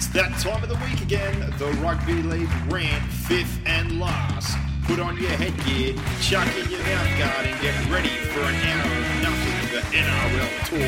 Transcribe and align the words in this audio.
It's 0.00 0.08
that 0.14 0.32
time 0.38 0.62
of 0.62 0.70
the 0.70 0.76
week 0.76 1.02
again. 1.02 1.52
The 1.58 1.66
Rugby 1.72 2.22
League 2.22 2.48
rant, 2.70 3.04
fifth 3.12 3.60
and 3.66 4.00
last. 4.00 4.56
Put 4.86 4.98
on 4.98 5.18
your 5.18 5.28
headgear, 5.32 5.92
chuck 6.22 6.48
in 6.56 6.70
your 6.70 6.80
mouth 6.84 7.18
guard, 7.18 7.44
and 7.44 7.60
get 7.60 7.74
ready 7.90 8.08
for 8.08 8.40
an 8.40 8.54
hour 8.64 8.96
of 8.96 9.20
nothing 9.20 9.68
but 9.74 9.84
NRL 9.92 10.48
talk. 10.64 10.80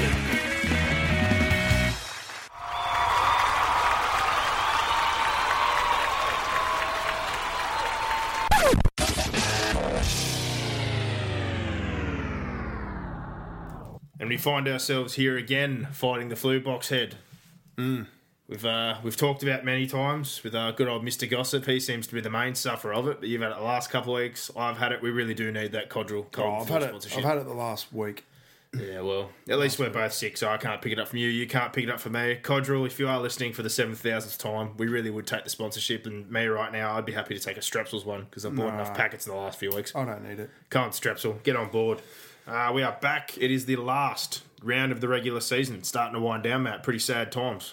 And 14.19 14.31
we 14.31 14.39
find 14.39 14.67
ourselves 14.67 15.17
here 15.17 15.37
again 15.37 15.89
fighting 15.93 16.31
the 16.31 16.37
flu 16.37 16.61
box 16.61 16.89
head. 16.89 17.17
Mm. 17.77 18.07
We've 18.53 18.67
uh, 18.67 18.99
we've 19.03 19.17
talked 19.17 19.43
about 19.43 19.65
many 19.65 19.87
times 19.87 20.43
with 20.45 20.55
our 20.55 20.73
good 20.73 20.87
old 20.87 21.03
Mister 21.03 21.25
Gossip. 21.25 21.65
He 21.65 21.81
seems 21.81 22.07
to 22.09 22.15
be 22.15 22.21
the 22.21 22.29
main 22.29 22.55
sufferer 22.55 22.93
of 22.93 23.09
it. 23.09 23.19
But 23.19 23.31
you've 23.31 23.41
had 23.41 23.51
it 23.53 23.57
the 23.57 23.65
last 23.65 23.89
couple 23.89 24.15
of 24.15 24.21
weeks. 24.21 24.51
I've 24.55 24.77
had 24.77 24.93
it. 24.93 25.01
We 25.01 25.11
really 25.11 25.33
do 25.33 25.51
need 25.51 25.73
that 25.73 25.89
Codral 25.89 26.31
cold 26.31 26.59
Oh, 26.59 26.61
I've 26.61 26.69
had 26.69 26.83
it. 26.83 26.95
I've 27.17 27.25
had 27.25 27.39
it 27.39 27.47
the 27.47 27.55
last 27.55 27.91
week. 27.95 28.27
Yeah, 28.79 29.01
well, 29.01 29.31
at 29.49 29.59
least 29.59 29.79
we're 29.79 29.89
both 29.89 30.13
sick, 30.13 30.37
so 30.37 30.51
I 30.51 30.59
can't 30.59 30.83
pick 30.83 30.93
it 30.93 30.99
up 30.99 31.09
from 31.09 31.19
you. 31.21 31.29
You 31.29 31.47
can't 31.47 31.73
pick 31.73 31.85
it 31.85 31.91
up 31.91 31.99
from 31.99 32.13
me. 32.13 32.39
Codral, 32.43 32.85
if 32.85 33.01
you 33.01 33.09
are 33.09 33.19
listening 33.21 33.55
for 33.55 33.63
the 33.63 33.71
seven 33.71 33.95
thousandth 33.95 34.37
time, 34.37 34.77
we 34.77 34.87
really 34.87 35.09
would 35.09 35.27
take 35.27 35.45
the 35.45 35.51
sponsorship. 35.51 36.05
And 36.05 36.31
me 36.31 36.45
right 36.45 36.73
now, 36.73 36.95
I'd 36.99 37.07
be 37.07 37.13
happy 37.13 37.35
to 37.35 37.41
take 37.41 37.57
a 37.57 37.61
Strepsils 37.61 38.05
one 38.05 38.25
because 38.29 38.45
I've 38.45 38.55
bought 38.55 38.75
enough 38.75 38.93
packets 38.93 39.27
in 39.27 39.33
the 39.33 39.39
last 39.39 39.59
few 39.59 39.71
weeks. 39.71 39.97
I 39.97 40.05
don't 40.05 40.29
need 40.29 40.41
it. 40.41 40.51
Come 40.69 40.85
on, 40.85 40.91
Strepsil, 40.91 41.43
get 41.43 41.57
on 41.57 41.71
board. 41.71 42.03
Uh, 42.47 42.71
we 42.75 42.83
are 42.83 42.99
back. 43.01 43.39
It 43.39 43.51
is 43.51 43.65
the 43.65 43.77
last 43.77 44.43
round 44.63 44.93
of 44.93 45.01
the 45.01 45.09
regular 45.09 45.41
season. 45.41 45.83
Starting 45.85 46.13
to 46.13 46.21
wind 46.21 46.43
down, 46.43 46.65
Matt. 46.65 46.83
Pretty 46.83 46.99
sad 46.99 47.33
times. 47.33 47.73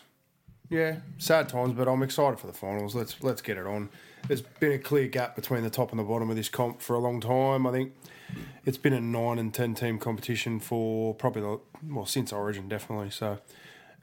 Yeah, 0.70 0.98
sad 1.17 1.50
times, 1.50 1.73
but 1.73 1.88
I'm 1.88 2.03
excited 2.03 2.39
for 2.39 2.48
the 2.48 2.53
finals. 2.53 2.95
Let's 2.95 3.22
let's 3.23 3.42
get 3.42 3.58
it 3.58 3.66
on. 3.66 3.89
There's 4.28 4.42
been 4.42 4.73
a 4.73 4.78
clear 4.78 5.08
gap 5.08 5.36
between 5.36 5.64
the 5.64 5.70
top 5.70 5.92
and 5.92 6.00
the 6.00 6.03
bottom 6.03 6.30
of 6.30 6.36
this 6.36 6.50
comp 6.50 6.81
for 6.81 6.95
a 6.95 7.00
long 7.00 7.22
time. 7.22 7.66
I 7.66 7.72
think 7.72 7.94
it's 8.66 8.78
been 8.78 8.94
a 8.94 9.02
nine 9.02 9.40
and 9.40 9.53
ten 9.53 9.73
team 9.73 9.97
competition 9.97 10.59
for 10.59 11.16
probably 11.16 11.42
the, 11.42 11.59
well 11.92 12.06
since 12.06 12.31
Origin 12.31 12.70
definitely. 12.70 13.09
So, 13.09 13.40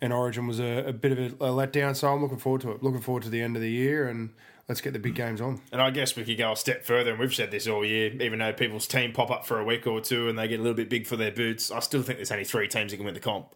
and 0.00 0.12
Origin 0.12 0.48
was 0.48 0.58
a, 0.58 0.88
a 0.88 0.92
bit 0.92 1.12
of 1.12 1.18
a, 1.18 1.44
a 1.44 1.50
letdown. 1.50 1.94
So 1.94 2.12
I'm 2.12 2.20
looking 2.20 2.38
forward 2.38 2.62
to 2.62 2.72
it. 2.72 2.82
Looking 2.82 3.00
forward 3.00 3.22
to 3.22 3.30
the 3.30 3.42
end 3.42 3.54
of 3.54 3.62
the 3.62 3.70
year 3.70 4.08
and 4.08 4.30
let's 4.68 4.80
get 4.80 4.92
the 4.92 4.98
big 4.98 5.14
games 5.14 5.40
on. 5.40 5.60
And 5.70 5.80
I 5.80 5.90
guess 5.90 6.16
we 6.16 6.24
could 6.24 6.38
go 6.38 6.50
a 6.50 6.56
step 6.56 6.84
further, 6.84 7.12
and 7.12 7.20
we've 7.20 7.32
said 7.32 7.52
this 7.52 7.68
all 7.68 7.84
year, 7.84 8.10
even 8.20 8.40
though 8.40 8.52
people's 8.52 8.88
team 8.88 9.12
pop 9.12 9.30
up 9.30 9.46
for 9.46 9.60
a 9.60 9.64
week 9.64 9.86
or 9.86 10.00
two 10.00 10.28
and 10.28 10.36
they 10.36 10.48
get 10.48 10.58
a 10.58 10.62
little 10.62 10.76
bit 10.76 10.90
big 10.90 11.06
for 11.06 11.14
their 11.14 11.30
boots, 11.30 11.70
I 11.70 11.78
still 11.78 12.02
think 12.02 12.18
there's 12.18 12.32
only 12.32 12.44
three 12.44 12.66
teams 12.66 12.90
that 12.90 12.96
can 12.96 13.06
win 13.06 13.14
the 13.14 13.20
comp. 13.20 13.54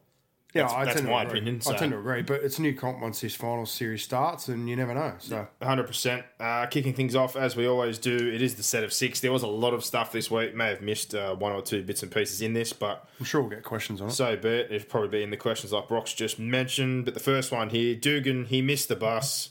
Yeah, 0.52 0.62
That's- 0.62 0.76
I 0.80 0.84
that's 0.84 0.94
tend 0.96 1.06
to 1.06 1.12
my 1.12 1.22
agree. 1.22 1.38
opinion, 1.38 1.60
I 1.68 1.76
tend 1.76 1.92
to 1.92 1.98
agree, 1.98 2.22
but 2.22 2.42
it's 2.42 2.58
a 2.58 2.62
new 2.62 2.74
comp 2.74 3.00
once 3.00 3.20
this 3.20 3.36
final 3.36 3.64
series 3.66 4.02
starts, 4.02 4.48
and 4.48 4.68
you 4.68 4.74
never 4.74 4.92
know. 4.94 5.14
So 5.18 5.46
100%. 5.62 6.24
Uh, 6.40 6.66
kicking 6.66 6.92
things 6.92 7.14
off, 7.14 7.36
as 7.36 7.54
we 7.54 7.66
always 7.68 7.98
do, 7.98 8.16
it 8.16 8.42
is 8.42 8.56
the 8.56 8.64
set 8.64 8.82
of 8.82 8.92
six. 8.92 9.20
There 9.20 9.30
was 9.30 9.44
a 9.44 9.47
lot 9.48 9.75
of 9.75 9.84
stuff 9.84 10.10
this 10.10 10.28
week. 10.28 10.56
May 10.56 10.70
have 10.70 10.82
missed 10.82 11.14
uh, 11.14 11.36
one 11.36 11.52
or 11.52 11.62
two 11.62 11.84
bits 11.84 12.02
and 12.02 12.10
pieces 12.10 12.42
in 12.42 12.52
this, 12.52 12.72
but 12.72 13.08
I'm 13.20 13.26
sure 13.26 13.41
we'll 13.42 13.50
get 13.50 13.62
questions 13.62 14.00
on 14.00 14.08
it. 14.08 14.12
so 14.12 14.36
be 14.36 14.48
it. 14.48 14.72
It'll 14.72 14.88
probably 14.88 15.08
be 15.19 15.22
in 15.22 15.30
the 15.30 15.36
questions 15.36 15.72
like 15.72 15.86
Brock's 15.86 16.14
just 16.14 16.38
mentioned. 16.41 17.04
But 17.04 17.14
the 17.14 17.20
first 17.20 17.52
one 17.52 17.70
here, 17.70 17.94
Dugan, 17.94 18.46
he 18.46 18.60
missed 18.60 18.88
the 18.88 18.96
bus 18.96 19.50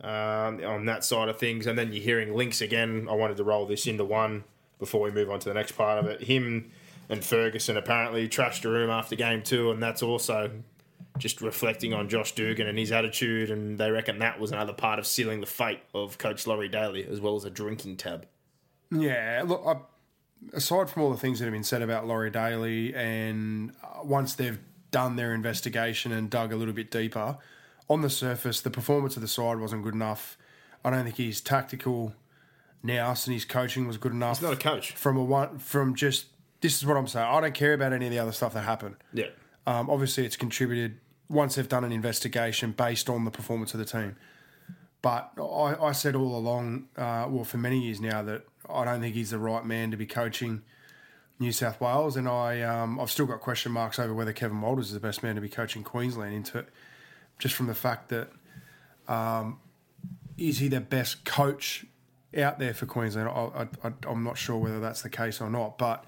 um, 0.00 0.64
on 0.64 0.86
that 0.86 1.04
side 1.04 1.28
of 1.28 1.38
things. 1.38 1.66
And 1.68 1.78
then 1.78 1.92
you're 1.92 2.02
hearing 2.02 2.34
links 2.34 2.60
again. 2.60 3.06
I 3.08 3.14
wanted 3.14 3.36
to 3.36 3.44
roll 3.44 3.66
this 3.66 3.86
into 3.86 4.04
one 4.04 4.42
before 4.80 5.00
we 5.02 5.10
move 5.12 5.30
on 5.30 5.38
to 5.40 5.48
the 5.48 5.54
next 5.54 5.72
part 5.72 5.98
of 6.02 6.06
it. 6.10 6.22
Him 6.24 6.72
and 7.10 7.24
Ferguson 7.24 7.76
apparently 7.76 8.28
trashed 8.28 8.64
a 8.64 8.68
room 8.68 8.88
after 8.88 9.16
game 9.16 9.42
two, 9.42 9.70
and 9.70 9.82
that's 9.82 10.02
also 10.02 10.50
just 11.18 11.42
reflecting 11.42 11.92
on 11.92 12.08
Josh 12.08 12.32
Dugan 12.32 12.68
and 12.68 12.78
his 12.78 12.92
attitude. 12.92 13.50
And 13.50 13.76
they 13.78 13.90
reckon 13.90 14.20
that 14.20 14.38
was 14.38 14.52
another 14.52 14.72
part 14.72 14.98
of 14.98 15.06
sealing 15.06 15.40
the 15.40 15.46
fate 15.46 15.80
of 15.92 16.18
Coach 16.18 16.46
Laurie 16.46 16.68
Daly, 16.68 17.04
as 17.04 17.20
well 17.20 17.36
as 17.36 17.44
a 17.44 17.50
drinking 17.50 17.96
tab. 17.96 18.26
Yeah, 18.92 19.42
look, 19.44 19.62
I, 19.66 19.76
aside 20.56 20.88
from 20.88 21.02
all 21.02 21.10
the 21.10 21.16
things 21.16 21.40
that 21.40 21.46
have 21.46 21.52
been 21.52 21.64
said 21.64 21.82
about 21.82 22.06
Laurie 22.06 22.30
Daly, 22.30 22.94
and 22.94 23.72
uh, 23.82 24.04
once 24.04 24.34
they've 24.34 24.58
done 24.90 25.16
their 25.16 25.34
investigation 25.34 26.12
and 26.12 26.30
dug 26.30 26.52
a 26.52 26.56
little 26.56 26.74
bit 26.74 26.90
deeper, 26.90 27.38
on 27.88 28.02
the 28.02 28.10
surface, 28.10 28.60
the 28.60 28.70
performance 28.70 29.16
of 29.16 29.22
the 29.22 29.28
side 29.28 29.58
wasn't 29.58 29.82
good 29.82 29.94
enough. 29.94 30.38
I 30.84 30.90
don't 30.90 31.04
think 31.04 31.16
his 31.16 31.40
tactical 31.40 32.14
nous 32.82 33.26
and 33.26 33.34
his 33.34 33.44
coaching 33.44 33.86
was 33.86 33.96
good 33.96 34.12
enough. 34.12 34.38
He's 34.38 34.44
not 34.44 34.54
a 34.54 34.56
coach. 34.56 34.92
From 34.92 35.16
a 35.16 35.24
one, 35.24 35.58
from 35.58 35.94
just 35.94 36.26
this 36.60 36.76
is 36.76 36.86
what 36.86 36.96
I'm 36.96 37.06
saying. 37.06 37.26
I 37.26 37.40
don't 37.40 37.54
care 37.54 37.72
about 37.72 37.92
any 37.92 38.06
of 38.06 38.12
the 38.12 38.18
other 38.18 38.32
stuff 38.32 38.54
that 38.54 38.62
happened. 38.62 38.96
Yeah. 39.12 39.26
Um, 39.66 39.90
obviously, 39.90 40.24
it's 40.24 40.36
contributed 40.36 40.98
once 41.28 41.54
they've 41.54 41.68
done 41.68 41.84
an 41.84 41.92
investigation 41.92 42.72
based 42.72 43.08
on 43.08 43.24
the 43.24 43.30
performance 43.30 43.72
of 43.74 43.78
the 43.78 43.86
team. 43.86 44.16
But 45.02 45.32
I, 45.38 45.76
I 45.80 45.92
said 45.92 46.14
all 46.14 46.36
along, 46.36 46.88
uh, 46.96 47.26
well, 47.28 47.44
for 47.44 47.56
many 47.56 47.80
years 47.80 48.00
now, 48.00 48.22
that 48.22 48.44
I 48.68 48.84
don't 48.84 49.00
think 49.00 49.14
he's 49.14 49.30
the 49.30 49.38
right 49.38 49.64
man 49.64 49.90
to 49.92 49.96
be 49.96 50.06
coaching 50.06 50.62
New 51.38 51.52
South 51.52 51.80
Wales, 51.80 52.16
and 52.16 52.28
I 52.28 52.60
um, 52.60 53.00
I've 53.00 53.10
still 53.10 53.24
got 53.24 53.40
question 53.40 53.72
marks 53.72 53.98
over 53.98 54.12
whether 54.12 54.32
Kevin 54.32 54.60
Walters 54.60 54.88
is 54.88 54.92
the 54.92 55.00
best 55.00 55.22
man 55.22 55.36
to 55.36 55.40
be 55.40 55.48
coaching 55.48 55.82
Queensland. 55.82 56.34
Into 56.34 56.66
just 57.38 57.54
from 57.54 57.66
the 57.66 57.74
fact 57.74 58.10
that 58.10 58.30
um, 59.08 59.58
is 60.36 60.58
he 60.58 60.68
the 60.68 60.82
best 60.82 61.24
coach 61.24 61.86
out 62.36 62.58
there 62.58 62.74
for 62.74 62.84
Queensland? 62.84 63.28
I, 63.30 63.32
I, 63.32 63.88
I, 63.88 63.92
I'm 64.06 64.22
not 64.22 64.36
sure 64.36 64.58
whether 64.58 64.80
that's 64.80 65.00
the 65.00 65.08
case 65.08 65.40
or 65.40 65.48
not, 65.48 65.78
but 65.78 66.04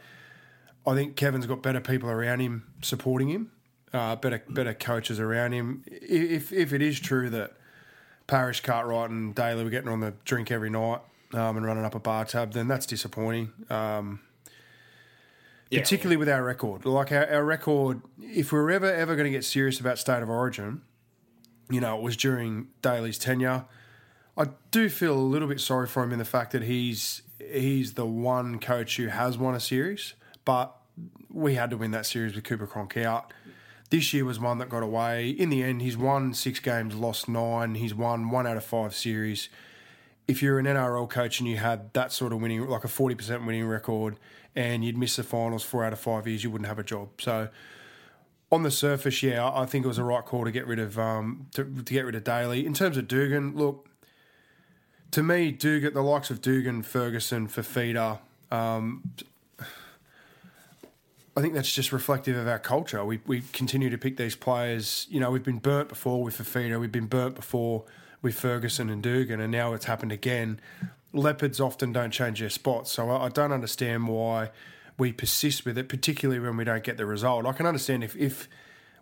I 0.87 0.95
think 0.95 1.17
Kevin's 1.17 1.47
got 1.47 1.63
better 1.63 1.81
people 1.81 2.11
around 2.11 2.41
him 2.41 2.65
supporting 2.83 3.29
him, 3.29 3.53
uh, 3.93 4.17
better 4.17 4.43
better 4.49 4.75
coaches 4.75 5.21
around 5.21 5.53
him. 5.53 5.85
If 5.87 6.53
if 6.53 6.73
it 6.73 6.83
is 6.83 6.99
true 6.99 7.31
that 7.31 7.53
Parish, 8.27 8.61
Cartwright, 8.61 9.11
and 9.11 9.35
Daly 9.35 9.63
were 9.65 9.71
getting 9.71 9.89
on 9.91 10.01
the 10.01 10.15
drink 10.25 10.51
every 10.51 10.71
night 10.71 11.01
um, 11.35 11.57
and 11.57 11.65
running 11.67 11.85
up 11.85 11.95
a 11.95 12.01
bar 12.01 12.25
tab, 12.25 12.53
then 12.53 12.69
that's 12.69 12.87
disappointing. 12.87 13.53
Um, 13.71 14.21
Yeah. 15.71 15.81
particularly 15.81 16.17
with 16.17 16.29
our 16.29 16.43
record. 16.45 16.85
Like 16.85 17.13
our, 17.13 17.27
our 17.31 17.45
record, 17.45 18.03
if 18.21 18.53
we 18.53 18.59
we're 18.59 18.71
ever 18.73 18.93
ever 18.93 19.15
going 19.17 19.25
to 19.25 19.31
get 19.31 19.45
serious 19.45 19.81
about 19.81 19.99
state 19.99 20.23
of 20.23 20.29
origin, 20.29 20.83
you 21.71 21.81
know, 21.81 21.97
it 21.97 22.03
was 22.03 22.17
during 22.17 22.69
Daly's 22.83 23.19
tenure. 23.19 23.65
I 24.37 24.47
do 24.71 24.89
feel 24.89 25.15
a 25.15 25.21
little 25.21 25.49
bit 25.49 25.61
sorry 25.61 25.87
for 25.87 26.03
him 26.03 26.13
in 26.13 26.19
the 26.19 26.25
fact 26.25 26.53
that 26.53 26.63
he's 26.65 27.23
he's 27.39 27.95
the 27.95 28.07
one 28.07 28.59
coach 28.59 28.97
who 28.97 29.09
has 29.09 29.37
won 29.39 29.55
a 29.55 29.61
series, 29.61 30.15
but 30.45 30.77
we 31.31 31.55
had 31.55 31.71
to 31.71 31.77
win 31.77 31.91
that 31.93 32.07
series 32.07 32.35
with 32.35 32.45
Cooper 32.45 32.67
Cronk 32.67 32.97
out. 32.97 33.33
This 33.91 34.15
year 34.15 34.25
was 34.25 34.41
one 34.41 34.59
that 34.59 34.69
got 34.69 34.83
away. 34.83 35.31
In 35.31 35.51
the 35.51 35.63
end, 35.63 35.83
he's 35.83 35.97
won 35.97 36.33
six 36.33 36.61
games, 36.61 36.95
lost 36.95 37.29
nine. 37.29 37.75
He's 37.75 37.95
won 37.95 38.31
one 38.31 38.47
out 38.47 38.57
of 38.57 38.65
five 38.65 38.95
series. 38.95 39.49
If 40.27 40.43
you're 40.43 40.59
an 40.59 40.67
NRL 40.67 41.11
coach 41.11 41.41
and 41.41 41.49
you 41.49 41.59
had 41.59 41.93
that 41.93 42.11
sort 42.13 42.33
of 42.33 42.41
winning, 42.41 42.67
like 42.67 42.85
a 42.85 42.89
40% 42.89 43.45
winning 43.45 43.67
record, 43.67 44.17
and 44.55 44.85
you'd 44.85 44.97
miss 44.97 45.17
the 45.17 45.23
finals 45.23 45.63
four 45.63 45.85
out 45.85 45.93
of 45.93 45.99
five 45.99 46.27
years, 46.27 46.45
you 46.45 46.51
wouldn't 46.51 46.69
have 46.69 46.79
a 46.79 46.85
job. 46.85 47.09
So, 47.21 47.49
on 48.51 48.63
the 48.63 48.71
surface, 48.71 49.23
yeah, 49.23 49.51
I 49.51 49.65
think 49.65 49.85
it 49.85 49.89
was 49.89 49.97
the 49.97 50.05
right 50.05 50.25
call 50.25 50.45
to 50.45 50.51
get 50.51 50.67
rid 50.67 50.79
of 50.79 50.99
um, 50.99 51.47
to, 51.55 51.65
to 51.65 51.93
get 51.93 52.05
rid 52.05 52.15
of 52.15 52.23
Daly. 52.23 52.65
In 52.67 52.75
terms 52.75 52.97
of 52.99 53.09
Dugan, 53.09 53.57
look, 53.57 53.89
to 55.11 55.23
me, 55.23 55.53
Dugan, 55.53 55.95
the 55.95 56.03
likes 56.03 56.31
of 56.31 56.43
Dugan, 56.43 56.83
Ferguson, 56.83 57.49
Fifita, 57.49 58.21
um, 58.51 59.03
I 61.37 61.41
think 61.41 61.55
that's 61.55 61.73
just 61.73 61.93
reflective 61.93 62.37
of 62.37 62.47
our 62.47 62.59
culture. 62.59 63.05
We 63.05 63.21
we 63.27 63.43
continue 63.53 63.89
to 63.91 63.99
pick 63.99 64.17
these 64.17 64.37
players. 64.37 65.07
You 65.11 65.21
know, 65.21 65.31
we've 65.31 65.43
been 65.43 65.59
burnt 65.59 65.89
before 65.89 66.23
with 66.23 66.37
Fifita, 66.39 66.79
we've 66.79 66.93
been 66.93 67.07
burnt 67.07 67.35
before 67.37 67.85
with 68.21 68.35
Ferguson 68.39 68.91
and 68.91 69.03
Dugan, 69.03 69.41
and 69.41 69.51
now 69.51 69.73
it's 69.73 69.87
happened 69.87 70.13
again. 70.13 70.61
Leopards 71.15 71.61
often 71.61 71.93
don't 71.93 72.11
change 72.11 72.41
their 72.41 72.51
spots, 72.51 72.93
so 72.93 73.11
I, 73.11 73.27
I 73.27 73.29
don't 73.29 73.53
understand 73.53 74.09
why 74.09 74.51
we 74.99 75.13
persist 75.13 75.65
with 75.65 75.77
it, 75.79 75.89
particularly 75.89 76.39
when 76.41 76.57
we 76.57 76.65
don't 76.65 76.85
get 76.85 76.97
the 76.97 77.07
result. 77.07 77.47
I 77.47 77.53
can 77.53 77.67
understand 77.67 78.05
if 78.05 78.15
if 78.17 78.49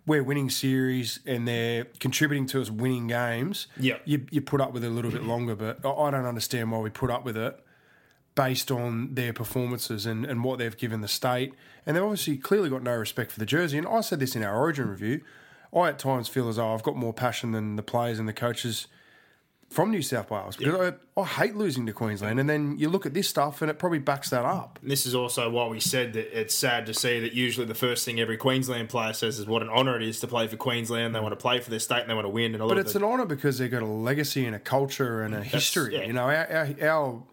we're 0.07 0.23
winning 0.23 0.49
series 0.49 1.19
and 1.27 1.47
they're 1.47 1.85
contributing 1.99 2.47
to 2.47 2.59
us 2.59 2.71
winning 2.71 3.05
games, 3.07 3.67
Yeah. 3.77 3.97
you, 4.03 4.25
you 4.31 4.41
put 4.41 4.59
up 4.59 4.73
with 4.73 4.83
it 4.83 4.87
a 4.87 4.89
little 4.89 5.11
bit 5.11 5.21
longer. 5.23 5.55
But 5.55 5.85
I 5.85 5.89
I 5.91 6.11
don't 6.11 6.25
understand 6.25 6.71
why 6.71 6.79
we 6.79 6.89
put 6.89 7.11
up 7.11 7.23
with 7.23 7.37
it 7.37 7.59
based 8.35 8.71
on 8.71 9.13
their 9.15 9.33
performances 9.33 10.05
and, 10.05 10.25
and 10.25 10.43
what 10.43 10.59
they've 10.59 10.77
given 10.77 11.01
the 11.01 11.07
state. 11.07 11.53
And 11.85 11.95
they've 11.95 12.03
obviously 12.03 12.37
clearly 12.37 12.69
got 12.69 12.83
no 12.83 12.95
respect 12.95 13.31
for 13.31 13.39
the 13.39 13.45
jersey. 13.45 13.77
And 13.77 13.87
I 13.87 14.01
said 14.01 14.19
this 14.19 14.35
in 14.35 14.43
our 14.43 14.57
Origin 14.57 14.89
review. 14.89 15.21
I 15.73 15.89
at 15.89 15.99
times 15.99 16.27
feel 16.27 16.49
as 16.49 16.57
though 16.57 16.73
I've 16.73 16.83
got 16.83 16.95
more 16.95 17.13
passion 17.13 17.51
than 17.51 17.75
the 17.75 17.83
players 17.83 18.19
and 18.19 18.27
the 18.27 18.33
coaches 18.33 18.87
from 19.69 19.89
New 19.89 20.01
South 20.01 20.29
Wales 20.29 20.57
because 20.57 20.93
I, 21.15 21.19
I 21.19 21.23
hate 21.23 21.55
losing 21.55 21.85
to 21.85 21.93
Queensland. 21.93 22.41
And 22.41 22.49
then 22.49 22.77
you 22.77 22.89
look 22.89 23.05
at 23.05 23.13
this 23.13 23.29
stuff 23.29 23.61
and 23.61 23.71
it 23.71 23.79
probably 23.79 23.99
backs 23.99 24.29
that 24.31 24.43
up. 24.43 24.79
And 24.81 24.91
this 24.91 25.05
is 25.05 25.15
also 25.15 25.49
why 25.49 25.67
we 25.67 25.79
said 25.79 26.11
that 26.13 26.37
it's 26.37 26.53
sad 26.53 26.85
to 26.87 26.93
see 26.93 27.21
that 27.21 27.31
usually 27.31 27.65
the 27.65 27.73
first 27.73 28.03
thing 28.03 28.19
every 28.19 28.35
Queensland 28.35 28.89
player 28.89 29.13
says 29.13 29.39
is 29.39 29.45
what 29.45 29.61
an 29.61 29.69
honour 29.69 29.95
it 29.95 30.03
is 30.03 30.19
to 30.19 30.27
play 30.27 30.47
for 30.47 30.57
Queensland. 30.57 31.15
They 31.15 31.21
want 31.21 31.31
to 31.31 31.37
play 31.37 31.61
for 31.61 31.69
their 31.69 31.79
state 31.79 32.01
and 32.01 32.09
they 32.09 32.13
want 32.13 32.25
to 32.25 32.29
win. 32.29 32.53
And 32.53 32.61
a 32.61 32.65
lot 32.65 32.75
But 32.75 32.79
it's 32.79 32.93
the, 32.93 32.99
an 32.99 33.05
honour 33.05 33.25
because 33.25 33.59
they've 33.59 33.71
got 33.71 33.81
a 33.81 33.85
legacy 33.85 34.45
and 34.45 34.53
a 34.53 34.59
culture 34.59 35.23
and 35.23 35.33
a 35.33 35.41
history. 35.41 35.95
yeah. 35.95 36.03
You 36.03 36.13
know, 36.13 36.23
our, 36.23 36.51
our, 36.51 36.75
our 36.81 37.23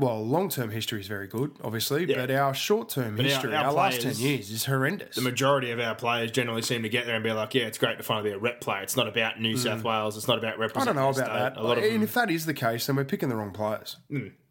well, 0.00 0.26
long 0.26 0.48
term 0.48 0.70
history 0.70 1.00
is 1.00 1.06
very 1.06 1.26
good, 1.28 1.52
obviously, 1.62 2.04
Yeah. 2.06 2.16
but 2.16 2.30
our 2.30 2.54
short 2.54 2.88
term 2.88 3.16
our- 3.16 3.22
history, 3.22 3.54
our 3.54 3.66
our, 3.66 3.72
last 3.72 4.00
10 4.00 4.16
years, 4.16 4.50
is 4.50 4.64
horrendous. 4.64 5.14
the 5.14 5.22
majority 5.22 5.70
of 5.70 5.78
our 5.78 5.94
players 5.94 6.30
generally 6.30 6.62
seem 6.62 6.82
to 6.82 6.88
get 6.88 7.06
there 7.06 7.14
and 7.14 7.22
be 7.22 7.30
like, 7.32 7.54
yeah, 7.54 7.64
it's 7.64 7.78
great 7.78 7.98
to 7.98 8.02
finally 8.02 8.30
be 8.30 8.34
a 8.34 8.38
rep 8.38 8.60
player. 8.60 8.82
It's 8.82 8.96
not 8.96 9.06
about 9.06 9.40
New 9.40 9.56
South 9.56 9.84
Wales. 9.84 10.16
It's 10.16 10.26
not 10.26 10.38
about 10.38 10.58
Mm. 10.58 10.76
I 10.76 10.84
don't 10.84 10.96
know 10.96 11.02
about 11.10 11.14
state. 11.14 11.26
that. 11.26 11.56
A 11.56 11.62
lot 11.62 11.78
of 11.78 11.84
and 11.84 11.92
them, 11.94 12.02
if 12.02 12.14
that 12.14 12.30
is 12.30 12.46
the 12.46 12.54
case, 12.54 12.86
then 12.86 12.96
we're 12.96 13.04
picking 13.04 13.28
the 13.28 13.36
wrong 13.36 13.52
players. 13.52 13.96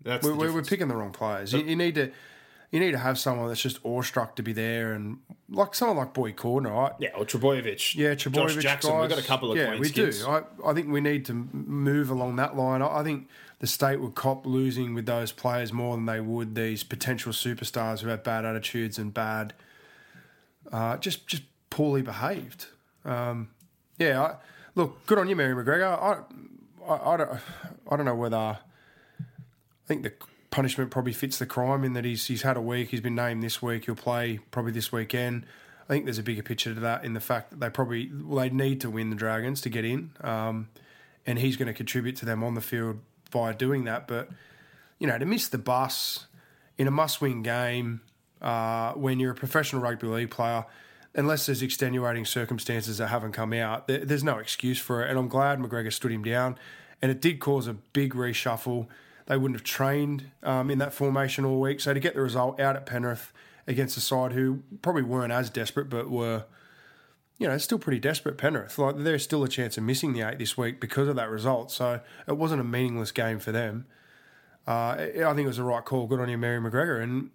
that's 0.04 0.26
We're, 0.26 0.34
we're, 0.54 0.62
picking 0.64 0.88
the 0.88 0.96
wrong 0.96 1.12
players. 1.12 1.52
You, 1.52 1.64
you 1.64 1.76
need 1.76 1.96
to. 1.96 2.12
You 2.72 2.80
need 2.80 2.92
to 2.92 3.00
have 3.00 3.18
someone 3.18 3.48
that's 3.48 3.62
just 3.64 3.80
awestruck 3.84 4.36
to 4.36 4.44
be 4.44 4.54
there, 4.54 4.94
and 4.94 5.18
like 5.50 5.74
someone 5.74 5.98
like 5.98 6.14
Boyd 6.14 6.36
Cordner, 6.36 6.72
right? 6.72 6.92
Yeah, 7.00 7.10
or 7.18 7.26
Trbojevic. 7.26 7.96
Yeah, 7.96 8.14
Trbojevic 8.14 8.34
Josh 8.54 8.62
Jackson. 8.64 8.92
guys. 8.92 9.02
We've 9.02 9.10
got 9.10 9.18
a 9.18 9.26
couple 9.28 9.52
of 9.52 9.58
yeah, 9.58 9.80
we 9.80 9.90
kids. 9.90 10.20
do. 10.24 10.30
I, 10.30 10.44
I 10.64 10.74
think 10.76 10.90
we 10.90 11.02
need 11.02 11.26
to 11.26 11.34
move 11.34 12.12
along 12.12 12.36
that 12.36 12.56
line. 12.56 12.84
I, 12.84 13.00
I 13.00 13.04
think 13.04 13.28
the 13.60 13.68
state 13.68 14.00
would 14.00 14.16
cop 14.16 14.46
losing 14.46 14.94
with 14.94 15.06
those 15.06 15.32
players 15.32 15.72
more 15.72 15.96
than 15.96 16.06
they 16.06 16.22
would 16.22 16.56
these 16.56 16.84
potential 16.84 17.32
superstars 17.32 18.00
who 18.00 18.08
have 18.08 18.24
bad 18.24 18.46
attitudes 18.46 18.98
and 18.98 19.14
bad, 19.14 19.54
uh, 20.72 20.98
just 20.98 21.28
just 21.28 21.44
poorly 21.70 22.02
behaved. 22.02 22.68
Um, 23.06 23.50
yeah, 23.98 24.22
I, 24.22 24.36
look, 24.76 25.06
good 25.06 25.18
on 25.18 25.28
you, 25.28 25.36
Mary 25.36 25.54
McGregor. 25.54 25.92
I, 25.92 26.92
I, 26.92 27.14
I 27.14 27.18
don't, 27.18 27.32
I 27.92 27.96
don't 27.98 28.06
know 28.06 28.16
whether. 28.16 28.38
I 28.38 28.58
think 29.86 30.04
the 30.04 30.14
punishment 30.52 30.92
probably 30.92 31.14
fits 31.14 31.38
the 31.40 31.46
crime 31.46 31.84
in 31.84 31.94
that 31.94 32.06
he's 32.06 32.28
he's 32.28 32.44
had 32.44 32.56
a 32.56 32.62
week. 32.62 32.90
He's 32.90 33.02
been 33.02 33.16
named 33.16 33.44
this 33.44 33.62
week. 33.62 33.86
He'll 33.86 33.96
play 33.96 34.40
probably 34.52 34.72
this 34.72 34.92
weekend. 34.92 35.46
I 35.90 35.94
think 35.94 36.06
there's 36.06 36.20
a 36.20 36.24
bigger 36.24 36.44
picture 36.44 36.74
to 36.74 36.80
that 36.82 37.04
in 37.04 37.14
the 37.14 37.20
fact 37.20 37.50
that 37.50 37.60
they 37.60 37.70
probably 37.70 38.10
well 38.14 38.40
they 38.40 38.50
need 38.50 38.80
to 38.82 38.90
win 38.90 39.10
the 39.10 39.16
Dragons 39.16 39.60
to 39.62 39.70
get 39.70 39.84
in, 39.84 40.12
um, 40.22 40.70
and 41.26 41.40
he's 41.40 41.58
going 41.58 41.68
to 41.68 41.74
contribute 41.74 42.16
to 42.18 42.26
them 42.26 42.44
on 42.44 42.54
the 42.54 42.62
field 42.62 43.00
by 43.32 43.54
doing 43.54 43.84
that. 43.86 44.08
But 44.08 44.30
you 45.00 45.08
know, 45.08 45.18
to 45.18 45.26
miss 45.26 45.48
the 45.48 45.58
bus 45.58 46.28
in 46.78 46.88
a 46.88 46.92
must-win 46.92 47.42
game 47.42 48.02
uh, 48.42 48.94
when 48.94 49.20
you're 49.20 49.32
a 49.32 49.36
professional 49.36 49.82
rugby 49.82 50.08
league 50.08 50.30
player, 50.30 50.66
unless 51.16 51.46
there's 51.46 51.62
extenuating 51.62 52.26
circumstances 52.26 52.98
that 52.98 53.08
haven't 53.08 53.32
come 53.32 53.54
out, 53.54 53.88
there, 53.88 54.04
there's 54.06 54.24
no 54.24 54.38
excuse 54.38 54.80
for 54.80 55.04
it. 55.04 55.10
And 55.10 55.18
I'm 55.18 55.28
glad 55.28 55.60
McGregor 55.60 55.92
stood 55.92 56.12
him 56.12 56.24
down, 56.24 56.58
and 57.02 57.12
it 57.12 57.22
did 57.22 57.40
cause 57.40 57.68
a 57.68 57.74
big 57.74 58.14
reshuffle. 58.14 58.88
They 59.26 59.38
wouldn't 59.38 59.60
have 59.60 59.66
trained 59.66 60.32
um, 60.44 60.70
in 60.70 60.80
that 60.80 60.94
formation 60.94 61.46
all 61.46 61.60
week, 61.60 61.80
so 61.80 61.94
to 61.94 62.00
get 62.00 62.14
the 62.14 62.22
result 62.22 62.60
out 62.60 62.76
at 62.76 62.86
Penrith 62.86 63.32
against 63.68 63.96
a 63.98 64.02
side 64.02 64.34
who 64.34 64.64
probably 64.82 65.04
weren't 65.04 65.32
as 65.32 65.50
desperate, 65.50 65.90
but 65.90 66.10
were 66.10 66.46
you 67.40 67.48
know, 67.48 67.54
it's 67.56 67.64
still 67.64 67.80
pretty 67.80 68.00
desperate, 68.00 68.38
Penrith. 68.38 68.78
Like, 68.78 68.98
there's 68.98 69.24
still 69.24 69.44
a 69.44 69.48
chance 69.48 69.78
of 69.78 69.84
missing 69.84 70.14
the 70.14 70.22
eight 70.22 70.38
this 70.38 70.58
week 70.58 70.80
because 70.80 71.08
of 71.08 71.16
that 71.16 71.30
result. 71.30 71.72
So 71.72 72.02
it 72.28 72.38
wasn't 72.38 72.62
a 72.62 72.66
meaningless 72.66 73.12
game 73.12 73.40
for 73.40 73.54
them. 73.54 73.88
Uh, 74.68 74.96
I 75.00 75.12
think 75.14 75.40
it 75.40 75.48
was 75.48 75.58
the 75.58 75.64
right 75.64 75.84
call. 75.84 76.06
Good 76.06 76.20
on 76.20 76.30
you, 76.30 76.38
Mary 76.38 76.60
McGregor. 76.60 77.02
And 77.02 77.32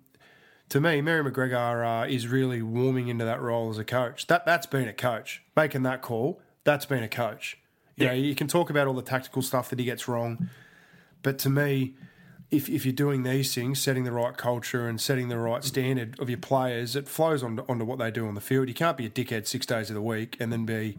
to 0.68 0.80
me, 0.80 1.00
Mary 1.00 1.28
McGregor 1.28 2.04
uh, 2.04 2.06
is 2.06 2.28
really 2.28 2.60
warming 2.62 3.08
into 3.08 3.24
that 3.24 3.40
role 3.40 3.70
as 3.70 3.78
a 3.78 3.84
coach. 3.84 4.26
That 4.26 4.44
that's 4.44 4.66
been 4.66 4.86
a 4.86 4.92
coach 4.92 5.42
making 5.56 5.82
that 5.84 6.02
call. 6.02 6.40
That's 6.64 6.86
been 6.86 7.02
a 7.02 7.08
coach. 7.08 7.58
You 7.96 8.06
know, 8.06 8.12
you 8.12 8.34
can 8.34 8.48
talk 8.48 8.70
about 8.70 8.88
all 8.88 8.94
the 8.94 9.02
tactical 9.02 9.40
stuff 9.40 9.70
that 9.70 9.78
he 9.78 9.84
gets 9.84 10.08
wrong, 10.08 10.50
but 11.22 11.38
to 11.40 11.50
me, 11.50 11.94
if 12.56 12.68
if 12.68 12.84
you're 12.84 12.92
doing 12.92 13.22
these 13.22 13.54
things, 13.54 13.80
setting 13.80 14.04
the 14.04 14.12
right 14.12 14.36
culture 14.36 14.88
and 14.88 15.00
setting 15.00 15.28
the 15.28 15.38
right 15.38 15.64
standard 15.64 16.18
of 16.18 16.28
your 16.28 16.38
players, 16.38 16.96
it 16.96 17.08
flows 17.08 17.42
onto, 17.42 17.64
onto 17.68 17.84
what 17.84 17.98
they 17.98 18.10
do 18.10 18.26
on 18.26 18.34
the 18.34 18.40
field. 18.40 18.68
You 18.68 18.74
can't 18.74 18.96
be 18.96 19.06
a 19.06 19.10
dickhead 19.10 19.46
six 19.46 19.66
days 19.66 19.90
of 19.90 19.94
the 19.94 20.02
week 20.02 20.36
and 20.40 20.52
then 20.52 20.66
be, 20.66 20.96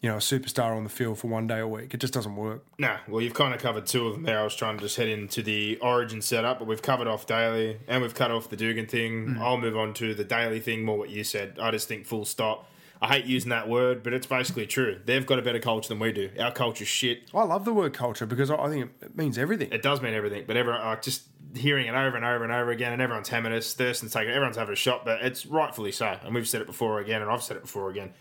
you 0.00 0.08
know, 0.08 0.16
a 0.16 0.20
superstar 0.20 0.76
on 0.76 0.84
the 0.84 0.90
field 0.90 1.18
for 1.18 1.28
one 1.28 1.46
day 1.46 1.58
a 1.58 1.68
week. 1.68 1.92
It 1.94 2.00
just 2.00 2.12
doesn't 2.12 2.36
work. 2.36 2.64
Nah, 2.78 2.98
well, 3.08 3.20
you've 3.20 3.34
kind 3.34 3.54
of 3.54 3.60
covered 3.60 3.86
two 3.86 4.06
of 4.06 4.14
them 4.14 4.22
there. 4.22 4.40
I 4.40 4.44
was 4.44 4.54
trying 4.54 4.76
to 4.78 4.82
just 4.82 4.96
head 4.96 5.08
into 5.08 5.42
the 5.42 5.78
origin 5.82 6.22
setup, 6.22 6.58
but 6.58 6.68
we've 6.68 6.82
covered 6.82 7.06
off 7.08 7.26
Daly 7.26 7.78
and 7.88 8.02
we've 8.02 8.14
cut 8.14 8.30
off 8.30 8.48
the 8.48 8.56
Dugan 8.56 8.86
thing. 8.86 9.26
Mm. 9.26 9.40
I'll 9.40 9.58
move 9.58 9.76
on 9.76 9.94
to 9.94 10.14
the 10.14 10.24
Daly 10.24 10.60
thing, 10.60 10.84
more 10.84 10.98
what 10.98 11.10
you 11.10 11.24
said. 11.24 11.58
I 11.60 11.70
just 11.70 11.88
think 11.88 12.06
full 12.06 12.24
stop. 12.24 12.69
I 13.02 13.08
hate 13.08 13.24
using 13.24 13.48
that 13.48 13.68
word, 13.68 14.02
but 14.02 14.12
it's 14.12 14.26
basically 14.26 14.66
true. 14.66 15.00
They've 15.04 15.24
got 15.24 15.38
a 15.38 15.42
better 15.42 15.58
culture 15.58 15.88
than 15.88 15.98
we 15.98 16.12
do. 16.12 16.30
Our 16.38 16.52
culture's 16.52 16.88
shit. 16.88 17.30
I 17.32 17.44
love 17.44 17.64
the 17.64 17.72
word 17.72 17.94
culture 17.94 18.26
because 18.26 18.50
I 18.50 18.68
think 18.68 18.90
it 19.00 19.16
means 19.16 19.38
everything. 19.38 19.72
It 19.72 19.80
does 19.82 20.02
mean 20.02 20.12
everything, 20.12 20.44
but 20.46 20.56
everyone 20.56 20.82
like 20.82 21.00
just 21.00 21.22
hearing 21.54 21.86
it 21.86 21.94
over 21.94 22.16
and 22.16 22.24
over 22.24 22.44
and 22.44 22.52
over 22.52 22.70
again, 22.70 22.92
and 22.92 23.00
everyone's 23.00 23.28
hammering 23.28 23.54
us. 23.54 23.72
Thurston's 23.72 24.12
taking, 24.12 24.30
everyone's 24.30 24.56
having 24.56 24.74
a 24.74 24.76
shot, 24.76 25.04
but 25.04 25.22
it's 25.22 25.46
rightfully 25.46 25.92
so. 25.92 26.18
And 26.22 26.34
we've 26.34 26.46
said 26.46 26.60
it 26.60 26.66
before 26.66 27.00
again, 27.00 27.22
and 27.22 27.30
I've 27.30 27.42
said 27.42 27.56
it 27.56 27.62
before 27.62 27.88
again. 27.90 28.12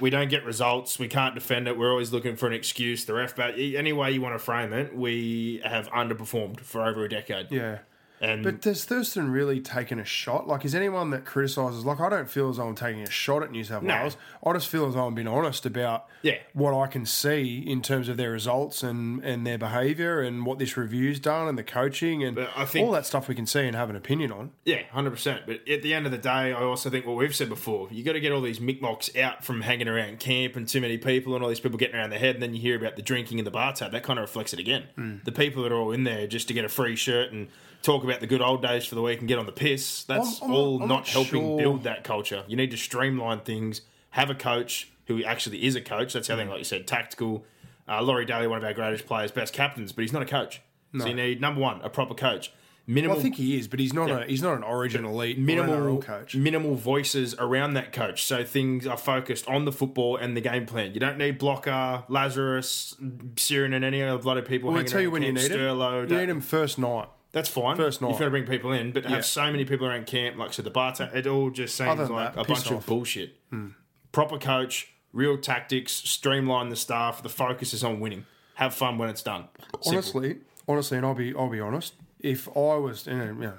We 0.00 0.10
don't 0.10 0.28
get 0.28 0.44
results. 0.44 0.98
We 0.98 1.08
can't 1.08 1.34
defend 1.34 1.66
it. 1.66 1.76
We're 1.76 1.90
always 1.90 2.12
looking 2.12 2.36
for 2.36 2.46
an 2.46 2.52
excuse. 2.52 3.04
The 3.04 3.14
ref, 3.14 3.34
but 3.34 3.54
any 3.56 3.92
way 3.92 4.12
you 4.12 4.20
want 4.20 4.34
to 4.34 4.38
frame 4.38 4.72
it, 4.72 4.96
we 4.96 5.60
have 5.64 5.88
underperformed 5.90 6.60
for 6.60 6.84
over 6.84 7.04
a 7.04 7.08
decade. 7.08 7.50
Yeah. 7.50 7.78
And 8.20 8.42
But 8.42 8.60
does 8.60 8.84
Thurston 8.84 9.30
really 9.30 9.60
taken 9.60 9.98
a 9.98 10.04
shot? 10.04 10.48
Like, 10.48 10.64
is 10.64 10.74
anyone 10.74 11.10
that 11.10 11.24
criticises, 11.24 11.84
like, 11.84 12.00
I 12.00 12.08
don't 12.08 12.28
feel 12.28 12.48
as 12.50 12.56
though 12.56 12.66
I'm 12.68 12.74
taking 12.74 13.02
a 13.02 13.10
shot 13.10 13.42
at 13.42 13.50
New 13.52 13.62
South 13.64 13.82
No. 13.82 13.94
Wales. 13.94 14.16
I 14.44 14.52
just 14.52 14.68
feel 14.68 14.86
as 14.86 14.94
though 14.94 15.06
I'm 15.06 15.14
being 15.14 15.28
honest 15.28 15.64
about 15.66 16.06
Yeah. 16.22 16.38
what 16.52 16.74
I 16.74 16.86
can 16.88 17.06
see 17.06 17.58
in 17.58 17.80
terms 17.82 18.08
of 18.08 18.16
their 18.16 18.30
results 18.32 18.82
and, 18.82 19.22
and 19.24 19.46
their 19.46 19.58
behaviour 19.58 20.20
and 20.20 20.44
what 20.44 20.58
this 20.58 20.76
review's 20.76 21.20
done 21.20 21.48
and 21.48 21.56
the 21.56 21.62
coaching 21.62 22.24
and 22.24 22.34
But 22.36 22.50
I 22.56 22.64
think- 22.64 22.84
all 22.86 22.92
that 22.92 23.06
stuff 23.06 23.28
we 23.28 23.34
can 23.34 23.46
see 23.46 23.60
and 23.66 23.76
have 23.76 23.90
an 23.90 23.96
opinion 23.96 24.32
on. 24.32 24.50
Yeah, 24.64 24.82
hundred 24.90 25.10
percent. 25.10 25.42
But 25.46 25.68
at 25.68 25.82
the 25.82 25.94
end 25.94 26.06
of 26.06 26.12
the 26.12 26.18
day, 26.18 26.30
I 26.52 26.54
also 26.62 26.90
think 26.90 27.06
what 27.06 27.16
we've 27.16 27.34
said 27.34 27.48
before: 27.48 27.88
you 27.90 28.02
got 28.02 28.12
to 28.14 28.20
get 28.20 28.32
all 28.32 28.40
these 28.40 28.58
mickmocks 28.58 29.16
out 29.16 29.44
from 29.44 29.60
hanging 29.62 29.86
around 29.88 30.18
camp 30.18 30.56
and 30.56 30.66
too 30.66 30.80
many 30.80 30.98
people 30.98 31.34
and 31.34 31.42
all 31.44 31.48
these 31.48 31.60
people 31.60 31.78
getting 31.78 31.96
around 31.96 32.10
their 32.10 32.18
head. 32.18 32.34
And 32.34 32.42
then 32.42 32.54
you 32.54 32.60
hear 32.60 32.76
about 32.76 32.96
the 32.96 33.02
drinking 33.02 33.38
in 33.38 33.44
the 33.44 33.50
bar 33.50 33.72
tab. 33.72 33.92
That 33.92 34.02
kind 34.02 34.18
of 34.18 34.22
reflects 34.22 34.52
it 34.52 34.58
again. 34.58 34.84
Hmm. 34.96 35.16
The 35.24 35.32
people 35.32 35.62
that 35.62 35.72
are 35.72 35.76
all 35.76 35.92
in 35.92 36.04
there 36.04 36.26
just 36.26 36.48
to 36.48 36.54
get 36.54 36.64
a 36.64 36.68
free 36.68 36.96
shirt 36.96 37.32
and 37.32 37.48
talk 37.82 38.04
about 38.04 38.20
the 38.20 38.26
good 38.26 38.42
old 38.42 38.62
days 38.62 38.84
for 38.86 38.94
the 38.94 39.02
week 39.02 39.20
and 39.20 39.28
get 39.28 39.38
on 39.38 39.46
the 39.46 39.52
piss. 39.52 40.04
That's 40.04 40.42
I'm- 40.42 40.50
I'm 40.50 40.56
all 40.56 40.78
not- 40.78 40.82
I'm 40.82 40.88
not, 40.88 40.94
not 40.96 41.08
helping 41.08 41.40
sure. 41.42 41.58
build 41.58 41.82
that 41.84 42.04
culture. 42.04 42.44
You 42.48 42.56
need 42.56 42.70
to 42.72 42.76
streamline 42.76 43.40
things. 43.40 43.82
Have 44.10 44.30
a 44.30 44.34
coach 44.34 44.88
who 45.06 45.22
actually 45.24 45.64
is 45.64 45.74
a 45.76 45.80
coach. 45.80 46.12
That's 46.12 46.26
Hmm. 46.26 46.32
other 46.34 46.42
thing, 46.42 46.50
like 46.50 46.58
you 46.58 46.64
said, 46.64 46.86
tactical. 46.86 47.44
Uh, 47.88 48.02
Laurie 48.02 48.26
Daly, 48.26 48.46
one 48.46 48.58
of 48.58 48.64
our 48.64 48.74
greatest 48.74 49.06
players, 49.06 49.30
best 49.30 49.52
captains, 49.54 49.92
but 49.92 50.02
he's 50.02 50.12
not 50.12 50.22
a 50.22 50.26
coach. 50.26 50.60
So 50.98 51.06
you 51.06 51.14
need 51.14 51.40
number 51.40 51.60
one, 51.60 51.80
a 51.82 51.88
proper 51.90 52.14
coach. 52.14 52.50
Minimal 52.86 53.16
Well, 53.16 53.20
I 53.20 53.22
think 53.22 53.36
he 53.36 53.58
is, 53.58 53.68
but 53.68 53.78
he's 53.80 53.92
not 53.92 54.10
a 54.10 54.24
he's 54.24 54.40
not 54.40 54.56
an 54.56 54.62
Origin 54.62 55.04
elite 55.04 55.38
minimal 55.38 56.00
coach. 56.00 56.34
minimal 56.34 56.74
voices 56.74 57.34
around 57.38 57.74
that 57.74 57.92
coach, 57.92 58.22
so 58.24 58.42
things 58.44 58.86
are 58.86 58.96
focused 58.96 59.46
on 59.46 59.66
the 59.66 59.72
football 59.72 60.16
and 60.16 60.34
the 60.34 60.40
game 60.40 60.64
plan. 60.64 60.94
You 60.94 61.00
don't 61.00 61.18
need 61.18 61.36
Blocker, 61.36 62.04
Lazarus, 62.08 62.96
Siren, 63.36 63.74
and 63.74 63.84
any 63.84 64.02
other 64.02 64.16
bloody 64.22 64.40
people. 64.40 64.68
We'll 64.68 64.78
hanging 64.78 64.90
tell 64.90 65.00
you 65.02 65.10
when 65.10 65.20
you 65.22 65.32
need 65.32 65.50
him. 65.50 65.58
Sterlo, 65.60 66.08
You 66.10 66.16
need 66.16 66.30
him 66.30 66.40
first 66.40 66.78
night. 66.78 67.08
That's 67.32 67.48
fine. 67.48 67.76
First 67.76 68.00
night. 68.00 68.08
You've 68.10 68.18
got 68.18 68.24
to 68.26 68.30
bring 68.30 68.46
people 68.46 68.72
in, 68.72 68.92
but 68.92 69.02
to 69.02 69.08
Yeah. 69.10 69.16
have 69.16 69.26
so 69.26 69.50
many 69.50 69.64
people 69.64 69.86
around 69.86 70.06
camp, 70.06 70.36
like 70.38 70.52
said, 70.54 70.64
the 70.64 70.70
bar, 70.70 70.94
it 71.14 71.26
all 71.26 71.50
just 71.50 71.76
seems 71.76 71.98
than 71.98 72.08
like 72.10 72.34
that, 72.34 72.40
a 72.40 72.44
piss 72.44 72.60
bunch 72.60 72.70
of 72.70 72.76
off. 72.78 72.86
bullshit. 72.86 73.36
Hmm. 73.50 73.68
Proper 74.12 74.38
coach, 74.38 74.88
real 75.12 75.36
tactics, 75.36 75.92
streamline 75.92 76.70
the 76.70 76.76
staff. 76.76 77.22
The 77.22 77.28
focus 77.28 77.74
is 77.74 77.84
on 77.84 78.00
winning. 78.00 78.24
Have 78.54 78.74
fun 78.74 78.96
when 78.98 79.08
it's 79.10 79.22
done. 79.22 79.48
Simple. 79.82 79.92
Honestly, 79.92 80.36
honestly, 80.66 80.96
and 80.96 81.06
I'll 81.06 81.14
be 81.14 81.34
I'll 81.34 81.50
be 81.50 81.60
honest. 81.60 81.94
If 82.20 82.48
I 82.48 82.74
was, 82.76 83.06
you 83.06 83.14
know, 83.16 83.24
you 83.26 83.32
know, 83.34 83.54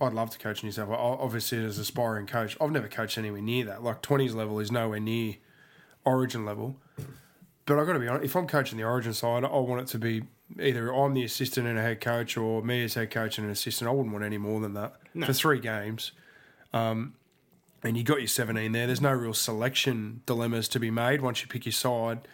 I'd 0.00 0.12
love 0.14 0.30
to 0.30 0.38
coach 0.38 0.64
New 0.64 0.72
South 0.72 0.88
Wales. 0.88 1.18
Obviously, 1.20 1.62
as 1.64 1.76
an 1.76 1.82
aspiring 1.82 2.26
coach, 2.26 2.56
I've 2.60 2.70
never 2.72 2.88
coached 2.88 3.18
anywhere 3.18 3.42
near 3.42 3.66
that. 3.66 3.84
Like 3.84 4.00
twenties 4.02 4.34
level 4.34 4.58
is 4.58 4.72
nowhere 4.72 4.98
near 4.98 5.34
Origin 6.04 6.44
level. 6.46 6.76
But 7.66 7.78
I've 7.78 7.86
got 7.86 7.92
to 7.92 7.98
be 8.00 8.08
honest. 8.08 8.24
If 8.24 8.34
I'm 8.34 8.46
coaching 8.48 8.78
the 8.78 8.84
Origin 8.84 9.12
side, 9.12 9.44
I 9.44 9.48
want 9.58 9.82
it 9.82 9.86
to 9.88 9.98
be 9.98 10.22
either 10.58 10.92
I'm 10.92 11.14
the 11.14 11.24
assistant 11.24 11.66
and 11.66 11.78
a 11.78 11.82
head 11.82 12.00
coach, 12.00 12.36
or 12.36 12.62
me 12.62 12.82
as 12.84 12.94
head 12.94 13.10
coach 13.10 13.38
and 13.38 13.46
an 13.46 13.52
assistant. 13.52 13.88
I 13.88 13.92
wouldn't 13.92 14.12
want 14.12 14.24
any 14.24 14.38
more 14.38 14.60
than 14.60 14.74
that 14.74 14.94
for 15.26 15.32
three 15.32 15.60
games. 15.60 16.12
Um, 16.72 17.14
and 17.82 17.96
you 17.96 18.02
got 18.02 18.18
your 18.18 18.28
17 18.28 18.72
there. 18.72 18.86
There's 18.86 19.00
no 19.00 19.12
real 19.12 19.34
selection 19.34 20.22
dilemmas 20.26 20.68
to 20.68 20.80
be 20.80 20.90
made 20.90 21.20
once 21.20 21.40
you 21.42 21.48
pick 21.48 21.64
your 21.64 21.72
side. 21.72 22.28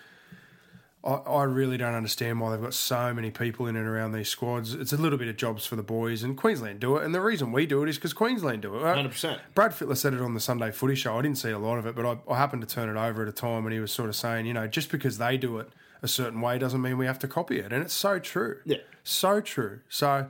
I, 1.05 1.13
I 1.13 1.43
really 1.45 1.77
don't 1.77 1.95
understand 1.95 2.41
why 2.41 2.51
they've 2.51 2.61
got 2.63 2.75
so 2.75 3.15
many 3.15 3.31
people 3.31 3.69
in 3.69 3.77
and 3.77 3.87
around 3.87 4.11
these 4.13 4.29
squads. 4.29 4.75
It's 4.75 4.93
a 4.93 4.97
little 4.97 5.19
bit 5.19 5.29
of 5.29 5.37
jobs 5.37 5.65
for 5.65 5.77
the 5.77 5.85
boys, 5.85 6.25
and 6.25 6.37
Queensland 6.37 6.81
do 6.81 6.97
it. 6.97 7.05
And 7.05 7.15
the 7.15 7.21
reason 7.21 7.53
we 7.53 7.65
do 7.65 7.83
it 7.85 7.89
is 7.89 7.97
because 7.97 8.13
Queensland 8.13 8.63
do 8.63 8.77
it. 8.77 8.83
right? 8.83 9.07
100%. 9.07 9.39
Brad 9.55 9.71
Fittler 9.71 9.97
said 9.97 10.15
it 10.15 10.21
on 10.21 10.35
the 10.35 10.41
Sunday 10.41 10.73
Footy 10.73 10.97
Show. 10.97 11.17
I 11.17 11.23
didn't 11.23 11.39
see 11.39 11.51
a 11.51 11.59
lot 11.59 11.79
of 11.79 11.87
it, 11.87 11.95
but 11.95 12.05
I, 12.05 12.33
I 12.33 12.37
happened 12.37 12.63
to 12.63 12.69
turn 12.69 12.89
it 12.89 13.01
over 13.01 13.23
at 13.23 13.29
a 13.29 13.33
time 13.33 13.63
when 13.63 13.73
he 13.73 13.79
was 13.79 13.93
sort 13.93 14.09
of 14.09 14.17
saying, 14.17 14.47
you 14.47 14.55
know, 14.55 14.67
just 14.67 14.91
because 14.91 15.19
they 15.19 15.37
do 15.37 15.59
it 15.59 15.71
a 16.03 16.09
certain 16.09 16.41
way 16.41 16.59
doesn't 16.59 16.81
mean 16.81 16.99
we 16.99 17.07
have 17.07 17.19
to 17.21 17.29
copy 17.29 17.59
it. 17.59 17.73
And 17.73 17.83
it's 17.83 17.95
so 17.95 18.19
true. 18.19 18.61
Yeah. 18.65 18.79
So 19.05 19.41
true. 19.41 19.81
So, 19.89 20.29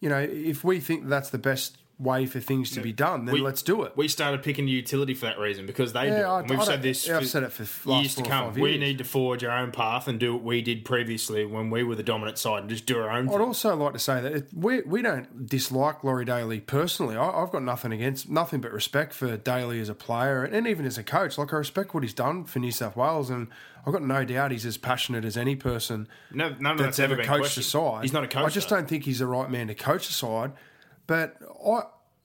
you 0.00 0.08
know, 0.08 0.18
if 0.18 0.64
we 0.64 0.80
think 0.80 1.08
that's 1.08 1.30
the 1.30 1.38
best 1.38 1.78
way 1.98 2.26
for 2.26 2.40
things 2.40 2.70
to 2.70 2.80
be 2.80 2.92
done, 2.92 3.26
then 3.26 3.34
We- 3.34 3.40
let's 3.40 3.62
do 3.62 3.82
it. 3.82 3.92
We 3.96 4.08
started 4.08 4.42
picking 4.42 4.64
the 4.66 4.72
utility 4.72 5.14
for 5.14 5.26
that 5.26 5.38
reason 5.38 5.66
because 5.66 5.92
they 5.92 6.08
do. 6.08 6.16
it. 6.16 6.22
I- 6.22 6.40
And 6.40 6.50
we've 6.50 6.58
I 6.58 6.64
said 6.64 6.82
this. 6.82 7.06
yeah, 7.06 7.16
I've 7.16 7.22
for 7.22 7.28
said 7.28 7.42
it 7.44 7.52
for 7.52 7.92
years 7.92 8.14
to 8.16 8.22
come. 8.22 8.54
We 8.54 8.70
years. 8.70 8.80
need 8.80 8.98
to 8.98 9.04
forge 9.04 9.44
our 9.44 9.56
own 9.56 9.70
path 9.70 10.08
and 10.08 10.18
do 10.18 10.32
what 10.34 10.42
we 10.42 10.62
did 10.62 10.84
previously 10.84 11.44
when 11.44 11.70
we 11.70 11.84
were 11.84 11.94
the 11.94 12.02
dominant 12.02 12.38
side 12.38 12.62
and 12.62 12.68
just 12.70 12.86
do 12.86 12.98
our 12.98 13.08
own. 13.10 13.28
I'd 13.28 13.32
thing. 13.32 13.40
also 13.40 13.76
like 13.76 13.92
to 13.92 13.98
say 14.00 14.20
that 14.20 14.32
it, 14.32 14.48
we 14.52 14.80
we 14.82 15.00
don't 15.02 15.46
dislike 15.46 16.02
Laurie 16.02 16.24
Daly 16.24 16.58
personally. 16.60 17.16
I, 17.16 17.28
I've 17.28 17.52
got 17.52 17.62
nothing 17.62 17.92
against, 17.92 18.28
nothing 18.28 18.60
but 18.60 18.72
respect 18.72 19.12
for 19.14 19.36
Daly 19.36 19.78
as 19.78 19.88
a 19.88 19.94
player 19.94 20.42
and 20.42 20.66
even 20.66 20.84
as 20.86 20.98
a 20.98 21.04
coach. 21.04 21.38
Like 21.38 21.52
I 21.52 21.56
respect 21.58 21.94
what 21.94 22.02
he's 22.02 22.14
done 22.14 22.44
for 22.44 22.58
New 22.58 22.72
South 22.72 22.96
Wales, 22.96 23.30
and 23.30 23.46
I've 23.86 23.92
got 23.92 24.02
no 24.02 24.24
doubt 24.24 24.50
he's 24.50 24.66
as 24.66 24.76
passionate 24.76 25.24
as 25.24 25.36
any 25.36 25.54
person 25.54 26.08
No, 26.32 26.48
none 26.58 26.72
of 26.72 26.78
that's 26.78 26.96
that's 26.96 26.98
ever 26.98 27.16
coached 27.16 27.26
questioned. 27.38 27.66
side. 27.66 28.02
He's 28.02 28.12
not 28.12 28.24
a 28.24 28.28
coach. 28.28 28.44
I 28.44 28.48
just 28.48 28.68
though. 28.70 28.76
don't 28.76 28.88
think 28.88 29.04
he's 29.04 29.20
the 29.20 29.26
right 29.26 29.48
man 29.50 29.68
to 29.68 29.74
coach 29.74 30.08
the 30.08 30.12
side. 30.14 30.52
But 31.06 31.36
I. 31.66 31.82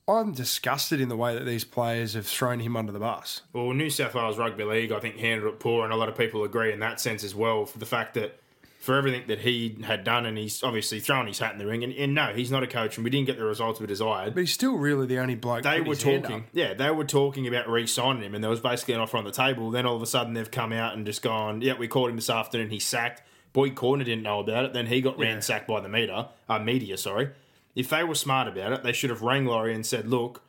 I'm 0.10 0.32
disgusted 0.32 1.02
in 1.02 1.10
the 1.10 1.18
way 1.18 1.36
that 1.36 1.44
these 1.44 1.66
players 1.66 2.14
have 2.14 2.26
thrown 2.26 2.62
him 2.62 2.78
under 2.78 2.94
the 2.94 3.00
bus. 3.00 3.42
Well, 3.52 3.74
New 3.74 3.90
South 3.90 4.16
Wales 4.16 4.38
Rugby 4.38 4.64
League, 4.64 4.94
I 4.94 5.02
think, 5.02 5.18
handled 5.18 5.54
it 5.56 5.60
poor, 5.60 5.84
and 5.84 5.92
a 5.92 5.98
lot 5.98 6.08
of 6.08 6.18
people 6.18 6.46
agree 6.46 6.72
in 6.72 6.80
that 6.80 7.02
sense 7.02 7.26
as 7.26 7.36
well. 7.36 7.66
For 7.66 7.78
the 7.78 7.86
fact 7.86 8.14
that 8.14 8.40
for 8.80 8.96
everything 8.96 9.28
that 9.28 9.40
he 9.40 9.76
had 9.84 10.06
done, 10.06 10.26
and 10.26 10.38
he's 10.38 10.64
obviously 10.64 11.02
thrown 11.02 11.28
his 11.28 11.40
hat 11.40 11.52
in 11.52 11.58
the 11.58 11.66
ring, 11.66 11.84
and, 11.84 11.92
and 11.92 12.16
no, 12.16 12.28
he's 12.34 12.50
not 12.50 12.64
a 12.64 12.68
coach, 12.68 12.96
and 12.96 13.04
we 13.04 13.10
didn't 13.10 13.28
get 13.28 13.38
the 13.38 13.44
results 13.44 13.82
we 13.82 13.88
desired. 13.88 14.34
But 14.34 14.40
he's 14.40 14.54
still 14.54 14.78
really 14.78 15.08
the 15.08 15.20
only 15.20 15.36
bloke. 15.36 15.64
they 15.64 15.82
were 15.82 15.94
talking, 15.94 16.46
yeah, 16.54 16.74
they 16.74 16.90
were 16.90 17.04
talking 17.04 17.46
about 17.46 17.68
re-signing 17.68 18.24
him, 18.24 18.34
and 18.34 18.42
there 18.42 18.50
was 18.50 18.62
basically 18.62 18.94
an 18.94 19.02
offer 19.02 19.18
on 19.18 19.26
the 19.26 19.32
table. 19.32 19.72
Then 19.72 19.86
all 19.86 19.98
of 19.98 20.02
a 20.02 20.06
sudden, 20.06 20.36
they've 20.36 20.50
come 20.50 20.72
out 20.72 20.96
and 20.96 21.06
just 21.06 21.22
gone, 21.22 21.62
yeah, 21.62 21.74
we 21.78 21.90
called 21.90 22.12
him 22.12 22.16
this 22.16 22.30
afternoon, 22.30 22.70
he's 22.70 22.86
sacked. 22.86 23.24
Boyd 23.52 23.76
Cordner 23.76 24.06
didn't 24.06 24.24
know 24.24 24.40
about 24.40 24.64
it. 24.64 24.74
Then 24.74 24.86
he 24.86 25.02
got 25.02 25.20
ransacked 25.20 25.68
by 25.68 25.82
the 25.82 25.90
media. 25.90 26.30
uh, 26.48 26.60
media. 26.60 26.96
Sorry, 26.96 27.30
if 27.78 27.90
they 27.90 28.04
were 28.04 28.16
smart 28.16 28.48
about 28.48 28.74
it, 28.74 28.84
they 28.84 28.92
should 28.94 29.10
have 29.10 29.22
rang 29.22 29.46
Laurie 29.46 29.74
and 29.76 29.86
said, 29.86 30.08
look. 30.08 30.44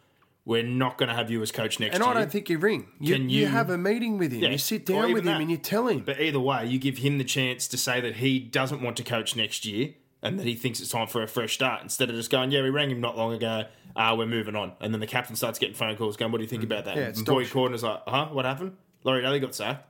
We're 0.45 0.63
not 0.63 0.97
going 0.97 1.11
to 1.11 1.15
have 1.15 1.31
you 1.31 1.43
as 1.43 1.53
coach 1.53 1.79
next 1.79 1.95
And 1.95 2.03
year. 2.03 2.09
And 2.11 2.19
I 2.19 2.23
don't 2.23 2.33
think 2.33 2.49
you 2.49 2.57
ring. 2.57 2.89
You, 2.99 3.17
Can 3.17 3.29
you, 3.29 3.41
you- 3.41 3.47
have 3.49 3.69
a 3.69 3.77
meeting 3.77 4.17
with 4.17 4.33
him. 4.33 4.41
Yeah, 4.45 4.49
You 4.49 4.57
sit 4.57 4.87
down 4.87 5.13
with 5.13 5.25
him 5.25 5.27
that. 5.27 5.41
and 5.43 5.51
you 5.51 5.59
tell 5.59 5.89
him. 5.89 6.01
But 6.01 6.19
either 6.23 6.41
way, 6.41 6.65
you 6.65 6.79
give 6.79 6.97
him 6.97 7.19
the 7.19 7.25
chance 7.25 7.69
to 7.69 7.77
say 7.77 8.01
that 8.01 8.17
he 8.17 8.39
doesn't 8.39 8.81
want 8.81 8.97
to 8.97 9.05
coach 9.05 9.37
next 9.37 9.67
year 9.67 9.91
and 10.23 10.39
that 10.39 10.47
he 10.47 10.55
thinks 10.55 10.81
it's 10.81 10.89
time 10.89 11.07
for 11.07 11.23
a 11.23 11.29
fresh 11.29 11.53
start 11.53 11.83
instead 11.83 12.09
of 12.09 12.17
just 12.17 12.31
going, 12.31 12.51
yeah, 12.51 12.63
we 12.63 12.71
rang 12.71 12.91
him 12.91 12.99
not 12.99 13.15
long 13.15 13.35
ago, 13.35 13.65
uh, 13.95 14.15
we're 14.17 14.25
moving 14.25 14.57
on. 14.57 14.73
And 14.81 14.95
then 14.95 15.01
the 15.01 15.07
captain 15.07 15.37
starts 15.37 15.59
getting 15.59 15.75
phone 15.75 15.95
calls 15.97 16.17
going, 16.17 16.33
what 16.33 16.39
do 16.39 16.45
you 16.45 16.49
think 16.49 16.63
about 16.63 16.87
that? 16.87 16.97
Mm. 16.97 17.01
Yeah, 17.01 17.07
and 17.09 17.27
Boyd. 17.27 17.47
Cordner's 17.49 17.83
like, 17.83 18.01
huh, 18.09 18.29
what 18.33 18.47
happened? 18.47 18.75
Laurie 19.05 19.21
Daly 19.21 19.41
got 19.41 19.55
sacked. 19.55 19.85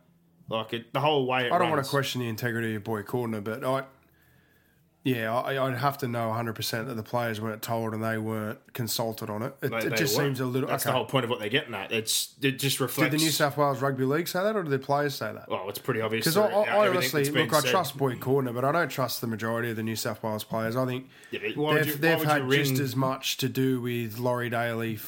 Like, 0.48 0.72
it, 0.72 0.92
the 0.92 0.98
whole 1.00 1.24
way 1.28 1.46
it 1.46 1.52
I 1.52 1.58
don't 1.58 1.70
want 1.70 1.84
to 1.84 1.88
question 1.88 2.20
the 2.20 2.26
integrity 2.28 2.74
of 2.74 2.82
Boyd 2.82 3.06
Cordner, 3.06 3.44
but 3.44 3.62
I, 3.62 3.84
yeah, 5.04 5.34
I, 5.34 5.64
I'd 5.66 5.76
have 5.78 5.96
to 5.98 6.08
know 6.08 6.28
100% 6.30 6.86
that 6.86 6.94
the 6.94 7.02
players 7.02 7.40
weren't 7.40 7.62
told 7.62 7.94
and 7.94 8.02
they 8.04 8.18
weren't 8.18 8.58
consulted 8.74 9.30
on 9.30 9.42
it. 9.42 9.54
It, 9.62 9.70
They- 9.70 9.76
it 9.78 9.96
just 9.96 10.16
were. 10.18 10.24
seems 10.24 10.40
a 10.40 10.44
little. 10.44 10.68
That's 10.68 10.84
okay. 10.84 10.90
the 10.92 10.96
whole 10.96 11.06
point 11.06 11.24
of 11.24 11.30
what 11.30 11.38
they're 11.38 11.48
getting 11.48 11.74
at. 11.74 11.92
It's 11.92 12.34
It 12.42 12.58
just 12.58 12.78
reflects. 12.80 13.10
Did 13.12 13.20
the 13.20 13.24
New 13.24 13.30
South 13.30 13.56
Wales 13.56 13.80
Rugby 13.80 14.04
League 14.04 14.28
say 14.28 14.42
that, 14.42 14.54
or 14.56 14.62
did 14.62 14.70
the 14.70 14.78
players 14.78 15.14
say 15.14 15.32
that? 15.32 15.48
Well, 15.48 15.68
it's 15.68 15.78
pretty 15.78 16.00
obvious. 16.00 16.24
Because 16.24 16.36
I, 16.36 16.48
I, 16.50 16.88
honestly 16.88 17.24
look, 17.30 17.52
I 17.54 17.60
said. 17.60 17.70
trust 17.70 17.96
Boyd 17.96 18.20
Cordner, 18.20 18.52
but 18.54 18.64
I 18.64 18.72
don't 18.72 18.88
trust 18.88 19.20
the 19.20 19.26
majority 19.28 19.70
of 19.70 19.76
the 19.76 19.82
New 19.82 19.96
South 19.96 20.22
Wales 20.22 20.44
players. 20.44 20.76
I 20.76 20.84
think 20.84 21.08
Yeah, 21.30 21.40
would 21.56 21.76
they've, 21.78 21.86
you- 21.86 21.94
they've 21.94 22.18
would 22.18 22.28
had 22.28 22.50
just 22.50 22.78
as 22.80 22.94
much 22.96 23.36
to 23.38 23.48
do 23.48 23.80
with 23.80 24.18
Laurie 24.18 24.50
Daly 24.50 24.98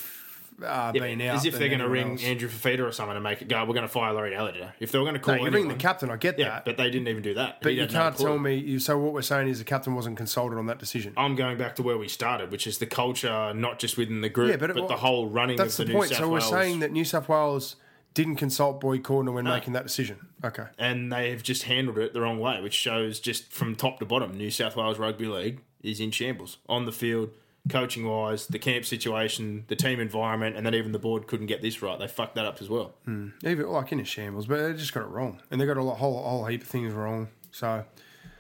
uh, 0.63 0.93
Yeah, 0.95 1.03
being 1.03 1.23
out. 1.27 1.37
as 1.37 1.45
if 1.45 1.59
they're 1.59 1.69
going 1.69 1.81
to 1.81 1.89
ring 1.89 2.13
else. 2.13 2.25
Andrew 2.25 2.49
Fifita 2.49 2.81
or 2.87 2.93
someone 2.93 3.17
and 3.17 3.23
make 3.23 3.43
it 3.43 3.49
go, 3.49 3.61
we're 3.65 3.75
going 3.75 3.83
to 3.83 3.89
fire 3.89 4.13
Laurie 4.13 4.31
Daly. 4.31 4.63
If 4.79 4.93
they 4.93 4.99
were 4.99 5.05
going 5.05 5.15
to 5.15 5.21
call 5.21 5.37
No, 5.37 5.45
you 5.45 5.51
ring 5.51 5.69
the 5.69 5.75
captain. 5.75 6.11
I 6.11 6.17
get 6.17 6.39
Yeah, 6.39 6.49
that, 6.51 6.65
but 6.65 6.77
they 6.77 6.91
didn't 6.91 7.09
even 7.09 7.23
do 7.23 7.35
that. 7.35 7.61
but 7.63 7.75
you 7.75 7.87
can't 7.87 8.17
tell 8.17 8.39
me. 8.39 8.57
You, 8.57 8.79
so 8.79 8.99
what 8.99 9.13
we're 9.13 9.23
saying 9.23 9.49
is 9.49 9.59
the 9.59 9.65
captain 9.65 9.95
wasn't 9.95 10.17
consulted 10.17 10.57
on 10.59 10.67
that 10.67 10.79
decision. 10.79 11.13
I'm 11.17 11.35
going 11.37 11.59
back 11.59 11.77
to 11.77 11.83
where 11.83 11.99
we 11.99 12.09
started, 12.09 12.51
which 12.51 12.67
is 12.67 12.79
the 12.79 12.87
culture, 12.87 13.53
not 13.55 13.79
just 13.79 13.97
within 13.97 14.21
the 14.21 14.29
group, 14.29 14.51
Yeah, 14.51 14.57
but, 14.57 14.75
but, 14.75 14.83
it- 14.85 14.89
the 14.89 14.97
whole 14.97 15.29
running 15.29 15.57
That's 15.57 15.79
of 15.79 15.87
the, 15.87 15.93
the, 15.93 15.99
point. 15.99 16.11
New 16.11 16.15
South 16.17 16.25
So 16.25 16.29
we're 16.29 16.39
Wales. 16.41 16.51
saying 16.51 16.79
that 16.81 16.93
New 16.93 17.05
South 17.05 17.29
Wales 17.29 17.77
didn't 18.13 18.37
consult 18.37 18.81
Boyd 18.81 19.03
Cordner 19.05 19.33
when 19.33 19.45
making 19.45 19.73
that 19.75 19.85
decision. 19.85 20.27
Okay. 20.45 20.65
and 20.79 21.13
they've 21.13 21.43
just 21.43 21.63
handled 21.65 21.99
it 21.99 22.13
the 22.13 22.21
wrong 22.21 22.41
way, 22.41 22.61
which 22.61 22.75
shows 22.75 23.21
just 23.21 23.53
from 23.53 23.77
top 23.77 23.99
to 24.01 24.05
bottom, 24.07 24.37
New 24.37 24.51
South 24.51 24.75
Wales 24.75 24.99
Rugby 24.99 25.27
League 25.27 25.61
is 25.83 26.01
in 26.01 26.11
shambles 26.11 26.59
on 26.69 26.87
the 26.87 26.93
field, 26.93 27.31
coaching 27.69 28.07
wise, 28.09 28.47
the 28.47 28.59
camp 28.59 28.85
situation, 28.85 29.65
the 29.69 29.77
team 29.77 30.01
environment, 30.01 30.57
and 30.57 30.65
then 30.65 30.75
even 30.75 30.93
the 30.93 30.99
board 30.99 31.27
couldn't 31.27 31.47
get 31.47 31.63
this 31.63 31.83
right. 31.83 31.99
They 31.99 32.09
fucked 32.09 32.35
that 32.37 32.47
up 32.47 32.61
as 32.61 32.69
well. 32.69 32.95
Even 33.07 33.67
like 33.69 33.93
in 33.93 34.01
a 34.01 34.05
shambles, 34.05 34.47
but 34.47 34.63
they 34.63 34.73
just 34.73 34.93
got 34.95 35.03
it 35.03 35.09
wrong, 35.09 35.41
and 35.51 35.61
they 35.61 35.67
got 35.67 35.77
a 35.77 35.83
lot- 35.83 35.99
whole 35.99 36.23
whole 36.23 36.47
heap 36.47 36.63
of 36.63 36.69
things 36.69 36.93
wrong. 36.93 37.29
So 37.53 37.85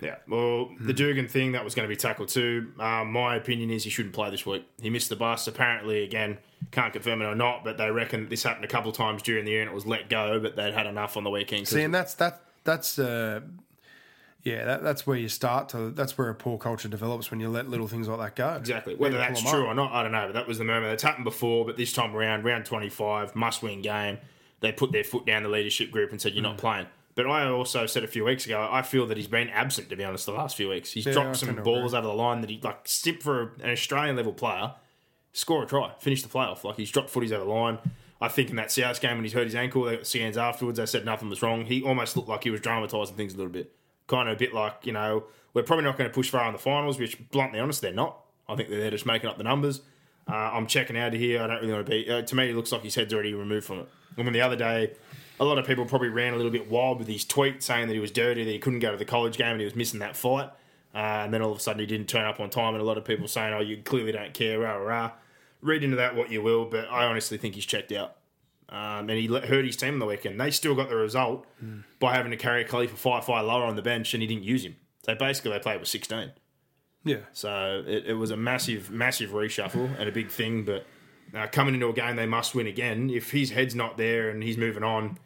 Yeah, 0.00 0.16
well, 0.26 0.70
the 0.80 0.94
Dugan 0.94 1.28
thing 1.28 1.52
that 1.52 1.62
was 1.64 1.74
going 1.74 1.86
to 1.86 1.92
be 1.94 1.96
tackled 1.96 2.28
too. 2.30 2.72
Um, 2.80 3.12
my 3.12 3.36
opinion 3.36 3.70
is 3.70 3.84
he 3.84 3.90
shouldn't 3.90 4.14
play 4.14 4.30
this 4.30 4.46
week. 4.46 4.64
He 4.80 4.88
missed 4.88 5.10
the 5.10 5.16
bus. 5.16 5.46
Apparently, 5.46 6.02
again, 6.04 6.38
can't 6.70 6.92
confirm 6.92 7.20
it 7.20 7.26
or 7.26 7.34
not, 7.34 7.64
but 7.64 7.76
they 7.76 7.90
reckon 7.90 8.28
this 8.30 8.42
happened 8.44 8.64
a 8.64 8.68
couple 8.68 8.90
of 8.90 8.96
times 8.96 9.20
during 9.22 9.44
the 9.44 9.50
year 9.50 9.60
and 9.60 9.70
it 9.70 9.74
was 9.74 9.84
let 9.86 10.08
go, 10.08 10.40
but 10.40 10.56
they'd 10.56 10.72
had 10.72 10.86
enough 10.86 11.16
on 11.18 11.24
the 11.24 11.30
weekend. 11.30 11.68
see, 11.68 11.82
and 11.82 11.94
that's 11.94 12.14
that 12.14 12.40
that's 12.64 12.98
uh, 12.98 13.40
yeah, 14.42 14.64
that, 14.64 14.82
that's 14.82 15.06
where 15.06 15.16
you 15.16 15.28
start 15.28 15.68
to. 15.70 15.90
That's 15.90 16.16
where 16.16 16.28
a 16.28 16.34
poor 16.34 16.58
culture 16.58 16.88
develops 16.88 17.30
when 17.30 17.40
you 17.40 17.48
let 17.48 17.68
little 17.68 17.88
things 17.88 18.08
like 18.08 18.18
that 18.18 18.36
go. 18.36 18.54
Exactly. 18.58 18.94
Whether 18.94 19.18
Yeah, 19.18 19.28
that's 19.28 19.42
true 19.42 19.64
up. 19.64 19.68
or 19.68 19.74
not, 19.74 19.92
I 19.92 20.02
don't 20.02 20.12
know. 20.12 20.26
But 20.26 20.32
that 20.34 20.46
was 20.48 20.58
the 20.58 20.64
moment. 20.64 20.92
It's 20.92 21.02
happened 21.02 21.24
before, 21.24 21.64
but 21.64 21.76
this 21.76 21.92
time 21.92 22.14
around, 22.16 22.44
round 22.44 22.64
25, 22.64 23.34
must 23.36 23.62
win 23.62 23.82
game. 23.82 24.18
They 24.60 24.72
put 24.72 24.92
their 24.92 25.04
foot 25.04 25.26
down 25.26 25.42
the 25.42 25.48
leadership 25.48 25.90
group 25.90 26.10
and 26.10 26.20
said, 26.20 26.32
You're 26.34 26.42
not 26.42 26.56
Mm. 26.56 26.60
playing. 26.60 26.86
But 27.16 27.26
I 27.26 27.48
also 27.48 27.86
said 27.86 28.04
a 28.04 28.06
few 28.06 28.24
weeks 28.24 28.46
ago, 28.46 28.66
I 28.70 28.82
feel 28.82 29.06
that 29.08 29.16
he's 29.16 29.26
been 29.26 29.48
absent, 29.50 29.90
to 29.90 29.96
be 29.96 30.04
honest, 30.04 30.26
the 30.26 30.32
last 30.32 30.56
few 30.56 30.68
weeks. 30.68 30.92
He's 30.92 31.04
Yeah, 31.06 31.12
I 31.12 31.14
dropped 31.14 31.36
some 31.38 31.54
balls 31.56 31.92
out 31.92 31.98
of 32.04 32.10
the 32.10 32.14
line 32.14 32.40
that 32.40 32.48
he, 32.50 32.60
like, 32.62 32.80
stip 32.88 33.22
for 33.22 33.52
an 33.62 33.70
Australian 33.70 34.16
level 34.16 34.32
player, 34.32 34.72
score 35.32 35.64
a 35.64 35.66
try, 35.66 35.92
finish 35.98 36.22
the 36.22 36.28
playoff. 36.28 36.62
Like, 36.64 36.76
he's 36.76 36.90
dropped 36.90 37.12
footies 37.12 37.32
over 37.32 37.44
the 37.44 37.50
line. 37.50 37.78
I 38.22 38.28
think 38.28 38.50
in 38.50 38.56
that 38.56 38.70
South 38.70 39.00
game 39.00 39.16
when 39.16 39.24
he's 39.24 39.32
hurt 39.32 39.44
his 39.44 39.54
ankle, 39.54 39.82
they 39.84 39.96
got 39.96 40.06
scans 40.06 40.36
afterwards. 40.36 40.78
They 40.78 40.86
said 40.86 41.04
nothing 41.04 41.28
was 41.28 41.42
wrong. 41.42 41.64
He 41.64 41.82
almost 41.82 42.16
looked 42.16 42.28
like 42.28 42.44
he 42.44 42.50
was 42.50 42.60
dramatising 42.60 43.16
things 43.16 43.34
a 43.34 43.36
little 43.38 43.52
bit. 43.52 43.72
Kind 44.10 44.28
of 44.28 44.34
a 44.34 44.38
bit 44.38 44.52
like, 44.52 44.74
you 44.84 44.92
know, 44.92 45.24
we're 45.54 45.62
probably 45.62 45.84
not 45.84 45.96
going 45.96 46.10
to 46.10 46.14
push 46.14 46.30
far 46.30 46.46
in 46.46 46.52
the 46.52 46.58
finals, 46.58 46.98
which, 46.98 47.16
bluntly 47.30 47.60
honest, 47.60 47.80
they're 47.80 47.92
not. 47.92 48.18
I 48.48 48.56
think 48.56 48.68
they're 48.68 48.90
just 48.90 49.06
making 49.06 49.30
up 49.30 49.38
the 49.38 49.44
numbers. 49.44 49.82
Uh, 50.28 50.34
I'm 50.34 50.66
checking 50.66 50.98
out 50.98 51.14
of 51.14 51.20
here. 51.20 51.40
I 51.40 51.46
don't 51.46 51.60
really 51.60 51.72
want 51.72 51.86
to 51.86 51.90
be. 51.90 52.10
Uh, 52.10 52.22
to 52.22 52.34
me, 52.34 52.50
it 52.50 52.56
looks 52.56 52.72
like 52.72 52.82
his 52.82 52.96
head's 52.96 53.14
already 53.14 53.34
removed 53.34 53.66
from 53.66 53.78
it. 53.78 53.88
I 54.18 54.22
mean, 54.22 54.32
the 54.32 54.40
other 54.40 54.56
day, 54.56 54.94
a 55.38 55.44
lot 55.44 55.58
of 55.58 55.66
people 55.66 55.84
probably 55.86 56.08
ran 56.08 56.34
a 56.34 56.36
little 56.36 56.50
bit 56.50 56.68
wild 56.68 56.98
with 56.98 57.06
his 57.06 57.24
tweet 57.24 57.62
saying 57.62 57.86
that 57.86 57.94
he 57.94 58.00
was 58.00 58.10
dirty, 58.10 58.42
that 58.42 58.50
he 58.50 58.58
couldn't 58.58 58.80
go 58.80 58.90
to 58.90 58.96
the 58.96 59.04
college 59.04 59.36
game, 59.38 59.52
and 59.52 59.60
he 59.60 59.64
was 59.64 59.76
missing 59.76 60.00
that 60.00 60.16
fight. 60.16 60.50
Uh, 60.92 60.98
and 60.98 61.32
then 61.32 61.40
all 61.40 61.52
of 61.52 61.58
a 61.58 61.60
sudden, 61.60 61.78
he 61.78 61.86
didn't 61.86 62.08
turn 62.08 62.26
up 62.26 62.40
on 62.40 62.50
time, 62.50 62.74
and 62.74 62.82
a 62.82 62.84
lot 62.84 62.98
of 62.98 63.04
people 63.04 63.28
saying, 63.28 63.54
"Oh, 63.54 63.60
you 63.60 63.76
clearly 63.78 64.10
don't 64.10 64.34
care." 64.34 64.58
Rah 64.58 64.74
rah. 64.74 64.84
rah. 64.84 65.10
Read 65.62 65.84
into 65.84 65.96
that 65.96 66.16
what 66.16 66.30
you 66.30 66.42
will, 66.42 66.64
but 66.64 66.90
I 66.90 67.04
honestly 67.04 67.38
think 67.38 67.54
he's 67.54 67.66
checked 67.66 67.92
out. 67.92 68.16
Um, 68.70 69.10
and 69.10 69.18
he 69.18 69.26
let- 69.26 69.46
hurt 69.46 69.64
his 69.64 69.76
team 69.76 69.94
on 69.94 69.98
the 69.98 70.06
weekend. 70.06 70.40
They 70.40 70.50
still 70.52 70.76
got 70.76 70.88
the 70.88 70.94
result 70.96 71.44
by 71.98 72.14
having 72.14 72.30
to 72.30 72.36
carry 72.36 72.62
a 72.62 72.68
Kalifa 72.68 72.90
Faifai 72.90 73.44
Loa 73.46 73.66
on 73.66 73.74
the 73.76 73.82
bench, 73.82 74.14
and 74.14 74.22
he 74.22 74.28
didn't 74.28 74.44
use 74.44 74.64
him. 74.64 74.76
So 75.04 75.14
basically, 75.16 75.50
they 75.52 75.58
played 75.58 75.80
with 75.80 75.88
sixteen. 75.88 76.32
Yeah, 77.02 77.16
So 77.32 77.82
it, 77.86 78.04
it 78.08 78.14
was 78.14 78.30
a 78.30 78.36
massive, 78.36 78.90
massive 78.90 79.30
reshuffle 79.30 79.98
and 79.98 80.06
a 80.08 80.12
big 80.12 80.28
thing. 80.28 80.64
But 80.66 80.84
uh, 81.34 81.46
coming 81.46 81.72
into 81.74 81.88
a 81.88 81.92
game, 81.94 82.16
they 82.16 82.26
must 82.26 82.54
win 82.54 82.66
again. 82.66 83.08
If 83.08 83.30
his 83.30 83.50
head's 83.50 83.74
not 83.74 83.96
there 83.96 84.28
and 84.28 84.42
he's 84.42 84.58
moving 84.58 84.82
on, 84.84 85.16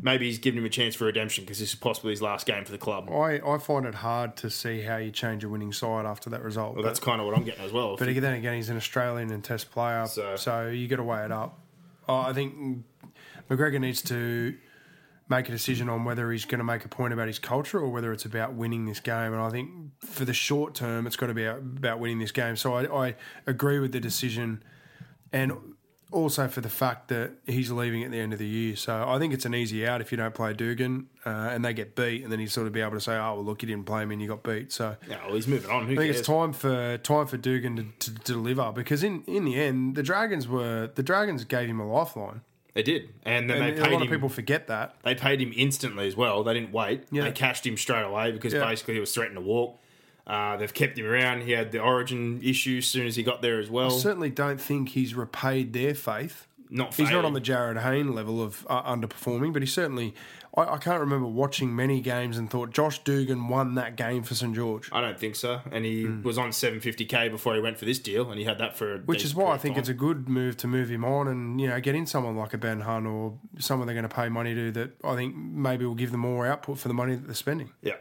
maybe 0.00 0.26
he's 0.26 0.38
giving 0.38 0.58
him 0.58 0.64
a 0.64 0.68
chance 0.68 0.94
for 0.94 1.04
redemption 1.06 1.42
because 1.42 1.58
this 1.58 1.70
is 1.70 1.74
possibly 1.74 2.12
his 2.12 2.22
last 2.22 2.46
game 2.46 2.64
for 2.64 2.70
the 2.70 2.78
club. 2.78 3.10
I, 3.10 3.40
I 3.44 3.58
find 3.58 3.86
it 3.86 3.96
hard 3.96 4.36
to 4.36 4.48
see 4.50 4.82
how 4.82 4.98
you 4.98 5.10
change 5.10 5.42
a 5.42 5.48
winning 5.48 5.72
side 5.72 6.06
after 6.06 6.30
that 6.30 6.42
result. 6.44 6.76
but, 6.76 6.82
that's 6.84 7.00
kind 7.00 7.20
of 7.20 7.26
what 7.26 7.36
I'm 7.36 7.42
getting 7.42 7.64
as 7.64 7.72
well. 7.72 7.96
but 7.96 8.06
then 8.06 8.34
again, 8.34 8.54
he's 8.54 8.68
an 8.70 8.76
Australian 8.76 9.32
and 9.32 9.42
Test 9.42 9.72
player, 9.72 10.06
So- 10.06 10.36
so, 10.36 10.68
you 10.68 10.86
got 10.86 10.96
to 10.96 11.02
weigh 11.02 11.24
it 11.24 11.32
up. 11.32 11.58
Oh, 12.08 12.16
I 12.16 12.32
think 12.32 12.84
McGregor 13.50 13.80
needs 13.80 14.02
to 14.02 14.56
make 15.28 15.48
a 15.48 15.52
decision 15.52 15.88
on 15.88 16.04
whether 16.04 16.30
he's 16.30 16.44
going 16.44 16.58
to 16.58 16.64
make 16.64 16.84
a 16.84 16.88
point 16.88 17.12
about 17.12 17.26
his 17.26 17.38
culture 17.38 17.80
or 17.80 17.88
whether 17.88 18.12
it's 18.12 18.24
about 18.24 18.54
winning 18.54 18.86
this 18.86 19.00
game. 19.00 19.32
And 19.32 19.42
I 19.42 19.50
think 19.50 19.70
for 19.98 20.24
the 20.24 20.32
short 20.32 20.74
term, 20.74 21.06
it's 21.06 21.16
got 21.16 21.26
to 21.26 21.34
be 21.34 21.44
about 21.44 21.98
winning 21.98 22.20
this 22.20 22.30
game. 22.30 22.54
So 22.56 22.74
I, 22.74 23.08
I 23.08 23.14
agree 23.46 23.80
with 23.80 23.92
the 23.92 24.00
decision, 24.00 24.62
and 25.32 25.52
also 26.12 26.46
for 26.48 26.60
the 26.60 26.68
fact 26.68 27.08
that 27.08 27.32
he's 27.46 27.70
leaving 27.70 28.04
at 28.04 28.10
the 28.10 28.18
end 28.18 28.32
of 28.32 28.38
the 28.38 28.46
year. 28.46 28.76
So 28.76 29.08
I 29.08 29.18
think 29.18 29.34
it's 29.34 29.44
an 29.44 29.54
easy 29.54 29.86
out 29.86 30.00
if 30.00 30.12
you 30.12 30.16
don't 30.18 30.34
play 30.34 30.52
Dugan 30.52 31.08
uh, 31.24 31.30
and 31.50 31.64
they 31.64 31.74
get 31.74 31.96
beat, 31.96 32.22
and 32.22 32.30
then 32.30 32.38
he's 32.38 32.52
sort 32.52 32.66
of 32.66 32.72
be 32.72 32.80
able 32.80 32.92
to 32.92 33.00
say, 33.00 33.16
"Oh, 33.16 33.34
well, 33.34 33.44
look, 33.44 33.62
you 33.62 33.68
didn't 33.68 33.86
play 33.86 34.02
him 34.02 34.12
and 34.12 34.22
you 34.22 34.28
got 34.28 34.42
beat." 34.42 34.72
So. 34.72 34.96
yeah, 35.08 35.24
well, 35.26 35.34
he's 35.34 35.48
moving 35.48 35.70
on. 35.70 35.86
Who 35.86 35.92
I 35.92 35.96
think 35.96 36.00
cares? 36.12 36.18
it's 36.18 36.26
time 36.26 36.52
for 36.52 36.98
time 36.98 37.26
for 37.26 37.36
Dugan 37.36 37.92
to, 37.98 38.10
to, 38.10 38.18
deliver 38.24 38.72
because 38.72 39.02
in, 39.02 39.22
in 39.26 39.44
the 39.44 39.60
end 39.60 39.96
the 39.96 40.02
Dragons 40.02 40.46
were 40.46 40.90
the 40.94 41.02
Dragons 41.02 41.44
gave 41.44 41.68
him 41.68 41.80
a 41.80 41.86
lifeline 41.86 42.42
They 42.74 42.82
did, 42.82 43.08
and 43.24 43.50
then 43.50 43.60
and 43.62 43.76
they 43.76 43.80
a 43.80 43.84
lot 43.84 43.94
him. 43.94 44.02
of 44.02 44.08
people 44.08 44.28
forget 44.28 44.68
that. 44.68 44.94
They 45.02 45.14
paid 45.14 45.40
him 45.40 45.52
instantly 45.56 46.06
as 46.06 46.16
well. 46.16 46.44
They 46.44 46.54
didn't 46.54 46.72
wait. 46.72 47.04
Yeah. 47.10 47.24
They 47.24 47.32
cashed 47.32 47.66
him 47.66 47.76
straight 47.76 48.04
away 48.04 48.30
because 48.32 48.52
Yeah. 48.52 48.64
basically 48.64 48.94
he 48.94 49.00
was 49.00 49.12
threatening 49.12 49.42
to 49.42 49.48
walk. 49.48 49.80
Uh, 50.26 50.56
they've 50.56 50.74
kept 50.74 50.98
him 50.98 51.06
around. 51.06 51.42
He 51.42 51.52
had 51.52 51.70
the 51.70 51.80
origin 51.80 52.40
issue 52.42 52.78
as 52.78 52.86
soon 52.86 53.06
as 53.06 53.14
he 53.16 53.22
got 53.22 53.42
there 53.42 53.60
as 53.60 53.70
well. 53.70 53.94
I 53.94 53.98
certainly 53.98 54.30
don't 54.30 54.60
think 54.60 54.90
he's 54.90 55.14
repaid 55.14 55.72
their 55.72 55.94
faith 55.94 56.48
not 56.70 56.94
He's 56.94 57.10
not 57.10 57.24
on 57.24 57.32
the 57.32 57.40
Jarryd 57.40 57.80
Hayne 57.82 58.14
level 58.14 58.42
of 58.42 58.66
uh, 58.68 58.82
underperforming, 58.82 59.52
but 59.52 59.62
he 59.62 59.66
certainly. 59.66 60.14
I, 60.56 60.74
I 60.74 60.78
can't 60.78 61.00
remember 61.00 61.26
watching 61.26 61.74
many 61.76 62.00
games 62.00 62.38
and 62.38 62.50
thought 62.50 62.70
Josh 62.70 63.02
Dugan 63.04 63.48
won 63.48 63.74
that 63.74 63.96
game 63.96 64.22
for 64.22 64.34
St 64.34 64.54
George. 64.54 64.88
I 64.90 65.00
don't 65.00 65.18
think 65.18 65.36
so. 65.36 65.60
And 65.70 65.84
he 65.84 66.06
was 66.06 66.38
on 66.38 66.50
750k 66.50 67.30
before 67.30 67.54
he 67.54 67.60
went 67.60 67.78
for 67.78 67.84
this 67.84 67.98
deal, 67.98 68.30
and 68.30 68.38
he 68.38 68.44
had 68.44 68.58
that 68.58 68.76
for 68.76 68.94
a. 68.94 68.98
Which 68.98 69.24
is 69.24 69.34
why 69.34 69.52
I 69.52 69.58
think 69.58 69.74
time. 69.74 69.80
it's 69.80 69.88
a 69.88 69.94
good 69.94 70.28
move 70.28 70.56
to 70.58 70.66
move 70.66 70.88
him 70.88 71.04
on 71.04 71.28
and 71.28 71.60
you 71.60 71.68
know 71.68 71.80
get 71.80 71.94
in 71.94 72.06
someone 72.06 72.36
like 72.36 72.54
a 72.54 72.58
Ben 72.58 72.80
Hunt 72.80 73.06
or 73.06 73.38
someone 73.58 73.86
they're 73.86 73.94
going 73.94 74.08
to 74.08 74.14
pay 74.14 74.28
money 74.28 74.54
to 74.54 74.72
that 74.72 74.92
I 75.04 75.14
think 75.14 75.36
maybe 75.36 75.84
will 75.84 75.94
give 75.94 76.10
them 76.10 76.20
more 76.20 76.46
output 76.46 76.78
for 76.78 76.88
the 76.88 76.94
money 76.94 77.14
that 77.14 77.26
they're 77.26 77.34
spending. 77.34 77.70
Yeah. 77.82 77.96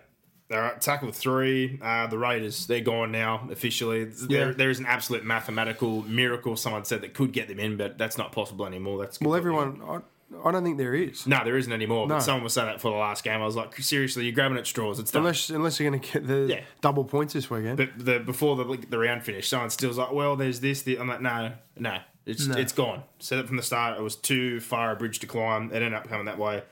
All 0.51 0.59
right, 0.59 0.79
tackle 0.79 1.11
three. 1.11 1.79
Uh, 1.81 2.05
the 2.07 2.19
Raiders, 2.19 2.67
they're 2.67 2.79
gone 2.81 3.11
now 3.11 3.47
officially. 3.51 4.03
There, 4.03 4.49
Yeah. 4.49 4.53
there 4.53 4.69
is 4.69 4.77
an 4.79 4.85
absolute 4.85 5.23
mathematical 5.23 6.03
miracle, 6.03 6.55
someone 6.55 6.85
said, 6.85 7.01
that 7.01 7.13
could 7.15 7.31
get 7.31 7.47
them 7.47 7.59
in, 7.59 7.77
but 7.77 7.97
that's 7.97 8.17
not 8.17 8.31
possible 8.31 8.65
anymore. 8.67 8.99
That's 8.99 9.19
Well, 9.19 9.33
everyone, 9.35 9.81
I, 9.87 9.99
I 10.47 10.51
don't 10.51 10.63
think 10.63 10.77
there 10.77 10.93
is. 10.93 11.25
No, 11.25 11.43
there 11.43 11.57
isn't 11.57 11.73
anymore. 11.73 12.07
No. 12.07 12.15
But 12.15 12.19
someone 12.21 12.43
was 12.43 12.53
saying 12.53 12.67
that 12.67 12.79
for 12.79 12.91
the 12.91 12.97
last 12.97 13.23
game. 13.23 13.41
I 13.41 13.45
was 13.45 13.55
like, 13.55 13.75
seriously, 13.77 14.25
you're 14.25 14.33
grabbing 14.35 14.57
at 14.59 14.67
straws. 14.67 14.99
It's 14.99 15.09
done. 15.09 15.21
Unless, 15.23 15.49
unless 15.49 15.79
you're 15.79 15.89
going 15.89 15.99
to 16.01 16.11
get 16.13 16.27
the 16.27 16.45
Yeah. 16.47 16.61
double 16.81 17.05
points 17.05 17.33
this 17.33 17.49
weekend. 17.49 17.77
But 17.77 17.89
the 17.97 18.19
before 18.19 18.55
the 18.55 18.85
the 18.87 18.99
round 18.99 19.23
finished, 19.23 19.49
someone 19.49 19.69
still 19.71 19.89
was 19.89 19.97
like, 19.97 20.11
"Well, 20.11 20.35
there's 20.35 20.59
this." 20.59 20.81
The, 20.83 20.97
I'm 20.99 21.07
like, 21.07 21.21
"No, 21.21 21.53
no, 21.77 21.97
it's 22.25 22.45
it's 22.47 22.73
gone." 22.73 23.03
Said 23.19 23.39
it 23.39 23.47
from 23.47 23.57
the 23.57 23.63
start. 23.63 23.97
It 23.97 24.03
was 24.03 24.15
too 24.15 24.59
far 24.59 24.91
a 24.91 24.95
bridge 24.95 25.19
to 25.19 25.27
climb. 25.27 25.69
It 25.71 25.75
ended 25.77 25.93
up 25.93 26.07
coming 26.07 26.25
that 26.25 26.37
way. 26.37 26.63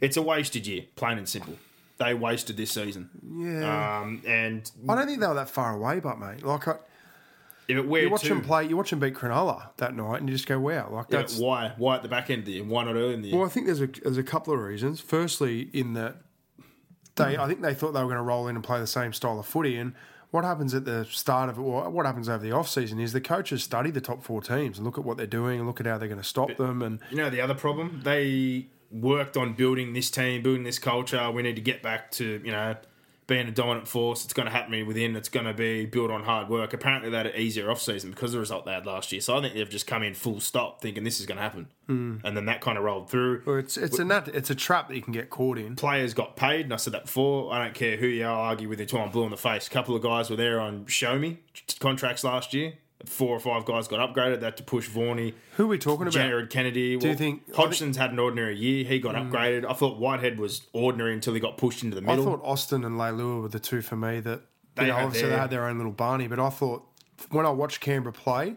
It's 0.00 0.16
a 0.16 0.22
wasted 0.22 0.66
year, 0.66 0.84
plain 0.96 1.18
and 1.18 1.28
simple. 1.28 1.56
They 2.02 2.14
wasted 2.14 2.56
this 2.56 2.70
season. 2.72 3.10
yeah. 3.22 4.00
Um, 4.00 4.22
and 4.26 4.70
I 4.88 4.94
don't 4.94 5.06
think 5.06 5.20
they 5.20 5.26
were 5.26 5.34
that 5.34 5.50
far 5.50 5.76
away, 5.76 6.00
but 6.00 6.18
mate, 6.18 6.42
like 6.44 6.66
I, 6.66 6.76
if 7.68 7.76
it 7.76 7.88
where 7.88 8.02
you 8.02 8.10
watch 8.10 8.22
to, 8.22 8.28
them 8.30 8.42
play, 8.42 8.66
you 8.66 8.76
watch 8.76 8.90
them 8.90 8.98
beat 8.98 9.14
Cronulla 9.14 9.68
that 9.76 9.94
night, 9.94 10.20
and 10.20 10.28
you 10.28 10.34
just 10.34 10.48
go, 10.48 10.58
"Wow!" 10.58 10.88
Like 10.90 11.06
yeah, 11.10 11.18
that's. 11.18 11.38
why 11.38 11.74
why 11.76 11.96
at 11.96 12.02
the 12.02 12.08
back 12.08 12.30
end 12.30 12.40
of 12.40 12.46
the 12.46 12.52
year? 12.52 12.64
Why 12.64 12.84
not 12.84 12.96
early 12.96 13.14
in 13.14 13.22
the 13.22 13.28
year? 13.28 13.38
Well, 13.38 13.46
I 13.46 13.50
think 13.50 13.66
there's 13.66 13.80
a 13.80 13.86
there's 13.86 14.18
a 14.18 14.22
couple 14.22 14.52
of 14.52 14.60
reasons. 14.60 15.00
Firstly, 15.00 15.70
in 15.72 15.94
that 15.94 16.16
they, 17.16 17.36
I 17.36 17.46
think 17.46 17.60
they 17.62 17.74
thought 17.74 17.92
they 17.92 18.00
were 18.00 18.06
going 18.06 18.16
to 18.16 18.22
roll 18.22 18.48
in 18.48 18.56
and 18.56 18.64
play 18.64 18.80
the 18.80 18.86
same 18.86 19.12
style 19.12 19.38
of 19.38 19.46
footy, 19.46 19.76
and 19.76 19.94
what 20.30 20.44
happens 20.44 20.74
at 20.74 20.84
the 20.84 21.04
start 21.10 21.50
of 21.50 21.58
it, 21.58 21.60
or 21.60 21.88
what 21.90 22.06
happens 22.06 22.28
over 22.28 22.42
the 22.42 22.52
off 22.52 22.68
season, 22.68 22.98
is 22.98 23.12
the 23.12 23.20
coaches 23.20 23.62
study 23.62 23.90
the 23.90 24.00
top 24.00 24.22
four 24.24 24.40
teams 24.40 24.78
and 24.78 24.86
look 24.86 24.98
at 24.98 25.04
what 25.04 25.18
they're 25.18 25.26
doing 25.26 25.58
and 25.60 25.68
look 25.68 25.78
at 25.78 25.86
how 25.86 25.98
they're 25.98 26.08
going 26.08 26.20
to 26.20 26.26
stop 26.26 26.56
them, 26.56 26.82
and 26.82 27.00
You 27.10 27.18
know 27.18 27.30
the 27.30 27.40
other 27.40 27.54
problem? 27.54 28.00
They 28.02 28.66
worked 28.92 29.36
on 29.36 29.54
building 29.54 29.92
this 29.92 30.10
team, 30.10 30.42
building 30.42 30.64
this 30.64 30.78
culture. 30.78 31.30
We 31.30 31.42
need 31.42 31.56
to 31.56 31.62
get 31.62 31.82
back 31.82 32.10
to, 32.12 32.40
you 32.44 32.52
know, 32.52 32.76
being 33.26 33.48
a 33.48 33.50
dominant 33.50 33.88
force. 33.88 34.24
It's 34.24 34.34
going 34.34 34.46
to 34.46 34.52
happen 34.52 34.86
within. 34.86 35.16
It's 35.16 35.28
going 35.28 35.46
to 35.46 35.54
be 35.54 35.86
built 35.86 36.10
on 36.10 36.24
hard 36.24 36.48
work. 36.48 36.74
Apparently 36.74 37.08
they 37.08 37.16
had 37.16 37.26
an 37.26 37.36
easier 37.36 37.70
off 37.70 37.80
season 37.80 38.10
because 38.10 38.30
of 38.30 38.32
the 38.32 38.40
result 38.40 38.64
they 38.64 38.72
had 38.72 38.84
last 38.84 39.12
year. 39.12 39.20
So 39.20 39.36
I 39.36 39.40
think 39.40 39.54
they've 39.54 39.68
just 39.68 39.86
come 39.86 40.02
in 40.02 40.14
full 40.14 40.40
stop 40.40 40.80
thinking 40.80 41.04
this 41.04 41.20
is 41.20 41.26
going 41.26 41.36
to 41.36 41.42
happen. 41.42 41.68
Mm. 41.88 42.20
And 42.24 42.36
then 42.36 42.46
that 42.46 42.60
kind 42.60 42.76
of 42.76 42.84
rolled 42.84 43.08
through. 43.08 43.42
or 43.46 43.58
it's 43.58 43.76
it's 43.76 43.98
a 43.98 44.24
it's 44.34 44.50
a 44.50 44.54
trap 44.54 44.88
that 44.88 44.96
you 44.96 45.02
can 45.02 45.12
get 45.12 45.30
caught 45.30 45.58
in. 45.58 45.76
Players 45.76 46.14
got 46.14 46.36
paid, 46.36 46.66
and 46.66 46.74
I 46.74 46.76
said 46.76 46.92
that 46.94 47.04
before. 47.04 47.52
I 47.52 47.64
don't 47.64 47.74
care 47.74 47.96
who 47.96 48.06
you 48.06 48.24
are, 48.24 48.32
I'll 48.32 48.42
argue 48.42 48.68
with 48.68 48.80
you 48.80 48.86
till 48.86 49.00
I'm 49.00 49.10
blue 49.10 49.24
in 49.24 49.30
the 49.30 49.36
face. 49.36 49.66
A 49.66 49.70
couple 49.70 49.94
of 49.96 50.02
guys 50.02 50.28
were 50.28 50.36
there 50.36 50.60
on 50.60 50.86
Show 50.86 51.18
Me 51.18 51.38
contracts 51.80 52.24
last 52.24 52.52
year. 52.52 52.74
Four 53.06 53.36
or 53.36 53.40
five 53.40 53.64
guys 53.64 53.88
got 53.88 54.14
upgraded. 54.14 54.40
That 54.40 54.56
to 54.58 54.62
push 54.62 54.88
Vorney. 54.88 55.34
Who 55.56 55.64
are 55.64 55.68
we 55.68 55.78
talking 55.78 56.02
about? 56.02 56.12
Jared 56.12 56.50
Kennedy. 56.50 56.96
Do 56.96 57.08
you 57.08 57.14
think- 57.14 57.52
Hodgson's 57.54 57.96
had 57.96 58.12
an 58.12 58.18
ordinary 58.18 58.56
year? 58.56 58.84
He 58.84 58.98
got 58.98 59.14
mm. 59.14 59.30
upgraded. 59.30 59.68
I 59.68 59.72
thought 59.72 59.98
Whitehead 59.98 60.38
was 60.38 60.62
ordinary 60.72 61.12
until 61.12 61.34
he 61.34 61.40
got 61.40 61.56
pushed 61.58 61.82
into 61.82 61.94
the 61.94 62.00
middle. 62.02 62.22
I 62.22 62.24
thought 62.24 62.44
Austin 62.44 62.84
and 62.84 62.96
Leilua 62.96 63.42
were 63.42 63.48
the 63.48 63.60
two 63.60 63.82
for 63.82 63.96
me 63.96 64.20
that 64.20 64.42
They 64.74 64.84
you 64.84 64.88
know, 64.88 64.96
obviously 64.96 65.22
their- 65.28 65.30
they 65.30 65.40
had 65.40 65.50
their 65.50 65.66
own 65.66 65.76
little 65.78 65.92
Barney, 65.92 66.28
but 66.28 66.38
I 66.38 66.50
thought 66.50 66.86
when 67.30 67.46
I 67.46 67.50
watched 67.50 67.80
Canberra 67.80 68.12
play, 68.12 68.56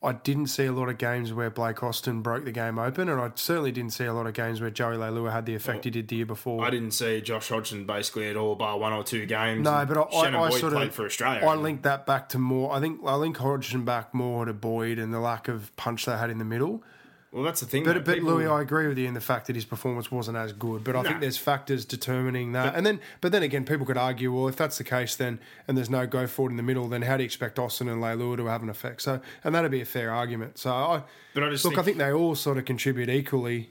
I 0.00 0.12
didn't 0.12 0.46
see 0.46 0.64
a 0.64 0.72
lot 0.72 0.88
of 0.88 0.96
games 0.96 1.32
where 1.32 1.50
Blake 1.50 1.82
Austin 1.82 2.22
broke 2.22 2.44
the 2.44 2.52
game 2.52 2.78
open, 2.78 3.08
and 3.08 3.20
I 3.20 3.32
certainly 3.34 3.72
didn't 3.72 3.92
see 3.92 4.04
a 4.04 4.12
lot 4.12 4.28
of 4.28 4.34
games 4.34 4.60
where 4.60 4.70
Joey 4.70 4.96
Leilua 4.96 5.32
had 5.32 5.44
the 5.44 5.56
effect 5.56 5.84
he 5.84 5.90
did 5.90 6.06
the 6.06 6.16
year 6.16 6.26
before. 6.26 6.64
I 6.64 6.70
didn't 6.70 6.92
see 6.92 7.20
Josh 7.20 7.48
Hodgson 7.48 7.84
basically 7.84 8.28
at 8.28 8.36
all, 8.36 8.54
bar 8.54 8.78
one 8.78 8.92
or 8.92 9.02
two 9.02 9.26
games. 9.26 9.64
no, 9.64 9.84
but 9.86 9.98
I, 9.98 10.02
I, 10.02 10.22
Shannon 10.22 10.40
I 10.40 10.48
Boyd 10.50 10.60
sort 10.60 10.72
played 10.74 10.88
of 10.88 10.94
for 10.94 11.06
Australia. 11.06 11.44
I 11.44 11.54
linked 11.56 11.82
that 11.82 12.06
back 12.06 12.28
to 12.28 12.38
more. 12.38 12.72
I 12.72 12.80
think 12.80 13.00
I 13.04 13.16
link 13.16 13.38
Hodgson 13.38 13.84
back 13.84 14.14
more 14.14 14.44
to 14.44 14.52
Boyd 14.52 15.00
and 15.00 15.12
the 15.12 15.18
lack 15.18 15.48
of 15.48 15.74
punch 15.74 16.04
they 16.04 16.16
had 16.16 16.30
in 16.30 16.38
the 16.38 16.44
middle. 16.44 16.84
Well, 17.32 17.42
that's 17.42 17.60
the 17.60 17.66
thing. 17.66 17.84
But, 17.84 18.04
but 18.04 18.14
People- 18.14 18.30
Louis, 18.30 18.46
I 18.46 18.62
agree 18.62 18.88
with 18.88 18.96
you 18.98 19.06
in 19.06 19.14
the 19.14 19.20
fact 19.20 19.46
that 19.48 19.56
his 19.56 19.64
performance 19.64 20.10
wasn't 20.10 20.36
as 20.38 20.52
good. 20.52 20.82
But 20.84 20.96
I 20.96 21.02
think 21.02 21.20
there's 21.20 21.36
factors 21.36 21.84
determining 21.84 22.52
that. 22.52 22.74
and 22.74 22.86
then, 22.86 23.00
but 23.20 23.32
then 23.32 23.42
again, 23.42 23.64
people 23.64 23.84
could 23.84 23.98
argue, 23.98 24.32
well, 24.32 24.48
if 24.48 24.56
that's 24.56 24.78
the 24.78 24.84
case, 24.84 25.14
then 25.16 25.38
and 25.66 25.76
there's 25.76 25.90
no 25.90 26.06
go 26.06 26.26
forward 26.26 26.50
in 26.50 26.56
the 26.56 26.62
middle, 26.62 26.88
then 26.88 27.02
how 27.02 27.16
do 27.16 27.22
you 27.22 27.26
expect 27.26 27.58
Austin 27.58 27.88
and 27.88 28.02
Leilua 28.02 28.36
to 28.38 28.46
have 28.46 28.62
an 28.62 28.70
effect? 28.70 29.02
So, 29.02 29.20
and 29.44 29.54
that'd 29.54 29.70
be 29.70 29.80
a 29.82 29.84
fair 29.86 30.10
argument. 30.10 30.58
So, 30.58 30.70
I, 30.72 31.02
But 31.34 31.42
I 31.44 31.50
just 31.50 31.64
look, 31.64 31.72
think- 31.74 31.80
I 31.80 31.84
think 31.84 31.98
they 31.98 32.12
all 32.12 32.34
sort 32.34 32.56
of 32.58 32.64
contribute 32.64 33.10
equally 33.10 33.70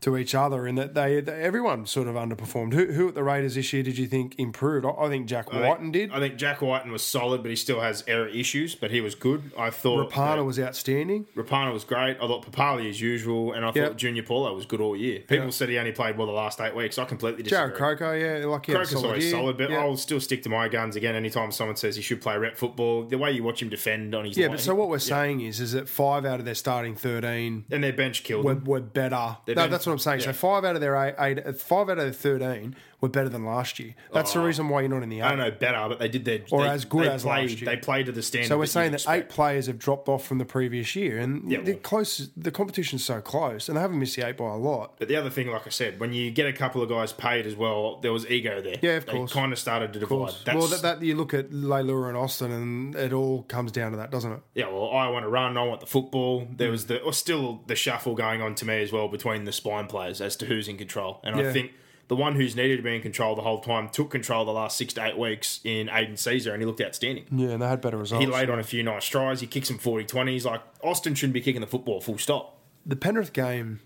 to 0.00 0.16
each 0.16 0.34
other 0.34 0.66
in 0.66 0.74
that 0.76 0.94
they, 0.94 1.20
they 1.20 1.32
everyone 1.42 1.86
sort 1.86 2.08
of 2.08 2.14
underperformed. 2.16 2.72
Who, 2.72 2.86
who 2.92 3.08
at 3.08 3.14
the 3.14 3.22
Raiders 3.22 3.54
this 3.54 3.72
year 3.72 3.82
did 3.82 3.98
you 3.98 4.06
think 4.08 4.34
improved? 4.38 4.84
I, 4.84 4.90
I 4.90 5.08
think 5.08 5.26
Jack 5.26 5.52
I 5.54 5.76
think- 5.76 5.92
did. 5.92 6.10
I 6.12 6.18
think 6.18 6.36
Jack 6.36 6.60
Wighton 6.62 6.90
was 6.90 7.04
solid, 7.04 7.42
but 7.42 7.50
he 7.50 7.56
still 7.56 7.80
has 7.80 8.02
error 8.08 8.26
issues. 8.26 8.74
But 8.74 8.90
he 8.90 9.00
was 9.00 9.14
good. 9.14 9.52
I 9.56 9.70
thought 9.70 10.10
Rapana 10.10 10.36
that- 10.36 10.44
was 10.44 10.58
outstanding. 10.58 11.26
Rapana 11.36 11.72
was 11.72 11.84
great. 11.84 12.16
I 12.20 12.26
thought 12.26 12.44
Papali 12.50 12.88
as 12.88 13.00
usual, 13.00 13.52
and 13.52 13.64
I 13.64 13.70
thought 13.70 13.96
Junior 13.96 14.22
Paulo 14.22 14.54
was 14.54 14.66
good 14.66 14.80
all 14.80 14.96
year. 14.96 15.20
People 15.20 15.44
Yeah. 15.46 15.50
said 15.50 15.68
he 15.68 15.78
only 15.78 15.92
played 15.92 16.16
well 16.18 16.26
the 16.26 16.32
last 16.32 16.60
eight 16.60 16.74
weeks. 16.74 16.98
I 16.98 17.04
completely 17.04 17.42
disagree. 17.44 17.72
Jarrod 17.72 17.76
Croker, 17.76 18.16
yeah, 18.16 18.46
like 18.46 18.66
he 18.66 18.72
Croker's 18.72 18.90
solid 18.90 19.06
always 19.06 19.22
year. 19.24 19.32
solid, 19.32 19.56
but 19.58 19.70
Yeah. 19.70 19.78
I'll 19.80 19.96
still 19.96 20.20
stick 20.20 20.42
to 20.44 20.48
my 20.48 20.68
guns 20.68 20.96
again. 20.96 21.14
Anytime 21.14 21.52
someone 21.52 21.76
says 21.76 21.94
he 21.96 22.02
should 22.02 22.20
play 22.20 22.36
rep 22.36 22.56
football, 22.56 23.04
the 23.04 23.18
way 23.18 23.30
you 23.32 23.42
watch 23.44 23.62
him 23.62 23.68
defend 23.68 24.14
on 24.14 24.24
his 24.24 24.36
yeah, 24.36 24.46
line, 24.46 24.56
but 24.56 24.60
so 24.60 24.74
what 24.74 24.88
we're 24.88 24.98
saying 24.98 25.40
is, 25.42 25.60
is 25.60 25.72
that 25.72 25.88
five 25.88 26.24
out 26.24 26.38
of 26.40 26.44
their 26.44 26.54
starting 26.54 26.94
thirteen 26.96 27.64
and 27.70 27.84
their 27.84 27.92
bench 27.92 28.24
killed 28.24 28.44
were, 28.44 28.54
them. 28.54 28.64
were 28.64 28.80
better. 28.80 29.36
No, 29.46 29.54
been- 29.54 29.70
that's 29.82 29.86
what 29.88 29.92
I'm 29.94 29.98
saying. 29.98 30.20
So 30.20 30.32
five 30.32 30.64
out 30.64 30.76
of 30.76 30.80
their 30.80 30.96
eight, 30.96 31.14
eight, 31.18 31.56
five 31.60 31.88
out 31.90 31.98
of 31.98 32.04
their 32.04 32.12
thirteen 32.12 32.76
were 33.02 33.08
better 33.08 33.28
than 33.28 33.44
last 33.44 33.78
year. 33.80 33.94
That's 34.14 34.32
the 34.32 34.40
oh. 34.40 34.44
reason 34.44 34.68
why 34.68 34.80
you're 34.80 34.88
not 34.88 35.02
in 35.02 35.08
the 35.08 35.20
Oh. 35.22 35.26
I 35.26 35.28
don't 35.30 35.38
know 35.40 35.50
better, 35.50 35.88
but 35.88 35.98
they 35.98 36.08
did 36.08 36.24
their 36.24 36.40
Or 36.52 36.62
they, 36.62 36.68
as 36.68 36.84
good 36.84 37.04
they 37.04 37.10
as 37.10 37.22
played, 37.24 37.50
last 37.50 37.60
year. 37.60 37.70
They 37.70 37.76
played 37.76 38.06
to 38.06 38.12
the 38.12 38.22
standard. 38.22 38.48
So 38.48 38.56
we're 38.58 38.66
saying 38.66 38.92
that 38.92 39.04
eight 39.08 39.28
players 39.28 39.66
have 39.66 39.78
dropped 39.78 40.08
off 40.08 40.24
from 40.24 40.38
the 40.38 40.44
previous 40.44 40.94
year, 40.94 41.18
and 41.18 41.50
Yeah, 41.50 41.60
the 41.60 41.72
well- 41.72 41.80
close. 41.80 42.30
The 42.36 42.52
competition's 42.52 43.04
so 43.04 43.20
close, 43.20 43.68
and 43.68 43.76
they 43.76 43.80
haven't 43.82 43.98
missed 43.98 44.16
the 44.16 44.26
eight 44.26 44.36
by 44.36 44.46
a 44.52 44.56
lot. 44.56 44.94
But 44.98 45.08
the 45.08 45.16
other 45.16 45.30
thing, 45.30 45.48
like 45.50 45.66
I 45.66 45.70
said, 45.70 45.98
when 45.98 46.12
you 46.12 46.30
get 46.30 46.46
a 46.46 46.52
couple 46.52 46.80
of 46.80 46.88
guys 46.88 47.12
paid 47.12 47.44
as 47.44 47.56
well, 47.56 47.98
there 48.00 48.12
was 48.12 48.24
ego 48.30 48.62
there. 48.62 48.76
Yeah, 48.80 48.92
of 48.92 49.06
they 49.06 49.12
course. 49.12 49.32
kind 49.32 49.52
of 49.52 49.58
started 49.58 49.92
to 49.94 49.98
divide. 49.98 50.08
Course. 50.16 50.42
That's, 50.44 50.56
well, 50.56 50.68
that, 50.68 50.82
that 50.82 51.02
you 51.02 51.16
look 51.16 51.34
at 51.34 51.50
Leilua 51.50 52.08
and 52.08 52.16
Austin, 52.16 52.52
and 52.52 52.94
it 52.94 53.12
all 53.12 53.42
comes 53.42 53.72
down 53.72 53.90
to 53.90 53.96
that, 53.96 54.10
doesn't 54.12 54.30
it? 54.32 54.40
yeah, 54.54 54.68
well, 54.68 54.92
I 54.92 55.08
want 55.08 55.24
to 55.24 55.28
run, 55.28 55.56
I 55.56 55.64
want 55.64 55.80
the 55.80 55.86
football. 55.86 56.46
There 56.56 56.70
was 56.70 56.86
the 56.86 57.00
or 57.02 57.12
still 57.12 57.62
the 57.66 57.74
shuffle 57.74 58.14
going 58.14 58.40
on 58.40 58.54
to 58.56 58.64
me 58.64 58.80
as 58.80 58.92
well 58.92 59.08
between 59.08 59.44
the 59.44 59.52
spine 59.52 59.86
players 59.88 60.20
as 60.20 60.36
to 60.36 60.46
who's 60.46 60.68
in 60.68 60.76
control. 60.76 61.20
And 61.24 61.36
Yeah. 61.36 61.48
I 61.48 61.52
think 61.52 61.72
the 62.08 62.16
one 62.16 62.34
who's 62.34 62.54
needed 62.54 62.76
to 62.76 62.82
be 62.82 62.94
in 62.94 63.00
control 63.02 63.34
the 63.34 63.42
whole 63.42 63.60
time 63.60 63.88
took 63.88 64.10
control 64.10 64.44
the 64.44 64.52
last 64.52 64.76
six 64.76 64.92
to 64.94 65.04
eight 65.04 65.16
weeks 65.18 65.60
in 65.64 65.88
Aidan 65.88 66.16
Sezer, 66.16 66.52
and 66.52 66.60
he 66.60 66.66
looked 66.66 66.80
outstanding. 66.80 67.24
Yeah, 67.30 67.50
and 67.50 67.62
they 67.62 67.68
had 67.68 67.80
better 67.80 67.96
results. 67.96 68.24
He 68.24 68.30
laid 68.30 68.50
on 68.50 68.58
a 68.58 68.64
few 68.64 68.82
nice 68.82 69.06
tries. 69.06 69.40
He 69.40 69.46
kicked 69.46 69.66
some 69.66 69.78
40 69.78 70.04
20s. 70.04 70.44
Like, 70.44 70.62
Austin 70.82 71.14
shouldn't 71.14 71.34
be 71.34 71.40
kicking 71.40 71.60
the 71.60 71.66
football, 71.66 72.00
full 72.00 72.18
stop. 72.18 72.58
the 72.84 72.96
Penrith 72.96 73.32
game 73.32 73.80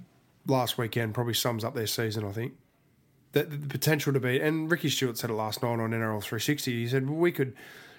last 0.47 0.79
weekend 0.79 1.15
probably 1.15 1.35
sums 1.35 1.65
up 1.65 1.75
their 1.75 1.87
season. 1.87 2.25
I 2.25 2.33
think 2.33 2.55
the, 3.33 3.45
the 3.45 3.69
potential 3.69 4.13
to 4.13 4.21
be, 4.21 4.41
and 4.41 4.71
Ricky 4.71 4.89
Stuart 4.89 5.19
said 5.19 5.31
it 5.31 5.35
last 5.35 5.63
night 5.63 5.69
on 5.69 5.91
NRL 5.91 6.23
360. 6.23 6.73
He 6.73 6.89
said 6.89 7.09
well, 7.09 7.19
we 7.19 7.33
could 7.33 7.55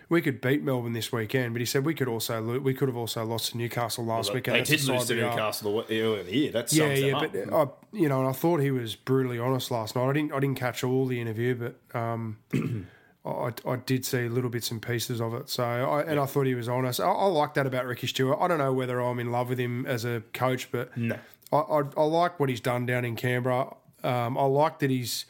we 0.09 0.21
could 0.21 0.39
beat 0.39 0.63
Melbourne 0.63 0.93
this 0.93 1.11
weekend, 1.11 1.53
but 1.53 1.59
he 1.59 1.65
said 1.65 1.85
we 1.85 1.93
could 1.93 2.07
also 2.07 2.41
lo- 2.41 2.59
we 2.59 2.73
could 2.73 2.87
have 2.87 2.95
also 2.97 3.25
lost 3.25 3.51
to 3.51 3.57
Newcastle 3.57 4.05
last 4.05 4.33
weekend. 4.33 4.55
They 4.55 4.59
That's 4.59 4.85
did 4.85 4.93
lose 4.93 5.05
to. 5.07 5.15
Newcastle 5.15 5.85
earlier 5.89 6.19
in 6.19 6.25
the 6.25 6.35
year. 6.35 6.51
That 6.51 6.71
Yeah, 6.71 6.93
yeah, 6.93 7.19
but 7.19 7.53
uh, 7.53 7.67
you 7.91 8.07
know, 8.07 8.19
and 8.19 8.29
I 8.29 8.31
thought 8.31 8.61
he 8.61 8.71
was 8.71 8.95
brutally 8.95 9.39
honest 9.39 9.69
last 9.69 9.95
night. 9.95 10.09
I 10.09 10.13
didn't 10.13 10.33
I 10.33 10.39
didn't 10.39 10.57
catch 10.57 10.83
all 10.83 11.05
the 11.05 11.19
interview, 11.19 11.55
but 11.55 11.99
um, 11.99 12.37
I, 13.25 13.51
I 13.65 13.75
did 13.85 14.05
see 14.05 14.29
little 14.29 14.49
bits 14.49 14.71
and 14.71 14.81
pieces 14.81 15.19
of 15.19 15.33
it. 15.33 15.49
So, 15.49 15.63
I, 15.63 16.03
and 16.03 16.19
I 16.19 16.25
thought 16.25 16.45
he 16.45 16.55
was 16.55 16.69
honest. 16.69 16.99
I, 17.01 17.07
I 17.09 17.25
like 17.25 17.53
that 17.55 17.67
about 17.67 17.85
Ricky 17.85 18.07
Stuart. 18.07 18.37
I 18.39 18.47
don't 18.47 18.59
know 18.59 18.71
whether 18.73 19.01
I'm 19.01 19.19
in 19.19 19.31
love 19.31 19.49
with 19.49 19.59
him 19.59 19.85
as 19.85 20.05
a 20.05 20.23
coach, 20.33 20.71
but 20.71 20.95
No. 20.95 21.17
I, 21.51 21.57
I, 21.57 21.81
I 21.97 22.03
like 22.03 22.39
what 22.39 22.47
he's 22.49 22.61
done 22.61 22.85
down 22.85 23.03
in 23.03 23.15
Canberra. 23.17 23.75
Um, 24.03 24.37
I 24.37 24.43
like 24.45 24.79
that 24.79 24.89
he's 24.89 25.25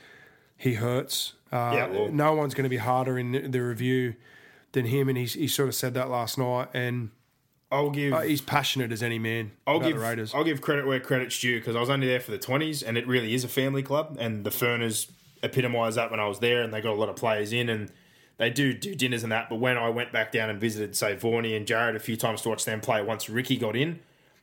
he 0.56 0.76
hurts. 0.76 1.34
Uh, 1.52 1.72
Yeah, 1.74 1.88
well- 1.88 2.10
no 2.12 2.34
one's 2.36 2.54
going 2.54 2.64
to 2.66 2.70
be 2.70 2.78
harder 2.78 3.18
in 3.18 3.50
the 3.52 3.60
review 3.62 4.16
than 4.72 4.86
him, 4.86 5.10
and 5.10 5.18
he's, 5.18 5.34
he 5.34 5.48
sort 5.48 5.70
of 5.70 5.76
said 5.76 5.94
that 5.96 6.10
last 6.10 6.38
night. 6.38 6.70
And 6.74 7.12
I'll 7.72 7.90
give. 7.90 8.14
uh, 8.14 8.22
he's 8.22 8.42
passionate 8.42 8.92
as 8.92 9.04
any 9.04 9.20
man 9.20 9.52
I'll 9.66 9.80
give 9.80 9.98
Raiders. 9.98 10.34
I'll 10.34 10.44
give 10.44 10.62
credit 10.62 10.86
where 10.88 11.00
credit's 11.00 11.40
due 11.40 11.60
because 11.60 11.76
I 11.76 11.80
was 11.80 11.90
only 11.90 12.08
there 12.08 12.20
for 12.20 12.32
the 12.32 12.38
twenties, 12.38 12.82
and 12.84 12.98
it 12.98 13.08
really 13.08 13.34
is 13.34 13.44
a 13.44 13.50
family 13.50 13.84
club. 13.84 14.18
And 14.20 14.44
the 14.46 14.52
Furners 14.52 15.12
epitomised 15.44 15.98
that 15.98 16.10
when 16.12 16.20
I 16.20 16.28
was 16.28 16.40
there, 16.40 16.62
and 16.62 16.74
they 16.74 16.82
got 16.82 16.94
a 16.94 17.00
lot 17.00 17.10
of 17.10 17.16
players 17.16 17.52
in, 17.54 17.70
and 17.70 17.92
they 18.38 18.50
do 18.50 18.74
do 18.74 18.96
dinners 18.96 19.24
and 19.24 19.32
that. 19.32 19.50
But 19.50 19.58
when 19.58 19.78
I 19.78 19.90
went 19.90 20.12
back 20.12 20.32
down 20.32 20.50
and 20.50 20.62
visited, 20.62 20.96
say 20.96 21.16
Vorney 21.16 21.58
and 21.58 21.68
Jared 21.68 21.96
a 21.96 22.00
few 22.00 22.16
times 22.16 22.42
to 22.44 22.50
watch 22.50 22.66
them 22.66 22.80
play, 22.80 23.02
once 23.02 23.30
Ricky 23.30 23.58
got 23.58 23.76
in, 23.76 24.00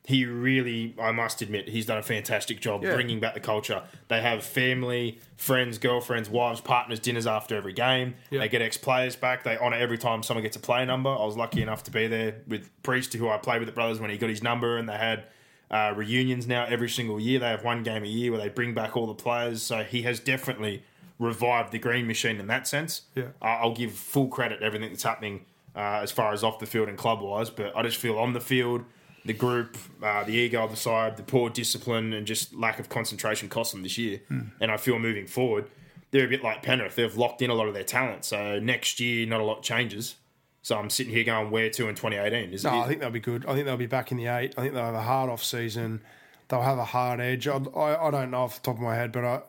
he 0.07 0.25
really, 0.25 0.93
I 1.01 1.11
must 1.11 1.41
admit, 1.41 1.67
he's 1.69 1.87
done 1.87 1.97
a 1.97 2.03
fantastic 2.03 2.59
job 2.61 2.83
Yeah. 2.83 2.93
bringing 2.93 3.19
back 3.19 3.33
the 3.33 3.39
culture. 3.39 3.81
They 4.07 4.21
have 4.21 4.43
family, 4.43 5.19
friends, 5.35 5.77
girlfriends, 5.79 6.29
wives, 6.29 6.61
partners 6.61 6.99
dinners 6.99 7.25
after 7.25 7.55
every 7.55 7.73
game. 7.73 8.15
Yeah. 8.29 8.39
They 8.41 8.49
get 8.49 8.61
ex 8.61 8.77
players 8.77 9.15
back. 9.15 9.43
They 9.43 9.57
honour 9.57 9.77
every 9.77 9.97
time 9.97 10.21
someone 10.21 10.43
gets 10.43 10.55
a 10.55 10.59
play 10.59 10.85
number. 10.85 11.09
I 11.09 11.25
was 11.25 11.35
lucky 11.37 11.61
enough 11.63 11.83
to 11.85 11.91
be 11.91 12.05
there 12.07 12.35
with 12.47 12.69
Priest, 12.83 13.13
who 13.13 13.29
I 13.29 13.37
played 13.37 13.59
with 13.61 13.69
at 13.69 13.75
Brothers 13.75 13.99
when 13.99 14.09
he 14.11 14.17
got 14.17 14.29
his 14.29 14.43
number, 14.43 14.77
and 14.77 14.87
they 14.87 14.97
had 14.97 15.25
uh, 15.71 15.91
reunions 15.95 16.45
now 16.45 16.65
every 16.65 16.89
single 16.89 17.19
year. 17.19 17.39
They 17.39 17.47
have 17.49 17.63
one 17.63 17.81
game 17.81 18.03
a 18.03 18.07
year 18.07 18.31
where 18.31 18.39
they 18.39 18.49
bring 18.49 18.75
back 18.75 18.95
all 18.95 19.07
the 19.07 19.15
players. 19.15 19.63
So 19.63 19.83
he 19.83 20.03
has 20.03 20.19
definitely 20.19 20.83
revived 21.17 21.71
the 21.71 21.79
green 21.79 22.05
machine 22.05 22.39
in 22.39 22.47
that 22.47 22.67
sense. 22.67 23.01
Yeah. 23.15 23.29
I- 23.41 23.55
I'll 23.55 23.73
give 23.73 23.91
full 23.93 24.27
credit 24.27 24.59
to 24.59 24.65
everything 24.65 24.89
that's 24.89 25.03
happening 25.03 25.45
uh, 25.75 26.01
as 26.03 26.11
far 26.11 26.31
as 26.33 26.43
off 26.43 26.59
the 26.59 26.65
field 26.65 26.87
and 26.89 26.97
club 26.97 27.21
wise, 27.21 27.49
but 27.49 27.75
I 27.75 27.81
just 27.83 27.97
feel 27.97 28.17
on 28.19 28.33
the 28.33 28.39
field, 28.39 28.85
the 29.25 29.33
group, 29.33 29.77
uh, 30.03 30.23
the 30.23 30.33
ego 30.33 30.63
of 30.63 30.69
the 30.69 30.77
side, 30.77 31.17
the 31.17 31.23
poor 31.23 31.49
discipline, 31.49 32.13
and 32.13 32.27
just 32.27 32.53
lack 32.53 32.79
of 32.79 32.89
concentration 32.89 33.49
cost 33.49 33.71
them 33.71 33.81
this 33.81 33.97
year. 33.97 34.21
And 34.61 34.71
I 34.71 34.77
feel 34.77 34.99
moving 34.99 35.25
forward, 35.25 35.65
they're 36.11 36.25
a 36.25 36.29
bit 36.29 36.43
like 36.43 36.61
Penrith. 36.61 36.95
They've 36.95 37.17
locked 37.17 37.41
in 37.41 37.49
a 37.49 37.55
lot 37.55 37.67
of 37.67 37.73
their 37.73 37.83
talent. 37.83 38.23
So 38.23 38.59
next 38.59 38.99
year, 38.99 39.25
not 39.25 39.41
a 39.41 39.43
lot 39.43 39.63
changes. 39.63 40.15
So 40.61 40.77
I'm 40.77 40.89
sitting 40.89 41.13
here 41.13 41.23
going, 41.23 41.51
where 41.51 41.69
to 41.71 41.89
in 41.89 41.95
2018? 41.95 42.53
Is 42.53 42.63
No, 42.63 42.73
it, 42.73 42.79
I 42.83 42.87
think 42.87 42.99
they'll 42.99 43.09
be 43.09 43.19
good. 43.19 43.45
I 43.45 43.53
think 43.53 43.65
they'll 43.65 43.77
be 43.77 43.87
back 43.87 44.11
in 44.11 44.17
the 44.17 44.27
eight. 44.27 44.53
I 44.57 44.61
think 44.61 44.73
they'll 44.73 44.85
have 44.85 44.95
a 44.95 45.01
hard 45.01 45.29
off 45.29 45.43
season. 45.43 46.01
They'll 46.47 46.61
have 46.61 46.77
a 46.77 46.85
hard 46.85 47.19
edge. 47.19 47.47
I, 47.47 47.57
I, 47.57 48.07
I 48.07 48.11
don't 48.11 48.31
know 48.31 48.43
off 48.43 48.61
the 48.61 48.65
top 48.65 48.75
of 48.75 48.81
my 48.81 48.95
head, 48.95 49.11
but 49.11 49.25
I, 49.25 49.41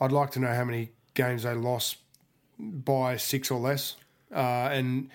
I'd 0.00 0.12
like 0.12 0.30
to 0.32 0.40
know 0.40 0.52
how 0.52 0.64
many 0.64 0.90
games 1.14 1.42
they 1.44 1.54
lost 1.54 1.98
by 2.58 3.16
six 3.16 3.50
or 3.50 3.60
less. 3.60 3.96
Uh, 4.34 4.68
and, 4.72 5.10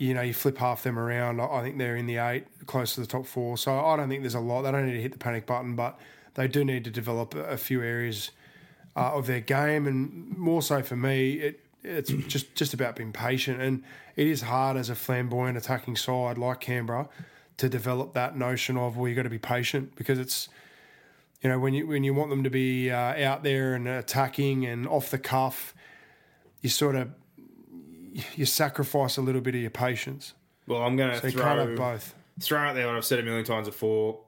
you 0.00 0.14
know, 0.14 0.22
you 0.22 0.32
flip 0.32 0.56
half 0.56 0.82
them 0.82 0.98
around. 0.98 1.42
I, 1.42 1.60
think 1.60 1.76
they're 1.76 1.94
in 1.94 2.06
the 2.06 2.16
eight, 2.16 2.46
close 2.64 2.94
to 2.94 3.02
the 3.02 3.06
top 3.06 3.26
four. 3.26 3.58
So 3.58 3.78
I 3.78 3.96
don't 3.98 4.08
think 4.08 4.22
there's 4.22 4.34
a 4.34 4.40
lot. 4.40 4.62
They 4.62 4.72
don't 4.72 4.86
need 4.86 4.94
to 4.94 5.02
hit 5.02 5.12
the 5.12 5.18
panic 5.18 5.44
button, 5.44 5.76
but 5.76 5.98
they 6.34 6.48
do 6.48 6.64
need 6.64 6.84
to 6.84 6.90
develop 6.90 7.34
a, 7.34 7.44
a 7.44 7.56
few 7.58 7.82
areas 7.82 8.30
uh, 8.96 9.12
of 9.12 9.26
their 9.26 9.40
game, 9.40 9.86
and 9.86 10.36
more 10.38 10.62
so 10.62 10.82
for 10.82 10.96
me, 10.96 11.34
it 11.34 11.60
it's 11.84 12.10
just 12.28 12.54
just 12.54 12.72
about 12.72 12.96
being 12.96 13.12
patient, 13.12 13.60
and 13.60 13.84
it 14.16 14.26
is 14.26 14.40
hard 14.40 14.78
as 14.78 14.88
a 14.88 14.94
flamboyant 14.94 15.58
attacking 15.58 15.96
side 15.96 16.38
like 16.38 16.60
Canberra 16.60 17.06
to 17.58 17.68
develop 17.68 18.14
that 18.14 18.38
notion 18.38 18.78
of 18.78 18.96
well, 18.96 19.06
you've 19.06 19.16
got 19.16 19.24
to 19.24 19.28
be 19.28 19.38
patient 19.38 19.94
because 19.96 20.18
it's 20.18 20.48
you 21.42 21.50
know 21.50 21.58
when 21.58 21.74
you 21.74 21.86
when 21.86 22.04
you 22.04 22.14
want 22.14 22.30
them 22.30 22.42
to 22.42 22.50
be 22.50 22.90
uh, 22.90 22.96
out 22.96 23.42
there 23.42 23.74
and 23.74 23.86
attacking 23.86 24.64
and 24.64 24.88
off 24.88 25.10
the 25.10 25.18
cuff, 25.18 25.74
you 26.62 26.70
sort 26.70 26.96
of 26.96 27.10
you 28.34 28.46
sacrifice 28.46 29.16
a 29.16 29.22
little 29.22 29.40
bit 29.40 29.54
of 29.54 29.60
your 29.60 29.70
patience. 29.70 30.34
well, 30.66 30.82
I'm 30.82 30.96
going 30.96 31.10
to 31.10 31.20
So 31.20 31.26
you 31.28 31.38
can't 31.38 31.58
have 31.58 31.68
throw, 31.68 31.76
both. 31.76 32.14
throw 32.40 32.58
out 32.58 32.74
there 32.74 32.86
what 32.86 32.96
I've 32.96 33.04
said 33.04 33.18
a 33.18 33.22
million 33.22 33.44
times 33.44 33.68
before. 33.68 34.20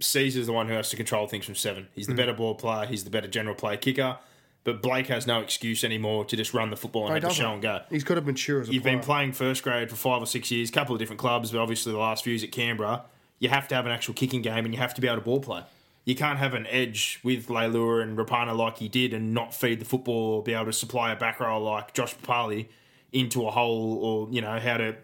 Sezer's 0.00 0.46
the 0.46 0.52
one 0.52 0.68
who 0.68 0.74
has 0.74 0.90
to 0.90 0.96
control 0.96 1.26
things 1.26 1.44
from 1.44 1.54
seven. 1.54 1.88
He's 1.94 2.06
the 2.06 2.14
mm. 2.14 2.16
better 2.16 2.32
ball 2.32 2.54
player. 2.54 2.86
He's 2.86 3.04
the 3.04 3.10
better 3.10 3.28
general 3.28 3.54
play 3.54 3.76
kicker. 3.76 4.18
But 4.64 4.80
Blake 4.80 5.08
has 5.08 5.26
no 5.26 5.40
excuse 5.40 5.84
anymore 5.84 6.24
to 6.24 6.36
just 6.36 6.54
run 6.54 6.70
the 6.70 6.76
football 6.76 7.06
and 7.06 7.14
have 7.14 7.30
the 7.30 7.34
show 7.34 7.52
and 7.52 7.60
go. 7.60 7.82
He's 7.90 8.02
got 8.02 8.14
to 8.14 8.22
mature 8.22 8.62
as 8.62 8.68
a 8.68 8.72
You've 8.72 8.82
player. 8.82 8.96
been 8.96 9.04
playing 9.04 9.32
first 9.32 9.62
grade 9.62 9.90
for 9.90 9.96
five 9.96 10.22
or 10.22 10.26
six 10.26 10.50
years, 10.50 10.70
a 10.70 10.72
couple 10.72 10.94
of 10.94 10.98
different 10.98 11.20
clubs, 11.20 11.50
but 11.50 11.60
obviously 11.60 11.92
the 11.92 11.98
last 11.98 12.24
few 12.24 12.32
years 12.32 12.42
at 12.42 12.50
Canberra. 12.50 13.04
You 13.38 13.50
have 13.50 13.68
to 13.68 13.74
have 13.74 13.84
an 13.84 13.92
actual 13.92 14.14
kicking 14.14 14.40
game 14.40 14.64
and 14.64 14.72
you 14.72 14.80
have 14.80 14.94
to 14.94 15.02
be 15.02 15.06
able 15.06 15.18
to 15.18 15.24
ball 15.24 15.40
play. 15.40 15.64
You 16.06 16.14
can't 16.14 16.38
have 16.38 16.54
an 16.54 16.66
edge 16.68 17.20
with 17.22 17.48
Leilua 17.48 18.02
and 18.02 18.16
Rapana 18.16 18.56
like 18.56 18.78
he 18.78 18.88
did 18.88 19.12
and 19.12 19.34
not 19.34 19.54
feed 19.54 19.80
the 19.80 19.84
football 19.84 20.36
or 20.36 20.42
be 20.42 20.54
able 20.54 20.66
to 20.66 20.72
supply 20.72 21.12
a 21.12 21.16
back 21.16 21.40
row 21.40 21.62
like 21.62 21.92
Josh 21.92 22.16
Papali 22.16 22.68
into 23.14 23.46
a 23.46 23.50
hole 23.50 23.98
or, 24.04 24.28
you 24.30 24.42
know, 24.42 24.58
how 24.58 24.76
to 24.76 24.96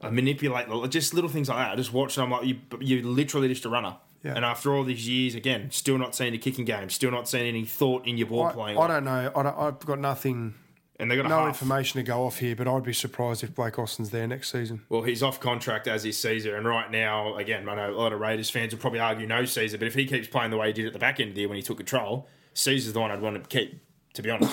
uh, 0.00 0.10
manipulate, 0.10 0.68
just 0.90 1.14
little 1.14 1.30
things 1.30 1.48
like 1.48 1.58
that. 1.58 1.72
I 1.72 1.76
just 1.76 1.92
watch 1.92 2.16
and 2.16 2.24
I'm 2.24 2.30
like, 2.30 2.44
you, 2.44 2.58
you're 2.80 3.02
literally 3.02 3.48
just 3.48 3.64
a 3.64 3.68
runner. 3.68 3.96
Yeah. 4.22 4.34
And 4.36 4.44
after 4.44 4.72
all 4.72 4.84
these 4.84 5.08
years, 5.08 5.34
again, 5.34 5.70
still 5.72 5.98
not 5.98 6.14
seeing 6.14 6.32
a 6.32 6.38
kicking 6.38 6.64
game, 6.64 6.90
still 6.90 7.10
not 7.10 7.28
seeing 7.28 7.46
any 7.46 7.64
thought 7.64 8.06
in 8.06 8.18
your 8.18 8.28
ball 8.28 8.46
I, 8.46 8.52
playing. 8.52 8.78
I 8.78 8.86
don't 8.86 9.04
know. 9.04 9.32
I 9.34 9.42
don't, 9.42 9.58
I've 9.58 9.80
got 9.80 9.98
nothing, 9.98 10.54
and 11.00 11.10
they're 11.10 11.16
going 11.16 11.28
to 11.28 11.34
no 11.34 11.40
half. 11.40 11.48
information 11.48 11.98
to 11.98 12.04
go 12.04 12.24
off 12.24 12.38
here, 12.38 12.54
but 12.54 12.68
I'd 12.68 12.84
be 12.84 12.92
surprised 12.92 13.42
if 13.42 13.52
Blake 13.52 13.80
Austin's 13.80 14.10
there 14.10 14.28
next 14.28 14.52
season. 14.52 14.82
Well, 14.88 15.02
he's 15.02 15.24
off 15.24 15.40
contract 15.40 15.88
as 15.88 16.04
is 16.04 16.16
Sezer, 16.18 16.56
and 16.56 16.68
right 16.68 16.88
now, 16.88 17.34
again, 17.34 17.68
I 17.68 17.74
know 17.74 17.90
a 17.90 17.98
lot 17.98 18.12
of 18.12 18.20
Raiders 18.20 18.48
fans 18.48 18.72
will 18.72 18.80
probably 18.80 19.00
argue 19.00 19.26
no 19.26 19.42
Sezer, 19.42 19.76
but 19.76 19.88
if 19.88 19.94
he 19.94 20.06
keeps 20.06 20.28
playing 20.28 20.52
the 20.52 20.56
way 20.56 20.68
he 20.68 20.72
did 20.72 20.86
at 20.86 20.92
the 20.92 21.00
back 21.00 21.18
end 21.18 21.30
of 21.30 21.34
the 21.34 21.40
year 21.40 21.48
when 21.48 21.56
he 21.56 21.62
took 21.62 21.78
control, 21.78 22.28
Sezer's 22.54 22.92
the 22.92 23.00
one 23.00 23.10
I'd 23.10 23.20
want 23.20 23.42
to 23.42 23.48
keep. 23.48 23.82
To 24.14 24.22
be 24.22 24.30
honest, 24.30 24.52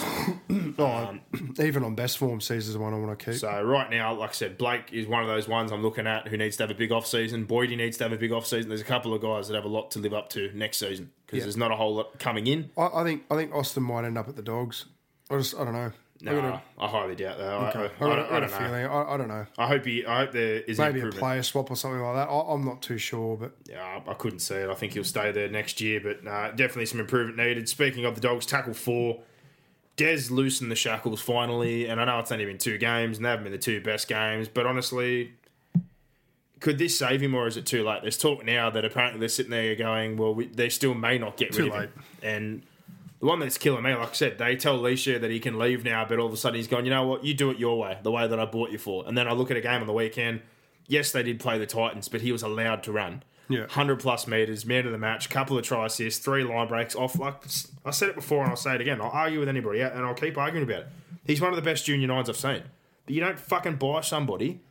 Um, 0.79 1.19
Even 1.59 1.83
on 1.83 1.93
best 1.95 2.17
form, 2.17 2.39
Sezer's 2.39 2.73
the 2.73 2.79
one 2.79 2.93
I 2.93 2.97
want 2.97 3.19
to 3.19 3.25
keep. 3.31 3.35
so 3.35 3.61
right 3.61 3.89
now, 3.89 4.13
like 4.13 4.29
I 4.29 4.33
said, 4.33 4.57
Blake 4.57 4.93
is 4.93 5.05
one 5.07 5.21
of 5.21 5.27
those 5.27 5.47
ones 5.47 5.71
I'm 5.73 5.81
looking 5.81 6.07
at 6.07 6.27
who 6.29 6.37
needs 6.37 6.55
to 6.57 6.63
have 6.63 6.71
a 6.71 6.75
big 6.75 6.91
off 6.93 7.05
season. 7.05 7.45
Boydie 7.45 7.75
needs 7.75 7.97
to 7.97 8.05
have 8.05 8.13
a 8.13 8.17
big 8.17 8.31
off 8.31 8.47
season. 8.47 8.69
There's 8.69 8.79
a 8.81 8.85
couple 8.85 9.13
of 9.13 9.21
guys 9.21 9.49
that 9.49 9.55
have 9.55 9.65
a 9.65 9.69
lot 9.69 9.91
to 9.91 9.99
live 9.99 10.13
up 10.13 10.29
to 10.29 10.49
next 10.53 10.77
season 10.77 11.11
because 11.25 11.39
Yeah. 11.39 11.43
there's 11.43 11.57
not 11.57 11.71
a 11.71 11.75
whole 11.75 11.95
lot 11.95 12.17
coming 12.19 12.47
in. 12.47 12.69
I, 12.77 12.89
I 12.93 13.03
think 13.03 13.23
I 13.29 13.35
think 13.35 13.53
Austin 13.53 13.83
might 13.83 14.05
end 14.05 14.17
up 14.17 14.29
at 14.29 14.37
the 14.37 14.41
Dogs. 14.41 14.85
I 15.29 15.37
just 15.37 15.55
I 15.59 15.65
don't 15.65 15.73
know. 15.73 15.91
No, 16.21 16.37
I 16.77 16.83
I 16.83 16.87
highly 16.87 17.15
doubt 17.15 17.37
that. 17.37 17.47
I, 17.47 17.55
I, 17.55 17.61
I 17.61 17.67
I, 17.67 17.69
don't, 17.69 18.01
I 18.01 18.39
don't 18.41 18.51
know. 18.51 18.57
feeling. 18.57 18.85
I, 18.87 19.17
don't 19.17 19.27
know. 19.29 19.45
I 19.57 19.67
hope 19.67 19.85
he. 19.85 20.05
I 20.05 20.19
hope 20.19 20.33
there 20.33 20.59
is 20.61 20.77
Maybe 20.77 20.99
a 20.99 21.07
player 21.09 21.41
swap 21.43 21.71
or 21.71 21.75
something 21.77 22.01
like 22.01 22.15
that. 22.15 22.29
I, 22.29 22.53
I'm 22.53 22.65
not 22.65 22.81
too 22.81 22.97
sure, 22.97 23.37
but 23.37 23.53
Yeah, 23.69 24.01
I 24.05 24.11
I 24.11 24.13
couldn't 24.15 24.39
see 24.39 24.55
it. 24.55 24.69
I 24.69 24.73
think 24.75 24.93
he'll 24.93 25.05
stay 25.05 25.31
there 25.31 25.47
next 25.49 25.79
year, 25.79 26.01
but 26.01 26.27
uh, 26.27 26.51
definitely 26.51 26.87
some 26.87 26.99
improvement 26.99 27.37
needed. 27.37 27.69
Speaking 27.69 28.03
of 28.05 28.15
the 28.15 28.21
Dogs, 28.21 28.45
tackle 28.45 28.73
four. 28.73 29.19
Des 29.99 30.29
loosened 30.29 30.71
the 30.71 30.77
shackles 30.77 31.19
finally, 31.19 31.85
and 31.87 31.99
I 31.99 32.05
know 32.05 32.19
it's 32.19 32.31
only 32.31 32.45
been 32.45 32.57
two 32.57 32.77
games, 32.77 33.17
and 33.17 33.25
they 33.25 33.29
haven't 33.31 33.43
been 33.43 33.51
the 33.51 33.57
two 33.57 33.81
best 33.81 34.07
games, 34.07 34.47
but 34.47 34.65
honestly, 34.65 35.33
could 36.61 36.77
this 36.77 36.97
save 36.97 37.19
him, 37.19 37.35
or 37.35 37.47
is 37.47 37.57
it 37.57 37.65
too 37.65 37.83
late? 37.83 38.01
There's 38.01 38.17
talk 38.17 38.45
now 38.45 38.69
that 38.69 38.85
apparently 38.85 39.19
they're 39.19 39.27
sitting 39.27 39.51
there 39.51 39.75
going, 39.75 40.15
well, 40.15 40.33
we, 40.33 40.47
they 40.47 40.69
still 40.69 40.93
may 40.93 41.17
not 41.17 41.35
get 41.35 41.51
Too 41.51 41.65
rid 41.65 41.73
of 41.73 41.81
him. 41.81 42.03
And 42.23 42.61
the 43.19 43.25
one 43.25 43.39
that's 43.39 43.57
killing 43.57 43.83
me, 43.83 43.93
like 43.93 44.11
I 44.11 44.13
said, 44.13 44.37
they 44.37 44.55
tell 44.55 44.79
Lichaa 44.79 45.19
that 45.19 45.31
he 45.31 45.41
can 45.41 45.59
leave 45.59 45.83
now, 45.83 46.05
but 46.05 46.17
all 46.17 46.27
of 46.27 46.33
a 46.33 46.37
sudden 46.37 46.55
he's 46.55 46.69
gone, 46.69 46.85
you 46.85 46.91
know 46.91 47.05
what, 47.05 47.25
you 47.25 47.33
do 47.33 47.49
it 47.51 47.59
your 47.59 47.77
way, 47.77 47.97
the 48.01 48.11
way 48.11 48.25
that 48.25 48.39
I 48.39 48.45
bought 48.45 48.71
you 48.71 48.77
for. 48.77 49.05
And 49.05 49.17
then 49.17 49.27
I 49.27 49.33
look 49.33 49.51
at 49.51 49.57
a 49.57 49.61
game 49.61 49.81
on 49.81 49.87
the 49.87 49.91
weekend. 49.91 50.43
Yes, 50.87 51.11
they 51.11 51.23
did 51.23 51.41
play 51.41 51.59
the 51.59 51.65
Titans, 51.65 52.07
but 52.07 52.21
he 52.21 52.31
was 52.31 52.41
allowed 52.41 52.83
to 52.83 52.93
run. 52.93 53.23
Yeah. 53.49 53.61
100 53.61 53.99
plus 53.99 54.27
meters, 54.27 54.65
man 54.65 54.85
of 54.85 54.91
the 54.91 54.97
match, 54.97 55.29
couple 55.29 55.57
of 55.57 55.65
try 55.65 55.87
assists, 55.87 56.23
three 56.23 56.43
line 56.43 56.67
breaks 56.67 56.95
off. 56.95 57.17
Like 57.17 57.43
I 57.85 57.91
said 57.91 58.09
it 58.09 58.15
before 58.15 58.41
and 58.43 58.51
I'll 58.51 58.55
say 58.55 58.75
it 58.75 58.81
again. 58.81 59.01
I'll 59.01 59.09
argue 59.09 59.39
with 59.39 59.49
anybody 59.49 59.81
and 59.81 60.05
I'll 60.05 60.13
keep 60.13 60.37
arguing 60.37 60.63
about 60.63 60.81
it. 60.83 60.87
He's 61.25 61.41
one 61.41 61.49
of 61.51 61.55
the 61.55 61.61
best 61.63 61.85
junior 61.85 62.07
nines 62.07 62.29
I've 62.29 62.37
seen. 62.37 62.61
But 63.05 63.15
you 63.15 63.21
don't 63.21 63.39
fucking 63.39 63.77
buy 63.77 64.01
somebody, 64.01 64.61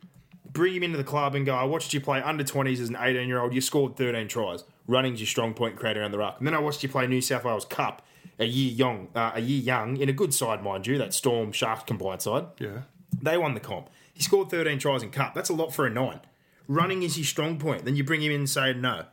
bring 0.51 0.73
him 0.75 0.83
into 0.83 0.97
the 0.97 1.03
club 1.03 1.35
and 1.35 1.45
go, 1.45 1.53
I 1.55 1.65
watched 1.65 1.93
you 1.93 1.99
play 2.01 2.21
under 2.21 2.43
20s 2.43 2.79
as 2.79 2.89
an 2.89 2.97
18 2.99 3.27
year 3.27 3.39
old. 3.41 3.53
You 3.53 3.61
scored 3.61 3.97
13 3.97 4.27
tries. 4.27 4.63
Running's 4.87 5.19
your 5.19 5.27
strong 5.27 5.53
point 5.53 5.75
creator 5.75 6.01
around 6.01 6.11
the 6.11 6.17
ruck. 6.17 6.37
And 6.39 6.47
then 6.47 6.53
I 6.53 6.59
watched 6.59 6.81
you 6.81 6.89
play 6.89 7.05
New 7.05 7.21
South 7.21 7.43
Wales 7.43 7.65
Cup 7.65 8.01
a 8.39 8.45
year 8.45 8.71
young, 8.71 9.09
uh, 9.13 9.31
a 9.35 9.41
year 9.41 9.61
young 9.61 9.97
in 9.97 10.07
a 10.07 10.13
good 10.13 10.33
side, 10.33 10.63
mind 10.63 10.87
you, 10.87 10.97
that 10.97 11.13
Storm 11.13 11.51
Sharks 11.51 11.83
combined 11.83 12.21
side. 12.21 12.45
yeah. 12.59 12.83
They 13.21 13.37
won 13.37 13.53
the 13.55 13.59
comp. 13.59 13.89
He 14.13 14.21
scored 14.21 14.49
13 14.49 14.79
tries 14.79 15.03
in 15.03 15.09
Cup. 15.11 15.33
That's 15.33 15.49
a 15.49 15.53
lot 15.53 15.73
for 15.73 15.85
a 15.85 15.89
nine. 15.89 16.21
Running 16.69 17.03
is 17.03 17.15
his 17.15 17.27
strong 17.27 17.57
point. 17.59 17.83
Then 17.83 17.95
you 17.97 18.03
bring 18.05 18.21
him 18.21 18.31
in 18.31 18.41
and 18.41 18.49
say, 18.49 18.73
no, 18.73 19.03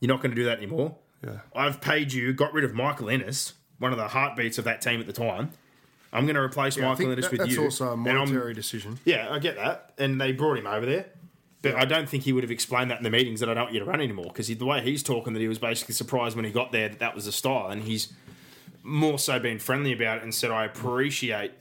you're 0.00 0.08
not 0.08 0.22
going 0.22 0.30
to 0.30 0.36
do 0.36 0.44
that 0.44 0.58
anymore. 0.58 0.94
Yeah. 1.22 1.40
I've 1.54 1.80
paid 1.80 2.12
you, 2.12 2.32
got 2.32 2.54
rid 2.54 2.64
of 2.64 2.72
Michael 2.72 3.10
Ennis, 3.10 3.54
one 3.78 3.90
of 3.92 3.98
the 3.98 4.08
heartbeats 4.08 4.58
of 4.58 4.64
that 4.64 4.80
team 4.80 5.00
at 5.00 5.06
the 5.06 5.12
time. 5.12 5.50
I'm 6.12 6.24
going 6.24 6.36
to 6.36 6.40
replace 6.40 6.78
I 6.78 6.82
Michael 6.82 7.10
Ennis 7.10 7.24
that- 7.24 7.32
with 7.32 7.40
that's 7.40 7.50
you. 7.50 7.62
That's 7.62 7.80
also 7.80 7.92
a 7.94 7.96
monetary 7.96 8.54
decision. 8.54 9.00
yeah, 9.04 9.28
I 9.28 9.40
get 9.40 9.56
that. 9.56 9.92
And 9.98 10.20
they 10.20 10.30
brought 10.32 10.56
him 10.56 10.66
over 10.68 10.86
there. 10.86 11.06
But 11.62 11.74
I 11.76 11.84
don't 11.86 12.08
think 12.08 12.24
he 12.24 12.32
would 12.34 12.44
have 12.44 12.50
explained 12.50 12.90
that 12.90 12.98
in 12.98 13.04
the 13.04 13.10
meetings 13.10 13.40
that 13.40 13.48
I 13.48 13.54
don't 13.54 13.64
want 13.64 13.74
you 13.74 13.80
to 13.80 13.86
run 13.86 14.00
anymore 14.00 14.26
because 14.26 14.48
the 14.48 14.64
way 14.66 14.82
he's 14.82 15.02
talking 15.02 15.32
that 15.32 15.40
he 15.40 15.48
was 15.48 15.58
basically 15.58 15.94
surprised 15.94 16.36
when 16.36 16.44
he 16.44 16.50
got 16.50 16.72
there 16.72 16.90
that 16.90 16.98
that 16.98 17.14
was 17.14 17.24
the 17.24 17.32
style. 17.32 17.68
And 17.68 17.82
he's 17.82 18.12
more 18.82 19.18
so 19.18 19.40
been 19.40 19.58
friendly 19.58 19.92
about 19.94 20.18
it 20.18 20.22
and 20.24 20.34
said, 20.34 20.50
I 20.50 20.66
appreciate 20.66 21.52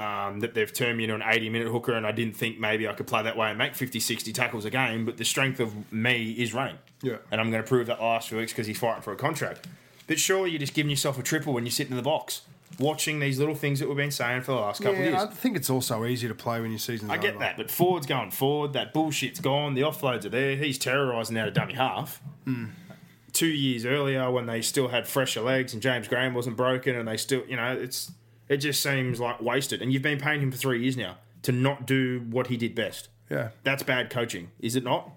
um, 0.00 0.40
that 0.40 0.54
they've 0.54 0.72
turned 0.72 0.96
me 0.96 1.04
into 1.04 1.14
an 1.14 1.22
80 1.24 1.50
minute 1.50 1.68
hooker 1.68 1.92
and 1.92 2.06
I 2.06 2.12
didn't 2.12 2.36
think 2.36 2.58
maybe 2.58 2.88
I 2.88 2.94
could 2.94 3.06
play 3.06 3.22
that 3.22 3.36
way 3.36 3.48
and 3.50 3.58
make 3.58 3.74
50, 3.74 4.00
60 4.00 4.32
tackles 4.32 4.64
a 4.64 4.70
game. 4.70 5.04
But 5.04 5.18
the 5.18 5.24
strength 5.24 5.60
of 5.60 5.92
me 5.92 6.30
is 6.32 6.54
running. 6.54 6.78
Yeah. 7.02 7.16
And 7.30 7.40
I'm 7.40 7.50
going 7.50 7.62
to 7.62 7.68
prove 7.68 7.86
that 7.88 8.00
last 8.00 8.28
few 8.30 8.38
weeks 8.38 8.52
because 8.52 8.66
he's 8.66 8.78
fighting 8.78 9.02
for 9.02 9.12
a 9.12 9.16
contract. 9.16 9.66
But 10.06 10.18
surely 10.18 10.50
you're 10.50 10.58
just 10.58 10.74
giving 10.74 10.90
yourself 10.90 11.18
a 11.18 11.22
triple 11.22 11.52
when 11.52 11.64
you're 11.64 11.70
sitting 11.70 11.92
in 11.92 11.96
the 11.96 12.02
box 12.02 12.42
watching 12.78 13.20
these 13.20 13.38
little 13.38 13.54
things 13.54 13.80
that 13.80 13.88
we've 13.88 13.96
been 13.96 14.10
saying 14.10 14.40
for 14.42 14.52
the 14.52 14.58
last 14.58 14.82
couple 14.82 14.98
of 14.98 15.04
years. 15.04 15.14
I 15.22 15.26
think 15.26 15.56
it's 15.56 15.68
also 15.68 16.04
easy 16.06 16.28
to 16.28 16.34
play 16.34 16.60
when 16.60 16.70
your 16.70 16.78
season's 16.78 17.10
I 17.10 17.18
get 17.18 17.30
over. 17.30 17.40
that, 17.40 17.56
but 17.56 17.70
forward's 17.70 18.06
going 18.06 18.30
forward. 18.30 18.72
That 18.72 18.94
bullshit's 18.94 19.40
gone. 19.40 19.74
The 19.74 19.82
offloads 19.82 20.24
are 20.24 20.30
there. 20.30 20.56
He's 20.56 20.78
terrorising 20.78 21.36
out 21.36 21.48
of 21.48 21.54
dummy 21.54 21.74
half. 21.74 22.22
Two 23.32 23.46
years 23.46 23.84
earlier, 23.84 24.30
when 24.30 24.46
they 24.46 24.62
still 24.62 24.88
had 24.88 25.06
fresher 25.06 25.40
legs 25.40 25.72
and 25.72 25.82
James 25.82 26.08
Graham 26.08 26.34
wasn't 26.34 26.56
broken, 26.56 26.96
and 26.96 27.06
they 27.06 27.16
still, 27.16 27.44
you 27.46 27.56
know, 27.56 27.72
it's 27.72 28.10
it 28.50 28.58
just 28.58 28.82
seems 28.82 29.18
like 29.18 29.40
wasted. 29.40 29.80
And 29.80 29.90
you've 29.92 30.02
been 30.02 30.18
paying 30.18 30.42
him 30.42 30.50
for 30.50 30.58
three 30.58 30.82
years 30.82 30.96
now 30.98 31.16
to 31.42 31.52
not 31.52 31.86
do 31.86 32.26
what 32.28 32.48
he 32.48 32.58
did 32.58 32.74
best. 32.74 33.08
Yeah. 33.30 33.50
That's 33.64 33.82
bad 33.82 34.10
coaching, 34.10 34.50
is 34.58 34.76
it 34.76 34.84
not? 34.84 35.08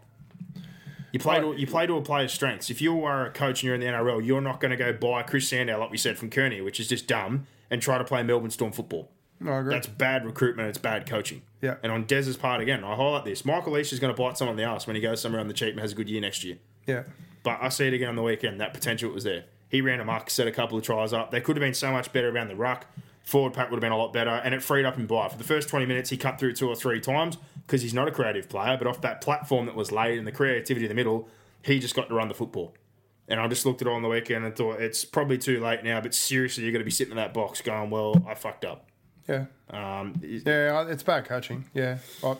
You 1.12 1.20
play 1.20 1.40
to 1.42 1.54
you 1.56 1.68
play 1.68 1.86
to 1.86 1.96
a 1.96 2.02
player's 2.02 2.32
strengths. 2.32 2.70
If 2.70 2.82
you 2.82 3.04
are 3.04 3.26
a 3.28 3.32
coach 3.32 3.62
and 3.62 3.64
you're 3.64 3.76
in 3.76 3.82
the 3.82 3.88
NRL, 3.88 4.26
you're 4.26 4.42
not 4.42 4.60
going 4.60 4.72
to 4.72 4.78
go 4.78 4.94
buy 4.94 5.22
Chris 5.24 5.48
Sandow, 5.48 5.80
like 5.80 5.92
we 5.92 5.98
said 5.98 6.18
from 6.18 6.30
Kearney, 6.30 6.62
which 6.62 6.80
is 6.80 6.88
just 6.88 7.08
dumb, 7.08 7.46
and 7.70 7.82
try 7.82 7.98
to 7.98 8.04
play 8.04 8.24
Melbourne 8.24 8.50
Storm 8.50 8.72
football. 8.72 9.12
No, 9.40 9.52
I 9.52 9.60
agree. 9.60 9.74
That's 9.74 9.88
bad 9.88 10.26
recruitment. 10.26 10.70
It's 10.70 10.78
bad 10.78 11.08
coaching. 11.08 11.42
Yeah. 11.62 11.76
And 11.84 11.92
on 11.92 12.06
Dez's 12.06 12.38
part 12.38 12.62
again, 12.62 12.84
I 12.84 12.96
highlight 12.96 13.26
this. 13.26 13.46
Michael 13.46 13.74
Lichaa 13.74 13.94
is 13.94 14.00
going 14.00 14.14
to 14.14 14.20
bite 14.20 14.38
someone 14.38 14.58
in 14.58 14.64
the 14.66 14.72
ass 14.72 14.88
when 14.88 14.96
he 14.96 15.02
goes 15.02 15.22
somewhere 15.22 15.42
on 15.42 15.48
the 15.48 15.54
cheap 15.54 15.72
and 15.72 15.80
has 15.82 15.92
a 15.92 15.96
good 15.96 16.10
year 16.10 16.22
next 16.22 16.44
year. 16.44 16.58
yeah. 16.88 17.04
But 17.44 17.60
I 17.62 17.68
see 17.70 17.88
it 17.88 17.94
again 17.94 18.08
on 18.10 18.16
the 18.16 18.24
weekend. 18.24 18.62
That 18.62 18.74
potential 18.74 19.12
was 19.12 19.26
there. 19.26 19.44
He 19.68 19.82
ran 19.82 20.00
a 20.00 20.04
amok, 20.04 20.30
set 20.30 20.48
a 20.48 20.52
couple 20.52 20.78
of 20.78 20.84
tries 20.86 21.12
up. 21.12 21.30
They 21.32 21.42
could 21.42 21.58
have 21.58 21.62
been 21.62 21.74
so 21.74 21.92
much 21.92 22.14
better 22.14 22.30
around 22.30 22.48
the 22.48 22.56
ruck. 22.56 22.86
Forward 23.24 23.54
pack 23.54 23.70
would 23.70 23.78
have 23.78 23.82
been 23.82 23.92
a 23.94 23.98
lot 23.98 24.12
better, 24.12 24.30
and 24.32 24.54
it 24.54 24.62
freed 24.62 24.86
up 24.86 24.98
him 24.98 25.08
by. 25.08 25.30
For 25.30 25.38
the 25.38 25.44
first 25.46 25.70
20 25.70 25.86
minutes, 25.86 26.10
he 26.10 26.18
cut 26.18 26.40
through 26.40 26.54
two 26.54 26.68
or 26.68 26.76
three 26.76 27.00
times 27.00 27.38
because 27.66 27.82
he's 27.82 27.94
not 27.94 28.08
a 28.08 28.12
creative 28.12 28.50
player, 28.50 28.76
but 28.78 28.86
off 28.86 29.00
that 29.02 29.22
platform 29.22 29.66
that 29.68 29.76
was 29.76 29.92
laid 29.94 30.18
and 30.18 30.28
the 30.28 30.32
creativity 30.32 30.86
in 30.86 30.90
the 30.90 30.96
middle, 30.96 31.30
He 31.62 31.80
just 31.80 31.96
got 31.96 32.10
to 32.10 32.14
run 32.14 32.28
the 32.28 32.34
football. 32.34 32.74
And 33.30 33.40
I 33.40 33.48
just 33.48 33.66
looked 33.66 33.82
at 33.82 33.88
it 33.88 33.92
on 33.94 34.02
the 34.02 34.10
weekend 34.10 34.44
and 34.44 34.54
thought 34.54 34.82
it's 34.82 35.06
probably 35.06 35.38
too 35.38 35.62
late 35.62 35.82
now, 35.86 36.02
but 36.02 36.14
seriously, 36.14 36.64
you're 36.64 36.74
going 36.74 36.82
to 36.82 36.86
be 36.86 36.92
sitting 36.92 37.12
in 37.12 37.18
that 37.18 37.34
box 37.34 37.62
going, 37.62 37.90
well, 37.90 38.22
I 38.28 38.34
fucked 38.36 38.66
up. 38.66 38.90
Yeah. 39.30 39.46
Um, 39.70 40.20
Yeah, 40.22 40.86
it's 40.90 41.04
bad 41.04 41.24
coaching. 41.24 41.64
Yeah. 41.74 42.00
I, 42.22 42.36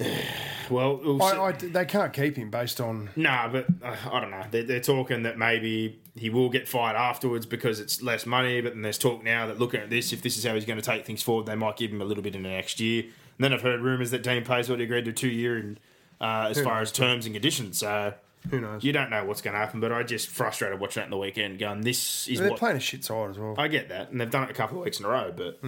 well, 0.70 0.96
we'll 1.02 1.22
I, 1.22 1.48
I, 1.48 1.52
they 1.52 1.84
can't 1.84 2.12
keep 2.12 2.36
him 2.36 2.50
based 2.50 2.80
on. 2.80 3.10
Nah, 3.16 3.48
but 3.48 3.66
uh, 3.82 3.96
I 4.10 4.20
don't 4.20 4.30
know. 4.30 4.44
They're, 4.50 4.62
they're 4.64 4.80
talking 4.80 5.22
that 5.22 5.38
maybe 5.38 5.98
he 6.14 6.30
will 6.30 6.48
get 6.48 6.68
fired 6.68 6.96
afterwards 6.96 7.46
because 7.46 7.80
it's 7.80 8.02
less 8.02 8.26
money. 8.26 8.60
But 8.60 8.74
then 8.74 8.82
there's 8.82 8.98
talk 8.98 9.22
now 9.22 9.46
that 9.46 9.58
looking 9.58 9.80
at 9.80 9.90
this, 9.90 10.12
if 10.12 10.22
this 10.22 10.36
is 10.36 10.44
how 10.44 10.54
he's 10.54 10.64
going 10.64 10.78
to 10.78 10.84
take 10.84 11.06
things 11.06 11.22
forward, 11.22 11.46
they 11.46 11.54
might 11.54 11.76
give 11.76 11.90
him 11.90 12.00
a 12.02 12.04
little 12.04 12.22
bit 12.22 12.34
in 12.34 12.42
the 12.42 12.48
next 12.48 12.80
year. 12.80 13.02
And 13.02 13.44
then 13.44 13.52
I've 13.52 13.62
heard 13.62 13.80
rumours 13.80 14.10
that 14.12 14.22
Dean 14.22 14.44
Paisley 14.44 14.82
agreed 14.82 15.04
to 15.04 15.12
two 15.12 15.28
year 15.28 15.56
and 15.56 15.80
uh, 16.20 16.48
as 16.50 16.60
far 16.60 16.80
as 16.80 16.90
terms 16.90 17.26
and 17.26 17.34
conditions. 17.34 17.78
So 17.78 18.14
Who 18.50 18.60
knows? 18.60 18.82
you 18.82 18.92
don't 18.92 19.10
know 19.10 19.24
what's 19.24 19.42
going 19.42 19.52
to 19.52 19.60
happen. 19.60 19.80
But 19.80 19.92
I 19.92 20.02
just 20.02 20.28
frustrated 20.28 20.80
watching 20.80 21.02
that 21.02 21.06
in 21.06 21.10
the 21.10 21.18
weekend, 21.18 21.58
going, 21.58 21.82
"This 21.82 22.26
is 22.28 22.38
They're 22.38 22.50
what 22.50 22.58
playing 22.58 22.78
a 22.78 22.80
shit 22.80 23.04
side 23.04 23.30
as 23.30 23.38
well. 23.38 23.54
I 23.58 23.68
get 23.68 23.90
that, 23.90 24.10
and 24.10 24.20
they've 24.20 24.30
done 24.30 24.44
it 24.44 24.50
a 24.50 24.54
couple 24.54 24.78
of 24.78 24.84
weeks 24.84 24.98
in 24.98 25.04
a 25.04 25.08
row. 25.08 25.32
But 25.36 25.60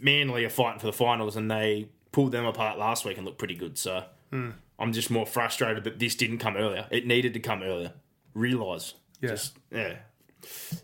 Manly 0.00 0.44
are 0.46 0.50
fighting 0.50 0.80
for 0.80 0.86
the 0.86 0.92
finals, 0.94 1.36
and 1.36 1.50
they 1.50 1.88
pulled 2.12 2.32
them 2.32 2.44
apart 2.44 2.78
last 2.78 3.04
week 3.04 3.16
and 3.16 3.24
looked 3.26 3.38
pretty 3.38 3.54
good. 3.54 3.78
So 3.78 4.04
I'm 4.32 4.92
just 4.92 5.10
more 5.10 5.26
frustrated 5.26 5.84
that 5.84 5.98
this 5.98 6.14
didn't 6.14 6.38
come 6.38 6.56
earlier. 6.56 6.86
It 6.90 7.06
needed 7.06 7.34
to 7.34 7.40
come 7.40 7.62
earlier. 7.62 7.92
Realise, 8.34 8.94
Yeah. 9.20 9.28
just 9.30 9.56
yeah, 9.72 9.96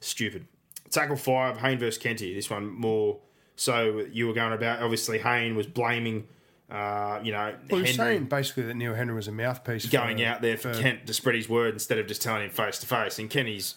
stupid. 0.00 0.46
Tackle 0.90 1.16
five, 1.16 1.58
Hayne 1.58 1.78
versus 1.78 1.98
Kenty. 1.98 2.34
This 2.34 2.48
one 2.50 2.66
more 2.70 3.18
so 3.56 4.04
you 4.12 4.26
were 4.26 4.32
going 4.34 4.52
about. 4.52 4.82
Obviously, 4.82 5.18
Hayne 5.18 5.56
was 5.56 5.66
blaming. 5.66 6.26
Uh, 6.68 7.20
you 7.22 7.30
know, 7.30 7.54
well, 7.70 7.78
he 7.78 7.82
was 7.82 7.96
Henry 7.96 8.14
saying 8.16 8.24
basically 8.24 8.64
that 8.64 8.74
Neil 8.74 8.94
Henry 8.94 9.14
was 9.14 9.28
a 9.28 9.32
mouthpiece. 9.32 9.86
going 9.86 10.18
for, 10.18 10.24
out 10.24 10.42
there 10.42 10.56
for 10.56 10.74
Kent 10.74 11.06
to 11.06 11.14
spread 11.14 11.36
his 11.36 11.48
word 11.48 11.74
instead 11.74 11.98
of 11.98 12.08
just 12.08 12.20
telling 12.22 12.42
him 12.42 12.50
face 12.50 12.78
to 12.80 12.86
face. 12.86 13.18
And 13.20 13.30
Kenny's 13.30 13.76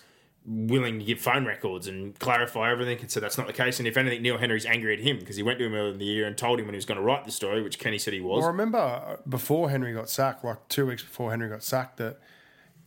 willing 0.50 0.98
to 0.98 1.06
give 1.06 1.20
phone 1.20 1.46
records 1.46 1.88
and 1.88 2.18
clarify 2.18 2.72
everything. 2.72 2.98
And 3.00 3.12
so 3.12 3.20
that's 3.20 3.38
not 3.38 3.46
the 3.46 3.54
case. 3.54 3.78
And 3.78 3.88
if 3.88 3.98
anything, 3.98 4.24
Neil 4.24 4.40
Henry's 4.40 4.66
angry 4.66 4.94
at 4.94 5.00
him 5.00 5.20
because 5.20 5.36
he 5.36 5.44
went 5.44 5.60
to 5.60 5.66
him 5.66 5.76
earlier 5.76 5.94
in 5.94 6.00
the 6.00 6.06
year 6.06 6.26
and 6.26 6.36
told 6.36 6.60
him 6.60 6.66
when 6.66 6.74
he 6.74 6.78
was 6.78 6.86
going 6.86 6.98
to 6.98 7.04
write 7.04 7.26
the 7.26 7.32
story, 7.32 7.62
which 7.62 7.78
Kenny 7.78 8.00
said 8.00 8.14
he 8.14 8.22
was. 8.22 8.40
Well, 8.40 8.48
I 8.48 8.52
remember 8.52 9.20
before 9.30 9.70
Henry 9.70 9.94
got 9.94 10.10
sacked, 10.10 10.44
like 10.44 10.68
two 10.68 10.88
weeks 10.88 11.04
before 11.04 11.30
Henry 11.30 11.50
got 11.50 11.62
sacked, 11.62 11.98
that 11.98 12.20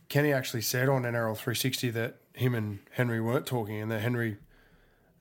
Kenny 0.09 0.33
actually 0.33 0.61
said 0.61 0.89
on 0.89 1.03
NRL 1.03 1.37
360 1.37 1.89
that 1.91 2.17
him 2.33 2.53
and 2.53 2.79
Henry 2.91 3.21
weren't 3.21 3.45
talking 3.45 3.79
and 3.79 3.89
that 3.91 4.01
Henry 4.01 4.37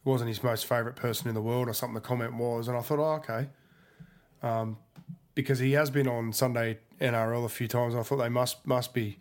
wasn't 0.04 0.28
his 0.28 0.42
most 0.42 0.66
favourite 0.66 0.96
person 0.96 1.28
in 1.28 1.34
the 1.34 1.42
world 1.42 1.68
or 1.68 1.72
something 1.72 1.94
the 1.94 2.00
comment 2.00 2.34
was. 2.34 2.66
And 2.66 2.76
I 2.76 2.80
thought, 2.80 2.98
oh, 2.98 3.14
okay. 3.16 3.48
Um, 4.42 4.78
because 5.36 5.60
he 5.60 5.72
has 5.72 5.90
been 5.90 6.08
on 6.08 6.32
Sunday 6.32 6.78
NRL 7.00 7.44
a 7.44 7.48
few 7.48 7.68
times. 7.68 7.94
I 7.94 8.02
thought 8.02 8.16
they 8.16 8.28
must 8.28 8.66
must 8.66 8.92
be 8.92 9.18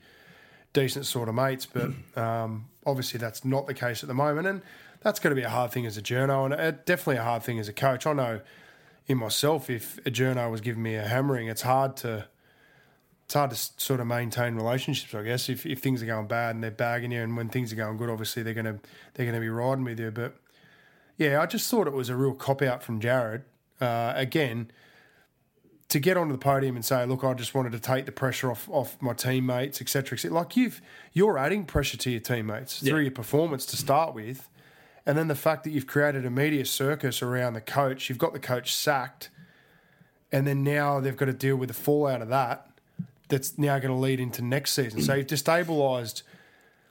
decent 0.73 1.05
sort 1.05 1.29
of 1.29 1.35
mates, 1.35 1.67
but 1.67 1.91
um, 2.19 2.65
obviously 2.85 3.19
that's 3.19 3.45
not 3.45 3.67
the 3.67 3.73
case 3.73 4.03
at 4.03 4.07
the 4.07 4.13
moment. 4.13 4.47
And 4.47 4.61
that's 5.01 5.19
going 5.19 5.35
to 5.35 5.39
be 5.39 5.45
a 5.45 5.49
hard 5.49 5.71
thing 5.71 5.85
as 5.85 5.97
a 5.97 6.01
journo 6.01 6.45
and 6.45 6.85
definitely 6.85 7.17
a 7.17 7.23
hard 7.23 7.43
thing 7.43 7.59
as 7.59 7.67
a 7.67 7.73
coach. 7.73 8.05
I 8.05 8.13
know 8.13 8.41
in 9.07 9.17
myself, 9.17 9.69
if 9.69 9.97
a 10.05 10.11
journo 10.11 10.49
was 10.49 10.61
giving 10.61 10.83
me 10.83 10.95
a 10.95 11.07
hammering, 11.07 11.47
it's 11.47 11.63
hard 11.63 11.97
to 11.97 12.27
it's 13.25 13.33
hard 13.33 13.51
to 13.51 13.55
sort 13.55 14.01
of 14.01 14.07
maintain 14.07 14.55
relationships. 14.55 15.15
I 15.15 15.23
guess 15.23 15.47
if, 15.47 15.65
if 15.65 15.79
things 15.79 16.03
are 16.03 16.05
going 16.05 16.27
bad 16.27 16.53
and 16.55 16.61
they're 16.61 16.69
bagging 16.69 17.13
you, 17.13 17.21
and 17.21 17.37
when 17.37 17.47
things 17.47 17.71
are 17.71 17.77
going 17.77 17.95
good, 17.95 18.09
obviously 18.09 18.43
they're 18.43 18.53
gonna 18.53 18.79
they're 19.13 19.25
gonna 19.25 19.39
be 19.39 19.49
riding 19.49 19.85
with 19.85 19.99
you. 19.99 20.11
But 20.11 20.35
yeah, 21.17 21.41
I 21.41 21.45
just 21.45 21.69
thought 21.69 21.87
it 21.87 21.93
was 21.93 22.09
a 22.09 22.15
real 22.15 22.33
cop 22.33 22.61
out 22.61 22.83
from 22.83 22.99
Jarryd. 22.99 23.43
Uh, 23.79 24.13
again, 24.15 24.71
to 25.91 25.99
get 25.99 26.15
onto 26.15 26.31
the 26.31 26.37
podium 26.37 26.77
and 26.77 26.85
say, 26.85 27.05
"Look, 27.05 27.23
I 27.23 27.33
just 27.33 27.53
wanted 27.53 27.73
to 27.73 27.79
take 27.79 28.05
the 28.05 28.13
pressure 28.13 28.49
off 28.49 28.67
off 28.69 28.97
my 29.01 29.13
teammates, 29.13 29.81
etc." 29.81 30.17
Et 30.23 30.31
like 30.31 30.55
you've 30.55 30.81
you're 31.11 31.37
adding 31.37 31.65
pressure 31.65 31.97
to 31.97 32.09
your 32.09 32.21
teammates 32.21 32.79
through 32.79 33.01
your 33.01 33.11
performance 33.11 33.65
to 33.67 33.77
start 33.77 34.15
with, 34.15 34.49
and 35.05 35.17
then 35.17 35.27
the 35.27 35.35
fact 35.35 35.65
that 35.65 35.71
you've 35.71 35.87
created 35.87 36.25
a 36.25 36.29
media 36.29 36.63
circus 36.65 37.21
around 37.21 37.53
the 37.53 37.61
coach, 37.61 38.07
you've 38.07 38.17
got 38.17 38.31
the 38.31 38.39
coach 38.39 38.73
sacked, 38.73 39.29
and 40.31 40.47
then 40.47 40.63
now 40.63 41.01
they've 41.01 41.17
got 41.17 41.25
to 41.25 41.33
deal 41.33 41.57
with 41.57 41.67
the 41.67 41.75
fallout 41.75 42.21
of 42.21 42.29
that. 42.29 42.67
That's 43.27 43.57
now 43.57 43.77
going 43.79 43.93
to 43.93 43.99
lead 43.99 44.19
into 44.21 44.41
next 44.41 44.71
season. 44.71 45.01
So 45.01 45.13
you've 45.13 45.27
destabilised. 45.27 46.23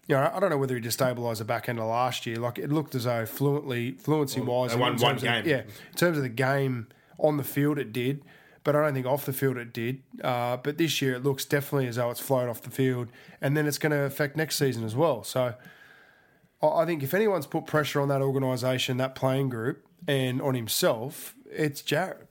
You 0.09 0.17
know, 0.17 0.31
I 0.35 0.41
don't 0.41 0.51
know 0.51 0.59
whether 0.59 0.75
he 0.75 0.81
destabilised 0.81 1.39
the 1.39 1.45
back 1.45 1.69
end 1.69 1.79
of 1.79 1.87
last 1.87 2.27
year. 2.27 2.37
Like 2.37 2.59
it 2.59 2.71
looked 2.71 2.95
as 2.95 3.05
though 3.05 3.25
fluently, 3.25 3.93
fluency 3.93 4.41
wise, 4.41 4.73
they 4.73 4.79
won 4.79 4.97
one 4.97 5.17
game. 5.17 5.47
yeah, 5.47 5.61
in 5.61 5.97
terms 5.97 6.17
of 6.17 6.23
the 6.23 6.29
game 6.29 6.89
on 7.19 7.37
the 7.37 7.45
field, 7.45 7.79
it 7.79 7.93
did, 7.93 8.23
but 8.65 8.77
I 8.77 8.83
don't 8.83 8.95
think 8.95 9.07
off 9.07 9.25
the 9.25 9.33
field 9.33 9.57
it 9.57 9.73
did. 9.73 10.03
Uh, 10.23 10.57
but 10.57 10.79
this 10.79 11.01
year, 11.01 11.15
it 11.15 11.25
looks 11.25 11.45
definitely 11.45 11.87
as 11.87 11.97
though 11.97 12.11
it's 12.11 12.21
flowed 12.21 12.49
off 12.49 12.63
the 12.63 12.71
field, 12.71 13.09
and 13.41 13.57
then 13.57 13.67
it's 13.67 13.79
going 13.79 13.93
to 13.93 14.03
affect 14.03 14.37
next 14.37 14.57
season 14.57 14.85
as 14.85 14.95
well. 14.95 15.25
So, 15.25 15.55
I 16.63 16.67
I 16.67 16.85
think 16.85 17.03
if 17.03 17.15
anyone's 17.15 17.47
put 17.47 17.67
pressure 17.67 18.01
on 18.01 18.09
that 18.09 18.23
organisation, 18.23 18.97
that 18.99 19.15
playing 19.15 19.49
group, 19.49 19.87
and 20.07 20.43
on 20.43 20.55
himself, 20.55 21.35
it's 21.51 21.83
Jarryd. 21.83 22.27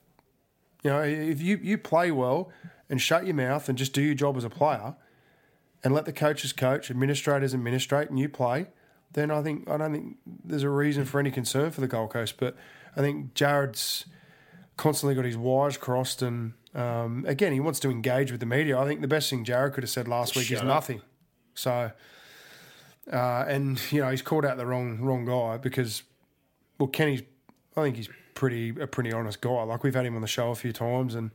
You 0.82 0.90
know, 0.90 1.02
if 1.02 1.42
you, 1.42 1.58
you 1.62 1.76
play 1.76 2.10
well 2.10 2.50
and 2.88 3.00
shut 3.00 3.26
your 3.26 3.34
mouth 3.34 3.68
and 3.68 3.76
just 3.76 3.92
do 3.92 4.00
your 4.00 4.14
job 4.14 4.36
as 4.36 4.44
a 4.44 4.50
player, 4.50 4.94
and 5.82 5.94
let 5.94 6.04
the 6.04 6.12
coaches 6.12 6.52
coach, 6.52 6.90
administrators 6.90 7.54
administrate, 7.54 8.10
and 8.10 8.18
you 8.18 8.28
play, 8.28 8.66
then 9.12 9.30
I 9.30 9.42
think 9.42 9.68
I 9.68 9.76
don't 9.76 9.92
think 9.92 10.16
there's 10.44 10.62
a 10.62 10.70
reason 10.70 11.04
for 11.04 11.18
any 11.18 11.30
concern 11.30 11.70
for 11.70 11.80
the 11.80 11.88
Gold 11.88 12.10
Coast. 12.10 12.36
But 12.38 12.56
I 12.96 13.00
think 13.00 13.34
Jarryd's 13.34 14.06
constantly 14.80 15.14
got 15.14 15.26
his 15.26 15.36
wires 15.36 15.76
crossed, 15.76 16.22
and 16.22 16.54
um, 16.74 17.24
again, 17.28 17.52
he 17.52 17.60
wants 17.60 17.78
to 17.80 17.90
engage 17.90 18.30
with 18.32 18.40
the 18.40 18.46
media. 18.46 18.78
I 18.78 18.86
think 18.86 19.02
the 19.02 19.08
best 19.08 19.28
thing 19.28 19.44
Jarryd 19.44 19.74
could 19.74 19.84
have 19.84 19.90
said 19.90 20.08
last 20.08 20.34
week 20.34 20.50
is 20.50 20.60
up. 20.60 20.66
nothing. 20.66 21.02
So, 21.54 21.92
uh, 23.12 23.44
and 23.46 23.78
you 23.92 24.00
know, 24.00 24.10
he's 24.10 24.22
called 24.22 24.46
out 24.46 24.56
the 24.56 24.64
wrong 24.64 24.98
wrong 25.00 25.26
guy 25.26 25.58
because, 25.58 26.02
well, 26.78 26.88
Kenny's. 26.88 27.22
I 27.76 27.82
think 27.82 27.96
he's 27.96 28.08
pretty 28.34 28.70
a 28.80 28.86
pretty 28.86 29.12
honest 29.12 29.42
guy. 29.42 29.62
Like 29.64 29.84
we've 29.84 29.94
had 29.94 30.06
him 30.06 30.16
on 30.16 30.22
the 30.22 30.26
show 30.26 30.50
a 30.50 30.54
few 30.54 30.72
times, 30.72 31.14
and 31.14 31.30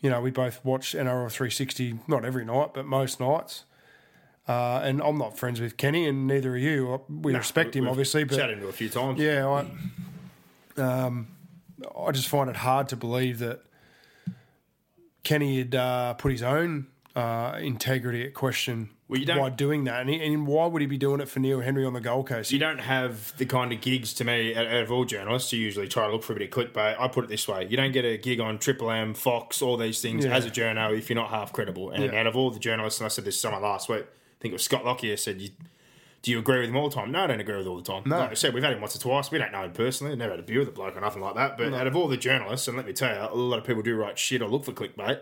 you 0.00 0.08
know, 0.08 0.22
we 0.22 0.30
both 0.30 0.64
watch 0.64 0.94
NRL 0.94 1.30
360 1.30 1.98
not 2.08 2.24
every 2.24 2.46
night, 2.46 2.70
but 2.72 2.86
most 2.86 3.20
nights. 3.20 3.64
Uh, 4.48 4.80
and 4.82 5.02
I'm 5.02 5.18
not 5.18 5.38
friends 5.38 5.60
with 5.60 5.76
Kenny, 5.76 6.08
and 6.08 6.26
neither 6.26 6.52
are 6.54 6.56
you. 6.56 7.02
We 7.08 7.34
respect 7.34 7.76
him, 7.76 7.86
obviously, 7.86 8.24
but 8.24 8.36
chatted 8.38 8.58
him 8.58 8.68
a 8.68 8.72
few 8.72 8.88
times. 8.88 9.20
yeah, 9.20 9.46
I, 10.76 10.80
um, 10.82 11.28
I 11.98 12.10
just 12.12 12.28
find 12.28 12.48
it 12.50 12.56
hard 12.56 12.88
to 12.90 12.96
believe 12.96 13.38
that 13.40 13.60
Kenny 15.22 15.58
had 15.58 15.74
uh, 15.74 16.14
put 16.14 16.32
his 16.32 16.42
own 16.42 16.86
uh, 17.14 17.58
integrity 17.60 18.24
at 18.24 18.32
question 18.34 18.90
Well, 19.08 19.20
by 19.26 19.50
doing 19.50 19.84
that, 19.84 20.00
and, 20.00 20.08
he, 20.10 20.24
and 20.24 20.46
why 20.46 20.66
would 20.66 20.80
he 20.80 20.86
be 20.86 20.96
doing 20.96 21.20
it 21.20 21.28
for 21.28 21.40
Neil 21.40 21.60
Henry 21.60 21.84
on 21.84 21.92
the 21.92 22.00
Gold 22.00 22.28
Coast? 22.28 22.52
You 22.52 22.58
don't 22.58 22.78
have 22.78 23.36
the 23.36 23.44
kind 23.44 23.72
of 23.72 23.80
gigs 23.80 24.14
to 24.14 24.24
me 24.24 24.54
out 24.54 24.66
of 24.66 24.90
all 24.92 25.04
journalists. 25.04 25.52
You 25.52 25.60
usually 25.60 25.88
try 25.88 26.06
to 26.06 26.12
look 26.12 26.22
for 26.22 26.32
a 26.32 26.36
bit 26.36 26.48
of 26.48 26.72
clickbait. 26.72 26.96
I 26.98 27.08
put 27.08 27.24
it 27.24 27.28
this 27.28 27.46
way: 27.48 27.66
you 27.68 27.76
don't 27.76 27.92
get 27.92 28.04
a 28.04 28.16
gig 28.16 28.40
on 28.40 28.58
Triple 28.58 28.90
M, 28.90 29.12
Fox, 29.14 29.60
all 29.60 29.76
these 29.76 30.00
things 30.00 30.24
Yeah. 30.24 30.34
as 30.34 30.46
a 30.46 30.50
journo 30.50 30.96
if 30.96 31.10
you're 31.10 31.16
not 31.16 31.30
half 31.30 31.52
credible. 31.52 31.90
And 31.90 32.04
Yeah. 32.04 32.20
out 32.20 32.26
of 32.26 32.36
all 32.36 32.50
the 32.50 32.60
journalists, 32.60 33.00
and 33.00 33.06
I 33.06 33.08
said 33.08 33.24
this 33.24 33.38
someone 33.38 33.62
last 33.62 33.88
week, 33.88 34.04
I 34.04 34.36
think 34.40 34.52
it 34.52 34.54
was 34.54 34.62
Scott 34.62 34.84
Lockyer 34.84 35.16
said, 35.18 35.40
you, 35.42 35.50
"Do 36.22 36.30
you 36.30 36.38
agree 36.38 36.60
with 36.60 36.68
him 36.68 36.76
all 36.76 36.88
the 36.88 36.94
time?" 36.94 37.10
No, 37.12 37.24
I 37.24 37.26
don't 37.26 37.40
agree 37.40 37.56
with 37.56 37.66
him 37.66 37.72
all 37.72 37.78
the 37.78 37.92
time. 37.92 38.02
No. 38.06 38.18
Like 38.18 38.30
I 38.30 38.34
said, 38.34 38.54
we've 38.54 38.62
had 38.62 38.72
him 38.72 38.80
once 38.80 38.96
or 38.96 38.98
twice. 38.98 39.30
We 39.30 39.38
don't 39.38 39.52
know 39.52 39.64
him 39.64 39.72
personally. 39.72 40.14
Never 40.16 40.32
had 40.32 40.40
a 40.40 40.42
beer 40.42 40.58
with 40.58 40.68
the 40.68 40.74
bloke 40.74 40.96
or 40.96 41.00
nothing 41.00 41.22
like 41.22 41.34
that. 41.34 41.56
But 41.58 41.72
out 41.74 41.86
of 41.86 41.96
all 41.96 42.08
the 42.08 42.16
journalists, 42.16 42.68
and 42.68 42.76
let 42.76 42.86
me 42.86 42.92
tell 42.92 43.14
you, 43.14 43.34
a 43.34 43.34
lot 43.34 43.58
of 43.58 43.64
people 43.64 43.82
do 43.82 43.96
write 43.96 44.18
shit 44.18 44.42
or 44.42 44.48
look 44.48 44.64
for 44.64 44.72
clickbait. 44.72 45.20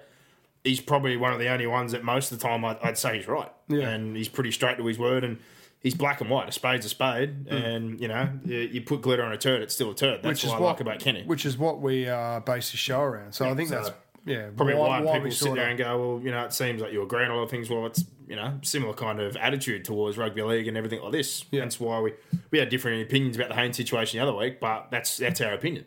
He's 0.65 0.81
probably 0.81 1.17
one 1.17 1.33
of 1.33 1.39
the 1.39 1.49
only 1.49 1.67
ones 1.67 1.93
that 1.93 2.03
most 2.03 2.33
of 2.33 2.39
the 2.39 2.47
time 2.47 2.65
I'd, 2.65 2.79
I'd 2.83 2.99
say 2.99 3.17
he's 3.17 3.29
right. 3.29 3.51
Yeah. 3.69 3.89
And 3.89 4.17
he's 4.17 4.29
pretty 4.29 4.51
straight 4.51 4.77
to 4.79 4.85
his 4.87 4.99
word 4.99 5.23
and 5.23 5.39
he's 5.81 5.95
black 5.95 6.21
and 6.21 6.29
white. 6.29 6.49
A 6.49 6.53
spade's 6.53 6.85
a 6.85 6.89
spade. 6.89 7.47
And, 7.49 8.01
you 8.01 8.09
know, 8.09 8.29
you, 8.45 8.59
you 8.59 8.81
put 8.83 9.01
glitter 9.01 9.23
on 9.23 9.33
a 9.33 9.39
turd, 9.39 9.63
it's 9.63 9.73
still 9.73 9.93
a 9.93 9.95
turd. 9.95 10.23
That's 10.23 10.43
which 10.43 10.45
is 10.45 10.51
what 10.51 10.61
I 10.61 10.65
like 10.65 10.81
about 10.81 10.99
Kenny. 10.99 11.23
Which 11.25 11.47
is 11.47 11.57
what 11.57 11.81
we 11.81 12.09
uh, 12.09 12.41
base 12.41 12.73
the 12.73 12.77
show 12.77 13.01
around. 13.01 13.35
So 13.35 13.49
I 13.49 13.55
think 13.55 13.69
so 13.69 13.77
that's 13.77 13.91
yeah 14.25 14.49
Probably 14.57 14.75
why, 14.75 15.01
we 15.01 15.13
people 15.13 15.31
sit 15.31 15.55
there 15.55 15.69
and 15.69 15.79
go, 15.79 15.99
well, 16.15 16.25
you 16.25 16.31
know, 16.31 16.45
it 16.45 16.53
seems 16.53 16.81
like 16.83 16.93
you 16.93 17.03
agree 17.03 17.25
on 17.25 17.31
a 17.31 17.37
lot 17.37 17.43
of 17.43 17.51
things. 17.51 17.69
Well, 17.71 17.87
it's, 17.87 18.05
you 18.27 18.37
know, 18.37 18.59
similar 18.63 18.93
kind 18.95 19.21
of 19.21 19.37
attitude 19.37 19.85
towards 19.85 20.19
rugby 20.19 20.43
league 20.43 20.69
and 20.69 20.77
everything 20.77 21.01
like 21.01 21.13
this. 21.13 21.45
Yeah. 21.51 21.61
That's 21.61 21.81
why 21.81 22.01
we, 22.01 22.13
we 22.51 22.59
had 22.59 22.69
different 22.69 23.03
opinions 23.03 23.37
about 23.37 23.49
the 23.49 23.55
Haynes 23.55 23.77
situation 23.77 24.19
the 24.19 24.23
other 24.23 24.37
week, 24.37 24.61
but 24.61 24.89
that's 24.91 25.17
that's 25.17 25.41
our 25.41 25.53
opinion. 25.55 25.85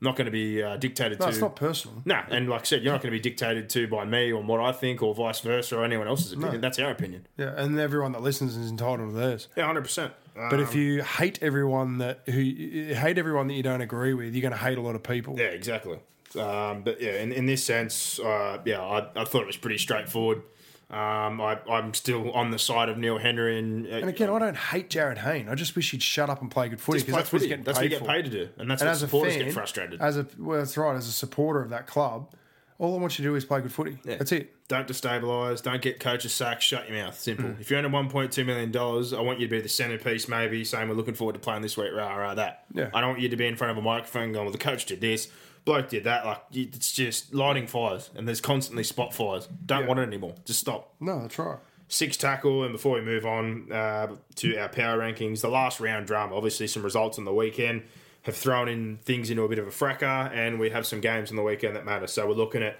Not 0.00 0.16
going 0.16 0.26
to 0.26 0.30
be 0.32 0.62
uh, 0.62 0.76
dictated 0.76 1.18
No, 1.18 1.26
to. 1.26 1.30
it's 1.30 1.40
not 1.40 1.56
personal. 1.56 2.02
No, 2.04 2.20
and 2.28 2.46
like 2.48 2.60
I 2.60 2.64
said, 2.64 2.82
you're 2.82 2.92
not 2.92 3.00
going 3.00 3.10
to 3.12 3.18
be 3.18 3.22
dictated 3.22 3.70
to 3.70 3.86
by 3.88 4.04
me 4.04 4.32
or 4.32 4.42
what 4.42 4.60
I 4.60 4.70
think 4.72 5.02
or 5.02 5.14
vice 5.14 5.40
versa 5.40 5.78
or 5.78 5.84
anyone 5.84 6.08
else's 6.08 6.32
opinion. 6.32 6.60
That's 6.60 6.78
our 6.78 6.90
opinion. 6.90 7.26
Yeah, 7.38 7.54
and 7.56 7.78
everyone 7.78 8.12
that 8.12 8.20
listens 8.20 8.54
is 8.54 8.68
entitled 8.70 9.08
to 9.10 9.16
theirs. 9.16 9.48
Yeah, 9.56 9.64
hundred 9.64 9.82
percent. 9.82 10.12
But 10.34 10.60
if 10.60 10.74
you 10.74 11.02
hate 11.02 11.38
everyone 11.42 11.98
that 11.98 12.22
who 12.26 12.32
hate 12.32 13.16
everyone 13.18 13.46
that 13.46 13.54
you 13.54 13.62
don't 13.62 13.80
agree 13.80 14.12
with, 14.14 14.34
you're 14.34 14.42
going 14.42 14.52
to 14.52 14.58
hate 14.58 14.76
a 14.76 14.80
lot 14.82 14.94
of 14.96 15.02
people. 15.04 15.36
Yeah, 15.38 15.46
exactly. 15.46 16.00
Um, 16.36 16.82
but 16.82 17.00
yeah, 17.00 17.22
in, 17.22 17.32
in 17.32 17.46
this 17.46 17.62
sense, 17.64 18.18
uh, 18.20 18.58
yeah, 18.64 18.80
I, 18.82 19.08
I 19.14 19.24
thought 19.24 19.42
it 19.42 19.46
was 19.46 19.56
pretty 19.56 19.78
straightforward. 19.78 20.42
Um, 20.90 21.40
I, 21.40 21.58
I'm 21.68 21.94
still 21.94 22.30
on 22.32 22.50
the 22.50 22.58
side 22.58 22.88
of 22.88 22.98
Neil 22.98 23.18
Henry, 23.18 23.58
and, 23.58 23.86
uh, 23.86 23.90
And 23.96 24.08
again, 24.08 24.30
I 24.30 24.38
don't 24.38 24.56
hate 24.56 24.90
Jarryd 24.90 25.18
Hayne. 25.18 25.48
I 25.48 25.54
just 25.54 25.74
wish 25.74 25.90
he'd 25.90 26.02
shut 26.02 26.28
up 26.30 26.40
and 26.42 26.50
play 26.50 26.68
good 26.68 26.80
footy 26.80 27.00
because 27.00 27.14
that's 27.14 27.32
what 27.32 27.40
he's 27.40 27.48
getting 27.48 27.64
That's 27.64 27.78
paid 27.78 27.84
what 27.86 27.90
you 27.92 27.98
get 27.98 28.06
for. 28.06 28.12
paid 28.12 28.24
to 28.26 28.30
do, 28.30 28.48
and 28.58 28.70
that's 28.70 28.82
and 28.82 28.88
what 28.88 28.92
as 28.92 29.02
a 29.02 29.06
supporters 29.06 29.34
fan, 29.34 29.44
get 29.46 29.54
frustrated. 29.54 30.00
As 30.00 30.16
a 30.18 30.26
well, 30.38 30.58
that's 30.58 30.76
right. 30.76 30.94
As 30.94 31.08
a 31.08 31.12
supporter 31.12 31.62
of 31.62 31.70
that 31.70 31.86
club, 31.86 32.32
All 32.78 32.94
I 32.94 33.00
want 33.00 33.18
you 33.18 33.24
to 33.24 33.30
do 33.30 33.34
is 33.34 33.44
play 33.44 33.60
good 33.62 33.72
footy. 33.72 33.98
That's 34.04 34.30
it. 34.32 34.54
Don't 34.68 34.86
destabilise. 34.86 35.62
Don't 35.62 35.80
get 35.82 36.00
coaches 36.00 36.32
sacked. 36.32 36.62
Shut 36.62 36.88
your 36.88 36.98
mouth. 37.02 37.18
Simple. 37.18 37.54
If 37.60 37.70
you're 37.70 37.78
earning 37.78 37.92
one 37.92 38.08
point 38.10 38.30
two 38.30 38.44
million 38.44 38.70
dollars, 38.70 39.12
I 39.12 39.20
want 39.20 39.40
you 39.40 39.46
to 39.46 39.50
be 39.50 39.60
the 39.62 39.68
centerpiece. 39.68 40.28
Maybe 40.28 40.64
saying 40.64 40.88
we're 40.88 40.94
looking 40.96 41.14
forward 41.14 41.32
to 41.32 41.38
playing 41.38 41.62
this 41.62 41.76
week. 41.76 41.92
Rah 41.94 42.14
rah 42.14 42.34
that. 42.34 42.66
Yeah. 42.72 42.90
I 42.94 43.00
don't 43.00 43.10
want 43.10 43.20
you 43.20 43.30
to 43.30 43.36
be 43.36 43.46
in 43.46 43.56
front 43.56 43.70
of 43.72 43.78
a 43.78 43.82
microphone 43.82 44.32
going, 44.32 44.44
"Well, 44.44 44.52
the 44.52 44.58
coach 44.58 44.84
did 44.86 45.00
this, 45.00 45.28
bloke 45.64 45.88
did 45.88 46.04
that." 46.04 46.24
Like 46.26 46.42
it's 46.52 46.92
just 46.92 47.34
lighting 47.34 47.66
fires, 47.66 48.10
and 48.14 48.26
there's 48.28 48.40
constantly 48.40 48.84
spot 48.84 49.14
fires. 49.14 49.48
Don't 49.66 49.82
Yeah. 49.82 49.88
want 49.88 50.00
it 50.00 50.04
anymore. 50.04 50.34
Just 50.44 50.60
stop. 50.60 50.94
No, 51.00 51.20
that's 51.22 51.38
right. 51.38 51.58
Six 51.88 52.16
tackle, 52.16 52.62
and 52.64 52.72
before 52.72 52.94
we 52.94 53.02
move 53.02 53.26
on 53.26 53.70
uh, 53.70 54.08
to 54.36 54.56
our 54.56 54.68
power 54.68 54.98
rankings, 54.98 55.42
the 55.42 55.48
last 55.48 55.80
round 55.80 56.06
drama. 56.06 56.34
Obviously, 56.34 56.66
some 56.66 56.82
results 56.82 57.18
on 57.18 57.24
the 57.24 57.32
weekend 57.34 57.82
have 58.22 58.34
thrown 58.34 58.68
in 58.68 58.96
things 59.04 59.28
into 59.28 59.42
a 59.42 59.48
bit 59.48 59.58
of 59.58 59.66
a 59.66 59.70
fracas, 59.70 60.30
and 60.32 60.58
we 60.58 60.70
have 60.70 60.86
some 60.86 61.00
games 61.00 61.30
on 61.30 61.36
the 61.36 61.42
weekend 61.42 61.76
that 61.76 61.84
matter. 61.84 62.06
So 62.06 62.26
we're 62.26 62.32
looking 62.34 62.62
at 62.62 62.78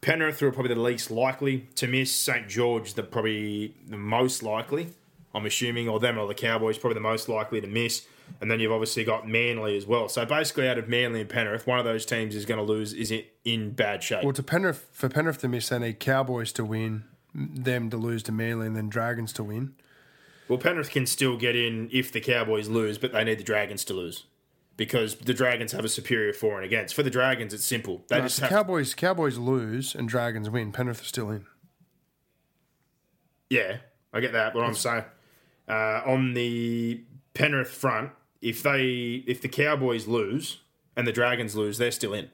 Penrith, 0.00 0.40
who 0.40 0.46
are 0.48 0.52
probably 0.52 0.74
the 0.74 0.80
least 0.80 1.10
likely 1.12 1.68
to 1.76 1.86
miss. 1.86 2.12
St 2.12 2.48
George, 2.48 2.94
the 2.94 3.02
probably 3.04 3.74
the 3.86 3.96
most 3.96 4.42
likely. 4.42 4.88
I'm 5.32 5.46
assuming, 5.46 5.88
or 5.88 6.00
them 6.00 6.18
or 6.18 6.26
the 6.26 6.34
Cowboys, 6.34 6.76
probably 6.76 6.94
the 6.94 7.00
most 7.00 7.28
likely 7.28 7.60
to 7.60 7.68
miss. 7.68 8.04
And 8.40 8.50
then 8.50 8.60
you've 8.60 8.72
obviously 8.72 9.04
got 9.04 9.28
Manly 9.28 9.76
as 9.76 9.86
well. 9.86 10.08
So 10.08 10.24
basically, 10.24 10.68
out 10.68 10.78
of 10.78 10.88
Manly 10.88 11.20
and 11.20 11.28
Penrith, 11.28 11.66
one 11.66 11.78
of 11.78 11.84
those 11.84 12.06
teams 12.06 12.34
is 12.34 12.44
going 12.46 12.58
to 12.58 12.64
lose. 12.64 12.92
Is 12.92 13.10
it 13.10 13.34
in 13.44 13.70
bad 13.72 14.02
shape? 14.02 14.24
Well, 14.24 14.32
to 14.32 14.42
Penrith 14.42 14.88
for 14.92 15.08
Penrith 15.08 15.38
to 15.38 15.48
miss, 15.48 15.68
they 15.68 15.78
need 15.78 16.00
Cowboys 16.00 16.52
to 16.52 16.64
win, 16.64 17.04
them 17.34 17.90
to 17.90 17.96
lose 17.96 18.22
to 18.24 18.32
Manly, 18.32 18.66
and 18.66 18.76
then 18.76 18.88
Dragons 18.88 19.32
to 19.34 19.44
win. 19.44 19.74
Well, 20.48 20.58
Penrith 20.58 20.90
can 20.90 21.06
still 21.06 21.36
get 21.36 21.54
in 21.54 21.88
if 21.92 22.10
the 22.10 22.20
Cowboys 22.20 22.68
lose, 22.68 22.98
but 22.98 23.12
they 23.12 23.22
need 23.24 23.38
the 23.38 23.44
Dragons 23.44 23.84
to 23.84 23.94
lose 23.94 24.24
because 24.76 25.16
the 25.16 25.34
Dragons 25.34 25.72
have 25.72 25.84
a 25.84 25.88
superior 25.88 26.32
for 26.32 26.56
and 26.56 26.64
against. 26.64 26.94
For 26.94 27.02
the 27.02 27.10
Dragons, 27.10 27.52
it's 27.54 27.64
simple. 27.64 28.02
They 28.08 28.16
No, 28.16 28.22
just 28.22 28.42
Cowboys 28.42 28.94
Cowboys 28.94 29.38
lose 29.38 29.94
and 29.94 30.08
Dragons 30.08 30.48
win. 30.50 30.72
Penrith 30.72 31.02
are 31.02 31.04
still 31.04 31.30
in. 31.30 31.44
yeah, 33.50 33.76
I 34.12 34.20
get 34.20 34.32
that. 34.32 34.54
What 34.54 34.64
I'm 34.64 34.74
saying 34.74 35.04
uh, 35.68 36.02
on 36.06 36.34
the 36.34 37.02
Penrith 37.34 37.70
front, 37.70 38.10
if 38.40 38.62
they 38.62 39.24
if 39.26 39.40
the 39.40 39.48
Cowboys 39.48 40.06
lose 40.06 40.58
and 40.96 41.06
the 41.06 41.12
Dragons 41.12 41.54
lose, 41.56 41.78
they're 41.78 41.90
still 41.90 42.14
in. 42.14 42.30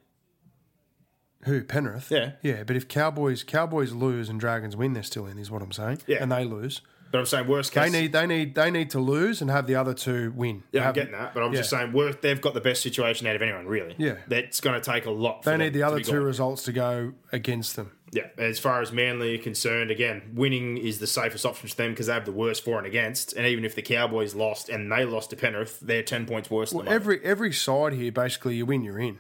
Who 1.45 1.63
Penrith? 1.63 2.11
Yeah. 2.11 2.33
yeah. 2.43 2.65
But 2.65 2.77
if 2.77 2.89
Cowboys 2.89 3.45
Cowboys 3.45 3.93
lose 3.93 4.29
and 4.29 4.41
Dragons 4.41 4.77
win, 4.77 4.95
they're 4.95 5.03
still 5.03 5.27
in. 5.27 5.39
Is 5.39 5.51
what 5.51 5.63
I'm 5.63 5.73
saying. 5.73 6.01
Yeah. 6.07 6.19
and 6.23 6.33
they 6.33 6.45
lose. 6.45 6.81
But 7.13 7.19
I'm 7.19 7.27
saying 7.27 7.47
worst 7.47 7.73
case. 7.73 7.91
They 7.93 8.01
need 8.03 8.13
they 8.13 8.27
need 8.27 8.55
they 8.57 8.71
need 8.71 8.91
to 8.91 8.99
lose 8.99 9.41
and 9.41 9.49
have 9.51 9.67
the 9.69 9.77
other 9.77 9.95
two 9.95 10.33
win. 10.35 10.65
yeah, 10.73 10.89
I'm 10.89 10.93
getting 10.95 11.13
that, 11.13 11.35
but 11.35 11.43
I'm 11.45 11.53
just 11.53 11.71
saying 11.71 11.93
worst, 11.93 12.21
they've 12.21 12.41
got 12.41 12.55
the 12.55 12.61
best 12.61 12.83
situation 12.83 13.29
out 13.29 13.37
of 13.37 13.43
anyone, 13.43 13.67
really. 13.67 13.95
Yeah. 13.97 14.17
that's 14.27 14.61
going 14.61 14.81
to 14.81 14.91
take 14.91 15.07
a 15.07 15.11
lot. 15.11 15.45
For 15.45 15.51
They 15.51 15.57
need 15.57 15.73
the 15.73 15.85
other 15.85 16.01
two 16.01 16.13
gone. 16.13 16.23
results 16.25 16.65
to 16.65 16.73
go 16.73 17.13
against 17.31 17.77
them. 17.77 17.93
Yeah, 18.17 18.29
as 18.39 18.59
far 18.59 18.81
as 18.81 18.93
Manly 18.93 19.35
are 19.39 19.43
concerned, 19.43 19.91
again, 19.91 20.23
winning 20.35 20.79
is 20.79 21.01
the 21.01 21.07
safest 21.07 21.45
option 21.45 21.69
for 21.69 21.77
them 21.77 21.91
because 21.91 22.07
they 22.07 22.15
have 22.15 22.25
the 22.25 22.33
worst 22.33 22.65
for 22.65 22.79
and 22.79 22.87
against. 22.87 23.35
And 23.35 23.47
even 23.47 23.65
if 23.65 23.75
the 23.75 23.83
Cowboys 23.83 24.35
lost 24.35 24.69
and 24.71 24.91
they 24.91 25.05
lost 25.05 25.31
to 25.31 25.37
Penrith, 25.37 25.81
they're 25.81 26.03
ten 26.03 26.25
points 26.25 26.51
worse 26.51 26.73
Well, 26.73 26.89
every 26.89 27.23
every 27.23 27.53
side 27.53 27.93
here, 27.93 28.11
basically, 28.11 28.57
you 28.57 28.65
win, 28.65 28.83
you're 28.85 28.99
in. 28.99 29.19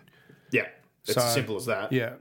Yeah, 0.50 0.68
it's 1.04 1.14
So- 1.14 1.20
as 1.20 1.34
simple 1.34 1.56
as 1.56 1.66
that. 1.66 1.92
Yeah, 1.92 2.14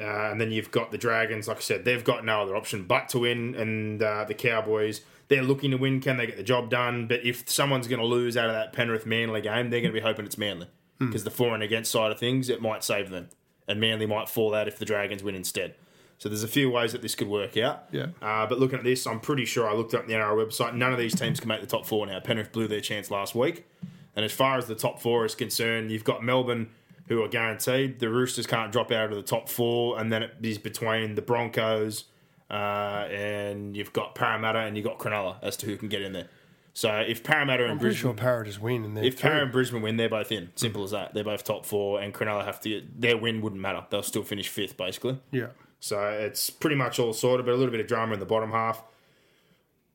Uh, 0.00 0.30
and 0.30 0.40
then 0.40 0.50
you've 0.50 0.70
got 0.70 0.90
the 0.92 0.98
Dragons. 0.98 1.46
Like 1.46 1.58
I 1.58 1.60
said, 1.60 1.84
they've 1.84 2.02
got 2.02 2.24
no 2.24 2.40
other 2.42 2.56
option 2.56 2.84
but 2.84 3.10
to 3.10 3.18
win. 3.18 3.54
And 3.54 4.02
uh, 4.02 4.24
the 4.24 4.32
Cowboys, 4.34 5.02
they're 5.28 5.42
looking 5.42 5.70
to 5.72 5.76
win. 5.76 6.00
Can 6.00 6.16
they 6.16 6.26
get 6.26 6.38
the 6.38 6.42
job 6.42 6.70
done? 6.70 7.06
But 7.06 7.24
if 7.26 7.46
someone's 7.50 7.86
going 7.88 8.00
to 8.00 8.06
lose 8.06 8.36
out 8.38 8.46
of 8.48 8.54
that 8.54 8.72
Penrith 8.72 9.04
Manly 9.04 9.42
game, 9.42 9.68
they're 9.68 9.82
going 9.82 9.92
to 9.92 10.00
be 10.00 10.06
hoping 10.06 10.24
it's 10.24 10.38
Manly 10.38 10.68
Hmm. 10.98 11.06
because 11.08 11.24
the 11.24 11.30
for 11.30 11.52
and 11.52 11.62
against 11.62 11.90
side 11.90 12.10
of 12.10 12.18
things, 12.18 12.48
it 12.48 12.62
might 12.62 12.82
save 12.82 13.10
them, 13.10 13.28
and 13.68 13.80
Manly 13.80 14.06
might 14.06 14.28
fall 14.28 14.54
out 14.54 14.68
if 14.68 14.78
the 14.78 14.84
Dragons 14.84 15.22
win 15.22 15.34
instead. 15.34 15.74
So 16.18 16.28
there's 16.28 16.44
a 16.44 16.48
few 16.48 16.70
ways 16.70 16.92
that 16.92 17.02
this 17.02 17.16
could 17.16 17.28
work 17.28 17.56
out. 17.56 17.86
Yeah. 17.90 18.06
Uh, 18.20 18.46
but 18.46 18.60
looking 18.60 18.78
at 18.78 18.84
this, 18.84 19.06
I'm 19.06 19.18
pretty 19.18 19.44
sure 19.44 19.68
I 19.68 19.74
looked 19.74 19.92
up 19.92 20.06
the 20.06 20.12
NRL 20.12 20.46
website. 20.46 20.74
None 20.74 20.92
of 20.92 20.98
these 20.98 21.14
teams 21.14 21.40
can 21.40 21.48
make 21.48 21.60
the 21.60 21.66
top 21.66 21.84
four 21.84 22.06
now. 22.06 22.20
Penrith 22.20 22.52
blew 22.52 22.68
their 22.68 22.80
chance 22.80 23.10
last 23.10 23.34
week. 23.34 23.66
And 24.14 24.24
as 24.24 24.32
far 24.32 24.56
as 24.56 24.66
the 24.66 24.76
top 24.76 25.00
four 25.00 25.24
is 25.24 25.34
concerned, 25.34 25.90
you've 25.90 26.04
got 26.04 26.22
Melbourne, 26.22 26.70
who 27.08 27.22
are 27.24 27.28
guaranteed. 27.28 27.98
The 27.98 28.08
Roosters 28.08 28.46
can't 28.46 28.70
drop 28.70 28.92
out 28.92 29.10
of 29.10 29.16
the 29.16 29.22
top 29.22 29.48
four. 29.48 29.98
And 29.98 30.12
then 30.12 30.22
it 30.22 30.34
is 30.42 30.58
between 30.58 31.16
the 31.16 31.22
Broncos 31.22 32.04
uh, 32.52 33.08
and 33.10 33.76
you've 33.76 33.92
got 33.92 34.14
Parramatta 34.14 34.60
and 34.60 34.76
you've 34.76 34.86
got 34.86 34.98
Cronulla 34.98 35.36
as 35.42 35.56
to 35.56 35.66
who 35.66 35.76
can 35.76 35.88
get 35.88 36.02
in 36.02 36.12
there. 36.12 36.28
So 36.74 36.90
if 37.06 37.22
Parramatta 37.22 37.64
and 37.64 37.72
I'm 37.72 37.78
sure 37.78 37.88
Brisbane. 37.90 38.16
Parra 38.16 38.46
just 38.46 38.60
win. 38.60 38.84
And 38.84 38.98
If 38.98 39.18
through. 39.18 39.30
Parra 39.30 39.42
and 39.42 39.52
Brisbane 39.52 39.82
win, 39.82 39.96
they're 39.98 40.08
both 40.08 40.32
in. 40.32 40.44
Mm. 40.44 40.58
Simple 40.58 40.84
as 40.84 40.92
that. 40.92 41.12
They're 41.12 41.22
both 41.24 41.44
top 41.44 41.66
four, 41.66 42.00
and 42.00 42.14
Cronulla 42.14 42.44
have 42.44 42.60
to. 42.60 42.68
Get, 42.70 43.00
their 43.00 43.16
win 43.18 43.40
wouldn't 43.42 43.60
matter. 43.60 43.84
They'll 43.90 44.02
still 44.02 44.22
finish 44.22 44.48
fifth, 44.48 44.76
basically. 44.76 45.18
yeah, 45.30 45.48
So 45.80 46.00
it's 46.08 46.48
pretty 46.50 46.76
much 46.76 46.98
all 46.98 47.12
sorted, 47.12 47.44
but 47.44 47.52
a 47.52 47.56
little 47.56 47.70
bit 47.72 47.80
of 47.80 47.86
drama 47.86 48.14
in 48.14 48.20
the 48.20 48.26
bottom 48.26 48.50
half. 48.52 48.82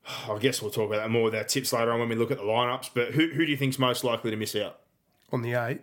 I 0.30 0.38
guess 0.38 0.62
we'll 0.62 0.70
talk 0.70 0.88
about 0.88 0.98
that 1.02 1.10
more 1.10 1.24
with 1.24 1.34
our 1.34 1.44
tips 1.44 1.72
later 1.72 1.92
on 1.92 1.98
when 2.00 2.08
we 2.08 2.14
look 2.14 2.30
at 2.30 2.38
the 2.38 2.44
lineups. 2.44 2.90
But 2.94 3.12
who, 3.12 3.26
who 3.28 3.44
do 3.44 3.50
you 3.50 3.56
think's 3.56 3.78
most 3.78 4.04
likely 4.04 4.30
to 4.30 4.36
miss 4.36 4.54
out? 4.56 4.78
on 5.30 5.42
the 5.42 5.52
eight. 5.54 5.80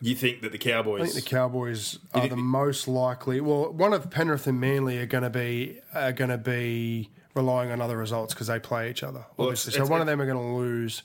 You 0.00 0.16
think 0.16 0.42
that 0.42 0.50
the 0.50 0.58
Cowboys? 0.58 1.02
I 1.02 1.04
think 1.04 1.24
the 1.24 1.30
Cowboys 1.30 1.98
are 2.12 2.22
the 2.22 2.28
the- 2.30 2.36
most 2.36 2.88
likely. 2.88 3.40
Well, 3.40 3.72
one 3.72 3.92
of 3.92 4.10
Penrith 4.10 4.46
and 4.48 4.58
Manly 4.60 4.98
are 4.98 5.06
going 5.06 5.22
to 5.22 5.30
be 5.30 5.78
are 5.94 6.12
going 6.12 6.30
to 6.30 6.38
be 6.38 7.10
relying 7.34 7.70
on 7.70 7.80
other 7.80 7.96
results 7.96 8.32
because 8.34 8.46
they 8.46 8.58
play 8.58 8.90
each 8.90 9.02
other. 9.02 9.24
Well, 9.36 9.48
Obviously, 9.48 9.72
it's- 9.74 9.86
so 9.86 9.90
one 9.90 10.00
it's- 10.00 10.02
of 10.02 10.06
them 10.06 10.20
are 10.20 10.26
going 10.32 10.38
to 10.46 10.56
lose. 10.56 11.02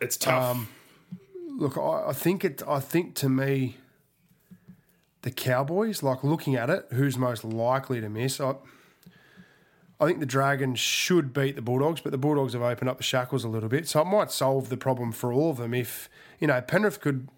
it's 0.00 0.16
tough. 0.16 0.50
Um, 0.56 0.68
Look, 1.58 1.76
I, 1.76 2.08
I 2.08 2.12
think 2.14 2.44
it. 2.44 2.62
I 2.66 2.80
think 2.80 3.14
to 3.16 3.28
me, 3.28 3.76
the 5.20 5.30
Cowboys. 5.30 6.02
Like 6.02 6.24
looking 6.24 6.56
at 6.56 6.70
it, 6.70 6.86
who's 6.92 7.18
most 7.18 7.44
likely 7.44 8.00
to 8.00 8.08
miss? 8.08 8.40
I, 8.40 8.54
I 10.00 10.06
think 10.06 10.18
the 10.18 10.26
Dragons 10.26 10.80
should 10.80 11.32
beat 11.32 11.54
the 11.54 11.62
Bulldogs, 11.62 12.00
but 12.00 12.10
the 12.10 12.18
Bulldogs 12.18 12.54
have 12.54 12.62
opened 12.62 12.88
up 12.88 12.96
the 12.96 13.02
shackles 13.04 13.44
a 13.44 13.48
little 13.48 13.68
bit, 13.68 13.86
so 13.86 14.00
it 14.00 14.06
might 14.06 14.30
solve 14.32 14.68
the 14.70 14.76
problem 14.78 15.12
for 15.12 15.32
all 15.32 15.50
of 15.50 15.58
them. 15.58 15.74
If 15.74 16.08
you 16.40 16.46
know 16.46 16.60
Penrith 16.62 17.00
could, 17.00 17.28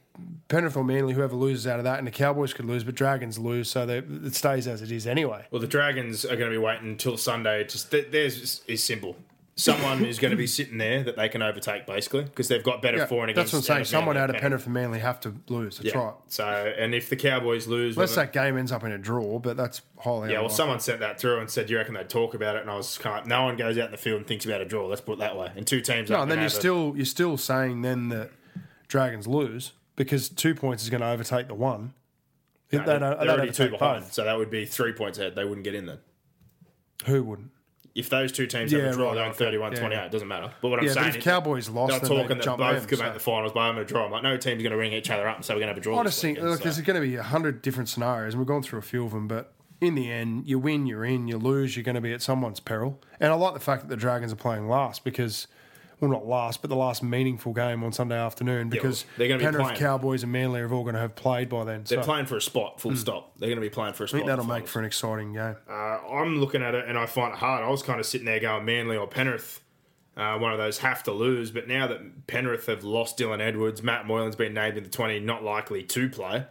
Penrith 0.48 0.76
or 0.76 0.84
Manly, 0.84 1.14
whoever 1.14 1.34
loses 1.34 1.66
out 1.66 1.78
of 1.78 1.84
that, 1.84 1.98
and 1.98 2.06
the 2.06 2.10
Cowboys 2.12 2.52
could 2.52 2.66
lose, 2.66 2.84
but 2.84 2.94
Dragons 2.94 3.38
lose, 3.38 3.68
so 3.70 3.84
they, 3.86 3.98
it 3.98 4.34
stays 4.34 4.68
as 4.68 4.82
it 4.82 4.92
is 4.92 5.06
anyway. 5.06 5.46
well, 5.50 5.60
the 5.60 5.66
Dragons 5.66 6.24
are 6.24 6.36
going 6.36 6.50
to 6.50 6.56
be 6.56 6.58
waiting 6.58 6.86
until 6.88 7.16
Sunday. 7.16 7.64
Just 7.64 7.90
th- 7.90 8.10
theirs 8.10 8.62
is, 8.68 8.84
simple. 8.84 9.16
Someone 9.56 10.04
is 10.04 10.18
going 10.18 10.32
to 10.32 10.36
be 10.36 10.48
sitting 10.48 10.78
there 10.78 11.04
that 11.04 11.14
they 11.16 11.28
can 11.28 11.40
overtake, 11.40 11.86
basically, 11.86 12.24
because 12.24 12.48
they've 12.48 12.62
got 12.62 12.82
better 12.82 12.98
Yeah, 12.98 13.06
for 13.06 13.24
and 13.24 13.36
that's 13.36 13.52
what 13.52 13.58
I'm 13.60 13.62
saying. 13.62 13.84
Someone 13.84 14.16
out 14.16 14.28
of 14.28 14.36
Penrith 14.36 14.64
and 14.64 14.74
Manly 14.74 14.98
have 14.98 15.20
to 15.20 15.34
lose. 15.48 15.78
That's 15.78 15.94
Yeah. 15.94 16.00
right. 16.00 16.14
So, 16.26 16.44
and 16.44 16.92
if 16.92 17.08
the 17.08 17.14
Cowboys 17.16 17.68
lose, 17.68 17.96
Unless 17.96 18.16
that 18.16 18.32
game 18.32 18.58
ends 18.58 18.72
up 18.72 18.82
in 18.82 18.90
a 18.90 18.98
draw, 18.98 19.38
but 19.38 19.56
that's 19.56 19.80
highly 19.98 20.14
unlikely. 20.16 20.32
Yeah, 20.34 20.40
well, 20.40 20.48
someone 20.48 20.80
sent 20.80 20.98
that 21.00 21.20
through 21.20 21.38
and 21.38 21.48
said, 21.48 21.70
"You 21.70 21.76
reckon 21.76 21.94
they'd 21.94 22.08
talk 22.08 22.34
about 22.34 22.56
it?" 22.56 22.62
And 22.62 22.70
I 22.70 22.76
was 22.76 22.98
kind 22.98 23.20
of, 23.20 23.26
no 23.28 23.44
one 23.44 23.56
goes 23.56 23.78
out 23.78 23.86
in 23.86 23.90
the 23.92 23.96
field 23.96 24.16
and 24.18 24.26
thinks 24.26 24.44
about 24.44 24.60
a 24.60 24.64
draw. 24.64 24.86
Let's 24.88 25.00
put 25.00 25.14
it 25.14 25.18
that 25.20 25.36
way. 25.36 25.52
And 25.54 25.64
two 25.64 25.80
teams. 25.80 26.10
No, 26.10 26.22
and 26.22 26.30
then 26.30 26.40
you're 26.40 26.48
still 26.48 26.92
you're 26.96 27.04
still 27.06 27.36
saying 27.36 27.82
then 27.82 28.08
that 28.08 28.32
Dragons 28.88 29.28
lose 29.28 29.72
because 29.96 30.28
two 30.28 30.54
points 30.54 30.82
is 30.82 30.90
going 30.90 31.00
to 31.00 31.08
overtake 31.08 31.48
the 31.48 31.54
one. 31.54 31.94
No, 32.72 32.78
they 32.80 32.84
don't, 32.98 33.00
they're 33.00 33.16
they 33.26 33.28
already 33.28 33.52
two 33.52 33.70
behind, 33.70 34.04
both. 34.04 34.12
so 34.12 34.24
that 34.24 34.36
would 34.36 34.50
be 34.50 34.66
three 34.66 34.92
points 34.92 35.18
ahead. 35.18 35.36
They 35.36 35.44
wouldn't 35.44 35.64
get 35.64 35.74
in 35.74 35.86
then. 35.86 35.98
Who 37.06 37.22
wouldn't? 37.22 37.50
If 37.94 38.08
those 38.10 38.32
two 38.32 38.48
teams 38.48 38.72
Yeah, 38.72 38.80
have 38.80 38.94
a 38.94 38.96
draw, 38.96 39.08
right, 39.08 39.14
they're 39.14 39.24
on 39.24 39.30
okay. 39.30 39.38
31 39.38 39.72
Yeah, 39.72 39.78
28. 39.78 39.96
yeah. 39.96 40.04
It 40.06 40.10
doesn't 40.10 40.26
matter. 40.26 40.50
But 40.60 40.68
what 40.70 40.80
I'm 40.80 40.86
Yeah, 40.86 40.92
saying 40.94 41.08
if 41.10 41.16
is 41.18 41.22
Cowboys 41.24 41.68
lost, 41.68 41.90
they're 41.92 42.00
talking 42.00 42.38
they'd 42.38 42.42
that 42.44 42.56
both 42.58 42.88
could 42.88 42.98
so- 42.98 43.04
make 43.04 43.14
the 43.14 43.20
finals, 43.20 43.52
but 43.52 43.60
I'm 43.60 43.76
going 43.76 43.86
to 43.86 43.92
draw. 43.92 44.06
I'm 44.06 44.10
like, 44.10 44.24
no 44.24 44.36
team's 44.36 44.62
going 44.62 44.72
to 44.72 44.76
ring 44.76 44.92
each 44.92 45.10
other 45.10 45.28
up, 45.28 45.36
and 45.36 45.44
so 45.44 45.54
we're 45.54 45.60
going 45.60 45.68
to 45.68 45.74
have 45.74 45.78
a 45.78 45.80
draw. 45.80 46.00
I 46.00 46.02
just 46.02 46.20
think 46.20 46.40
look, 46.40 46.58
so- 46.58 46.64
there's 46.64 46.80
going 46.80 47.00
to 47.00 47.06
be 47.06 47.14
a 47.14 47.22
hundred 47.22 47.62
different 47.62 47.88
scenarios, 47.88 48.34
and 48.34 48.40
we've 48.40 48.48
gone 48.48 48.64
through 48.64 48.80
a 48.80 48.82
few 48.82 49.04
of 49.04 49.12
them. 49.12 49.28
But 49.28 49.52
in 49.80 49.94
the 49.94 50.10
end, 50.10 50.48
you 50.48 50.58
win, 50.58 50.86
you're 50.86 51.04
in. 51.04 51.28
You 51.28 51.36
lose, 51.38 51.76
you're 51.76 51.84
going 51.84 51.94
to 51.94 52.00
be 52.00 52.12
at 52.12 52.20
someone's 52.20 52.58
peril. 52.58 53.00
And 53.20 53.30
I 53.32 53.36
like 53.36 53.54
the 53.54 53.60
fact 53.60 53.82
that 53.82 53.88
the 53.88 53.96
Dragons 53.96 54.32
are 54.32 54.36
playing 54.36 54.68
last 54.68 55.04
because, 55.04 55.46
well, 56.08 56.20
not 56.20 56.26
last, 56.26 56.60
but 56.60 56.70
the 56.70 56.76
last 56.76 57.02
meaningful 57.02 57.52
game 57.52 57.82
on 57.84 57.92
Sunday 57.92 58.18
afternoon 58.18 58.68
because 58.68 59.04
they're 59.16 59.28
gonna 59.28 59.38
be 59.38 59.44
Penrith, 59.44 59.64
playing. 59.64 59.78
Cowboys, 59.78 60.22
and 60.22 60.32
Manly 60.32 60.60
are 60.60 60.72
all 60.72 60.82
going 60.82 60.94
to 60.94 61.00
have 61.00 61.14
played 61.14 61.48
by 61.48 61.64
then. 61.64 61.84
They're 61.86 62.02
so 62.02 62.06
playing 62.06 62.26
for 62.26 62.36
a 62.36 62.42
spot, 62.42 62.80
full 62.80 62.96
stop. 62.96 63.38
They're 63.38 63.48
going 63.48 63.56
to 63.56 63.62
be 63.62 63.70
playing 63.70 63.94
for 63.94 64.04
a 64.04 64.08
spot. 64.08 64.16
I 64.16 64.20
think 64.20 64.28
that'll 64.28 64.44
make 64.46 64.66
for 64.66 64.78
an 64.78 64.84
exciting 64.84 65.32
game. 65.32 65.56
Uh, 65.68 65.72
I'm 65.72 66.38
looking 66.40 66.62
at 66.62 66.74
it 66.74 66.88
and 66.88 66.98
I 66.98 67.06
find 67.06 67.32
it 67.32 67.38
hard. 67.38 67.64
I 67.64 67.68
was 67.68 67.82
kind 67.82 68.00
of 68.00 68.06
sitting 68.06 68.26
there 68.26 68.40
going 68.40 68.64
Manly 68.64 68.96
or 68.96 69.06
Penrith. 69.06 69.60
Uh, 70.16 70.38
one 70.38 70.52
of 70.52 70.58
those 70.58 70.78
have 70.78 71.02
to 71.02 71.12
lose, 71.12 71.50
but 71.50 71.66
now 71.66 71.88
that 71.88 72.28
Penrith 72.28 72.66
have 72.66 72.84
lost 72.84 73.18
Dylan 73.18 73.40
Edwards, 73.40 73.82
Matt 73.82 74.04
Moylan's 74.04 74.36
been 74.36 74.54
named 74.54 74.76
in 74.76 74.84
the 74.84 74.90
20, 74.90 75.18
not 75.20 75.42
likely 75.42 75.82
to 75.82 76.08
play. 76.08 76.46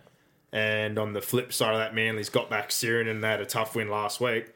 And 0.51 0.99
on 0.99 1.13
the 1.13 1.21
flip 1.21 1.53
side 1.53 1.73
of 1.73 1.79
that, 1.79 1.95
Manly's 1.95 2.29
got 2.29 2.49
back 2.49 2.71
Syrian 2.71 3.07
and 3.07 3.23
they 3.23 3.27
had 3.29 3.41
a 3.41 3.45
tough 3.45 3.75
win 3.75 3.89
last 3.89 4.19
week. 4.19 4.52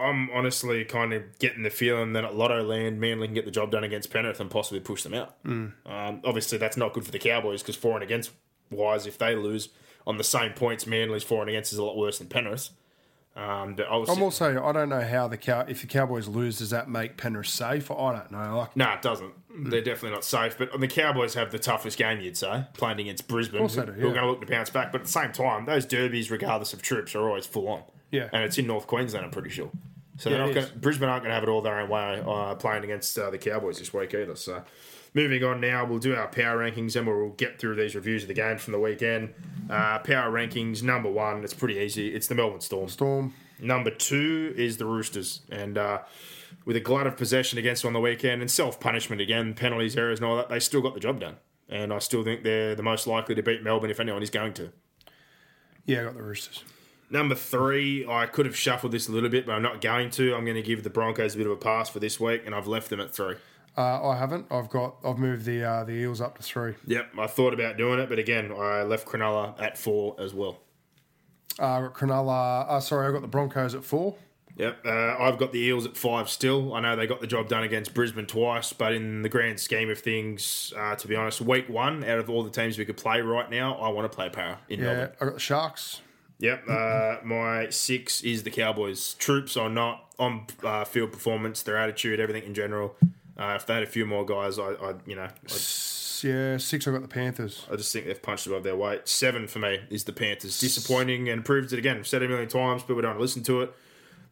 I'm 0.00 0.30
honestly 0.30 0.84
kind 0.84 1.12
of 1.12 1.38
getting 1.38 1.62
the 1.62 1.70
feeling 1.70 2.12
that 2.14 2.24
at 2.24 2.32
Lottoland, 2.32 2.96
Manly 2.96 3.26
can 3.28 3.34
get 3.34 3.44
the 3.44 3.50
job 3.50 3.70
done 3.70 3.84
against 3.84 4.10
Penrith 4.10 4.40
and 4.40 4.50
possibly 4.50 4.80
push 4.80 5.02
them 5.02 5.14
out. 5.14 5.36
Um, 5.44 5.74
obviously, 6.24 6.58
that's 6.58 6.76
not 6.76 6.92
good 6.92 7.04
for 7.04 7.10
the 7.12 7.18
Cowboys 7.18 7.62
because 7.62 7.76
for 7.76 7.94
and 7.94 8.02
against 8.02 8.30
wise, 8.70 9.06
if 9.06 9.18
they 9.18 9.34
lose 9.34 9.68
on 10.06 10.16
the 10.16 10.24
same 10.24 10.52
points, 10.52 10.86
Manly's 10.86 11.22
for 11.22 11.40
and 11.40 11.50
against 11.50 11.72
is 11.72 11.78
a 11.78 11.84
lot 11.84 11.96
worse 11.96 12.18
than 12.18 12.28
Penrith. 12.28 12.70
Um, 13.36 13.74
but 13.76 13.86
I 13.86 13.96
was 13.96 14.08
I'm 14.08 14.22
also. 14.22 14.62
I 14.62 14.72
don't 14.72 14.88
know 14.88 15.00
how 15.02 15.28
the 15.28 15.36
cow. 15.36 15.64
If 15.68 15.82
the 15.82 15.86
Cowboys 15.86 16.26
lose, 16.26 16.58
does 16.58 16.70
that 16.70 16.88
make 16.90 17.16
Penrith 17.16 17.46
safe? 17.46 17.90
I 17.90 18.12
don't 18.12 18.30
know. 18.32 18.58
Like, 18.58 18.76
No, 18.76 18.90
it 18.92 19.02
doesn't. 19.02 19.32
They're 19.70 19.80
definitely 19.82 20.10
not 20.10 20.24
safe. 20.24 20.58
But 20.58 20.78
the 20.78 20.88
Cowboys 20.88 21.34
have 21.34 21.52
the 21.52 21.58
toughest 21.58 21.96
game, 21.96 22.20
you'd 22.20 22.36
say, 22.36 22.64
playing 22.74 22.98
against 23.00 23.28
Brisbane. 23.28 23.68
who, 23.68 23.86
do, 23.86 23.92
who 23.92 24.08
are 24.08 24.12
going 24.12 24.24
to 24.24 24.30
look 24.30 24.40
to 24.40 24.46
bounce 24.46 24.70
back. 24.70 24.90
But 24.90 25.02
at 25.02 25.04
the 25.06 25.12
same 25.12 25.32
time, 25.32 25.64
those 25.64 25.86
derbies, 25.86 26.30
regardless 26.30 26.72
of 26.72 26.82
troops, 26.82 27.14
are 27.14 27.26
always 27.28 27.46
full 27.46 27.68
on. 27.68 27.82
Yeah. 28.10 28.28
And 28.32 28.42
it's 28.42 28.58
in 28.58 28.66
North 28.66 28.86
Queensland, 28.88 29.24
I'm 29.24 29.30
pretty 29.30 29.50
sure. 29.50 29.70
So 30.20 30.28
Yeah, 30.28 30.36
they're 30.36 30.46
not 30.46 30.54
gonna, 30.54 30.78
Brisbane 30.78 31.08
aren't 31.08 31.22
going 31.22 31.30
to 31.30 31.34
have 31.34 31.42
it 31.42 31.48
all 31.48 31.62
their 31.62 31.80
own 31.80 31.88
way 31.88 32.22
uh, 32.26 32.54
playing 32.54 32.84
against 32.84 33.18
uh, 33.18 33.30
the 33.30 33.38
Cowboys 33.38 33.78
this 33.78 33.94
week 33.94 34.12
either. 34.12 34.36
So 34.36 34.62
moving 35.14 35.42
on 35.42 35.62
now, 35.62 35.86
we'll 35.86 35.98
do 35.98 36.14
our 36.14 36.28
power 36.28 36.58
rankings 36.58 36.94
and 36.94 37.06
we'll 37.06 37.30
get 37.30 37.58
through 37.58 37.76
these 37.76 37.94
reviews 37.94 38.22
of 38.22 38.28
the 38.28 38.34
games 38.34 38.60
from 38.60 38.72
the 38.72 38.78
weekend. 38.78 39.32
Uh, 39.70 39.98
power 40.00 40.30
rankings, 40.30 40.82
number 40.82 41.10
one, 41.10 41.42
it's 41.42 41.54
pretty 41.54 41.78
easy. 41.78 42.14
It's 42.14 42.26
the 42.26 42.34
Melbourne 42.34 42.60
Storm. 42.60 42.88
Storm. 42.90 43.34
Number 43.58 43.90
two 43.90 44.52
is 44.58 44.76
the 44.76 44.84
Roosters, 44.84 45.40
and 45.50 45.76
uh, 45.78 46.00
with 46.66 46.76
a 46.76 46.80
glut 46.80 47.06
of 47.06 47.16
possession 47.16 47.58
against 47.58 47.82
them 47.82 47.88
on 47.88 47.92
the 47.94 48.00
weekend 48.00 48.42
and 48.42 48.50
self 48.50 48.78
punishment 48.78 49.22
again, 49.22 49.54
penalties, 49.54 49.96
errors, 49.96 50.18
and 50.18 50.26
all 50.26 50.36
that, 50.36 50.48
they 50.50 50.60
still 50.60 50.82
got 50.82 50.94
the 50.94 51.00
job 51.00 51.20
done. 51.20 51.36
And 51.68 51.92
I 51.92 51.98
still 51.98 52.24
think 52.24 52.42
they're 52.42 52.74
the 52.74 52.82
most 52.82 53.06
likely 53.06 53.34
to 53.34 53.42
beat 53.42 53.62
Melbourne 53.62 53.90
if 53.90 54.00
anyone 54.00 54.22
is 54.22 54.30
going 54.30 54.52
to. 54.54 54.70
Yeah, 55.86 56.00
I 56.00 56.04
got 56.04 56.14
the 56.14 56.22
Roosters. 56.22 56.64
Number 57.12 57.34
three, 57.34 58.06
I 58.06 58.26
could 58.26 58.46
have 58.46 58.56
shuffled 58.56 58.92
this 58.92 59.08
a 59.08 59.12
little 59.12 59.28
bit, 59.28 59.44
but 59.44 59.52
I'm 59.52 59.62
not 59.62 59.80
going 59.80 60.10
to. 60.10 60.34
I'm 60.34 60.44
going 60.44 60.56
to 60.56 60.62
give 60.62 60.84
the 60.84 60.90
Broncos 60.90 61.34
a 61.34 61.38
bit 61.38 61.46
of 61.46 61.52
a 61.52 61.56
pass 61.56 61.88
for 61.90 61.98
this 61.98 62.20
week, 62.20 62.42
and 62.46 62.54
I've 62.54 62.68
left 62.68 62.88
them 62.88 63.00
at 63.00 63.12
three. 63.12 63.34
Uh, 63.76 64.08
I 64.10 64.16
haven't. 64.16 64.46
I've 64.50 64.70
got. 64.70 64.96
I've 65.04 65.18
moved 65.18 65.44
the 65.44 65.64
uh, 65.64 65.84
the 65.84 65.92
Eels 65.92 66.20
up 66.20 66.36
to 66.36 66.42
three. 66.42 66.74
Yep, 66.86 67.12
I 67.18 67.26
thought 67.26 67.52
about 67.52 67.76
doing 67.76 67.98
it, 67.98 68.08
but 68.08 68.18
again, 68.18 68.52
I 68.52 68.82
left 68.82 69.06
Cronulla 69.08 69.60
at 69.60 69.76
four 69.76 70.16
as 70.20 70.32
well. 70.34 70.58
Uh, 71.58 71.88
Cronulla. 71.88 72.66
Uh, 72.68 72.80
sorry, 72.80 73.08
I 73.08 73.12
got 73.12 73.22
the 73.22 73.28
Broncos 73.28 73.74
at 73.74 73.84
four. 73.84 74.14
Yep, 74.56 74.84
uh, 74.84 75.16
I've 75.18 75.38
got 75.38 75.52
the 75.52 75.58
Eels 75.60 75.86
at 75.86 75.96
five 75.96 76.28
still. 76.28 76.74
I 76.74 76.80
know 76.80 76.94
they 76.94 77.06
got 77.06 77.20
the 77.20 77.26
job 77.26 77.48
done 77.48 77.62
against 77.62 77.94
Brisbane 77.94 78.26
twice, 78.26 78.72
but 78.72 78.92
in 78.92 79.22
the 79.22 79.28
grand 79.28 79.58
scheme 79.58 79.88
of 79.88 79.98
things, 79.98 80.72
uh, 80.76 80.94
to 80.96 81.08
be 81.08 81.16
honest, 81.16 81.40
week 81.40 81.68
one 81.68 82.04
out 82.04 82.18
of 82.18 82.28
all 82.28 82.42
the 82.42 82.50
teams 82.50 82.76
we 82.76 82.84
could 82.84 82.98
play 82.98 83.20
right 83.20 83.48
now, 83.50 83.74
I 83.76 83.88
want 83.88 84.10
to 84.10 84.14
play 84.14 84.28
Para 84.28 84.58
in 84.68 84.80
Yeah, 84.80 84.86
Melbourne. 84.86 85.12
I 85.20 85.24
got 85.24 85.34
the 85.34 85.40
Sharks. 85.40 86.00
Yep, 86.40 86.64
uh, 86.68 87.16
my 87.22 87.68
six 87.70 88.22
is 88.22 88.42
the 88.42 88.50
Cowboys. 88.50 89.14
Troops 89.14 89.56
or 89.56 89.68
not 89.68 90.12
on 90.18 90.46
uh, 90.64 90.84
field 90.84 91.12
performance, 91.12 91.62
their 91.62 91.76
attitude, 91.76 92.18
everything 92.18 92.44
in 92.44 92.54
general. 92.54 92.96
Uh, 93.38 93.54
if 93.56 93.66
they 93.66 93.74
had 93.74 93.82
a 93.82 93.86
few 93.86 94.04
more 94.06 94.24
guys, 94.24 94.58
I, 94.58 94.72
I 94.72 94.94
you 95.06 95.16
know, 95.16 95.28
S- 95.46 96.22
Yeah, 96.24 96.56
six. 96.56 96.88
I 96.88 96.92
got 96.92 97.02
the 97.02 97.08
Panthers. 97.08 97.66
I 97.70 97.76
just 97.76 97.92
think 97.92 98.06
they've 98.06 98.20
punched 98.20 98.46
above 98.46 98.62
their 98.64 98.76
weight. 98.76 99.06
Seven 99.06 99.46
for 99.48 99.58
me 99.58 99.80
is 99.90 100.04
the 100.04 100.12
Panthers. 100.12 100.58
Disappointing 100.60 101.28
and 101.28 101.44
proves 101.44 101.72
it 101.74 101.78
again. 101.78 101.98
I've 101.98 102.06
said 102.06 102.22
it 102.22 102.26
a 102.26 102.28
million 102.28 102.48
times, 102.48 102.82
people 102.82 103.02
don't 103.02 103.20
listen 103.20 103.42
to 103.44 103.60
it. 103.62 103.72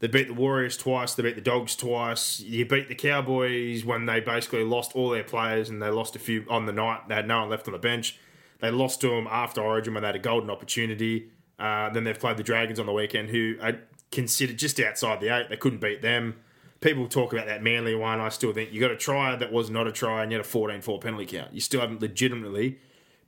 They 0.00 0.06
beat 0.06 0.28
the 0.28 0.34
Warriors 0.34 0.76
twice. 0.76 1.14
They 1.14 1.22
beat 1.24 1.34
the 1.34 1.40
Dogs 1.40 1.74
twice. 1.74 2.38
You 2.40 2.64
beat 2.64 2.88
the 2.88 2.94
Cowboys 2.94 3.84
when 3.84 4.06
they 4.06 4.20
basically 4.20 4.62
lost 4.64 4.94
all 4.94 5.10
their 5.10 5.24
players 5.24 5.68
and 5.68 5.82
they 5.82 5.90
lost 5.90 6.14
a 6.16 6.20
few 6.20 6.44
on 6.48 6.66
the 6.66 6.72
night. 6.72 7.08
They 7.08 7.16
had 7.16 7.26
no 7.26 7.40
one 7.40 7.50
left 7.50 7.66
on 7.66 7.72
the 7.72 7.78
bench. 7.78 8.18
They 8.60 8.70
lost 8.70 9.00
to 9.02 9.08
them 9.08 9.26
after 9.28 9.60
Origin 9.60 9.94
when 9.94 10.02
they 10.02 10.08
had 10.08 10.16
a 10.16 10.20
golden 10.20 10.50
opportunity. 10.50 11.30
Uh, 11.58 11.90
then 11.90 12.04
they've 12.04 12.18
played 12.18 12.36
the 12.36 12.42
Dragons 12.42 12.78
on 12.78 12.86
the 12.86 12.92
weekend, 12.92 13.30
who 13.30 13.56
I 13.60 13.78
consider 14.10 14.52
just 14.52 14.78
outside 14.80 15.20
the 15.20 15.28
eight. 15.28 15.48
They 15.48 15.56
couldn't 15.56 15.80
beat 15.80 16.02
them. 16.02 16.36
People 16.80 17.08
talk 17.08 17.32
about 17.32 17.46
that 17.46 17.62
Manly 17.62 17.94
one. 17.96 18.20
I 18.20 18.28
still 18.28 18.52
think 18.52 18.72
you 18.72 18.80
got 18.80 18.92
a 18.92 18.96
try 18.96 19.34
that 19.34 19.52
was 19.52 19.68
not 19.68 19.88
a 19.88 19.92
try 19.92 20.22
and 20.22 20.30
you 20.30 20.38
had 20.38 20.46
a 20.46 20.48
14-4 20.48 21.00
penalty 21.00 21.26
count. 21.26 21.52
You 21.52 21.60
still 21.60 21.80
haven't 21.80 22.00
legitimately 22.00 22.78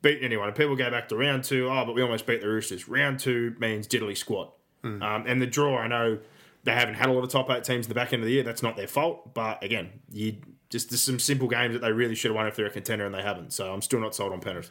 beaten 0.03 0.25
anyone. 0.25 0.47
And 0.47 0.57
people 0.57 0.77
go 0.77 0.89
back 0.91 1.09
to 1.09 1.17
round 1.17 1.43
two. 1.45 1.69
Oh, 1.69 1.85
but 1.85 1.95
we 1.95 2.03
almost 2.03 2.27
beat 2.27 2.41
the 2.41 2.49
Roosters. 2.49 2.89
Round 2.89 3.19
two 3.19 3.57
means 3.59 3.89
diddly 3.89 4.17
squat. 4.17 4.53
Um, 5.03 5.25
and 5.27 5.43
the 5.43 5.47
draw, 5.47 5.79
I 5.79 5.89
know 5.89 6.19
they 6.63 6.73
haven't 6.73 6.95
had 6.95 7.09
a 7.09 7.13
lot 7.13 7.25
of 7.25 7.31
top 7.31 7.51
eight 7.51 7.65
teams 7.65 7.87
in 7.87 7.89
the 7.89 7.95
back 7.95 8.13
end 8.13 8.23
of 8.23 8.27
the 8.27 8.33
year. 8.33 8.43
That's 8.45 8.63
not 8.63 8.77
their 8.77 8.87
fault. 8.87 9.35
But 9.35 9.63
again, 9.65 9.91
you 10.13 10.37
just 10.69 10.91
there's 10.91 11.03
some 11.03 11.19
simple 11.19 11.49
games 11.49 11.75
that 11.75 11.81
they 11.81 11.93
really 11.93 12.15
should 12.15 12.31
have 12.31 12.37
won 12.37 12.47
if 12.47 12.55
they're 12.55 12.67
a 12.67 12.71
contender 12.71 13.05
and 13.05 13.15
they 13.15 13.23
haven't. 13.23 13.53
So 13.53 13.73
I'm 13.73 13.83
still 13.83 14.01
not 14.01 14.15
sold 14.15 14.33
on 14.33 14.41
Penrith. 14.41 14.71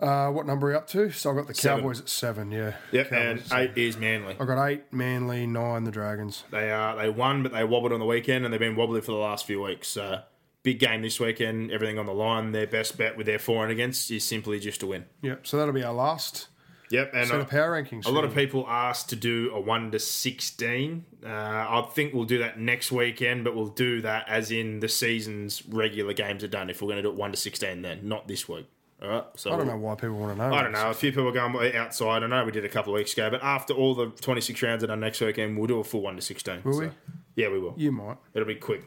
Uh, 0.00 0.30
what 0.30 0.46
number 0.46 0.68
are 0.68 0.70
you 0.72 0.76
up 0.76 0.86
to? 0.88 1.10
So 1.10 1.30
I've 1.30 1.36
got 1.36 1.46
the 1.46 1.54
Seven. 1.54 1.80
Cowboys 1.80 2.00
at 2.00 2.08
seven. 2.08 2.50
Yeah. 2.50 2.74
Yep, 2.92 3.10
Cowboys 3.10 3.52
and 3.52 3.60
eight 3.60 3.72
is 3.76 3.96
Manly. 3.96 4.36
I've 4.40 4.46
got 4.46 4.66
eight. 4.66 4.92
Manly 4.92 5.46
nine. 5.46 5.84
The 5.84 5.90
Dragons. 5.90 6.44
They 6.50 6.70
are 6.70 6.96
they 6.96 7.10
won, 7.10 7.42
but 7.42 7.52
they 7.52 7.64
wobbled 7.64 7.92
on 7.92 8.00
the 8.00 8.06
weekend, 8.06 8.44
and 8.44 8.52
they've 8.52 8.60
been 8.60 8.76
wobbly 8.76 9.02
for 9.02 9.12
the 9.12 9.18
last 9.18 9.46
few 9.46 9.62
weeks. 9.62 9.88
So 9.88 10.20
big 10.62 10.78
game 10.78 11.02
this 11.02 11.20
weekend. 11.20 11.70
Everything 11.70 11.98
on 11.98 12.06
the 12.06 12.14
line. 12.14 12.52
Their 12.52 12.66
best 12.66 12.96
bet 12.96 13.16
with 13.16 13.26
their 13.26 13.38
for 13.38 13.62
and 13.62 13.70
against 13.70 14.10
is 14.10 14.24
simply 14.24 14.58
just 14.58 14.80
to 14.80 14.86
win. 14.86 15.04
Yep. 15.22 15.46
So 15.46 15.58
that'll 15.58 15.74
be 15.74 15.84
our 15.84 15.94
last 15.94 16.48
Yep, 16.90 17.12
and 17.14 17.28
set 17.28 17.40
of 17.40 17.48
power 17.48 17.80
rankings. 17.80 18.06
A 18.06 18.10
lot 18.10 18.24
of 18.24 18.34
people 18.34 18.66
asked 18.68 19.10
to 19.10 19.16
do 19.16 19.52
a 19.54 19.60
one 19.60 19.92
to 19.92 19.98
sixteen. 20.00 21.04
Uh, 21.24 21.28
I 21.28 21.88
think 21.92 22.14
we'll 22.14 22.24
do 22.24 22.38
that 22.38 22.58
next 22.58 22.90
weekend, 22.90 23.44
but 23.44 23.54
we'll 23.54 23.68
do 23.68 24.00
that 24.00 24.28
as 24.28 24.50
in 24.50 24.80
the 24.80 24.88
season's 24.88 25.64
regular 25.66 26.14
games 26.14 26.42
are 26.42 26.48
done. 26.48 26.68
If 26.68 26.82
we're 26.82 26.88
going 26.88 26.96
to 26.96 27.02
do 27.02 27.10
it 27.10 27.14
one 27.14 27.30
to 27.30 27.36
sixteen, 27.36 27.82
then 27.82 28.08
not 28.08 28.26
this 28.26 28.48
week. 28.48 28.66
All 29.02 29.08
right. 29.08 29.24
So 29.34 29.52
I 29.52 29.56
don't 29.56 29.66
know 29.66 29.76
why 29.78 29.94
people 29.94 30.16
want 30.16 30.36
to 30.36 30.42
know. 30.48 30.54
I 30.54 30.62
don't 30.62 30.72
know. 30.72 30.90
A 30.90 30.94
few 30.94 31.10
people 31.10 31.28
are 31.28 31.32
going 31.32 31.74
outside. 31.74 32.22
I 32.22 32.26
know 32.26 32.44
we 32.44 32.52
did 32.52 32.64
a 32.64 32.68
couple 32.68 32.92
of 32.92 32.98
weeks 32.98 33.12
ago, 33.14 33.30
but 33.30 33.42
after 33.42 33.72
all 33.72 33.94
the 33.94 34.06
twenty 34.20 34.40
six 34.40 34.62
rounds 34.62 34.84
are 34.84 34.88
done 34.88 35.00
next 35.00 35.20
weekend, 35.20 35.56
we'll 35.56 35.66
do 35.66 35.80
a 35.80 35.84
full 35.84 36.02
one 36.02 36.16
to 36.16 36.22
sixteen. 36.22 36.60
Will 36.64 36.74
So, 36.74 36.80
we? 36.80 36.90
Yeah, 37.36 37.48
we 37.48 37.58
will. 37.58 37.74
You 37.76 37.92
might. 37.92 38.18
It'll 38.34 38.46
be 38.46 38.56
quick, 38.56 38.84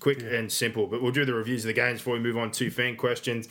quick 0.00 0.22
and 0.22 0.50
simple. 0.50 0.86
But 0.86 1.02
we'll 1.02 1.12
do 1.12 1.24
the 1.26 1.34
reviews 1.34 1.64
of 1.64 1.68
the 1.68 1.74
games 1.74 1.98
before 1.98 2.14
we 2.14 2.20
move 2.20 2.38
on 2.38 2.50
to 2.52 2.70
fan 2.70 2.96
questions. 2.96 3.48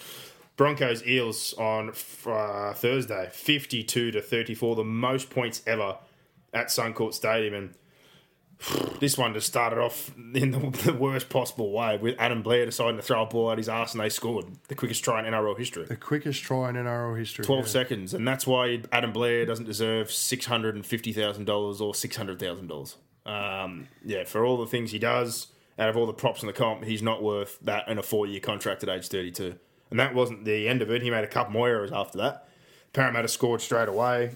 Broncos 0.55 1.05
Eels 1.05 1.53
on 1.57 1.89
uh, 2.25 2.73
Thursday, 2.73 3.29
fifty-two 3.31 4.11
to 4.11 4.21
thirty-four, 4.21 4.75
the 4.75 4.83
most 4.83 5.29
points 5.29 5.61
ever 5.67 5.97
at 6.53 6.67
Suncorp 6.67 7.13
Stadium, 7.13 7.53
and 7.53 7.73
this 8.99 9.17
one 9.17 9.33
just 9.33 9.47
started 9.47 9.79
off 9.79 10.11
in 10.17 10.51
the, 10.51 10.81
the 10.85 10.93
worst 10.93 11.29
possible 11.29 11.71
way 11.71 11.97
with 11.97 12.15
Adam 12.19 12.41
Blair 12.41 12.65
deciding 12.65 12.97
to 12.97 13.01
throw 13.01 13.23
a 13.23 13.25
ball 13.25 13.51
at 13.51 13.57
his 13.57 13.69
ass, 13.69 13.93
and 13.93 14.01
they 14.01 14.09
scored 14.09 14.45
the 14.67 14.75
quickest 14.75 15.03
try 15.03 15.19
in 15.19 15.25
NRL 15.25 15.57
history. 15.57 15.85
The 15.85 15.95
quickest 15.95 16.41
try 16.43 16.69
in 16.69 16.75
NRL 16.75 17.17
history. 17.17 17.45
12 17.45 17.65
yeah. 17.65 17.67
seconds, 17.67 18.13
and 18.13 18.27
that's 18.27 18.47
why 18.47 18.81
Adam 18.91 19.11
Blair 19.11 19.45
doesn't 19.45 19.65
deserve 19.65 20.11
six 20.11 20.45
hundred 20.45 20.75
and 20.75 20.85
fifty 20.85 21.11
thousand 21.13 21.45
dollars 21.45 21.81
or 21.81 21.93
six 21.93 22.15
hundred 22.15 22.39
thousand 22.39 22.67
dollars. 22.67 22.95
Um, 23.25 23.87
yeah, 24.03 24.23
for 24.25 24.45
all 24.45 24.57
the 24.57 24.67
things 24.67 24.91
he 24.91 24.99
does, 24.99 25.47
out 25.79 25.89
of 25.89 25.97
all 25.97 26.05
the 26.05 26.13
props 26.13 26.41
in 26.41 26.47
the 26.47 26.53
comp, 26.53 26.83
he's 26.83 27.01
not 27.01 27.23
worth 27.23 27.59
that 27.61 27.87
in 27.87 27.97
a 27.97 28.03
four-year 28.03 28.39
contract 28.39 28.83
at 28.83 28.89
age 28.89 29.07
thirty-two. 29.07 29.55
And 29.89 29.99
that 29.99 30.15
wasn't 30.15 30.45
the 30.45 30.67
end 30.67 30.81
of 30.81 30.89
it. 30.89 31.03
He 31.03 31.11
made 31.11 31.23
a 31.23 31.27
couple 31.27 31.53
more 31.53 31.67
errors 31.67 31.91
after 31.91 32.17
that. 32.17 32.47
Parramatta 32.93 33.27
scored 33.27 33.61
straight 33.61 33.89
away. 33.89 34.35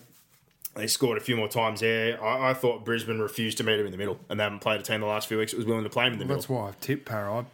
They 0.78 0.88
scored 0.88 1.18
a 1.18 1.22
few 1.22 1.36
more 1.36 1.48
times 1.48 1.80
there. 1.80 2.24
I, 2.24 2.52
I 2.52 2.54
thought 2.54 2.86
Brisbane 2.86 3.20
refused 3.20 3.58
to 3.58 3.64
meet 3.64 3.80
him 3.80 3.86
in 3.88 3.92
the 3.92 3.98
middle, 3.98 4.20
and 4.30 4.40
they 4.40 4.44
haven't 4.44 4.60
played 4.60 4.80
a 4.80 4.84
team 4.84 5.02
the 5.02 5.08
last 5.08 5.28
few 5.28 5.40
weeks 5.40 5.52
that 5.52 5.58
was 5.58 5.66
willing 5.66 5.84
to 5.84 5.90
play 5.90 6.06
him 6.06 6.14
in 6.14 6.20
the 6.20 6.26
middle. 6.26 6.38
That's 6.38 6.50
why 6.50 6.70
I 6.70 6.74
tipped 6.80 7.06
Para. 7.06 7.46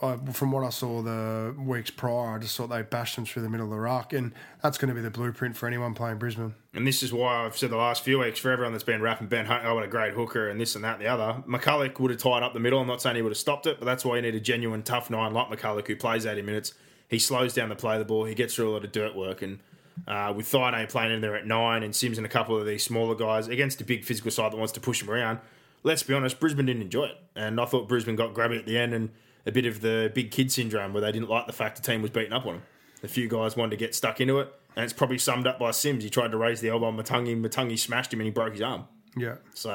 I, 0.00 0.06
I, 0.06 0.16
from 0.32 0.52
what 0.52 0.62
I 0.62 0.70
saw 0.70 1.02
the 1.02 1.56
weeks 1.58 1.90
prior, 1.90 2.36
I 2.36 2.38
just 2.38 2.56
thought 2.56 2.68
they 2.68 2.82
bashed 2.82 3.16
them 3.16 3.26
through 3.26 3.42
the 3.42 3.48
middle 3.48 3.66
of 3.66 3.70
the 3.70 3.80
ruck, 3.80 4.12
and 4.12 4.32
that's 4.62 4.78
going 4.78 4.90
to 4.90 4.94
be 4.94 5.00
the 5.00 5.10
blueprint 5.10 5.56
for 5.56 5.66
anyone 5.66 5.94
playing 5.94 6.18
Brisbane. 6.18 6.54
And 6.72 6.86
this 6.86 7.02
is 7.02 7.12
why 7.12 7.44
I've 7.44 7.58
said 7.58 7.70
the 7.70 7.76
last 7.76 8.04
few 8.04 8.20
weeks 8.20 8.38
for 8.38 8.52
everyone 8.52 8.72
that's 8.72 8.84
been 8.84 9.02
rapping 9.02 9.26
Ben 9.26 9.46
Hunt, 9.46 9.64
oh, 9.64 9.74
what 9.74 9.82
a 9.82 9.88
great 9.88 10.14
hooker, 10.14 10.48
and 10.48 10.60
this 10.60 10.76
and 10.76 10.84
that 10.84 10.94
and 10.94 11.02
the 11.02 11.08
other. 11.08 11.42
McCullough 11.48 11.98
would 11.98 12.12
have 12.12 12.20
tied 12.20 12.44
up 12.44 12.54
the 12.54 12.60
middle. 12.60 12.80
I'm 12.80 12.86
not 12.86 13.02
saying 13.02 13.16
he 13.16 13.22
would 13.22 13.32
have 13.32 13.38
stopped 13.38 13.66
it, 13.66 13.80
but 13.80 13.86
that's 13.86 14.04
why 14.04 14.14
you 14.14 14.22
need 14.22 14.36
a 14.36 14.40
genuine 14.40 14.84
tough 14.84 15.10
nine 15.10 15.32
like 15.32 15.48
McCullough 15.48 15.84
who 15.84 15.96
plays 15.96 16.26
80 16.26 16.42
minutes. 16.42 16.74
He 17.08 17.18
slows 17.18 17.54
down 17.54 17.70
the 17.70 17.74
play 17.74 17.94
of 17.94 17.98
the 17.98 18.04
ball. 18.04 18.24
He 18.24 18.36
gets 18.36 18.54
through 18.54 18.70
a 18.70 18.72
lot 18.72 18.84
of 18.84 18.92
dirt 18.92 19.16
work. 19.16 19.42
And 19.42 19.58
uh, 20.06 20.32
with 20.36 20.46
Thaiday 20.50 20.88
playing 20.88 21.12
in 21.12 21.20
there 21.20 21.36
at 21.36 21.46
nine 21.46 21.82
and 21.82 21.94
Sims 21.94 22.18
and 22.18 22.26
a 22.26 22.30
couple 22.30 22.56
of 22.58 22.66
these 22.66 22.84
smaller 22.84 23.14
guys 23.14 23.48
against 23.48 23.80
a 23.80 23.84
big 23.84 24.04
physical 24.04 24.30
side 24.30 24.52
that 24.52 24.56
wants 24.56 24.72
to 24.72 24.80
push 24.80 25.02
him 25.02 25.10
around, 25.10 25.38
let's 25.82 26.02
be 26.02 26.14
honest, 26.14 26.38
Brisbane 26.40 26.66
didn't 26.66 26.82
enjoy 26.82 27.06
it. 27.06 27.16
And 27.34 27.60
I 27.60 27.64
thought 27.64 27.88
Brisbane 27.88 28.16
got 28.16 28.34
grabby 28.34 28.58
at 28.58 28.66
the 28.66 28.78
end 28.78 28.94
and 28.94 29.10
a 29.46 29.52
bit 29.52 29.66
of 29.66 29.80
the 29.80 30.10
big 30.14 30.30
kid 30.30 30.52
syndrome 30.52 30.92
where 30.92 31.00
they 31.00 31.12
didn't 31.12 31.28
like 31.28 31.46
the 31.46 31.52
fact 31.52 31.76
the 31.76 31.82
team 31.82 32.02
was 32.02 32.10
beating 32.10 32.32
up 32.32 32.46
on 32.46 32.54
them. 32.54 32.62
A 33.02 33.08
few 33.08 33.28
guys 33.28 33.56
wanted 33.56 33.70
to 33.70 33.76
get 33.76 33.94
stuck 33.94 34.20
into 34.20 34.40
it, 34.40 34.52
and 34.74 34.84
it's 34.84 34.92
probably 34.92 35.18
summed 35.18 35.46
up 35.46 35.58
by 35.58 35.70
Sims. 35.70 36.02
He 36.02 36.10
tried 36.10 36.32
to 36.32 36.36
raise 36.36 36.60
the 36.60 36.68
elbow 36.68 36.86
on 36.86 36.96
Matungi. 36.96 37.40
Matungi 37.40 37.78
smashed 37.78 38.12
him 38.12 38.20
and 38.20 38.26
he 38.26 38.32
broke 38.32 38.52
his 38.52 38.60
arm. 38.60 38.84
Yeah. 39.16 39.36
So, 39.54 39.70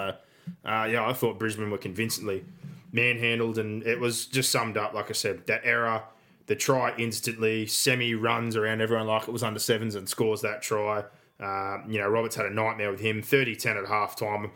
uh, 0.65 0.87
yeah, 0.91 1.07
I 1.07 1.13
thought 1.13 1.39
Brisbane 1.39 1.71
were 1.71 1.77
convincingly 1.77 2.43
manhandled, 2.91 3.57
and 3.57 3.81
it 3.83 3.99
was 3.99 4.25
just 4.25 4.51
summed 4.51 4.77
up, 4.77 4.93
like 4.93 5.09
I 5.09 5.13
said, 5.13 5.47
that 5.47 5.61
error, 5.63 6.03
the 6.47 6.55
try 6.55 6.93
instantly, 6.97 7.65
semi 7.65 8.15
runs 8.15 8.55
around 8.55 8.81
everyone 8.81 9.07
like 9.07 9.27
it 9.27 9.31
was 9.31 9.43
under 9.43 9.59
sevens 9.59 9.95
and 9.95 10.07
scores 10.07 10.41
that 10.41 10.61
try. 10.61 11.03
Uh, 11.39 11.77
you 11.87 11.99
know, 11.99 12.07
Roberts 12.07 12.35
had 12.35 12.45
a 12.45 12.49
nightmare 12.53 12.91
with 12.91 12.99
him, 12.99 13.21
30 13.21 13.55
10 13.55 13.77
at 13.77 13.87
half 13.87 14.15
time. 14.15 14.51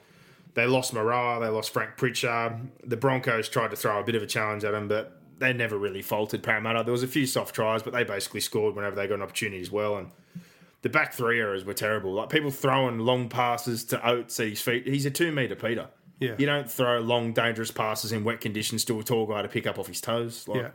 They 0.54 0.66
lost 0.66 0.94
Moeroa, 0.94 1.40
they 1.40 1.48
lost 1.50 1.72
Frank 1.72 1.98
Pritchard. 1.98 2.54
The 2.84 2.98
Broncos 2.98 3.48
tried 3.50 3.70
to 3.72 3.76
throw 3.76 4.00
a 4.00 4.04
bit 4.04 4.16
of 4.16 4.24
a 4.24 4.28
challenge 4.28 4.64
at 4.64 4.74
him, 4.74 4.88
but 4.88 5.22
they 5.38 5.54
never 5.54 5.78
really 5.78 6.02
faltered 6.02 6.42
Parramatta. 6.42 6.84
There 6.84 6.92
was 6.92 7.04
a 7.04 7.08
few 7.08 7.28
soft 7.28 7.54
tries, 7.54 7.84
but 7.84 7.94
they 7.94 8.04
basically 8.04 8.40
scored 8.40 8.76
whenever 8.76 8.96
they 8.96 9.06
got 9.08 9.16
an 9.16 9.22
opportunity 9.22 9.62
as 9.62 9.72
well. 9.72 9.98
And 9.98 10.10
the 10.82 10.90
back 10.90 11.14
three 11.14 11.40
errors 11.40 11.64
were 11.64 11.74
terrible. 11.76 12.14
Like 12.14 12.30
people 12.30 12.50
throwing 12.50 13.00
long 13.00 13.30
passes 13.30 13.84
to 13.86 14.08
Oates 14.08 14.40
at 14.40 14.48
his 14.48 14.62
feet. 14.62 14.88
He's 14.88 15.06
a 15.06 15.12
two 15.12 15.32
meter 15.32 15.56
Peter. 15.56 15.90
Yeah. 16.20 16.34
You 16.40 16.48
don't 16.48 16.70
throw 16.70 17.00
long, 17.00 17.34
dangerous 17.34 17.70
passes 17.70 18.12
in 18.12 18.24
wet 18.24 18.42
conditions 18.42 18.84
to 18.86 19.00
a 19.00 19.04
tall 19.04 19.28
guy 19.28 19.44
to 19.44 19.48
pick 19.48 19.68
up 19.68 19.78
off 19.78 19.88
his 19.88 20.02
toes. 20.02 20.48
Like, 20.48 20.62
Yeah. 20.62 20.70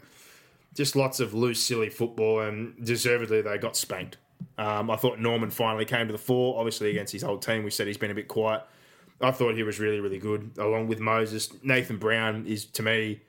Just 0.74 0.96
lots 0.96 1.20
of 1.20 1.34
loose, 1.34 1.60
silly 1.60 1.90
football, 1.90 2.40
and 2.40 2.74
deservedly 2.84 3.42
they 3.42 3.58
got 3.58 3.76
spanked. 3.76 4.16
Um, 4.58 4.90
I 4.90 4.96
thought 4.96 5.18
Norman 5.18 5.50
finally 5.50 5.84
came 5.84 6.06
to 6.06 6.12
the 6.12 6.18
fore, 6.18 6.58
obviously 6.58 6.90
against 6.90 7.12
his 7.12 7.24
old 7.24 7.42
team. 7.42 7.62
We 7.62 7.70
said 7.70 7.86
he's 7.86 7.98
been 7.98 8.10
a 8.10 8.14
bit 8.14 8.28
quiet. 8.28 8.62
I 9.20 9.30
thought 9.30 9.54
he 9.54 9.62
was 9.62 9.78
really, 9.78 10.00
really 10.00 10.18
good, 10.18 10.52
along 10.58 10.88
with 10.88 10.98
Moses. 10.98 11.50
Nathan 11.62 11.98
Brown 11.98 12.46
is, 12.46 12.64
to 12.66 12.82
me, 12.82 13.20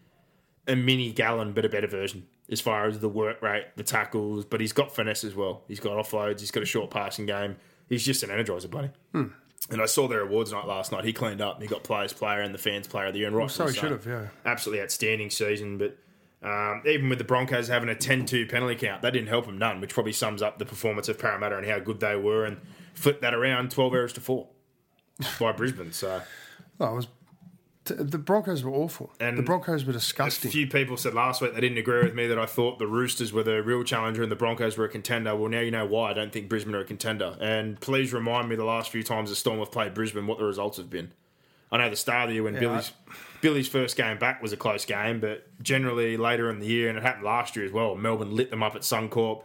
a 0.68 0.76
mini 0.76 1.12
Gallen, 1.12 1.54
but 1.54 1.66
a 1.66 1.70
better 1.70 1.88
version 1.88 2.26
as 2.50 2.62
far 2.62 2.86
as 2.86 3.00
the 3.00 3.10
work 3.10 3.42
rate, 3.42 3.66
the 3.76 3.84
tackles, 3.84 4.46
but 4.46 4.60
he's 4.60 4.74
got 4.74 4.94
finesse 4.94 5.24
as 5.24 5.36
well. 5.36 5.64
He's 5.68 5.80
got 5.80 5.94
offloads, 5.94 6.40
he's 6.40 6.52
got 6.52 6.64
a 6.64 6.68
short 6.68 6.92
passing 6.92 7.26
game. 7.26 7.56
He's 7.90 8.06
just 8.06 8.24
an 8.24 8.30
energizer, 8.30 8.70
buddy. 8.70 8.90
Hmm. 9.12 9.28
And 9.70 9.82
I 9.82 9.86
saw 9.86 10.08
their 10.08 10.22
awards 10.22 10.52
night 10.52 10.68
last 10.68 10.92
night. 10.92 11.06
He 11.06 11.14
cleaned 11.14 11.42
up. 11.42 11.62
He 11.62 11.68
got 11.68 11.84
players 11.84 12.12
player 12.12 12.42
and 12.42 12.54
the 12.54 12.60
fans 12.60 12.88
player 12.88 13.08
of 13.08 13.14
the 13.14 13.20
year. 13.20 13.28
And 13.28 13.36
right 13.36 13.50
so 13.50 13.68
he 13.68 13.74
should 13.74 13.92
have, 13.92 14.06
yeah. 14.06 14.28
Absolutely 14.46 14.84
outstanding 14.84 15.30
season. 15.30 15.78
But 15.78 15.98
um, 16.44 16.82
even 16.86 17.10
with 17.10 17.18
the 17.18 17.24
Broncos 17.24 17.68
having 17.68 17.90
a 17.90 17.96
10-2 17.96 18.50
penalty 18.50 18.76
count, 18.76 19.02
that 19.02 19.12
didn't 19.14 19.28
help 19.30 19.46
them 19.46 19.58
none, 19.58 19.80
which 19.82 19.94
probably 19.94 20.14
sums 20.14 20.42
up 20.42 20.60
the 20.60 20.66
performance 20.66 21.08
of 21.10 21.18
Parramatta 21.18 21.58
and 21.58 21.66
how 21.68 21.80
good 21.80 22.00
they 22.00 22.16
were. 22.16 22.46
And 22.46 22.58
flipped 22.94 23.22
that 23.22 23.34
around 23.34 23.72
12 23.72 23.94
errors 23.94 24.14
to 24.14 24.22
4 24.22 24.48
by 25.40 25.52
Brisbane. 25.58 25.92
So 25.92 26.22
Oh, 26.80 26.92
it 26.92 26.96
was 26.96 27.08
the 27.86 28.18
Broncos 28.18 28.64
were 28.64 28.72
awful. 28.72 29.12
And 29.20 29.38
the 29.38 29.42
Broncos 29.44 29.84
were 29.84 29.92
disgusting. 29.92 30.48
a 30.48 30.52
few 30.52 30.68
people 30.68 30.96
said 30.96 31.14
last 31.14 31.42
week 31.42 31.54
they 31.54 31.60
didn't 31.60 31.78
agree 31.78 32.02
with 32.02 32.14
me 32.16 32.28
that 32.28 32.40
I 32.40 32.46
thought 32.46 32.80
the 32.80 32.88
Roosters 32.88 33.34
were 33.34 33.44
the 33.44 33.62
real 33.62 33.84
challenger 33.84 34.24
and 34.24 34.32
the 34.32 34.38
Broncos 34.38 34.78
were 34.78 34.86
a 34.86 34.90
contender. 34.90 35.36
Well, 35.36 35.50
now 35.50 35.60
you 35.60 35.72
know 35.72 35.86
why 35.86 36.12
I 36.12 36.14
don't 36.14 36.32
think 36.32 36.48
Brisbane 36.48 36.76
are 36.76 36.80
a 36.80 36.86
contender. 36.86 37.36
And 37.42 37.78
please 37.82 38.14
remind 38.14 38.48
me 38.48 38.56
the 38.56 38.64
last 38.64 38.90
few 38.90 39.04
times 39.04 39.30
the 39.30 39.36
Storm 39.36 39.60
have 39.60 39.72
played 39.72 39.94
Brisbane 39.94 40.28
what 40.28 40.38
the 40.38 40.46
results 40.46 40.78
have 40.78 40.90
been. 40.90 41.12
I 41.74 41.78
know 41.78 41.90
the 41.90 41.98
start 41.98 42.24
of 42.24 42.30
the 42.30 42.36
year 42.36 42.44
when 42.44 42.54
Yeah, 42.54 42.60
Billy's 42.62 42.92
Billy's 43.44 43.68
first 43.68 43.98
game 43.98 44.18
back 44.18 44.42
was 44.42 44.54
a 44.54 44.58
close 44.58 44.86
game, 44.86 45.20
but 45.20 45.46
generally 45.62 46.16
later 46.16 46.50
in 46.50 46.60
the 46.60 46.66
year, 46.66 46.88
and 46.88 46.98
it 46.98 47.04
happened 47.04 47.26
last 47.26 47.58
year 47.58 47.66
as 47.66 47.74
well, 47.74 47.94
Melbourne 47.94 48.34
lit 48.34 48.50
them 48.50 48.64
up 48.64 48.74
at 48.74 48.84
Suncorp. 48.84 49.44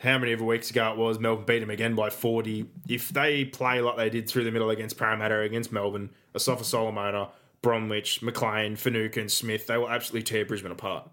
How 0.00 0.18
many 0.18 0.32
ever 0.32 0.44
weeks 0.44 0.68
ago 0.68 0.90
it 0.90 0.98
was, 0.98 1.20
Melbourne 1.20 1.44
beat 1.46 1.60
them 1.60 1.70
again 1.70 1.94
by 1.94 2.10
40. 2.10 2.66
If 2.88 3.10
they 3.10 3.44
play 3.44 3.80
like 3.80 3.96
they 3.96 4.10
did 4.10 4.28
through 4.28 4.42
the 4.44 4.50
middle 4.50 4.68
against 4.70 4.98
Parramatta, 4.98 5.40
against 5.42 5.70
Melbourne, 5.70 6.10
Asofa-Solomona, 6.34 7.28
Bromwich, 7.62 8.20
McLean, 8.20 8.74
Finucane, 8.74 9.28
Smith, 9.28 9.68
they 9.68 9.78
will 9.78 9.88
absolutely 9.88 10.24
tear 10.24 10.44
Brisbane 10.44 10.72
apart. 10.72 11.08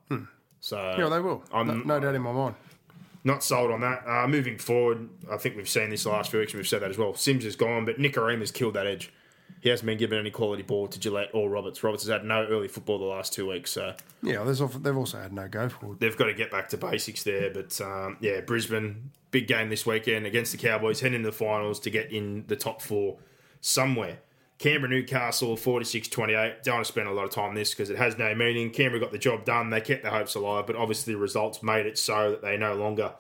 So 0.59 0.77
Hmm. 0.95 0.99
yeah, 1.01 1.09
they 1.09 1.19
will. 1.19 1.43
I'm- 1.53 1.67
no, 1.67 1.73
no 1.75 1.99
doubt 1.99 2.15
in 2.15 2.21
my 2.23 2.31
mind. 2.31 2.55
not 3.23 3.41
sold 3.43 3.71
on 3.71 3.79
that. 3.81 4.03
Uh, 4.07 4.27
moving 4.27 4.57
forward, 4.57 5.07
I 5.31 5.37
think 5.37 5.55
we've 5.55 5.69
seen 5.69 5.91
this 5.91 6.03
the 6.03 6.09
last 6.09 6.29
few 6.31 6.39
weeks 6.41 6.51
and 6.51 6.59
we've 6.59 6.67
said 6.67 6.81
that 6.81 6.89
as 6.89 6.97
well. 6.97 7.13
Sims 7.13 7.45
is 7.45 7.55
gone, 7.55 7.85
but 7.85 7.97
Nick 7.99 8.15
has 8.15 8.51
killed 8.51 8.73
that 8.73 8.85
edge. 8.87 9.13
He 9.61 9.69
hasn't 9.69 9.85
been 9.85 9.97
given 9.97 10.19
any 10.19 10.29
quality 10.29 10.61
ball 10.61 10.87
to 10.89 10.99
Gillett 10.99 11.29
or 11.33 11.49
Roberts. 11.49 11.81
Roberts 11.83 12.03
has 12.03 12.09
had 12.11 12.25
no 12.25 12.45
early 12.45 12.67
football 12.67 12.99
the 12.99 13.05
last 13.05 13.31
two 13.31 13.49
weeks, 13.49 13.71
so 13.71 13.93
Yeah, 14.21 14.43
there's 14.43 14.59
also, 14.59 14.77
they've 14.77 14.97
also 14.97 15.19
had 15.19 15.31
no 15.31 15.47
go 15.47 15.69
forward. 15.69 16.01
they've 16.01 16.17
got 16.17 16.25
to 16.25 16.33
get 16.33 16.51
back 16.51 16.67
to 16.69 16.77
basics 16.77 17.23
there. 17.23 17.49
But 17.49 17.79
um, 17.79 18.17
yeah, 18.19 18.41
Brisbane, 18.41 19.11
big 19.31 19.47
game 19.47 19.69
this 19.69 19.85
weekend 19.85 20.25
against 20.25 20.51
the 20.51 20.57
Cowboys, 20.57 20.99
heading 20.99 21.15
into 21.15 21.29
the 21.29 21.35
finals 21.35 21.79
to 21.81 21.89
get 21.89 22.11
in 22.11 22.43
the 22.47 22.57
top 22.57 22.81
four 22.81 23.19
somewhere. 23.61 24.17
Canberra, 24.59 24.89
Newcastle, 24.89 25.55
46 25.57 26.09
28. 26.09 26.63
Don't 26.63 26.75
want 26.75 26.85
to 26.85 26.91
spend 26.91 27.07
a 27.07 27.11
lot 27.11 27.23
of 27.25 27.31
time 27.31 27.49
on 27.49 27.55
this 27.55 27.71
because 27.71 27.89
it 27.89 27.97
has 27.97 28.17
no 28.17 28.35
meaning. 28.35 28.69
Canberra 28.69 28.99
got 28.99 29.11
the 29.11 29.17
job 29.17 29.45
done. 29.45 29.69
They 29.69 29.81
kept 29.81 30.03
their 30.03 30.11
hopes 30.11 30.35
alive, 30.35 30.67
but 30.67 30.75
obviously 30.75 31.13
the 31.13 31.19
results 31.19 31.63
made 31.63 31.85
it 31.85 31.97
so 31.97 32.31
that 32.31 32.41
they 32.41 32.57
no 32.57 32.75
longer 32.75 33.13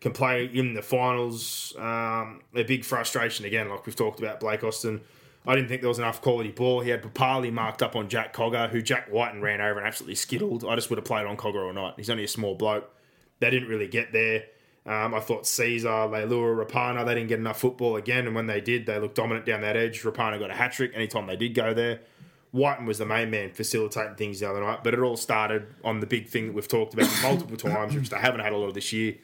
can 0.00 0.12
play 0.12 0.44
in 0.46 0.74
the 0.74 0.82
finals. 0.82 1.74
Um, 1.78 2.42
a 2.54 2.62
big 2.64 2.84
frustration 2.84 3.44
again, 3.44 3.68
like 3.68 3.86
we've 3.86 3.96
talked 3.96 4.18
about 4.18 4.40
Blake 4.40 4.62
Austin. 4.64 5.00
I 5.46 5.54
didn't 5.54 5.68
think 5.68 5.82
there 5.82 5.88
was 5.88 5.98
enough 5.98 6.22
quality 6.22 6.52
ball. 6.52 6.80
He 6.80 6.90
had 6.90 7.02
Papalii 7.02 7.52
marked 7.52 7.82
up 7.82 7.96
on 7.96 8.08
Jack 8.08 8.34
Cogger, 8.34 8.70
who 8.70 8.80
Jack 8.80 9.12
Wighton 9.12 9.42
ran 9.42 9.60
over 9.60 9.78
and 9.78 9.86
absolutely 9.86 10.14
skittled. 10.14 10.64
I 10.64 10.74
just 10.74 10.88
would 10.88 10.96
have 10.96 11.04
played 11.04 11.26
on 11.26 11.36
Cogger 11.36 11.64
or 11.64 11.72
not. 11.72 11.96
He's 11.96 12.08
only 12.08 12.24
a 12.24 12.28
small 12.28 12.54
bloke. 12.54 12.90
They 13.40 13.50
didn't 13.50 13.68
really 13.68 13.88
get 13.88 14.12
there. 14.12 14.44
Um, 14.86 15.14
I 15.14 15.20
thought 15.20 15.44
Sezer, 15.44 15.84
Leilua, 15.84 16.66
Rapana, 16.66 17.04
they 17.04 17.14
didn't 17.14 17.28
get 17.28 17.38
enough 17.38 17.60
football 17.60 17.96
again. 17.96 18.26
And 18.26 18.34
when 18.34 18.46
they 18.46 18.60
did, 18.60 18.86
they 18.86 18.98
looked 18.98 19.16
dominant 19.16 19.44
down 19.44 19.60
that 19.62 19.76
edge. 19.76 20.02
Rapana 20.02 20.38
got 20.38 20.50
a 20.50 20.54
hat 20.54 20.72
trick 20.72 20.92
anytime 20.94 21.26
they 21.26 21.36
did 21.36 21.54
go 21.54 21.74
there. 21.74 22.00
Wighton 22.52 22.86
was 22.86 22.98
the 22.98 23.06
main 23.06 23.30
man 23.30 23.50
facilitating 23.50 24.14
things 24.14 24.40
the 24.40 24.48
other 24.48 24.60
night. 24.60 24.84
But 24.84 24.94
it 24.94 25.00
all 25.00 25.16
started 25.16 25.66
on 25.84 26.00
the 26.00 26.06
big 26.06 26.28
thing 26.28 26.46
that 26.46 26.52
we've 26.54 26.68
talked 26.68 26.94
about 26.94 27.10
multiple 27.22 27.56
times, 27.56 27.94
which 27.94 28.10
they 28.10 28.18
haven't 28.18 28.40
had 28.40 28.52
a 28.52 28.56
lot 28.56 28.68
of 28.68 28.74
this 28.74 28.92
year 28.92 29.16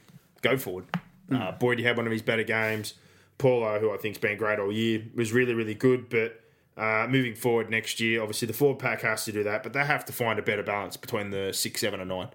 go 0.43 0.57
forward. 0.57 0.87
Uh, 1.33 1.53
Boyd 1.53 1.79
had 1.81 1.97
one 1.97 2.07
of 2.07 2.13
his 2.13 2.23
better 2.23 2.43
games. 2.43 2.95
Paulo, 3.41 3.81
who 3.81 3.91
I 3.93 3.97
think's 3.97 4.19
been 4.19 4.37
great 4.37 4.59
all 4.59 4.71
year, 4.71 5.03
was 5.15 5.33
really, 5.33 5.55
really 5.55 5.75
good. 5.75 6.09
But 6.11 6.41
uh, 6.77 7.07
moving 7.09 7.35
forward 7.35 7.71
next 7.71 7.99
year, 7.99 8.21
obviously 8.21 8.47
the 8.47 8.55
forward 8.55 8.79
pack 8.79 9.01
has 9.01 9.25
to 9.25 9.33
do 9.33 9.43
that, 9.45 9.63
but 9.63 9.73
they 9.73 9.85
have 9.85 10.05
to 10.05 10.13
find 10.13 10.39
a 10.39 10.43
better 10.43 10.63
balance 10.63 10.97
between 10.97 11.31
the 11.31 11.53
six, 11.53 11.81
seven, 11.81 12.01
and 12.01 12.11
nine, 12.11 12.29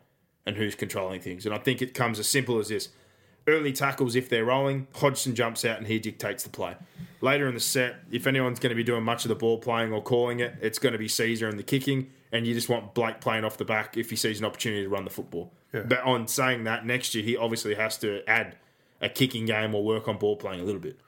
and 0.46 0.58
who's 0.58 0.76
controlling 0.76 1.22
things. 1.22 1.46
And 1.46 1.54
I 1.54 1.60
think 1.60 1.82
it 1.82 1.94
comes 1.94 2.20
as 2.20 2.28
simple 2.28 2.60
as 2.60 2.70
this: 2.70 2.90
early 3.48 3.72
tackles 3.72 4.16
if 4.16 4.28
they're 4.28 4.46
rolling, 4.46 4.88
Hodgson 4.96 5.36
jumps 5.36 5.64
out 5.64 5.78
and 5.78 5.88
he 5.88 6.00
dictates 6.00 6.44
the 6.44 6.50
play. 6.50 6.76
Later 7.22 7.48
in 7.48 7.54
the 7.54 7.60
set, 7.60 7.96
if 8.12 8.28
anyone's 8.28 8.60
going 8.60 8.72
to 8.72 8.76
be 8.76 8.84
doing 8.84 9.04
much 9.04 9.26
of 9.26 9.30
the 9.30 9.36
ball 9.36 9.58
playing 9.60 9.94
or 9.94 10.02
calling 10.02 10.40
it, 10.40 10.56
it's 10.62 10.80
going 10.80 10.94
to 10.94 11.00
be 11.00 11.08
Sezer 11.08 11.48
and 11.48 11.58
the 11.58 11.64
kicking, 11.64 12.10
and 12.32 12.46
you 12.46 12.54
just 12.54 12.68
want 12.68 12.94
Blake 12.94 13.22
playing 13.22 13.46
off 13.46 13.58
the 13.58 13.66
back 13.66 13.96
if 13.96 14.10
he 14.10 14.16
sees 14.16 14.40
an 14.40 14.46
opportunity 14.46 14.84
to 14.84 14.90
run 14.90 15.06
the 15.06 15.12
football. 15.12 15.54
Yeah. 15.72 15.84
But 15.84 16.02
on 16.04 16.28
saying 16.28 16.66
that, 16.66 16.86
next 16.86 17.14
year 17.16 17.24
he 17.24 17.38
obviously 17.38 17.76
has 17.76 17.98
to 18.00 18.28
add 18.28 18.58
a 19.06 19.10
kicking 19.10 19.46
game 19.46 19.74
or 19.76 19.84
work 19.84 20.08
on 20.08 20.18
ball 20.18 20.36
playing 20.36 20.62
a 20.62 20.64
little 20.64 20.82
bit. 20.82 21.00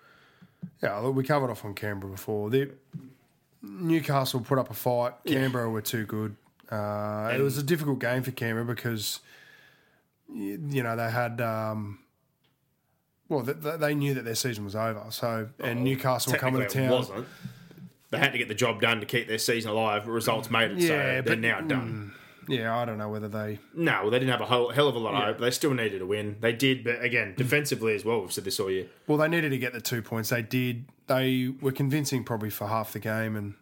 Yeah, 0.81 0.97
look, 0.97 1.15
we 1.15 1.23
covered 1.23 1.49
off 1.49 1.65
on 1.65 1.73
Canberra 1.73 2.11
before. 2.11 2.49
The, 2.49 2.71
Newcastle 3.61 4.39
put 4.41 4.57
up 4.59 4.69
a 4.69 4.73
fight. 4.73 5.13
Canberra 5.25 5.69
were 5.69 5.81
too 5.81 6.05
good. 6.05 6.35
Uh, 6.71 7.31
it 7.35 7.41
was 7.41 7.57
a 7.57 7.63
difficult 7.63 7.99
game 7.99 8.23
for 8.23 8.31
Canberra 8.31 8.65
because, 8.65 9.19
you 10.33 10.83
know, 10.83 10.95
they 10.95 11.09
had. 11.09 11.41
Um, 11.41 11.99
well, 13.29 13.43
th- 13.43 13.61
th- 13.61 13.79
they 13.79 13.93
knew 13.93 14.13
that 14.13 14.23
their 14.25 14.35
season 14.35 14.63
was 14.63 14.75
over. 14.75 15.03
So, 15.09 15.49
and 15.59 15.83
Newcastle 15.83 16.33
were 16.33 16.39
coming 16.39 16.61
to 16.61 16.67
town. 16.67 16.91
Wasn't. 16.91 17.27
They 18.09 18.19
had 18.19 18.31
to 18.31 18.37
get 18.37 18.47
the 18.47 18.55
job 18.55 18.79
done 18.79 18.99
to 19.01 19.05
keep 19.05 19.27
their 19.27 19.37
season 19.37 19.69
alive. 19.71 20.07
Results 20.07 20.49
made 20.49 20.71
it, 20.71 20.81
so 20.81 20.87
Yeah, 20.93 21.03
they're 21.03 21.23
but- 21.23 21.39
now 21.39 21.59
done. 21.61 22.13
Yeah, 22.47 22.77
I 22.77 22.85
don't 22.85 22.97
know 22.97 23.09
whether 23.09 23.27
they. 23.27 23.59
No, 23.73 23.99
well, 24.03 24.11
they 24.11 24.19
didn't 24.19 24.31
have 24.31 24.41
a 24.41 24.45
whole, 24.45 24.71
hell 24.71 24.87
of 24.87 24.95
a 24.95 24.99
lot 24.99 25.13
of 25.15 25.23
hope. 25.23 25.39
They 25.39 25.51
still 25.51 25.73
needed 25.73 26.01
a 26.01 26.05
win. 26.05 26.37
They 26.39 26.53
did, 26.53 26.83
but 26.83 27.01
again, 27.03 27.33
defensively 27.35 27.95
as 27.95 28.05
well. 28.05 28.21
We've 28.21 28.31
said 28.31 28.43
this 28.45 28.59
all 28.59 28.71
year. 28.71 28.87
Well, 29.07 29.17
they 29.17 29.27
needed 29.27 29.49
to 29.49 29.57
get 29.57 29.73
the 29.73 29.81
two 29.81 30.01
points. 30.01 30.29
They 30.29 30.41
did. 30.41 30.85
They 31.07 31.53
were 31.61 31.71
convincing 31.71 32.23
probably 32.23 32.49
for 32.49 32.67
half 32.67 32.93
the 32.93 32.99
game, 32.99 33.35
and 33.35 33.55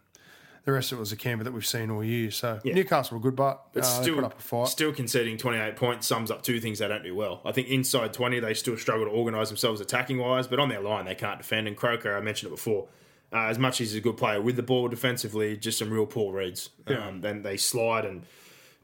the 0.65 0.71
rest 0.71 0.91
of 0.91 0.97
it 0.97 1.01
was 1.01 1.11
a 1.11 1.15
Canberra 1.15 1.45
that 1.45 1.51
we've 1.51 1.65
seen 1.65 1.91
all 1.91 2.03
year. 2.03 2.31
So 2.31 2.59
Newcastle 2.65 3.17
were 3.17 3.21
good, 3.21 3.35
but, 3.35 3.65
But 3.73 3.83
uh, 3.83 3.97
they 3.97 4.03
still, 4.03 4.15
put 4.15 4.23
up 4.23 4.39
a 4.39 4.41
fight. 4.41 4.67
still 4.67 4.91
conceding 4.91 5.37
28 5.37 5.75
points 5.75 6.07
sums 6.07 6.31
up 6.31 6.41
two 6.41 6.59
things 6.59 6.79
they 6.79 6.87
don't 6.87 7.03
do 7.03 7.13
well. 7.15 7.41
I 7.45 7.51
think 7.51 7.67
inside 7.67 8.13
20, 8.13 8.39
they 8.39 8.55
still 8.55 8.75
struggle 8.77 9.05
to 9.05 9.11
organise 9.11 9.49
themselves 9.49 9.79
attacking 9.79 10.17
wise, 10.17 10.47
but 10.47 10.59
on 10.59 10.69
their 10.69 10.81
line, 10.81 11.05
they 11.05 11.15
can't 11.15 11.37
defend. 11.37 11.67
And 11.67 11.77
Croker, 11.77 12.17
I 12.17 12.21
mentioned 12.21 12.51
it 12.51 12.55
before, 12.55 12.87
uh, 13.31 13.45
as 13.45 13.59
much 13.59 13.79
as 13.79 13.91
he's 13.91 13.97
a 13.97 14.01
good 14.01 14.17
player 14.17 14.41
with 14.41 14.55
the 14.55 14.63
ball 14.63 14.87
defensively, 14.87 15.55
just 15.55 15.77
some 15.77 15.91
real 15.91 16.07
poor 16.07 16.33
reads. 16.35 16.69
Um, 16.87 17.21
then 17.21 17.43
they 17.43 17.57
slide 17.57 18.05
and 18.05 18.23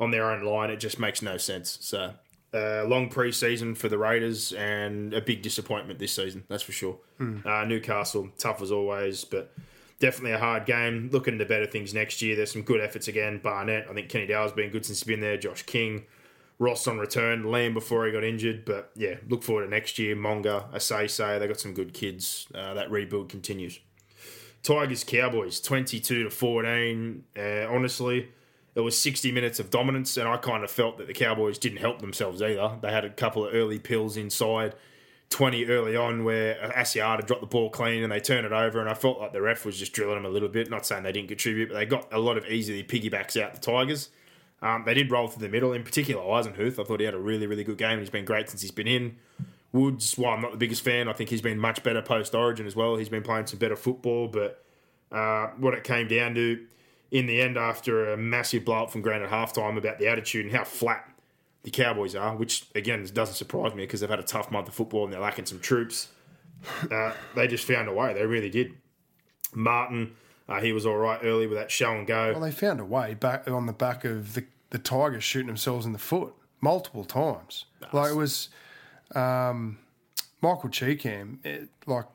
on 0.02 0.12
their 0.12 0.30
own 0.30 0.44
line, 0.44 0.72
it 0.72 0.80
just 0.82 1.00
makes 1.00 1.22
no 1.22 1.38
sense. 1.38 1.78
So, 1.80 2.14
uh, 2.54 2.84
long 2.86 3.08
pre-season 3.08 3.76
for 3.76 3.88
the 3.88 3.98
Raiders 3.98 4.52
and 4.52 5.14
a 5.14 5.22
big 5.22 5.44
disappointment 5.44 6.00
this 6.00 6.14
season, 6.14 6.44
that's 6.50 6.64
for 6.64 6.74
sure. 6.74 6.98
Uh, 7.46 7.64
Newcastle, 7.66 8.30
tough 8.38 8.62
as 8.64 8.72
always, 8.72 9.24
but 9.24 9.54
definitely 10.00 10.32
a 10.32 10.40
hard 10.40 10.66
game. 10.66 11.10
Looking 11.14 11.38
to 11.38 11.46
better 11.46 11.68
things 11.68 11.94
next 11.94 12.22
year. 12.22 12.36
There's 12.36 12.52
some 12.52 12.64
good 12.64 12.82
efforts 12.82 13.08
again. 13.08 13.40
Barnett, 13.42 13.88
I 13.90 13.94
think 13.94 14.10
Kenny-Dowall's 14.10 14.54
been 14.54 14.72
good 14.72 14.86
since 14.86 15.00
he's 15.00 15.08
been 15.08 15.22
there. 15.22 15.38
Josh 15.38 15.62
King, 15.64 16.06
Ross 16.58 16.88
on 16.88 16.98
return, 16.98 17.50
Lamb 17.52 17.76
before 17.76 18.08
he 18.08 18.12
got 18.12 18.24
injured. 18.24 18.66
But 18.66 18.92
yeah, 18.96 19.16
look 19.30 19.44
forward 19.44 19.66
to 19.66 19.70
next 19.70 20.00
year. 20.00 20.16
Monga, 20.16 20.68
say 20.80 21.38
they 21.38 21.48
got 21.48 21.60
some 21.60 21.76
good 21.76 21.94
kids. 21.94 22.48
Uh, 22.54 22.74
that 22.74 22.90
rebuild 22.90 23.30
continues. 23.30 23.80
Tigers 24.64 25.04
Cowboys 25.04 25.62
22 25.62 26.24
to 26.24 26.30
14. 26.32 27.24
Uh, 27.38 27.68
honestly, 27.70 28.30
it 28.74 28.82
was 28.82 28.98
60 28.98 29.32
minutes 29.32 29.60
of 29.60 29.70
dominance, 29.70 30.16
and 30.18 30.28
I 30.28 30.38
kind 30.38 30.64
of 30.64 30.72
felt 30.72 30.98
that 30.98 31.08
the 31.08 31.14
Cowboys 31.14 31.58
didn't 31.58 31.80
help 31.80 32.00
themselves 32.00 32.42
either. 32.42 32.78
They 32.82 32.92
had 32.92 33.04
a 33.04 33.10
couple 33.10 33.46
of 33.46 33.54
early 33.54 33.80
pills 33.80 34.16
inside, 34.16 34.76
20 35.30 35.66
early 35.66 35.96
on, 35.96 36.24
where 36.24 36.56
Asiata 36.76 37.26
dropped 37.26 37.42
the 37.42 37.48
ball 37.48 37.70
clean 37.70 38.04
and 38.04 38.12
they 38.12 38.20
turned 38.22 38.46
it 38.46 38.54
over, 38.54 38.80
and 38.80 38.90
I 38.90 38.94
felt 38.94 39.20
like 39.20 39.34
the 39.34 39.42
ref 39.42 39.66
was 39.66 39.78
just 39.78 39.92
drilling 39.92 40.16
them 40.16 40.26
a 40.26 40.30
little 40.30 40.48
bit. 40.48 40.70
Not 40.70 40.86
saying 40.86 41.04
they 41.04 41.12
didn't 41.12 41.28
contribute, 41.28 41.70
but 41.70 41.76
they 41.76 41.86
got 41.86 42.14
a 42.14 42.20
lot 42.20 42.38
of 42.38 42.46
easily 42.46 42.84
piggybacks 42.84 43.42
out 43.42 43.54
the 43.54 43.60
Tigers. 43.60 44.10
Um, 44.62 44.84
they 44.86 44.94
did 44.94 45.12
roll 45.12 45.28
through 45.28 45.42
the 45.42 45.52
middle, 45.52 45.74
in 45.74 45.84
particular 45.84 46.22
Eisenhuth. 46.22 46.80
I 46.80 46.84
thought 46.84 47.00
he 47.00 47.06
had 47.06 47.16
a 47.16 47.20
really, 47.20 47.48
really 47.48 47.64
good 47.64 47.78
game. 47.78 48.00
He's 48.00 48.10
been 48.10 48.26
great 48.26 48.50
since 48.50 48.62
he's 48.62 48.72
been 48.72 48.88
in. 48.88 49.18
Woods, 49.74 50.18
while 50.18 50.34
I'm 50.34 50.42
not 50.42 50.52
the 50.52 50.58
biggest 50.58 50.84
fan, 50.84 51.08
I 51.08 51.14
think 51.14 51.30
he's 51.30 51.42
been 51.42 51.58
much 51.58 51.82
better 51.82 52.02
post 52.02 52.36
Origin 52.36 52.68
as 52.68 52.76
well. 52.76 52.96
He's 52.96 53.10
been 53.10 53.24
playing 53.24 53.48
some 53.48 53.58
better 53.58 53.76
football, 53.76 54.28
but 54.28 54.64
uh, 55.12 55.48
what 55.58 55.74
it 55.74 55.84
came 55.84 56.08
down 56.08 56.36
to 56.36 56.66
in 57.12 57.26
the 57.26 57.42
end, 57.42 57.58
after 57.58 58.12
a 58.12 58.18
massive 58.18 58.66
blow 58.66 58.84
up 58.84 58.92
from 58.92 59.02
Grant 59.02 59.24
at 59.24 59.30
halftime 59.30 59.78
about 59.78 60.00
the 60.00 60.08
attitude 60.08 60.46
and 60.46 60.56
how 60.56 60.64
flat 60.64 61.08
the 61.64 61.70
Cowboys 61.70 62.16
are, 62.16 62.36
which 62.36 62.66
again 62.74 63.06
doesn't 63.14 63.36
surprise 63.36 63.76
me 63.76 63.84
because 63.84 64.00
they've 64.00 64.10
had 64.10 64.20
a 64.20 64.24
tough 64.24 64.50
month 64.50 64.68
of 64.68 64.74
football 64.74 65.04
and 65.04 65.14
they're 65.14 65.20
lacking 65.20 65.46
some 65.46 65.60
troops. 65.60 66.08
Uh, 66.90 67.12
they 67.36 67.48
just 67.48 67.66
found 67.66 67.88
a 67.88 67.94
way. 67.94 68.14
They 68.14 68.26
really 68.26 68.50
did. 68.50 68.74
Martin, 69.54 70.16
uh, 70.48 70.62
he 70.62 70.72
was 70.72 70.86
all 70.86 70.98
right 70.98 71.20
early 71.24 71.48
with 71.48 71.58
that 71.58 71.70
show 71.70 71.92
and 71.92 72.08
go. 72.08 72.32
Well, 72.32 72.42
they 72.42 72.52
found 72.52 72.80
a 72.80 72.86
way 72.86 73.14
back 73.14 73.50
on 73.50 73.66
the 73.66 73.74
back 73.74 74.06
of 74.06 74.34
the, 74.34 74.46
the 74.70 74.80
Tigers 74.80 75.24
shooting 75.24 75.48
themselves 75.48 75.86
in 75.86 75.94
the 75.94 76.00
foot 76.00 76.34
multiple 76.62 77.04
times. 77.04 77.66
Like 77.92 78.12
it 78.12 78.16
was 78.16 78.50
um, 79.16 79.80
Michael 80.42 80.70
Chee-Kam, 80.70 81.40
it, 81.44 81.70
like 81.86 82.06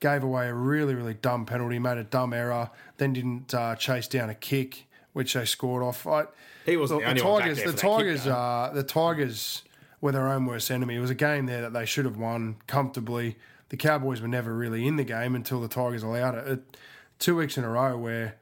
gave 0.00 0.22
away 0.22 0.48
a 0.48 0.54
really, 0.54 0.94
really 0.94 1.14
dumb 1.14 1.44
penalty, 1.46 1.78
made 1.78 1.98
a 1.98 2.04
dumb 2.04 2.32
error, 2.32 2.70
then 2.96 3.12
didn't 3.12 3.54
uh, 3.54 3.76
chase 3.76 4.08
down 4.08 4.30
a 4.30 4.34
kick, 4.34 4.86
which 5.12 5.34
they 5.34 5.44
scored 5.44 5.82
off. 5.82 6.06
I, 6.06 6.24
He 6.66 6.76
wasn't 6.76 7.00
the 7.00 7.04
the 7.04 7.10
only 7.10 7.22
one 7.22 7.38
back 7.40 7.48
Tigers. 7.48 7.58
The 7.64 7.72
kick, 7.72 7.80
Tigers. 7.80 8.24
though. 8.24 8.32
uh, 8.32 8.72
the 8.72 8.82
Tigers 8.82 9.62
were 10.00 10.12
their 10.12 10.28
own 10.28 10.46
worst 10.46 10.70
enemy. 10.70 10.96
It 10.96 11.00
was 11.00 11.10
a 11.10 11.14
game 11.14 11.46
there 11.46 11.60
that 11.60 11.74
they 11.74 11.84
should 11.84 12.06
have 12.06 12.16
won 12.16 12.56
comfortably. 12.66 13.36
The 13.68 13.76
Cowboys 13.76 14.20
were 14.22 14.28
never 14.28 14.54
really 14.54 14.86
in 14.86 14.96
the 14.96 15.04
game 15.04 15.34
until 15.36 15.60
the 15.60 15.68
Tigers 15.68 16.02
allowed 16.02 16.34
it. 16.36 16.48
it 16.48 16.76
two 17.18 17.36
weeks 17.36 17.58
in 17.58 17.64
a 17.64 17.68
row 17.68 17.96
where 17.98 18.36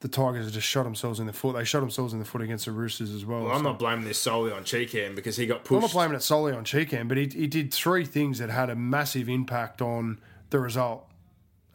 the 0.00 0.08
Tigers 0.08 0.44
have 0.46 0.54
just 0.54 0.66
shot 0.66 0.84
themselves 0.84 1.18
in 1.20 1.26
the 1.26 1.32
foot. 1.32 1.54
They 1.56 1.64
shot 1.64 1.80
themselves 1.80 2.12
in 2.12 2.20
the 2.20 2.24
foot 2.24 2.40
against 2.42 2.64
the 2.66 2.72
Roosters 2.72 3.12
as 3.12 3.26
well. 3.26 3.42
Well, 3.42 3.52
I'm 3.52 3.58
So- 3.58 3.62
not 3.64 3.78
blaming 3.80 4.04
this 4.04 4.18
solely 4.18 4.52
on 4.52 4.62
Chee-Kam 4.64 5.14
because 5.16 5.36
he 5.36 5.46
got 5.46 5.64
pushed. 5.64 5.74
I'm 5.74 5.80
not 5.82 5.92
blaming 5.92 6.16
it 6.16 6.22
solely 6.22 6.52
on 6.52 6.64
Chee-Kam, 6.64 7.08
but 7.08 7.16
he, 7.18 7.26
he 7.26 7.46
did 7.48 7.74
three 7.74 8.04
things 8.04 8.38
that 8.38 8.50
had 8.50 8.70
a 8.70 8.76
massive 8.76 9.28
impact 9.28 9.82
on 9.82 10.18
the 10.52 10.60
result 10.60 11.08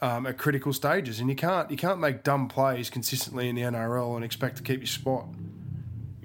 um, 0.02 0.26
at 0.26 0.38
critical 0.38 0.74
stages. 0.74 1.20
And 1.20 1.30
you 1.30 1.36
can't 1.36 1.70
you 1.70 1.78
can't 1.78 2.00
make 2.00 2.24
dumb 2.24 2.48
plays 2.48 2.90
consistently 2.90 3.50
in 3.50 3.56
the 3.56 3.64
NRL 3.64 4.16
and 4.16 4.24
expect 4.24 4.58
to 4.58 4.64
keep 4.64 4.80
your 4.80 4.88
spot. 4.88 5.26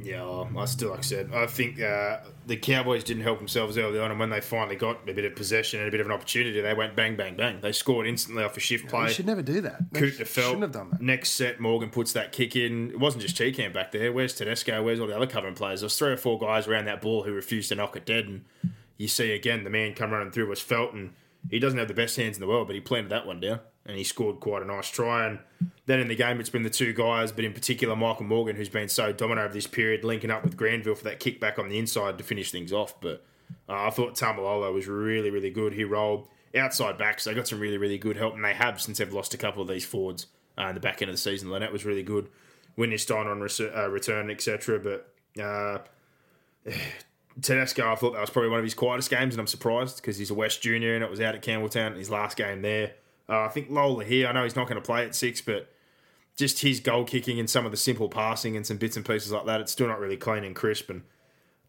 Yeah, 0.04 0.44
I 0.58 0.64
still, 0.64 0.90
like 0.90 0.98
I 0.98 1.02
said, 1.02 1.30
I 1.32 1.46
think 1.46 1.80
uh, 1.80 2.18
the 2.46 2.56
Cowboys 2.56 3.04
didn't 3.04 3.22
help 3.22 3.38
themselves 3.38 3.78
early 3.78 4.00
on, 4.00 4.10
and 4.10 4.18
when 4.18 4.30
they 4.30 4.40
finally 4.40 4.74
got 4.74 5.08
a 5.08 5.12
bit 5.12 5.24
of 5.24 5.36
possession 5.36 5.78
and 5.78 5.88
a 5.88 5.92
bit 5.92 6.00
of 6.00 6.06
an 6.06 6.12
opportunity, 6.12 6.60
they 6.60 6.74
went 6.74 6.96
bang, 6.96 7.14
bang, 7.14 7.36
bang. 7.36 7.60
They 7.60 7.70
scored 7.70 8.08
instantly 8.08 8.42
off 8.42 8.56
a 8.56 8.60
shift 8.60 8.88
play. 8.88 9.04
You 9.04 9.12
should 9.12 9.26
never 9.26 9.42
do 9.42 9.60
that. 9.60 9.80
Coot 9.94 10.18
the 10.18 10.24
felt. 10.24 10.46
shouldn't 10.46 10.62
have 10.62 10.72
done 10.72 10.90
that. 10.90 11.00
Next 11.00 11.30
set, 11.30 11.60
Morgan 11.60 11.90
puts 11.90 12.12
that 12.14 12.32
kick 12.32 12.56
in. 12.56 12.90
It 12.90 12.98
wasn't 12.98 13.22
just 13.22 13.36
Chee-Kam 13.36 13.72
back 13.72 13.92
there. 13.92 14.12
Where's 14.12 14.34
Tedesco? 14.34 14.82
Where's 14.82 14.98
all 14.98 15.06
the 15.06 15.14
other 15.14 15.28
covering 15.28 15.54
players? 15.54 15.80
There 15.80 15.86
was 15.86 15.96
three 15.96 16.10
or 16.10 16.16
four 16.16 16.36
guys 16.36 16.66
around 16.66 16.86
that 16.86 17.00
ball 17.00 17.22
who 17.22 17.32
refused 17.32 17.68
to 17.68 17.76
knock 17.76 17.96
it 17.96 18.04
dead. 18.04 18.26
And 18.26 18.44
you 18.98 19.06
see 19.06 19.32
again, 19.32 19.62
the 19.62 19.70
man 19.70 19.94
come 19.94 20.10
running 20.10 20.32
through 20.32 20.48
was 20.48 20.60
Felton 20.60 21.12
he 21.50 21.58
doesn't 21.58 21.78
have 21.78 21.88
the 21.88 21.94
best 21.94 22.16
hands 22.16 22.36
in 22.36 22.40
the 22.40 22.46
world, 22.46 22.66
but 22.66 22.74
he 22.74 22.80
planted 22.80 23.10
that 23.10 23.26
one 23.26 23.40
down, 23.40 23.60
and 23.84 23.96
he 23.96 24.04
scored 24.04 24.40
quite 24.40 24.62
a 24.62 24.64
nice 24.64 24.88
try. 24.88 25.26
And 25.26 25.40
then 25.86 26.00
in 26.00 26.08
the 26.08 26.14
game, 26.14 26.40
it's 26.40 26.50
been 26.50 26.62
the 26.62 26.70
two 26.70 26.92
guys, 26.92 27.32
but 27.32 27.44
in 27.44 27.52
particular 27.52 27.96
Michael 27.96 28.24
Morgan, 28.24 28.56
who's 28.56 28.68
been 28.68 28.88
so 28.88 29.12
dominant 29.12 29.46
over 29.46 29.54
this 29.54 29.66
period, 29.66 30.04
linking 30.04 30.30
up 30.30 30.44
with 30.44 30.56
Granville 30.56 30.94
for 30.94 31.04
that 31.04 31.20
kick 31.20 31.40
back 31.40 31.58
on 31.58 31.68
the 31.68 31.78
inside 31.78 32.18
to 32.18 32.24
finish 32.24 32.50
things 32.50 32.72
off. 32.72 33.00
But 33.00 33.24
uh, 33.68 33.86
I 33.86 33.90
thought 33.90 34.14
Taumalolo 34.14 34.72
was 34.72 34.86
really, 34.86 35.30
really 35.30 35.50
good. 35.50 35.74
He 35.74 35.84
rolled 35.84 36.28
outside 36.56 36.98
backs. 36.98 37.24
They 37.24 37.34
got 37.34 37.48
some 37.48 37.60
really, 37.60 37.78
really 37.78 37.98
good 37.98 38.16
help, 38.16 38.34
and 38.34 38.44
they 38.44 38.54
have 38.54 38.80
since 38.80 38.98
they've 38.98 39.12
lost 39.12 39.34
a 39.34 39.38
couple 39.38 39.62
of 39.62 39.68
these 39.68 39.84
forwards 39.84 40.26
uh, 40.58 40.66
in 40.66 40.74
the 40.74 40.80
back 40.80 41.02
end 41.02 41.10
of 41.10 41.14
the 41.14 41.20
season. 41.20 41.50
Linnett 41.50 41.72
was 41.72 41.84
really 41.84 42.02
good. 42.02 42.28
Winterstein 42.78 43.26
on 43.26 43.40
res- 43.40 43.60
uh, 43.60 43.88
return, 43.90 44.30
etc. 44.30 44.78
But 44.78 45.42
uh, 45.42 45.78
Tedesco, 47.40 47.90
I 47.90 47.94
thought 47.94 48.12
that 48.12 48.20
was 48.20 48.30
probably 48.30 48.50
one 48.50 48.58
of 48.58 48.64
his 48.64 48.74
quietest 48.74 49.10
games, 49.10 49.34
and 49.34 49.40
I'm 49.40 49.46
surprised 49.46 49.96
because 49.96 50.18
he's 50.18 50.30
a 50.30 50.34
West 50.34 50.60
junior 50.62 50.94
and 50.94 51.02
it 51.02 51.10
was 51.10 51.20
out 51.20 51.34
at 51.34 51.42
Campbelltown, 51.42 51.96
his 51.96 52.10
last 52.10 52.36
game 52.36 52.62
there. 52.62 52.92
Uh, 53.28 53.40
I 53.42 53.48
think 53.48 53.70
Lola 53.70 54.04
here, 54.04 54.26
I 54.28 54.32
know 54.32 54.42
he's 54.42 54.56
not 54.56 54.68
going 54.68 54.80
to 54.80 54.84
play 54.86 55.04
at 55.04 55.14
six, 55.14 55.40
but 55.40 55.72
just 56.36 56.60
his 56.60 56.80
goal 56.80 57.04
kicking 57.04 57.38
and 57.38 57.48
some 57.48 57.64
of 57.64 57.70
the 57.70 57.76
simple 57.78 58.08
passing 58.08 58.56
and 58.56 58.66
some 58.66 58.76
bits 58.76 58.96
and 58.96 59.06
pieces 59.06 59.32
like 59.32 59.46
that, 59.46 59.60
it's 59.60 59.72
still 59.72 59.86
not 59.88 60.00
really 60.00 60.16
clean 60.16 60.44
and 60.44 60.54
crisp. 60.56 60.90
And 60.90 61.02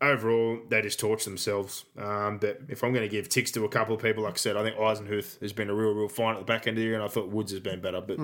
overall, 0.01 0.59
they 0.69 0.81
just 0.81 0.99
torch 0.99 1.23
themselves. 1.25 1.85
Um, 1.97 2.37
but 2.39 2.61
if 2.67 2.83
I'm 2.83 2.91
going 2.91 3.07
to 3.07 3.09
give 3.09 3.29
ticks 3.29 3.51
to 3.51 3.63
a 3.65 3.69
couple 3.69 3.95
of 3.95 4.01
people, 4.01 4.23
like 4.23 4.33
I 4.33 4.37
said, 4.37 4.57
I 4.57 4.63
think 4.63 4.75
Eisenhuth 4.77 5.39
has 5.41 5.53
been 5.53 5.69
a 5.69 5.73
real, 5.73 5.93
real 5.93 6.09
fine 6.09 6.35
at 6.35 6.39
the 6.39 6.45
back 6.45 6.67
end 6.67 6.77
of 6.77 6.81
the 6.81 6.85
year, 6.87 6.95
and 6.95 7.03
I 7.03 7.07
thought 7.07 7.29
Woods 7.29 7.51
has 7.51 7.61
been 7.61 7.79
better, 7.81 8.01
but 8.01 8.19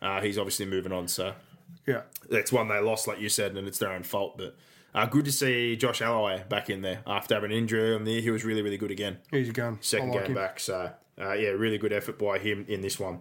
uh, 0.00 0.20
he's 0.20 0.38
obviously 0.38 0.66
moving 0.66 0.92
on. 0.92 1.06
So 1.08 1.34
Yeah. 1.86 2.02
that's 2.30 2.50
one 2.52 2.68
they 2.68 2.80
lost, 2.80 3.06
like 3.06 3.20
you 3.20 3.28
said, 3.28 3.56
and 3.56 3.68
it's 3.68 3.78
their 3.78 3.92
own 3.92 4.02
fault. 4.02 4.38
But 4.38 4.56
uh, 4.94 5.06
good 5.06 5.24
to 5.24 5.32
see 5.32 5.76
Josh 5.76 6.00
Aloiai 6.00 6.48
back 6.48 6.68
in 6.68 6.82
there 6.82 7.00
after 7.06 7.34
having 7.34 7.52
an 7.52 7.56
injury 7.56 7.94
on 7.94 8.04
the 8.04 8.20
He 8.20 8.30
was 8.30 8.44
really, 8.44 8.62
really 8.62 8.76
good 8.76 8.90
again. 8.90 9.18
He's 9.30 9.48
a 9.48 9.52
gun. 9.52 9.78
Second 9.80 10.10
like 10.10 10.20
game 10.20 10.30
him. 10.30 10.34
back. 10.34 10.60
So, 10.60 10.90
uh, 11.20 11.32
yeah, 11.32 11.50
really 11.50 11.78
good 11.78 11.92
effort 11.92 12.18
by 12.18 12.38
him 12.38 12.64
in 12.68 12.80
this 12.82 13.00
one. 13.00 13.20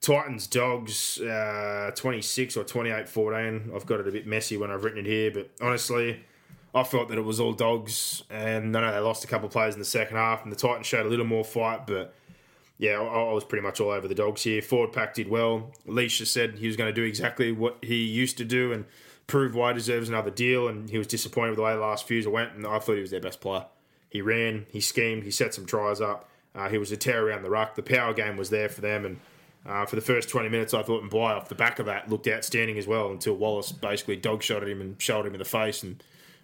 Titans, 0.00 0.48
Dogs, 0.48 1.20
uh, 1.20 1.92
26 1.94 2.56
or 2.56 2.64
28 2.64 3.08
14. 3.08 3.70
I've 3.74 3.86
got 3.86 4.00
it 4.00 4.08
a 4.08 4.10
bit 4.10 4.26
messy 4.26 4.56
when 4.56 4.70
I've 4.70 4.82
written 4.84 5.00
it 5.00 5.06
here, 5.06 5.30
but 5.30 5.50
honestly, 5.60 6.24
I 6.74 6.82
felt 6.82 7.08
that 7.10 7.18
it 7.18 7.22
was 7.22 7.38
all 7.38 7.52
Dogs. 7.52 8.24
And 8.30 8.76
I 8.76 8.80
know 8.80 8.92
they 8.92 8.98
lost 8.98 9.22
a 9.22 9.28
couple 9.28 9.46
of 9.46 9.52
players 9.52 9.74
in 9.74 9.80
the 9.80 9.86
second 9.86 10.16
half, 10.16 10.42
and 10.42 10.50
the 10.50 10.56
Titans 10.56 10.86
showed 10.86 11.06
a 11.06 11.08
little 11.08 11.26
more 11.26 11.44
fight, 11.44 11.86
but 11.86 12.14
yeah, 12.78 12.98
I, 12.98 13.04
I 13.04 13.32
was 13.32 13.44
pretty 13.44 13.62
much 13.62 13.80
all 13.80 13.90
over 13.90 14.08
the 14.08 14.14
Dogs 14.14 14.42
here. 14.42 14.60
Ford 14.60 14.92
pack 14.92 15.14
did 15.14 15.28
well. 15.28 15.70
Lichaa 15.86 16.26
said 16.26 16.56
he 16.58 16.66
was 16.66 16.76
going 16.76 16.92
to 16.92 16.92
do 16.92 17.04
exactly 17.04 17.52
what 17.52 17.76
he 17.82 18.02
used 18.02 18.38
to 18.38 18.44
do 18.44 18.72
and 18.72 18.86
prove 19.26 19.54
why 19.54 19.72
he 19.72 19.74
deserves 19.74 20.08
another 20.08 20.30
deal, 20.30 20.68
and 20.68 20.90
he 20.90 20.98
was 20.98 21.06
disappointed 21.06 21.50
with 21.50 21.56
the 21.56 21.62
way 21.62 21.74
the 21.74 21.80
last 21.80 22.06
few 22.06 22.28
went, 22.30 22.54
and 22.54 22.66
I 22.66 22.78
thought 22.78 22.94
he 22.94 23.00
was 23.00 23.10
their 23.10 23.20
best 23.20 23.40
player. 23.40 23.66
He 24.10 24.20
ran, 24.20 24.66
he 24.70 24.80
schemed, 24.80 25.22
he 25.22 25.30
set 25.30 25.54
some 25.54 25.64
tries 25.64 26.00
up. 26.00 26.28
Uh, 26.54 26.68
he 26.68 26.76
was 26.76 26.92
a 26.92 26.96
tear 26.96 27.26
around 27.26 27.42
the 27.42 27.50
ruck. 27.50 27.76
The 27.76 27.82
power 27.82 28.12
game 28.12 28.36
was 28.36 28.50
there 28.50 28.68
for 28.68 28.82
them, 28.82 29.06
and 29.06 29.20
uh, 29.64 29.86
for 29.86 29.96
the 29.96 30.02
first 30.02 30.28
20 30.28 30.48
minutes, 30.48 30.74
I 30.74 30.82
thought 30.82 31.02
Mbye 31.02 31.36
off 31.36 31.48
the 31.48 31.54
back 31.54 31.78
of 31.78 31.86
that 31.86 32.10
looked 32.10 32.28
outstanding 32.28 32.78
as 32.78 32.86
well 32.86 33.10
until 33.10 33.34
Wallace 33.34 33.72
basically 33.72 34.16
dog 34.16 34.42
shot 34.42 34.62
at 34.62 34.68
him 34.68 34.80
and 34.80 35.00
shot 35.00 35.24
him 35.24 35.34
in 35.34 35.38
the 35.38 35.44
face. 35.44 35.82
And 35.82 36.02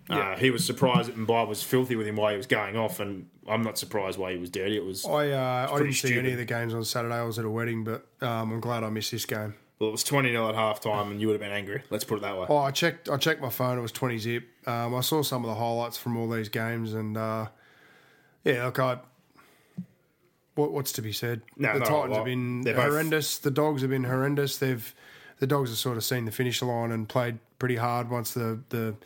uh, 0.08 0.36
he 0.36 0.50
was 0.50 0.64
surprised 0.64 1.08
that 1.08 1.16
Mbye 1.16 1.46
was 1.46 1.62
filthy 1.62 1.96
with 1.96 2.06
him 2.06 2.16
while 2.16 2.30
he 2.30 2.36
was 2.36 2.46
going 2.46 2.76
off, 2.76 3.00
and 3.00 3.28
I'm 3.46 3.62
not 3.62 3.76
surprised 3.76 4.18
why 4.18 4.32
he 4.32 4.38
was 4.38 4.50
dirty. 4.50 4.76
It 4.76 4.84
was 4.84 5.04
I 5.04 5.30
uh, 5.30 5.68
I 5.70 5.78
didn't 5.78 5.92
see 5.94 6.18
any 6.18 6.32
of 6.32 6.38
the 6.38 6.44
games 6.44 6.72
on 6.72 6.84
Saturday. 6.84 7.14
I 7.16 7.22
was 7.24 7.38
at 7.38 7.44
a 7.44 7.50
wedding, 7.50 7.84
but 7.84 8.06
um, 8.22 8.52
I'm 8.52 8.60
glad 8.60 8.84
I 8.84 8.88
missed 8.88 9.10
this 9.10 9.26
game. 9.26 9.54
Well, 9.78 9.90
it 9.90 9.92
was 9.92 10.02
20 10.04 10.30
0 10.30 10.48
at 10.48 10.54
half 10.56 10.80
time, 10.80 11.12
and 11.12 11.20
you 11.20 11.28
would 11.28 11.34
have 11.34 11.40
been 11.40 11.52
angry. 11.52 11.82
Let's 11.90 12.02
put 12.04 12.16
it 12.16 12.22
that 12.22 12.36
way. 12.36 12.46
Oh, 12.48 12.56
I 12.56 12.70
checked. 12.72 13.08
I 13.08 13.16
checked 13.16 13.40
my 13.40 13.48
phone. 13.50 13.78
It 13.78 13.82
was 13.82 13.92
twenty 13.92 14.18
zip. 14.18 14.44
Um, 14.66 14.94
I 14.94 15.00
saw 15.02 15.22
some 15.22 15.44
of 15.44 15.48
the 15.48 15.54
highlights 15.54 15.96
from 15.96 16.16
all 16.16 16.28
these 16.28 16.48
games, 16.48 16.94
and 16.94 17.16
uh, 17.16 17.46
yeah, 18.44 18.64
look, 18.66 18.78
I. 18.80 18.98
What, 20.54 20.72
what's 20.72 20.90
to 20.92 21.02
be 21.02 21.12
said? 21.12 21.42
No, 21.56 21.78
the 21.78 21.84
Titans 21.84 22.16
have 22.16 22.24
been 22.24 22.62
They're 22.62 22.74
both- 22.74 22.84
horrendous. 22.86 23.38
The 23.38 23.50
Dogs 23.52 23.82
have 23.82 23.90
been 23.90 24.04
horrendous. 24.04 24.58
They've 24.58 24.92
the 25.38 25.46
Dogs 25.46 25.70
have 25.70 25.78
sort 25.78 25.96
of 25.96 26.02
seen 26.04 26.24
the 26.24 26.32
finish 26.32 26.60
line 26.62 26.90
and 26.90 27.08
played 27.08 27.38
pretty 27.60 27.76
hard 27.76 28.10
once 28.10 28.34
the 28.34 28.58
the 28.70 28.96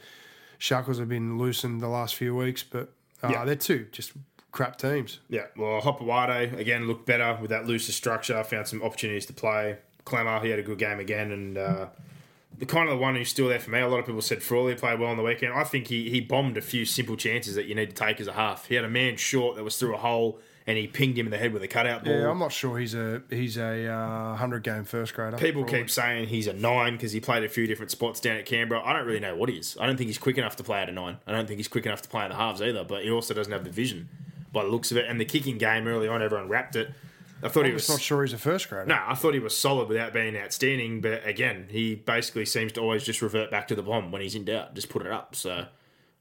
shackles 0.59 0.99
have 0.99 1.09
been 1.11 1.37
loosened 1.37 1.83
the 1.83 1.89
last 1.89 2.15
few 2.15 2.35
weeks. 2.35 2.63
But 2.63 2.91
uh, 3.23 3.29
Yeah. 3.31 3.45
they're 3.45 3.57
two 3.57 3.87
just 3.93 4.13
crap 4.51 4.79
teams. 4.79 5.21
Yeah, 5.29 5.47
well, 5.57 5.83
Hopoate 5.83 6.59
again 6.59 6.87
looked 6.89 7.05
better 7.05 7.37
with 7.41 7.51
that 7.51 7.67
looser 7.67 7.93
structure. 7.93 8.43
Found 8.45 8.67
some 8.69 8.83
opportunities 8.83 9.27
to 9.27 9.35
play. 9.35 9.77
Klemmer, 10.05 10.43
he 10.43 10.51
had 10.51 10.59
a 10.59 10.63
good 10.63 10.79
game 10.79 10.99
again, 10.99 11.31
and 11.31 11.59
uh, 11.59 11.87
the 12.59 12.67
kind 12.67 12.89
of 12.89 12.97
the 12.97 13.03
one 13.03 13.17
who's 13.17 13.29
still 13.29 13.49
there 13.49 13.59
for 13.59 13.71
me. 13.71 13.81
A 13.81 13.89
lot 13.89 14.01
of 14.01 14.07
people 14.07 14.23
said 14.23 14.43
Frawley 14.43 14.75
played 14.75 14.99
well 14.99 15.11
on 15.11 15.17
the 15.17 15.23
weekend. 15.23 15.53
I 15.53 15.65
think 15.65 15.89
he 15.89 16.11
he 16.11 16.21
bombed 16.21 16.57
a 16.57 16.63
few 16.63 16.85
simple 16.85 17.17
chances 17.17 17.55
that 17.55 17.67
you 17.67 17.75
need 17.75 17.91
to 17.91 17.95
take 17.95 18.21
as 18.21 18.27
a 18.27 18.33
half. 18.33 18.67
He 18.67 18.75
had 18.75 18.85
a 18.85 18.91
man 18.91 19.17
short 19.17 19.57
that 19.57 19.65
was 19.65 19.77
through 19.77 19.95
a 19.95 19.99
hole, 19.99 20.39
and 20.67 20.77
he 20.77 20.87
pinged 20.87 21.19
him 21.19 21.27
in 21.27 21.31
the 21.31 21.39
head 21.39 21.53
with 21.53 21.63
a 21.63 21.69
cutout 21.69 22.05
ball. 22.05 22.13
Yeah, 22.13 22.31
I'm 22.31 22.39
not 22.39 22.53
sure 22.53 22.79
he's 22.79 22.95
a 22.95 23.23
he's 23.31 23.57
a 23.57 23.87
uh, 23.89 24.37
hundred 24.37 24.63
game 24.63 24.85
first 24.85 25.15
grader. 25.15 25.37
People 25.37 25.63
Probably. 25.63 25.81
keep 25.81 25.91
saying 25.91 26.29
he's 26.29 26.47
a 26.47 26.53
nine 26.53 26.95
because 26.95 27.13
he 27.13 27.21
played 27.21 27.45
a 27.45 27.49
few 27.49 27.67
different 27.67 27.91
spots 27.91 28.21
down 28.21 28.37
at 28.37 28.47
Canberra. 28.47 28.83
I 28.85 28.93
don't 28.93 29.07
really 29.07 29.21
know 29.21 29.35
what 29.35 29.49
he 29.49 29.57
is. 29.57 29.77
I 29.81 29.87
don't 29.87 29.97
think 29.97 30.09
he's 30.09 30.19
quick 30.19 30.39
enough 30.39 30.57
to 30.57 30.65
play 30.65 30.81
at 30.81 30.89
a 30.89 30.93
nine. 30.93 31.19
I 31.27 31.33
don't 31.33 31.47
think 31.47 31.59
he's 31.59 31.69
quick 31.69 31.87
enough 31.87 32.03
to 32.03 32.09
play 32.09 32.25
in 32.25 32.31
the 32.31 32.37
halves 32.37 32.61
either. 32.61 32.85
But 32.85 33.05
he 33.05 33.11
also 33.11 33.35
doesn't 33.35 33.53
have 33.53 33.65
the 33.65 33.71
vision 33.71 34.09
by 34.53 34.65
the 34.65 34.71
looks 34.71 34.91
of 34.91 34.99
it. 34.99 35.07
And 35.09 35.21
the 35.21 35.25
kicking 35.25 35.59
game 35.59 35.87
early 35.87 36.09
on, 36.09 36.23
everyone 36.23 36.49
wrapped 36.49 36.77
it. 36.77 36.91
I 37.43 37.49
thought 37.49 37.65
he 37.65 37.71
I'm 37.71 37.75
was 37.75 37.89
not 37.89 38.01
sure 38.01 38.23
he's 38.23 38.33
a 38.33 38.39
first 38.39 38.69
grader. 38.69 38.87
No, 38.87 38.99
I 39.07 39.15
thought 39.15 39.35
he 39.35 39.41
was 39.41 39.57
solid 39.57 39.89
without 39.89 40.13
being 40.13 40.37
outstanding, 40.37 41.01
but 41.01 41.27
again, 41.27 41.67
he 41.71 41.95
basically 41.95 42.45
seems 42.47 42.73
to 42.73 42.81
always 42.81 43.05
just 43.05 43.21
revert 43.23 43.51
back 43.51 43.69
to 43.69 43.75
the 43.75 43.83
bomb 43.83 44.13
when 44.13 44.23
he's 44.23 44.35
in 44.35 44.45
doubt, 44.45 44.75
just 44.75 44.89
put 44.89 45.05
it 45.05 45.11
up. 45.11 45.35
So, 45.35 45.67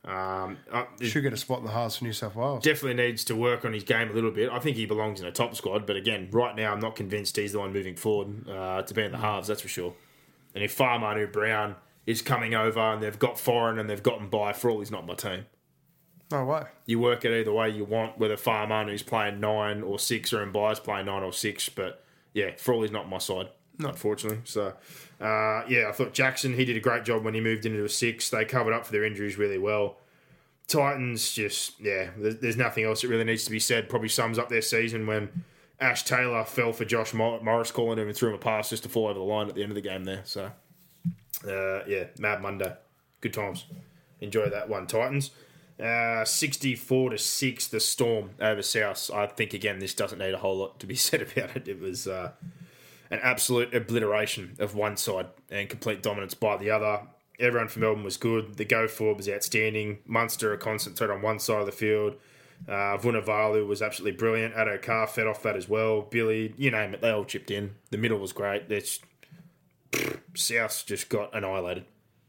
um, 0.04 0.58
uh, 0.72 0.86
Should 1.02 1.22
get 1.22 1.34
a 1.34 1.38
spot 1.38 1.60
in 1.60 1.66
the 1.66 1.72
halves 1.72 1.98
for 1.98 2.06
New 2.06 2.14
South 2.14 2.36
Wales. 2.36 2.64
definitely 2.64 2.96
needs 3.04 3.24
to 3.26 3.36
work 3.36 3.66
on 3.66 3.74
his 3.74 3.84
game 3.84 4.10
a 4.10 4.14
little 4.14 4.32
bit. 4.32 4.50
I 4.50 4.58
think 4.60 4.78
he 4.78 4.86
belongs 4.88 5.22
in 5.22 5.28
a 5.28 5.32
top 5.32 5.56
squad, 5.56 5.86
but 5.86 5.96
again, 5.96 6.28
right 6.32 6.56
now, 6.56 6.74
I'm 6.74 6.80
not 6.80 6.96
convinced 6.96 7.36
he's 7.38 7.52
the 7.52 7.60
one 7.60 7.72
moving 7.72 7.96
forward 7.96 8.50
uh, 8.50 8.82
to 8.82 8.94
be 8.94 9.04
in 9.04 9.12
the 9.12 9.20
halves. 9.20 9.48
That's 9.48 9.62
for 9.62 9.68
sure. 9.68 9.94
And 10.56 10.64
if 10.64 10.76
Fa'amanu 10.76 11.32
Brown 11.32 11.76
is 12.08 12.22
coming 12.24 12.56
over 12.56 12.80
and 12.80 13.04
they've 13.04 13.20
got 13.20 13.40
foreign 13.40 13.78
and 13.78 13.88
they've 13.90 14.02
gotten 14.02 14.28
by, 14.28 14.54
for 14.54 14.72
all 14.72 14.80
he's 14.80 14.90
not 14.92 15.06
my 15.06 15.14
team. 15.14 15.46
No 16.32 16.46
way. 16.46 16.64
You 16.86 17.00
work 17.00 17.26
it 17.26 17.32
either 17.32 17.52
way 17.52 17.70
you 17.70 17.84
want, 17.84 18.18
whether 18.18 18.38
Fa'amanu's 18.38 19.04
playing 19.04 19.40
nine 19.40 19.82
or 19.82 20.00
six 20.00 20.32
or 20.32 20.46
Mbye's 20.46 20.80
playing 20.80 21.08
nine 21.08 21.24
or 21.24 21.34
six. 21.34 21.68
But 21.68 22.04
yeah, 22.34 22.52
Frawley's 22.58 22.92
not 22.92 23.10
my 23.10 23.18
side, 23.18 23.50
unfortunately. 23.80 24.40
So 24.46 24.74
uh, 25.20 25.64
yeah, 25.68 25.88
I 25.90 25.92
thought 25.92 26.14
Jackson 26.14 26.54
he 26.54 26.66
did 26.66 26.78
a 26.78 26.80
great 26.80 27.04
job 27.04 27.24
when 27.24 27.34
he 27.34 27.42
moved 27.42 27.66
into 27.66 27.84
a 27.84 27.90
six. 27.90 28.30
They 28.30 28.46
covered 28.46 28.74
up 28.74 28.86
for 28.86 28.92
their 28.92 29.04
injuries 29.04 29.38
really 29.38 29.58
well. 29.58 29.98
Titans 30.68 31.34
just 31.34 31.80
yeah, 31.82 32.12
there's, 32.18 32.38
there's 32.38 32.58
nothing 32.58 32.86
else 32.86 33.02
that 33.02 33.10
really 33.10 33.26
needs 33.26 33.44
to 33.44 33.52
be 33.52 33.60
said. 33.60 33.90
Probably 33.90 34.10
sums 34.10 34.40
up 34.40 34.48
their 34.48 34.62
season 34.62 35.06
when 35.06 35.44
Ash 35.82 36.04
Taylor 36.04 36.46
fell 36.46 36.72
for 36.72 36.86
Josh 36.86 37.14
Morris 37.14 37.72
calling 37.72 38.00
him 38.00 38.08
and 38.08 38.16
threw 38.16 38.30
him 38.30 38.36
a 38.36 38.38
pass 38.38 38.70
just 38.70 38.84
to 38.84 38.90
fall 38.90 39.08
over 39.08 39.20
the 39.20 39.26
line 39.26 39.50
at 39.50 39.56
the 39.56 39.64
end 39.64 39.72
of 39.72 39.76
the 39.76 39.82
game 39.82 40.06
there. 40.06 40.22
So 40.24 40.52
uh, 41.46 41.84
yeah, 41.88 42.06
Mad 42.20 42.42
Monday, 42.42 42.74
good 43.20 43.34
times. 43.34 43.66
Enjoy 44.22 44.48
that 44.50 44.70
one, 44.70 44.88
Titans. 44.88 45.32
Uh, 45.82 46.24
64 46.24 47.10
to 47.10 47.18
6, 47.18 47.68
the 47.68 47.80
Storm 47.80 48.32
over 48.40 48.62
South. 48.62 49.10
I 49.12 49.26
think, 49.26 49.54
again, 49.54 49.80
this 49.80 49.96
doesn't 49.96 50.20
need 50.20 50.34
a 50.34 50.38
whole 50.38 50.58
lot 50.58 50.80
to 50.80 50.86
be 50.86 50.96
said 51.08 51.22
about 51.22 51.56
it. 51.56 51.68
It 51.68 51.80
was 51.80 52.08
uh, 52.08 52.32
an 53.10 53.20
absolute 53.24 53.74
obliteration 53.74 54.56
of 54.60 54.76
one 54.76 54.96
side 54.96 55.28
and 55.50 55.70
complete 55.70 56.04
dominance 56.04 56.36
by 56.36 56.58
the 56.58 56.70
other. 56.70 57.08
Everyone 57.40 57.68
from 57.68 57.82
Melbourne 57.82 58.04
was 58.04 58.18
good. 58.18 58.58
The 58.58 58.66
go 58.66 58.88
forward 58.88 59.18
was 59.18 59.28
outstanding. 59.28 60.00
Munster 60.06 60.54
a 60.54 60.58
constant 60.58 60.98
threat 60.98 61.10
on 61.10 61.24
one 61.24 61.40
side 61.40 61.62
of 61.62 61.66
the 61.66 61.72
field. 61.72 62.16
Uh, 62.68 62.98
Vunivalu 62.98 63.66
was 63.66 63.82
absolutely 63.82 64.16
brilliant. 64.16 64.54
Addo 64.54 64.80
Carr 64.80 65.08
fed 65.08 65.26
off 65.26 65.42
that 65.42 65.56
as 65.56 65.68
well. 65.68 66.02
Billy, 66.02 66.54
you 66.58 66.70
name 66.70 66.94
it, 66.94 67.02
they 67.02 67.10
all 67.10 67.26
chipped 67.26 67.50
in. 67.50 67.74
The 67.90 67.98
middle 67.98 68.20
was 68.20 68.34
great. 68.34 68.70
It's 68.70 69.00
South 70.36 70.84
just 70.86 71.10
got 71.10 71.36
annihilated. 71.36 71.86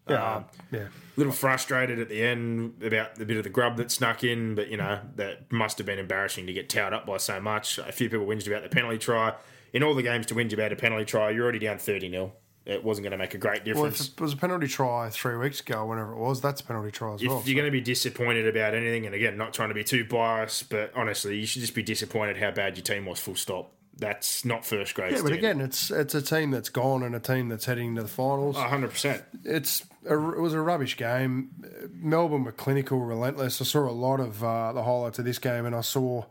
Yeah, 0.09 0.37
Um, 0.37 0.45
yeah. 0.73 0.87
little 1.17 1.33
frustrated 1.33 1.99
at 2.01 2.09
the 2.09 2.23
end 2.23 2.83
about 2.83 3.15
the 3.15 3.25
bit 3.25 3.37
of 3.37 3.45
the 3.45 3.51
grub 3.51 3.77
that 3.77 3.91
snuck 3.93 4.25
in, 4.25 4.55
but 4.57 4.69
you 4.69 4.77
know 4.77 4.99
that 5.17 5.51
must 5.53 5.79
have 5.79 5.87
been 5.87 5.99
embarrassing 6.01 6.47
to 6.49 6.53
get 6.53 6.69
towed 6.69 6.93
up 6.93 7.07
by 7.07 7.19
so 7.19 7.41
much. 7.41 7.79
A 7.79 7.93
few 7.93 8.11
people 8.11 8.27
whinged 8.27 8.47
about 8.49 8.63
the 8.63 8.69
penalty 8.69 8.99
try. 8.99 9.35
In 9.73 9.83
all 9.83 9.95
the 9.95 10.03
games 10.03 10.27
to 10.27 10.35
whinge 10.35 10.53
about 10.53 10.73
a 10.73 10.77
penalty 10.77 11.05
try, 11.05 11.31
you're 11.31 11.45
already 11.45 11.61
down 11.61 11.79
thirty 11.79 12.11
0 12.11 12.33
It 12.67 12.83
wasn't 12.85 13.05
going 13.05 13.13
to 13.13 13.17
make 13.17 13.35
a 13.35 13.39
great 13.39 13.65
Well, 13.65 13.75
difference. 13.75 14.09
if 14.09 14.13
it 14.15 14.21
was 14.21 14.33
a 14.33 14.37
penalty 14.37 14.67
try 14.67 15.09
three 15.11 15.37
weeks 15.37 15.61
ago, 15.61 15.87
whenever 15.87 16.13
it 16.13 16.19
was, 16.19 16.41
that's 16.41 16.61
a 16.61 16.65
penalty 16.65 16.91
try 16.91 17.15
as 17.15 17.23
if 17.23 17.29
well. 17.29 17.43
you're 17.45 17.55
going 17.57 17.67
to 17.67 17.73
be 17.73 17.81
disappointed 17.81 18.47
about 18.49 18.75
anything, 18.75 19.07
and 19.07 19.15
again, 19.15 19.37
not 19.37 19.55
trying 19.55 19.69
to 19.71 19.75
be 19.75 19.85
too 19.85 20.05
biased, 20.05 20.69
but 20.69 20.93
honestly, 20.97 21.39
you 21.39 21.47
should 21.47 21.61
just 21.63 21.75
be 21.75 21.83
disappointed 21.83 22.37
how 22.39 22.51
bad 22.51 22.77
your 22.77 22.85
team 22.85 23.07
was. 23.07 23.21
Full 23.21 23.37
stop. 23.37 23.73
That's 23.97 24.45
not 24.45 24.65
first 24.67 24.95
grade. 24.95 25.13
yeah, 25.13 25.23
but 25.23 25.33
again, 25.33 25.61
it's 25.61 25.91
it's 25.91 26.15
a 26.15 26.23
team 26.23 26.51
that's 26.51 26.69
gone 26.71 27.03
and 27.03 27.15
a 27.15 27.21
team 27.21 27.49
that's 27.49 27.67
heading 27.67 27.95
to 27.97 28.03
the 28.03 28.09
finals. 28.09 28.57
hundred 28.57 28.91
percent. 28.91 29.23
it's 29.45 29.83
a, 29.83 29.85
it 30.05 30.41
was 30.41 30.53
a 30.53 30.61
rubbish 30.61 30.97
game. 30.97 31.51
Melbourne 31.93 32.45
were 32.45 32.53
clinical, 32.53 33.01
relentless. 33.01 33.61
I 33.61 33.65
saw 33.65 33.89
a 33.89 33.93
lot 33.93 34.21
of 34.21 34.43
uh, 34.43 34.73
the 34.73 34.83
highlights 34.83 35.19
of 35.19 35.25
this 35.25 35.39
game, 35.39 35.65
and 35.65 35.75
I 35.75 35.81
saw 35.81 36.25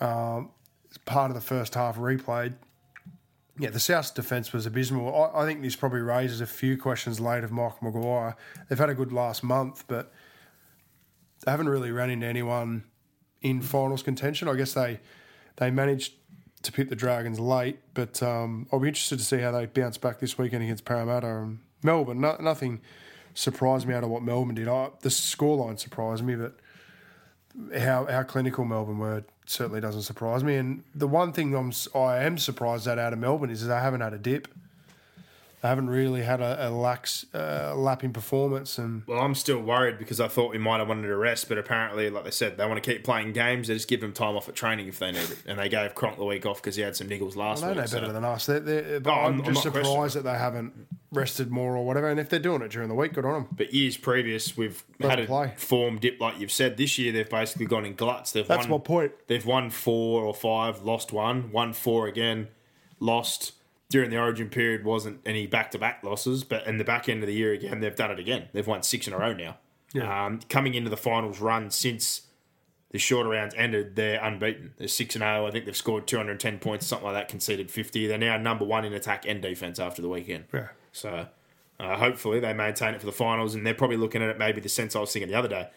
um, 0.00 0.50
part 1.04 1.30
of 1.30 1.34
the 1.34 1.40
first 1.40 1.74
half 1.74 1.96
replayed. 1.96 2.54
Yeah, 3.58 3.70
the 3.70 3.80
South's 3.80 4.10
defence 4.10 4.52
was 4.52 4.66
abysmal. 4.66 5.14
I, 5.14 5.42
I 5.42 5.46
think 5.46 5.62
this 5.62 5.76
probably 5.76 6.00
raises 6.00 6.40
a 6.40 6.46
few 6.46 6.78
questions 6.78 7.20
late 7.20 7.44
of 7.44 7.50
Mike 7.50 7.82
Maguire. 7.82 8.36
They've 8.68 8.78
had 8.78 8.90
a 8.90 8.94
good 8.94 9.12
last 9.12 9.42
month, 9.42 9.84
but 9.88 10.12
they 11.44 11.50
haven't 11.50 11.68
really 11.68 11.90
run 11.90 12.10
into 12.10 12.26
anyone 12.26 12.84
in 13.42 13.60
finals 13.60 14.02
contention. 14.02 14.48
I 14.48 14.54
guess 14.54 14.74
they 14.74 15.00
they 15.56 15.70
managed 15.70 16.14
to 16.62 16.72
pick 16.72 16.88
the 16.88 16.96
Dragons 16.96 17.38
late, 17.38 17.78
but 17.94 18.22
um, 18.22 18.66
I'll 18.72 18.80
be 18.80 18.88
interested 18.88 19.18
to 19.18 19.24
see 19.24 19.38
how 19.38 19.50
they 19.50 19.66
bounce 19.66 19.98
back 19.98 20.18
this 20.20 20.38
weekend 20.38 20.62
against 20.62 20.84
Parramatta 20.84 21.26
and 21.26 21.58
Melbourne. 21.82 22.20
No, 22.20 22.36
nothing 22.40 22.80
surprised 23.34 23.86
me 23.86 23.94
out 23.94 24.04
of 24.04 24.10
what 24.10 24.22
Melbourne 24.22 24.54
did. 24.54 24.68
I, 24.68 24.90
the 25.00 25.08
scoreline 25.08 25.78
surprised 25.78 26.24
me, 26.24 26.34
but 26.34 26.54
how 27.78 28.06
how 28.06 28.22
clinical 28.22 28.64
Melbourne 28.64 28.98
were 28.98 29.24
certainly 29.46 29.80
doesn't 29.80 30.02
surprise 30.02 30.44
me. 30.44 30.56
And 30.56 30.84
the 30.94 31.08
one 31.08 31.32
thing 31.32 31.54
I'm 31.54 31.72
I 31.94 32.18
am 32.18 32.38
surprised 32.38 32.86
at 32.86 32.98
out 32.98 33.12
of 33.12 33.18
Melbourne 33.18 33.50
is 33.50 33.66
they 33.66 33.74
haven't 33.74 34.00
had 34.00 34.12
a 34.12 34.18
dip. 34.18 34.48
They 35.60 35.68
haven't 35.68 35.90
really 35.90 36.22
had 36.22 36.40
a, 36.40 36.68
a 36.68 36.70
lax 36.70 37.26
uh, 37.34 37.74
lapping 37.76 38.12
performance, 38.12 38.78
and 38.78 39.02
Well, 39.08 39.18
I'm 39.20 39.34
still 39.34 39.58
worried 39.60 39.98
because 39.98 40.20
I 40.20 40.28
thought 40.28 40.52
we 40.52 40.58
might 40.58 40.78
have 40.78 40.86
wanted 40.88 41.10
a 41.10 41.16
rest, 41.16 41.48
but 41.48 41.58
apparently, 41.58 42.10
like 42.10 42.22
they 42.24 42.30
said, 42.30 42.56
they 42.56 42.64
want 42.66 42.82
to 42.82 42.92
keep 42.92 43.02
playing 43.02 43.32
games. 43.32 43.66
They 43.66 43.74
just 43.74 43.88
give 43.88 44.00
them 44.00 44.12
time 44.12 44.36
off 44.36 44.48
at 44.48 44.54
training 44.54 44.86
if 44.86 45.00
they 45.00 45.10
need 45.10 45.18
it, 45.30 45.42
and 45.46 45.58
they 45.58 45.68
gave 45.68 45.94
Cronk 45.96 46.16
the 46.18 46.24
week 46.24 46.46
off 46.46 46.62
because 46.62 46.76
he 46.76 46.82
had 46.82 46.94
some 46.94 47.08
niggles 47.08 47.34
last 47.34 47.62
they 47.62 47.68
week. 47.68 47.76
know 47.78 47.86
so- 47.86 48.00
better 48.00 48.12
than 48.12 48.24
us. 48.24 48.46
They're, 48.46 48.60
they're, 48.60 49.00
Oh, 49.04 49.10
I'm- 49.10 49.40
I'm, 49.40 49.46
I'm 49.46 49.54
just 49.54 49.62
surprised 49.62 50.14
that 50.14 50.22
they 50.24 50.30
haven't 50.38 50.74
rested 51.10 51.50
more 51.50 51.74
or 51.76 51.84
whatever. 51.84 52.08
And 52.08 52.20
if 52.20 52.28
they're 52.28 52.38
doing 52.38 52.62
it 52.62 52.70
during 52.70 52.88
the 52.88 52.94
week, 52.94 53.14
good 53.14 53.24
on 53.24 53.32
them. 53.32 53.48
But 53.50 53.72
years 53.74 53.96
previous, 53.96 54.56
we've 54.56 54.84
Let 55.00 55.10
had 55.10 55.20
a 55.20 55.26
play. 55.26 55.54
form 55.56 55.98
dip, 55.98 56.20
like 56.20 56.38
you've 56.38 56.52
said. 56.52 56.76
This 56.76 56.98
year, 56.98 57.10
they've 57.12 57.28
basically 57.28 57.66
gone 57.66 57.84
in 57.84 57.94
gluts. 57.94 58.30
They've 58.32 58.46
That's 58.46 58.68
won, 58.68 58.78
my 58.80 58.84
point. 58.84 59.12
They've 59.26 59.44
won 59.44 59.70
four 59.70 60.22
or 60.22 60.34
five, 60.34 60.82
lost 60.82 61.12
one, 61.12 61.50
won 61.50 61.72
four 61.72 62.06
again, 62.06 62.48
lost. 63.00 63.52
During 63.90 64.10
the 64.10 64.18
Origin 64.18 64.50
period, 64.50 64.84
wasn't 64.84 65.20
any 65.24 65.46
back-to-back 65.46 66.04
losses, 66.04 66.44
but 66.44 66.66
in 66.66 66.76
the 66.76 66.84
back 66.84 67.08
end 67.08 67.22
of 67.22 67.26
the 67.26 67.34
year 67.34 67.54
again, 67.54 67.80
they've 67.80 67.96
done 67.96 68.10
it 68.10 68.18
again. 68.18 68.48
They've 68.52 68.66
won 68.66 68.82
six 68.82 69.06
in 69.06 69.14
a 69.14 69.18
row 69.18 69.32
now. 69.32 69.56
Yeah. 69.94 70.26
Um, 70.26 70.40
coming 70.50 70.74
into 70.74 70.90
the 70.90 70.96
finals 70.98 71.40
run 71.40 71.70
since 71.70 72.26
the 72.90 72.98
shorter 72.98 73.30
rounds 73.30 73.54
ended, 73.56 73.96
they're 73.96 74.22
unbeaten. 74.22 74.74
They're 74.76 74.88
six 74.88 75.14
and 75.14 75.22
zero. 75.22 75.46
I 75.46 75.50
think 75.50 75.64
they've 75.64 75.74
scored 75.74 76.06
two 76.06 76.18
hundred 76.18 76.32
and 76.32 76.40
ten 76.40 76.58
points, 76.58 76.86
something 76.86 77.06
like 77.06 77.14
that. 77.14 77.28
Conceded 77.28 77.70
fifty. 77.70 78.06
They're 78.06 78.18
now 78.18 78.36
number 78.36 78.66
one 78.66 78.84
in 78.84 78.92
attack 78.92 79.24
and 79.26 79.40
defense 79.40 79.78
after 79.78 80.02
the 80.02 80.08
weekend. 80.10 80.44
Yeah. 80.52 80.68
So 80.92 81.26
uh, 81.80 81.96
hopefully 81.96 82.40
they 82.40 82.52
maintain 82.52 82.92
it 82.94 83.00
for 83.00 83.06
the 83.06 83.12
finals, 83.12 83.54
and 83.54 83.66
they're 83.66 83.72
probably 83.72 83.96
looking 83.96 84.22
at 84.22 84.28
it 84.28 84.38
maybe 84.38 84.60
the 84.60 84.68
sense 84.68 84.94
I 84.94 85.00
was 85.00 85.12
thinking 85.12 85.30
the 85.30 85.38
other 85.38 85.48
day. 85.48 85.70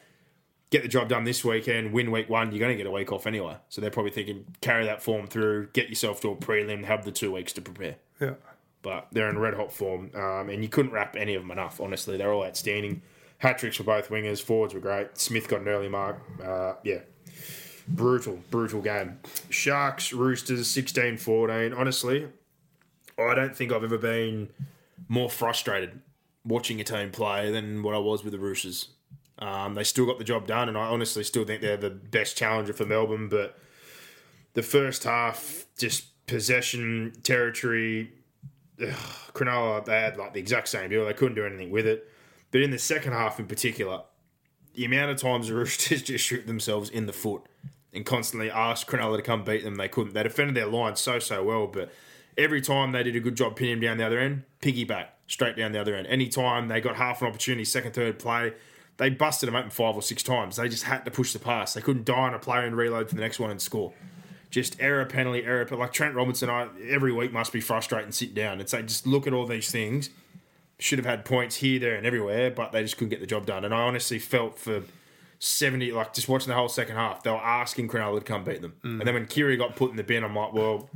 Get 0.72 0.84
the 0.84 0.88
job 0.88 1.09
done 1.09 1.26
this 1.26 1.43
weekend, 1.43 1.91
win 1.91 2.11
week 2.11 2.30
one, 2.30 2.51
you're 2.51 2.59
going 2.59 2.72
to 2.72 2.78
get 2.78 2.88
a 2.88 2.91
week 2.91 3.11
off 3.11 3.28
anyway. 3.28 3.57
So 3.69 3.82
they're 3.82 3.91
probably 3.91 4.11
thinking 4.11 4.45
carry 4.61 4.86
that 4.86 5.03
form 5.03 5.28
through, 5.28 5.67
get 5.74 5.89
yourself 5.89 6.22
to 6.22 6.30
a 6.30 6.36
prelim, 6.36 6.86
have 6.86 7.03
the 7.03 7.11
two 7.11 7.32
weeks 7.34 7.51
to 7.53 7.61
prepare. 7.61 7.97
Yeah. 8.19 8.36
But 8.82 9.07
they're 9.11 9.30
in 9.30 9.38
red 9.38 9.53
hot 9.53 9.72
form, 9.72 10.11
um, 10.15 10.49
and 10.49 10.63
you 10.63 10.69
couldn't 10.69 10.91
wrap 10.91 11.15
any 11.15 11.36
of 11.36 11.43
them 11.43 11.51
enough. 11.51 11.80
Honestly, 11.80 12.17
they're 12.17 12.32
all 12.32 12.43
outstanding. 12.43 13.01
Hat 13.39 13.57
tricks 13.57 13.78
for 13.78 13.84
both 13.84 14.09
wingers, 14.09 14.41
forwards 14.41 14.74
were 14.74 14.80
great. 14.80 15.17
Smith 15.17 15.47
got 15.47 15.61
an 15.61 15.67
early 15.67 15.89
mark. 15.89 16.22
Uh, 16.41 16.74
yeah, 16.84 16.99
brutal, 17.88 18.39
brutal 18.49 18.82
game. 18.82 19.19
Sharks, 19.49 20.13
Roosters, 20.13 20.67
16 20.67 21.17
14. 21.17 21.74
Honestly, 21.74 22.28
I 23.19 23.36
don't 23.36 23.55
think 23.55 23.72
I've 23.72 23.84
ever 23.84 23.97
been 23.97 24.49
more 25.07 25.30
frustrated 25.30 25.99
watching 26.45 26.80
a 26.80 26.84
team 26.84 27.11
play 27.11 27.51
than 27.51 27.84
what 27.84 27.93
I 27.93 27.99
was 27.99 28.24
with 28.24 28.34
the 28.34 28.39
Roosters. 28.39 28.89
Um, 29.42 29.74
they 29.74 29.84
still 29.84 30.06
got 30.06 30.20
the 30.20 30.24
job 30.24 30.46
done, 30.46 30.70
and 30.70 30.78
I 30.78 30.86
honestly 30.86 31.24
still 31.24 31.44
think 31.44 31.62
they're 31.62 31.76
the 31.76 31.89
best 31.89 32.38
challenger 32.38 32.74
for 32.74 32.86
Melbourne. 32.86 33.28
But 33.28 33.58
the 34.54 34.62
first 34.62 35.04
half, 35.04 35.66
just 35.78 36.26
possession, 36.28 37.14
territory, 37.24 38.12
ugh, 38.80 38.89
Cronulla, 39.34 39.84
they 39.84 40.00
had 40.00 40.18
like 40.18 40.34
the 40.34 40.39
exact 40.39 40.68
same 40.68 40.92
deal. 40.92 41.06
They 41.06 41.14
couldn't 41.14 41.36
do 41.36 41.46
anything 41.46 41.72
with 41.72 41.88
it. 41.88 42.08
But 42.52 42.62
in 42.62 42.70
the 42.70 42.78
second 42.78 43.14
half, 43.14 43.39
in 43.39 43.48
particular, 43.48 44.04
the 44.76 44.86
amount 44.86 45.12
of 45.12 45.18
times 45.18 45.48
the 45.48 45.54
Roosters 45.56 46.04
just 46.04 46.24
shoot 46.24 46.46
themselves 46.46 46.89
in 46.89 47.08
the 47.08 47.14
foot 47.14 47.42
and 47.94 48.06
constantly 48.06 48.52
ask 48.52 48.88
Cronulla 48.88 49.18
to 49.18 49.24
come 49.24 49.44
beat 49.44 49.64
them, 49.64 49.76
they 49.76 49.88
couldn't. 49.88 50.14
They 50.14 50.24
defended 50.24 50.56
their 50.56 50.68
line 50.68 50.96
so 50.96 51.18
so 51.18 51.44
well, 51.44 51.66
but 51.68 51.92
every 52.38 52.62
time 52.62 52.92
they 52.92 53.04
did 53.04 53.16
a 53.16 53.20
good 53.20 53.36
job 53.36 53.56
pinning 53.56 53.80
them 53.80 53.82
down 53.82 53.98
the 53.98 54.06
other 54.06 54.20
end, 54.20 54.44
piggyback 54.62 55.08
straight 55.28 55.58
down 55.58 55.72
the 55.72 55.82
other 55.82 55.96
end. 55.96 56.08
Anytime 56.08 56.68
they 56.68 56.80
got 56.80 56.96
half 56.96 57.22
an 57.22 57.28
opportunity, 57.28 57.66
second 57.66 57.94
third 57.94 58.20
play, 58.20 58.54
they 59.02 59.10
busted 59.10 59.47
them 59.47 59.56
open 59.56 59.72
five 59.72 59.95
or 59.95 60.02
six 60.02 60.24
times. 60.24 60.56
They 60.56 60.70
just 60.70 60.84
had 60.84 61.04
to 61.06 61.12
push 61.12 61.34
the 61.34 61.39
pass. 61.39 61.74
They 61.74 61.82
couldn't 61.82 62.06
die 62.06 62.14
on 62.14 62.34
a 62.34 62.39
player 62.39 62.62
and 62.62 62.78
reload 62.78 63.10
for 63.10 63.16
the 63.16 63.22
next 63.22 63.39
one 63.39 63.49
and 63.49 63.62
score. 63.62 63.93
Just 64.52 64.80
error 64.80 65.06
penalty, 65.06 65.43
error. 65.43 65.66
But 65.66 65.80
like 65.80 65.91
Trent 65.91 66.16
Robinson, 66.16 66.49
I 66.49 66.68
every 66.88 67.12
week 67.12 67.32
must 67.34 67.52
be 67.52 67.62
frustrating. 67.62 68.12
Sit 68.12 68.34
down 68.34 68.60
and 68.60 68.70
say, 68.70 68.82
just 68.84 69.08
look 69.08 69.28
at 69.28 69.34
all 69.34 69.45
these 69.45 69.72
things 69.72 70.10
should 70.82 70.97
have 70.97 71.06
had 71.06 71.24
points 71.24 71.58
here, 71.58 71.80
there, 71.80 71.95
and 71.95 72.08
everywhere, 72.08 72.49
but 72.49 72.72
they 72.72 72.82
just 72.82 72.97
couldn't 72.97 73.10
get 73.10 73.20
the 73.20 73.28
job 73.28 73.45
done. 73.45 73.64
And 73.64 73.74
I 73.74 73.82
honestly 73.82 74.18
felt 74.18 74.58
for 74.58 74.82
70, 75.38 75.91
like 75.91 76.14
just 76.14 76.28
watching 76.28 76.49
the 76.49 76.56
whole 76.56 76.70
second 76.70 76.95
half, 76.95 77.22
they 77.22 77.30
were 77.30 77.38
asking 77.38 77.88
Cronulla 77.88 78.20
to 78.20 78.26
come 78.26 78.43
beat 78.43 78.62
them. 78.62 78.74
Mm. 78.84 78.99
And 78.99 79.02
then 79.02 79.14
when 79.14 79.28
Keary 79.28 79.58
got 79.58 79.76
put 79.76 79.91
in 79.91 79.97
the 79.97 80.04
bin, 80.04 80.24
I'm 80.24 80.36
like, 80.36 80.54
well, 80.54 80.89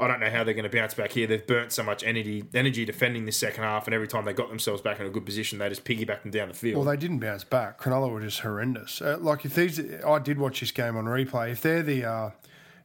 I 0.00 0.06
don't 0.06 0.20
know 0.20 0.30
how 0.30 0.44
they're 0.44 0.54
going 0.54 0.68
to 0.70 0.76
bounce 0.76 0.94
back 0.94 1.10
here. 1.10 1.26
They've 1.26 1.44
burnt 1.44 1.72
so 1.72 1.82
much 1.82 2.04
energy, 2.04 2.44
energy 2.54 2.84
defending 2.84 3.26
this 3.26 3.36
second 3.36 3.64
half, 3.64 3.86
and 3.86 3.94
every 3.94 4.06
time 4.06 4.24
they 4.24 4.32
got 4.32 4.48
themselves 4.48 4.80
back 4.80 5.00
in 5.00 5.06
a 5.06 5.10
good 5.10 5.26
position, 5.26 5.58
they 5.58 5.68
just 5.68 5.84
piggybacked 5.84 6.22
them 6.22 6.30
down 6.30 6.48
the 6.48 6.54
field. 6.54 6.76
Well, 6.84 6.94
they 6.94 7.00
didn't 7.00 7.18
bounce 7.18 7.42
back. 7.42 7.80
Cronulla 7.80 8.10
were 8.10 8.20
just 8.20 8.40
horrendous. 8.40 9.02
Uh, 9.02 9.16
like 9.20 9.44
if 9.44 9.54
these, 9.56 9.80
I 10.04 10.18
did 10.20 10.38
watch 10.38 10.60
this 10.60 10.70
game 10.70 10.96
on 10.96 11.06
replay. 11.06 11.50
If 11.50 11.62
they're 11.62 11.82
the, 11.82 12.04
uh, 12.04 12.30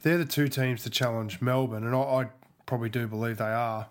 they're 0.02 0.18
the 0.18 0.26
two 0.26 0.48
teams 0.48 0.82
to 0.84 0.90
challenge 0.90 1.40
Melbourne, 1.40 1.84
and 1.86 1.96
I, 1.96 2.00
I 2.00 2.28
probably 2.66 2.90
do 2.90 3.08
believe 3.08 3.38
they 3.38 3.46
are. 3.46 3.90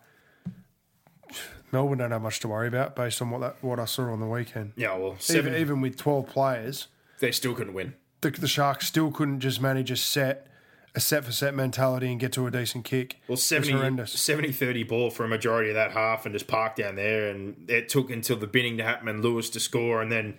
Melbourne 1.71 1.99
don't 1.99 2.11
have 2.11 2.23
much 2.23 2.41
to 2.41 2.49
worry 2.49 2.69
about 2.69 2.95
based 2.95 3.23
on 3.23 3.31
what 3.31 3.41
that, 3.41 3.57
what 3.63 3.79
I 3.81 3.87
saw 3.87 4.11
on 4.13 4.21
the 4.21 4.27
weekend. 4.27 4.73
yeah, 4.77 4.95
well, 4.97 5.17
seven, 5.19 5.53
Even, 5.53 5.61
even 5.61 5.81
with 5.81 5.97
twelve 5.97 6.27
players, 6.27 6.89
they 7.21 7.33
still 7.33 7.55
couldn't 7.55 7.73
win. 7.73 7.95
the, 8.21 8.31
the 8.31 8.49
Sharks 8.49 8.87
still 8.89 9.11
couldn't 9.11 9.41
just 9.41 9.61
manage 9.61 9.91
a 9.91 9.97
set, 9.97 10.49
a 10.95 11.01
set 11.01 11.25
for 11.25 11.33
set 11.33 11.55
mentality 11.55 12.11
and 12.11 12.21
get 12.21 12.33
to 12.33 12.47
a 12.47 12.51
decent 12.51 12.85
kick. 12.85 13.17
Well, 13.27 13.35
It's 13.35 13.45
70, 13.45 14.07
70 14.07 14.53
30 14.53 14.83
ball 14.85 15.11
for 15.11 15.25
a 15.25 15.29
majority 15.29 15.71
of 15.71 15.75
that 15.77 15.93
half 15.93 16.27
and 16.27 16.35
just 16.35 16.47
parked 16.47 16.77
down 16.77 16.97
there. 16.97 17.31
And 17.31 17.69
it 17.69 17.89
took 17.89 18.11
until 18.11 18.37
the 18.37 18.47
binning 18.47 18.77
to 18.77 18.85
happen 18.85 19.09
and 19.09 19.23
Lewis 19.23 19.49
to 19.51 19.61
score. 19.61 20.03
And 20.03 20.13
then 20.13 20.37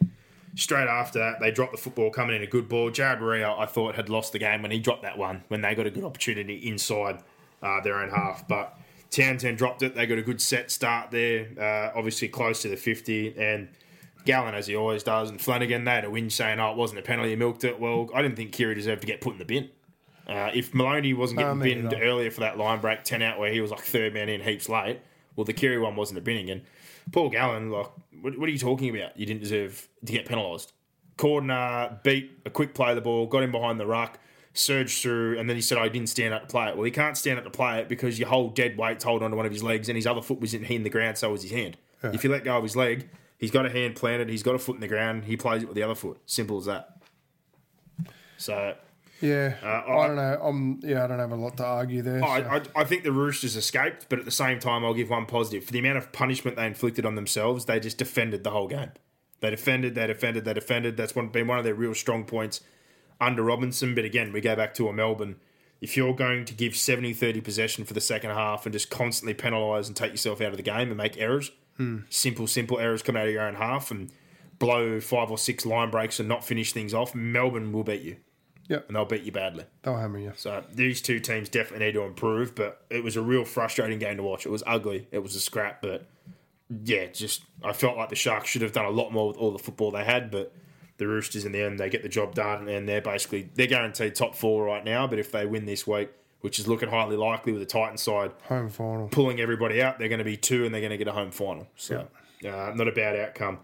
straight 0.56 0.88
after 0.88 1.20
that, 1.20 1.40
they 1.40 1.50
dropped 1.50 1.72
the 1.72 1.80
football 1.80 2.12
coming 2.12 2.36
in 2.36 2.44
a 2.44 2.48
good 2.48 2.70
ball. 2.70 2.92
Jared 2.92 3.20
Rio, 3.22 3.58
I 3.58 3.66
thought, 3.66 3.96
had 3.96 4.10
lost 4.10 4.32
the 4.32 4.40
game 4.40 4.62
when 4.62 4.72
he 4.72 4.80
dropped 4.80 5.02
that 5.02 5.18
one, 5.18 5.44
when 5.48 5.62
they 5.62 5.74
got 5.74 5.88
a 5.88 5.92
good 5.92 6.04
opportunity 6.04 6.56
inside 6.68 7.24
uh, 7.64 7.82
their 7.82 7.96
own 7.96 8.12
half. 8.12 8.48
But 8.48 8.78
Townsend 9.10 9.58
dropped 9.58 9.82
it. 9.82 9.96
They 9.96 10.06
got 10.06 10.20
a 10.20 10.24
good 10.24 10.42
set 10.42 10.70
start 10.70 11.10
there, 11.10 11.48
uh, 11.60 11.98
obviously 11.98 12.28
close 12.28 12.62
to 12.62 12.70
the 12.70 12.78
50. 12.78 13.36
And 13.40 13.70
Gallen, 14.26 14.54
as 14.54 14.68
he 14.68 14.76
always 14.76 15.02
does, 15.02 15.32
and 15.32 15.42
Flanagan, 15.42 15.84
they 15.84 15.92
had 15.92 16.06
a 16.06 16.10
whinge 16.10 16.32
saying, 16.32 16.60
oh, 16.60 16.72
it 16.72 16.78
wasn't 16.78 17.00
a 17.00 17.04
penalty, 17.04 17.32
he 17.32 17.36
milked 17.36 17.64
it. 17.64 17.80
Well, 17.80 18.10
I 18.14 18.22
didn't 18.22 18.36
think 18.36 18.52
Keary 18.52 18.76
deserved 18.76 19.02
to 19.02 19.08
get 19.08 19.20
put 19.20 19.34
in 19.34 19.40
the 19.40 19.46
bin. 19.46 19.70
Uh, 20.28 20.50
if 20.54 20.74
Maloney 20.74 21.14
wasn't 21.14 21.40
getting 21.40 21.60
binned 21.60 21.84
neither. 21.86 22.02
earlier 22.02 22.32
for 22.32 22.42
that 22.42 22.58
line 22.58 22.80
break, 22.80 23.04
10 23.04 23.22
out 23.22 23.40
where 23.40 23.52
he 23.52 23.60
was 23.60 23.72
like 23.72 23.82
third 23.82 24.14
man 24.14 24.30
in 24.30 24.42
heaps 24.42 24.70
late, 24.70 25.02
well, 25.36 25.46
the 25.46 25.54
Keary 25.54 25.80
one 25.80 25.96
wasn't 25.96 26.18
a 26.18 26.22
binning. 26.22 26.50
And 26.50 26.62
Paul 27.12 27.30
Gallen, 27.30 27.70
like, 27.70 27.90
what, 28.22 28.38
what 28.38 28.48
are 28.48 28.52
you 28.52 28.58
talking 28.60 28.96
about? 28.96 29.18
You 29.20 29.26
didn't 29.26 29.42
deserve 29.42 29.88
to 30.06 30.12
get 30.12 30.26
penalised. 30.26 30.72
Cordner 31.18 32.02
beat 32.04 32.40
a 32.46 32.50
quick 32.50 32.74
play 32.74 32.92
of 32.92 32.96
the 32.96 33.02
ball, 33.02 33.28
got 33.28 33.44
him 33.44 33.52
behind 33.52 33.80
the 33.80 33.86
ruck, 33.86 34.18
surged 34.54 35.02
through, 35.02 35.38
and 35.38 35.50
then 35.50 35.56
he 35.56 35.62
said, 35.62 35.78
I 35.78 35.90
didn't 35.90 36.10
stand 36.10 36.34
up 36.34 36.44
to 36.44 36.48
play 36.48 36.70
it. 36.70 36.76
Well, 36.76 36.86
he 36.86 36.92
can't 36.92 37.18
stand 37.18 37.38
up 37.38 37.44
to 37.44 37.52
play 37.52 37.80
it 37.80 37.90
because 37.90 38.18
your 38.18 38.30
whole 38.30 38.50
dead 38.50 38.78
weight's 38.78 39.04
hold 39.04 39.22
onto 39.24 39.36
one 39.36 39.46
of 39.46 39.52
his 39.52 39.64
legs 39.64 39.90
and 39.90 39.96
his 39.96 40.08
other 40.08 40.22
foot 40.22 40.40
was 40.40 40.54
in, 40.54 40.64
in 40.66 40.84
the 40.84 40.90
ground, 40.90 41.18
so 41.18 41.32
was 41.32 41.44
his 41.44 41.52
hand. 41.52 41.78
If 42.02 42.24
you 42.24 42.30
let 42.30 42.44
go 42.44 42.58
of 42.58 42.64
his 42.64 42.76
leg, 42.76 43.10
he's 43.38 43.52
got 43.52 43.66
a 43.66 43.70
hand 43.70 43.96
planted, 43.96 44.28
he's 44.30 44.44
got 44.44 44.56
a 44.56 44.60
foot 44.60 44.76
in 44.76 44.82
the 44.82 44.90
ground, 44.90 45.24
he 45.26 45.38
plays 45.38 45.64
it 45.64 45.68
with 45.68 45.76
the 45.76 45.84
other 45.84 45.96
foot. 45.96 46.20
Simple 46.26 46.58
as 46.58 46.66
that. 46.66 47.02
So 48.38 48.76
Yeah, 49.24 49.56
Uh, 49.64 49.68
I, 49.68 49.98
I- 50.04 50.08
don't 50.08 50.16
know. 50.18 50.40
I'm 50.44 50.80
yeah, 50.84 51.04
I 51.06 51.08
don't 51.08 51.20
have 51.20 51.32
a 51.32 51.36
lot 51.36 51.56
to 51.58 51.64
argue 51.66 52.02
there. 52.02 52.20
so- 52.20 52.26
I, 52.28 52.58
I, 52.58 52.62
I 52.76 52.84
think 52.84 53.04
the 53.04 53.12
Roosters 53.14 53.56
escaped, 53.56 54.08
but 54.10 54.20
at 54.20 54.26
the 54.26 54.32
same 54.32 54.60
time, 54.60 54.84
I'll 54.84 54.94
give 54.94 55.10
one 55.10 55.26
positive. 55.26 55.64
For 55.64 55.72
the 55.72 55.80
amount 55.80 55.98
of 55.98 56.12
punishment 56.12 56.58
they 56.58 56.66
inflicted 56.68 57.06
on 57.06 57.16
themselves, 57.16 57.66
they 57.66 57.80
just 57.80 57.98
defended 57.98 58.44
the 58.44 58.50
whole 58.52 58.68
game. 58.68 58.92
They 59.40 59.50
defended, 59.50 59.96
they 59.96 60.08
defended, 60.08 60.44
they 60.46 60.54
defended. 60.54 60.98
That's 60.98 61.16
one, 61.16 61.30
been 61.30 61.48
one 61.48 61.58
of 61.58 61.64
their 61.64 61.74
real 61.74 61.94
strong 61.94 62.26
points 62.26 62.60
under 63.22 63.44
Robinson. 63.44 63.96
But 63.96 64.04
again, 64.06 64.34
we 64.34 64.42
go 64.42 64.56
back 64.56 64.74
to 64.76 64.90
a 64.90 64.94
Melbourne. 64.94 65.38
If 65.82 65.96
you're 65.98 66.14
going 66.16 66.46
to 66.46 66.54
give 66.54 66.76
70 66.76 67.14
30 67.14 67.42
possession 67.42 67.84
for 67.86 67.94
the 67.94 68.02
second 68.02 68.30
half 68.32 68.66
and 68.66 68.72
just 68.74 68.90
constantly 68.90 69.34
penalise 69.34 69.88
and 69.88 69.96
take 69.96 70.12
yourself 70.12 70.40
out 70.42 70.52
of 70.52 70.58
the 70.58 70.64
game 70.64 70.90
and 70.90 70.96
make 70.98 71.18
errors, 71.18 71.52
simple, 72.10 72.48
simple 72.48 72.80
errors 72.80 73.02
come 73.02 73.18
out 73.18 73.28
of 73.28 73.34
your 73.34 73.42
own 73.42 73.56
half 73.56 73.90
and 73.92 74.12
blow 74.60 75.00
five 75.02 75.30
or 75.32 75.38
six 75.38 75.66
line 75.66 75.90
breaks 75.90 76.20
and 76.20 76.30
not 76.30 76.46
finish 76.46 76.72
things 76.72 76.94
off, 76.94 77.14
Melbourne 77.16 77.72
will 77.74 77.84
beat 77.84 78.02
you. 78.02 78.16
Yep. 78.70 78.88
And 78.88 78.96
they'll 78.96 79.06
beat 79.06 79.24
you 79.24 79.32
badly. 79.32 79.66
they'll 79.82 79.98
hammer 79.98 80.20
you. 80.20 80.32
So 80.36 80.64
these 80.74 81.02
two 81.02 81.20
teams 81.20 81.50
definitely 81.50 81.88
need 81.88 81.94
to 81.94 82.04
improve, 82.04 82.56
but 82.56 82.86
it 82.90 83.04
was 83.04 83.16
a 83.16 83.22
real 83.22 83.46
frustrating 83.46 84.00
game 84.00 84.18
to 84.18 84.24
watch. 84.24 84.46
It 84.46 84.50
was 84.50 84.64
ugly. 84.66 85.08
It 85.12 85.20
was 85.20 85.36
a 85.36 85.40
scrap, 85.40 85.82
but 85.82 86.06
yeah, 86.84 87.08
just 87.08 87.44
I 87.64 87.74
felt 87.74 87.98
like 87.98 88.10
the 88.10 88.16
Sharks 88.16 88.50
should 88.50 88.62
have 88.62 88.72
done 88.72 88.86
a 88.86 88.90
lot 88.90 89.12
more 89.12 89.28
with 89.28 89.38
all 89.38 89.52
the 89.52 89.60
football 89.60 89.92
they 89.92 90.06
had, 90.06 90.32
but 90.32 90.54
the 90.98 91.08
Roosters 91.08 91.44
in 91.44 91.52
the 91.52 91.62
end 91.62 91.80
they 91.80 91.90
get 91.90 92.04
the 92.04 92.10
job 92.10 92.36
done 92.36 92.68
and 92.70 92.88
they're 92.88 93.02
basically 93.02 93.50
they're 93.56 93.68
guaranteed 93.68 94.16
top 94.16 94.36
four 94.36 94.64
right 94.64 94.84
now. 94.84 95.08
But 95.08 95.20
if 95.20 95.32
they 95.32 95.46
win 95.46 95.66
this 95.66 95.86
week, 95.86 96.10
which 96.42 96.60
is 96.60 96.68
looking 96.68 96.90
highly 96.90 97.18
likely 97.18 97.52
with 97.52 97.62
the 97.62 97.66
Titans 97.68 98.02
side 98.02 98.32
Home 98.48 98.70
final. 98.70 99.08
pulling 99.10 99.40
everybody 99.40 99.82
out, 99.82 100.00
they're 100.00 100.10
going 100.10 100.20
to 100.20 100.26
be 100.26 100.38
two 100.38 100.66
and 100.66 100.74
they're 100.74 100.82
going 100.82 100.92
to 100.92 100.98
get 100.98 101.08
a 101.08 101.14
home 101.14 101.32
final. 101.32 101.68
So 101.76 102.08
uh, 102.48 102.72
not 102.76 102.88
a 102.88 102.92
bad 102.92 103.18
outcome 103.18 103.60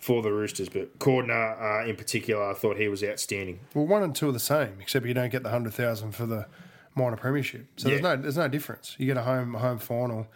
for 0.00 0.22
the 0.22 0.32
Roosters. 0.32 0.68
But 0.68 0.98
Cordner 0.98 1.84
uh, 1.84 1.88
in 1.88 1.94
particular, 1.96 2.50
I 2.50 2.54
thought 2.54 2.76
he 2.76 2.88
was 2.88 3.04
outstanding. 3.04 3.60
Well, 3.74 3.86
one 3.86 4.02
and 4.02 4.14
two 4.14 4.28
are 4.28 4.32
the 4.32 4.40
same, 4.40 4.78
except 4.80 5.06
you 5.06 5.14
don't 5.14 5.30
get 5.30 5.42
the 5.44 5.50
hundred 5.50 5.74
thousand 5.74 6.12
for 6.12 6.26
the 6.26 6.46
minor 6.96 7.16
premiership. 7.16 7.66
So 7.76 7.88
there's 7.88 8.00
no 8.02 8.16
there's 8.16 8.36
no 8.36 8.48
difference. 8.48 8.96
You 8.98 9.06
get 9.06 9.16
a 9.16 9.22
home 9.22 9.54
home 9.54 9.78
final, 9.78 10.26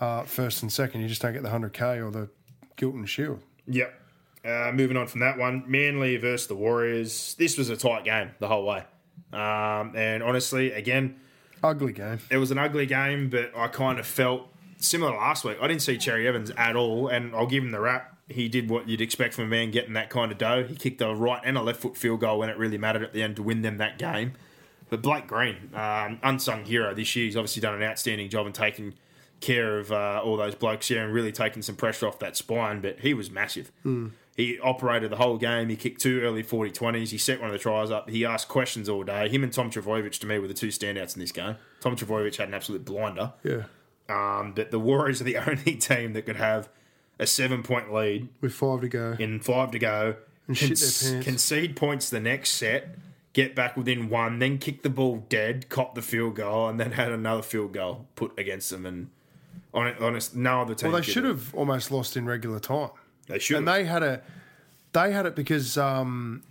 uh, 0.00 0.22
first 0.22 0.62
and 0.62 0.72
second. 0.72 1.00
You 1.00 1.08
just 1.08 1.22
don't 1.22 1.32
get 1.32 1.42
the 1.42 1.50
hundred 1.50 1.72
k 1.72 2.00
or 2.00 2.10
the 2.10 2.28
Giltinan 2.76 3.08
Shield. 3.08 3.40
Yep. 3.66 3.98
Uh, 4.44 4.72
moving 4.74 4.96
on 4.96 5.06
from 5.06 5.20
that 5.20 5.38
one, 5.38 5.62
Manly 5.68 6.16
versus 6.16 6.48
the 6.48 6.56
Warriors. 6.56 7.36
This 7.38 7.56
was 7.56 7.70
a 7.70 7.76
tight 7.76 8.04
game 8.04 8.30
the 8.40 8.48
whole 8.48 8.66
way. 8.66 8.82
Um, 9.32 9.92
and 9.96 10.20
honestly, 10.22 10.72
again, 10.72 11.20
Ugly 11.62 11.92
game. 11.92 12.18
it 12.28 12.38
was 12.38 12.50
an 12.50 12.58
ugly 12.58 12.86
game, 12.86 13.30
but 13.30 13.52
I 13.56 13.68
kind 13.68 14.00
of 14.00 14.06
felt 14.06 14.48
similar 14.78 15.12
to 15.12 15.16
last 15.16 15.44
week. 15.44 15.58
I 15.62 15.68
didn't 15.68 15.82
see 15.82 15.96
Cherry 15.96 16.26
Evans 16.26 16.50
at 16.56 16.74
all, 16.74 17.06
and 17.06 17.32
I'll 17.36 17.46
give 17.46 17.62
him 17.62 17.70
the 17.70 17.78
rap. 17.78 18.11
He 18.32 18.48
did 18.48 18.68
what 18.70 18.88
you'd 18.88 19.00
expect 19.00 19.34
from 19.34 19.44
a 19.44 19.48
man 19.48 19.70
getting 19.70 19.92
that 19.94 20.10
kind 20.10 20.32
of 20.32 20.38
dough. 20.38 20.64
He 20.64 20.74
kicked 20.74 21.00
a 21.00 21.14
right 21.14 21.40
and 21.44 21.56
a 21.56 21.62
left 21.62 21.80
foot 21.80 21.96
field 21.96 22.20
goal 22.20 22.38
when 22.40 22.48
it 22.48 22.56
really 22.58 22.78
mattered 22.78 23.02
at 23.02 23.12
the 23.12 23.22
end 23.22 23.36
to 23.36 23.42
win 23.42 23.62
them 23.62 23.76
that 23.78 23.98
game. 23.98 24.32
But 24.90 25.00
Blake 25.02 25.26
Green, 25.26 25.70
um, 25.74 26.18
unsung 26.22 26.64
hero 26.64 26.94
this 26.94 27.14
year, 27.16 27.24
he's 27.26 27.36
obviously 27.36 27.62
done 27.62 27.74
an 27.74 27.82
outstanding 27.82 28.28
job 28.28 28.46
in 28.46 28.52
taking 28.52 28.94
care 29.40 29.78
of 29.78 29.90
uh, 29.90 30.20
all 30.22 30.36
those 30.36 30.54
blokes 30.54 30.88
here 30.88 31.02
and 31.04 31.12
really 31.14 31.32
taking 31.32 31.62
some 31.62 31.76
pressure 31.76 32.06
off 32.06 32.18
that 32.18 32.36
spine. 32.36 32.80
But 32.80 33.00
he 33.00 33.14
was 33.14 33.30
massive. 33.30 33.72
He 34.36 34.58
operated 34.60 35.10
the 35.10 35.16
whole 35.16 35.36
game. 35.36 35.68
He 35.68 35.76
kicked 35.76 36.00
two 36.00 36.20
early 36.22 36.42
40 36.42 36.70
20s. 36.70 37.10
He 37.10 37.18
set 37.18 37.38
one 37.40 37.48
of 37.50 37.52
the 37.52 37.58
tries 37.58 37.90
up. 37.90 38.08
He 38.08 38.24
asked 38.24 38.48
questions 38.48 38.88
all 38.88 39.02
day. 39.02 39.28
Him 39.28 39.42
and 39.44 39.52
Tom 39.52 39.70
Trbojevic, 39.70 40.18
to 40.20 40.26
me, 40.26 40.38
were 40.38 40.48
the 40.48 40.54
two 40.54 40.68
standouts 40.68 41.14
in 41.16 41.20
this 41.20 41.32
game. 41.32 41.56
Tom 41.80 41.96
Trbojevic 41.96 42.36
had 42.36 42.48
an 42.48 42.54
absolute 42.54 42.84
blinder. 42.84 43.32
Yeah, 43.44 43.64
Um, 44.08 44.52
but 44.54 44.70
the 44.70 44.78
Warriors 44.78 45.20
are 45.20 45.24
the 45.24 45.36
only 45.50 45.76
team 45.76 46.12
that 46.14 46.22
could 46.26 46.36
have 46.36 46.68
a 47.22 47.26
seven 47.26 47.62
point 47.62 47.92
lead 47.92 48.28
with 48.40 48.52
five 48.54 48.80
to 48.82 48.88
go. 48.88 49.16
in 49.18 49.40
five 49.40 49.70
to 49.70 49.78
go, 49.78 50.16
And 50.48 50.56
shit 50.56 50.76
their 50.78 51.12
pants. 51.12 51.24
concede 51.24 51.76
points 51.76 52.10
the 52.10 52.20
next 52.20 52.50
set, 52.50 52.96
get 53.32 53.54
back 53.54 53.76
within 53.76 54.08
one, 54.08 54.38
then 54.40 54.58
kick 54.58 54.82
the 54.82 54.90
ball 54.90 55.24
dead, 55.28 55.68
cop 55.68 55.94
the 55.94 56.02
field 56.02 56.36
goal, 56.36 56.68
and 56.68 56.78
then 56.80 56.92
had 56.92 57.12
another 57.12 57.42
field 57.42 57.72
goal 57.72 58.06
put 58.16 58.38
against 58.38 58.70
them. 58.70 58.84
And 58.84 59.10
on 59.72 59.94
honest, 60.00 60.34
no 60.36 60.60
other 60.62 60.74
team. 60.74 60.92
Well, 60.92 61.00
they 61.00 61.06
should 61.06 61.24
have 61.24 61.54
almost 61.54 61.90
lost 61.90 62.16
in 62.16 62.26
regular 62.26 62.60
time, 62.60 62.90
They 63.28 63.38
should. 63.38 63.56
and 63.58 63.68
they 63.68 63.84
had 63.84 64.02
a 64.02 64.20
they 64.92 65.12
had 65.12 65.24
it 65.24 65.34
because 65.34 65.78
um, 65.78 66.42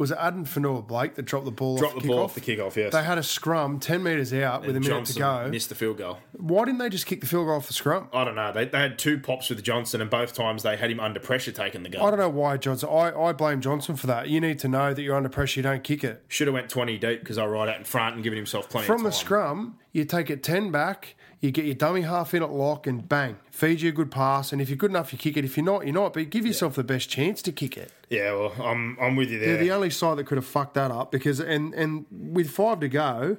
was 0.00 0.10
it 0.10 0.16
Adam 0.18 0.46
Fanua 0.46 0.80
Blake 0.80 1.14
that 1.16 1.26
dropped 1.26 1.44
the 1.44 1.50
ball 1.50 1.76
dropped 1.76 1.96
off 1.96 2.02
the 2.02 2.08
the 2.08 2.14
ball 2.14 2.24
off 2.24 2.34
the 2.34 2.40
kickoff. 2.40 2.74
Yes. 2.74 2.90
They 2.90 3.02
had 3.02 3.18
a 3.18 3.22
scrum 3.22 3.78
ten 3.78 4.02
meters 4.02 4.32
out 4.32 4.62
with 4.62 4.70
a 4.70 4.80
minute 4.80 4.88
Johnson 4.88 5.14
to 5.16 5.20
go. 5.20 5.48
Missed 5.50 5.68
the 5.68 5.74
field 5.74 5.98
goal. 5.98 6.18
Why 6.32 6.64
didn't 6.64 6.78
they 6.78 6.88
just 6.88 7.04
kick 7.04 7.20
the 7.20 7.26
field 7.26 7.46
goal 7.46 7.56
off 7.56 7.66
the 7.66 7.74
scrum? 7.74 8.08
I 8.10 8.24
don't 8.24 8.34
know. 8.34 8.50
They, 8.50 8.64
they 8.64 8.78
had 8.78 8.98
two 8.98 9.18
pops 9.18 9.50
with 9.50 9.62
Johnson, 9.62 10.00
and 10.00 10.08
both 10.08 10.32
times 10.32 10.62
they 10.62 10.78
had 10.78 10.90
him 10.90 11.00
under 11.00 11.20
pressure 11.20 11.52
taking 11.52 11.82
the 11.82 11.90
goal. 11.90 12.06
I 12.06 12.10
don't 12.10 12.18
know 12.18 12.30
why 12.30 12.56
Johnson. 12.56 12.88
I, 12.88 13.12
I 13.14 13.34
blame 13.34 13.60
Johnson 13.60 13.94
for 13.94 14.06
that. 14.06 14.30
You 14.30 14.40
need 14.40 14.58
to 14.60 14.68
know 14.68 14.94
that 14.94 15.02
you're 15.02 15.16
under 15.16 15.28
pressure. 15.28 15.60
You 15.60 15.64
don't 15.64 15.84
kick 15.84 16.02
it 16.02 16.24
Should 16.28 16.46
have 16.46 16.54
went 16.54 16.70
twenty 16.70 16.96
deep 16.96 17.20
because 17.20 17.36
I 17.36 17.44
right 17.44 17.68
out 17.68 17.76
in 17.76 17.84
front 17.84 18.14
and 18.14 18.24
given 18.24 18.38
himself 18.38 18.70
plenty 18.70 18.86
from 18.86 19.02
the 19.02 19.12
scrum. 19.12 19.78
You 19.92 20.06
take 20.06 20.30
it 20.30 20.42
ten 20.42 20.70
back. 20.70 21.14
You 21.40 21.50
get 21.50 21.64
your 21.64 21.74
dummy 21.74 22.02
half 22.02 22.34
in 22.34 22.42
at 22.42 22.50
lock 22.50 22.86
and 22.86 23.08
bang, 23.08 23.38
feed 23.50 23.80
you 23.80 23.88
a 23.88 23.92
good 23.92 24.10
pass. 24.10 24.52
And 24.52 24.60
if 24.60 24.68
you're 24.68 24.76
good 24.76 24.90
enough, 24.90 25.10
you 25.10 25.18
kick 25.18 25.38
it. 25.38 25.44
If 25.44 25.56
you're 25.56 25.64
not, 25.64 25.86
you're 25.86 25.94
not. 25.94 26.12
But 26.12 26.28
give 26.28 26.44
yourself 26.44 26.74
the 26.74 26.84
best 26.84 27.08
chance 27.08 27.40
to 27.42 27.52
kick 27.52 27.78
it. 27.78 27.90
Yeah, 28.10 28.32
well, 28.34 28.52
I'm 28.62 28.98
I'm 29.00 29.16
with 29.16 29.30
you 29.30 29.38
there. 29.38 29.54
They're 29.54 29.64
the 29.64 29.72
only 29.72 29.88
side 29.88 30.18
that 30.18 30.24
could 30.24 30.36
have 30.36 30.46
fucked 30.46 30.74
that 30.74 30.90
up 30.90 31.10
because 31.10 31.40
and 31.40 31.72
and 31.74 32.04
with 32.10 32.50
five 32.50 32.80
to 32.80 32.88
go. 32.88 33.38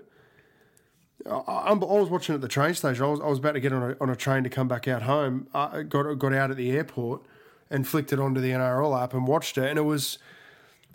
I, 1.30 1.30
I 1.30 1.70
I 1.70 1.74
was 1.74 2.10
watching 2.10 2.34
at 2.34 2.42
the 2.42 2.48
train 2.48 2.74
station. 2.74 3.04
I 3.06 3.08
was, 3.08 3.20
I 3.20 3.28
was 3.28 3.38
about 3.38 3.52
to 3.52 3.60
get 3.60 3.72
on 3.72 3.92
a, 3.92 3.96
on 4.02 4.10
a 4.10 4.16
train 4.16 4.44
to 4.46 4.50
come 4.50 4.68
back 4.68 4.88
out 4.88 5.04
home. 5.04 5.48
I 5.54 5.84
got 5.84 6.12
got 6.18 6.34
out 6.34 6.50
at 6.50 6.58
the 6.58 6.72
airport 6.72 7.22
and 7.70 7.88
flicked 7.88 8.12
it 8.12 8.20
onto 8.20 8.42
the 8.42 8.50
NRL 8.50 9.00
app 9.02 9.14
and 9.14 9.28
watched 9.28 9.58
it. 9.60 9.70
And 9.70 9.78
it 9.78 9.84
was 9.84 10.18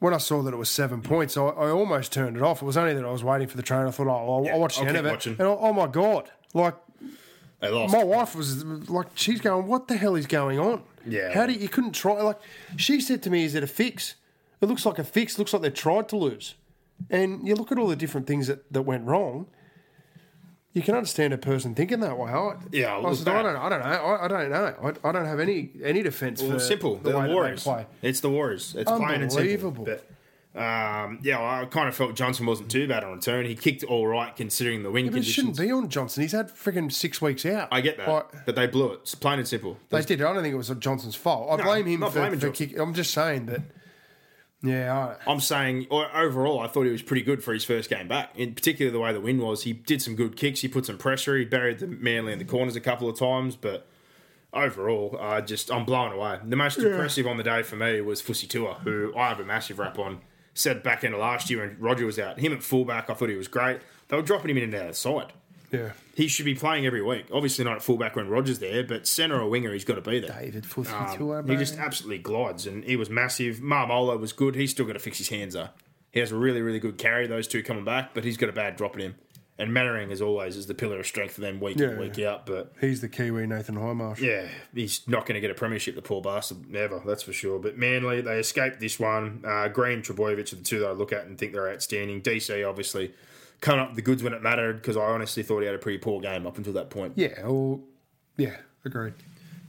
when 0.01 0.13
I 0.13 0.19
saw 0.19 0.43
that 0.43 0.53
it 0.53 0.57
was 0.57 0.69
seven 0.69 1.01
points, 1.03 1.37
I, 1.37 1.43
I 1.45 1.71
almost 1.71 2.13
turned 2.13 2.37
it 2.37 2.43
off. 2.43 2.63
It 2.63 2.67
was 2.67 2.77
only 2.77 2.95
that 2.95 3.05
I 3.05 3.11
was 3.11 3.25
waiting 3.25 3.47
for 3.47 3.57
the 3.57 3.63
train. 3.63 3.87
I 3.87 3.91
thought, 3.91 4.09
oh, 4.09 4.11
I'll, 4.45 4.53
I'll 4.53 4.61
watch 4.61 4.77
the 4.77 4.83
I'll 4.83 4.89
end 4.89 4.97
of 4.99 5.07
it. 5.07 5.11
watching. 5.11 5.33
And 5.35 5.43
oh, 5.43 5.59
oh 5.61 5.73
my 5.73 5.87
god, 5.87 6.31
like 6.53 6.75
they 7.61 7.69
lost. 7.69 7.93
my 7.93 8.05
wife 8.05 8.35
was 8.35 8.65
like, 8.65 9.09
she's 9.15 9.41
going, 9.41 9.67
what 9.67 9.89
the 9.89 9.97
hell 9.97 10.15
is 10.17 10.27
going 10.27 10.59
on? 10.59 10.83
Yeah. 11.07 11.33
How 11.33 11.47
do 11.47 11.53
you, 11.53 11.61
you 11.61 11.69
couldn't 11.69 11.93
try? 11.93 12.21
Like 12.21 12.39
she 12.77 13.01
said 13.01 13.23
to 13.25 13.31
me, 13.31 13.45
is 13.45 13.55
it 13.55 13.63
a 13.63 13.67
fix? 13.67 14.17
It 14.61 14.67
looks 14.67 14.85
like 14.87 14.99
a 14.99 15.05
fix. 15.05 15.39
Looks 15.39 15.53
like 15.53 15.63
they 15.63 15.71
tried 15.71 16.09
to 16.11 16.17
lose. 16.17 16.55
And 17.11 17.47
you 17.47 17.55
look 17.55 17.71
at 17.73 17.79
all 17.79 17.89
the 17.89 17.97
different 17.97 18.27
things 18.27 18.47
that, 18.47 18.73
that 18.73 18.83
went 18.83 19.05
wrong. 19.05 19.47
You 20.73 20.83
can 20.83 20.95
understand 20.95 21.33
a 21.33 21.39
person 21.39 21.75
thinking 21.75 22.01
that 22.01 22.19
way. 22.19 22.31
I, 22.31 22.57
Yeah, 22.71 22.99
I, 22.99 23.15
said, 23.15 23.29
I 23.29 23.43
don't, 23.43 23.57
I 23.57 23.69
don't 23.71 23.81
know. 23.81 23.87
I, 23.87 24.25
I 24.25 24.29
don't 24.29 24.51
know. 24.51 24.93
I, 25.05 25.09
I 25.09 25.13
don't 25.13 25.25
have 25.25 25.41
any 25.41 25.71
any 25.83 26.03
defense 26.03 26.43
Well, 26.43 26.53
for 26.53 26.59
simple. 26.59 26.97
the 26.97 27.13
the 27.13 27.19
Warriors. 27.29 27.63
play. 27.63 27.87
It's 28.03 28.21
the 28.21 28.29
Warriors. 28.29 28.75
It's 28.77 28.91
plain 28.91 29.23
and 29.23 29.33
simple. 29.33 29.39
Unbelievable. 29.39 29.85
But 29.87 30.05
um, 30.57 31.19
yeah, 31.23 31.39
I 31.39 31.67
kind 31.67 31.87
of 31.87 31.95
felt 31.95 32.15
Johnson 32.15 32.47
wasn't 32.47 32.71
too 32.71 32.89
bad 32.89 33.05
on 33.05 33.13
return. 33.17 33.45
He 33.45 33.55
kicked 33.55 33.85
all 33.85 34.07
right 34.07 34.35
considering 34.35 34.83
the 34.83 34.91
win 34.91 35.11
But 35.11 35.19
it 35.19 35.25
shouldn't 35.25 35.59
be 35.59 35.71
on 35.71 35.91
Johnson. 35.91 36.23
He's 36.23 36.33
had 36.33 36.49
freaking 36.49 36.91
six 36.91 37.21
weeks 37.21 37.45
out. 37.45 37.69
I 37.71 37.83
get 37.83 37.99
that, 37.99 38.09
Like, 38.09 38.47
but 38.47 38.57
they 38.57 38.67
blew 38.67 38.93
it. 38.93 39.01
It's 39.03 39.15
plain 39.15 39.39
and 39.39 39.47
simple. 39.47 39.77
they 39.91 40.01
did. 40.01 40.23
I 40.23 40.33
don't 40.33 40.43
think 40.43 40.55
it 40.55 40.57
was 40.57 40.71
Johnson's 40.79 41.15
fault. 41.15 41.51
I 41.53 41.57
No, 41.57 41.65
blame 41.65 41.87
him 41.87 42.01
for, 42.01 42.37
for 42.39 42.51
kick. 42.51 42.79
I'm 42.79 42.95
just 42.95 43.13
saying 43.13 43.47
that. 43.47 43.63
Yeah, 44.63 45.17
I, 45.27 45.31
I'm 45.31 45.41
saying 45.41 45.87
overall, 45.91 46.61
I 46.61 46.69
thought 46.69 46.85
he 46.85 46.91
was 46.91 47.03
pretty 47.03 47.23
good 47.23 47.45
for 47.45 47.53
his 47.53 47.65
first 47.65 47.91
game 47.91 48.09
back. 48.09 48.31
In 48.35 48.55
particular, 48.55 48.91
the 48.91 48.99
way 48.99 49.13
the 49.13 49.21
win 49.21 49.39
was, 49.39 49.65
he 49.65 49.75
did 49.75 50.01
some 50.01 50.17
good 50.17 50.37
kicks. 50.37 50.61
He 50.61 50.69
put 50.69 50.87
some 50.87 50.97
pressure. 50.97 51.37
He 51.37 51.45
buried 51.45 51.81
the 51.81 51.87
Manly 51.87 52.33
in 52.33 52.39
the 52.39 52.47
corners 52.47 52.75
a 52.75 52.81
couple 52.81 53.09
of 53.09 53.19
times, 53.19 53.55
but 53.57 53.87
overall, 54.55 55.19
uh, 55.21 55.43
just 55.43 55.71
I'm 55.71 55.85
blown 55.85 56.13
away. 56.13 56.39
The 56.43 56.57
most 56.57 56.79
impressive 56.79 57.27
on 57.27 57.37
the 57.37 57.43
day 57.43 57.63
for 57.63 57.77
me 57.77 58.01
was 58.01 58.23
Fusitu'a, 58.23 58.81
who 58.81 59.13
I 59.15 59.29
have 59.29 59.41
a 59.41 59.45
massive 59.45 59.79
rap 59.79 59.99
on. 59.99 60.21
Said 60.59 60.83
back 60.83 61.05
into 61.05 61.19
last 61.19 61.51
year 61.51 61.61
when 61.61 61.77
Roger 61.79 62.07
was 62.07 62.19
out, 62.19 62.39
him 62.39 62.53
at 62.53 62.63
fullback, 62.63 63.11
I 63.11 63.15
thought 63.15 63.29
he 63.29 63.37
was 63.37 63.47
great. 63.47 63.81
They 64.09 64.17
were 64.17 64.23
dropping 64.23 64.51
him 64.51 64.57
in 64.57 64.63
and 64.65 64.75
out 64.75 64.83
of 64.83 64.89
the 64.89 64.95
side. 64.95 65.33
yeah. 65.71 65.91
He 66.15 66.29
should 66.29 66.47
be 66.47 66.55
playing 66.55 66.87
every 66.87 67.03
week. 67.03 67.27
Obviously 67.31 67.63
not 67.67 67.77
at 67.77 67.83
fullback 67.83 68.17
when 68.17 68.29
Roger's 68.29 68.59
there, 68.59 68.83
but 68.83 69.07
centre 69.07 69.39
or 69.39 69.51
winger, 69.51 69.75
he's 69.75 69.85
got 69.85 69.97
to 69.97 70.01
be 70.01 70.19
there. 70.19 70.31
David 70.31 70.65
Fussy 70.65 70.91
Um, 70.93 71.47
he 71.47 71.57
just 71.57 71.77
absolutely 71.77 72.19
glides, 72.19 72.67
and 72.67 72.83
he 72.85 72.97
was 72.97 73.11
massive. 73.11 73.57
Maumalo 73.59 74.19
was 74.19 74.33
good. 74.33 74.55
He's 74.55 74.71
still 74.71 74.87
got 74.87 74.95
to 74.95 74.99
fix 74.99 75.19
his 75.19 75.29
hands 75.29 75.53
though. 75.53 75.69
He 76.11 76.21
has 76.21 76.33
a 76.33 76.37
really, 76.37 76.63
really 76.63 76.79
good 76.79 76.97
carry. 76.97 77.27
Those 77.27 77.47
two 77.47 77.63
coming 77.63 77.85
back, 77.85 78.15
but 78.15 78.25
he's 78.25 78.39
got 78.39 78.49
a 78.49 78.53
bad 78.53 78.77
drop 78.77 78.95
in 78.95 79.03
him. 79.03 79.15
And 79.59 79.73
Mannering, 79.73 80.13
as 80.13 80.21
always, 80.21 80.55
is 80.57 80.67
the 80.67 80.75
pillar 80.75 81.01
of 81.01 81.07
strength 81.07 81.33
for 81.35 81.41
them 81.41 81.61
week 81.61 81.79
in 81.81 81.91
Yeah. 81.91 81.99
week 81.99 82.19
out. 82.19 82.45
But 82.45 82.73
He's 82.79 83.01
the 83.01 83.09
Kiwi 83.09 83.47
Nathan 83.47 83.77
Hindmarsh. 83.77 84.19
yeah, 84.21 84.49
he's 84.75 85.01
not 85.09 85.25
going 85.25 85.35
to 85.37 85.41
get 85.41 85.51
a 85.51 85.55
premiership, 85.55 85.95
the 85.95 86.03
poor 86.03 86.21
bastard, 86.21 86.69
never. 86.71 87.01
That's 87.07 87.23
for 87.23 87.33
sure. 87.33 87.59
But 87.59 87.79
Manly, 87.79 88.21
they 88.21 88.39
escaped 88.39 88.81
this 88.81 89.01
one. 89.01 89.43
Uh, 89.47 89.69
Green, 89.69 90.03
Trbojevic 90.03 90.53
are 90.53 90.57
the 90.57 90.63
two 90.63 90.81
that 90.81 90.89
I 90.89 90.93
look 90.93 91.11
at 91.13 91.25
and 91.25 91.39
think 91.39 91.53
they're 91.55 91.71
outstanding. 91.73 92.21
DC, 92.21 92.69
obviously, 92.69 93.15
coming 93.63 93.81
up 93.81 93.95
the 93.95 94.03
goods 94.03 94.23
when 94.23 94.35
it 94.35 94.43
mattered 94.43 94.75
because 94.83 94.99
I 94.99 95.05
honestly 95.05 95.43
thought 95.43 95.61
he 95.61 95.67
had 95.67 95.75
a 95.75 95.79
pretty 95.79 95.99
poor 95.99 96.21
game 96.21 96.47
up 96.47 96.59
until 96.59 96.75
that 96.75 96.91
point. 96.91 97.15
Yeah, 97.17 97.41
well, 97.47 97.81
yeah, 98.37 98.57
agreed. 98.85 99.15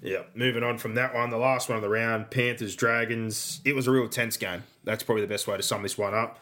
Yeah, 0.01 0.23
moving 0.35 0.63
on 0.63 0.77
from 0.77 0.95
that 0.95 1.15
one, 1.15 1.29
the 1.29 1.37
last 1.37 1.69
one 1.69 1.77
of 1.77 1.81
the 1.81 1.89
round, 1.89 2.29
Panthers 2.29 2.75
Dragons. 2.75 3.61
It 3.63 3.73
was 3.73 3.87
a 3.87 3.91
real 3.91 4.07
tense 4.09 4.35
game. 4.37 4.63
That's 4.83 5.01
probably 5.03 5.21
the 5.21 5.27
best 5.29 5.47
way 5.47 5.55
to 5.57 5.63
sum 5.63 5.81
this 5.81 5.97
one 5.97 6.13
up. 6.13 6.39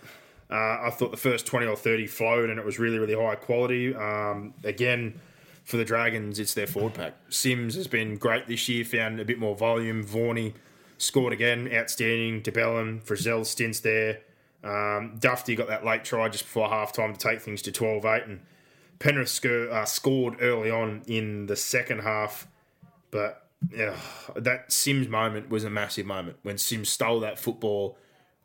Uh, 0.49 0.79
I 0.83 0.89
thought 0.91 1.11
the 1.11 1.17
first 1.17 1.45
twenty 1.45 1.65
or 1.65 1.75
thirty 1.75 2.07
flowed, 2.07 2.49
and 2.49 2.59
it 2.59 2.65
was 2.65 2.79
really, 2.79 2.99
really 2.99 3.15
high 3.15 3.35
quality. 3.35 3.95
Um, 3.95 4.53
again, 4.63 5.19
for 5.63 5.77
the 5.77 5.85
Dragons, 5.85 6.39
it's 6.39 6.53
their 6.53 6.67
forward 6.67 6.93
pack. 6.93 7.15
Sims 7.29 7.75
has 7.75 7.87
been 7.87 8.17
great 8.17 8.47
this 8.47 8.69
year, 8.69 8.85
found 8.85 9.19
a 9.19 9.25
bit 9.25 9.39
more 9.39 9.55
volume. 9.55 10.03
Varney 10.03 10.53
scored 10.97 11.33
again, 11.33 11.69
outstanding. 11.73 12.41
de 12.41 12.51
Belin, 12.51 13.01
Frizzell 13.01 13.45
stints 13.45 13.79
there. 13.79 14.21
Um, 14.63 15.17
Dufty 15.19 15.55
got 15.55 15.67
that 15.67 15.85
late 15.85 16.03
try 16.03 16.29
just 16.29 16.45
before 16.45 16.69
half 16.69 16.91
time 16.91 17.13
to 17.13 17.19
take 17.19 17.41
things 17.41 17.61
to 17.63 17.71
12 17.71 18.05
8. 18.05 18.23
And 18.25 18.41
Penrith 18.99 19.29
sc- 19.29 19.45
uh, 19.45 19.85
scored 19.85 20.37
early 20.41 20.71
on 20.71 21.03
in 21.07 21.45
the 21.47 21.55
second 21.55 21.99
half. 21.99 22.47
But 23.11 23.47
yeah, 23.71 23.95
that 24.35 24.71
Sims 24.71 25.07
moment 25.07 25.49
was 25.49 25.63
a 25.63 25.69
massive 25.69 26.05
moment 26.05 26.37
when 26.43 26.57
Sims 26.57 26.89
stole 26.89 27.19
that 27.21 27.39
football 27.39 27.97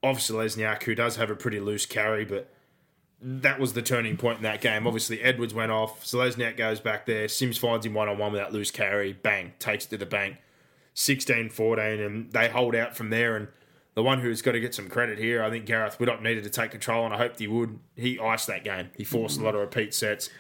off 0.03 0.19
Lesniak, 0.19 0.83
who 0.85 0.95
does 0.95 1.17
have 1.17 1.31
a 1.31 1.35
pretty 1.35 1.61
loose 1.61 1.87
carry, 1.87 2.25
but 2.25 2.51
that 3.23 3.61
was 3.61 3.75
the 3.75 3.83
turning 3.83 4.17
point 4.17 4.39
in 4.39 4.43
that 4.45 4.61
game. 4.61 4.87
Obviously, 4.87 5.21
Edwards 5.21 5.53
went 5.53 5.71
off. 5.71 6.05
Selesniak 6.05 6.57
goes 6.57 6.81
back 6.81 7.05
there. 7.05 7.29
Sims 7.29 7.59
finds 7.59 7.85
him 7.85 7.93
one 7.93 8.09
on 8.09 8.19
one 8.19 8.33
with 8.33 8.41
that 8.41 8.53
loose 8.53 8.71
carry. 8.71 9.13
Bang, 9.13 9.53
takes 9.59 9.85
it 9.87 9.91
to 9.91 9.99
the 9.99 10.07
bank. 10.07 10.37
16 10.95 11.51
14, 11.51 12.01
and 12.01 12.33
they 12.33 12.49
hold 12.49 12.75
out 12.75 12.97
from 12.97 13.11
there. 13.11 13.37
And 13.37 13.49
the 13.95 14.03
one 14.03 14.21
who's 14.21 14.43
got 14.43 14.53
to 14.53 14.61
get 14.61 14.75
some 14.75 14.89
credit 14.89 15.19
here, 15.19 15.43
I 15.43 15.51
think 15.51 15.67
Gareth 15.67 15.99
Widdop 15.99 16.23
needed 16.23 16.45
to 16.45 16.51
take 16.51 16.71
control, 16.71 17.05
and 17.05 17.15
I 17.15 17.19
hoped 17.19 17.39
he 17.39 17.47
would. 17.47 17.79
He 17.97 18.19
iced 18.19 18.47
that 18.47 18.65
game. 18.65 18.91
He 18.97 19.05
forced 19.05 19.39
a 19.39 19.43
lot 19.43 19.55
of 19.55 19.61
repeat 19.61 19.95
sets. 19.95 20.31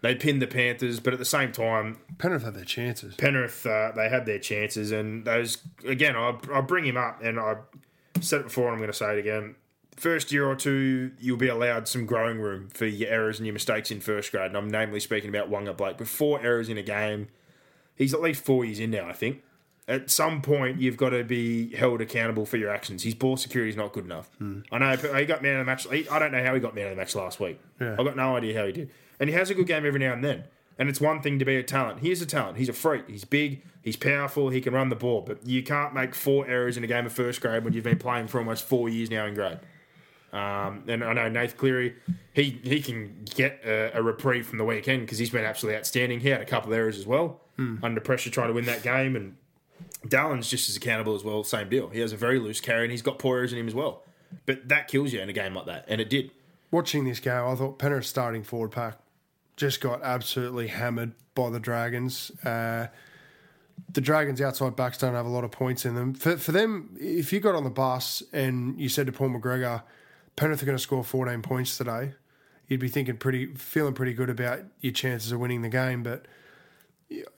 They 0.00 0.14
pinned 0.14 0.42
the 0.42 0.48
Panthers, 0.48 0.98
but 0.98 1.12
at 1.12 1.18
the 1.18 1.24
same 1.24 1.52
time, 1.52 1.98
Penrith 2.18 2.42
had 2.42 2.54
their 2.54 2.64
chances. 2.64 3.14
Penrith, 3.14 3.64
uh, 3.64 3.92
they 3.94 4.08
had 4.08 4.26
their 4.26 4.38
chances, 4.38 4.90
and 4.90 5.24
those 5.24 5.58
again. 5.86 6.16
I 6.16 6.36
I 6.52 6.60
bring 6.60 6.84
him 6.84 6.96
up, 6.96 7.22
and 7.22 7.38
I 7.38 7.56
said 8.20 8.40
it 8.40 8.44
before, 8.44 8.64
and 8.66 8.72
I'm 8.74 8.78
going 8.78 8.90
to 8.90 8.96
say 8.96 9.12
it 9.12 9.18
again. 9.18 9.56
First 9.96 10.32
year 10.32 10.46
or 10.46 10.56
two, 10.56 11.12
you'll 11.20 11.36
be 11.36 11.48
allowed 11.48 11.86
some 11.86 12.06
growing 12.06 12.40
room 12.40 12.68
for 12.72 12.86
your 12.86 13.10
errors 13.10 13.38
and 13.38 13.46
your 13.46 13.52
mistakes 13.52 13.90
in 13.90 14.00
first 14.00 14.32
grade. 14.32 14.46
And 14.46 14.56
I'm 14.56 14.68
namely 14.68 15.00
speaking 15.00 15.28
about 15.28 15.50
Waqa 15.50 15.76
Blake. 15.76 15.98
Before 15.98 16.40
errors 16.40 16.68
in 16.68 16.78
a 16.78 16.82
game, 16.82 17.28
he's 17.94 18.14
at 18.14 18.22
least 18.22 18.42
four 18.44 18.64
years 18.64 18.80
in 18.80 18.90
now, 18.90 19.08
I 19.08 19.12
think. 19.12 19.42
At 19.88 20.10
some 20.10 20.40
point, 20.42 20.80
you've 20.80 20.96
got 20.96 21.10
to 21.10 21.24
be 21.24 21.74
held 21.74 22.00
accountable 22.00 22.46
for 22.46 22.56
your 22.56 22.70
actions. 22.70 23.02
His 23.02 23.14
ball 23.14 23.36
security 23.36 23.70
is 23.70 23.76
not 23.76 23.92
good 23.92 24.04
enough. 24.04 24.30
Hmm. 24.38 24.60
I 24.70 24.78
know 24.78 24.96
he 24.96 25.26
got 25.26 25.42
man 25.42 25.60
of 25.60 25.66
the 25.66 25.70
match. 25.70 25.86
I 26.10 26.18
don't 26.18 26.32
know 26.32 26.42
how 26.42 26.54
he 26.54 26.60
got 26.60 26.74
man 26.74 26.86
of 26.86 26.90
the 26.90 26.96
match 26.96 27.14
last 27.14 27.40
week. 27.40 27.60
Yeah. 27.80 27.96
I've 27.98 28.04
got 28.06 28.16
no 28.16 28.36
idea 28.36 28.58
how 28.58 28.66
he 28.66 28.72
did. 28.72 28.90
And 29.18 29.28
he 29.28 29.34
has 29.34 29.50
a 29.50 29.54
good 29.54 29.66
game 29.66 29.84
every 29.84 30.00
now 30.00 30.12
and 30.12 30.24
then. 30.24 30.44
And 30.78 30.88
it's 30.88 31.00
one 31.00 31.20
thing 31.20 31.38
to 31.38 31.44
be 31.44 31.56
a 31.56 31.62
talent. 31.62 32.00
He's 32.00 32.22
a 32.22 32.26
talent. 32.26 32.58
He's 32.58 32.68
a 32.68 32.72
freak. 32.72 33.08
He's 33.08 33.24
big. 33.24 33.62
He's 33.82 33.96
powerful. 33.96 34.48
He 34.48 34.60
can 34.60 34.72
run 34.72 34.88
the 34.88 34.96
ball. 34.96 35.20
But 35.20 35.46
you 35.46 35.62
can't 35.62 35.92
make 35.92 36.14
four 36.14 36.46
errors 36.46 36.76
in 36.76 36.84
a 36.84 36.86
game 36.86 37.06
of 37.06 37.12
first 37.12 37.40
grade 37.40 37.64
when 37.64 37.72
you've 37.72 37.84
been 37.84 37.98
playing 37.98 38.28
for 38.28 38.38
almost 38.38 38.64
four 38.64 38.88
years 38.88 39.10
now 39.10 39.26
in 39.26 39.34
grade. 39.34 39.58
Um, 40.32 40.84
and 40.88 41.04
I 41.04 41.12
know 41.12 41.28
Nath 41.28 41.58
Cleary, 41.58 41.94
he 42.32 42.58
he 42.62 42.80
can 42.80 43.26
get 43.34 43.60
a, 43.66 43.98
a 43.98 44.02
reprieve 44.02 44.46
from 44.46 44.56
the 44.56 44.64
weekend 44.64 45.02
because 45.02 45.18
he's 45.18 45.28
been 45.30 45.44
absolutely 45.44 45.78
outstanding. 45.78 46.20
He 46.20 46.30
had 46.30 46.40
a 46.40 46.46
couple 46.46 46.72
of 46.72 46.78
errors 46.78 46.96
as 46.98 47.06
well 47.06 47.40
under 47.82 48.00
pressure 48.00 48.30
trying 48.30 48.48
to 48.48 48.54
win 48.54 48.64
that 48.64 48.82
game. 48.82 49.14
And 49.14 49.36
Dallin's 50.08 50.48
just 50.48 50.70
as 50.70 50.76
accountable 50.76 51.14
as 51.14 51.22
well. 51.22 51.44
Same 51.44 51.68
deal. 51.68 51.90
He 51.90 52.00
has 52.00 52.12
a 52.12 52.16
very 52.16 52.38
loose 52.38 52.60
carry 52.60 52.84
and 52.84 52.90
he's 52.90 53.02
got 53.02 53.18
poor 53.18 53.36
errors 53.36 53.52
in 53.52 53.58
him 53.58 53.68
as 53.68 53.74
well. 53.74 54.02
But 54.46 54.68
that 54.68 54.88
kills 54.88 55.12
you 55.12 55.20
in 55.20 55.28
a 55.28 55.34
game 55.34 55.54
like 55.54 55.66
that, 55.66 55.84
and 55.86 56.00
it 56.00 56.08
did. 56.08 56.30
Watching 56.70 57.04
this 57.04 57.20
game, 57.20 57.44
I 57.44 57.54
thought 57.54 57.78
Penrith's 57.78 58.08
starting 58.08 58.42
forward 58.42 58.70
pack 58.70 58.96
just 59.56 59.80
got 59.80 60.02
absolutely 60.02 60.68
hammered 60.68 61.12
by 61.34 61.50
the 61.50 61.60
Dragons. 61.60 62.30
Uh, 62.44 62.88
the 63.92 64.00
Dragons' 64.00 64.40
outside 64.40 64.76
backs 64.76 64.98
don't 64.98 65.14
have 65.14 65.26
a 65.26 65.30
lot 65.30 65.44
of 65.44 65.50
points 65.50 65.84
in 65.84 65.94
them. 65.94 66.14
For, 66.14 66.36
for 66.36 66.52
them, 66.52 66.96
if 66.98 67.32
you 67.32 67.40
got 67.40 67.54
on 67.54 67.64
the 67.64 67.70
bus 67.70 68.22
and 68.32 68.80
you 68.80 68.88
said 68.88 69.06
to 69.06 69.12
Paul 69.12 69.30
McGregor, 69.30 69.82
Penrith 70.36 70.62
are 70.62 70.66
going 70.66 70.78
to 70.78 70.82
score 70.82 71.04
14 71.04 71.42
points 71.42 71.76
today, 71.76 72.14
you'd 72.68 72.80
be 72.80 72.88
thinking 72.88 73.16
pretty, 73.16 73.54
feeling 73.54 73.94
pretty 73.94 74.14
good 74.14 74.30
about 74.30 74.60
your 74.80 74.92
chances 74.92 75.32
of 75.32 75.40
winning 75.40 75.62
the 75.62 75.68
game. 75.68 76.02
But 76.02 76.26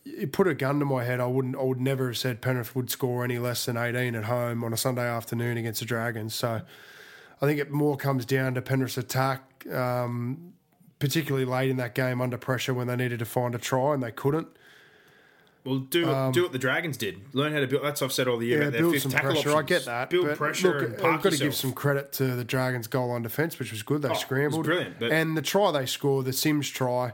you 0.04 0.26
put 0.28 0.46
a 0.46 0.54
gun 0.54 0.78
to 0.78 0.84
my 0.84 1.04
head, 1.04 1.20
I 1.20 1.26
wouldn't, 1.26 1.56
I 1.56 1.62
would 1.62 1.80
never 1.80 2.08
have 2.08 2.18
said 2.18 2.40
Penrith 2.40 2.76
would 2.76 2.90
score 2.90 3.24
any 3.24 3.38
less 3.38 3.64
than 3.64 3.76
18 3.76 4.14
at 4.14 4.24
home 4.24 4.62
on 4.62 4.72
a 4.72 4.76
Sunday 4.76 5.08
afternoon 5.08 5.56
against 5.56 5.80
the 5.80 5.86
Dragons. 5.86 6.34
So 6.34 6.62
I 7.40 7.46
think 7.46 7.58
it 7.58 7.70
more 7.70 7.96
comes 7.96 8.24
down 8.24 8.54
to 8.54 8.62
Penrith's 8.62 8.98
attack, 8.98 9.66
um, 9.72 10.52
particularly 11.04 11.44
late 11.44 11.70
in 11.70 11.76
that 11.76 11.94
game 11.94 12.20
under 12.20 12.38
pressure 12.38 12.72
when 12.74 12.86
they 12.86 12.96
needed 12.96 13.18
to 13.18 13.24
find 13.24 13.54
a 13.54 13.58
try 13.58 13.92
and 13.94 14.02
they 14.02 14.10
couldn't. 14.10 14.48
Well, 15.64 15.78
do 15.78 16.04
do 16.32 16.42
what 16.42 16.52
the 16.52 16.58
Dragons 16.58 16.96
did. 16.98 17.22
Learn 17.34 17.52
how 17.54 17.60
to 17.60 17.66
build. 17.66 17.84
That's 17.84 18.02
I've 18.02 18.12
said 18.12 18.28
all 18.28 18.36
the 18.36 18.46
year 18.46 18.58
Um, 18.58 18.62
Yeah, 18.62 18.68
about 18.68 18.72
their 18.72 18.80
build 18.82 18.92
fifth 18.94 19.02
some 19.04 19.12
tackle 19.12 19.32
pressure. 19.32 19.56
I 19.56 19.62
get 19.62 19.84
that. 19.86 20.10
Build 20.10 20.36
pressure 20.36 20.80
look, 20.90 21.04
I've 21.04 21.22
got 21.22 21.32
to 21.32 21.38
give 21.38 21.54
some 21.54 21.72
credit 21.72 22.12
to 22.14 22.36
the 22.36 22.44
Dragons' 22.44 22.86
goal 22.86 23.10
on 23.10 23.22
defence, 23.22 23.58
which 23.58 23.70
was 23.70 23.82
good. 23.82 24.02
They 24.02 24.08
Oh, 24.08 24.10
it 24.10 24.14
was 24.14 24.20
scrambled, 24.20 24.64
brilliant, 24.64 24.98
but- 24.98 25.10
and 25.12 25.36
the 25.36 25.42
try 25.42 25.70
they 25.72 25.86
scored, 25.86 26.26
the 26.26 26.32
Sims 26.34 26.68
try. 26.68 27.12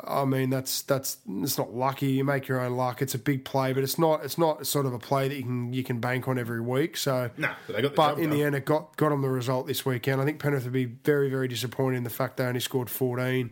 I 0.00 0.24
mean, 0.24 0.48
that's 0.48 0.82
that's 0.82 1.18
it's 1.28 1.58
not 1.58 1.74
lucky. 1.74 2.06
You 2.12 2.24
make 2.24 2.48
your 2.48 2.60
own 2.60 2.76
luck. 2.76 3.02
It's 3.02 3.14
a 3.14 3.18
big 3.18 3.44
play, 3.44 3.74
but 3.74 3.82
it's 3.82 3.98
not 3.98 4.24
it's 4.24 4.38
not 4.38 4.66
sort 4.66 4.86
of 4.86 4.94
a 4.94 4.98
play 4.98 5.28
that 5.28 5.34
you 5.36 5.42
can 5.42 5.72
you 5.74 5.84
can 5.84 6.00
bank 6.00 6.26
on 6.28 6.38
every 6.38 6.62
week. 6.62 6.96
So 6.96 7.30
No, 7.36 7.50
but 7.66 7.76
they 7.76 7.82
got 7.82 7.90
the 7.90 7.96
but 7.96 8.18
in 8.18 8.30
the 8.30 8.42
end, 8.42 8.54
it 8.54 8.64
got 8.64 8.96
got 8.96 9.10
them 9.10 9.20
the 9.20 9.28
result 9.28 9.66
this 9.66 9.84
weekend. 9.84 10.20
I 10.20 10.24
think 10.24 10.38
Penrith 10.38 10.64
would 10.64 10.72
be 10.72 10.86
very 10.86 11.28
very 11.28 11.46
disappointed 11.46 11.98
in 11.98 12.04
the 12.04 12.10
fact 12.10 12.38
they 12.38 12.44
only 12.44 12.60
scored 12.60 12.88
fourteen. 12.88 13.50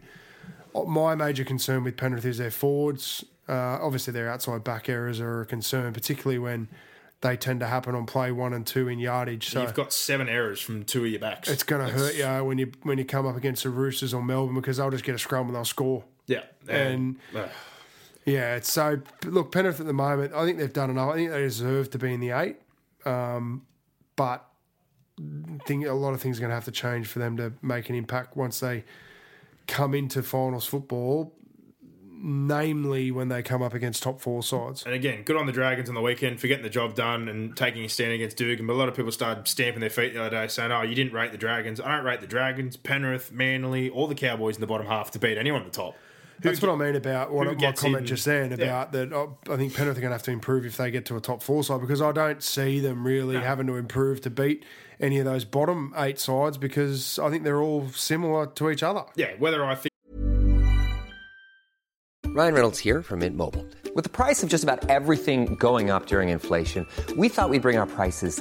Uh, 0.75 0.85
My 0.85 1.15
major 1.15 1.45
concern 1.45 1.85
with 1.85 1.97
Penrith 1.99 2.25
is 2.25 2.39
their 2.39 2.51
forwards. 2.51 3.23
Uh, 3.47 3.79
obviously, 3.83 4.13
their 4.13 4.31
outside 4.31 4.65
back 4.65 4.89
errors 4.89 5.21
are 5.21 5.43
a 5.43 5.47
concern, 5.47 5.93
particularly 5.93 6.39
when 6.39 6.69
they 7.21 7.37
tend 7.37 7.61
to 7.61 7.67
happen 7.67 7.95
on 7.95 8.07
play 8.07 8.33
one 8.33 8.55
and 8.55 8.67
two 8.67 8.89
in 8.89 8.99
yardage. 8.99 9.51
So 9.51 9.61
You've 9.61 9.75
got 9.75 9.93
seven 9.93 10.27
errors 10.29 10.59
from 10.61 10.85
two 10.85 11.05
of 11.05 11.11
your 11.11 11.21
backs. 11.21 11.51
it's 11.51 11.65
going 11.65 11.85
to 11.87 11.93
hurt 11.93 12.15
you 12.15 12.45
when 12.47 12.57
you 12.57 12.73
when 12.83 12.97
you 12.97 13.05
come 13.05 13.27
up 13.27 13.37
against 13.37 13.65
the 13.65 13.69
Roosters 13.71 14.15
or 14.15 14.23
Melbourne 14.23 14.55
because 14.55 14.79
they'll 14.79 14.91
just 14.91 15.05
get 15.05 15.15
a 15.15 15.19
scrum 15.19 15.47
and 15.49 15.55
they'll 15.55 15.65
score. 15.67 16.05
Yeah, 16.31 16.45
And- 16.69 17.17
ugh. 17.35 17.49
Yeah, 18.25 18.57
it's 18.57 18.71
so 18.71 19.01
look 19.25 19.51
Penrith 19.51 19.81
at 19.81 19.87
the 19.87 19.93
moment. 19.93 20.33
I 20.35 20.45
think 20.45 20.59
they've 20.59 20.73
done 20.73 20.91
enough. 20.91 21.11
I 21.11 21.15
think 21.17 21.31
they 21.31 21.41
deserve 21.41 21.91
to 21.91 21.99
be 21.99 22.13
in 22.13 22.21
the 22.21 22.31
eight, 22.31 22.57
um, 23.05 23.63
but 24.15 24.47
think 25.65 25.87
a 25.87 25.93
lot 25.93 26.15
of 26.15 26.21
things 26.21 26.39
are 26.39 26.41
going 26.43 26.51
to 26.51 26.55
have 26.55 26.67
to 26.67 26.71
change 26.71 27.07
for 27.07 27.19
them 27.19 27.37
to 27.39 27.53
make 27.63 27.89
an 27.89 27.95
impact 27.95 28.37
once 28.37 28.61
they 28.61 28.85
come 29.67 29.95
into 29.95 30.23
finals 30.23 30.67
football. 30.67 31.35
Namely, 32.23 33.11
when 33.11 33.29
they 33.29 33.43
come 33.43 33.63
up 33.63 33.73
against 33.73 34.03
top 34.03 34.21
four 34.21 34.43
sides. 34.43 34.85
And 34.85 34.95
again, 34.95 35.23
good 35.23 35.37
on 35.37 35.47
the 35.47 35.53
Dragons 35.53 35.89
on 35.89 35.95
the 35.95 36.03
weekend 36.03 36.39
for 36.39 36.49
getting 36.49 36.63
the 36.63 36.69
job 36.69 36.95
done 36.95 37.29
and 37.29 37.57
taking 37.57 37.83
a 37.83 37.89
stand 37.89 38.13
against 38.13 38.37
Dugan. 38.37 38.67
But 38.67 38.75
a 38.75 38.77
lot 38.77 38.91
of 38.91 38.95
people 38.95 39.11
started 39.11 39.49
stamping 39.49 39.81
their 39.81 39.89
feet 39.89 40.13
the 40.13 40.21
other 40.21 40.29
day 40.29 40.47
saying, 40.49 40.71
oh, 40.71 40.83
you 40.83 40.95
didn't 40.95 41.15
rate 41.15 41.33
the 41.33 41.39
Dragons. 41.39 41.81
I 41.81 41.97
don't 41.97 42.05
rate 42.05 42.21
the 42.21 42.27
Dragons, 42.27 42.77
Penrith, 42.77 43.33
Manly, 43.33 43.89
all 43.89 44.07
the 44.07 44.15
Cowboys 44.15 44.57
in 44.57 44.61
the 44.61 44.67
bottom 44.67 44.87
half 44.87 45.11
to 45.13 45.19
beat 45.19 45.39
anyone 45.39 45.63
at 45.63 45.73
the 45.73 45.77
top. 45.79 45.97
That's 46.43 46.63
what 46.63 46.71
I 46.71 46.77
mean 46.77 46.97
about 46.97 47.33
what 47.33 47.47
my 47.59 47.73
comment 47.73 47.99
in- 48.01 48.07
just 48.07 48.25
then 48.25 48.51
Yeah. 48.51 48.65
about 48.65 48.93
that. 48.93 49.13
oh, 49.13 49.37
I 49.51 49.57
think 49.57 49.75
Penrith 49.75 49.97
are 49.99 50.01
going 50.01 50.11
to 50.11 50.15
have 50.15 50.23
to 50.25 50.31
improve 50.31 50.65
if 50.65 50.77
they 50.77 50.91
get 50.91 51.05
to 51.07 51.17
a 51.17 51.21
top 51.21 51.43
four 51.43 51.63
side 51.65 51.81
because 51.81 52.01
I 52.03 52.13
don't 52.13 52.43
see 52.43 52.81
them 52.81 53.07
really 53.07 53.37
having 53.37 53.67
to 53.67 53.77
improve 53.77 54.21
to 54.23 54.31
beat 54.31 54.65
any 55.01 55.19
of 55.19 55.25
those 55.25 55.45
bottom 55.45 55.93
eight 55.97 56.19
sides 56.19 56.59
because 56.59 57.19
I 57.19 57.31
think 57.31 57.45
they're 57.45 57.61
all 57.61 57.89
similar 57.91 58.47
to 58.47 58.71
each 58.71 58.83
other. 58.83 59.05
Yeah, 59.17 59.31
whether 59.39 59.65
I 59.65 59.75
think 59.75 59.91
Ryan 62.29 62.55
Reynolds 62.55 62.79
here 62.79 63.03
from 63.03 63.19
Mint 63.21 63.37
Mobile. 63.37 63.67
With 63.95 64.05
the 64.05 64.11
price 64.11 64.43
of 64.45 64.49
just 64.49 64.63
about 64.63 64.89
everything 64.89 65.57
going 65.57 65.91
up 65.91 66.07
during 66.07 66.29
inflation, 66.29 66.87
we 67.17 67.29
thought 67.29 67.51
we'd 67.51 67.61
bring 67.63 67.77
our 67.77 67.87
prices 67.87 68.41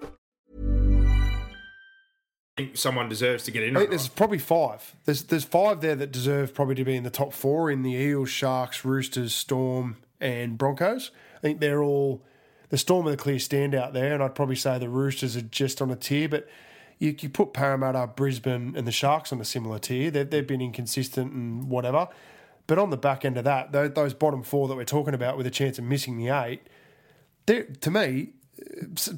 someone 2.73 3.09
deserves 3.09 3.43
to 3.45 3.51
get 3.51 3.63
in. 3.63 3.75
I 3.75 3.81
think 3.81 3.89
there's 3.91 4.07
not. 4.07 4.15
probably 4.15 4.37
five. 4.37 4.95
There's 5.05 5.23
there's 5.23 5.43
five 5.43 5.81
there 5.81 5.95
that 5.95 6.11
deserve 6.11 6.53
probably 6.53 6.75
to 6.75 6.83
be 6.83 6.95
in 6.95 7.03
the 7.03 7.09
top 7.09 7.33
four 7.33 7.71
in 7.71 7.83
the 7.83 7.93
Eels, 7.93 8.29
Sharks, 8.29 8.83
Roosters, 8.85 9.33
Storm, 9.33 9.97
and 10.19 10.57
Broncos. 10.57 11.11
I 11.37 11.39
think 11.39 11.59
they're 11.59 11.81
all 11.81 12.23
the 12.69 12.77
Storm 12.77 13.07
are 13.07 13.11
the 13.11 13.17
clear 13.17 13.37
standout 13.37 13.93
there, 13.93 14.13
and 14.13 14.23
I'd 14.23 14.35
probably 14.35 14.55
say 14.55 14.77
the 14.79 14.89
Roosters 14.89 15.35
are 15.35 15.41
just 15.41 15.81
on 15.81 15.91
a 15.91 15.95
tier, 15.95 16.29
but. 16.29 16.47
You, 16.99 17.15
you 17.19 17.29
put 17.29 17.51
Parramatta, 17.51 18.11
Brisbane, 18.15 18.75
and 18.77 18.85
the 18.85 18.91
Sharks 18.91 19.33
on 19.33 19.41
a 19.41 19.43
similar 19.43 19.79
tier. 19.79 20.11
They've, 20.11 20.29
they've 20.29 20.45
been 20.45 20.61
inconsistent 20.61 21.33
and 21.33 21.67
whatever. 21.67 22.07
But 22.67 22.77
on 22.77 22.91
the 22.91 22.95
back 22.95 23.25
end 23.25 23.37
of 23.37 23.43
that, 23.43 23.71
those 23.71 24.13
bottom 24.13 24.43
four 24.43 24.67
that 24.67 24.75
we're 24.75 24.85
talking 24.85 25.15
about 25.15 25.35
with 25.35 25.47
a 25.47 25.49
chance 25.49 25.79
of 25.79 25.83
missing 25.83 26.17
the 26.17 26.29
eight, 26.29 26.61
to 27.47 27.91
me, 27.91 28.33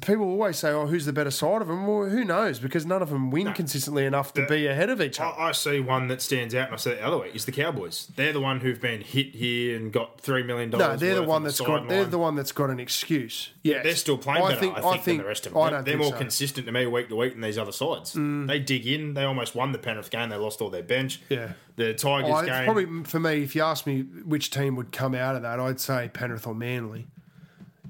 people 0.02 0.24
always 0.26 0.58
say, 0.58 0.70
"Oh, 0.70 0.86
who's 0.86 1.04
the 1.06 1.12
better 1.12 1.30
side 1.30 1.62
of 1.62 1.68
them?" 1.68 1.86
Well, 1.86 2.08
who 2.08 2.24
knows? 2.24 2.58
Because 2.58 2.86
none 2.86 3.02
of 3.02 3.10
them 3.10 3.30
win 3.30 3.52
consistently 3.52 4.04
enough 4.04 4.32
to 4.34 4.46
be 4.46 4.66
ahead 4.66 4.90
of 4.90 5.00
each 5.00 5.20
other. 5.20 5.38
I, 5.38 5.48
I 5.48 5.52
see 5.52 5.80
one 5.80 6.08
that 6.08 6.22
stands 6.22 6.54
out, 6.54 6.70
and 6.70 6.74
I 6.74 6.90
it 6.90 6.96
the 7.00 7.06
other 7.06 7.18
week 7.18 7.34
is 7.34 7.44
the 7.44 7.52
Cowboys. 7.52 8.08
They're 8.16 8.32
the 8.32 8.40
one 8.40 8.60
who've 8.60 8.80
been 8.80 9.00
hit 9.00 9.34
here 9.34 9.76
and 9.76 9.92
got 9.92 10.20
three 10.20 10.42
million 10.42 10.70
dollars. 10.70 11.00
no, 11.00 11.06
they're 11.06 11.14
the 11.16 11.22
one 11.22 11.36
on 11.36 11.42
that's 11.44 11.58
got. 11.60 11.66
sideline. 11.66 11.88
They're 11.88 12.04
the 12.04 12.18
one 12.18 12.34
that's 12.36 12.52
got 12.52 12.70
an 12.70 12.80
excuse. 12.80 13.50
Yeah, 13.62 13.82
They're 13.82 13.94
still 13.94 14.18
playing 14.18 14.42
better, 14.42 14.56
I 14.56 14.60
think, 14.60 14.78
I 14.78 14.98
than 14.98 15.16
the 15.18 15.24
rest 15.24 15.46
of 15.46 15.52
them. 15.52 15.62
I 15.62 15.64
They're, 15.64 15.78
don't 15.78 15.84
they're 15.84 15.92
think 15.94 16.02
more 16.02 16.10
so. 16.10 16.16
Mm. 16.16 16.20
consistent 16.20 16.66
to 16.66 16.72
me 16.72 16.86
week 16.86 17.08
to 17.08 17.16
week 17.16 17.32
than 17.32 17.40
these 17.40 17.58
other 17.58 17.72
sides. 17.72 18.12
They 18.14 18.58
dig 18.58 18.86
in. 18.86 19.14
They 19.14 19.24
almost 19.24 19.54
won 19.54 19.72
the 19.72 19.78
Penrith 19.78 20.10
game. 20.10 20.28
They 20.28 20.36
lost 20.36 20.60
all 20.60 20.70
their 20.70 20.82
bench. 20.82 21.20
Yeah. 21.28 21.52
The 21.76 21.94
Tigers 21.94 22.46
game. 22.46 22.64
probably 22.64 23.04
for 23.04 23.18
me. 23.20 23.42
If 23.42 23.56
you 23.56 23.62
ask 23.62 23.86
me 23.86 24.02
which 24.02 24.50
team 24.50 24.76
would 24.76 24.92
come 24.92 25.14
out 25.14 25.34
of 25.36 25.42
that, 25.42 25.58
I'd 25.58 25.80
say 25.80 26.08
Penrith 26.12 26.46
or 26.46 26.54
Manly, 26.54 27.06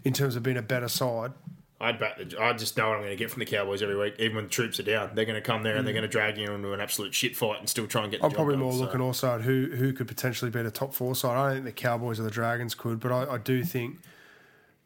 in 0.04 0.12
terms 0.12 0.36
of 0.36 0.42
being 0.42 0.56
a 0.56 0.62
better 0.62 0.88
side. 0.88 1.32
I'd 1.84 1.98
bet 1.98 2.16
the. 2.30 2.40
I 2.42 2.52
just 2.52 2.76
know 2.76 2.88
what 2.88 2.94
I'm 2.96 3.00
going 3.02 3.10
to 3.10 3.16
get 3.16 3.30
from 3.30 3.40
the 3.40 3.46
Cowboys 3.46 3.82
every 3.82 3.96
week, 3.96 4.14
even 4.18 4.36
when 4.36 4.44
the 4.44 4.50
troops 4.50 4.78
are 4.80 4.84
down. 4.84 5.10
They're 5.14 5.24
going 5.24 5.34
to 5.36 5.40
come 5.40 5.62
there 5.62 5.76
and 5.76 5.86
they're 5.86 5.94
going 5.94 6.02
to 6.02 6.08
drag 6.08 6.36
you 6.38 6.50
into 6.52 6.72
an 6.72 6.80
absolute 6.80 7.14
shit 7.14 7.36
fight 7.36 7.58
and 7.60 7.68
still 7.68 7.86
try 7.86 8.02
and 8.02 8.10
get. 8.10 8.20
The 8.20 8.26
Mm. 8.26 8.30
I'm 8.30 8.34
probably 8.34 8.54
done, 8.54 8.62
more 8.62 8.72
so. 8.72 8.78
looking 8.78 9.00
also 9.00 9.34
at 9.36 9.42
who 9.42 9.70
who 9.76 9.92
could 9.92 10.08
potentially 10.08 10.50
be 10.50 10.62
the 10.62 10.70
top 10.70 10.94
four 10.94 11.14
side. 11.14 11.36
I 11.36 11.46
don't 11.46 11.52
think 11.62 11.64
the 11.66 11.72
Cowboys 11.82 12.18
or 12.18 12.24
the 12.24 12.30
Dragons 12.30 12.74
could, 12.74 13.00
but 13.00 13.12
I, 13.12 13.34
I 13.34 13.38
do 13.38 13.62
think 13.64 13.98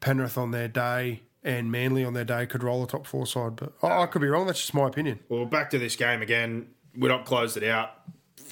Penrith 0.01 0.39
on 0.39 0.51
their 0.51 0.69
day 0.69 1.23
and 1.45 1.71
Manly 1.73 2.05
on 2.05 2.15
their 2.15 2.25
day 2.25 2.47
could 2.47 2.63
roll 2.63 2.81
the 2.81 2.87
top 2.91 3.07
four 3.07 3.27
side. 3.27 3.57
But 3.57 3.73
I, 3.83 4.03
I 4.03 4.07
could 4.07 4.21
be 4.23 4.29
wrong. 4.29 4.47
That's 4.47 4.61
just 4.61 4.75
my 4.75 4.87
opinion. 4.89 5.21
Well, 5.29 5.45
back 5.47 5.71
to 5.71 5.79
this 5.79 5.97
game 5.97 6.23
again. 6.23 6.69
Widdop 6.97 7.25
closed 7.25 7.57
it 7.57 7.65
out. 7.65 7.91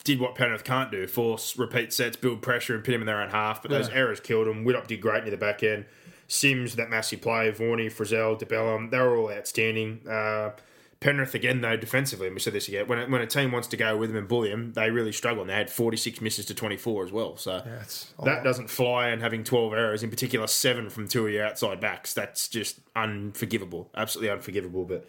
Did 0.05 0.21
what 0.21 0.37
Penrith 0.37 0.63
can't 0.63 0.91
do: 0.93 1.07
force 1.09 1.57
repeat 1.59 1.93
sets, 1.93 2.17
build 2.17 2.41
pressure, 2.43 2.75
and 2.77 2.85
pit 2.85 2.95
him 2.95 3.01
in 3.03 3.07
their 3.07 3.21
own 3.21 3.31
half. 3.31 3.61
But 3.63 3.71
those 3.73 3.89
Yeah. 3.89 3.97
errors 3.97 4.21
killed 4.21 4.47
him. 4.47 4.65
Widdop 4.65 4.87
did 4.87 5.01
great 5.01 5.23
near 5.25 5.33
the 5.33 5.37
back 5.37 5.63
end. 5.65 5.85
Sims, 6.29 6.77
that 6.77 6.91
massive 6.91 7.21
play, 7.23 7.51
Varney, 7.51 7.89
Frizell, 7.89 8.41
DeBellum, 8.41 8.91
they 8.91 8.99
were 8.99 9.17
all 9.17 9.31
outstanding. 9.31 10.01
Uh, 10.09 10.51
Penrith 10.99 11.35
again, 11.35 11.61
though, 11.61 11.77
defensively, 11.77 12.27
and 12.27 12.35
we 12.35 12.41
said 12.41 12.55
this 12.55 12.69
again. 12.69 12.89
When 12.89 12.99
a, 12.99 13.07
when 13.07 13.21
a 13.21 13.27
team 13.27 13.53
wants 13.53 13.69
to 13.69 13.77
go 13.77 13.97
with 13.99 14.09
them 14.09 14.17
and 14.17 14.27
bully 14.27 14.49
them, 14.51 14.73
they 14.73 14.91
really 14.91 15.13
struggle. 15.13 15.43
And 15.43 15.51
they 15.51 15.55
had 15.55 15.69
46 15.71 16.21
misses 16.23 16.47
to 16.47 16.55
24 16.55 17.05
as 17.05 17.13
well. 17.13 17.37
So 17.37 17.53
a 18.19 18.25
that 18.25 18.43
doesn't 18.43 18.71
fly. 18.71 19.09
And 19.09 19.21
having 19.21 19.45
12 19.45 19.75
errors, 19.75 20.03
in 20.03 20.09
particular, 20.11 20.47
seven 20.47 20.89
from 20.89 21.07
two 21.07 21.27
of 21.27 21.33
your 21.33 21.45
outside 21.45 21.81
backs, 21.81 22.15
that's 22.15 22.49
just 22.49 22.81
unforgivable. 22.97 23.91
Absolutely 23.95 24.31
unforgivable. 24.31 24.85
But 24.87 25.07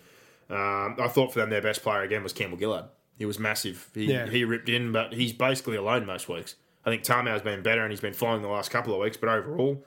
um, 0.53 0.97
I 0.99 1.07
thought 1.07 1.34
for 1.34 1.39
them, 1.39 1.49
their 1.49 1.61
best 1.61 1.82
player 1.84 2.01
again 2.01 2.22
was 2.22 2.34
Campbell 2.34 2.57
Gillard. 2.59 2.86
He 3.18 3.26
was 3.26 3.39
massive. 3.39 3.89
He, 3.93 4.11
Yeah. 4.11 4.28
he 4.30 4.43
ripped 4.43 4.70
in, 4.70 4.91
but 4.91 5.13
he's 5.13 5.34
basically 5.34 5.78
alone 5.78 6.05
most 6.05 6.28
weeks. 6.30 6.55
I 6.86 6.89
think 6.89 7.03
Tamou's 7.03 7.41
been 7.41 7.63
better 7.63 7.82
and 7.82 7.91
he's 7.91 8.01
been 8.01 8.13
flying 8.13 8.41
the 8.41 8.47
last 8.49 8.72
couple 8.72 8.93
of 8.93 8.99
weeks, 8.99 9.18
but 9.18 9.30
overall, 9.30 9.84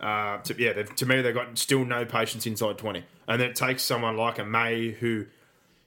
uh, 0.00 0.38
to, 0.38 0.54
yeah, 0.58 0.82
to 0.82 1.06
me, 1.06 1.20
they've 1.22 1.34
got 1.34 1.58
still 1.58 1.84
no 1.84 2.04
patience 2.04 2.46
inside 2.46 2.78
20. 2.78 3.04
And 3.26 3.40
then 3.40 3.50
it 3.50 3.56
takes 3.56 3.82
someone 3.82 4.16
like 4.16 4.38
a 4.38 4.44
May 4.44 4.90
who, 4.92 5.26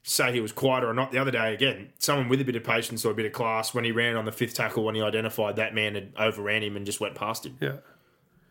say 0.04 0.34
he 0.34 0.42
was 0.42 0.52
quieter 0.52 0.90
or 0.90 0.94
not 0.94 1.12
the 1.12 1.20
other 1.20 1.32
day, 1.32 1.54
again, 1.54 1.90
someone 2.00 2.28
with 2.28 2.42
a 2.42 2.44
bit 2.44 2.56
of 2.56 2.64
patience 2.64 3.06
or 3.06 3.12
a 3.12 3.14
bit 3.14 3.26
of 3.26 3.34
class 3.34 3.74
when 3.74 3.84
he 3.84 3.92
ran 3.92 4.16
on 4.16 4.26
the 4.26 4.32
fifth 4.32 4.56
tackle 4.56 4.84
when 4.84 4.96
he 4.96 5.02
identified 5.02 5.58
that 5.58 5.76
man 5.76 5.94
had 5.96 6.12
overran 6.18 6.64
him 6.64 6.76
and 6.76 6.86
just 6.86 7.00
went 7.00 7.14
past 7.16 7.46
him. 7.46 7.56
Yeah, 7.62 7.74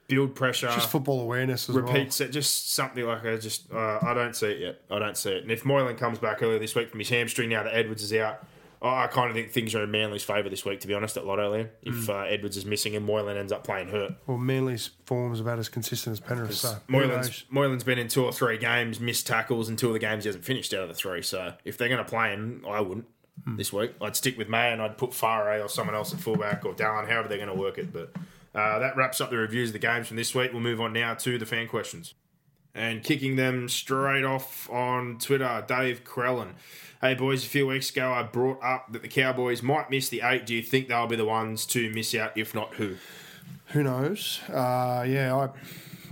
Build 0.06 0.34
pressure. 0.34 0.68
just 0.68 0.90
football 0.90 1.20
awareness 1.20 1.68
as 1.68 1.74
well. 1.74 1.84
Repeat 1.84 2.10
just 2.30 2.72
something 2.72 3.04
like 3.04 3.24
I 3.24 3.36
just 3.36 3.70
uh, 3.72 3.98
I 4.02 4.14
don't 4.14 4.34
see 4.34 4.46
it 4.48 4.58
yet. 4.58 4.80
I 4.90 4.98
don't 4.98 5.16
see 5.16 5.30
it. 5.30 5.42
And 5.42 5.52
if 5.52 5.64
Moylan 5.64 5.96
comes 5.96 6.18
back 6.18 6.42
earlier 6.42 6.58
this 6.58 6.74
week 6.74 6.88
from 6.90 6.98
his 7.00 7.08
hamstring, 7.08 7.48
now 7.48 7.62
that 7.64 7.74
Edwards 7.74 8.02
is 8.02 8.12
out, 8.14 8.44
I 8.82 9.04
I 9.04 9.06
kind 9.08 9.28
of 9.30 9.36
think 9.36 9.50
things 9.50 9.74
are 9.74 9.82
in 9.84 9.90
Manly's 9.90 10.22
favour 10.22 10.48
this 10.48 10.64
week. 10.64 10.80
To 10.80 10.86
be 10.88 10.94
honest, 10.94 11.16
at 11.16 11.24
Lottoland, 11.24 11.68
if 11.82 12.06
Hmm. 12.06 12.10
uh, 12.10 12.22
Edwards 12.24 12.56
is 12.56 12.64
missing 12.64 12.96
and 12.96 13.04
Moylan 13.06 13.36
ends 13.36 13.52
up 13.52 13.62
playing 13.64 13.88
hurt, 13.88 14.12
Well, 14.26 14.38
Manly's 14.38 14.90
form's 15.04 15.40
about 15.40 15.58
as 15.58 15.68
consistent 15.68 16.12
as 16.14 16.20
Penrith. 16.20 16.54
So 16.54 16.76
Moylan's? 16.88 17.44
Moylan's 17.52 17.84
been 17.84 17.98
in 17.98 18.08
two 18.08 18.24
or 18.24 18.32
three 18.32 18.56
games, 18.58 18.98
missed 19.00 19.26
tackles, 19.26 19.68
and 19.68 19.78
two 19.78 19.88
of 19.88 19.92
the 19.92 19.98
games 19.98 20.24
he 20.24 20.28
hasn't 20.28 20.44
finished 20.44 20.72
out 20.74 20.82
of 20.82 20.88
the 20.88 20.94
three. 20.94 21.22
So 21.22 21.54
if 21.64 21.76
they're 21.76 21.88
going 21.88 22.02
to 22.04 22.08
play 22.08 22.30
him, 22.30 22.64
I 22.68 22.80
wouldn't 22.80 23.06
Hmm. 23.44 23.56
this 23.56 23.72
week. 23.72 23.92
I'd 24.02 24.16
stick 24.16 24.36
with 24.36 24.48
May 24.48 24.70
and 24.72 24.82
I'd 24.82 24.98
put 24.98 25.10
Farah 25.12 25.64
or 25.64 25.68
someone 25.68 25.94
else 25.94 26.12
at 26.12 26.20
fullback 26.20 26.64
or 26.66 26.74
Dallin, 26.74 27.08
however 27.08 27.26
they're 27.28 27.38
going 27.38 27.48
to 27.48 27.54
work 27.54 27.78
it. 27.78 27.90
But 27.92 28.12
uh, 28.54 28.78
that 28.80 28.96
wraps 28.96 29.20
up 29.20 29.30
the 29.30 29.36
reviews 29.38 29.70
of 29.70 29.72
the 29.74 29.78
games 29.78 30.08
from 30.08 30.16
this 30.18 30.34
week. 30.34 30.52
We'll 30.52 30.60
move 30.60 30.80
on 30.80 30.92
now 30.92 31.14
to 31.14 31.38
the 31.38 31.46
fan 31.46 31.66
questions. 31.68 32.12
And 32.74 33.02
kicking 33.02 33.36
them 33.36 33.68
straight 33.68 34.24
off 34.24 34.68
on 34.70 35.18
Twitter, 35.18 35.64
Dave 35.66 36.04
Crellin. 36.04 36.50
Hey 37.00 37.14
boys, 37.14 37.44
a 37.44 37.48
few 37.48 37.66
weeks 37.66 37.90
ago 37.90 38.12
I 38.12 38.22
brought 38.22 38.62
up 38.62 38.92
that 38.92 39.00
the 39.02 39.08
Cowboys 39.08 39.62
might 39.62 39.88
miss 39.90 40.08
the 40.10 40.20
eight. 40.22 40.44
Do 40.44 40.54
you 40.54 40.62
think 40.62 40.88
they'll 40.88 41.06
be 41.06 41.16
the 41.16 41.24
ones 41.24 41.64
to 41.66 41.90
miss 41.90 42.14
out? 42.14 42.36
If 42.36 42.54
not, 42.54 42.74
who? 42.74 42.96
Who 43.68 43.82
knows? 43.82 44.40
Uh, 44.48 45.04
yeah, 45.08 45.34
I, 45.34 45.48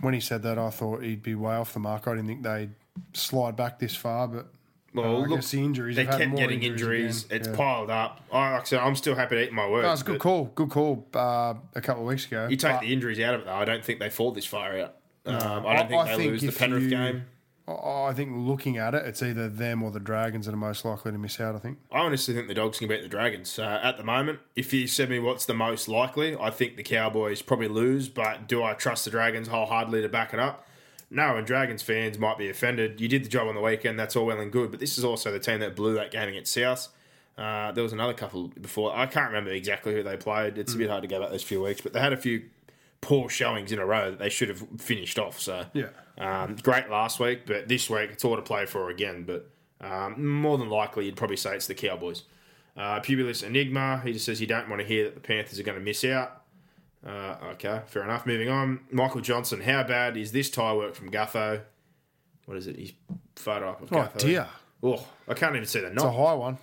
when 0.01 0.15
he 0.15 0.21
said 0.21 0.43
that, 0.45 0.59
I 0.59 0.71
thought 0.71 1.03
he'd 1.03 1.23
be 1.23 1.35
way 1.35 1.55
off 1.57 1.75
the 1.75 1.81
mark. 1.81 2.09
I 2.09 2.13
didn't 2.15 2.29
think 2.29 2.43
they'd 2.43 2.71
slide 3.13 3.55
back 3.55 3.79
this 3.79 3.95
far, 3.95 4.29
but 4.29 4.47
Well, 4.95 5.05
uh, 5.05 5.09
I 5.09 5.27
look, 5.27 5.41
guess 5.41 5.51
the 5.51 5.61
injuries. 5.63 5.97
They 5.97 6.07
kept 6.07 6.27
more 6.29 6.39
getting 6.39 6.63
injuries. 6.63 7.27
again. 7.27 7.39
It's 7.41 7.49
Yeah. 7.49 7.57
piled 7.57 7.91
up. 7.91 8.23
I, 8.33 8.53
like 8.53 8.63
I 8.63 8.65
said, 8.65 8.81
I'm 8.81 8.97
still 8.97 9.15
happy 9.15 9.37
to 9.37 9.45
eat 9.45 9.53
my 9.53 9.69
words. 9.69 9.85
That 9.85 9.91
was 9.91 10.01
a 10.01 10.05
good 10.05 10.21
call. 10.21 10.45
Good 10.55 10.71
call. 10.71 11.07
Uh, 11.13 11.55
a 11.75 11.81
couple 11.83 12.05
of 12.05 12.09
weeks 12.09 12.25
ago. 12.27 12.49
You 12.49 12.57
take 12.57 12.73
But 12.73 12.81
the 12.81 12.93
injuries 12.95 13.21
out 13.21 13.35
of 13.35 13.41
it, 13.43 13.45
though. 13.47 13.53
I 13.55 13.67
don't 13.67 13.85
think 13.85 13.99
they 14.01 14.09
fall 14.09 14.33
this 14.33 14.47
far 14.47 14.79
out. 14.79 14.95
Um, 15.27 15.35
I 15.37 15.37
I- 15.37 15.77
don't 15.77 15.89
think 15.89 16.01
I 16.01 16.05
they 16.13 16.17
think 16.17 16.31
lose 16.33 16.41
the 16.43 16.49
if 16.49 16.59
Penrith 16.59 16.85
you- 16.85 16.91
game. 16.91 17.25
I 17.69 18.09
I 18.09 18.15
think 18.15 18.33
looking 18.35 18.79
at 18.79 18.95
it, 18.95 19.07
it's 19.07 19.23
either 19.23 19.49
them 19.49 19.83
or 19.83 19.91
the 19.91 20.01
Dragons 20.01 20.47
that 20.47 20.55
are 20.55 20.59
most 20.59 20.85
likely 20.85 21.13
to 21.13 21.19
miss 21.19 21.39
out. 21.41 21.55
I 21.55 21.59
think. 21.59 21.79
I 21.93 21.99
honestly 21.99 22.35
think 22.35 22.49
the 22.49 22.55
Dogs 22.55 22.79
can 22.79 22.89
beat 22.89 23.03
the 23.03 23.09
Dragons. 23.09 23.59
Uh, 23.59 23.81
at 23.83 23.97
the 23.97 24.05
moment, 24.05 24.41
if 24.57 24.73
you 24.73 24.87
said 24.87 25.11
me 25.11 25.19
what's 25.19 25.45
the 25.45 25.55
most 25.55 25.89
likely, 25.89 26.37
I 26.37 26.51
think 26.51 26.77
the 26.77 26.83
Cowboys 26.83 27.43
probably 27.43 27.69
lose, 27.69 28.09
but 28.09 28.49
do 28.49 28.63
I 28.63 28.75
trust 28.75 29.05
the 29.05 29.11
Dragons 29.11 29.49
wholeheartedly 29.49 30.03
to 30.03 30.09
back 30.09 30.33
it 30.33 30.41
up? 30.41 30.67
No, 31.11 31.37
and 31.37 31.47
Dragons 31.47 31.83
fans 31.83 32.19
might 32.19 32.37
be 32.39 32.51
offended. 32.51 33.01
You 33.01 33.09
did 33.09 33.25
the 33.25 33.29
job 33.29 33.49
on 33.49 33.55
the 33.55 33.61
weekend, 33.61 33.99
that's 33.99 34.15
all 34.15 34.27
well 34.27 34.41
and 34.41 34.53
good, 34.53 34.71
but 34.71 34.81
this 34.81 34.99
is 34.99 35.05
also 35.05 35.33
the 35.33 35.39
team 35.39 35.61
that 35.61 35.75
blew 35.75 35.95
that 35.95 36.11
game 36.11 36.29
against 36.29 36.53
South. 36.53 36.89
Uh, 37.39 37.73
there 37.73 37.85
was 37.85 37.93
another 37.93 38.15
couple 38.15 38.49
before. 38.49 38.95
I 38.95 39.07
can't 39.07 39.29
remember 39.29 39.51
exactly 39.51 39.95
who 39.95 40.03
they 40.03 40.17
played. 40.17 40.59
It's 40.59 40.75
a 40.75 40.77
bit 40.77 40.91
hard 40.91 41.03
to 41.03 41.09
go 41.09 41.21
back 41.21 41.31
those 41.31 41.45
few 41.45 41.63
weeks, 41.63 41.81
but 41.81 41.93
they 41.93 42.01
had 42.01 42.13
a 42.13 42.17
few 42.17 42.43
poor 43.01 43.29
showings 43.29 43.73
in 43.73 43.79
a 43.79 43.87
row 43.87 44.11
that 44.11 44.19
they 44.19 44.29
should 44.29 44.49
have 44.49 44.65
finished 44.79 45.19
off. 45.19 45.39
So 45.41 45.67
Yeah. 45.73 45.89
um, 46.19 46.57
great 46.63 46.91
last 46.91 47.21
week, 47.21 47.47
but 47.47 47.69
this 47.69 47.89
week 47.89 48.11
it's 48.11 48.25
all 48.25 48.37
to 48.37 48.43
play 48.43 48.67
for 48.67 48.91
again. 48.91 49.25
But 49.25 49.49
um, 49.81 50.27
more 50.41 50.59
than 50.59 50.69
likely, 50.69 51.07
you'd 51.07 51.17
probably 51.17 51.37
say 51.37 51.55
it's 51.55 51.67
the 51.67 51.75
Cowboys. 51.75 52.25
Uh, 52.77 53.01
Pubulus 53.01 53.43
Enigma, 53.43 54.01
he 54.05 54.13
just 54.13 54.25
says 54.27 54.41
you 54.41 54.47
don't 54.47 54.69
want 54.69 54.81
to 54.81 54.87
hear 54.87 55.05
that 55.05 55.15
the 55.15 55.21
Panthers 55.21 55.59
are 55.59 55.63
going 55.65 55.79
to 55.79 55.85
miss 55.85 56.05
out. 56.05 56.43
Uh, 57.07 57.37
okay, 57.53 57.81
fair 57.87 58.03
enough. 58.03 58.27
Moving 58.27 58.49
on. 58.49 58.81
Michael 58.91 59.21
Johnson, 59.21 59.61
how 59.61 59.83
bad 59.85 60.17
is 60.17 60.33
this 60.33 60.51
tie 60.51 60.73
work 60.75 60.95
from 60.95 61.11
Gutho? 61.11 61.61
What 62.47 62.57
is 62.57 62.67
it? 62.67 62.77
His 62.77 62.93
photo 63.37 63.71
up 63.71 63.83
of 63.83 63.93
Oh 63.93 63.97
Gutho. 63.97 64.19
dear, 64.19 64.47
Oh, 64.83 65.05
I 65.29 65.35
can't 65.35 65.55
even 65.55 65.67
see 65.67 65.81
the 65.81 65.91
knot. 65.91 65.97
it's 65.97 66.05
a 66.05 66.13
high 66.13 66.35
one. 66.35 66.59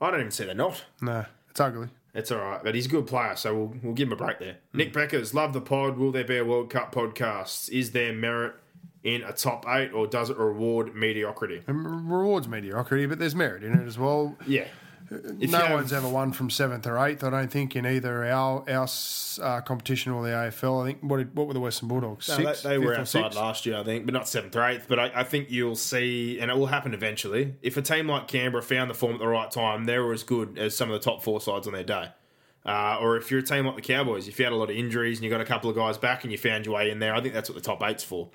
I 0.00 0.10
don't 0.10 0.20
even 0.20 0.30
see 0.32 0.44
the 0.44 0.54
knot. 0.54 0.84
No, 1.02 1.24
it's 1.50 1.60
ugly. 1.60 1.88
It's 2.14 2.32
all 2.32 2.38
right, 2.38 2.60
but 2.64 2.74
he's 2.74 2.86
a 2.86 2.88
good 2.88 3.06
player, 3.06 3.36
so 3.36 3.54
we'll, 3.54 3.74
we'll 3.82 3.94
give 3.94 4.08
him 4.08 4.12
a 4.12 4.16
break 4.16 4.38
there. 4.38 4.56
Hmm. 4.72 4.78
Nick 4.78 4.92
Beckers, 4.92 5.34
love 5.34 5.52
the 5.52 5.60
pod. 5.60 5.98
Will 5.98 6.10
there 6.10 6.24
be 6.24 6.38
a 6.38 6.44
World 6.44 6.70
Cup 6.70 6.94
podcast? 6.94 7.68
Is 7.70 7.92
there 7.92 8.12
merit 8.12 8.54
in 9.04 9.22
a 9.22 9.32
top 9.32 9.64
eight, 9.68 9.92
or 9.92 10.06
does 10.06 10.30
it 10.30 10.36
reward 10.36 10.94
mediocrity? 10.94 11.56
It 11.56 11.64
rewards 11.66 12.48
mediocrity, 12.48 13.06
but 13.06 13.18
there's 13.18 13.34
merit 13.34 13.62
in 13.62 13.74
it 13.74 13.86
as 13.86 13.98
well. 13.98 14.36
Yeah. 14.46 14.66
If 15.10 15.50
no 15.50 15.72
one's 15.74 15.92
ever 15.92 16.08
won 16.08 16.32
from 16.32 16.50
seventh 16.50 16.86
or 16.86 16.98
eighth. 17.06 17.24
I 17.24 17.30
don't 17.30 17.50
think 17.50 17.74
in 17.76 17.86
either 17.86 18.24
our 18.26 18.62
our 18.68 18.86
uh, 19.42 19.60
competition 19.62 20.12
or 20.12 20.22
the 20.22 20.30
AFL. 20.30 20.82
I 20.82 20.86
think 20.86 20.98
what 21.02 21.16
did- 21.18 21.34
what 21.34 21.46
were 21.46 21.54
the 21.54 21.60
Western 21.60 21.88
Bulldogs? 21.88 22.28
No, 22.28 22.36
Six, 22.36 22.62
they, 22.62 22.70
they 22.70 22.78
were 22.78 22.94
outside 22.96 23.24
sixth? 23.24 23.38
last 23.38 23.66
year, 23.66 23.78
I 23.78 23.84
think, 23.84 24.04
but 24.04 24.12
not 24.14 24.28
seventh 24.28 24.54
or 24.56 24.64
eighth. 24.68 24.86
But 24.88 24.98
I, 24.98 25.12
I 25.14 25.24
think 25.24 25.50
you'll 25.50 25.76
see, 25.76 26.38
and 26.40 26.50
it 26.50 26.56
will 26.56 26.66
happen 26.66 26.92
eventually. 26.94 27.54
If 27.62 27.76
a 27.76 27.82
team 27.82 28.08
like 28.08 28.28
Canberra 28.28 28.62
found 28.62 28.90
the 28.90 28.94
form 28.94 29.14
at 29.14 29.20
the 29.20 29.28
right 29.28 29.50
time, 29.50 29.84
they 29.84 29.98
were 29.98 30.12
as 30.12 30.22
good 30.22 30.58
as 30.58 30.76
some 30.76 30.90
of 30.90 31.00
the 31.00 31.04
top 31.10 31.22
four 31.22 31.40
sides 31.40 31.66
on 31.66 31.72
their 31.72 31.84
day. 31.84 32.08
Uh, 32.66 32.98
or 33.00 33.16
if 33.16 33.30
you're 33.30 33.40
a 33.40 33.42
team 33.42 33.64
like 33.64 33.76
the 33.76 33.80
Cowboys, 33.82 34.28
if 34.28 34.38
you 34.38 34.44
had 34.44 34.52
a 34.52 34.56
lot 34.56 34.68
of 34.68 34.76
injuries 34.76 35.16
and 35.18 35.24
you 35.24 35.30
got 35.30 35.40
a 35.40 35.44
couple 35.44 35.70
of 35.70 35.76
guys 35.76 35.96
back 35.96 36.24
and 36.24 36.30
you 36.32 36.36
found 36.36 36.66
your 36.66 36.74
way 36.74 36.90
in 36.90 36.98
there, 36.98 37.14
I 37.14 37.20
think 37.22 37.32
that's 37.32 37.48
what 37.48 37.54
the 37.54 37.62
top 37.62 37.82
eight's 37.82 38.04
for. 38.04 38.28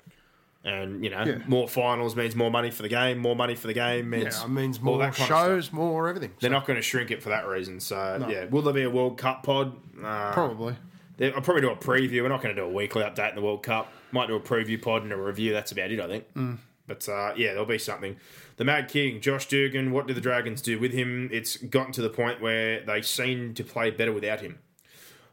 And 0.64 1.04
you 1.04 1.10
know, 1.10 1.22
Yeah. 1.24 1.38
more 1.46 1.68
finals 1.68 2.16
means 2.16 2.34
more 2.34 2.50
money 2.50 2.70
for 2.70 2.82
the 2.82 2.88
game. 2.88 3.18
More 3.18 3.36
money 3.36 3.54
for 3.54 3.66
the 3.66 3.74
game 3.74 4.08
means 4.08 4.38
Yeah, 4.38 4.44
it 4.44 4.48
means 4.48 4.80
more 4.80 4.96
that 4.98 5.14
kind 5.14 5.20
of 5.20 5.26
stuff. 5.26 5.46
shows, 5.46 5.72
more 5.72 6.08
everything. 6.08 6.32
They're 6.40 6.50
not 6.50 6.66
going 6.66 6.76
to 6.78 6.82
shrink 6.82 7.10
it 7.10 7.22
for 7.22 7.28
that 7.28 7.46
reason. 7.46 7.80
So 7.80 8.26
yeah, 8.30 8.46
will 8.46 8.62
there 8.62 8.72
be 8.72 8.82
a 8.82 8.90
World 8.90 9.18
Cup 9.18 9.42
pod? 9.42 9.76
Uh, 10.02 10.32
Probably. 10.32 10.74
I'll 11.20 11.32
probably 11.42 11.60
do 11.60 11.70
a 11.70 11.76
preview. 11.76 12.22
We're 12.22 12.28
not 12.28 12.42
going 12.42 12.54
to 12.56 12.60
do 12.60 12.66
a 12.66 12.72
weekly 12.72 13.02
update 13.02 13.28
in 13.30 13.34
the 13.36 13.42
World 13.42 13.62
Cup. 13.62 13.92
Might 14.10 14.26
do 14.28 14.34
a 14.36 14.40
preview 14.40 14.80
pod 14.80 15.02
and 15.04 15.12
a 15.12 15.16
review. 15.16 15.52
That's 15.52 15.70
about 15.70 15.90
it, 15.92 16.00
I 16.00 16.06
think. 16.08 16.34
Mm. 16.34 16.58
But 16.86 17.08
uh, 17.08 17.34
yeah, 17.36 17.50
there'll 17.50 17.66
be 17.66 17.78
something. 17.78 18.16
The 18.56 18.64
Mad 18.64 18.88
King, 18.88 19.20
Josh 19.20 19.46
Dugan. 19.46 19.92
What 19.92 20.06
do 20.06 20.14
the 20.14 20.20
Dragons 20.20 20.60
do 20.62 20.78
with 20.78 20.92
him? 20.92 21.28
It's 21.32 21.56
gotten 21.56 21.92
to 21.92 22.02
the 22.02 22.08
point 22.10 22.40
where 22.40 22.80
they 22.84 23.00
seem 23.02 23.54
to 23.54 23.64
play 23.64 23.90
better 23.90 24.12
without 24.12 24.40
him. 24.40 24.58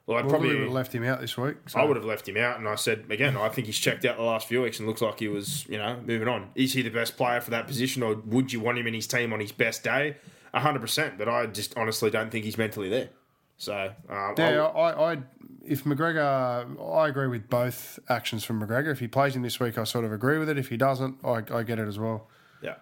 Well, 0.08 0.18
I'd 0.18 0.28
probably 0.28 0.50
would 0.50 0.64
have 0.64 0.72
left 0.72 0.94
him 0.94 1.04
out 1.04 1.22
this 1.22 1.38
week. 1.38 1.58
So. 1.68 1.80
I 1.80 1.84
would 1.86 1.96
have 1.96 2.06
left 2.06 2.28
him 2.28 2.36
out, 2.38 2.58
and 2.58 2.68
I 2.68 2.76
said 2.76 3.06
again, 3.10 3.38
I 3.38 3.50
think 3.50 3.68
he's 3.68 3.78
checked 3.78 4.04
out 4.04 4.18
the 4.18 4.24
last 4.24 4.48
few 4.48 4.62
weeks 4.62 4.80
and 4.80 4.88
looks 4.88 5.02
like 5.02 5.20
he 5.20 5.28
was, 5.28 5.66
you 5.68 5.78
know, 5.78 6.00
moving 6.06 6.28
on. 6.28 6.50
Is 6.56 6.74
he 6.74 6.82
the 6.82 6.90
best 6.90 7.18
player 7.18 7.40
for 7.40 7.52
that 7.52 7.68
position, 7.68 8.04
or 8.04 8.16
would 8.16 8.52
you 8.52 8.60
want 8.60 8.78
him 8.78 8.88
in 8.88 8.94
his 8.94 9.08
team 9.08 9.32
on 9.32 9.40
his 9.40 9.52
best 9.52 9.84
day? 9.84 10.18
hundred 10.54 10.80
percent, 10.80 11.18
but 11.18 11.30
I 11.30 11.46
just 11.46 11.78
honestly 11.78 12.10
don't 12.10 12.30
think 12.30 12.44
he's 12.44 12.58
mentally 12.58 12.90
there. 12.90 13.10
So 13.58 13.94
uh, 14.10 14.34
Yeah, 14.38 14.64
I, 14.64 15.14
I 15.14 15.18
if 15.64 15.84
McGregor, 15.84 16.94
I 16.98 17.08
agree 17.08 17.28
with 17.28 17.50
both 17.50 18.00
actions 18.10 18.44
from 18.44 18.60
McGregor. 18.62 18.92
If 18.92 19.00
he 19.00 19.08
plays 19.08 19.36
him 19.36 19.44
this 19.44 19.60
week, 19.60 19.78
I 19.78 19.84
sort 19.84 20.04
of 20.04 20.12
agree 20.12 20.40
with 20.40 20.50
it. 20.50 20.58
If 20.58 20.70
he 20.70 20.78
doesn't, 20.78 21.18
I, 21.24 21.44
I 21.54 21.64
get 21.64 21.80
it 21.80 21.88
as 21.88 22.00
well. 22.00 22.28
Yeah. 22.62 22.76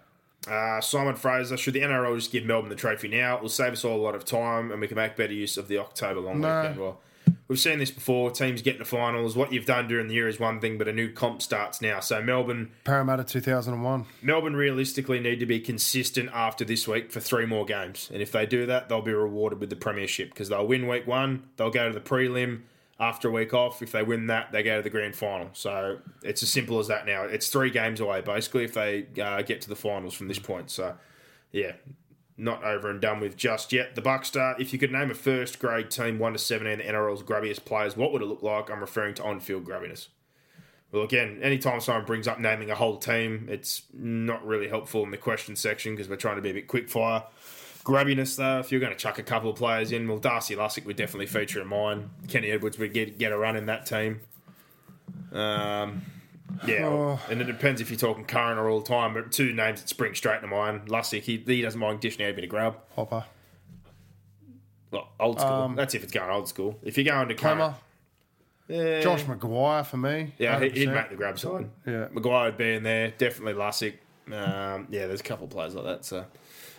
Uh, 0.48 0.80
Simon 0.80 1.14
Fraser, 1.16 1.58
should 1.58 1.74
the 1.74 1.82
NRL 1.82 2.16
just 2.16 2.32
give 2.32 2.44
Melbourne 2.44 2.70
the 2.70 2.76
trophy 2.76 3.08
now? 3.08 3.36
It 3.36 3.42
will 3.42 3.50
save 3.50 3.72
us 3.74 3.84
all 3.84 3.96
a 3.96 4.02
lot 4.02 4.14
of 4.14 4.24
time 4.24 4.72
and 4.72 4.80
we 4.80 4.88
can 4.88 4.96
make 4.96 5.16
better 5.16 5.34
use 5.34 5.58
of 5.58 5.68
the 5.68 5.76
October 5.78 6.20
long 6.20 6.40
No. 6.40 6.60
weekend. 6.62 6.80
Well, 6.80 7.00
we've 7.48 7.58
seen 7.58 7.78
this 7.78 7.90
before. 7.90 8.30
Teams 8.30 8.62
get 8.62 8.78
to 8.78 8.84
finals. 8.84 9.36
What 9.36 9.52
you've 9.52 9.66
done 9.66 9.88
during 9.88 10.08
the 10.08 10.14
year 10.14 10.28
is 10.28 10.38
one 10.38 10.60
thing, 10.60 10.78
but 10.78 10.88
a 10.88 10.92
new 10.92 11.12
comp 11.12 11.42
starts 11.42 11.80
now. 11.80 12.00
So 12.00 12.22
Melbourne, 12.22 12.70
Parramatta 12.84 13.24
2001. 13.24 14.06
Melbourne 14.22 14.56
realistically 14.56 15.20
need 15.20 15.40
to 15.40 15.46
be 15.46 15.60
consistent 15.60 16.30
after 16.32 16.64
this 16.64 16.86
week 16.86 17.10
for 17.10 17.20
three 17.20 17.46
more 17.46 17.64
games. 17.64 18.10
And 18.12 18.22
if 18.22 18.32
they 18.32 18.46
do 18.46 18.66
that, 18.66 18.88
they'll 18.88 19.02
be 19.02 19.12
rewarded 19.12 19.60
with 19.60 19.70
the 19.70 19.76
premiership 19.76 20.30
because 20.30 20.48
they'll 20.48 20.66
win 20.66 20.86
week 20.86 21.06
one, 21.06 21.44
they'll 21.56 21.70
go 21.70 21.88
to 21.88 21.94
the 21.94 22.00
prelim. 22.00 22.62
After 22.98 23.28
a 23.28 23.30
week 23.30 23.54
off, 23.54 23.80
if 23.80 23.92
they 23.92 24.02
win 24.02 24.26
that, 24.26 24.52
they 24.52 24.62
go 24.62 24.76
to 24.76 24.82
the 24.82 24.90
grand 24.90 25.16
final. 25.16 25.48
So 25.54 26.00
it's 26.22 26.42
as 26.42 26.50
simple 26.50 26.78
as 26.80 26.88
that 26.88 27.06
now. 27.06 27.22
It's 27.22 27.48
three 27.48 27.70
games 27.70 27.98
away, 27.98 28.20
basically, 28.20 28.64
if 28.64 28.74
they 28.74 29.06
uh, 29.18 29.40
get 29.40 29.62
to 29.62 29.70
the 29.70 29.76
finals 29.76 30.12
from 30.12 30.28
this 30.28 30.38
point. 30.38 30.70
So, 30.70 30.94
yeah, 31.50 31.72
not 32.40 32.64
over 32.64 32.90
and 32.90 33.00
done 33.00 33.20
with 33.20 33.36
just 33.36 33.72
yet. 33.72 33.94
The 33.94 34.00
Bucks 34.00 34.28
start. 34.28 34.60
If 34.60 34.72
you 34.72 34.78
could 34.78 34.90
name 34.90 35.10
a 35.10 35.14
first 35.14 35.58
grade 35.58 35.90
team, 35.90 36.18
1 36.18 36.32
to 36.32 36.38
17, 36.38 36.78
the 36.78 36.84
NRL's 36.84 37.22
grubbiest 37.22 37.64
players, 37.64 37.96
what 37.96 38.12
would 38.12 38.22
it 38.22 38.26
look 38.26 38.42
like? 38.42 38.70
I'm 38.70 38.80
referring 38.80 39.14
to 39.14 39.24
on 39.24 39.40
field 39.40 39.64
grubbiness. 39.64 40.08
Well, 40.90 41.02
again, 41.02 41.38
anytime 41.42 41.80
someone 41.80 42.04
brings 42.04 42.26
up 42.26 42.40
naming 42.40 42.70
a 42.70 42.74
whole 42.74 42.96
team, 42.96 43.46
it's 43.48 43.82
not 43.92 44.44
really 44.44 44.68
helpful 44.68 45.04
in 45.04 45.10
the 45.10 45.16
question 45.16 45.54
section 45.54 45.94
because 45.94 46.08
we're 46.08 46.16
trying 46.16 46.36
to 46.36 46.42
be 46.42 46.50
a 46.50 46.54
bit 46.54 46.66
quick 46.66 46.88
fire. 46.88 47.22
Grabbiness, 47.84 48.36
though, 48.36 48.58
if 48.58 48.72
you're 48.72 48.80
going 48.80 48.92
to 48.92 48.98
chuck 48.98 49.18
a 49.18 49.22
couple 49.22 49.50
of 49.50 49.56
players 49.56 49.92
in, 49.92 50.08
well, 50.08 50.18
Darcy 50.18 50.56
Lussick 50.56 50.84
would 50.86 50.96
definitely 50.96 51.26
feature 51.26 51.60
in 51.60 51.68
mine. 51.68 52.10
Kenny 52.28 52.50
Edwards 52.50 52.78
would 52.78 52.92
get, 52.92 53.18
get 53.18 53.32
a 53.32 53.38
run 53.38 53.56
in 53.56 53.66
that 53.66 53.86
team. 53.86 54.20
Um, 55.32 56.02
yeah, 56.66 56.86
Oh. 56.86 57.20
and 57.30 57.40
it 57.40 57.44
depends 57.44 57.80
if 57.80 57.90
you're 57.90 57.98
talking 57.98 58.24
current 58.24 58.58
or 58.58 58.68
all 58.68 58.80
the 58.80 58.86
time, 58.88 59.14
but 59.14 59.30
two 59.32 59.52
names 59.52 59.80
that 59.80 59.88
spring 59.88 60.14
straight 60.14 60.40
to 60.40 60.46
mind. 60.46 60.88
Lussick, 60.88 61.22
he, 61.22 61.36
he 61.38 61.62
doesn't 61.62 61.80
mind 61.80 62.00
dishing 62.00 62.24
out 62.24 62.30
a 62.30 62.34
bit 62.34 62.44
of 62.44 62.50
grub. 62.50 62.76
Hopper. 62.96 63.24
Well, 64.90 65.08
old 65.20 65.38
school. 65.40 65.50
Um, 65.52 65.76
That's 65.76 65.94
if 65.94 66.02
it's 66.02 66.12
going 66.12 66.30
old 66.30 66.48
school. 66.48 66.78
If 66.82 66.98
you're 66.98 67.04
going 67.04 67.28
to 67.28 67.34
current, 67.34 67.60
Hammer. 67.60 67.74
yeah, 68.68 69.00
Josh 69.00 69.22
McGuire 69.24 69.86
for 69.86 69.96
me. 69.98 70.34
yeah, 70.38 70.58
he- 70.58 70.70
he'd 70.70 70.88
make 70.92 71.10
the 71.10 71.16
grab 71.16 71.38
side. 71.38 71.68
Yeah. 71.86 72.08
McGuire 72.08 72.46
would 72.46 72.56
be 72.58 72.74
in 72.74 72.82
there. 72.82 73.12
Definitely 73.16 73.54
Lussick. 73.54 73.94
Um, 74.26 74.86
yeah, 74.90 75.06
there's 75.06 75.20
a 75.20 75.24
couple 75.24 75.44
of 75.44 75.50
players 75.50 75.74
like 75.74 75.84
that. 75.84 76.04
So, 76.04 76.24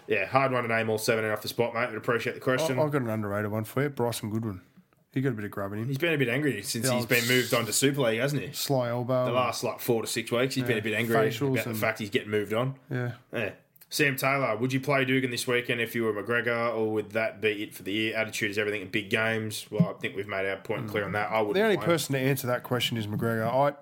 yeah, 0.07 0.25
hard 0.25 0.51
one 0.51 0.63
to 0.63 0.69
name 0.69 0.89
all 0.89 0.97
seven 0.97 1.23
off 1.25 1.41
the 1.41 1.47
spot, 1.47 1.73
mate. 1.73 1.87
But 1.87 1.95
appreciate 1.97 2.33
the 2.33 2.39
question. 2.41 2.77
I've 2.79 2.91
got 2.91 3.01
an 3.01 3.09
underrated 3.09 3.51
one 3.51 3.63
for 3.65 3.83
you. 3.83 3.89
Bryson 3.89 4.29
Goodwin. 4.29 4.61
He 5.13 5.19
got 5.19 5.29
a 5.29 5.33
bit 5.33 5.43
of 5.45 5.51
grub 5.51 5.73
in 5.73 5.79
him. 5.79 5.87
he's 5.87 5.97
been 5.97 6.13
a 6.13 6.17
bit 6.17 6.29
angry 6.29 6.61
since 6.61 6.87
Yeah, 6.87 6.93
he's 6.95 7.05
been 7.05 7.27
moved 7.27 7.53
on 7.53 7.65
to 7.65 7.73
Super 7.73 8.01
League, 8.01 8.19
hasn't 8.19 8.41
he? 8.41 8.53
Sly 8.53 8.89
elbow. 8.89 9.25
The 9.25 9.31
last 9.31 9.63
like 9.63 9.79
four 9.81 10.01
to 10.01 10.07
six 10.07 10.31
weeks, 10.31 10.55
he's 10.55 10.63
been 10.63 10.77
a 10.77 10.81
bit 10.81 10.93
angry 10.93 11.15
facials 11.15 11.51
about 11.53 11.63
the 11.65 11.69
and- 11.71 11.79
fact 11.79 11.99
he's 11.99 12.09
getting 12.09 12.29
moved 12.31 12.53
on. 12.53 12.75
Yeah. 12.89 13.11
Yeah. 13.33 13.51
Sam 13.89 14.15
Taylor, 14.15 14.55
would 14.55 14.71
you 14.71 14.79
play 14.79 15.03
Dugan 15.03 15.31
this 15.31 15.45
weekend 15.45 15.81
if 15.81 15.95
you 15.95 16.03
were 16.05 16.13
McGregor, 16.13 16.73
or 16.73 16.93
would 16.93 17.11
that 17.11 17.41
be 17.41 17.63
it 17.63 17.75
for 17.75 17.83
the 17.83 17.91
year? 17.91 18.15
Attitude 18.15 18.49
is 18.51 18.57
everything 18.57 18.81
in 18.81 18.87
big 18.87 19.09
games. 19.09 19.65
Well, 19.69 19.89
I 19.89 19.99
think 19.99 20.15
we've 20.15 20.29
made 20.29 20.45
our 20.49 20.55
point 20.55 20.87
clear 20.87 21.03
on 21.03 21.11
that. 21.11 21.29
I 21.29 21.41
would. 21.41 21.57
The 21.57 21.61
only 21.61 21.75
person 21.75 22.13
to 22.13 22.19
answer 22.19 22.47
that 22.47 22.63
question 22.63 22.95
is 22.95 23.05
McGregor. 23.05 23.45
I 23.45 23.73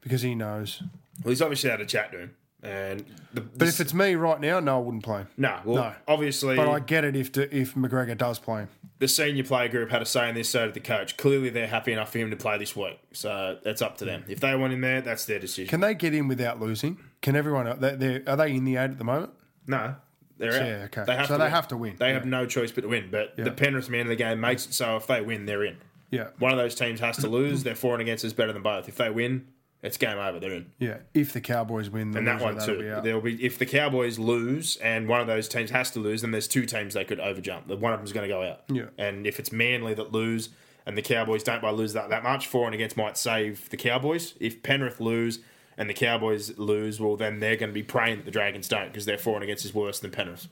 because 0.00 0.22
he 0.22 0.34
knows. 0.34 0.82
Well, 1.22 1.30
he's 1.30 1.42
obviously 1.42 1.70
had 1.70 1.80
a 1.80 1.86
chat 1.86 2.10
to 2.10 2.18
him, 2.18 2.34
and 2.62 3.04
the, 3.32 3.40
But 3.40 3.68
if 3.68 3.80
it's 3.80 3.94
me 3.94 4.14
right 4.14 4.40
now, 4.40 4.60
no, 4.60 4.76
I 4.76 4.80
wouldn't 4.80 5.02
play 5.02 5.20
him. 5.20 5.28
no, 5.36 5.58
well, 5.64 5.76
No. 5.82 5.94
obviously, 6.08 6.56
But 6.56 6.68
I 6.68 6.80
get 6.80 7.04
it 7.04 7.16
if 7.16 7.36
if 7.36 7.74
McGregor 7.74 8.16
does 8.16 8.38
play 8.38 8.60
him. 8.62 8.68
the 8.98 9.08
senior 9.08 9.44
player 9.44 9.68
group 9.68 9.90
had 9.90 10.02
a 10.02 10.06
say 10.06 10.28
in 10.28 10.34
this, 10.34 10.48
so 10.50 10.66
did 10.66 10.74
the 10.74 10.80
coach. 10.80 11.16
Clearly, 11.16 11.48
they're 11.50 11.66
happy 11.66 11.92
enough 11.92 12.12
for 12.12 12.18
him 12.18 12.30
to 12.30 12.36
play 12.36 12.58
this 12.58 12.76
week, 12.76 12.98
so 13.12 13.58
that's 13.64 13.80
up 13.82 13.96
to 13.98 14.04
them. 14.04 14.24
If 14.28 14.40
they 14.40 14.54
want 14.56 14.72
him 14.72 14.80
there, 14.82 15.00
that's 15.00 15.24
their 15.24 15.38
decision. 15.38 15.68
Can 15.70 15.80
they 15.80 15.94
get 15.94 16.14
in 16.14 16.28
without 16.28 16.60
losing? 16.60 16.98
Can 17.22 17.36
everyone? 17.36 17.78
They, 17.80 17.96
they're- 17.96 18.22
are 18.26 18.36
they 18.36 18.52
in 18.54 18.64
the 18.64 18.76
eight 18.76 18.90
at 18.90 18.98
the 18.98 19.04
moment? 19.04 19.32
No, 19.66 19.94
they're 20.38 20.52
out. 20.54 20.66
Yeah, 20.66 20.84
okay. 20.86 21.04
They 21.06 21.14
have 21.16 21.26
So 21.28 21.34
to 21.34 21.38
they 21.38 21.44
win. 21.44 21.52
have 21.52 21.68
to 21.68 21.76
win. 21.76 21.96
They 21.98 22.08
Yeah. 22.08 22.14
have 22.14 22.26
no 22.26 22.46
choice 22.46 22.72
but 22.72 22.80
to 22.82 22.88
win. 22.88 23.08
But 23.10 23.36
the 23.36 23.50
Penrith 23.52 23.88
man 23.88 24.02
of 24.02 24.08
the 24.08 24.16
game 24.16 24.40
makes 24.40 24.66
it 24.66 24.74
so 24.74 24.96
if 24.96 25.06
they 25.06 25.20
win, 25.20 25.46
they're 25.46 25.64
in. 25.64 25.76
Yeah. 26.10 26.28
One 26.38 26.50
of 26.50 26.58
those 26.58 26.74
teams 26.74 26.98
has 27.00 27.16
to 27.18 27.28
lose. 27.28 27.62
Their 27.62 27.74
for 27.76 27.92
and 27.94 28.02
against 28.02 28.24
is 28.24 28.32
better 28.32 28.52
than 28.52 28.62
both. 28.62 28.88
If 28.88 28.96
they 28.96 29.10
win, 29.10 29.46
it's 29.82 29.96
game 29.96 30.18
over. 30.18 30.38
They're 30.38 30.52
in. 30.52 30.72
Yeah. 30.78 30.98
If 31.14 31.32
the 31.32 31.40
Cowboys 31.40 31.88
win, 31.88 32.10
the 32.10 32.18
And 32.18 32.26
that 32.28 32.40
one 32.40 32.58
too. 32.58 32.78
be. 32.78 33.00
There'll 33.02 33.20
be 33.20 33.42
if 33.44 33.58
the 33.58 33.66
Cowboys 33.66 34.18
lose 34.18 34.76
and 34.78 35.08
one 35.08 35.20
of 35.20 35.26
those 35.26 35.48
teams 35.48 35.70
has 35.70 35.90
to 35.92 36.00
lose, 36.00 36.22
then 36.22 36.30
there's 36.30 36.48
two 36.48 36.66
teams 36.66 36.94
they 36.94 37.04
could 37.04 37.18
overjump. 37.18 37.66
The 37.66 37.76
One 37.76 37.92
of 37.92 38.00
them's 38.00 38.12
going 38.12 38.28
to 38.28 38.34
go 38.34 38.42
out. 38.42 38.62
Yeah. 38.68 38.86
And 38.98 39.26
if 39.26 39.38
it's 39.38 39.52
Manly 39.52 39.94
that 39.94 40.12
lose 40.12 40.50
and 40.86 40.96
the 40.98 41.02
Cowboys 41.02 41.42
don't 41.42 41.62
by 41.62 41.70
lose 41.70 41.92
that 41.94 42.10
that 42.10 42.22
much, 42.22 42.46
for 42.46 42.66
and 42.66 42.74
against 42.74 42.96
might 42.96 43.16
save 43.16 43.70
the 43.70 43.76
Cowboys. 43.76 44.34
If 44.38 44.62
Penrith 44.62 45.00
lose 45.00 45.40
and 45.78 45.88
the 45.88 45.94
Cowboys 45.94 46.58
lose, 46.58 47.00
well 47.00 47.16
then 47.16 47.40
they're 47.40 47.56
going 47.56 47.70
to 47.70 47.74
be 47.74 47.82
praying 47.82 48.18
that 48.18 48.24
the 48.26 48.30
Dragons 48.30 48.68
don't 48.68 48.88
because 48.88 49.06
their 49.06 49.18
for 49.18 49.34
and 49.34 49.44
against 49.44 49.64
is 49.64 49.74
worse 49.74 49.98
than 50.00 50.10
Penrith. 50.10 50.46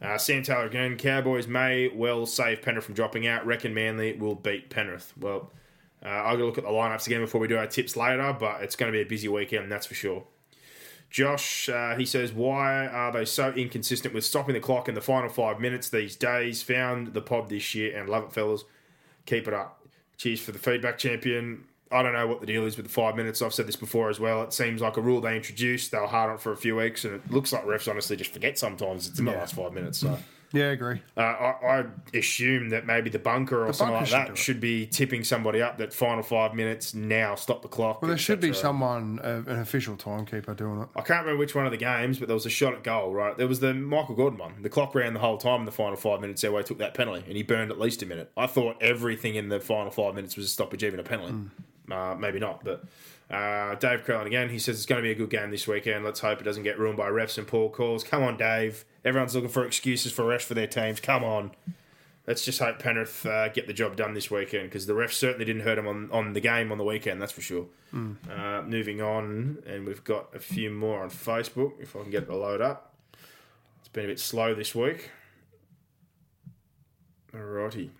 Uh, 0.00 0.18
Sam 0.18 0.42
Taylor 0.42 0.64
again. 0.66 0.96
Cowboys 0.96 1.46
may 1.46 1.88
well 1.88 2.26
save 2.26 2.60
Penrith 2.60 2.84
from 2.84 2.94
dropping 2.94 3.26
out. 3.26 3.46
Reckon 3.46 3.72
Manly 3.72 4.14
will 4.14 4.34
beat 4.34 4.68
Penrith. 4.68 5.12
Well, 5.16 5.52
uh, 6.04 6.08
I'll 6.08 6.36
go 6.36 6.46
look 6.46 6.58
at 6.58 6.64
the 6.64 6.70
lineups 6.70 7.06
again 7.06 7.20
before 7.20 7.40
we 7.40 7.48
do 7.48 7.56
our 7.56 7.66
tips 7.66 7.96
later, 7.96 8.36
but 8.38 8.62
it's 8.62 8.76
going 8.76 8.92
to 8.92 8.96
be 8.96 9.02
a 9.02 9.06
busy 9.06 9.28
weekend, 9.28 9.70
that's 9.70 9.86
for 9.86 9.94
sure. 9.94 10.24
Josh, 11.10 11.68
uh, 11.68 11.94
he 11.94 12.06
says, 12.06 12.32
why 12.32 12.86
are 12.86 13.12
they 13.12 13.26
so 13.26 13.52
inconsistent 13.52 14.14
with 14.14 14.24
stopping 14.24 14.54
the 14.54 14.60
clock 14.60 14.88
in 14.88 14.94
the 14.94 15.00
final 15.02 15.28
five 15.28 15.60
minutes 15.60 15.90
these 15.90 16.16
days? 16.16 16.62
Found 16.62 17.12
the 17.12 17.20
pod 17.20 17.50
this 17.50 17.74
year 17.74 17.96
and 17.96 18.08
love 18.08 18.24
it, 18.24 18.32
fellas. 18.32 18.64
Keep 19.26 19.46
it 19.48 19.54
up. 19.54 19.86
Cheers 20.16 20.40
for 20.40 20.52
the 20.52 20.58
feedback, 20.58 20.96
champion. 20.98 21.64
I 21.90 22.02
don't 22.02 22.14
know 22.14 22.26
what 22.26 22.40
the 22.40 22.46
deal 22.46 22.64
is 22.64 22.78
with 22.78 22.86
the 22.86 22.92
five 22.92 23.14
minutes. 23.14 23.42
I've 23.42 23.52
said 23.52 23.68
this 23.68 23.76
before 23.76 24.08
as 24.08 24.18
well. 24.18 24.42
It 24.42 24.54
seems 24.54 24.80
like 24.80 24.96
a 24.96 25.02
rule 25.02 25.20
they 25.20 25.36
introduced. 25.36 25.90
They 25.90 25.98
were 25.98 26.06
hard 26.06 26.30
on 26.30 26.36
it 26.36 26.40
for 26.40 26.52
a 26.52 26.56
few 26.56 26.76
weeks, 26.76 27.04
and 27.04 27.16
it 27.16 27.30
looks 27.30 27.52
like 27.52 27.64
refs 27.66 27.88
honestly 27.88 28.16
just 28.16 28.32
forget 28.32 28.58
sometimes 28.58 29.06
it's 29.06 29.18
in 29.18 29.26
the 29.26 29.32
last 29.32 29.54
five 29.54 29.74
minutes. 29.74 29.98
So. 29.98 30.18
Yeah, 30.52 30.64
I 30.64 30.72
agree. 30.72 31.00
Uh, 31.16 31.20
I, 31.20 31.56
I 31.62 31.84
assume 32.14 32.70
that 32.70 32.86
maybe 32.86 33.10
the 33.10 33.18
bunker 33.18 33.66
or 33.66 33.72
something 33.72 33.94
bunker 33.94 34.12
like 34.12 34.26
should 34.26 34.34
that 34.34 34.38
should 34.38 34.60
be 34.60 34.86
tipping 34.86 35.24
somebody 35.24 35.62
up 35.62 35.78
that 35.78 35.92
final 35.92 36.22
five 36.22 36.54
minutes 36.54 36.94
now 36.94 37.34
stop 37.34 37.62
the 37.62 37.68
clock. 37.68 38.02
Well, 38.02 38.08
there 38.08 38.18
should 38.18 38.40
be 38.40 38.52
someone, 38.52 39.18
uh, 39.20 39.42
an 39.46 39.60
official 39.60 39.96
timekeeper 39.96 40.54
doing 40.54 40.82
it. 40.82 40.88
I 40.94 41.00
can't 41.02 41.20
remember 41.24 41.38
which 41.38 41.54
one 41.54 41.66
of 41.66 41.72
the 41.72 41.78
games, 41.78 42.18
but 42.18 42.28
there 42.28 42.34
was 42.34 42.46
a 42.46 42.50
shot 42.50 42.74
at 42.74 42.82
goal, 42.82 43.12
right? 43.12 43.36
There 43.36 43.48
was 43.48 43.60
the 43.60 43.74
Michael 43.74 44.14
Gordon 44.14 44.38
one. 44.38 44.62
The 44.62 44.68
clock 44.68 44.94
ran 44.94 45.14
the 45.14 45.20
whole 45.20 45.38
time 45.38 45.60
in 45.60 45.66
the 45.66 45.72
final 45.72 45.96
five 45.96 46.20
minutes. 46.20 46.44
Airway 46.44 46.62
took 46.62 46.78
that 46.78 46.94
penalty, 46.94 47.24
and 47.26 47.36
he 47.36 47.42
burned 47.42 47.70
at 47.70 47.80
least 47.80 48.02
a 48.02 48.06
minute. 48.06 48.30
I 48.36 48.46
thought 48.46 48.76
everything 48.80 49.34
in 49.34 49.48
the 49.48 49.60
final 49.60 49.90
five 49.90 50.14
minutes 50.14 50.36
was 50.36 50.46
a 50.46 50.48
stoppage, 50.48 50.84
even 50.84 51.00
a 51.00 51.02
penalty. 51.04 51.34
Uh, 51.90 52.14
maybe 52.18 52.38
not, 52.38 52.62
but 52.64 52.84
uh, 53.32 53.74
Dave 53.76 54.04
Crellin 54.04 54.26
again. 54.26 54.50
He 54.50 54.58
says 54.58 54.76
it's 54.76 54.86
going 54.86 55.00
to 55.00 55.06
be 55.06 55.10
a 55.10 55.14
good 55.14 55.30
game 55.30 55.50
this 55.50 55.66
weekend. 55.66 56.04
Let's 56.04 56.20
hope 56.20 56.40
it 56.40 56.44
doesn't 56.44 56.64
get 56.64 56.78
ruined 56.78 56.98
by 56.98 57.08
refs 57.08 57.38
and 57.38 57.46
poor 57.46 57.70
calls. 57.70 58.04
Come 58.04 58.22
on, 58.22 58.36
Dave. 58.36 58.84
Everyone's 59.04 59.34
looking 59.34 59.50
for 59.50 59.64
excuses 59.64 60.12
for 60.12 60.24
refs 60.24 60.42
for 60.42 60.54
their 60.54 60.66
teams. 60.66 61.00
Come 61.00 61.24
on. 61.24 61.52
Let's 62.26 62.44
just 62.44 62.60
hope 62.60 62.78
Penrith 62.78 63.26
uh, 63.26 63.48
get 63.48 63.66
the 63.66 63.72
job 63.72 63.96
done 63.96 64.14
this 64.14 64.30
weekend 64.30 64.64
because 64.68 64.86
the 64.86 64.92
refs 64.92 65.14
certainly 65.14 65.44
didn't 65.44 65.62
hurt 65.62 65.74
them 65.74 65.88
on, 65.88 66.08
on 66.12 66.34
the 66.34 66.40
game 66.40 66.70
on 66.70 66.78
the 66.78 66.84
weekend, 66.84 67.20
that's 67.20 67.32
for 67.32 67.40
sure. 67.40 67.66
Uh, 68.30 68.62
moving 68.62 69.02
on, 69.02 69.58
and 69.66 69.86
we've 69.86 70.04
got 70.04 70.28
a 70.32 70.38
few 70.38 70.70
more 70.70 71.02
on 71.02 71.10
Facebook 71.10 71.72
if 71.80 71.96
I 71.96 72.02
can 72.02 72.10
get 72.12 72.22
it 72.22 72.26
to 72.26 72.36
load 72.36 72.60
up. 72.60 72.94
It's 73.80 73.88
been 73.88 74.04
a 74.04 74.08
bit 74.08 74.20
slow 74.20 74.54
this 74.54 74.72
week. 74.72 75.10
Alrighty. 77.34 77.90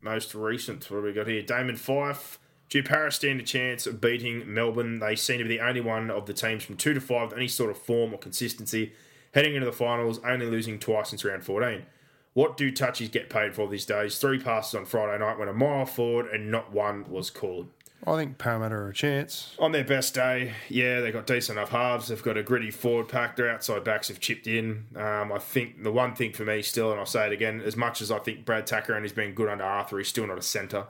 Most 0.00 0.34
recent, 0.34 0.90
what 0.90 0.96
have 0.96 1.04
we 1.04 1.12
got 1.12 1.28
here? 1.28 1.42
Damon 1.42 1.76
Fife. 1.76 2.39
Do 2.70 2.84
Paris 2.84 3.16
stand 3.16 3.40
a 3.40 3.42
chance 3.42 3.84
of 3.88 4.00
beating 4.00 4.44
Melbourne? 4.46 5.00
They 5.00 5.16
seem 5.16 5.38
to 5.38 5.44
be 5.44 5.56
the 5.56 5.66
only 5.66 5.80
one 5.80 6.08
of 6.08 6.26
the 6.26 6.32
teams 6.32 6.62
from 6.62 6.76
2 6.76 6.94
to 6.94 7.00
5 7.00 7.30
with 7.30 7.36
any 7.36 7.48
sort 7.48 7.72
of 7.72 7.78
form 7.78 8.14
or 8.14 8.18
consistency 8.18 8.92
heading 9.34 9.56
into 9.56 9.66
the 9.66 9.72
finals, 9.72 10.20
only 10.24 10.46
losing 10.46 10.78
twice 10.78 11.10
since 11.10 11.24
round 11.24 11.44
14. 11.44 11.84
What 12.32 12.56
do 12.56 12.70
touches 12.70 13.08
get 13.08 13.28
paid 13.28 13.56
for 13.56 13.68
these 13.68 13.84
days? 13.84 14.18
Three 14.18 14.38
passes 14.38 14.76
on 14.76 14.86
Friday 14.86 15.18
night 15.18 15.36
went 15.36 15.50
a 15.50 15.54
mile 15.54 15.84
forward 15.84 16.26
and 16.32 16.48
not 16.48 16.72
one 16.72 17.10
was 17.10 17.28
called. 17.28 17.66
I 18.06 18.16
think 18.16 18.38
Parramatta 18.38 18.76
are 18.76 18.88
a 18.88 18.94
chance. 18.94 19.56
On 19.58 19.72
their 19.72 19.84
best 19.84 20.14
day, 20.14 20.54
yeah, 20.68 21.00
they've 21.00 21.12
got 21.12 21.26
decent 21.26 21.58
enough 21.58 21.70
halves. 21.70 22.08
They've 22.08 22.22
got 22.22 22.38
a 22.38 22.42
gritty 22.42 22.70
forward 22.70 23.08
pack. 23.08 23.34
Their 23.34 23.50
outside 23.50 23.82
backs 23.82 24.08
have 24.08 24.20
chipped 24.20 24.46
in. 24.46 24.86
Um, 24.94 25.32
I 25.32 25.38
think 25.38 25.82
the 25.82 25.92
one 25.92 26.14
thing 26.14 26.32
for 26.32 26.44
me 26.44 26.62
still, 26.62 26.92
and 26.92 27.00
I'll 27.00 27.04
say 27.04 27.26
it 27.26 27.32
again, 27.32 27.60
as 27.60 27.76
much 27.76 28.00
as 28.00 28.10
I 28.12 28.20
think 28.20 28.44
Brad 28.44 28.66
Tacker 28.66 28.94
and 28.94 29.04
he's 29.04 29.12
been 29.12 29.34
good 29.34 29.48
under 29.48 29.64
Arthur, 29.64 29.98
he's 29.98 30.08
still 30.08 30.26
not 30.26 30.38
a 30.38 30.42
centre. 30.42 30.86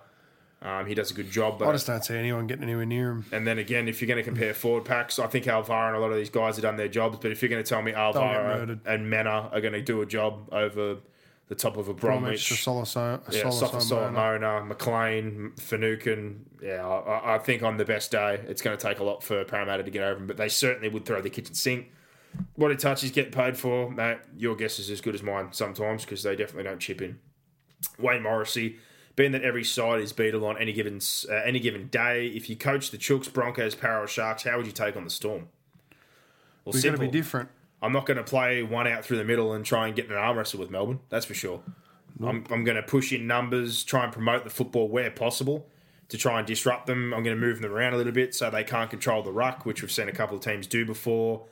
Um, 0.63 0.85
he 0.87 0.95
does 0.95 1.11
a 1.11 1.15
good 1.15 1.31
job, 1.31 1.59
but 1.59 1.69
I 1.69 1.73
just 1.73 1.87
don't 1.87 2.05
see 2.05 2.15
anyone 2.15 2.47
getting 2.47 2.65
anywhere 2.65 2.85
near 2.85 3.11
him. 3.13 3.25
and 3.33 3.47
then 3.47 3.59
again, 3.59 3.89
if 3.89 4.01
you're 4.03 4.09
going 4.09 4.19
to 4.19 4.23
compare 4.23 4.53
forward 4.53 4.85
packs, 4.85 5.19
I 5.19 5.27
think 5.27 5.47
Alvaro 5.49 5.89
and 5.89 5.97
a 5.97 6.01
lot 6.01 6.11
of 6.11 6.17
these 6.19 6.29
guys 6.29 6.57
have 6.57 6.63
done 6.63 6.77
their 6.77 6.89
jobs. 6.89 7.19
But 7.21 7.31
if 7.31 7.41
you're 7.41 7.49
going 7.49 7.63
to 7.65 7.69
tell 7.69 7.81
me 7.81 7.93
Alvaro 7.95 8.79
and 8.85 9.09
Mannah 9.09 9.49
are 9.53 9.61
going 9.63 9.73
to 9.73 9.81
do 9.81 10.03
a 10.03 10.07
job 10.07 10.51
over 10.53 10.99
the 11.49 11.55
top 11.55 11.77
of 11.77 11.89
a 11.89 11.95
Bromwich, 11.95 12.49
Bromwich, 12.49 12.65
Soloso, 12.65 13.21
yeah, 13.33 14.11
Mona. 14.11 14.65
McLean, 14.65 15.53
Finucane. 15.59 16.45
Yeah, 16.63 16.87
I, 16.87 17.37
I 17.37 17.39
think 17.39 17.63
on 17.63 17.77
the 17.77 17.85
best 17.85 18.11
day, 18.11 18.41
it's 18.47 18.63
going 18.63 18.77
to 18.77 18.87
take 18.87 19.01
a 19.01 19.05
lot 19.05 19.25
for 19.25 19.43
Parramatta 19.45 19.83
to 19.83 19.91
get 19.91 20.03
over 20.03 20.15
them, 20.19 20.27
but 20.27 20.37
they 20.37 20.49
certainly 20.49 20.89
would 20.89 21.07
throw 21.07 21.21
the 21.21 21.31
kitchen 21.31 21.55
sink. 21.55 21.91
What 22.55 22.69
do 22.69 22.77
touches 22.77 23.11
get 23.11 23.33
paid 23.33 23.57
for? 23.57 23.91
Mate, 23.91 24.19
your 24.37 24.55
guess 24.55 24.79
is 24.79 24.91
as 24.91 25.01
good 25.01 25.15
as 25.15 25.23
mine 25.23 25.49
sometimes 25.53 26.05
because 26.05 26.23
they 26.23 26.37
definitely 26.37 26.65
don't 26.65 26.79
chip 26.79 27.03
in. 27.03 27.19
Wayne 27.99 28.23
Morrissey, 28.23 28.77
being 29.21 29.33
that 29.33 29.43
every 29.43 29.65
side 29.65 30.01
is 30.01 30.15
beatable 30.15 30.49
on 30.49 30.57
any 30.57 30.73
given 30.73 30.99
uh, 31.29 31.35
any 31.45 31.61
given 31.61 31.89
day, 31.89 32.29
if 32.29 32.49
you 32.49 32.57
coach 32.57 32.91
the 32.91 32.97
Chooks, 32.97 33.31
Broncos, 33.31 33.75
Power, 33.75 34.07
Sharks, 34.07 34.45
how 34.45 34.57
would 34.57 34.65
you 34.65 34.73
take 34.73 34.97
on 34.97 35.05
the 35.05 35.11
Storm? 35.11 35.49
Well, 36.65 36.73
We're 36.73 36.81
going 36.81 36.95
to 36.95 37.01
be 37.01 37.09
different. 37.09 37.51
I'm 37.83 37.93
not 37.93 38.07
going 38.07 38.17
to 38.17 38.25
play 38.25 38.63
one 38.63 38.87
out 38.87 39.05
through 39.05 39.19
the 39.19 39.25
middle 39.25 39.53
and 39.53 39.63
try 39.63 39.87
and 39.89 39.95
get 39.95 40.09
an 40.09 40.17
arm 40.17 40.39
wrestle 40.39 40.59
with 40.59 40.71
Melbourne. 40.71 41.01
That's 41.11 41.27
for 41.27 41.35
sure. 41.35 41.61
I'm, 42.23 42.47
I'm 42.51 42.65
going 42.65 42.77
to 42.77 42.83
push 42.83 43.13
in 43.13 43.27
numbers, 43.27 43.85
try 43.85 44.05
and 44.05 44.13
promote 44.13 44.45
the 44.45 44.51
football 44.51 44.89
where 44.89 45.11
possible 45.11 45.67
to 46.09 46.17
try 46.17 46.39
and 46.39 46.47
disrupt 46.47 46.87
them. 46.87 47.13
I'm 47.13 47.23
going 47.23 47.37
to 47.37 47.41
move 47.41 47.61
them 47.61 47.73
around 47.73 47.93
a 47.93 47.99
little 47.99 48.13
bit 48.13 48.35
so 48.35 48.49
they 48.49 48.65
can't 48.65 48.89
control 48.89 49.23
the 49.23 49.33
ruck, 49.33 49.67
which 49.67 49.83
we've 49.83 49.93
seen 49.93 50.09
a 50.09 50.13
couple 50.13 50.37
of 50.39 50.43
teams 50.43 50.67
do 50.67 50.87
before. 50.87 51.45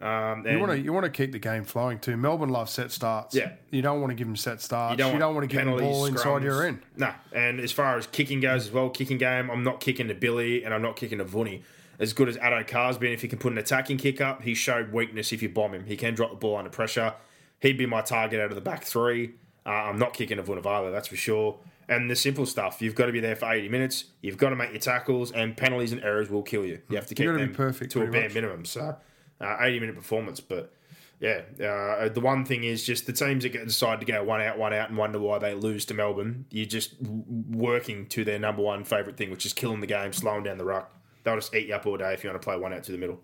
Um, 0.00 0.46
You 0.46 0.58
want 0.58 0.72
to 0.72 0.78
you 0.78 0.92
want 0.92 1.04
to 1.04 1.10
keep 1.10 1.32
the 1.32 1.38
game 1.38 1.64
flowing 1.64 1.98
too. 1.98 2.16
Melbourne 2.16 2.48
love 2.48 2.70
set 2.70 2.90
starts. 2.90 3.34
Yeah. 3.34 3.52
you 3.70 3.82
don't 3.82 4.00
want 4.00 4.10
to 4.10 4.14
give 4.14 4.26
them 4.26 4.36
set 4.36 4.62
starts. 4.62 4.92
You 4.92 4.96
don't, 4.96 5.18
don't, 5.18 5.34
want 5.34 5.48
to 5.48 5.54
give 5.54 5.66
them 5.66 5.76
ball 5.76 6.06
inside 6.06 6.42
your 6.42 6.54
scrums. 6.54 6.66
end. 6.66 6.82
No, 6.96 7.12
and 7.32 7.60
as 7.60 7.70
far 7.70 7.98
as 7.98 8.06
kicking 8.06 8.40
goes 8.40 8.66
as 8.66 8.72
well, 8.72 8.88
kicking 8.88 9.18
game, 9.18 9.50
I'm 9.50 9.62
not 9.62 9.80
kicking 9.80 10.08
to 10.08 10.14
Billy 10.14 10.64
and 10.64 10.72
I'm 10.72 10.82
not 10.82 10.96
kicking 10.96 11.18
to 11.18 11.24
Vunny. 11.24 11.62
As 11.98 12.14
good 12.14 12.30
as 12.30 12.38
Addo 12.38 12.66
Carr's 12.66 12.96
been, 12.96 13.12
if 13.12 13.20
he 13.20 13.28
can 13.28 13.38
put 13.38 13.52
an 13.52 13.58
attacking 13.58 13.98
kick 13.98 14.22
up, 14.22 14.42
he 14.42 14.54
showed 14.54 14.90
weakness 14.90 15.34
if 15.34 15.42
you 15.42 15.50
bomb 15.50 15.74
him. 15.74 15.84
He 15.84 15.98
can 15.98 16.14
drop 16.14 16.30
the 16.30 16.36
ball 16.36 16.56
under 16.56 16.70
pressure. 16.70 17.12
He'd 17.60 17.76
be 17.76 17.84
my 17.84 18.00
target 18.00 18.40
out 18.40 18.48
of 18.48 18.54
the 18.54 18.62
back 18.62 18.84
three. 18.84 19.34
Uh, 19.66 19.68
I'm 19.68 19.98
not 19.98 20.14
kicking 20.14 20.38
to 20.38 20.42
Vunivalu, 20.42 20.90
that's 20.92 21.08
for 21.08 21.16
sure. 21.16 21.58
And 21.90 22.10
the 22.10 22.16
simple 22.16 22.46
stuff, 22.46 22.80
you've 22.80 22.94
got 22.94 23.06
to 23.06 23.12
be 23.12 23.20
there 23.20 23.36
for 23.36 23.52
80 23.52 23.68
minutes. 23.68 24.04
You've 24.22 24.38
got 24.38 24.50
to 24.50 24.56
make 24.56 24.70
your 24.70 24.80
tackles, 24.80 25.30
and 25.32 25.54
penalties 25.54 25.92
and 25.92 26.02
errors 26.02 26.30
will 26.30 26.42
kill 26.42 26.64
you. 26.64 26.80
You 26.88 26.96
have 26.96 27.06
to 27.08 27.14
keep 27.14 27.26
them 27.26 27.52
perfect, 27.52 27.92
to 27.92 28.02
a 28.02 28.06
bare 28.06 28.22
much. 28.22 28.34
minimum. 28.34 28.64
So, 28.64 28.96
uh, 29.40 29.56
80 29.60 29.80
minute 29.80 29.96
performance, 29.96 30.40
but 30.40 30.72
yeah, 31.20 31.42
uh, 31.62 32.08
the 32.08 32.20
one 32.20 32.46
thing 32.46 32.64
is 32.64 32.84
just 32.84 33.06
the 33.06 33.12
teams 33.12 33.42
that 33.42 33.52
decide 33.52 34.00
to 34.00 34.06
go 34.06 34.24
one 34.24 34.40
out, 34.40 34.58
one 34.58 34.72
out, 34.72 34.88
and 34.88 34.96
wonder 34.96 35.18
why 35.18 35.38
they 35.38 35.52
lose 35.52 35.84
to 35.86 35.94
Melbourne. 35.94 36.46
You're 36.50 36.64
just 36.64 36.94
working 37.02 38.06
to 38.06 38.24
their 38.24 38.38
number 38.38 38.62
one 38.62 38.84
favourite 38.84 39.18
thing, 39.18 39.30
which 39.30 39.44
is 39.44 39.52
killing 39.52 39.80
the 39.80 39.86
game, 39.86 40.14
slowing 40.14 40.44
down 40.44 40.56
the 40.56 40.64
ruck. 40.64 40.90
They'll 41.22 41.34
just 41.34 41.54
eat 41.54 41.68
you 41.68 41.74
up 41.74 41.84
all 41.84 41.98
day 41.98 42.14
if 42.14 42.24
you 42.24 42.30
want 42.30 42.40
to 42.40 42.44
play 42.44 42.56
one 42.56 42.72
out 42.72 42.84
to 42.84 42.92
the 42.92 42.98
middle. 42.98 43.20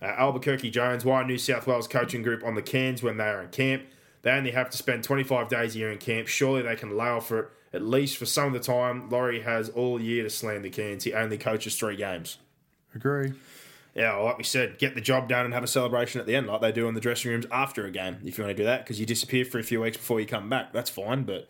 Uh, 0.00 0.06
Albuquerque 0.06 0.70
Jones, 0.70 1.04
why 1.04 1.24
New 1.24 1.38
South 1.38 1.66
Wales 1.66 1.88
coaching 1.88 2.22
group 2.22 2.44
on 2.44 2.54
the 2.54 2.62
cans 2.62 3.02
when 3.02 3.16
they 3.16 3.24
are 3.24 3.42
in 3.42 3.48
camp? 3.48 3.82
They 4.22 4.30
only 4.30 4.52
have 4.52 4.70
to 4.70 4.76
spend 4.76 5.02
25 5.02 5.48
days 5.48 5.74
a 5.74 5.78
year 5.78 5.90
in 5.90 5.98
camp. 5.98 6.28
Surely 6.28 6.62
they 6.62 6.76
can 6.76 6.90
allow 6.92 7.18
for 7.18 7.38
it 7.40 7.48
at 7.74 7.82
least 7.82 8.16
for 8.16 8.26
some 8.26 8.46
of 8.46 8.52
the 8.52 8.60
time. 8.60 9.10
Laurie 9.10 9.40
has 9.40 9.68
all 9.70 10.00
year 10.00 10.22
to 10.22 10.30
slam 10.30 10.62
the 10.62 10.70
cans. 10.70 11.02
He 11.02 11.12
only 11.12 11.36
coaches 11.36 11.76
three 11.76 11.96
games. 11.96 12.38
Agree. 12.94 13.32
Yeah, 13.94 14.16
like 14.16 14.38
we 14.38 14.44
said, 14.44 14.78
get 14.78 14.96
the 14.96 15.00
job 15.00 15.28
done 15.28 15.44
and 15.44 15.54
have 15.54 15.62
a 15.62 15.68
celebration 15.68 16.20
at 16.20 16.26
the 16.26 16.34
end, 16.34 16.48
like 16.48 16.60
they 16.60 16.72
do 16.72 16.88
in 16.88 16.94
the 16.94 17.00
dressing 17.00 17.30
rooms 17.30 17.46
after 17.52 17.86
a 17.86 17.92
game. 17.92 18.18
If 18.24 18.36
you 18.36 18.44
want 18.44 18.56
to 18.56 18.60
do 18.60 18.66
that, 18.66 18.84
because 18.84 18.98
you 18.98 19.06
disappear 19.06 19.44
for 19.44 19.60
a 19.60 19.62
few 19.62 19.80
weeks 19.80 19.96
before 19.96 20.18
you 20.20 20.26
come 20.26 20.48
back, 20.48 20.72
that's 20.72 20.90
fine. 20.90 21.22
But 21.22 21.48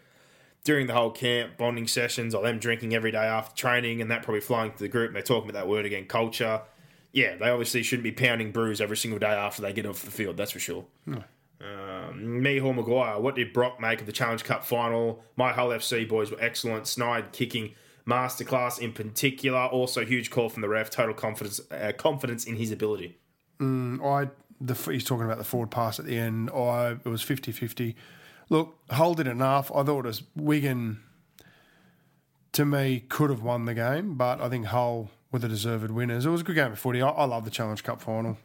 during 0.63 0.87
the 0.87 0.93
whole 0.93 1.11
camp 1.11 1.57
bonding 1.57 1.87
sessions, 1.87 2.35
or 2.35 2.43
them 2.43 2.59
drinking 2.59 2.95
every 2.95 3.11
day 3.13 3.25
after 3.25 3.57
training, 3.57 4.03
and 4.03 4.11
that 4.11 4.23
probably 4.23 4.43
flying 4.43 4.73
to 4.73 4.79
the 4.79 4.89
group, 4.89 5.09
and 5.09 5.17
they're 5.17 5.23
talking 5.23 5.49
about 5.49 5.59
that 5.61 5.69
word 5.69 5.87
again, 5.87 6.05
culture. 6.05 6.61
Yeah, 7.13 7.37
they 7.37 7.49
obviously 7.49 7.83
shouldn't 7.83 8.05
be 8.05 8.13
pounding 8.13 8.53
brews 8.53 8.81
every 8.81 8.97
single 8.97 9.19
day 9.19 9.27
after 9.29 9.63
they 9.63 9.73
get 9.73 9.87
off 9.87 10.03
the 10.03 10.11
field. 10.11 10.37
That's 10.37 10.51
for 10.51 10.59
sure. 10.59 10.85
Um, 11.61 12.43
me, 12.43 12.59
Hall 12.59 12.75
Maguire. 12.75 13.21
What 13.21 13.37
did 13.37 13.53
Brock 13.53 13.81
make 13.81 14.01
of 14.01 14.07
the 14.07 14.13
Challenge 14.13 14.45
Cup 14.45 14.65
final? 14.65 15.25
My 15.37 15.53
Hull 15.53 15.69
FC 15.69 16.07
boys 16.07 16.31
were 16.31 16.41
excellent. 16.41 16.85
Sneyd 16.85 17.33
kicking 17.33 17.75
masterclass 18.07 18.79
in 18.79 18.93
particular. 18.93 19.67
Also, 19.67 20.05
huge 20.05 20.31
call 20.31 20.49
from 20.49 20.63
the 20.63 20.69
ref. 20.69 20.91
Total 20.91 21.15
confidence, 21.15 21.61
uh, 21.71 21.93
confidence 21.97 22.45
in 22.45 22.57
his 22.57 22.71
ability. 22.71 23.19
I 23.61 24.29
the 24.61 24.75
he's 24.75 25.05
talking 25.05 25.25
about 25.25 25.39
the 25.39 25.45
forward 25.45 25.71
pass 25.71 25.99
at 25.99 26.07
the 26.07 26.19
end. 26.19 26.51
I 26.51 26.93
it 26.93 27.07
was 27.07 27.23
50-50. 27.23 27.95
Look, 28.51 28.77
Hull 28.91 29.15
did 29.15 29.27
enough. 29.27 29.71
I 29.75 29.83
thought 29.83 30.05
it 30.05 30.09
was 30.09 30.23
Wigan. 30.37 31.01
To 32.53 32.65
me, 32.65 33.01
could 33.09 33.31
have 33.31 33.43
won 33.43 33.65
the 33.65 33.75
game, 33.75 34.15
but 34.15 34.41
I 34.41 34.49
think 34.49 34.67
Hull 34.67 35.11
were 35.33 35.41
the 35.41 35.49
deserved 35.49 35.91
winners. 35.91 36.25
It 36.25 36.31
was 36.31 36.43
a 36.43 36.45
good 36.45 36.55
game 36.55 36.71
of 36.71 36.79
footy. 36.79 37.03
I, 37.03 37.09
I 37.09 37.25
love 37.25 37.45
the 37.45 37.51
Challenge 37.51 37.83
Cup 37.83 38.01
final, 38.01 38.39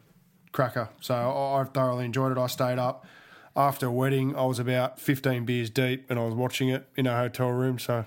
cracker. 0.50 0.88
So 1.00 1.14
I, 1.14 1.60
I 1.60 1.64
thoroughly 1.64 2.06
enjoyed 2.06 2.32
it. 2.32 2.38
I 2.38 2.48
stayed 2.48 2.78
up 2.78 3.06
after 3.54 3.86
a 3.86 3.92
wedding. 3.92 4.34
I 4.34 4.44
was 4.46 4.58
about 4.58 4.98
fifteen 4.98 5.44
beers 5.44 5.70
deep, 5.70 6.10
and 6.10 6.18
I 6.18 6.24
was 6.24 6.34
watching 6.34 6.70
it 6.70 6.88
in 6.96 7.06
a 7.06 7.16
hotel 7.16 7.50
room. 7.50 7.78
So 7.78 8.04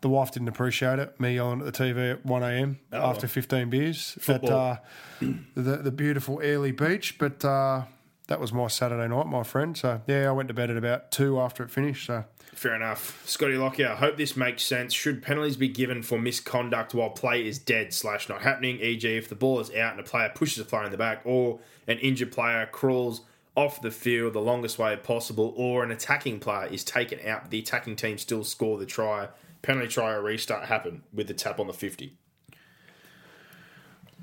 the 0.00 0.08
wife 0.08 0.32
didn't 0.32 0.48
appreciate 0.48 0.98
it. 0.98 1.18
Me 1.20 1.34
yelling 1.34 1.60
at 1.60 1.72
the 1.72 1.72
TV 1.72 2.12
at 2.12 2.26
one 2.26 2.42
a.m. 2.42 2.78
after 2.92 3.26
fifteen 3.28 3.70
beers 3.70 4.18
at 4.28 4.44
uh, 4.48 4.76
the 5.20 5.76
the 5.76 5.92
beautiful 5.92 6.40
Airlie 6.40 6.72
Beach. 6.72 7.18
But 7.18 7.44
uh, 7.44 7.84
that 8.28 8.40
was 8.40 8.52
my 8.52 8.68
Saturday 8.68 9.08
night, 9.08 9.26
my 9.26 9.42
friend. 9.42 9.76
So 9.76 10.00
yeah, 10.06 10.28
I 10.28 10.32
went 10.32 10.48
to 10.48 10.54
bed 10.54 10.70
at 10.70 10.76
about 10.76 11.10
two 11.10 11.40
after 11.40 11.62
it 11.62 11.70
finished. 11.70 12.06
So 12.06 12.24
Fair 12.58 12.74
enough. 12.74 13.22
Scotty 13.24 13.56
Lockyer, 13.56 13.90
I 13.90 13.94
hope 13.94 14.16
this 14.16 14.36
makes 14.36 14.64
sense. 14.64 14.92
Should 14.92 15.22
penalties 15.22 15.56
be 15.56 15.68
given 15.68 16.02
for 16.02 16.18
misconduct 16.18 16.92
while 16.92 17.10
play 17.10 17.46
is 17.46 17.58
dead 17.58 17.94
slash 17.94 18.28
not 18.28 18.42
happening, 18.42 18.80
e.g. 18.80 19.06
if 19.06 19.28
the 19.28 19.36
ball 19.36 19.60
is 19.60 19.72
out 19.76 19.92
and 19.92 20.00
a 20.00 20.02
player 20.02 20.32
pushes 20.34 20.58
a 20.58 20.64
player 20.64 20.86
in 20.86 20.90
the 20.90 20.98
back 20.98 21.20
or 21.24 21.60
an 21.86 21.98
injured 21.98 22.32
player 22.32 22.66
crawls 22.66 23.20
off 23.54 23.80
the 23.80 23.92
field 23.92 24.32
the 24.32 24.40
longest 24.40 24.78
way 24.78 24.96
possible 24.96 25.52
or 25.56 25.84
an 25.84 25.90
attacking 25.92 26.40
player 26.40 26.66
is 26.66 26.82
taken 26.82 27.18
out 27.26 27.50
the 27.50 27.60
attacking 27.60 27.94
team 27.94 28.18
still 28.18 28.42
score 28.42 28.76
the 28.76 28.86
try, 28.86 29.28
penalty 29.62 29.88
try 29.88 30.12
or 30.12 30.22
restart 30.22 30.66
happen 30.66 31.02
with 31.12 31.26
the 31.28 31.34
tap 31.34 31.58
on 31.60 31.66
the 31.66 31.72
50. 31.72 32.16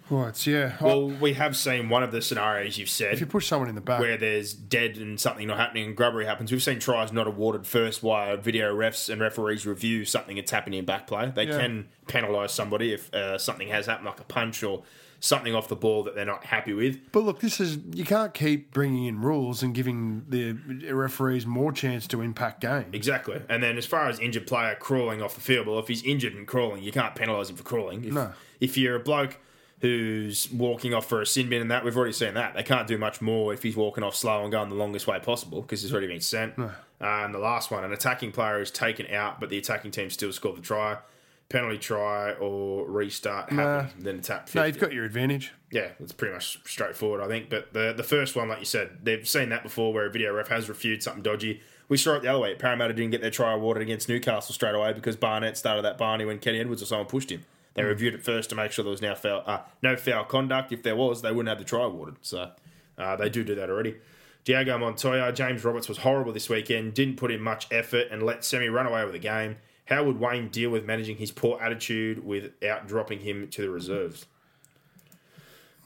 right, 0.09 0.45
yeah. 0.47 0.75
I- 0.79 0.83
Well, 0.83 1.09
we 1.09 1.33
have 1.33 1.55
seen 1.57 1.89
one 1.89 2.03
of 2.03 2.11
the 2.11 2.21
scenarios 2.21 2.77
you've 2.77 2.89
said 2.89 3.13
if 3.13 3.19
you 3.19 3.25
push 3.25 3.47
someone 3.47 3.69
in 3.69 3.75
the 3.75 3.81
back, 3.81 3.99
where 3.99 4.17
there's 4.17 4.53
dead 4.53 4.97
and 4.97 5.19
something 5.19 5.47
not 5.47 5.57
happening 5.57 5.85
and 5.87 5.97
grubbery 5.97 6.25
happens. 6.25 6.51
We've 6.51 6.61
seen 6.61 6.79
tries 6.79 7.11
not 7.11 7.27
awarded 7.27 7.65
first 7.65 8.03
while 8.03 8.37
video 8.37 8.73
refs 8.75 9.09
and 9.09 9.19
referees 9.19 9.65
review 9.65 10.05
something 10.05 10.35
that's 10.35 10.51
happening 10.51 10.79
in 10.79 10.85
back 10.85 11.07
play. 11.07 11.31
They 11.33 11.45
Yeah. 11.47 11.57
can 11.59 11.89
penalise 12.07 12.51
somebody 12.51 12.93
if 12.93 13.11
uh, 13.13 13.37
something 13.39 13.67
has 13.69 13.87
happened, 13.87 14.05
like 14.05 14.19
a 14.19 14.23
punch 14.25 14.61
or 14.63 14.83
something 15.19 15.55
off 15.55 15.67
the 15.67 15.75
ball 15.75 16.03
that 16.03 16.13
they're 16.15 16.25
not 16.25 16.45
happy 16.45 16.73
with. 16.73 16.99
But 17.11 17.21
look, 17.23 17.39
this 17.39 17.59
is 17.59 17.77
you 17.93 18.03
can't 18.05 18.33
keep 18.33 18.71
bringing 18.71 19.05
in 19.05 19.21
rules 19.21 19.63
and 19.63 19.73
giving 19.73 20.25
the 20.29 20.53
referees 20.93 21.45
more 21.45 21.71
chance 21.71 22.05
to 22.07 22.21
impact 22.21 22.61
games. 22.61 22.93
Exactly. 22.93 23.41
And 23.49 23.63
then 23.63 23.77
as 23.77 23.85
far 23.85 24.07
as 24.07 24.19
injured 24.19 24.45
player 24.47 24.75
crawling 24.79 25.21
off 25.21 25.35
the 25.35 25.41
field, 25.41 25.67
well, 25.67 25.79
if 25.79 25.87
he's 25.87 26.03
injured 26.03 26.33
and 26.33 26.45
crawling, 26.47 26.83
you 26.83 26.91
can't 26.91 27.15
penalise 27.15 27.49
him 27.49 27.55
for 27.55 27.63
crawling. 27.63 28.03
If, 28.05 28.13
No. 28.13 28.33
if 28.59 28.77
you're 28.77 28.95
a 28.95 28.99
bloke 28.99 29.37
who's 29.81 30.49
walking 30.51 30.93
off 30.93 31.07
for 31.07 31.21
a 31.21 31.25
sin 31.25 31.49
bin 31.49 31.61
and 31.61 31.69
that, 31.71 31.83
we've 31.83 31.97
already 31.97 32.13
seen 32.13 32.33
that. 32.33 32.53
They 32.55 32.63
can't 32.63 32.87
do 32.87 32.97
much 32.97 33.21
more 33.21 33.53
if 33.53 33.61
he's 33.63 33.75
walking 33.75 34.03
off 34.03 34.15
slow 34.15 34.41
and 34.43 34.51
going 34.51 34.69
the 34.69 34.75
longest 34.75 35.05
way 35.07 35.19
possible 35.19 35.61
because 35.61 35.81
he's 35.81 35.91
already 35.91 36.07
been 36.07 36.21
sent. 36.21 36.57
Uh, 36.57 36.69
and 37.01 37.33
the 37.33 37.39
last 37.39 37.71
one, 37.71 37.83
an 37.83 37.91
attacking 37.91 38.31
player 38.31 38.61
is 38.61 38.71
taken 38.71 39.05
out, 39.13 39.39
but 39.39 39.49
the 39.49 39.57
attacking 39.57 39.91
team 39.91 40.09
still 40.09 40.31
scored 40.31 40.57
the 40.57 40.61
try. 40.61 40.97
Penalty 41.47 41.77
try 41.77 42.31
or 42.33 42.89
restart 42.89 43.51
happens, 43.51 44.03
then 44.03 44.19
tap 44.21 44.49
50. 44.49 44.59
No, 44.59 44.65
you've 44.65 44.79
got 44.79 44.93
your 44.93 45.05
advantage. 45.05 45.53
Yeah, 45.71 45.89
it's 45.99 46.11
pretty 46.11 46.33
much 46.33 46.59
straightforward, 46.65 47.21
I 47.21 47.27
think. 47.27 47.49
But 47.49 47.71
the 47.71 47.93
the 47.95 48.03
first 48.03 48.35
one, 48.35 48.49
like 48.49 48.59
you 48.59 48.65
said, 48.65 48.99
they've 49.03 49.27
seen 49.27 49.49
that 49.49 49.61
before 49.61 49.93
where 49.93 50.07
a 50.07 50.11
video 50.11 50.33
ref 50.33 50.47
has 50.47 50.67
reviewed 50.67 51.03
something 51.03 51.21
dodgy. 51.21 51.61
We 51.87 51.97
saw 51.97 52.15
it 52.15 52.23
the 52.23 52.29
other 52.29 52.39
way. 52.39 52.55
Parramatta 52.55 52.93
didn't 52.93 53.11
get 53.11 53.21
their 53.21 53.29
try 53.29 53.53
awarded 53.53 53.83
against 53.83 54.09
Newcastle 54.09 54.55
straight 54.55 54.73
away 54.73 54.93
because 54.93 55.15
Barnett 55.15 55.55
started 55.55 55.83
that 55.83 55.99
Barney 55.99 56.25
when 56.25 56.39
Kenny 56.39 56.59
Edwards 56.59 56.81
or 56.81 56.85
someone 56.85 57.05
pushed 57.05 57.29
him. 57.29 57.45
They 57.75 57.83
reviewed 57.83 58.15
it 58.15 58.23
first 58.23 58.49
to 58.49 58.55
make 58.55 58.71
sure 58.71 58.83
there 58.83 58.89
was 58.89 59.01
now 59.01 59.13
foul, 59.13 59.43
uh, 59.45 59.59
no 59.83 59.95
foul 59.97 60.23
conduct. 60.23 60.71
If 60.71 60.81
there 60.81 60.95
was, 60.95 61.21
they 61.21 61.29
wouldn't 61.31 61.49
have 61.49 61.59
the 61.59 61.65
try 61.65 61.83
awarded. 61.83 62.15
So 62.21 62.51
uh, 62.97 63.15
they 63.17 63.29
do 63.29 63.43
do 63.43 63.53
that 63.55 63.69
already. 63.69 63.97
Diego 64.45 64.77
Montoya, 64.77 65.31
James 65.31 65.63
Roberts 65.63 65.89
was 65.89 65.99
horrible 65.99 66.31
this 66.31 66.49
weekend, 66.49 66.93
didn't 66.93 67.17
put 67.17 67.31
in 67.31 67.41
much 67.41 67.67
effort 67.71 68.07
and 68.11 68.23
let 68.23 68.45
Semi 68.45 68.69
run 68.69 68.85
away 68.85 69.03
with 69.03 69.13
the 69.13 69.19
game. 69.19 69.57
How 69.85 70.03
would 70.03 70.19
Wayne 70.19 70.49
deal 70.49 70.69
with 70.71 70.85
managing 70.85 71.17
his 71.17 71.31
poor 71.31 71.59
attitude 71.61 72.25
without 72.25 72.87
dropping 72.87 73.19
him 73.19 73.47
to 73.49 73.61
the 73.61 73.69
reserves? 73.69 74.25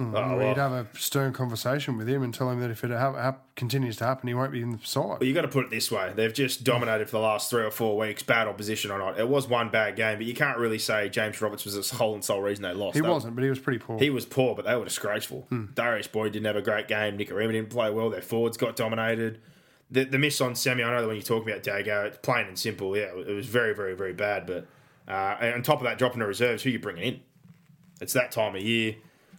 Oh, 0.02 0.06
Well. 0.12 0.48
You'd 0.48 0.56
have 0.58 0.72
a 0.72 0.88
stern 0.98 1.34
conversation 1.34 1.98
with 1.98 2.08
him 2.08 2.24
and 2.24 2.34
tell 2.34 2.50
him 2.50 2.62
that 2.62 2.72
if 2.72 2.86
it 2.86 2.92
ha- 2.92 3.12
hap- 3.22 3.54
continues 3.58 3.98
to 3.98 4.06
happen, 4.06 4.30
he 4.30 4.34
won't 4.34 4.54
be 4.54 4.62
in 4.62 4.72
the 4.72 4.78
side. 4.82 5.04
Well, 5.20 5.24
you 5.26 5.34
got 5.34 5.42
to 5.42 5.50
put 5.50 5.66
it 5.66 5.72
this 5.72 5.92
way: 5.92 6.14
they've 6.16 6.34
just 6.34 6.64
dominated 6.64 7.08
for 7.10 7.18
the 7.18 7.24
last 7.24 7.50
three 7.50 7.64
or 7.64 7.70
four 7.72 7.98
weeks, 7.98 8.24
bad 8.24 8.48
opposition 8.48 8.92
or 8.92 8.98
not. 8.98 9.20
It 9.20 9.28
was 9.28 9.50
one 9.50 9.68
bad 9.72 9.98
game, 9.98 10.18
but 10.18 10.26
you 10.26 10.34
can't 10.34 10.58
really 10.58 10.80
say 10.80 11.10
James 11.10 11.42
Roberts 11.42 11.66
was 11.66 11.74
the 11.90 11.96
whole 11.98 12.14
and 12.14 12.24
sole 12.24 12.42
reason 12.42 12.64
they 12.64 12.72
lost. 12.72 12.96
He 12.96 13.02
They- 13.02 13.10
wasn't, 13.10 13.36
but 13.36 13.44
he 13.44 13.50
was 13.50 13.60
pretty 13.60 13.80
poor. 13.80 14.00
He 14.00 14.10
was 14.10 14.26
poor, 14.26 14.56
but 14.56 14.64
they 14.64 14.76
were 14.78 14.86
disgraceful. 14.86 15.48
Hmm. 15.50 15.66
Darius 15.76 16.08
Boyd 16.08 16.32
didn't 16.32 16.46
have 16.46 16.56
a 16.56 16.62
great 16.62 16.88
game. 16.88 17.18
Nikorima 17.18 17.52
didn't 17.52 17.70
play 17.70 17.92
well. 17.92 18.10
Their 18.10 18.22
forwards 18.22 18.56
got 18.56 18.78
dominated. 18.78 19.42
The, 19.92 20.04
the 20.04 20.20
miss 20.20 20.40
on 20.40 20.56
Semi, 20.56 20.84
I 20.84 20.92
know 20.92 21.02
that 21.02 21.08
when 21.08 21.16
you 21.16 21.22
talk 21.22 21.44
about 21.48 21.64
Dago, 21.64 22.06
it's 22.06 22.18
plain 22.20 22.48
and 22.48 22.58
simple. 22.58 22.96
Yeah, 22.96 23.16
it 23.16 23.34
was 23.34 23.48
very, 23.48 23.74
very, 23.74 23.96
very 23.96 24.14
bad. 24.14 24.46
But 24.46 24.68
uh, 25.08 25.52
on 25.54 25.64
top 25.64 25.80
of 25.80 25.86
that, 25.86 25.98
dropping 25.98 26.20
the 26.20 26.28
reserves, 26.28 26.64
who 26.64 26.70
you 26.70 26.80
bringing 26.80 27.04
in? 27.04 27.20
It's 28.02 28.14
that 28.14 28.32
time 28.32 28.56
of 28.56 28.62
year. 28.62 28.96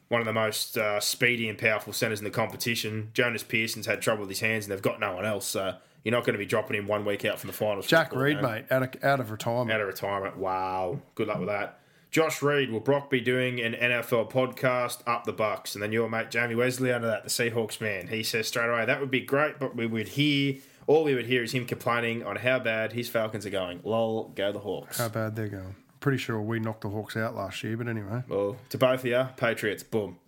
One 0.09 0.21
of 0.21 0.27
the 0.27 0.33
most 0.33 0.77
uh, 0.77 0.99
speedy 0.99 1.49
and 1.49 1.57
powerful 1.57 1.93
centres 1.93 2.19
in 2.19 2.25
the 2.25 2.31
competition. 2.31 3.11
Jonus 3.15 3.47
Pearson's 3.47 3.87
had 3.87 4.03
trouble 4.03 4.23
with 4.23 4.29
his 4.29 4.41
hands, 4.41 4.65
and 4.65 4.73
they've 4.73 4.83
got 4.83 4.99
no 4.99 5.15
one 5.15 5.25
else. 5.25 5.47
So 5.47 5.77
you're 6.03 6.13
not 6.13 6.25
going 6.25 6.35
to 6.35 6.39
be 6.39 6.47
dropping 6.47 6.77
him 6.77 6.89
one 6.89 7.05
week 7.05 7.25
out 7.25 7.39
from 7.39 7.49
the 7.49 7.55
finals. 7.55 7.87
Jack 7.87 8.15
Reed, 8.15 8.43
mate, 8.43 8.65
out 8.71 8.83
of, 8.83 9.05
out 9.05 9.21
of 9.21 9.31
retirement. 9.31 9.71
out 9.71 9.81
of 9.81 9.87
retirement. 9.87 10.37
Wow. 10.37 11.01
Good 11.15 11.29
luck 11.29 11.39
with 11.39 11.49
that. 11.49 11.80
Josh 12.11 12.43
Reed, 12.43 12.71
will 12.73 12.81
Brock 12.81 13.09
be 13.09 13.21
doing 13.21 13.61
an 13.61 13.73
NFL 13.75 14.31
podcast 14.33 14.99
up 15.07 15.25
the 15.25 15.33
Bucks? 15.33 15.75
And 15.75 15.83
then 15.83 15.93
your 15.93 16.09
mate 16.09 16.31
Jamie 16.31 16.57
Wesley 16.57 16.93
under 16.93 17.07
that, 17.07 17.23
the 17.23 17.31
Seahawks 17.31 17.81
man. 17.81 18.09
He 18.09 18.23
says 18.25 18.49
straight 18.49 18.69
away 18.69 18.85
that 18.85 19.01
would 19.01 19.11
be 19.13 19.21
great, 19.21 19.59
but 19.61 19.77
we 19.77 19.87
would 19.87 20.09
hear 20.09 20.57
all 20.89 21.05
we 21.05 21.15
would 21.15 21.27
hear 21.27 21.45
is 21.45 21.53
him 21.53 21.67
complaining 21.67 22.25
on 22.25 22.35
how 22.37 22.59
bad 22.59 22.93
his 22.95 23.09
Falcons 23.09 23.47
are 23.47 23.51
going. 23.51 23.81
Lol, 23.85 24.33
go 24.35 24.51
the 24.51 24.59
Hawks. 24.59 24.99
How 24.99 25.09
bad 25.09 25.37
they're 25.37 25.47
going. 25.49 25.77
Pretty 26.01 26.19
sure 26.19 26.41
we 26.41 26.59
knocked 26.59 26.81
the 26.81 26.89
Hawks 26.89 27.17
out 27.17 27.37
last 27.37 27.63
year, 27.63 27.77
but 27.77 27.87
anyway. 27.87 28.25
Well, 28.27 28.57
to 28.71 28.79
both 28.79 29.01
of 29.01 29.07
you, 29.07 29.29
Patriots, 29.37 29.83
boom. 29.85 30.19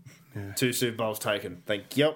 Two 0.54 0.72
Super 0.72 0.96
Bowls 0.96 1.18
taken. 1.18 1.62
Thank 1.66 1.96
you. 1.96 2.14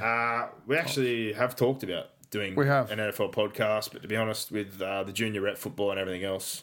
Uh, 0.00 0.48
we 0.66 0.76
actually 0.76 1.32
have 1.32 1.56
talked 1.56 1.82
about 1.82 2.10
doing 2.30 2.54
We 2.54 2.66
have. 2.66 2.90
an 2.90 2.98
NFL 3.00 3.32
podcast, 3.34 3.92
but 3.92 4.02
to 4.02 4.08
be 4.08 4.16
honest, 4.16 4.52
with 4.52 4.80
uh, 4.80 5.02
the 5.02 5.12
junior 5.12 5.40
rep 5.40 5.58
football 5.58 5.90
and 5.90 5.98
everything 6.00 6.24
else, 6.24 6.62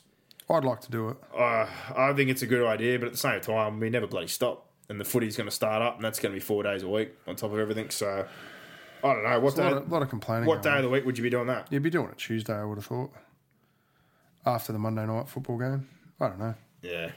I'd 0.52 0.64
like 0.65 0.82
to 0.82 0.91
do 0.91 1.10
it. 1.10 1.18
uh, 1.38 1.68
I 1.95 2.14
think 2.14 2.30
it's 2.30 2.41
a 2.41 2.48
good 2.48 2.65
idea, 2.65 2.99
but 2.99 3.06
at 3.07 3.11
the 3.11 3.18
same 3.18 3.41
time, 3.41 3.80
we 3.80 3.90
never 3.90 4.07
bloody 4.07 4.28
stop. 4.28 4.68
And 4.90 4.99
the 4.99 5.06
footy's 5.06 5.38
going 5.38 5.48
to 5.48 5.56
start 5.56 5.82
up, 5.82 5.95
and 5.95 6.03
that's 6.03 6.19
going 6.19 6.34
to 6.34 6.36
be 6.36 6.41
four 6.44 6.64
days 6.64 6.84
a 6.84 6.88
week 6.90 7.11
on 7.26 7.36
top 7.38 7.53
of 7.53 7.60
everything. 7.60 7.90
So, 7.91 8.28
I 9.03 9.14
don't 9.14 9.23
know. 9.23 9.40
What 9.40 9.57
A 9.57 9.61
lot 9.61 9.69
day, 9.69 9.76
of, 9.78 9.91
lot 9.91 10.02
of 10.02 10.10
complaining. 10.10 10.48
what 10.48 10.61
day 10.61 10.76
of 10.78 10.84
the 10.84 10.90
week 10.90 11.06
would 11.06 11.18
you 11.18 11.23
be 11.23 11.30
doing 11.30 11.48
that? 11.48 11.68
You'd 11.72 11.82
be 11.84 11.90
doing 11.90 12.10
it 12.10 12.18
Tuesday, 12.18 12.53
I 12.53 12.65
would 12.65 12.78
have 12.78 12.86
thought. 12.86 13.11
After 14.45 14.73
the 14.73 14.80
Monday 14.80 15.06
night 15.06 15.30
football 15.30 15.57
game. 15.57 15.88
I 16.19 16.28
don't 16.28 16.40
know. 16.40 16.56
Yeah. 16.82 17.11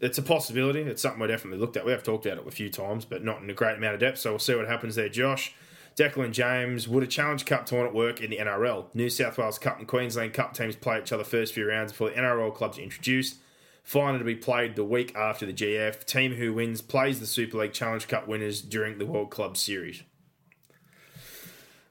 It's 0.00 0.18
a 0.18 0.22
possibility. 0.22 0.80
It's 0.82 1.02
something 1.02 1.20
we 1.20 1.26
definitely 1.28 1.58
looked 1.58 1.76
at. 1.76 1.84
We 1.84 1.92
have 1.92 2.02
talked 2.02 2.26
about 2.26 2.38
it 2.38 2.46
a 2.46 2.50
few 2.50 2.70
times, 2.70 3.04
but 3.04 3.24
not 3.24 3.42
in 3.42 3.48
a 3.50 3.54
great 3.54 3.78
amount 3.78 3.94
of 3.94 4.00
depth. 4.00 4.18
So 4.18 4.30
we'll 4.30 4.38
see 4.38 4.54
what 4.54 4.68
happens 4.68 4.94
there, 4.96 5.08
Josh. 5.08 5.54
Declan 5.96 6.32
James, 6.32 6.88
would 6.88 7.02
a 7.02 7.06
Challenge 7.06 7.44
Cup 7.44 7.66
tournament 7.66 7.94
work 7.94 8.20
in 8.20 8.30
the 8.30 8.38
NRL? 8.38 8.94
New 8.94 9.10
South 9.10 9.38
Wales 9.38 9.58
Cup 9.58 9.78
and 9.78 9.86
Queensland 9.86 10.32
Cup 10.32 10.54
teams 10.54 10.76
play 10.76 11.00
each 11.00 11.12
other 11.12 11.24
first 11.24 11.52
few 11.54 11.68
rounds 11.68 11.92
before 11.92 12.10
the 12.10 12.16
NRL 12.16 12.54
clubs 12.54 12.78
are 12.78 12.82
introduced. 12.82 13.36
Final 13.82 14.18
to 14.18 14.24
be 14.24 14.36
played 14.36 14.76
the 14.76 14.84
week 14.84 15.14
after 15.16 15.44
the 15.44 15.52
GF. 15.52 16.04
Team 16.04 16.34
who 16.34 16.52
wins 16.54 16.80
plays 16.80 17.20
the 17.20 17.26
Super 17.26 17.58
League 17.58 17.72
Challenge 17.72 18.06
Cup 18.06 18.28
winners 18.28 18.62
during 18.62 18.98
the 18.98 19.06
World 19.06 19.30
Club 19.30 19.56
Series. 19.56 20.02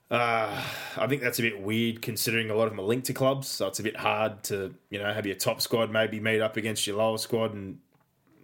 Uh, 0.10 0.62
I 0.98 1.08
think 1.08 1.22
that's 1.22 1.40
a 1.40 1.42
bit 1.42 1.62
weird 1.62 2.02
considering 2.02 2.50
a 2.50 2.56
lot 2.56 2.66
of 2.66 2.72
them 2.72 2.82
are 2.82 2.88
linked 2.88 3.08
to 3.08 3.14
clubs, 3.14 3.48
so 3.48 3.68
it's 3.68 3.80
a 3.80 3.84
bit 3.84 3.96
hard 3.96 4.44
to 4.44 4.74
you 4.90 5.00
know 5.00 5.14
have 5.14 5.26
your 5.26 5.36
top 5.36 5.62
squad 5.62 5.90
maybe 5.90 6.20
meet 6.20 6.42
up 6.42 6.58
against 6.58 6.86
your 6.86 6.98
lower 6.98 7.18
squad, 7.18 7.54
and 7.54 7.80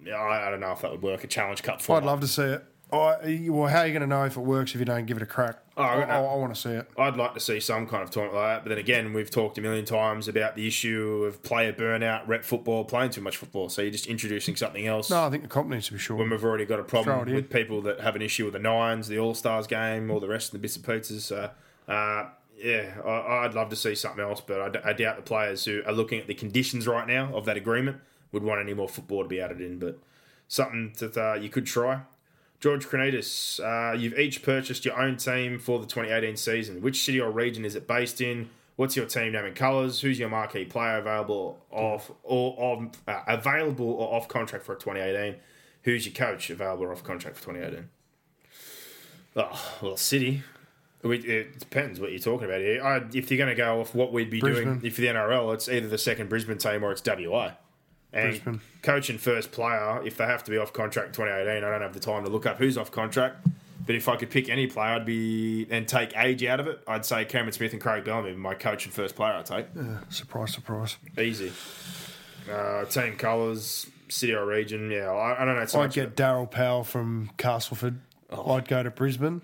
I, 0.08 0.48
I 0.48 0.50
don't 0.50 0.62
know 0.62 0.72
if 0.72 0.82
that 0.82 0.92
would 0.92 1.02
work 1.02 1.26
a 1.26 1.28
Challenge 1.28 1.62
Cup 1.62 1.82
for. 1.82 1.98
I'd 1.98 2.06
love 2.06 2.22
to 2.22 2.28
see 2.28 2.44
it. 2.44 2.64
I, 2.92 3.48
well, 3.50 3.68
how 3.68 3.80
are 3.80 3.88
you 3.88 3.92
going 3.92 4.02
to 4.02 4.08
know 4.08 4.24
if 4.24 4.38
it 4.38 4.42
works 4.42 4.74
if 4.74 4.80
you 4.80 4.86
don't 4.86 5.06
give 5.06 5.18
it 5.18 5.24
a 5.24 5.26
crack? 5.26 5.60
Oh, 5.76 5.84
I 5.84 6.04
I, 6.04 6.22
don't 6.22 6.40
want 6.40 6.56
to 6.56 6.60
see 6.60 6.70
it. 6.70 6.90
I'd 6.98 7.18
like 7.18 7.34
to 7.34 7.40
see 7.40 7.60
some 7.60 7.86
kind 7.86 8.02
of 8.02 8.12
tournament 8.12 8.38
like 8.38 8.56
that, 8.56 8.64
but 8.64 8.70
then 8.70 8.78
again, 8.78 9.14
we've 9.14 9.30
talked 9.30 9.58
a 9.58 9.62
million 9.62 9.84
times 9.84 10.30
about 10.30 10.56
the 10.56 10.66
issue 10.66 11.26
of 11.28 11.44
player 11.44 11.74
burnout, 11.74 12.26
rep 12.28 12.46
football, 12.46 12.86
playing 12.86 13.12
too 13.12 13.20
much 13.20 13.36
football. 13.36 13.68
So 13.68 13.82
you're 13.82 13.92
just 13.92 14.08
introducing 14.08 14.56
something 14.56 14.88
else. 14.88 15.10
No, 15.10 15.26
I 15.26 15.30
think 15.30 15.44
the 15.44 15.50
comp 15.50 15.70
needs 15.70 15.88
to 15.88 15.94
be 15.94 16.00
short. 16.00 16.20
when 16.20 16.30
we've 16.30 16.44
already 16.44 16.66
got 16.66 16.80
a 16.80 16.84
problem 16.84 17.34
with 17.34 17.50
people 17.50 17.82
that 17.82 18.00
have 18.00 18.16
an 18.16 18.22
issue 18.22 18.46
with 18.46 18.54
the 18.54 18.60
nines, 18.60 19.10
the 19.10 19.20
All 19.20 19.36
Stars 19.36 19.68
game, 19.68 20.10
all 20.10 20.22
the 20.22 20.30
rest 20.30 20.48
of 20.48 20.52
the 20.54 20.60
bits 20.60 20.78
and 20.78 20.86
pieces. 20.86 21.26
So, 21.26 21.50
uh, 21.90 22.26
yeah, 22.58 22.94
I, 23.06 23.46
I'd 23.46 23.54
love 23.54 23.70
to 23.70 23.76
see 23.76 23.96
something 23.96 24.24
else, 24.24 24.42
but 24.42 24.62
I 24.62 24.70
d- 24.70 24.80
I, 24.86 24.94
doubt 24.94 25.18
the 25.18 25.22
players 25.24 25.66
who 25.66 25.84
are 25.86 25.94
looking 25.94 26.20
at 26.20 26.28
the 26.28 26.34
conditions 26.34 26.88
right 26.88 27.08
now 27.08 27.36
of 27.36 27.46
that 27.46 27.58
agreement 27.58 27.98
would 28.32 28.44
want 28.44 28.62
any 28.62 28.74
more 28.74 28.88
football 28.88 29.24
to 29.24 29.30
be 29.30 29.42
added 29.42 29.62
in. 29.62 29.78
But 29.78 30.00
something 30.48 30.94
that 31.00 31.18
uh, 31.18 31.34
you 31.36 31.50
could 31.50 31.66
try. 31.66 32.02
George 32.60 32.88
Cranitas, 32.88 33.60
uh, 33.60 33.94
you've 33.94 34.18
each 34.18 34.42
purchased 34.42 34.84
your 34.84 35.00
own 35.00 35.18
team 35.18 35.60
for 35.60 35.80
the 35.80 35.86
2018 35.86 36.36
season. 36.38 36.82
Which 36.82 37.04
city 37.04 37.22
or 37.22 37.30
region 37.30 37.66
is 37.66 37.76
it 37.76 37.88
based 37.88 38.20
in? 38.20 38.50
What's 38.78 38.96
your 38.96 39.06
team 39.06 39.32
name 39.32 39.46
and 39.46 39.56
colours? 39.56 40.02
Who's 40.02 40.20
your 40.20 40.30
marquee 40.30 40.66
player 40.66 40.98
available 40.98 41.60
off 41.72 42.12
or 42.24 42.56
of, 42.60 42.90
uh, 43.08 43.22
available 43.28 43.90
or 43.92 44.16
off 44.16 44.28
contract 44.28 44.66
for 44.66 44.76
2018? 44.76 45.40
Who's 45.84 46.06
your 46.06 46.14
coach 46.14 46.50
available 46.50 46.86
or 46.86 46.92
off 46.92 47.04
contract 47.04 47.38
for 47.38 47.46
2018? 47.46 47.90
Oh, 49.36 49.78
well, 49.82 49.98
City. 49.98 50.44
We, 51.04 51.20
it 51.20 51.60
depends 51.60 52.00
what 52.00 52.12
you're 52.12 52.20
talking 52.20 52.46
about 52.46 52.62
here. 52.62 52.84
I, 52.84 53.04
if 53.14 53.30
you're 53.30 53.38
going 53.38 53.50
to 53.50 53.56
go 53.56 53.82
off 53.82 53.94
what 53.94 54.12
we'd 54.12 54.32
be 54.32 54.42
doing 54.42 54.54
Brisbane. 54.54 54.82
if 54.84 54.98
the 54.98 55.08
NRL, 55.08 55.54
it's 55.54 55.70
either 55.70 55.88
the 55.88 55.98
second 55.98 56.28
Brisbane 56.28 56.58
team 56.58 56.84
or 56.84 56.92
it's 56.92 57.04
WA. 57.06 57.54
And 58.14 58.30
Brisbane. 58.30 58.62
coach 58.84 59.10
and 59.10 59.20
first 59.20 59.52
player, 59.52 60.02
if 60.06 60.18
they 60.18 60.26
have 60.26 60.44
to 60.46 60.52
be 60.52 60.58
off 60.58 60.72
contract 60.74 61.14
2018, 61.16 61.64
I 61.64 61.70
don't 61.70 61.82
have 61.82 61.94
the 61.94 62.00
time 62.00 62.24
to 62.24 62.30
look 62.30 62.46
up 62.46 62.58
who's 62.58 62.78
off 62.78 62.92
contract. 62.92 63.46
But 63.86 63.96
if 63.96 64.10
I 64.10 64.16
could 64.18 64.30
pick 64.30 64.50
any 64.50 64.68
player, 64.68 64.96
I'd 64.96 65.06
be 65.06 65.66
and 65.70 65.88
take 65.88 66.16
age 66.18 66.44
out 66.44 66.60
of 66.60 66.68
it. 66.68 66.82
I'd 66.88 67.06
say 67.06 67.24
Cameron 67.26 67.54
Smith 67.54 67.72
and 67.74 67.82
Craig 67.82 68.04
Bellamy, 68.04 68.34
my 68.36 68.54
coach 68.54 68.86
and 68.86 68.94
first 68.94 69.16
player. 69.16 69.34
I'd 69.34 69.46
take 69.46 69.68
Surprise, 70.10 70.54
surprise. 70.54 70.98
easy. 71.18 71.52
Uh, 72.52 72.86
team 72.86 73.16
colours, 73.18 73.88
city 74.10 74.34
or 74.34 74.46
region. 74.46 74.90
Yeah, 74.92 75.12
I, 75.12 75.42
I 75.42 75.46
don't 75.46 75.56
know. 75.56 75.66
So 75.66 75.82
I'd 75.82 75.94
get 75.94 76.16
Daryl 76.16 76.50
Powell 76.50 76.84
from 76.84 77.32
Castleford. 77.38 78.00
Oh. 78.30 78.52
I'd 78.54 78.68
go 78.68 78.84
to 78.84 78.92
Brisbane. 78.92 79.42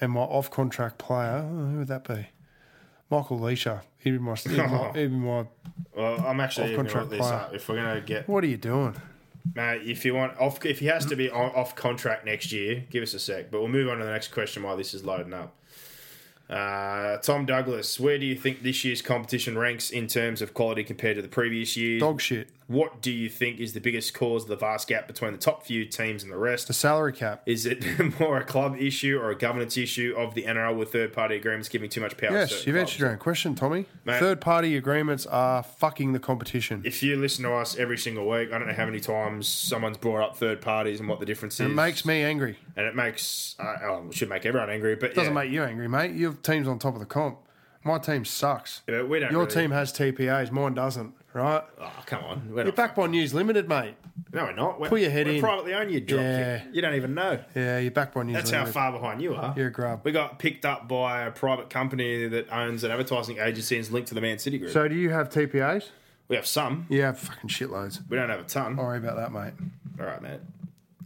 And 0.00 0.12
my 0.12 0.20
off 0.22 0.50
contract 0.50 0.98
player, 0.98 1.42
who 1.42 1.78
would 1.78 1.88
that 1.88 2.02
be? 2.06 2.26
Michael 3.10 3.38
Lichaa. 3.38 3.82
He'd 4.04 4.10
be 4.12 4.18
my, 4.18 4.34
he'd 4.34 4.50
be 4.50 4.56
my, 4.58 4.92
he'd 4.92 4.94
be 4.94 5.08
my 5.08 5.46
well, 5.96 6.20
I'm 6.26 6.38
actually 6.40 6.72
even 6.72 6.86
going 6.86 6.88
to 6.88 6.98
Off-contract 6.98 7.10
look 7.10 7.10
this 7.10 7.26
player. 7.26 7.40
up. 7.40 7.54
If 7.54 7.68
we're 7.68 7.76
going 7.76 7.94
to 7.94 8.06
get 8.06 8.28
What 8.28 8.44
are 8.44 8.46
you 8.46 8.56
doing? 8.58 8.94
Mate, 9.54 9.82
if 9.84 10.04
you 10.04 10.14
want 10.14 10.38
off, 10.38 10.64
if 10.64 10.78
he 10.78 10.86
has 10.86 11.04
to 11.06 11.16
be 11.16 11.30
on, 11.30 11.50
off 11.50 11.74
contract 11.74 12.24
next 12.24 12.52
year, 12.52 12.84
give 12.90 13.02
us 13.02 13.12
a 13.14 13.18
sec. 13.18 13.50
But 13.50 13.60
we'll 13.60 13.68
move 13.68 13.88
on 13.88 13.98
to 13.98 14.04
the 14.04 14.10
next 14.10 14.28
question 14.28 14.62
while 14.62 14.76
this 14.76 14.94
is 14.94 15.04
loading 15.04 15.34
up. 15.34 15.54
Uh, 16.48 17.16
Tom 17.18 17.46
Douglas, 17.46 17.98
where 17.98 18.18
do 18.18 18.26
you 18.26 18.36
think 18.36 18.62
this 18.62 18.84
year's 18.84 19.00
competition 19.00 19.56
ranks 19.56 19.90
in 19.90 20.06
terms 20.06 20.42
of 20.42 20.52
quality 20.54 20.84
compared 20.84 21.16
to 21.16 21.22
the 21.22 21.28
previous 21.28 21.76
year? 21.76 21.98
Dog 21.98 22.20
shit. 22.20 22.48
What 22.66 23.02
do 23.02 23.10
you 23.10 23.28
think 23.28 23.60
is 23.60 23.74
the 23.74 23.80
biggest 23.80 24.14
cause 24.14 24.44
of 24.44 24.48
the 24.48 24.56
vast 24.56 24.88
gap 24.88 25.06
between 25.06 25.32
the 25.32 25.38
top 25.38 25.66
few 25.66 25.84
teams 25.84 26.22
and 26.22 26.32
the 26.32 26.36
rest? 26.38 26.66
The 26.66 26.72
salary 26.72 27.12
cap. 27.12 27.42
Is 27.44 27.66
it 27.66 27.84
more 28.20 28.38
a 28.38 28.44
club 28.44 28.76
issue 28.78 29.18
or 29.20 29.30
a 29.30 29.36
governance 29.36 29.76
issue 29.76 30.14
of 30.16 30.34
the 30.34 30.44
NRL 30.44 30.74
with 30.78 30.90
third 30.90 31.12
party 31.12 31.36
agreements 31.36 31.68
giving 31.68 31.90
too 31.90 32.00
much 32.00 32.16
power? 32.16 32.30
to 32.30 32.36
Yes, 32.36 32.66
you've 32.66 32.76
answered 32.76 33.00
your 33.00 33.10
own 33.10 33.18
question, 33.18 33.54
Tommy. 33.54 33.84
Mate. 34.06 34.18
Third 34.18 34.40
party 34.40 34.76
agreements 34.78 35.26
are 35.26 35.62
fucking 35.62 36.12
the 36.14 36.18
competition. 36.18 36.80
If 36.86 37.02
you 37.02 37.16
listen 37.16 37.44
to 37.44 37.52
us 37.52 37.76
every 37.76 37.98
single 37.98 38.26
week, 38.26 38.50
I 38.50 38.58
don't 38.58 38.66
know 38.68 38.72
how 38.74 38.86
many 38.86 39.00
times 39.00 39.46
someone's 39.46 39.98
brought 39.98 40.22
up 40.30 40.36
third 40.38 40.62
parties 40.62 41.00
and 41.00 41.08
what 41.08 41.20
the 41.20 41.26
difference 41.26 41.60
is. 41.60 41.66
It 41.70 41.74
makes 41.74 42.06
me 42.06 42.22
angry. 42.22 42.56
and 42.76 42.86
it 42.86 42.94
makes 42.96 43.56
uh, 43.58 43.76
oh, 43.82 44.06
it 44.08 44.14
should 44.14 44.30
make 44.30 44.46
everyone 44.46 44.70
angry. 44.70 44.94
But 44.96 45.10
It 45.10 45.16
doesn't 45.16 45.34
yeah, 45.34 45.40
make 45.42 45.52
you 45.52 45.62
angry, 45.64 45.88
mate. 45.88 46.12
Your 46.14 46.32
team's 46.32 46.66
on 46.66 46.78
top 46.78 46.94
of 46.94 47.00
the 47.00 47.06
comp. 47.06 47.40
My 47.84 47.98
team 47.98 48.24
sucks. 48.24 48.80
Yeah, 48.88 49.02
we 49.02 49.20
don't 49.20 49.30
Your 49.30 49.42
really- 49.42 49.52
team 49.54 49.70
has 49.72 49.92
TPAs, 49.92 50.50
mine 50.50 50.72
doesn't, 50.72 51.12
right? 51.34 51.62
Oh, 51.80 51.92
come 52.06 52.24
on, 52.24 52.48
we're 52.50 52.56
You're 52.56 52.64
not, 52.66 52.76
backed 52.76 52.96
by 52.96 53.06
News 53.06 53.34
Limited, 53.34 53.68
mate. 53.68 53.94
no, 54.32 54.44
we're 54.44 54.52
not. 54.52 54.80
We're, 54.80 54.88
Pull 54.88 54.98
your 54.98 55.10
head 55.10 55.26
we're 55.26 55.34
in. 55.34 55.40
privately 55.42 55.74
owned. 55.74 55.90
You 55.90 56.00
drop 56.00 56.20
Yeah. 56.22 56.62
you. 56.64 56.70
you 56.74 56.80
don't 56.82 56.94
even 56.94 57.12
know. 57.14 57.38
Yeah, 57.54 57.78
you're 57.78 57.90
backed 57.90 58.14
by 58.14 58.22
News 58.22 58.34
That's 58.36 58.50
how 58.50 58.58
Limited. 58.60 58.72
far 58.72 58.92
behind 58.92 59.20
you 59.20 59.34
are. 59.34 59.52
You're 59.56 59.68
a 59.68 59.72
grub. 59.72 60.00
We 60.04 60.12
got 60.12 60.38
picked 60.38 60.64
up 60.64 60.88
by 60.88 61.22
a 61.22 61.30
private 61.30 61.68
company 61.68 62.26
that 62.28 62.48
owns 62.50 62.84
an 62.84 62.90
advertising 62.90 63.38
agency 63.38 63.76
and 63.76 63.82
is 63.84 63.90
linked 63.92 64.08
to 64.08 64.14
the 64.14 64.20
Man 64.20 64.38
City 64.38 64.58
Group. 64.58 64.72
So 64.72 64.88
do 64.88 64.94
you 64.94 65.10
have 65.10 65.28
TPAs? 65.28 65.90
we 66.28 66.36
have 66.36 66.46
some. 66.46 66.86
Have 66.90 67.18
fucking 67.18 67.50
shitloads. 67.50 68.00
We 68.08 68.16
don't 68.16 68.30
have 68.30 68.40
a 68.40 68.44
ton. 68.44 68.76
Don't 68.76 68.86
worry 68.86 68.98
about 68.98 69.16
that, 69.16 69.30
mate. 69.32 69.52
All 70.00 70.06
right, 70.06 70.22
mate. 70.22 70.40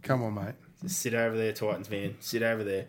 Come 0.03 0.23
on, 0.23 0.33
mate. 0.35 0.55
Just 0.81 0.99
sit 1.01 1.13
over 1.13 1.35
there, 1.35 1.51
Titans 1.51 1.89
man. 1.89 2.15
Sit 2.21 2.41
over 2.41 2.63
there. 2.63 2.85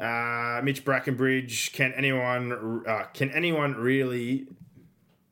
Uh, 0.00 0.60
Mitch 0.62 0.84
Brackenbridge. 0.84 1.72
Can 1.72 1.92
anyone? 1.94 2.82
Uh, 2.86 3.04
can 3.12 3.30
anyone 3.30 3.74
really? 3.74 4.46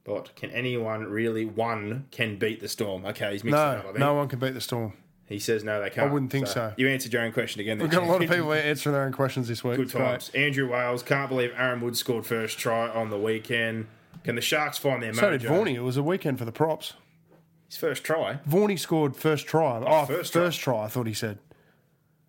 What 0.04 0.36
can 0.36 0.50
anyone 0.50 1.04
really? 1.04 1.44
One 1.44 2.06
can 2.10 2.36
beat 2.38 2.60
the 2.60 2.68
storm. 2.68 3.06
Okay, 3.06 3.32
he's 3.32 3.42
mixed 3.42 3.56
it 3.56 3.60
up. 3.60 3.86
I 3.88 3.92
No, 3.92 3.98
no 3.98 4.14
one 4.14 4.28
can 4.28 4.38
beat 4.38 4.52
the 4.52 4.60
storm. 4.60 4.92
He 5.26 5.38
says 5.38 5.64
no, 5.64 5.80
they 5.80 5.88
can't. 5.88 6.10
I 6.10 6.12
wouldn't 6.12 6.30
think 6.30 6.46
so. 6.46 6.74
You 6.76 6.88
answered 6.88 7.12
your 7.12 7.22
own 7.22 7.32
question 7.32 7.60
again. 7.62 7.78
We've 7.78 7.90
got 7.90 8.02
a 8.02 8.06
lot 8.06 8.22
of 8.22 8.28
people 8.28 8.52
answering 8.52 8.92
their 8.92 9.04
own 9.04 9.12
questions 9.12 9.48
this 9.48 9.64
week. 9.64 9.76
Good 9.76 9.90
times. 9.90 10.30
Andrew 10.34 10.70
Wales 10.70 11.02
can't 11.02 11.30
believe 11.30 11.52
Aaron 11.56 11.80
Wood 11.80 11.96
scored 11.96 12.26
first 12.26 12.58
try 12.58 12.88
on 12.88 13.08
the 13.08 13.18
weekend. 13.18 13.86
Can 14.22 14.34
the 14.34 14.42
Sharks 14.42 14.76
find 14.76 15.02
their 15.02 15.14
So 15.14 15.30
did 15.30 15.42
mojo? 15.42 15.48
Vorney. 15.48 15.74
It 15.74 15.80
was 15.82 15.96
a 15.96 16.02
weekend 16.02 16.38
for 16.38 16.44
the 16.44 16.52
props. 16.52 16.94
His 17.68 17.78
first 17.78 18.04
try. 18.04 18.38
Vorney 18.48 18.78
scored 18.78 19.16
first 19.16 19.46
try. 19.46 19.82
Oh, 19.84 20.04
first 20.04 20.32
first, 20.32 20.60
try. 20.60 20.74
try. 20.74 20.84
I 20.84 20.88
thought 20.88 21.06
he 21.06 21.14
said. 21.14 21.38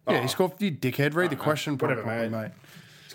Yeah, 0.07 0.19
he 0.19 0.23
oh. 0.23 0.27
scored. 0.27 0.53
You 0.59 0.71
dickhead. 0.71 1.15
Read 1.15 1.31
the 1.31 1.35
oh, 1.35 1.39
question 1.39 1.77
whatever, 1.77 2.03
properly, 2.03 2.29
mate. 2.29 2.41
mate. 2.43 2.51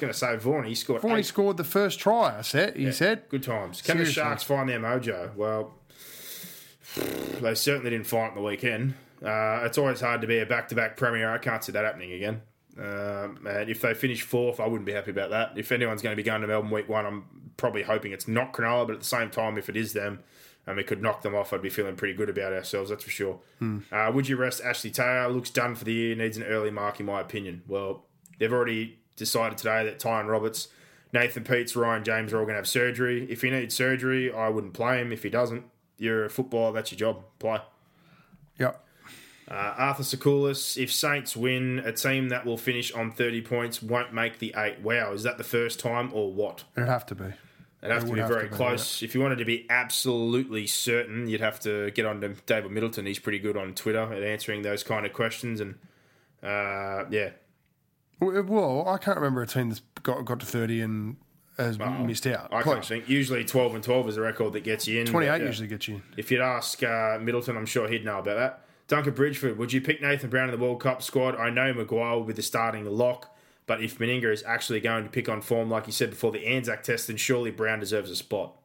Going 0.00 0.10
to 0.14 0.18
say 0.18 0.34
Vaughan. 0.36 0.64
He 0.64 0.74
scored. 0.74 1.04
Eight. 1.04 1.26
scored 1.26 1.58
the 1.58 1.64
first 1.64 2.00
try. 2.00 2.38
I 2.38 2.40
said. 2.40 2.74
He 2.74 2.90
said. 2.90 3.28
Good 3.28 3.42
times. 3.42 3.82
Can 3.82 3.98
the 3.98 4.06
Sharks 4.06 4.42
find 4.42 4.66
their 4.66 4.80
mojo? 4.80 5.34
Well, 5.36 5.74
they 7.42 7.54
certainly 7.54 7.90
didn't 7.90 8.06
find 8.06 8.32
it 8.32 8.34
the 8.34 8.40
weekend. 8.40 8.94
Uh, 9.22 9.60
it's 9.64 9.76
always 9.76 10.00
hard 10.00 10.22
to 10.22 10.26
be 10.26 10.38
a 10.38 10.46
back-to-back 10.46 10.96
premier. 10.96 11.30
I 11.30 11.36
can't 11.36 11.62
see 11.62 11.72
that 11.72 11.84
happening 11.84 12.12
again. 12.12 12.40
Um, 12.78 13.46
and 13.46 13.68
if 13.68 13.82
they 13.82 13.92
finish 13.92 14.22
fourth, 14.22 14.58
I 14.58 14.66
wouldn't 14.66 14.86
be 14.86 14.92
happy 14.92 15.10
about 15.10 15.28
that. 15.30 15.52
If 15.56 15.70
anyone's 15.70 16.00
going 16.00 16.12
to 16.12 16.16
be 16.16 16.22
going 16.22 16.40
to 16.40 16.46
Melbourne 16.46 16.70
week 16.70 16.88
one, 16.88 17.04
I'm 17.04 17.24
probably 17.58 17.82
hoping 17.82 18.12
it's 18.12 18.26
not 18.26 18.54
Cronulla. 18.54 18.86
But 18.86 18.94
at 18.94 19.00
the 19.00 19.06
same 19.06 19.28
time, 19.28 19.58
if 19.58 19.68
it 19.68 19.76
is 19.76 19.92
them, 19.92 20.20
and 20.66 20.78
we 20.78 20.82
could 20.82 21.02
knock 21.02 21.20
them 21.20 21.34
off, 21.34 21.52
I'd 21.52 21.60
be 21.60 21.68
feeling 21.68 21.96
pretty 21.96 22.14
good 22.14 22.30
about 22.30 22.54
ourselves. 22.54 22.88
That's 22.88 23.04
for 23.04 23.10
sure. 23.10 23.40
Uh, 23.92 24.10
would 24.14 24.28
you 24.30 24.36
rest 24.38 24.62
Ashley 24.64 24.90
Taylor? 24.90 25.28
Looks 25.28 25.50
done 25.50 25.74
for 25.74 25.84
the 25.84 25.92
year. 25.92 26.16
Needs 26.16 26.38
an 26.38 26.44
early 26.44 26.70
mark, 26.70 27.00
in 27.00 27.04
my 27.04 27.20
opinion. 27.20 27.64
Well, 27.68 28.06
they've 28.38 28.50
already 28.52 29.00
decided 29.16 29.58
today 29.58 29.84
that 29.84 29.98
Tyrone 29.98 30.26
Roberts, 30.26 30.68
Nathan 31.12 31.44
Peats, 31.44 31.76
Ryan 31.76 32.04
James 32.04 32.32
are 32.32 32.38
all 32.38 32.44
going 32.44 32.54
to 32.54 32.58
have 32.58 32.68
surgery. 32.68 33.26
If 33.30 33.42
he 33.42 33.50
needs 33.50 33.74
surgery, 33.74 34.32
I 34.32 34.48
wouldn't 34.48 34.72
play 34.74 35.00
him. 35.00 35.12
If 35.12 35.22
he 35.22 35.30
doesn't, 35.30 35.64
you're 35.98 36.24
a 36.24 36.30
footballer. 36.30 36.72
That's 36.72 36.92
your 36.92 36.98
job. 36.98 37.24
Play. 37.38 37.60
Yep. 38.58 38.84
Uh, 39.50 39.74
Arthur 39.76 40.04
Sakulis, 40.04 40.80
if 40.80 40.92
Saints 40.92 41.36
win, 41.36 41.80
a 41.80 41.92
team 41.92 42.28
that 42.28 42.46
will 42.46 42.56
finish 42.56 42.92
on 42.92 43.10
30 43.10 43.42
points 43.42 43.82
won't 43.82 44.14
make 44.14 44.38
the 44.38 44.54
eight. 44.56 44.80
Wow, 44.80 45.12
is 45.12 45.24
that 45.24 45.38
the 45.38 45.44
first 45.44 45.80
time 45.80 46.10
or 46.14 46.32
what? 46.32 46.62
It'd 46.76 46.88
have 46.88 47.04
to 47.06 47.16
be. 47.16 47.24
It'd 47.82 47.92
have 47.92 48.04
It 48.04 48.08
to 48.08 48.12
be 48.12 48.20
very 48.20 48.44
to 48.44 48.50
be, 48.50 48.56
close. 48.56 49.02
If 49.02 49.14
you 49.14 49.20
wanted 49.20 49.38
to 49.38 49.44
be 49.44 49.66
absolutely 49.68 50.68
certain, 50.68 51.26
you'd 51.28 51.40
have 51.40 51.58
to 51.60 51.90
get 51.90 52.06
on 52.06 52.20
to 52.20 52.28
David 52.46 52.70
Middleton. 52.70 53.06
He's 53.06 53.18
pretty 53.18 53.40
good 53.40 53.56
on 53.56 53.74
Twitter 53.74 54.12
at 54.12 54.22
answering 54.22 54.62
those 54.62 54.84
kind 54.84 55.04
of 55.04 55.12
questions. 55.12 55.60
And 55.60 55.74
uh, 56.44 57.06
yeah, 57.10 57.30
Well, 58.20 58.42
Well, 58.42 58.88
I 58.88 58.98
can't 58.98 59.16
remember 59.16 59.42
a 59.42 59.46
team 59.46 59.68
that's 59.70 59.82
got 60.02 60.24
got 60.24 60.40
to 60.40 60.46
thirty 60.46 60.80
and 60.80 61.16
has 61.56 61.78
missed 61.78 62.26
out. 62.26 62.52
I 62.52 62.62
Please. 62.62 62.72
can't 62.72 62.84
think. 62.86 63.08
Usually 63.08 63.44
12 63.44 63.74
and 63.74 63.84
12 63.84 64.08
is 64.08 64.14
the 64.14 64.22
record 64.22 64.54
that 64.54 64.64
gets 64.64 64.88
you 64.88 65.00
in. 65.00 65.06
Twenty 65.06 65.26
but, 65.26 65.40
eight 65.40 65.46
usually 65.46 65.68
gets 65.68 65.88
you. 65.88 65.96
in. 65.96 66.02
If 66.16 66.30
you'd 66.30 66.40
ask 66.40 66.82
uh, 66.82 67.18
Middleton, 67.20 67.56
I'm 67.56 67.66
sure 67.66 67.86
he'd 67.88 68.04
know 68.04 68.18
about 68.18 68.36
that. 68.36 68.64
Duncan 68.88 69.12
Bridgeford, 69.12 69.56
would 69.56 69.72
you 69.72 69.80
pick 69.80 70.00
Nathan 70.02 70.30
Brown 70.30 70.48
in 70.50 70.58
the 70.58 70.62
World 70.64 70.80
Cup 70.80 71.02
squad? 71.02 71.36
I 71.36 71.50
know 71.50 71.72
Maguire 71.72 72.16
will 72.16 72.24
be 72.24 72.32
the 72.32 72.42
starting 72.42 72.86
lock, 72.86 73.36
but 73.66 73.82
if 73.82 73.98
Meninga 73.98 74.32
is 74.32 74.42
actually 74.42 74.80
going 74.80 75.04
to 75.04 75.10
pick 75.10 75.28
on 75.28 75.42
form, 75.42 75.70
like 75.70 75.86
you 75.86 75.92
said 75.92 76.10
before 76.10 76.32
the 76.32 76.44
Anzac 76.46 76.82
test, 76.82 77.06
then 77.06 77.16
surely 77.16 77.50
Brown 77.50 77.78
deserves 77.78 78.10
a 78.10 78.16
spot. 78.16 78.56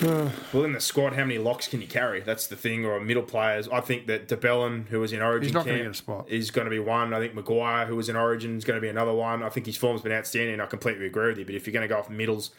Well, 0.00 0.64
in 0.64 0.72
the 0.72 0.80
squad, 0.80 1.14
how 1.14 1.24
many 1.24 1.38
locks 1.38 1.66
can 1.68 1.80
you 1.80 1.86
carry? 1.88 2.20
That's 2.20 2.46
the 2.46 2.56
thing, 2.56 2.84
or 2.86 3.00
middle 3.00 3.22
players. 3.24 3.68
I 3.68 3.80
think 3.80 4.06
that 4.06 4.28
de 4.28 4.36
Belin, 4.36 4.86
who 4.88 5.00
was 5.00 5.12
in 5.12 5.20
Origin 5.20 5.48
He's 5.48 5.54
not 5.54 5.66
get 5.66 5.80
a 5.80 5.94
spot. 5.94 6.26
is 6.28 6.50
going 6.50 6.66
to 6.66 6.70
be 6.70 6.78
one. 6.78 7.12
I 7.12 7.18
think 7.18 7.34
Maguire, 7.34 7.86
who 7.86 7.96
was 7.96 8.08
in 8.08 8.16
Origin, 8.16 8.56
is 8.56 8.64
going 8.64 8.76
to 8.76 8.80
be 8.80 8.88
another 8.88 9.12
one. 9.12 9.42
I 9.42 9.48
think 9.48 9.66
his 9.66 9.76
form's 9.76 10.00
been 10.02 10.12
outstanding, 10.12 10.60
I 10.60 10.66
completely 10.66 11.06
agree 11.06 11.28
with 11.28 11.38
you. 11.38 11.44
But 11.44 11.54
if 11.54 11.66
you're 11.66 11.72
going 11.72 11.86
to 11.86 11.92
go 11.92 11.98
off 11.98 12.08
middles 12.08 12.50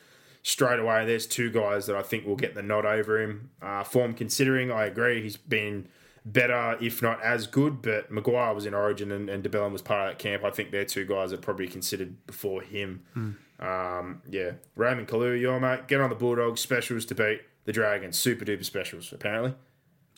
straight 0.44 0.80
away, 0.80 1.06
there's 1.06 1.26
two 1.26 1.49
guys 1.49 1.86
that 1.86 1.95
I 1.95 2.02
think 2.02 2.26
will 2.26 2.36
get 2.36 2.53
the 2.53 2.62
nod 2.62 2.86
over 2.86 3.22
him. 3.22 3.49
Uh, 3.62 3.84
form 3.84 4.14
considering, 4.14 4.72
I 4.72 4.86
agree, 4.86 5.22
he's 5.24 5.38
been 5.38 5.88
better, 6.26 6.78
if 6.82 7.02
not 7.02 7.24
as 7.24 7.48
good. 7.48 7.82
But 7.82 8.12
Maguire 8.12 8.53
was 8.53 8.66
in 8.66 8.74
Origin, 8.74 9.12
and, 9.12 9.30
and 9.30 9.41
de 9.41 9.49
Belin 9.49 9.72
was 9.72 9.82
part 9.82 10.08
of 10.08 10.12
that 10.14 10.20
camp. 10.20 10.44
I 10.44 10.52
think 10.52 10.72
they're 10.72 10.86
two 10.86 11.06
guys 11.06 11.32
that 11.32 11.41
probably 11.41 11.68
considered 11.68 12.28
before 12.28 12.62
him. 12.62 13.38
Um, 13.62 14.22
yeah, 14.30 14.54
Raymond 14.76 15.08
Kalu, 15.08 15.40
your 15.40 15.60
mate, 15.60 15.88
get 15.88 16.02
on 16.02 16.10
the 16.10 16.16
Bulldogs 16.16 16.62
specials 16.62 17.06
to 17.06 17.16
beat 17.16 17.42
the 17.66 17.72
Dragons. 17.72 18.18
Super 18.18 18.44
duper 18.44 18.66
specials, 18.66 19.14
apparently. 19.14 19.54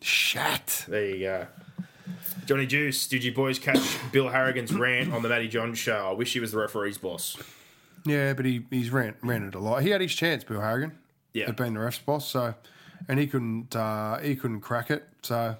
Shat. 0.02 0.86
There 0.88 1.06
you 1.06 1.20
go. 1.20 1.48
Johnny 2.46 2.66
Juice, 2.66 3.08
did 3.08 3.24
you 3.24 3.34
boys 3.34 3.60
catch 3.60 3.98
Bill 4.12 4.30
Harrigan's 4.30 4.74
rant 4.74 5.14
on 5.14 5.22
the 5.24 5.30
Matty 5.30 5.48
John 5.48 5.74
show? 5.74 6.10
I 6.10 6.14
wish 6.14 6.34
he 6.34 6.40
was 6.40 6.52
the 6.52 6.58
referee's 6.58 6.98
boss. 6.98 7.38
Yeah, 8.06 8.34
but 8.34 8.46
he 8.46 8.66
he's 8.70 8.90
ran 8.90 9.16
ran 9.22 9.44
it 9.48 9.56
a 9.56 9.60
lot. 9.60 9.82
He 9.82 9.90
had 9.92 10.02
his 10.02 10.14
chance, 10.14 10.44
Bill 10.44 10.60
Harrigan. 10.60 10.98
Yeah. 11.34 11.50
at 11.50 11.58
being 11.58 11.74
the 11.74 11.80
ref's 11.80 12.00
boss. 12.00 12.28
So, 12.30 12.54
and 13.08 13.20
he 13.20 13.28
couldn't 13.28 13.76
uh, 13.76 14.20
he 14.20 14.36
couldn't 14.36 14.62
crack 14.62 14.92
it. 14.92 15.04
So, 15.22 15.56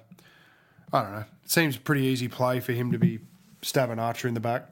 I 0.92 1.02
don't 1.02 1.12
know. 1.12 1.24
It 1.42 1.50
seems 1.50 1.76
a 1.76 1.80
pretty 1.80 2.02
easy 2.02 2.28
play 2.28 2.60
for 2.60 2.72
him 2.72 2.92
to 2.92 2.98
be 2.98 3.20
stabbing 3.62 3.98
Archer 3.98 4.28
in 4.28 4.34
the 4.34 4.40
back. 4.40 4.68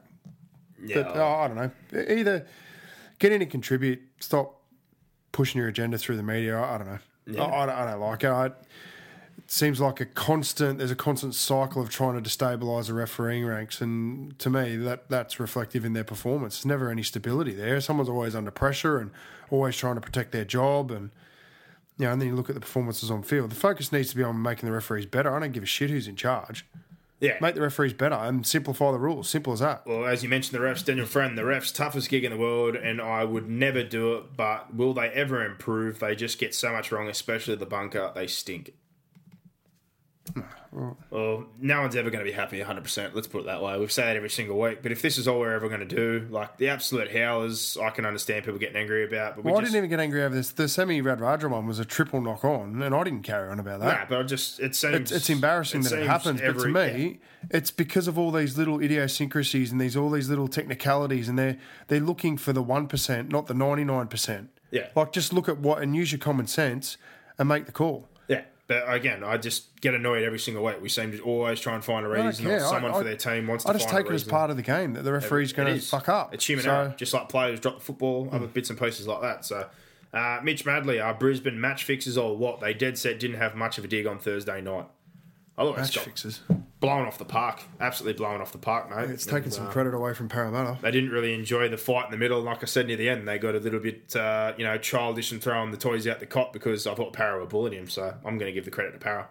Yeah, 0.85 1.01
But 1.03 1.17
oh, 1.17 1.25
I 1.25 1.47
don't 1.47 1.57
know. 1.57 1.71
Either 2.13 2.45
get 3.19 3.31
in 3.31 3.41
and 3.41 3.51
contribute. 3.51 4.01
Stop 4.19 4.59
pushing 5.31 5.59
your 5.59 5.67
agenda 5.67 5.97
through 5.97 6.17
the 6.17 6.23
media. 6.23 6.57
I, 6.57 6.75
I 6.75 6.77
don't 6.77 6.87
know. 6.87 7.43
I, 7.43 7.63
I, 7.63 7.65
don't, 7.65 7.75
I 7.75 7.91
don't 7.91 8.01
like 8.01 8.23
it. 8.23 8.29
I, 8.29 8.45
it 9.37 9.51
seems 9.51 9.81
like 9.81 9.99
a 9.99 10.05
constant. 10.05 10.77
There's 10.77 10.91
a 10.91 10.95
constant 10.95 11.35
cycle 11.35 11.81
of 11.81 11.89
trying 11.89 12.21
to 12.21 12.29
destabilise 12.29 12.87
the 12.87 12.93
refereeing 12.93 13.45
ranks, 13.45 13.81
and 13.81 14.37
to 14.39 14.49
me, 14.49 14.75
that 14.77 15.09
that's 15.09 15.39
reflective 15.39 15.85
in 15.85 15.93
their 15.93 16.03
performance. 16.03 16.57
There's 16.57 16.65
never 16.65 16.89
any 16.89 17.03
stability 17.03 17.53
there. 17.53 17.81
Someone's 17.81 18.09
always 18.09 18.35
under 18.35 18.51
pressure 18.51 18.99
and 18.99 19.11
always 19.49 19.75
trying 19.75 19.95
to 19.95 20.01
protect 20.01 20.31
their 20.31 20.45
job, 20.45 20.91
and 20.91 21.09
you 21.97 22.05
know, 22.05 22.11
and 22.11 22.21
then 22.21 22.29
you 22.29 22.35
look 22.35 22.49
at 22.49 22.55
the 22.55 22.61
performances 22.61 23.09
on 23.11 23.23
field. 23.23 23.51
The 23.51 23.55
focus 23.55 23.91
needs 23.91 24.09
to 24.11 24.15
be 24.15 24.23
on 24.23 24.41
making 24.41 24.67
the 24.67 24.73
referees 24.73 25.05
better. 25.05 25.35
I 25.35 25.39
don't 25.39 25.51
give 25.51 25.63
a 25.63 25.67
shit 25.67 25.89
who's 25.89 26.07
in 26.07 26.15
charge. 26.15 26.65
Yeah. 27.23 27.37
Make 27.39 27.55
the 27.55 27.61
referees 27.61 27.93
better 27.93 28.15
and 28.15 28.45
simplify 28.45 28.91
the 28.91 28.99
rules. 28.99 29.29
Simple 29.29 29.53
as 29.53 29.59
that. 29.59 29.85
Well, 29.85 30.05
as 30.05 30.23
you 30.23 30.29
mentioned, 30.29 30.59
the 30.59 30.63
refs, 30.63 30.83
Daniel 30.83 31.05
Friend, 31.05 31.37
the 31.37 31.43
refs, 31.43 31.73
toughest 31.73 32.09
gig 32.09 32.25
in 32.25 32.31
the 32.31 32.37
world, 32.37 32.75
and 32.75 33.01
I 33.01 33.23
would 33.23 33.49
never 33.49 33.81
do 33.81 34.15
it. 34.15 34.35
But 34.35 34.75
will 34.75 34.93
they 34.93 35.07
ever 35.07 35.43
improve? 35.45 35.99
They 35.99 36.15
just 36.15 36.37
get 36.37 36.53
so 36.53 36.73
much 36.73 36.91
wrong, 36.91 37.07
especially 37.07 37.55
the 37.55 37.65
bunker. 37.65 38.11
They 38.13 38.27
stink. 38.27 38.73
Well, 41.11 41.45
no 41.59 41.81
one's 41.81 41.95
ever 41.95 42.09
going 42.09 42.23
to 42.23 42.29
be 42.29 42.35
happy 42.35 42.59
100%. 42.59 43.13
Let's 43.13 43.27
put 43.27 43.41
it 43.41 43.45
that 43.45 43.61
way. 43.61 43.77
We've 43.77 43.91
said 43.91 44.05
that 44.05 44.15
every 44.15 44.29
single 44.29 44.59
week. 44.59 44.81
But 44.81 44.91
if 44.91 45.01
this 45.01 45.17
is 45.17 45.27
all 45.27 45.39
we're 45.39 45.53
ever 45.53 45.67
going 45.67 45.87
to 45.87 45.95
do, 45.95 46.27
like 46.31 46.57
the 46.57 46.69
absolute 46.69 47.15
howlers, 47.15 47.77
I 47.77 47.91
can 47.91 48.05
understand 48.05 48.45
people 48.45 48.59
getting 48.59 48.75
angry 48.75 49.05
about. 49.05 49.35
But 49.35 49.45
we 49.45 49.51
Well, 49.51 49.59
I 49.59 49.63
didn't 49.63 49.77
even 49.77 49.89
get 49.89 49.99
angry 49.99 50.23
over 50.23 50.33
this. 50.33 50.51
The 50.51 50.67
semi 50.67 51.01
Radradra 51.01 51.49
one 51.49 51.67
was 51.67 51.79
a 51.79 51.85
triple 51.85 52.21
knock 52.21 52.43
on, 52.43 52.81
and 52.81 52.95
I 52.95 53.03
didn't 53.03 53.23
carry 53.23 53.49
on 53.49 53.59
about 53.59 53.81
that. 53.81 53.99
Nah, 53.99 54.05
but 54.09 54.19
I 54.19 54.23
just 54.23 54.59
it 54.59 54.75
seems 54.75 54.95
it's, 54.95 55.11
it's 55.11 55.29
embarrassing 55.29 55.81
that 55.81 55.93
it 55.93 56.07
happens, 56.07 56.41
but 56.41 56.53
to 56.53 56.59
every- 56.59 56.73
me, 56.73 57.19
it's 57.51 57.71
because 57.71 58.07
of 58.07 58.17
all 58.17 58.31
these 58.31 58.57
little 58.57 58.81
idiosyncrasies 58.81 59.71
and 59.71 59.79
these 59.79 59.95
all 59.95 60.09
these 60.09 60.29
little 60.29 60.47
technicalities, 60.47 61.29
and 61.29 61.37
they're 61.37 61.57
they're 61.87 61.99
looking 61.99 62.37
for 62.37 62.53
the 62.53 62.63
one 62.63 62.87
percent, 62.87 63.29
not 63.29 63.47
the 63.47 63.53
ninety 63.53 63.83
nine 63.83 64.07
percent. 64.07 64.49
Yeah. 64.71 64.87
like 64.95 65.11
just 65.11 65.31
look 65.31 65.47
at 65.47 65.59
what 65.59 65.83
and 65.83 65.95
use 65.95 66.11
your 66.11 66.17
common 66.17 66.47
sense 66.47 66.97
and 67.37 67.47
make 67.47 67.67
the 67.67 67.71
call. 67.71 68.09
But 68.73 68.93
again, 68.93 69.23
I 69.23 69.37
just 69.37 69.79
get 69.81 69.93
annoyed 69.93 70.23
every 70.23 70.39
single 70.39 70.63
week. 70.63 70.81
We 70.81 70.89
seem 70.89 71.11
to 71.11 71.19
always 71.21 71.59
try 71.59 71.75
and 71.75 71.83
find 71.83 72.05
a 72.05 72.09
reason, 72.09 72.47
or 72.47 72.59
someone 72.59 72.91
I- 72.91 72.97
for 72.97 73.03
their 73.03 73.15
team 73.15 73.47
wants 73.47 73.65
to. 73.65 73.69
I 73.69 73.73
just 73.73 73.89
take 73.89 74.05
it 74.07 74.11
as 74.11 74.23
part 74.23 74.49
of 74.49 74.57
the 74.57 74.63
game 74.63 74.93
that 74.93 75.03
the 75.03 75.13
referee's 75.13 75.53
going 75.53 75.75
to 75.75 75.81
fuck 75.81 76.09
up. 76.09 76.33
It's 76.33 76.45
human 76.47 76.65
So- 76.65 76.71
error, 76.73 76.93
just 76.97 77.13
like 77.13 77.29
players 77.29 77.59
drop 77.59 77.75
the 77.79 77.83
football, 77.83 78.29
other 78.31 78.47
bits 78.47 78.69
and 78.69 78.79
pieces 78.79 79.07
like 79.07 79.21
that. 79.21 79.45
So, 79.45 79.67
uh, 80.13 80.39
Mitch 80.43 80.65
Madley, 80.65 80.99
our 80.99 81.13
Brisbane 81.13 81.59
match 81.59 81.83
fixes 81.83 82.17
or 82.17 82.35
what? 82.35 82.59
They 82.61 82.73
dead 82.73 82.97
set 82.97 83.19
didn't 83.19 83.37
have 83.37 83.55
much 83.55 83.77
of 83.77 83.83
a 83.83 83.87
dig 83.87 84.07
on 84.07 84.17
Thursday 84.19 84.61
night. 84.61 84.85
I 85.57 85.63
thought 85.63 85.77
Match 85.77 85.97
fixes. 85.99 86.41
blown 86.79 87.05
off 87.05 87.19
the 87.19 87.25
park, 87.25 87.61
absolutely 87.79 88.17
blown 88.17 88.41
off 88.41 88.51
the 88.51 88.57
park, 88.57 88.89
mate. 88.89 89.11
It's 89.11 89.25
taken 89.25 89.43
And, 89.43 89.53
some 89.53 89.67
uh, 89.67 89.71
credit 89.71 89.93
away 89.93 90.13
from 90.15 90.27
Parramatta. 90.27 90.79
They 90.81 90.89
didn't 90.89 91.11
really 91.11 91.33
enjoy 91.33 91.69
the 91.69 91.77
fight 91.77 92.05
in 92.05 92.11
the 92.11 92.17
middle. 92.17 92.41
Like 92.41 92.63
I 92.63 92.65
said 92.65 92.87
near 92.87 92.97
the 92.97 93.07
end, 93.07 93.27
they 93.27 93.37
got 93.37 93.53
a 93.53 93.59
little 93.59 93.79
bit, 93.79 94.15
uh, 94.15 94.53
you 94.57 94.63
know, 94.63 94.77
childish 94.79 95.31
and 95.31 95.41
throwing 95.41 95.69
the 95.69 95.77
toys 95.77 96.07
out 96.07 96.19
the 96.19 96.25
cot 96.25 96.53
because 96.53 96.87
I 96.87 96.95
thought 96.95 97.13
Para 97.13 97.39
were 97.39 97.45
bullying 97.45 97.77
him. 97.77 97.89
So 97.89 98.15
I'm 98.25 98.37
going 98.39 98.49
to 98.49 98.53
give 98.53 98.65
the 98.65 98.71
credit 98.71 98.93
to 98.93 98.97
Para. 98.99 99.27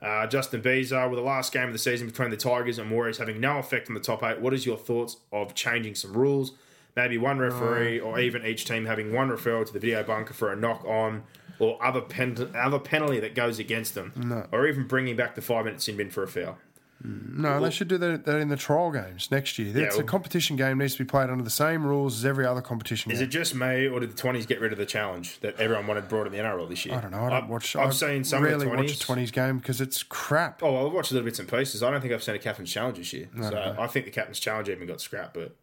Uh, 0.00 0.26
Justin 0.26 0.60
Beezer, 0.62 1.08
with 1.08 1.18
the 1.18 1.24
last 1.24 1.52
game 1.52 1.66
of 1.66 1.72
the 1.72 1.78
season 1.78 2.06
between 2.06 2.30
the 2.30 2.36
Tigers 2.36 2.78
and 2.78 2.90
Warriors 2.90 3.18
having 3.18 3.40
no 3.40 3.58
effect 3.58 3.88
on 3.88 3.94
the 3.94 4.00
top 4.00 4.22
eight, 4.22 4.40
what 4.40 4.54
is 4.54 4.64
your 4.64 4.76
thoughts 4.76 5.16
of 5.32 5.54
changing 5.54 5.94
some 5.94 6.12
rules? 6.14 6.52
Maybe 6.96 7.18
one 7.18 7.38
referee 7.38 8.00
or 8.00 8.18
even 8.18 8.44
each 8.46 8.64
team 8.64 8.86
having 8.86 9.12
one 9.12 9.28
referral 9.28 9.66
to 9.66 9.72
the 9.72 9.78
video 9.78 10.02
bunker 10.02 10.32
for 10.32 10.50
a 10.50 10.56
knock 10.56 10.82
on 10.86 11.24
or 11.58 11.82
other 11.84 12.00
pen- 12.00 12.52
other 12.54 12.78
penalty 12.78 13.20
that 13.20 13.34
goes 13.34 13.58
against 13.58 13.94
them. 13.94 14.12
Or 14.52 14.66
even 14.66 14.86
bringing 14.86 15.16
back 15.16 15.34
the 15.34 15.42
five 15.42 15.64
minute 15.64 15.82
sin 15.82 15.96
bin 15.96 16.10
for 16.10 16.22
a 16.22 16.28
foul. 16.28 16.58
Mm. 17.04 17.36
No, 17.38 17.60
they 17.60 17.70
should 17.70 17.88
do 17.88 17.98
that, 17.98 18.24
that 18.24 18.36
in 18.38 18.48
the 18.48 18.56
trial 18.56 18.90
games 18.90 19.30
next 19.30 19.58
year. 19.58 19.68
It's 19.76 19.96
well- 19.96 20.04
a 20.04 20.08
competition 20.08 20.56
game 20.56 20.78
needs 20.78 20.94
to 20.94 21.04
be 21.04 21.08
played 21.08 21.28
under 21.28 21.44
the 21.44 21.50
same 21.50 21.84
rules 21.84 22.16
as 22.18 22.24
every 22.24 22.46
other 22.46 22.62
competition 22.62 23.12
Is 23.12 23.18
game. 23.18 23.28
it 23.28 23.30
just 23.30 23.54
me, 23.54 23.86
or 23.86 24.00
did 24.00 24.10
the 24.10 24.16
twenties 24.16 24.46
get 24.46 24.60
rid 24.60 24.72
of 24.72 24.78
the 24.78 24.86
challenge 24.86 25.38
that 25.40 25.60
everyone 25.60 25.86
wanted 25.86 26.08
brought 26.08 26.26
in 26.26 26.32
the 26.32 26.38
NRL 26.38 26.66
this 26.68 26.86
year? 26.86 26.94
I 26.94 27.00
don't 27.00 27.10
know. 27.10 27.24
I 27.24 27.30
don't 27.30 27.48
watch. 27.48 27.76
I've 27.76 27.88
I 27.88 27.92
seen 27.92 28.24
some 28.24 28.42
rarely 28.42 28.54
of 28.54 28.60
the 28.60 28.68
watch 28.68 28.76
twenties. 28.76 29.00
a 29.00 29.04
twenties 29.04 29.30
game 29.30 29.58
because 29.58 29.80
it's 29.80 30.02
crap. 30.02 30.62
Oh, 30.62 30.72
well, 30.72 30.86
I've 30.86 30.92
watched 30.92 31.10
a 31.10 31.14
little 31.14 31.26
bits 31.26 31.38
and 31.38 31.48
pieces. 31.48 31.82
I 31.82 31.90
don't 31.90 32.00
think 32.00 32.14
I've 32.14 32.22
seen 32.22 32.34
a 32.34 32.38
captain's 32.38 32.72
challenge 32.72 32.96
this 32.98 33.12
year. 33.12 33.28
so 33.40 33.76
I 33.78 33.86
think 33.88 34.06
the 34.06 34.10
captain's 34.10 34.40
challenge 34.40 34.68
even 34.68 34.86
got 34.86 35.00
scrapped. 35.00 35.34
But 35.34 35.54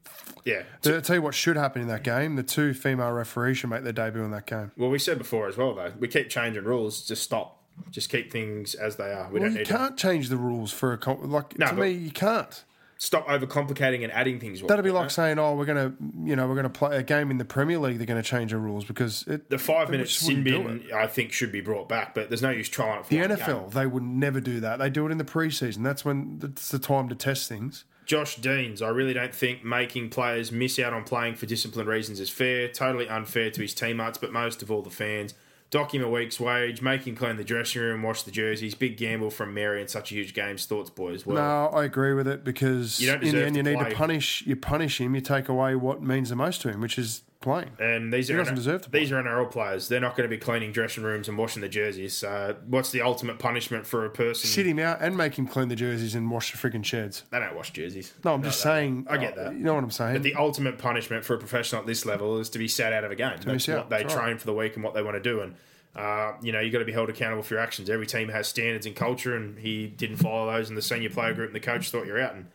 yeah, 0.45 0.63
I'll 0.85 1.01
tell 1.01 1.15
you 1.15 1.21
what 1.21 1.33
should 1.33 1.57
happen 1.57 1.81
in 1.81 1.87
that 1.87 2.03
game. 2.03 2.35
The 2.35 2.43
two 2.43 2.73
female 2.73 3.11
referees 3.11 3.57
should 3.57 3.69
make 3.71 3.83
their 3.83 3.93
debut 3.93 4.23
in 4.23 4.31
that 4.31 4.45
game. 4.45 4.71
well, 4.77 4.89
we 4.89 4.99
said 4.99 5.17
before 5.17 5.47
as 5.47 5.57
well 5.57 5.73
though. 5.73 5.93
We 5.99 6.07
keep 6.07 6.29
changing 6.29 6.63
rules. 6.63 7.07
Just 7.07 7.23
stop. 7.23 7.59
Just 7.91 8.09
keep 8.09 8.31
things 8.31 8.73
as 8.75 8.95
they 8.95 9.11
are. 9.11 9.27
We 9.31 9.39
Well, 9.39 9.43
don't 9.49 9.51
you 9.53 9.57
need 9.59 9.65
to 9.67 9.77
can't 9.77 9.97
change 9.97 10.29
the 10.29 10.37
rules 10.37 10.71
for 10.71 10.93
a 10.93 10.97
com- 10.97 11.29
like 11.31 11.57
No, 11.59 11.67
to 11.67 11.73
me. 11.73 11.91
You 11.91 12.11
can't. 12.11 12.63
stop 12.97 13.27
overcomplicating 13.27 14.03
and 14.03 14.11
adding 14.13 14.39
things. 14.39 14.61
That'd 14.61 14.85
be 14.85 14.91
like 14.91 15.11
saying, 15.11 15.37
"Oh, 15.37 15.55
we're 15.55 15.65
gonna, 15.65 15.93
you 16.23 16.35
know, 16.37 16.47
we're 16.47 16.55
gonna 16.55 16.69
play 16.69 16.97
a 16.97 17.03
game 17.03 17.29
in 17.31 17.37
the 17.37 17.43
Premier 17.45 17.77
League. 17.77 17.97
They're 17.97 18.07
gonna 18.07 18.23
change 18.23 18.51
the 18.51 18.57
rules 18.57 18.85
because 18.85 19.25
it, 19.27 19.49
the 19.49 19.57
five 19.57 19.89
minute 19.89 20.09
sin 20.09 20.43
bin. 20.43 20.85
I 20.95 21.07
think 21.07 21.33
should 21.33 21.51
be 21.51 21.59
brought 21.61 21.89
back, 21.89 22.15
but 22.15 22.29
there's 22.29 22.41
no 22.41 22.49
use 22.51 22.69
trying 22.69 22.99
it. 23.01 23.05
For 23.05 23.09
The 23.09 23.17
NFL, 23.19 23.61
game. 23.61 23.69
they 23.71 23.87
would 23.87 24.03
never 24.03 24.39
do 24.39 24.59
that. 24.61 24.79
They 24.79 24.89
do 24.89 25.05
it 25.05 25.11
in 25.11 25.17
the 25.17 25.25
preseason. 25.25 25.83
That's 25.83 26.05
when 26.05 26.39
it's 26.43 26.69
the 26.69 26.79
time 26.79 27.09
to 27.09 27.15
test 27.15 27.49
things. 27.49 27.83
Josh 28.05 28.35
Deans, 28.37 28.81
I 28.81 28.89
really 28.89 29.13
don't 29.13 29.33
think 29.33 29.63
making 29.63 30.09
players 30.09 30.51
miss 30.51 30.77
out 30.79 30.93
on 30.93 31.03
playing 31.05 31.35
for 31.35 31.45
discipline 31.45 31.87
reasons 31.87 32.19
is 32.19 32.29
fair. 32.29 32.67
Totally 32.67 33.07
unfair 33.07 33.49
to 33.51 33.61
his 33.61 33.73
teammates, 33.73 34.17
but 34.17 34.31
most 34.33 34.61
of 34.61 34.69
all 34.71 34.81
the 34.81 34.89
fans. 34.89 35.33
Dock 35.73 35.95
him 35.95 36.03
a 36.03 36.07
week's 36.07 36.39
wage, 36.39 36.83
make 36.83 37.07
him 37.07 37.15
clean 37.15 37.35
the 37.35 37.43
dressing 37.43 37.81
room, 37.81 38.03
wash 38.03 38.21
the 38.21 38.29
jerseys. 38.29 38.75
Big 38.75 38.95
gamble 38.95 39.31
from 39.31 39.55
Mary 39.55 39.81
in 39.81 39.87
such 39.87 40.11
a 40.11 40.13
huge 40.13 40.35
game. 40.35 40.55
Thoughts, 40.55 40.91
boys? 40.91 41.25
Well, 41.25 41.37
no, 41.37 41.75
I 41.75 41.83
agree 41.85 42.13
with 42.13 42.27
it 42.27 42.43
because 42.43 42.99
You 42.99 43.07
don't 43.07 43.23
in 43.23 43.33
the 43.33 43.43
end, 43.43 43.55
you 43.57 43.63
to 43.63 43.75
need 43.75 43.89
to 43.89 43.95
punish. 43.95 44.43
You 44.45 44.55
punish 44.55 45.01
him. 45.01 45.15
You 45.15 45.21
take 45.21 45.49
away 45.49 45.73
what 45.73 46.03
means 46.03 46.29
the 46.29 46.35
most 46.35 46.61
to 46.61 46.69
him, 46.69 46.79
which 46.79 46.99
is 46.99 47.23
playing. 47.43 47.69
and 47.79 48.11
these 48.11 48.29
He 48.29 48.33
are 48.33 48.37
doesn't 48.37 48.55
deserve 48.55 48.81
to 48.81 48.89
play. 48.89 48.99
these 49.01 49.11
are 49.11 49.21
NRL 49.21 49.51
players. 49.51 49.87
They're 49.87 49.99
not 50.01 50.15
going 50.15 50.27
to 50.27 50.35
be 50.35 50.39
cleaning 50.39 50.71
dressing 50.71 51.03
rooms 51.03 51.27
and 51.27 51.37
washing 51.37 51.61
the 51.61 51.69
jerseys. 51.69 52.17
So, 52.17 52.55
what's 52.65 52.89
the 52.89 53.01
ultimate 53.01 53.37
punishment 53.37 53.85
for 53.85 54.05
a 54.05 54.09
person? 54.09 54.49
Sit 54.49 54.65
him 54.65 54.79
out 54.79 54.97
and 55.01 55.15
make 55.15 55.37
him 55.37 55.45
clean 55.45 55.67
the 55.67 55.75
jerseys 55.75 56.15
and 56.15 56.31
wash 56.31 56.51
the 56.51 56.57
freaking 56.57 56.83
sheds. 56.83 57.23
They 57.29 57.39
don't 57.39 57.55
wash 57.55 57.71
jerseys. 57.71 58.11
No, 58.25 58.33
I'm 58.33 58.41
just 58.41 58.61
saying. 58.61 59.05
I 59.09 59.17
get 59.17 59.37
uh, 59.37 59.43
that. 59.43 59.53
You 59.53 59.59
know 59.59 59.75
what 59.75 59.83
I'm 59.83 59.91
saying? 59.91 60.13
But 60.13 60.23
the 60.23 60.33
ultimate 60.35 60.79
punishment 60.79 61.23
for 61.25 61.35
a 61.35 61.37
professional 61.37 61.81
at 61.81 61.87
this 61.87 62.05
level 62.05 62.39
is 62.39 62.49
to 62.49 62.57
be 62.57 62.67
sat 62.67 62.93
out 62.93 63.03
of 63.03 63.11
a 63.11 63.15
game. 63.15 63.33
That's 63.35 63.45
miss 63.45 63.67
what 63.67 63.77
out, 63.77 63.89
they 63.91 63.97
that's 64.03 64.15
right. 64.15 64.23
train 64.25 64.37
for 64.39 64.45
the 64.47 64.53
week 64.55 64.73
and 64.75 64.83
what 64.83 64.93
they 64.95 65.03
want 65.03 65.15
to 65.15 65.21
do. 65.21 65.41
And 65.41 65.53
Uh, 65.95 66.33
you 66.41 66.51
know, 66.51 66.59
you 66.59 66.71
got 66.71 66.79
to 66.79 66.85
be 66.85 66.91
held 66.91 67.07
accountable 67.09 67.43
for 67.43 67.53
your 67.53 67.61
actions. 67.61 67.87
Every 67.87 68.07
team 68.07 68.29
has 68.29 68.47
standards 68.47 68.87
and 68.87 68.95
culture, 68.95 69.35
and 69.35 69.59
he 69.59 69.85
didn't 69.85 70.17
follow 70.17 70.51
those. 70.51 70.67
And 70.69 70.75
the 70.75 70.81
senior 70.81 71.11
player 71.11 71.35
group 71.35 71.49
and 71.49 71.55
the 71.55 71.59
coach 71.59 71.91
thought 71.91 72.07
you're 72.07 72.19
out. 72.19 72.33
And 72.33 72.47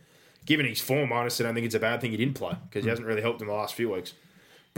given 0.45 0.65
his 0.65 0.81
form, 0.81 1.13
honestly, 1.13 1.45
I 1.45 1.47
don't 1.47 1.55
think 1.55 1.65
it's 1.65 1.73
a 1.75 1.79
bad 1.79 2.01
thing 2.01 2.11
he 2.11 2.17
didn't 2.17 2.33
play 2.35 2.55
because 2.69 2.83
he 2.83 2.89
hasn't 2.89 3.07
really 3.07 3.21
helped 3.21 3.39
in 3.39 3.47
the 3.47 3.53
last 3.53 3.75
few 3.75 3.91
weeks. 3.93 4.13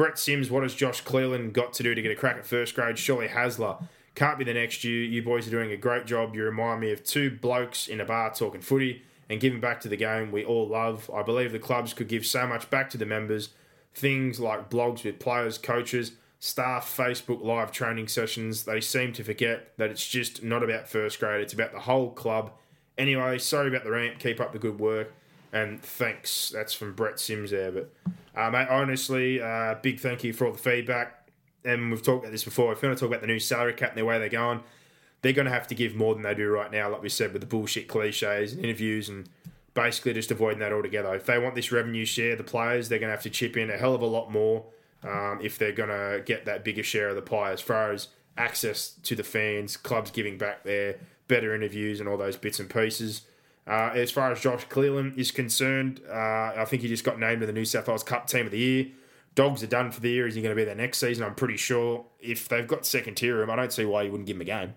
Brett 0.02 0.18
Sims, 0.18 0.50
what 0.50 0.64
has 0.64 0.74
Josh 0.74 1.02
Cleland 1.02 1.54
got 1.54 1.74
to 1.74 1.84
do 1.84 1.94
to 1.94 2.02
get 2.02 2.12
a 2.12 2.16
crack 2.16 2.36
at 2.36 2.44
first 2.44 2.74
grade? 2.74 2.98
Surely 2.98 3.28
Hasler 3.28 3.84
can't 4.16 4.40
be 4.40 4.44
the 4.44 4.56
next 4.56 4.84
you. 4.84 4.96
You 4.96 5.22
boys 5.22 5.48
are 5.48 5.52
doing 5.52 5.72
a 5.72 5.78
great 5.78 6.08
job. 6.08 6.34
You 6.34 6.44
remind 6.44 6.82
me 6.82 6.92
of 6.92 7.04
two 7.04 7.30
blokes 7.30 7.88
in 7.88 8.02
a 8.02 8.06
bar 8.06 8.34
talking 8.34 8.62
footy 8.62 9.04
and 9.30 9.40
giving 9.40 9.60
back 9.60 9.80
to 9.82 9.88
the 9.88 9.96
game 9.96 10.32
we 10.32 10.44
all 10.44 10.68
love. 10.68 11.08
I 11.14 11.22
believe 11.22 11.52
the 11.52 11.60
clubs 11.60 11.94
could 11.94 12.08
give 12.08 12.26
so 12.26 12.48
much 12.48 12.68
back 12.72 12.90
to 12.90 12.98
the 12.98 13.06
members. 13.06 13.50
Things 13.94 14.40
like 14.40 14.72
blogs 14.72 15.04
with 15.04 15.20
players, 15.20 15.60
coaches, 15.60 16.14
staff, 16.40 16.92
Facebook 16.98 17.44
live 17.44 17.72
training 17.72 18.08
sessions. 18.08 18.64
They 18.64 18.82
seem 18.82 19.14
to 19.14 19.24
forget 19.24 19.78
that 19.78 19.92
it's 19.92 20.08
just 20.08 20.42
not 20.42 20.64
about 20.64 20.90
first 20.90 21.20
grade, 21.20 21.42
it's 21.42 21.54
about 21.54 21.74
the 21.74 21.82
whole 21.82 22.10
club. 22.10 22.54
Anyway, 22.98 23.38
sorry 23.38 23.68
about 23.68 23.84
the 23.84 23.92
rant. 23.92 24.18
Keep 24.18 24.40
up 24.40 24.52
the 24.52 24.58
good 24.58 24.80
work. 24.80 25.14
And 25.54 25.82
thanks. 25.82 26.50
That's 26.50 26.74
from 26.74 26.94
Brett 26.94 27.20
Sims 27.20 27.52
there. 27.52 27.72
But, 27.72 27.94
uh, 28.36 28.50
mate, 28.50 28.68
honestly, 28.70 29.42
uh, 29.42 29.76
big 29.82 30.00
thank 30.00 30.24
you 30.24 30.34
for 30.34 30.46
all 30.48 30.54
the 30.54 30.60
feedback. 30.60 31.30
And 31.64 31.92
we've 31.92 32.02
talked 32.02 32.24
about 32.24 32.32
this 32.32 32.44
before. 32.44 32.72
If 32.74 32.82
you 32.82 32.88
want 32.88 32.98
to 32.98 33.06
talk 33.06 33.12
about 33.12 33.22
the 33.22 33.28
new 33.28 33.40
salary 33.40 33.74
cap 33.74 33.90
and 33.90 33.98
the 33.98 34.06
way 34.06 34.18
they're 34.18 34.30
going, 34.30 34.62
they're 35.22 35.34
going 35.34 35.46
to 35.46 35.52
have 35.52 35.68
to 35.68 35.76
give 35.76 35.96
more 35.96 36.14
than 36.14 36.24
they 36.24 36.34
do 36.34 36.50
right 36.50 36.72
now, 36.72 36.90
like 36.90 37.02
we 37.02 37.10
said, 37.10 37.34
with 37.34 37.42
the 37.42 37.48
bullshit 37.48 37.88
cliches 37.88 38.54
and 38.54 38.64
interviews 38.64 39.10
and 39.10 39.30
basically 39.74 40.14
just 40.14 40.32
avoiding 40.32 40.60
that 40.60 40.74
altogether. 40.74 41.14
If 41.16 41.26
they 41.26 41.38
want 41.38 41.56
this 41.56 41.72
revenue 41.72 42.06
share, 42.06 42.36
the 42.36 42.44
players, 42.44 42.90
they're 42.90 43.00
going 43.00 43.10
to 43.10 43.16
have 43.16 43.24
to 43.24 43.30
chip 43.30 43.58
in 43.58 43.70
a 43.70 43.78
hell 43.78 43.94
of 43.94 44.02
a 44.02 44.08
lot 44.08 44.32
more 44.32 44.66
um, 45.04 45.40
if 45.42 45.58
they're 45.58 45.72
going 45.72 45.90
to 45.90 46.24
get 46.26 46.46
that 46.46 46.64
bigger 46.64 46.84
share 46.84 47.10
of 47.10 47.16
the 47.16 47.22
pie 47.22 47.52
as 47.52 47.62
far 47.62 47.92
as 47.92 48.08
access 48.38 48.94
to 49.04 49.16
the 49.16 49.24
fans, 49.24 49.78
clubs 49.78 50.12
giving 50.12 50.38
back 50.38 50.64
their 50.64 50.98
better 51.28 51.54
interviews 51.54 52.00
and 52.00 52.10
all 52.10 52.18
those 52.18 52.36
bits 52.36 52.60
and 52.60 52.70
pieces. 52.70 53.22
Uh, 53.68 53.92
as 53.94 54.10
far 54.12 54.32
as 54.32 54.42
Josh 54.42 54.66
Cleland 54.66 55.14
is 55.18 55.32
concerned, 55.32 56.02
uh, 56.10 56.14
I 56.58 56.66
think 56.68 56.82
he 56.82 56.88
just 56.88 57.04
got 57.04 57.20
named 57.20 57.42
to 57.42 57.46
the 57.48 57.54
New 57.54 57.66
South 57.66 57.88
Wales 57.88 58.04
Cup 58.04 58.28
Team 58.28 58.46
of 58.48 58.52
the 58.52 58.58
Year. 58.58 58.88
Dogs 59.36 59.64
are 59.64 59.68
done 59.68 59.92
for 59.92 60.02
the 60.02 60.10
year. 60.10 60.28
Is 60.28 60.36
he 60.36 60.42
going 60.42 60.54
to 60.54 60.60
be 60.60 60.66
there 60.66 60.76
next 60.76 60.98
season? 60.98 61.24
I'm 61.24 61.36
pretty 61.36 61.56
sure. 61.58 62.06
If 62.20 62.50
they've 62.50 62.68
got 62.68 62.86
second 62.86 63.16
tier 63.16 63.38
room, 63.38 63.50
I 63.50 63.56
don't 63.56 63.72
see 63.72 63.86
why 63.86 64.02
you 64.02 64.12
wouldn't 64.12 64.28
give 64.28 64.36
him 64.36 64.42
a 64.42 64.46
game. 64.46 64.74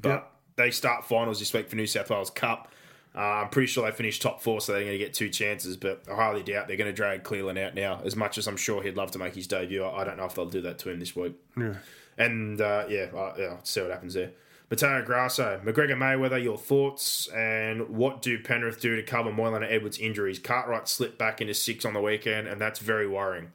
But 0.00 0.08
Yep. 0.08 0.32
they 0.56 0.70
start 0.70 1.04
finals 1.06 1.38
this 1.40 1.52
week 1.52 1.68
for 1.68 1.76
New 1.76 1.86
South 1.86 2.08
Wales 2.10 2.30
Cup. 2.30 2.68
Uh, 3.14 3.18
I'm 3.18 3.48
pretty 3.50 3.66
sure 3.66 3.84
they 3.84 3.94
finished 3.94 4.22
top 4.22 4.40
four, 4.42 4.60
so 4.60 4.72
they're 4.72 4.82
going 4.82 4.92
to 4.92 4.98
get 4.98 5.12
two 5.12 5.28
chances. 5.28 5.76
But 5.76 6.02
I 6.10 6.14
highly 6.14 6.42
doubt 6.42 6.68
they're 6.68 6.76
going 6.78 6.90
to 6.90 6.94
drag 6.96 7.24
Cleland 7.24 7.58
out 7.58 7.74
now. 7.74 8.00
As 8.04 8.16
much 8.16 8.38
as 8.38 8.46
I'm 8.46 8.56
sure 8.56 8.82
he'd 8.82 8.96
love 8.96 9.10
to 9.12 9.18
make 9.18 9.34
his 9.34 9.46
debut, 9.46 9.82
I 9.82 10.02
I 10.02 10.04
don't 10.04 10.16
know 10.16 10.24
if 10.24 10.34
they'll 10.34 10.46
do 10.46 10.62
that 10.62 10.78
to 10.80 10.90
him 10.90 10.98
this 11.00 11.14
week. 11.16 11.34
Yeah. 11.58 11.74
And 12.16 12.60
uh, 12.60 12.84
yeah, 12.88 13.06
uh, 13.14 13.34
yeah, 13.38 13.44
I'll 13.46 13.64
see 13.64 13.80
what 13.82 13.90
happens 13.90 14.14
there. 14.14 14.30
Mateo 14.72 15.02
Grasso, 15.04 15.60
McGregor 15.62 15.98
Mayweather, 15.98 16.42
your 16.42 16.56
thoughts 16.56 17.26
and 17.28 17.90
what 17.90 18.22
do 18.22 18.38
Penrith 18.38 18.80
do 18.80 18.96
to 18.96 19.02
cover 19.02 19.30
Moylan 19.30 19.62
and 19.62 19.70
Edwards' 19.70 19.98
injuries? 19.98 20.38
Cartwright 20.38 20.88
slipped 20.88 21.18
back 21.18 21.42
into 21.42 21.52
six 21.52 21.84
on 21.84 21.92
the 21.92 22.00
weekend, 22.00 22.48
and 22.48 22.58
that's 22.58 22.78
very 22.78 23.06
worrying. 23.06 23.52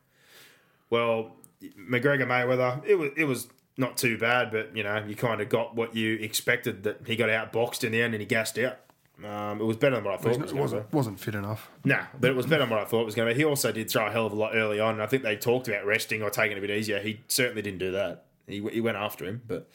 Well, 0.91 1.31
McGregor 1.75 2.27
Mayweather, 2.27 2.85
it 2.85 2.99
was 2.99 3.09
it 3.17 3.23
was 3.23 3.47
not 3.77 3.97
too 3.97 4.19
bad, 4.19 4.51
but 4.51 4.77
you 4.77 4.83
know 4.83 5.03
you 5.07 5.15
kind 5.15 5.41
of 5.41 5.49
got 5.49 5.73
what 5.75 5.95
you 5.95 6.17
expected 6.17 6.83
that 6.83 7.01
he 7.07 7.15
got 7.15 7.29
outboxed 7.29 7.83
in 7.83 7.93
the 7.93 8.01
end 8.03 8.13
and 8.13 8.21
he 8.21 8.27
gassed 8.27 8.59
out. 8.59 8.77
Um, 9.25 9.59
it 9.59 9.63
was 9.65 9.75
better 9.75 9.95
than 9.95 10.05
what 10.05 10.13
I 10.13 10.17
thought. 10.17 10.33
it 10.33 10.41
was 10.43 10.53
wasn't, 10.53 10.93
wasn't 10.93 11.19
fit 11.19 11.33
enough. 11.33 11.71
Nah, 11.83 12.03
but 12.19 12.29
it 12.29 12.35
was 12.35 12.45
better 12.45 12.61
than 12.61 12.69
what 12.69 12.81
I 12.81 12.85
thought 12.85 13.01
it 13.01 13.05
was 13.05 13.15
going 13.15 13.27
to 13.27 13.33
be. 13.33 13.39
He 13.39 13.43
also 13.43 13.71
did 13.71 13.89
throw 13.89 14.05
a 14.05 14.11
hell 14.11 14.27
of 14.27 14.33
a 14.33 14.35
lot 14.35 14.51
early 14.53 14.79
on. 14.79 14.93
and 14.93 15.01
I 15.01 15.07
think 15.07 15.23
they 15.23 15.35
talked 15.35 15.67
about 15.67 15.83
resting 15.83 16.21
or 16.21 16.29
taking 16.29 16.57
it 16.57 16.59
a 16.59 16.61
bit 16.61 16.69
easier. 16.69 16.99
He 16.99 17.21
certainly 17.27 17.63
didn't 17.63 17.79
do 17.79 17.89
that. 17.93 18.26
He, 18.47 18.61
he 18.71 18.81
went 18.81 18.97
after 18.97 19.25
him, 19.25 19.41
but 19.45 19.69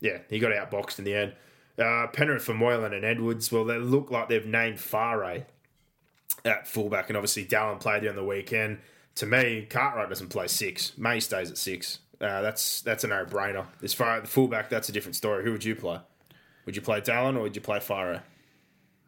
yeah, 0.00 0.18
he 0.30 0.38
got 0.38 0.52
outboxed 0.52 0.98
in 0.98 1.04
the 1.04 1.14
end. 1.14 1.32
Uh, 1.76 2.06
Penrith 2.06 2.44
for 2.44 2.54
Moylan 2.54 2.92
and 2.94 3.04
Edwards. 3.04 3.50
Well, 3.50 3.64
they 3.64 3.78
look 3.78 4.10
like 4.10 4.28
they've 4.28 4.46
named 4.46 4.78
Whare 4.92 5.46
at 6.44 6.68
fullback, 6.68 7.08
and 7.10 7.16
obviously 7.16 7.44
Dallin 7.44 7.80
played 7.80 8.02
there 8.02 8.10
on 8.10 8.16
the 8.16 8.24
weekend. 8.24 8.78
To 9.16 9.26
me, 9.26 9.66
Cartwright 9.68 10.08
doesn't 10.08 10.28
play 10.28 10.46
six. 10.46 10.96
May 10.96 11.20
stays 11.20 11.50
at 11.50 11.58
six. 11.58 11.98
Uh, 12.20 12.42
that's 12.42 12.80
that's 12.82 13.02
a 13.04 13.08
no 13.08 13.24
brainer. 13.24 13.66
As 13.82 13.92
far 13.92 14.16
as 14.16 14.22
the 14.22 14.28
fullback, 14.28 14.68
that's 14.68 14.88
a 14.88 14.92
different 14.92 15.16
story. 15.16 15.44
Who 15.44 15.52
would 15.52 15.64
you 15.64 15.74
play? 15.74 15.98
Would 16.66 16.76
you 16.76 16.82
play 16.82 17.00
Dallin 17.00 17.36
or 17.36 17.40
would 17.42 17.56
you 17.56 17.62
play 17.62 17.80
Whare? 17.88 18.22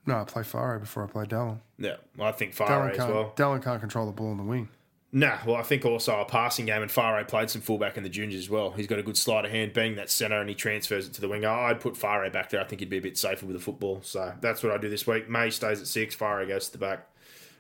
No, 0.05 0.21
I 0.21 0.25
play 0.25 0.43
Whare 0.43 0.79
before 0.79 1.05
I 1.05 1.07
play 1.07 1.25
Dallin. 1.25 1.59
Yeah, 1.79 1.97
well, 2.17 2.29
I 2.29 2.33
think 2.33 2.55
Dallin 2.55 2.93
as 2.93 2.99
well. 2.99 3.33
Dallin 3.37 3.63
can't 3.63 3.81
control 3.81 4.07
the 4.07 4.13
ball 4.13 4.33
in 4.33 4.39
the 4.39 4.45
wing. 4.45 4.69
Nah, 5.13 5.39
well, 5.47 5.57
I 5.57 5.63
think 5.63 5.85
also 5.85 6.21
a 6.21 6.25
passing 6.25 6.67
game, 6.67 6.83
and 6.83 6.91
Whare 6.91 7.25
played 7.25 7.49
some 7.49 7.63
fullback 7.63 7.97
in 7.97 8.03
the 8.03 8.09
juniors 8.09 8.43
as 8.43 8.51
well. 8.51 8.73
He's 8.73 8.87
got 8.87 8.99
a 8.99 9.03
good 9.03 9.17
sleight 9.17 9.45
of 9.45 9.51
hand, 9.51 9.73
being 9.73 9.95
that 9.97 10.11
centre, 10.11 10.41
and 10.41 10.49
he 10.49 10.55
transfers 10.55 11.07
it 11.07 11.13
to 11.15 11.21
the 11.21 11.29
winger. 11.29 11.49
I'd 11.49 11.81
put 11.81 12.01
Whare 12.03 12.29
back 12.31 12.51
there. 12.51 12.61
I 12.61 12.65
think 12.65 12.81
he'd 12.81 12.91
be 12.91 12.99
a 12.99 13.03
bit 13.03 13.17
safer 13.17 13.47
with 13.47 13.57
the 13.57 13.63
football. 13.63 14.01
So 14.03 14.35
that's 14.41 14.63
what 14.63 14.73
I 14.73 14.79
do 14.79 14.91
this 14.91 15.07
week. 15.07 15.29
May 15.29 15.51
stays 15.51 15.81
at 15.81 15.87
six, 15.87 16.21
Whare 16.21 16.45
goes 16.45 16.67
to 16.67 16.73
the 16.73 16.79
back. 16.79 17.07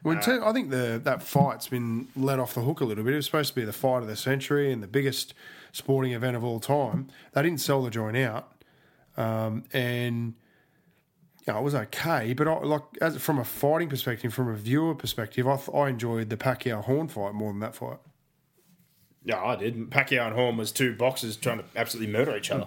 Well, 0.02 0.20
ter- 0.20 0.44
I 0.44 0.52
think 0.52 0.70
the 0.70 1.01
that 1.05 1.23
fight's 1.23 1.68
been 1.68 2.09
let 2.14 2.39
off 2.39 2.55
the 2.55 2.60
hook 2.60 2.81
a 2.81 2.85
little 2.85 3.02
bit. 3.02 3.14
It 3.14 3.16
was 3.16 3.27
supposed 3.27 3.48
to 3.51 3.55
be 3.55 3.64
the 3.64 3.73
fight 3.73 4.02
of 4.02 4.09
the 4.09 4.16
century 4.16 4.70
and 4.70 4.82
the 4.82 4.86
biggest 4.86 5.32
sporting 5.73 6.12
event 6.12 6.36
of 6.36 6.44
all 6.44 6.60
time. 6.60 7.09
They 7.32 7.43
didn't 7.43 7.60
sell 7.60 7.82
the 7.82 7.90
joint 7.90 8.16
out, 8.16 8.52
um, 9.16 9.64
and 9.73 10.35
you 11.47 11.52
know, 11.52 11.59
it 11.60 11.62
was 11.62 11.74
okay. 11.74 12.32
But 12.35 12.48
I, 12.48 12.59
like 12.59 12.82
as 13.01 13.16
from 13.18 13.39
a 13.39 13.44
fighting 13.44 13.89
perspective, 13.89 14.35
from 14.35 14.48
a 14.48 14.55
viewer 14.56 14.94
perspective, 14.94 15.47
I, 15.47 15.56
th- 15.56 15.70
I 15.74 15.89
enjoyed 15.89 16.28
the 16.31 16.36
Pacquiao 16.36 16.82
Horn 16.85 17.09
fight 17.09 17.35
more 17.35 17.52
than 17.52 17.60
that 17.60 17.74
fight. 17.74 17.98
Yeah, 19.24 19.43
I 19.43 19.56
did. 19.56 19.90
Pacquiao 19.90 20.27
and 20.28 20.35
Horn 20.36 20.56
was 20.56 20.70
two 20.73 20.94
boxers 20.94 21.36
trying 21.36 21.59
to 21.59 21.64
absolutely 21.74 22.12
murder 22.12 22.36
each 22.36 22.51
other. 22.51 22.66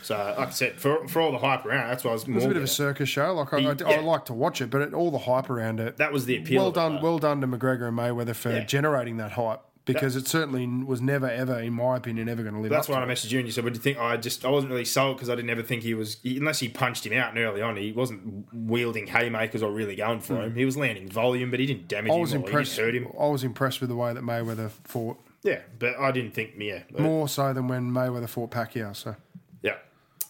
So, 0.00 0.14
like 0.38 0.48
I 0.48 0.50
said, 0.50 0.80
for, 0.80 1.06
for 1.08 1.20
all 1.20 1.32
the 1.32 1.38
hype 1.38 1.66
around, 1.66 1.88
that's 1.90 2.04
why 2.04 2.10
I 2.10 2.14
was 2.14 2.22
It 2.22 2.28
more. 2.28 2.36
was 2.36 2.44
a 2.44 2.48
bit 2.48 2.56
of 2.56 2.62
a 2.62 2.68
circus 2.68 3.08
show. 3.08 3.34
Like 3.34 3.52
I, 3.52 3.56
I, 3.58 3.60
Yeah. 3.60 3.86
I 3.88 4.00
like 4.00 4.24
to 4.26 4.32
watch 4.32 4.60
it, 4.60 4.70
but 4.70 4.80
it, 4.80 4.94
all 4.94 5.10
the 5.10 5.18
hype 5.18 5.50
around 5.50 5.80
it. 5.80 5.96
That 5.96 6.12
was 6.12 6.24
the 6.24 6.36
appeal. 6.36 6.60
well 6.62 6.68
of 6.68 6.74
it, 6.74 6.76
done, 6.76 7.02
well 7.02 7.18
done 7.18 7.40
to 7.40 7.48
McGregor 7.48 7.88
and 7.88 7.98
Mayweather 7.98 8.34
for 8.34 8.50
Yeah. 8.52 8.64
generating 8.64 9.16
that 9.16 9.32
hype 9.32 9.60
because 9.92 10.16
it 10.16 10.28
certainly 10.28 10.66
was 10.66 11.00
never, 11.00 11.28
ever, 11.28 11.58
in 11.58 11.72
my 11.72 11.96
opinion, 11.96 12.28
ever 12.28 12.42
going 12.42 12.54
to 12.54 12.60
live 12.60 12.70
That's 12.70 12.88
up 12.88 12.94
why 12.94 13.04
to 13.04 13.10
I 13.10 13.12
messaged 13.14 13.32
you 13.32 13.38
and 13.38 13.48
you 13.48 13.52
said, 13.52 13.64
"What 13.64 13.72
do 13.72 13.78
you 13.78 13.82
think?" 13.82 13.98
I 13.98 14.16
just 14.16 14.44
I 14.44 14.50
wasn't 14.50 14.70
really 14.70 14.84
sold 14.84 15.16
because 15.16 15.30
I 15.30 15.34
didn't 15.34 15.50
ever 15.50 15.62
think 15.62 15.82
he 15.82 15.94
was 15.94 16.18
unless 16.24 16.60
he 16.60 16.68
punched 16.68 17.06
him 17.06 17.12
out 17.14 17.30
and 17.30 17.38
early 17.38 17.62
on. 17.62 17.76
He 17.76 17.92
wasn't 17.92 18.46
wielding 18.52 19.06
haymakers 19.08 19.62
or 19.62 19.72
really 19.72 19.96
going 19.96 20.20
for 20.20 20.34
hmm. 20.34 20.42
him. 20.42 20.54
He 20.54 20.64
was 20.64 20.76
landing 20.76 21.08
volume, 21.08 21.50
but 21.50 21.58
he 21.60 21.66
didn't 21.66 21.88
damage. 21.88 22.12
I 22.12 22.14
him. 22.14 22.20
was 22.20 22.34
or 22.34 22.36
impressed. 22.36 22.76
He 22.76 22.82
hurt 22.82 22.94
him. 22.94 23.08
I 23.18 23.26
was 23.26 23.42
impressed 23.42 23.80
with 23.80 23.90
the 23.90 23.96
way 23.96 24.12
that 24.12 24.22
Mayweather 24.22 24.70
fought 24.84 25.18
Yeah, 25.42 25.60
but 25.78 25.98
I 25.98 26.12
didn't 26.12 26.34
think. 26.34 26.52
Yeah, 26.58 26.82
more 26.98 27.28
so 27.28 27.52
than 27.52 27.68
when 27.68 27.90
Mayweather 27.90 28.28
fought 28.28 28.50
Pacquiao. 28.50 28.94
So. 28.94 29.16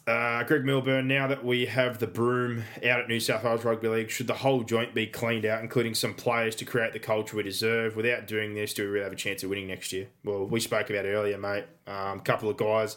Uh, 0.08 0.42
Greg 0.44 0.64
Milburn, 0.64 1.06
now 1.06 1.26
that 1.26 1.44
we 1.44 1.66
have 1.66 1.98
the 1.98 2.06
broom 2.06 2.64
out 2.78 3.00
at 3.00 3.08
New 3.08 3.20
South 3.20 3.44
Wales 3.44 3.62
Rugby 3.62 3.88
League, 3.88 4.08
should 4.08 4.26
the 4.26 4.32
whole 4.32 4.62
joint 4.62 4.94
be 4.94 5.06
cleaned 5.06 5.44
out, 5.44 5.60
including 5.60 5.94
some 5.94 6.14
players 6.14 6.56
to 6.56 6.64
create 6.64 6.94
the 6.94 6.98
culture 6.98 7.36
we 7.36 7.42
deserve? 7.42 7.94
Without 7.94 8.26
doing 8.26 8.54
this, 8.54 8.72
do 8.72 8.84
we 8.84 8.88
really 8.88 9.04
have 9.04 9.12
a 9.12 9.16
chance 9.16 9.42
of 9.42 9.50
winning 9.50 9.66
next 9.66 9.92
year? 9.92 10.08
Well, 10.24 10.46
we 10.46 10.60
spoke 10.60 10.88
about 10.88 11.04
it 11.04 11.10
earlier, 11.10 11.36
mate. 11.36 11.66
A 11.86 11.94
um, 11.94 12.20
couple 12.20 12.48
of 12.48 12.56
guys 12.56 12.96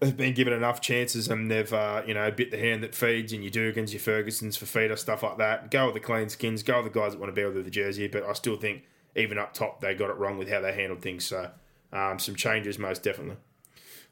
have 0.00 0.16
been 0.16 0.32
given 0.32 0.52
enough 0.52 0.80
chances 0.80 1.26
and 1.26 1.50
they've, 1.50 1.72
uh, 1.72 2.02
you 2.06 2.14
know, 2.14 2.30
bit 2.30 2.52
the 2.52 2.58
hand 2.58 2.84
that 2.84 2.94
feeds 2.94 3.32
and 3.32 3.42
your 3.42 3.50
Dugans, 3.50 3.90
your 3.90 3.98
Fergusons, 3.98 4.56
Fifita, 4.56 4.96
stuff 4.96 5.24
like 5.24 5.38
that. 5.38 5.72
Go 5.72 5.86
with 5.86 5.94
the 5.94 6.00
clean 6.00 6.28
skins, 6.28 6.62
go 6.62 6.84
with 6.84 6.92
the 6.92 7.00
guys 7.00 7.14
that 7.14 7.20
want 7.20 7.34
to 7.34 7.40
be 7.40 7.44
with 7.44 7.64
the 7.64 7.68
jersey, 7.68 8.06
but 8.06 8.22
I 8.22 8.32
still 8.34 8.56
think 8.56 8.84
even 9.16 9.38
up 9.38 9.54
top 9.54 9.80
they 9.80 9.92
got 9.96 10.10
it 10.10 10.16
wrong 10.18 10.38
with 10.38 10.48
how 10.50 10.60
they 10.60 10.72
handled 10.72 11.02
things. 11.02 11.24
So 11.24 11.50
um, 11.92 12.20
some 12.20 12.36
changes 12.36 12.78
most 12.78 13.02
definitely. 13.02 13.38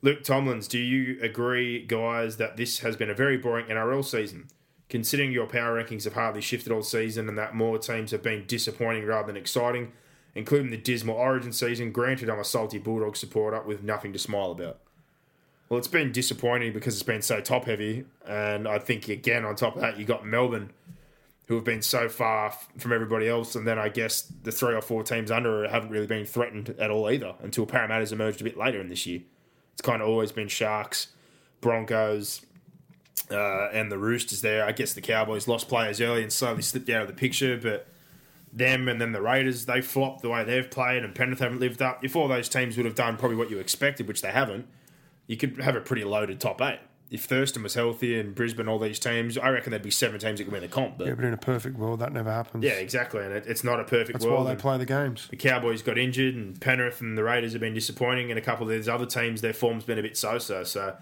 Luke 0.04 0.22
Tomlins, 0.22 0.68
do 0.68 0.78
you 0.78 1.18
agree, 1.22 1.82
guys, 1.82 2.36
that 2.36 2.58
this 2.58 2.80
has 2.80 2.94
been 2.94 3.08
a 3.08 3.14
very 3.14 3.38
boring 3.38 3.64
NRL 3.68 4.04
season? 4.04 4.48
Considering 4.90 5.32
your 5.32 5.46
power 5.46 5.82
rankings 5.82 6.04
have 6.04 6.12
hardly 6.12 6.42
shifted 6.42 6.70
all 6.70 6.82
season 6.82 7.26
and 7.26 7.38
that 7.38 7.54
more 7.54 7.78
teams 7.78 8.10
have 8.10 8.22
been 8.22 8.44
disappointing 8.46 9.06
rather 9.06 9.28
than 9.28 9.38
exciting, 9.38 9.92
including 10.34 10.70
the 10.70 10.76
dismal 10.76 11.16
Origin 11.16 11.54
season, 11.54 11.90
granted 11.90 12.28
I'm 12.28 12.38
a 12.38 12.44
salty 12.44 12.76
Bulldog 12.76 13.16
supporter 13.16 13.62
with 13.62 13.82
nothing 13.82 14.12
to 14.12 14.18
smile 14.18 14.50
about. 14.50 14.78
Well, 15.70 15.78
it's 15.78 15.88
been 15.88 16.12
disappointing 16.12 16.74
because 16.74 16.92
it's 16.92 17.02
been 17.02 17.22
so 17.22 17.40
top 17.40 17.64
heavy, 17.64 18.04
and 18.26 18.68
I 18.68 18.80
think 18.80 19.08
again 19.08 19.46
on 19.46 19.56
top 19.56 19.76
of 19.76 19.80
that 19.80 19.98
you 19.98 20.04
got 20.04 20.26
Melbourne, 20.26 20.70
who 21.46 21.54
have 21.54 21.64
been 21.64 21.80
so 21.80 22.10
far 22.10 22.52
from 22.76 22.92
everybody 22.92 23.26
else, 23.26 23.54
and 23.54 23.66
then 23.66 23.78
I 23.78 23.88
guess 23.88 24.20
the 24.20 24.52
three 24.52 24.74
or 24.74 24.82
four 24.82 25.02
teams 25.02 25.30
under 25.30 25.66
haven't 25.66 25.88
really 25.88 26.06
been 26.06 26.26
threatened 26.26 26.74
at 26.78 26.90
all 26.90 27.10
either 27.10 27.36
until 27.40 27.64
Parramatta's 27.64 28.12
emerged 28.12 28.42
a 28.42 28.44
bit 28.44 28.58
later 28.58 28.82
in 28.82 28.90
this 28.90 29.06
year. 29.06 29.22
It's 29.74 29.82
kind 29.82 30.00
of 30.00 30.08
always 30.08 30.32
been 30.32 30.48
Sharks, 30.48 31.08
Broncos, 31.60 32.40
uh, 33.30 33.68
and 33.70 33.92
the 33.92 33.98
Roosters 33.98 34.40
there. 34.40 34.64
I 34.64 34.72
guess 34.72 34.94
the 34.94 35.00
Cowboys 35.00 35.46
lost 35.46 35.68
players 35.68 36.00
early 36.00 36.22
and 36.22 36.32
slowly 36.32 36.62
slipped 36.62 36.88
out 36.90 37.02
of 37.02 37.08
the 37.08 37.14
picture, 37.14 37.56
but 37.56 37.86
them 38.52 38.88
and 38.88 39.00
then 39.00 39.12
the 39.12 39.20
Raiders, 39.20 39.66
they 39.66 39.80
flopped 39.80 40.22
the 40.22 40.30
way 40.30 40.44
they've 40.44 40.70
played, 40.70 41.02
and 41.04 41.14
Penrith 41.14 41.40
haven't 41.40 41.60
lived 41.60 41.82
up. 41.82 42.04
If 42.04 42.14
all 42.14 42.28
those 42.28 42.48
teams 42.48 42.76
would 42.76 42.86
have 42.86 42.94
done 42.94 43.16
probably 43.16 43.36
what 43.36 43.50
you 43.50 43.58
expected, 43.58 44.06
which 44.06 44.22
they 44.22 44.30
haven't, 44.30 44.68
you 45.26 45.36
could 45.36 45.58
have 45.58 45.74
a 45.74 45.80
pretty 45.80 46.04
loaded 46.04 46.40
top 46.40 46.62
eight. 46.62 46.78
If 47.10 47.24
Thurston 47.24 47.62
was 47.62 47.74
healthy 47.74 48.18
and 48.18 48.34
Brisbane, 48.34 48.66
all 48.66 48.78
these 48.78 48.98
teams, 48.98 49.36
I 49.38 49.50
reckon 49.50 49.70
there'd 49.70 49.82
be 49.82 49.90
seven 49.90 50.18
teams 50.18 50.38
that 50.38 50.44
could 50.44 50.52
win 50.52 50.62
the 50.62 50.68
comp. 50.68 50.98
But 50.98 51.04
Yeah, 51.04 51.10
yeah, 51.10 51.16
but 51.16 51.24
in 51.26 51.34
a 51.34 51.38
perfect 51.38 51.76
world, 51.76 52.00
that 52.00 52.12
never 52.12 52.32
happens. 52.32 52.64
Yeah, 52.64 52.72
exactly. 52.72 53.22
And 53.22 53.32
it, 53.32 53.44
it's 53.46 53.62
not 53.62 53.78
a 53.78 53.84
perfect 53.84 54.14
That's 54.14 54.24
world. 54.24 54.46
That's 54.46 54.64
why 54.64 54.76
they 54.76 54.84
play 54.84 54.98
the 54.98 55.06
games. 55.06 55.28
The 55.28 55.36
Cowboys 55.36 55.82
got 55.82 55.98
injured, 55.98 56.34
and 56.34 56.60
Penrith 56.60 57.00
and 57.00 57.16
the 57.16 57.22
Raiders 57.24 57.52
have 57.52 57.60
been 57.60 57.74
disappointing, 57.74 58.30
and 58.30 58.38
a 58.38 58.42
couple 58.42 58.66
of 58.66 58.70
these 58.70 58.88
other 58.88 59.06
teams, 59.06 59.42
their 59.42 59.52
form's 59.52 59.84
been 59.84 59.98
a 59.98 60.02
bit 60.02 60.16
so-so. 60.16 60.64
So, 60.64 60.96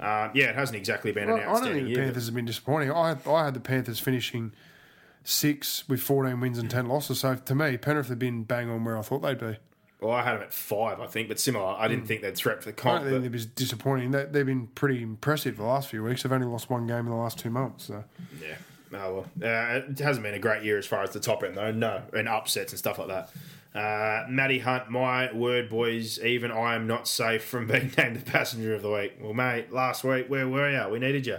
uh, 0.00 0.28
yeah, 0.32 0.46
it 0.46 0.54
hasn't 0.54 0.76
exactly 0.76 1.12
been 1.12 1.28
Well, 1.28 1.36
an 1.36 1.42
I 1.42 1.52
don't 1.52 1.62
think 1.64 1.84
the 1.84 1.90
year. 1.90 2.04
Panthers 2.04 2.26
have 2.26 2.34
been 2.34 2.46
disappointing. 2.46 2.92
I 2.92 3.16
I 3.26 3.44
had 3.44 3.54
the 3.54 3.60
Panthers 3.60 3.98
finishing 3.98 4.52
six 5.24 5.86
with 5.88 6.00
14 6.00 6.40
wins 6.40 6.58
and 6.58 6.70
10 6.70 6.86
losses. 6.86 7.20
So 7.20 7.34
to 7.34 7.54
me, 7.54 7.76
Penrith 7.76 8.08
have 8.08 8.18
been 8.18 8.44
bang 8.44 8.70
on 8.70 8.84
where 8.84 8.96
I 8.96 9.02
thought 9.02 9.20
they'd 9.20 9.38
be. 9.38 9.58
Well, 10.00 10.12
I 10.12 10.22
had 10.22 10.34
them 10.34 10.42
at 10.42 10.52
five, 10.54 11.00
I 11.00 11.06
think, 11.08 11.26
but 11.28 11.40
similar. 11.40 11.66
I 11.76 11.88
didn't 11.88 12.06
think 12.06 12.22
they'd 12.22 12.36
threat 12.36 12.62
for 12.62 12.70
the 12.70 12.80
I 12.80 12.82
comp. 12.82 13.04
think 13.04 13.22
but- 13.22 13.32
they've 13.32 13.54
disappointing. 13.56 14.12
They, 14.12 14.24
they've 14.26 14.46
been 14.46 14.68
pretty 14.68 15.02
impressive 15.02 15.56
the 15.56 15.64
last 15.64 15.88
few 15.88 16.04
weeks. 16.04 16.22
They've 16.22 16.30
only 16.32 16.46
lost 16.46 16.70
one 16.70 16.86
game 16.86 17.00
in 17.00 17.06
the 17.06 17.16
last 17.16 17.38
two 17.38 17.50
months. 17.50 17.86
So 17.86 18.04
Yeah. 18.40 18.54
Oh, 18.94 19.24
well. 19.40 19.48
Uh, 19.50 19.80
it 19.90 19.98
hasn't 19.98 20.22
been 20.24 20.34
a 20.34 20.38
great 20.38 20.62
year 20.62 20.78
as 20.78 20.86
far 20.86 21.02
as 21.02 21.10
the 21.10 21.20
top 21.20 21.42
end, 21.42 21.56
though. 21.56 21.72
No. 21.72 22.02
And 22.14 22.28
upsets 22.28 22.72
and 22.72 22.78
stuff 22.78 22.98
like 22.98 23.08
that. 23.08 23.30
Uh, 23.74 24.24
Matty 24.30 24.60
Hunt, 24.60 24.88
my 24.88 25.30
word, 25.32 25.68
boys. 25.68 26.18
Even 26.20 26.50
I 26.50 26.74
am 26.74 26.86
not 26.86 27.06
safe 27.06 27.44
from 27.44 27.66
being 27.66 27.92
named 27.98 28.16
the 28.16 28.30
passenger 28.30 28.74
of 28.74 28.82
the 28.82 28.90
week. 28.90 29.18
Well, 29.20 29.34
mate, 29.34 29.72
last 29.72 30.04
week, 30.04 30.28
where 30.28 30.48
were 30.48 30.70
you? 30.70 30.88
We 30.90 31.00
needed 31.00 31.26
you. 31.26 31.38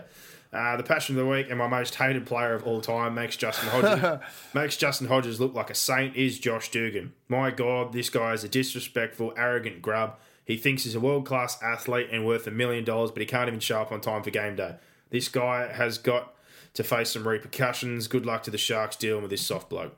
Uh, 0.51 0.75
the 0.77 0.83
passion 0.83 1.15
of 1.17 1.23
the 1.23 1.29
week 1.29 1.47
and 1.49 1.59
my 1.59 1.67
most 1.67 1.95
hated 1.95 2.25
player 2.25 2.55
of 2.55 2.65
all 2.65 2.81
time 2.81 3.13
makes 3.13 3.37
Justin 3.37 3.69
Hodges 3.69 4.19
makes 4.53 4.77
Justin 4.77 5.07
Hodges 5.07 5.39
look 5.39 5.53
like 5.53 5.69
a 5.69 5.75
saint 5.75 6.15
is 6.15 6.39
Josh 6.39 6.71
Dugan. 6.71 7.13
My 7.27 7.51
God, 7.51 7.93
this 7.93 8.09
guy 8.09 8.33
is 8.33 8.43
a 8.43 8.49
disrespectful, 8.49 9.33
arrogant 9.37 9.81
grub. 9.83 10.17
He 10.43 10.57
thinks 10.57 10.83
he's 10.85 10.95
a 10.95 10.99
world 10.99 11.27
class 11.27 11.61
athlete 11.61 12.07
and 12.11 12.25
worth 12.25 12.47
a 12.47 12.51
million 12.51 12.83
dollars, 12.83 13.11
but 13.11 13.21
he 13.21 13.27
can't 13.27 13.47
even 13.47 13.59
show 13.59 13.81
up 13.81 13.91
on 13.91 14.01
time 14.01 14.23
for 14.23 14.31
game 14.31 14.55
day. 14.55 14.77
This 15.11 15.27
guy 15.27 15.71
has 15.71 15.99
got 15.99 16.33
to 16.73 16.83
face 16.83 17.11
some 17.11 17.27
repercussions. 17.27 18.07
Good 18.07 18.25
luck 18.25 18.41
to 18.43 18.51
the 18.51 18.57
Sharks 18.57 18.95
dealing 18.95 19.21
with 19.21 19.29
this 19.29 19.45
soft 19.45 19.69
bloke. 19.69 19.95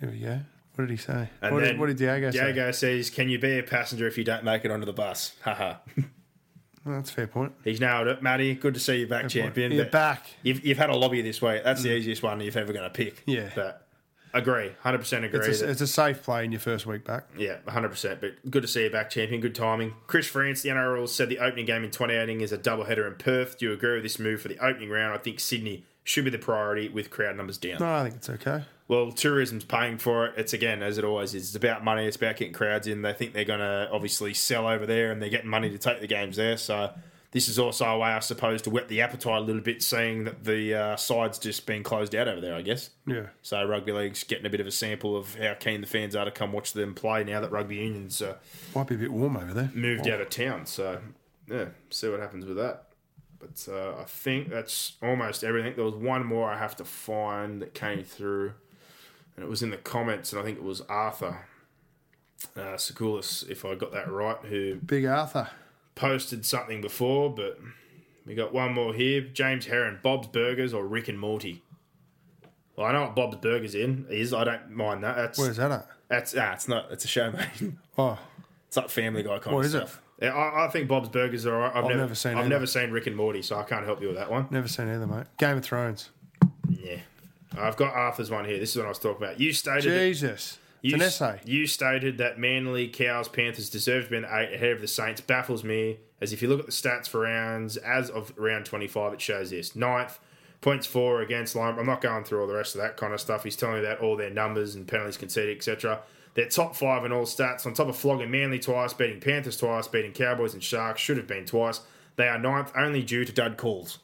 here 0.00 0.10
we 0.10 0.18
go. 0.18 0.40
What 0.74 0.86
did 0.86 0.90
he 0.90 0.96
say? 0.96 1.28
What, 1.40 1.60
did, 1.60 1.78
what 1.78 1.86
did 1.86 1.98
Diego 1.98 2.30
say? 2.32 2.38
Diego 2.38 2.70
says, 2.72 3.10
"Can 3.10 3.28
you 3.28 3.38
be 3.38 3.58
a 3.58 3.62
passenger 3.62 4.08
if 4.08 4.18
you 4.18 4.24
don't 4.24 4.42
make 4.42 4.64
it 4.64 4.70
onto 4.72 4.86
the 4.86 4.92
bus?" 4.92 5.36
Haha. 5.42 5.76
Oh, 6.84 6.92
that's 6.92 7.10
a 7.10 7.12
fair 7.12 7.26
point. 7.26 7.52
He's 7.62 7.80
nailed 7.80 8.08
it, 8.08 8.22
Matty. 8.22 8.54
Good 8.54 8.74
to 8.74 8.80
see 8.80 9.00
you 9.00 9.06
back, 9.06 9.28
champion. 9.28 9.72
You're 9.72 9.84
But 9.84 9.92
back. 9.92 10.26
You've, 10.42 10.64
you've 10.64 10.78
had 10.78 10.90
a 10.90 10.96
lobby 10.96 11.22
this 11.22 11.40
week. 11.40 11.62
That's 11.62 11.82
the 11.82 11.90
mm. 11.90 11.98
easiest 11.98 12.22
one 12.22 12.40
you're 12.40 12.56
ever 12.58 12.72
going 12.72 12.84
to 12.84 12.90
pick. 12.90 13.22
Yeah. 13.26 13.50
but 13.54 13.86
agree, 14.34 14.72
hundred 14.80 14.98
percent 14.98 15.24
agree. 15.24 15.46
It's 15.46 15.60
a, 15.60 15.70
it's 15.70 15.80
a 15.80 15.86
safe 15.86 16.22
play 16.22 16.44
in 16.44 16.50
your 16.50 16.60
first 16.60 16.86
week 16.86 17.04
back. 17.04 17.28
Yeah, 17.36 17.58
100%. 17.68 18.20
But 18.20 18.50
good 18.50 18.62
to 18.62 18.68
see 18.68 18.84
you 18.84 18.90
back, 18.90 19.10
champion. 19.10 19.40
Good 19.40 19.54
timing. 19.54 19.94
Chris 20.06 20.26
France, 20.26 20.62
the 20.62 20.70
NRL, 20.70 21.08
said 21.08 21.28
the 21.28 21.38
opening 21.38 21.66
game 21.66 21.84
in 21.84 21.90
2018 21.90 22.40
is 22.40 22.52
a 22.52 22.58
doubleheader 22.58 23.06
in 23.06 23.14
Perth. 23.14 23.58
Do 23.58 23.66
you 23.66 23.72
agree 23.72 23.94
with 23.94 24.02
this 24.02 24.18
move 24.18 24.40
for 24.40 24.48
the 24.48 24.58
opening 24.58 24.90
round? 24.90 25.14
I 25.14 25.18
think 25.18 25.38
Sydney 25.38 25.84
should 26.04 26.24
be 26.24 26.30
the 26.30 26.38
priority 26.38 26.88
with 26.88 27.10
crowd 27.10 27.36
numbers 27.36 27.58
down. 27.58 27.78
No, 27.80 27.94
I 27.94 28.02
think 28.02 28.16
it's 28.16 28.28
okay. 28.30 28.64
Well, 28.88 29.12
tourism's 29.12 29.64
paying 29.64 29.98
for 29.98 30.26
it. 30.26 30.34
It's 30.36 30.52
again, 30.52 30.82
as 30.82 30.98
it 30.98 31.04
always 31.04 31.34
is, 31.34 31.46
it's 31.48 31.56
about 31.56 31.82
money. 31.84 32.06
It's 32.06 32.16
about 32.16 32.36
getting 32.36 32.52
crowds 32.52 32.86
in. 32.86 33.02
They 33.02 33.12
think 33.12 33.32
they're 33.32 33.44
going 33.44 33.60
to 33.60 33.88
obviously 33.90 34.34
sell 34.34 34.66
over 34.66 34.84
there 34.84 35.12
and 35.12 35.22
they're 35.22 35.30
getting 35.30 35.48
money 35.48 35.70
to 35.70 35.78
take 35.78 36.00
the 36.00 36.06
games 36.06 36.36
there. 36.36 36.56
So 36.58 36.90
this 37.30 37.48
is 37.48 37.58
also 37.58 37.86
a 37.86 37.96
way, 37.98 38.10
I 38.10 38.18
suppose, 38.18 38.60
to 38.62 38.70
whet 38.70 38.88
the 38.88 39.00
appetite 39.00 39.38
a 39.38 39.40
little 39.40 39.62
bit, 39.62 39.82
seeing 39.82 40.24
that 40.24 40.44
the 40.44 40.74
uh, 40.74 40.96
side's 40.96 41.38
just 41.38 41.64
been 41.64 41.82
closed 41.82 42.14
out 42.14 42.28
over 42.28 42.40
there, 42.42 42.54
I 42.54 42.60
guess. 42.60 42.90
Yeah. 43.06 43.26
So 43.40 43.64
rugby 43.64 43.92
league's 43.92 44.24
getting 44.24 44.44
a 44.44 44.50
bit 44.50 44.60
of 44.60 44.66
a 44.66 44.70
sample 44.72 45.16
of 45.16 45.36
how 45.36 45.54
keen 45.54 45.80
the 45.80 45.86
fans 45.86 46.14
are 46.14 46.26
to 46.26 46.30
come 46.30 46.52
watch 46.52 46.74
them 46.74 46.94
play 46.94 47.24
now 47.24 47.40
that 47.40 47.50
rugby 47.50 47.76
union's 47.76 48.20
uh, 48.20 48.36
Might 48.74 48.88
be 48.88 48.96
a 48.96 48.98
bit 48.98 49.12
warm 49.12 49.38
over 49.38 49.54
there. 49.54 49.70
moved 49.72 50.06
out 50.08 50.20
of 50.20 50.28
town. 50.28 50.66
So 50.66 51.00
yeah, 51.48 51.66
see 51.88 52.10
what 52.10 52.20
happens 52.20 52.44
with 52.44 52.58
that. 52.58 52.88
But 53.42 53.68
uh, 53.72 54.00
I 54.00 54.04
think 54.04 54.50
that's 54.50 54.92
almost 55.02 55.42
everything. 55.42 55.74
There 55.74 55.84
was 55.84 55.94
one 55.94 56.24
more 56.24 56.48
I 56.48 56.56
have 56.56 56.76
to 56.76 56.84
find 56.84 57.60
that 57.60 57.74
came 57.74 58.04
through, 58.04 58.52
and 59.34 59.44
it 59.44 59.48
was 59.48 59.62
in 59.62 59.70
the 59.70 59.76
comments, 59.76 60.32
and 60.32 60.40
I 60.40 60.44
think 60.44 60.58
it 60.58 60.64
was 60.64 60.80
Arthur 60.82 61.44
uh, 62.56 62.76
if 62.78 63.64
I 63.64 63.74
got 63.74 63.92
that 63.92 64.10
right, 64.10 64.36
who 64.44 64.76
Big 64.76 65.04
Arthur. 65.06 65.48
posted 65.96 66.46
something 66.46 66.80
before. 66.80 67.34
But 67.34 67.58
we 68.24 68.34
got 68.36 68.54
one 68.54 68.72
more 68.74 68.94
here: 68.94 69.20
James 69.20 69.66
Heron, 69.66 69.98
Bob's 70.02 70.28
Burgers 70.28 70.72
or 70.72 70.86
Rick 70.86 71.08
and 71.08 71.18
Morty. 71.18 71.62
Well, 72.76 72.86
I 72.86 72.92
know 72.92 73.02
what 73.02 73.16
Bob's 73.16 73.36
Burgers 73.38 73.74
in 73.74 74.06
is. 74.08 74.32
I 74.32 74.44
don't 74.44 74.70
mind 74.70 75.02
that. 75.04 75.16
That's 75.16 75.38
Where's 75.38 75.56
that 75.56 75.72
at? 75.72 75.88
that's 76.08 76.34
ah, 76.36 76.52
it's 76.52 76.68
not. 76.68 76.90
It's 76.92 77.04
a 77.04 77.08
show, 77.08 77.32
mate. 77.32 77.72
Oh, 77.98 78.18
It's 78.68 78.76
like 78.76 78.88
Family 78.88 79.22
Guy 79.22 79.38
kind 79.38 79.54
What 79.54 79.60
of 79.60 79.66
is 79.66 79.74
it? 79.74 79.88
Yeah, 80.22 80.34
I, 80.34 80.66
I 80.66 80.68
think 80.68 80.88
Bob's 80.88 81.08
Burgers 81.08 81.44
are. 81.46 81.54
alright. 81.54 81.74
I've, 81.76 81.84
never, 81.84 81.96
never 81.96 82.14
seen 82.14 82.32
I've 82.32 82.38
either. 82.40 82.48
never 82.48 82.66
seen 82.66 82.90
Rick 82.90 83.06
and 83.08 83.16
Morty, 83.16 83.42
so 83.42 83.58
I 83.58 83.64
can't 83.64 83.84
help 83.84 84.00
you 84.00 84.08
with 84.08 84.16
that 84.16 84.30
one. 84.30 84.46
never 84.50 84.68
seen 84.68 84.88
either, 84.88 85.06
mate. 85.06 85.26
Game 85.38 85.56
of 85.58 85.64
Thrones. 85.64 86.10
Yeah, 86.68 86.98
I've 87.58 87.76
got 87.76 87.92
Arthur's 87.94 88.30
one 88.30 88.44
here. 88.44 88.58
This 88.58 88.70
is 88.70 88.76
what 88.76 88.86
I 88.86 88.88
was 88.90 88.98
talking 88.98 89.22
about. 89.22 89.40
You 89.40 89.52
stated. 89.52 89.92
that- 89.92 89.98
Jesus. 89.98 90.58
It's 90.82 90.90
you, 90.90 90.96
an 90.96 91.02
essay. 91.02 91.40
You 91.44 91.66
stated 91.68 92.18
that 92.18 92.40
Manly, 92.40 92.88
Cows, 92.88 93.28
Panthers 93.28 93.70
deserve 93.70 94.04
to 94.06 94.10
be 94.10 94.16
in 94.16 94.22
the 94.22 94.36
eight 94.36 94.52
ahead 94.52 94.72
of 94.72 94.80
the 94.80 94.88
Saints. 94.88 95.20
Baffles 95.20 95.62
me, 95.62 95.98
as 96.20 96.32
if 96.32 96.42
you 96.42 96.48
look 96.48 96.58
at 96.58 96.66
the 96.66 96.72
stats 96.72 97.06
for 97.06 97.20
rounds, 97.20 97.76
as 97.76 98.10
of 98.10 98.32
round 98.36 98.66
25, 98.66 99.12
it 99.12 99.20
shows 99.20 99.50
this. 99.50 99.76
Ninth, 99.76 100.18
points 100.60 100.84
for 100.88 101.20
against 101.20 101.54
Lime. 101.54 101.78
I'm 101.78 101.86
not 101.86 102.00
going 102.00 102.24
through 102.24 102.40
all 102.40 102.48
the 102.48 102.54
rest 102.56 102.74
of 102.74 102.80
that 102.80 102.96
kind 102.96 103.12
of 103.14 103.20
stuff. 103.20 103.44
He's 103.44 103.54
telling 103.54 103.76
me 103.76 103.82
that 103.82 104.00
all 104.00 104.16
their 104.16 104.30
numbers 104.30 104.74
and 104.74 104.88
penalties 104.88 105.16
conceded, 105.16 105.56
etc. 105.56 106.00
They're 106.34 106.48
top 106.48 106.74
five 106.74 107.04
in 107.04 107.12
all 107.12 107.24
stats, 107.24 107.66
on 107.66 107.74
top 107.74 107.88
of 107.88 107.96
flogging 107.96 108.30
Manly 108.30 108.58
twice, 108.58 108.94
beating 108.94 109.20
Panthers 109.20 109.56
twice, 109.56 109.86
beating 109.86 110.12
Cowboys 110.12 110.54
and 110.54 110.62
Sharks, 110.62 111.00
should 111.00 111.18
have 111.18 111.26
been 111.26 111.44
twice. 111.44 111.80
They 112.16 112.28
are 112.28 112.38
ninth 112.38 112.72
only 112.76 113.02
due 113.02 113.24
to 113.24 113.32
dud 113.32 113.56
calls. 113.56 113.98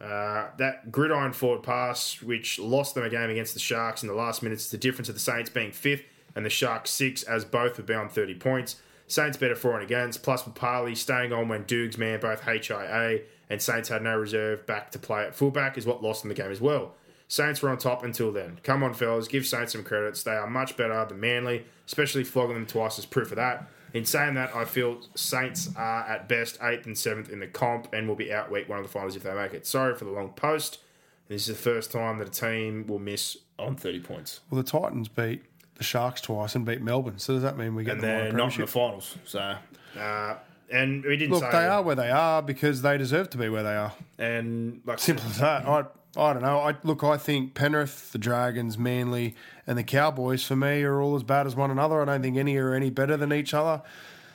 Uh, 0.00 0.48
that 0.58 0.92
gridiron 0.92 1.32
forward 1.32 1.62
pass, 1.62 2.20
which 2.22 2.58
lost 2.58 2.94
them 2.94 3.04
a 3.04 3.10
game 3.10 3.30
against 3.30 3.54
the 3.54 3.60
Sharks 3.60 4.02
in 4.02 4.08
the 4.08 4.14
last 4.14 4.42
minutes, 4.42 4.70
the 4.70 4.78
difference 4.78 5.08
of 5.08 5.14
the 5.14 5.20
Saints 5.20 5.50
being 5.50 5.72
fifth 5.72 6.04
and 6.36 6.44
the 6.44 6.50
Sharks 6.50 6.90
six, 6.90 7.22
as 7.22 7.44
both 7.44 7.78
were 7.78 7.84
bound 7.84 8.10
30 8.10 8.34
points. 8.34 8.76
Saints 9.06 9.36
better 9.36 9.54
for 9.54 9.74
and 9.74 9.82
against, 9.82 10.22
plus 10.22 10.42
Parley 10.54 10.94
staying 10.94 11.32
on 11.32 11.48
when 11.48 11.64
Dukes 11.64 11.98
man 11.98 12.20
both 12.20 12.42
HIA 12.44 13.20
and 13.50 13.60
Saints 13.60 13.88
had 13.88 14.02
no 14.02 14.16
reserve 14.16 14.66
back 14.66 14.90
to 14.92 14.98
play 14.98 15.24
at 15.24 15.34
fullback 15.34 15.76
is 15.76 15.86
what 15.86 16.02
lost 16.02 16.22
them 16.22 16.30
the 16.30 16.34
game 16.34 16.50
as 16.50 16.60
well. 16.60 16.94
Saints 17.28 17.62
were 17.62 17.68
on 17.70 17.78
top 17.78 18.04
until 18.04 18.30
then. 18.32 18.60
Come 18.62 18.82
on, 18.82 18.94
fellas, 18.94 19.28
give 19.28 19.46
Saints 19.46 19.72
some 19.72 19.82
credits. 19.84 20.22
They 20.22 20.32
are 20.32 20.48
much 20.48 20.76
better 20.76 21.04
than 21.06 21.20
Manly, 21.20 21.64
especially 21.86 22.24
flogging 22.24 22.54
them 22.54 22.66
twice 22.66 22.98
as 22.98 23.06
proof 23.06 23.30
of 23.30 23.36
that. 23.36 23.68
In 23.92 24.04
saying 24.04 24.34
that, 24.34 24.54
I 24.54 24.64
feel 24.64 25.00
Saints 25.14 25.70
are 25.76 26.02
at 26.08 26.28
best 26.28 26.58
eighth 26.62 26.84
and 26.86 26.98
seventh 26.98 27.30
in 27.30 27.38
the 27.40 27.46
comp 27.46 27.92
and 27.92 28.08
will 28.08 28.16
be 28.16 28.32
out 28.32 28.50
week 28.50 28.68
one 28.68 28.78
of 28.78 28.84
the 28.84 28.90
finals 28.90 29.14
if 29.16 29.22
they 29.22 29.32
make 29.34 29.54
it. 29.54 29.66
Sorry 29.66 29.94
for 29.94 30.04
the 30.04 30.10
long 30.10 30.30
post. 30.30 30.80
This 31.28 31.48
is 31.48 31.56
the 31.56 31.62
first 31.62 31.90
time 31.92 32.18
that 32.18 32.28
a 32.28 32.30
team 32.30 32.86
will 32.86 32.98
miss 32.98 33.36
on 33.58 33.76
30 33.76 34.00
points. 34.00 34.40
Well, 34.50 34.60
the 34.62 34.68
Titans 34.68 35.08
beat 35.08 35.44
the 35.76 35.84
Sharks 35.84 36.20
twice 36.20 36.54
and 36.54 36.66
beat 36.66 36.82
Melbourne. 36.82 37.18
So 37.18 37.34
does 37.34 37.42
that 37.42 37.56
mean 37.56 37.74
we 37.74 37.84
get 37.84 37.92
And 37.92 38.00
the 38.02 38.06
they're 38.06 38.32
not 38.32 38.54
in 38.56 38.60
the 38.62 38.66
finals. 38.66 39.16
So, 39.24 39.56
uh, 39.98 40.34
and 40.70 41.04
we 41.04 41.16
didn't 41.16 41.32
Look, 41.32 41.42
say. 41.44 41.50
they 41.52 41.66
are 41.66 41.82
where 41.82 41.94
they 41.94 42.10
are 42.10 42.42
because 42.42 42.82
they 42.82 42.98
deserve 42.98 43.30
to 43.30 43.38
be 43.38 43.48
where 43.48 43.62
they 43.62 43.74
are. 43.76 43.92
And 44.18 44.80
like, 44.84 44.98
Simple 44.98 45.24
as 45.26 45.38
that. 45.38 45.66
I 45.66 45.84
I 46.16 46.32
don't 46.32 46.42
know. 46.42 46.58
I 46.60 46.74
look. 46.82 47.02
I 47.02 47.16
think 47.16 47.54
Penrith, 47.54 48.12
the 48.12 48.18
Dragons, 48.18 48.78
Manly, 48.78 49.34
and 49.66 49.76
the 49.76 49.82
Cowboys 49.82 50.44
for 50.44 50.56
me 50.56 50.82
are 50.82 51.00
all 51.00 51.16
as 51.16 51.22
bad 51.22 51.46
as 51.46 51.56
one 51.56 51.70
another. 51.70 52.00
I 52.00 52.04
don't 52.04 52.22
think 52.22 52.36
any 52.36 52.56
are 52.56 52.74
any 52.74 52.90
better 52.90 53.16
than 53.16 53.32
each 53.32 53.54
other. 53.54 53.82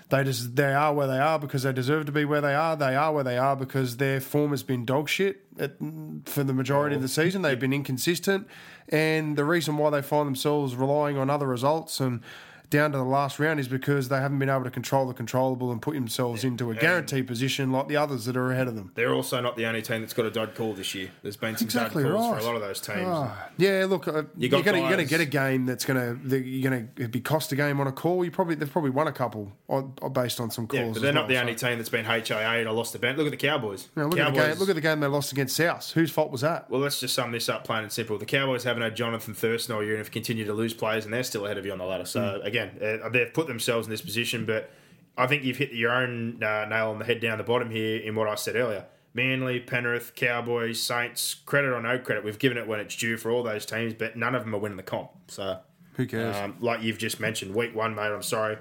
They 0.10 0.24
just 0.24 0.56
they 0.56 0.74
are 0.74 0.94
where 0.94 1.08
they 1.08 1.20
are 1.20 1.38
because 1.38 1.64
they 1.64 1.72
deserve 1.72 2.08
to 2.08 2.12
be 2.12 2.26
where 2.26 2.42
they 2.42 2.56
are. 2.56 2.76
They 2.76 2.96
are 2.96 3.14
where 3.14 3.24
they 3.24 3.38
are 3.38 3.56
because 3.56 3.98
their 3.98 4.20
form 4.20 4.52
has 4.52 4.64
been 4.64 4.84
dog 4.84 5.08
shit 5.08 5.42
at, 5.60 5.78
for 6.26 6.44
the 6.44 6.54
majority 6.54 6.96
of 6.96 7.04
the 7.04 7.08
season. 7.08 7.44
They've 7.44 7.60
been 7.60 7.74
inconsistent, 7.74 8.48
and 8.90 9.38
the 9.38 9.46
reason 9.46 9.78
why 9.78 9.92
they 9.92 10.02
find 10.02 10.26
themselves 10.28 10.76
relying 10.76 11.18
on 11.18 11.30
other 11.30 11.48
results 11.48 12.00
and 12.00 12.22
down 12.70 12.92
to 12.92 12.98
the 12.98 13.04
last 13.04 13.40
round 13.40 13.60
is 13.60 13.68
because 13.68 14.10
they 14.10 14.18
haven't 14.18 14.40
been 14.40 14.50
able 14.50 14.64
to 14.64 14.70
control 14.72 15.08
the 15.08 15.14
controllable 15.14 15.72
and 15.72 15.82
put 15.82 15.94
themselves 15.96 16.44
into 16.44 16.70
a 16.72 16.76
guaranteed 16.76 17.28
position 17.28 17.72
like 17.72 17.88
the 17.88 17.98
others 17.98 18.26
that 18.26 18.38
are 18.38 18.52
ahead 18.52 18.68
of 18.68 18.76
them. 18.76 18.92
they're 18.96 19.14
also 19.14 19.42
not 19.42 19.56
the 19.58 19.66
only 19.66 19.82
team 19.82 20.02
that's 20.02 20.14
got 20.14 20.26
a 20.26 20.32
dud 20.32 20.54
call 20.56 20.74
this 20.74 20.94
year. 20.94 21.10
There's 21.24 21.38
been 21.38 21.56
some 21.58 21.66
Exactly 21.66 22.04
dud 22.04 22.12
calls 22.14 22.32
right. 22.32 22.42
for 22.42 22.48
a 22.48 22.48
lot 22.48 22.56
of 22.56 22.62
those 22.62 22.80
teams. 22.80 23.02
Ah, 23.06 23.50
yeah, 23.58 23.86
look, 23.88 24.08
uh, 24.08 24.12
you 24.38 24.50
are 24.56 24.62
you're 24.62 24.62
gonna 24.90 25.06
get 25.06 25.20
a 25.22 25.26
game 25.26 25.66
that's 25.66 25.86
gonna 25.86 26.18
you're 26.28 26.70
gonna 26.70 27.08
be 27.08 27.20
cost 27.22 27.52
a 27.52 27.56
game 27.56 27.80
on 27.80 27.88
a 27.88 27.92
call. 27.92 28.24
You 28.24 28.32
probably 28.32 28.56
they've 28.56 28.72
probably 28.72 28.92
won 28.92 29.08
a 29.08 29.12
couple 29.12 29.52
on, 29.68 29.94
based 30.14 30.40
on 30.40 30.52
some 30.52 30.68
calls. 30.68 30.80
Yeah, 30.82 30.94
but 30.94 31.02
they're 31.02 31.14
not 31.14 31.22
well, 31.22 31.28
the 31.30 31.36
so- 31.36 31.42
only 31.42 31.56
team 31.56 31.78
that's 31.78 31.90
been 31.90 32.06
HIA 32.06 32.68
and 32.68 32.72
lost 32.72 32.94
the 32.94 33.00
bench. 33.00 33.18
Look 33.18 33.28
at 33.28 33.32
the 33.32 33.38
Cowboys. 33.38 33.88
Look, 33.96 34.18
at 34.20 34.34
the 34.34 34.40
game, 34.40 34.58
look 34.60 34.70
at 34.70 34.76
the 34.76 34.82
game 34.82 35.00
they 35.00 35.08
lost 35.08 35.32
against 35.32 35.56
South. 35.56 35.92
Whose 35.94 36.12
fault 36.12 36.32
was 36.32 36.42
that? 36.42 36.70
Well, 36.70 36.82
let's 36.82 37.00
just 37.00 37.16
sum 37.16 37.32
this 37.32 37.50
up 37.50 37.64
plain 37.64 37.84
and 37.84 37.92
simple. 37.92 38.18
The 38.18 38.26
Cowboys 38.26 38.64
haven't 38.64 38.84
had 38.84 38.96
Jonathan 38.96 39.34
Thurston 39.34 39.76
all 39.76 39.84
year 39.84 39.94
and 39.94 40.00
have 40.00 40.12
continued 40.12 40.46
to 40.46 40.54
lose 40.54 40.74
players, 40.74 41.06
and 41.06 41.14
they're 41.14 41.24
still 41.24 41.46
ahead 41.46 41.58
of 41.58 41.66
you 41.66 41.72
on 41.72 41.78
the 41.78 41.86
ladder. 41.86 42.06
So, 42.06 42.20
Mm. 42.20 42.46
again, 42.46 42.59
uh, 42.60 43.10
they've 43.10 43.34
put 43.34 43.48
themselves 43.48 43.88
in 43.88 43.92
this 43.92 44.02
position, 44.02 44.46
but 44.46 44.72
I 45.18 45.28
think 45.28 45.44
you've 45.44 45.58
hit 45.58 45.72
your 45.74 45.92
own 45.92 46.42
uh, 46.44 46.66
nail 46.66 46.90
on 46.90 47.00
the 47.00 47.06
head 47.06 47.20
down 47.22 47.38
the 47.38 47.44
bottom 47.44 47.70
here 47.70 48.00
in 48.00 48.16
what 48.16 48.28
I 48.28 48.36
said 48.36 48.56
earlier. 48.56 48.86
Manly, 49.14 49.60
Penrith, 49.60 50.14
Cowboys, 50.16 50.80
Saints, 50.80 51.34
credit 51.46 51.70
or 51.74 51.82
no 51.82 51.98
credit, 51.98 52.24
we've 52.24 52.40
given 52.40 52.58
it 52.58 52.68
when 52.68 52.80
it's 52.80 52.96
due 52.96 53.18
for 53.18 53.32
all 53.32 53.42
those 53.44 53.66
teams, 53.66 53.94
but 53.94 54.16
none 54.16 54.36
of 54.36 54.44
them 54.44 54.54
are 54.54 54.60
winning 54.60 54.78
the 54.78 54.84
comp. 54.84 55.10
So, 55.28 55.60
Who 55.94 56.06
cares? 56.06 56.36
um, 56.36 56.56
like 56.60 56.84
you've 56.84 57.00
just 57.00 57.20
mentioned, 57.20 57.54
week 57.56 57.76
one, 57.76 57.96
mate, 57.96 58.04
I'm 58.12 58.22
sorry. 58.22 58.58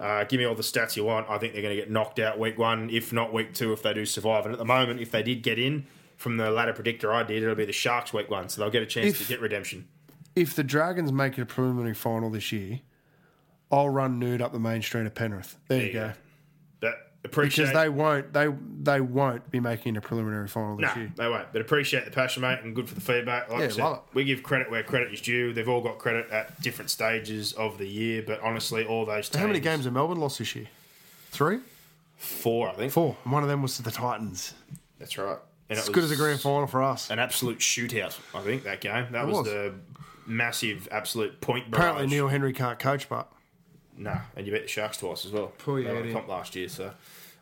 Uh, 0.00 0.24
give 0.24 0.38
me 0.38 0.46
all 0.46 0.54
the 0.54 0.62
stats 0.62 0.96
you 0.96 1.04
want. 1.04 1.28
I 1.28 1.36
think 1.36 1.52
they're 1.52 1.60
going 1.62 1.76
to 1.76 1.80
get 1.82 1.90
knocked 1.90 2.18
out 2.18 2.38
week 2.38 2.58
one, 2.58 2.88
if 2.88 3.12
not 3.12 3.32
week 3.34 3.52
two, 3.52 3.72
if 3.74 3.82
they 3.82 3.92
do 3.92 4.06
survive. 4.06 4.46
And 4.46 4.52
at 4.54 4.58
the 4.58 4.64
moment, 4.64 5.00
if 5.00 5.10
they 5.10 5.22
did 5.22 5.42
get 5.42 5.58
in 5.58 5.86
from 6.16 6.38
the 6.38 6.50
ladder 6.50 6.72
predictor 6.72 7.12
I 7.12 7.22
did, 7.22 7.42
it'll 7.42 7.54
be 7.54 7.66
the 7.66 7.72
Sharks 7.72 8.12
week 8.14 8.30
one, 8.30 8.48
so 8.48 8.62
they'll 8.62 8.70
get 8.70 8.82
a 8.82 8.86
chance 8.86 9.08
If- 9.10 9.18
to 9.18 9.24
get 9.28 9.40
redemption. 9.42 9.86
If 10.34 10.54
the 10.54 10.62
Dragons 10.64 11.12
make 11.12 11.36
it 11.38 11.42
a 11.42 11.46
preliminary 11.46 11.92
final 11.92 12.30
this 12.30 12.52
year, 12.52 12.80
I'll 13.70 13.88
run 13.88 14.18
nude 14.18 14.42
up 14.42 14.52
the 14.52 14.58
main 14.58 14.82
street 14.82 15.06
of 15.06 15.14
Penrith. 15.14 15.56
There, 15.68 15.82
you 15.82 15.92
go. 15.92 16.12
But 16.80 16.94
appreciate 17.24 17.66
Because 17.66 17.82
they 17.82 17.88
won't 17.88 18.32
they 18.32 18.48
they 18.82 19.00
won't 19.00 19.50
be 19.50 19.60
making 19.60 19.96
a 19.96 20.00
preliminary 20.00 20.48
final 20.48 20.76
this 20.76 20.94
No, 20.94 21.00
year. 21.02 21.12
they 21.16 21.28
won't. 21.28 21.52
But 21.52 21.60
appreciate 21.60 22.04
the 22.04 22.10
passion, 22.10 22.42
mate, 22.42 22.60
and 22.62 22.74
good 22.74 22.88
for 22.88 22.94
the 22.94 23.00
feedback. 23.00 23.48
Like 23.50 23.60
Yeah, 23.60 23.66
I 23.66 23.68
said, 23.94 23.98
we 24.14 24.24
give 24.24 24.42
credit 24.42 24.70
where 24.70 24.82
credit 24.82 25.12
is 25.12 25.20
due. 25.20 25.52
They've 25.52 25.68
all 25.68 25.82
got 25.82 25.98
credit 25.98 26.30
at 26.30 26.60
different 26.62 26.90
stages 26.90 27.52
of 27.52 27.78
the 27.78 27.86
year, 27.86 28.22
but 28.26 28.40
honestly, 28.40 28.84
all 28.84 29.04
those 29.06 29.28
teams. 29.28 29.40
How 29.40 29.46
many 29.46 29.60
games 29.60 29.84
have 29.84 29.92
Melbourne 29.94 30.18
lost 30.18 30.38
this 30.38 30.54
year? 30.56 30.66
Three? 31.30 31.58
Four, 32.16 32.68
I 32.68 32.72
think. 32.74 32.92
Four. 32.92 33.16
And 33.24 33.32
one 33.32 33.42
of 33.42 33.48
them 33.48 33.62
was 33.62 33.76
to 33.76 33.82
the 33.82 33.90
Titans. 33.90 34.52
That's 34.98 35.16
right. 35.16 35.38
And 35.70 35.78
As 35.78 35.88
good 35.88 36.02
as 36.04 36.10
a 36.10 36.16
grand 36.16 36.40
final 36.40 36.66
for 36.66 36.82
us. 36.82 37.10
An 37.10 37.18
absolute 37.20 37.58
shootout, 37.60 38.18
I 38.34 38.40
think, 38.40 38.64
that 38.64 38.80
game. 38.80 39.06
That 39.12 39.26
was, 39.26 39.36
was. 39.36 39.46
the 39.46 39.74
massive, 40.26 40.88
absolute 40.90 41.40
point 41.40 41.70
barrage. 41.70 41.84
Apparently 41.90 42.06
Neil 42.14 42.28
Henry 42.28 42.52
can't 42.52 42.78
coach, 42.78 43.08
but 43.08 43.32
Nah, 44.00 44.20
and 44.34 44.46
you 44.46 44.52
beat 44.52 44.62
the 44.62 44.68
Sharks 44.68 44.96
twice 44.96 45.26
as 45.26 45.30
well. 45.32 45.52
Yeah, 45.66 45.74
They 45.74 45.92
were 45.92 46.00
it 46.00 46.06
is. 46.06 46.12
comp 46.14 46.26
last 46.28 46.56
year, 46.56 46.68
so. 46.68 46.92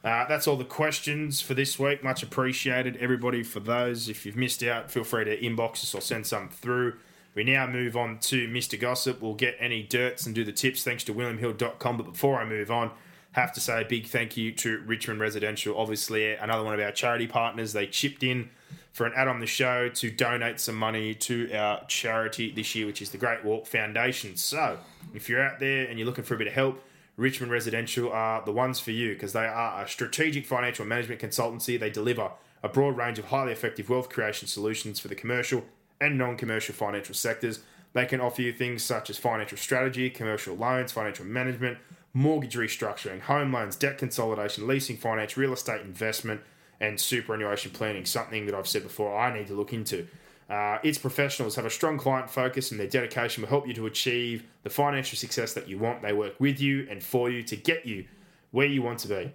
Uh, 0.04 0.26
that's 0.28 0.46
all 0.46 0.56
the 0.56 0.64
questions 0.64 1.40
for 1.40 1.54
this 1.54 1.78
week. 1.78 2.02
Much 2.04 2.22
appreciated, 2.22 2.96
everybody, 2.98 3.42
for 3.42 3.60
those. 3.60 4.08
If 4.08 4.24
you've 4.26 4.36
missed 4.36 4.62
out, 4.62 4.90
feel 4.90 5.04
free 5.04 5.24
to 5.24 5.40
inbox 5.40 5.82
us 5.84 5.94
or 5.94 6.00
send 6.00 6.26
some 6.26 6.48
through. 6.48 6.94
We 7.34 7.44
now 7.44 7.66
move 7.66 7.96
on 7.96 8.18
to 8.20 8.48
Mr. 8.48 8.78
Gossip. 8.78 9.20
We'll 9.20 9.34
get 9.34 9.56
any 9.60 9.82
dirts 9.82 10.26
and 10.26 10.34
do 10.34 10.44
the 10.44 10.52
tips 10.52 10.82
thanks 10.84 11.04
to 11.04 11.14
WilliamHill.com. 11.14 11.96
But 11.96 12.12
before 12.12 12.40
I 12.40 12.44
move 12.44 12.70
on, 12.70 12.90
have 13.32 13.52
to 13.54 13.60
say 13.60 13.82
a 13.82 13.84
big 13.84 14.06
thank 14.06 14.36
you 14.36 14.50
to 14.52 14.78
Richmond 14.86 15.20
Residential. 15.20 15.76
Obviously, 15.78 16.32
another 16.32 16.64
one 16.64 16.74
of 16.74 16.80
our 16.80 16.90
charity 16.92 17.26
partners. 17.26 17.72
They 17.72 17.86
chipped 17.86 18.22
in 18.22 18.50
for 18.92 19.06
an 19.06 19.12
ad 19.14 19.28
on 19.28 19.40
the 19.40 19.46
show 19.46 19.88
to 19.88 20.10
donate 20.10 20.60
some 20.60 20.74
money 20.74 21.14
to 21.14 21.52
our 21.52 21.84
charity 21.86 22.50
this 22.50 22.74
year, 22.74 22.86
which 22.86 23.00
is 23.00 23.10
the 23.10 23.18
Great 23.18 23.44
Walk 23.44 23.66
Foundation. 23.66 24.36
So, 24.36 24.78
if 25.14 25.28
you're 25.28 25.42
out 25.42 25.60
there 25.60 25.86
and 25.86 25.98
you're 25.98 26.06
looking 26.06 26.24
for 26.24 26.34
a 26.34 26.38
bit 26.38 26.48
of 26.48 26.52
help, 26.52 26.82
Richmond 27.16 27.50
Residential 27.50 28.12
are 28.12 28.44
the 28.44 28.52
ones 28.52 28.78
for 28.78 28.92
you 28.92 29.12
because 29.14 29.32
they 29.32 29.46
are 29.46 29.82
a 29.82 29.88
strategic 29.88 30.46
financial 30.46 30.84
management 30.84 31.20
consultancy. 31.20 31.78
They 31.78 31.90
deliver 31.90 32.30
a 32.62 32.68
broad 32.68 32.96
range 32.96 33.18
of 33.18 33.26
highly 33.26 33.52
effective 33.52 33.88
wealth 33.88 34.08
creation 34.08 34.48
solutions 34.48 35.00
for 35.00 35.08
the 35.08 35.14
commercial 35.14 35.64
and 36.00 36.16
non 36.16 36.36
commercial 36.36 36.74
financial 36.74 37.14
sectors. 37.14 37.60
They 37.92 38.06
can 38.06 38.20
offer 38.20 38.42
you 38.42 38.52
things 38.52 38.84
such 38.84 39.10
as 39.10 39.18
financial 39.18 39.58
strategy, 39.58 40.10
commercial 40.10 40.54
loans, 40.54 40.92
financial 40.92 41.24
management, 41.24 41.78
mortgage 42.12 42.54
restructuring, 42.54 43.20
home 43.22 43.52
loans, 43.52 43.76
debt 43.76 43.98
consolidation, 43.98 44.66
leasing 44.66 44.96
finance, 44.96 45.36
real 45.36 45.52
estate 45.52 45.82
investment, 45.82 46.40
and 46.80 47.00
superannuation 47.00 47.70
planning. 47.70 48.04
Something 48.04 48.46
that 48.46 48.54
I've 48.54 48.68
said 48.68 48.82
before 48.82 49.18
I 49.18 49.36
need 49.36 49.46
to 49.48 49.54
look 49.54 49.72
into. 49.72 50.06
Uh, 50.48 50.78
its 50.82 50.96
professionals 50.96 51.56
have 51.56 51.66
a 51.66 51.70
strong 51.70 51.98
client 51.98 52.30
focus 52.30 52.70
and 52.70 52.80
their 52.80 52.86
dedication 52.86 53.42
will 53.42 53.50
help 53.50 53.66
you 53.66 53.74
to 53.74 53.84
achieve 53.86 54.44
the 54.62 54.70
financial 54.70 55.18
success 55.18 55.52
that 55.52 55.68
you 55.68 55.78
want. 55.78 56.00
They 56.00 56.14
work 56.14 56.36
with 56.38 56.58
you 56.58 56.86
and 56.90 57.02
for 57.02 57.28
you 57.28 57.42
to 57.42 57.56
get 57.56 57.84
you 57.84 58.06
where 58.50 58.66
you 58.66 58.80
want 58.80 59.00
to 59.00 59.08
be. 59.08 59.34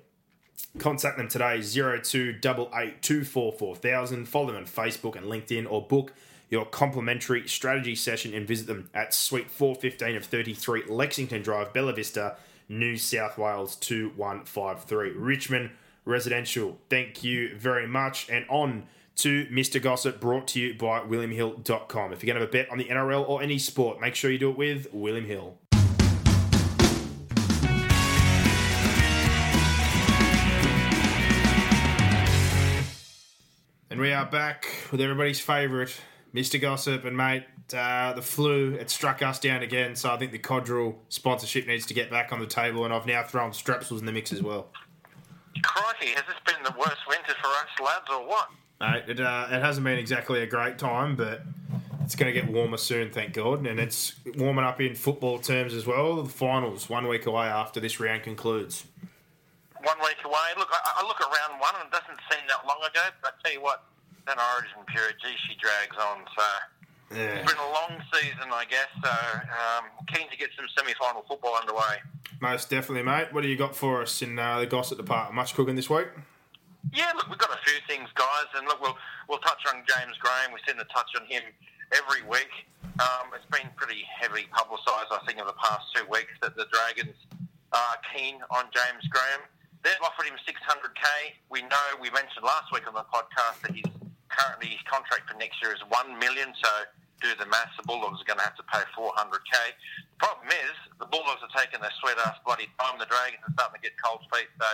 Contact 0.80 1.18
them 1.18 1.28
today, 1.28 1.60
0288244000. 1.60 4.28
Follow 4.28 4.48
them 4.48 4.56
on 4.56 4.66
Facebook 4.66 5.16
and 5.16 5.28
LinkedIn 5.28 5.70
or 5.70 5.86
book 5.86 6.14
your 6.50 6.66
complimentary 6.66 7.48
strategy 7.48 7.96
session 7.96 8.34
and 8.34 8.48
visit 8.48 8.66
them 8.68 8.90
at 8.94 9.14
Suite 9.14 9.50
415 9.50 10.16
of 10.16 10.26
33 10.26 10.84
Lexington 10.88 11.42
Drive, 11.42 11.74
Bella 11.74 11.94
Vista, 11.94 12.38
New 12.70 12.96
South 12.98 13.38
Wales 13.38 13.76
2153. 13.76 15.12
Richmond 15.12 15.72
Residential, 16.06 16.78
thank 16.90 17.24
you 17.24 17.56
very 17.58 17.88
much. 17.88 18.30
And 18.30 18.46
on 18.50 18.88
to 19.18 19.46
Mr. 19.46 19.82
Gossip, 19.82 20.20
brought 20.20 20.48
to 20.50 20.60
you 20.60 20.74
by 20.74 21.00
WilliamHill.com. 21.00 22.12
If 22.12 22.24
you're 22.24 22.34
going 22.34 22.42
to 22.42 22.42
have 22.42 22.50
a 22.50 22.52
bet 22.52 22.70
on 22.70 22.78
the 22.78 22.86
NRL 22.86 23.28
or 23.28 23.42
any 23.42 23.58
sport, 23.58 24.02
make 24.02 24.16
sure 24.16 24.30
you 24.30 24.38
do 24.38 24.50
it 24.50 24.58
with 24.58 24.88
William 24.92 25.26
Hill. 25.26 25.58
And 33.90 34.02
we 34.02 34.12
are 34.12 34.26
back 34.26 34.68
with 34.92 35.00
everybody's 35.00 35.40
favourite, 35.40 35.96
Mr. 36.34 36.60
Gossip. 36.60 37.06
And 37.06 37.16
mate, 37.16 37.44
uh, 37.74 38.14
the 38.14 38.24
flu, 38.24 38.74
it 38.74 38.90
struck 38.90 39.22
us 39.22 39.40
down 39.40 39.62
again. 39.62 39.96
So 39.96 40.12
I 40.12 40.18
think 40.18 40.32
the 40.32 40.40
Codral 40.40 40.96
sponsorship 41.10 41.68
needs 41.68 41.86
to 41.86 41.94
get 41.94 42.10
back 42.10 42.34
on 42.34 42.40
the 42.40 42.48
table. 42.48 42.86
And 42.86 42.94
I've 42.94 43.06
now 43.06 43.24
thrown 43.24 43.52
Strepsils 43.52 44.00
in 44.00 44.08
the 44.08 44.12
mix 44.12 44.34
as 44.34 44.42
well. 44.42 44.70
Crikey, 45.62 46.08
has 46.14 46.24
this 46.28 46.40
been 46.46 46.64
the 46.64 46.74
worst 46.78 47.08
winter 47.08 47.34
for 47.42 47.48
us 47.48 47.70
lads 47.84 48.06
or 48.10 48.28
what? 48.28 48.50
Mate, 48.80 49.04
it, 49.08 49.20
uh, 49.20 49.48
it 49.50 49.62
hasn't 49.62 49.86
been 49.86 49.98
exactly 49.98 50.42
a 50.42 50.48
great 50.48 50.78
time, 50.78 51.16
but 51.16 51.44
it's 52.04 52.16
going 52.16 52.34
to 52.34 52.40
get 52.40 52.52
warmer 52.52 52.78
soon, 52.78 53.12
thank 53.12 53.34
God. 53.34 53.66
And 53.66 53.80
it's 53.80 54.14
warming 54.38 54.66
up 54.66 54.82
in 54.82 54.96
football 54.96 55.40
terms 55.40 55.74
as 55.74 55.86
well. 55.86 56.22
The 56.22 56.30
finals, 56.30 56.90
one 56.90 57.08
week 57.08 57.26
away 57.26 57.48
after 57.48 57.80
this 57.80 58.00
round 58.00 58.24
concludes. 58.24 58.86
One 59.84 60.00
week 60.00 60.18
away. 60.26 60.50
Look, 60.58 60.70
I, 60.72 61.02
I 61.02 61.08
look 61.08 61.22
at 61.22 61.28
round 61.28 61.62
one 61.62 61.76
and 61.80 61.88
it 61.88 61.92
doesn't 61.92 62.20
seem 62.32 62.42
that 62.48 62.68
long 62.68 62.80
ago, 62.80 63.02
but 63.22 63.36
I 63.40 63.48
tell 63.48 63.54
you 63.54 63.62
what, 63.62 63.84
that 64.28 64.38
origin 64.38 64.84
period, 64.88 65.16
gee, 65.22 65.36
she 65.48 65.56
drags 65.60 65.96
on. 65.98 66.26
So 66.36 66.44
Yeah. 67.16 67.42
it's 67.42 67.52
been 67.52 67.62
a 67.62 67.72
long 67.72 68.02
season, 68.14 68.50
I 68.52 68.66
guess. 68.70 68.90
So 69.04 69.10
um, 69.10 69.86
keen 70.14 70.30
to 70.30 70.38
get 70.38 70.50
some 70.56 70.66
semi-final 70.78 71.26
football 71.28 71.56
underway. 71.56 72.02
Most 72.42 72.70
definitely, 72.70 73.04
mate. 73.04 73.32
What 73.32 73.42
do 73.42 73.48
you 73.48 73.56
got 73.58 73.76
for 73.76 74.02
us 74.02 74.22
in 74.22 74.38
uh, 74.38 74.60
the 74.60 74.66
gossip 74.66 74.98
department? 74.98 75.36
Much 75.36 75.54
cooking 75.56 75.76
this 75.76 75.90
week? 75.90 76.08
Yeah, 76.92 77.12
look, 77.16 77.30
we've 77.30 77.40
got 77.40 77.52
a 77.52 77.62
few 77.64 77.80
things, 77.88 78.10
guys, 78.16 78.52
and 78.58 78.68
look, 78.68 78.82
we'll 78.82 78.98
we'll 79.30 79.40
touch 79.40 79.64
on 79.72 79.84
James 79.88 80.18
Graham. 80.20 80.52
We 80.54 80.60
tend 80.68 80.80
to 80.80 80.86
touch 80.94 81.10
on 81.20 81.26
him 81.26 81.42
every 81.96 82.28
week. 82.28 82.52
Um, 83.00 83.32
it's 83.34 83.48
been 83.50 83.72
pretty 83.76 84.04
heavily 84.20 84.46
publicised, 84.52 85.10
I 85.10 85.24
think, 85.26 85.40
in 85.40 85.48
the 85.48 85.56
past 85.58 85.88
two 85.96 86.04
weeks 86.12 86.36
that 86.42 86.56
the 86.56 86.66
Dragons 86.70 87.16
are 87.72 87.98
keen 88.14 88.38
on 88.52 88.66
James 88.76 89.08
Graham. 89.10 89.42
They've 89.82 90.00
offered 90.04 90.28
him 90.28 90.36
600k. 90.46 91.40
We 91.50 91.62
know 91.64 91.86
we 92.00 92.10
mentioned 92.12 92.44
last 92.44 92.72
week 92.72 92.86
on 92.88 92.94
the 92.94 93.08
podcast 93.08 93.64
that 93.64 93.72
he's 93.72 93.88
currently 94.30 94.68
his 94.76 94.84
contract 94.90 95.30
for 95.30 95.38
next 95.38 95.62
year 95.62 95.74
is 95.74 95.82
one 95.90 96.18
million. 96.20 96.54
So 96.62 96.70
do 97.22 97.32
the 97.38 97.46
maths. 97.46 97.76
The 97.78 97.86
Bulldogs 97.86 98.22
are 98.22 98.28
going 98.28 98.40
to 98.40 98.48
have 98.48 98.58
to 98.58 98.66
pay 98.70 98.84
400k. 98.96 99.54
The 100.16 100.20
problem 100.20 100.50
is 100.50 100.76
the 100.98 101.10
Bulldogs 101.10 101.44
are 101.44 101.54
taking 101.54 101.80
their 101.80 101.94
sweet 102.02 102.18
ass 102.26 102.38
bloody 102.46 102.72
time. 102.80 102.98
The 102.98 103.10
Dragons 103.10 103.44
are 103.46 103.54
starting 103.54 103.80
to 103.80 103.84
get 103.84 103.94
cold 104.00 104.26
feet. 104.32 104.50
So 104.60 104.68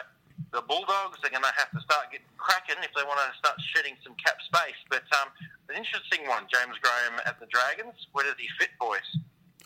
the 0.52 0.64
Bulldogs 0.66 1.20
are 1.22 1.34
going 1.34 1.46
to 1.46 1.56
have 1.56 1.70
to 1.72 1.82
start 1.82 2.10
getting 2.12 2.30
cracking 2.38 2.80
if 2.82 2.94
they 2.96 3.06
want 3.06 3.22
to 3.22 3.30
start 3.38 3.58
shedding 3.76 4.00
some 4.02 4.16
cap 4.18 4.40
space. 4.46 4.80
But 4.90 5.06
um, 5.20 5.30
an 5.70 5.78
interesting 5.78 6.26
one, 6.26 6.48
James 6.50 6.78
Graham 6.82 7.22
at 7.26 7.40
the 7.40 7.48
Dragons. 7.52 7.96
Where 8.14 8.26
does 8.26 8.38
he 8.40 8.48
fit, 8.58 8.74
boys? 8.80 9.06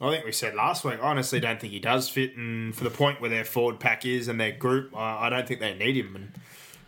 I 0.01 0.09
think 0.09 0.25
we 0.25 0.31
said 0.31 0.55
last 0.55 0.83
week. 0.83 0.99
I 0.99 1.07
honestly 1.07 1.39
don't 1.39 1.61
think 1.61 1.71
he 1.71 1.79
does 1.79 2.09
fit, 2.09 2.35
and 2.35 2.75
for 2.75 2.83
the 2.83 2.89
point 2.89 3.21
where 3.21 3.29
their 3.29 3.45
forward 3.45 3.79
pack 3.79 4.05
is 4.05 4.27
and 4.27 4.39
their 4.39 4.51
group, 4.51 4.95
I, 4.95 5.27
I 5.27 5.29
don't 5.29 5.47
think 5.47 5.59
they 5.59 5.73
need 5.73 5.95
him. 5.95 6.15
And 6.15 6.31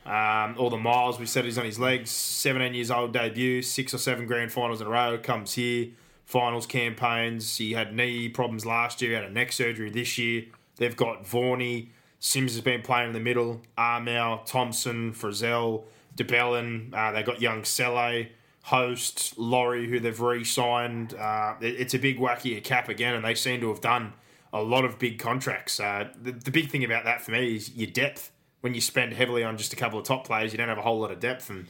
um, 0.06 0.56
all 0.58 0.70
the 0.70 0.78
miles 0.78 1.20
we 1.20 1.26
said 1.26 1.46
he's 1.46 1.58
on 1.58 1.66
his 1.66 1.80
legs. 1.80 2.12
Seventeen 2.12 2.74
years 2.74 2.92
old 2.92 3.14
debut, 3.14 3.62
six 3.62 3.94
or 3.94 3.98
seven 3.98 4.26
grand 4.28 4.52
finals 4.52 4.82
in 4.82 4.88
a 4.88 4.90
row. 4.90 5.18
Comes 5.18 5.54
here, 5.54 5.88
finals 6.26 6.66
campaigns. 6.68 7.58
He 7.58 7.74
had 7.74 7.96
knee 7.96 8.30
problems 8.30 8.66
last 8.66 9.02
year. 9.02 9.16
Had 9.16 9.30
a 9.30 9.34
neck 9.34 9.52
surgery 9.52 9.90
this 9.90 10.18
year. 10.18 10.44
They've 10.78 10.96
got 10.96 11.24
Vorney. 11.24 11.88
Sims 12.20 12.54
has 12.54 12.62
been 12.62 12.82
playing 12.82 13.08
in 13.10 13.14
the 13.14 13.20
middle. 13.20 13.62
Armel, 13.78 14.40
Thompson, 14.46 15.14
Frizell, 15.14 15.84
DeBellin. 16.16 16.94
Uh, 16.94 17.12
they 17.12 17.24
got 17.24 17.42
young 17.42 17.64
Selle. 17.64 18.26
Host, 18.64 19.38
Laurie, 19.38 19.88
who 19.88 20.00
they've 20.00 20.20
re-signed. 20.20 21.14
Uh, 21.14 21.54
it- 21.62 21.80
it's 21.82 21.94
a 21.94 22.00
big 22.00 22.18
wacky 22.18 22.64
cap 22.64 22.90
again, 22.90 23.14
and 23.14 23.24
they 23.24 23.36
seem 23.36 23.62
to 23.62 23.68
have 23.70 23.80
done 23.80 24.14
a 24.52 24.60
lot 24.62 24.84
of 24.86 24.98
big 24.98 25.20
contracts. 25.20 25.80
Uh, 25.80 26.10
the, 26.20 26.32
the 26.32 26.50
big 26.50 26.72
thing 26.72 26.84
about 26.84 27.04
that 27.04 27.22
for 27.22 27.30
me 27.30 27.56
is 27.56 27.76
your 27.76 27.86
depth. 27.92 28.32
When 28.66 28.74
you 28.74 28.82
spend 28.82 29.14
heavily 29.14 29.44
on 29.44 29.58
just 29.58 29.74
a 29.74 29.76
couple 29.76 30.00
of 30.00 30.06
top 30.06 30.26
players, 30.26 30.52
you 30.52 30.58
don't 30.58 30.70
have 30.70 30.80
a 30.80 30.82
whole 30.82 31.00
lot 31.00 31.12
of 31.12 31.20
depth, 31.20 31.52
and 31.52 31.68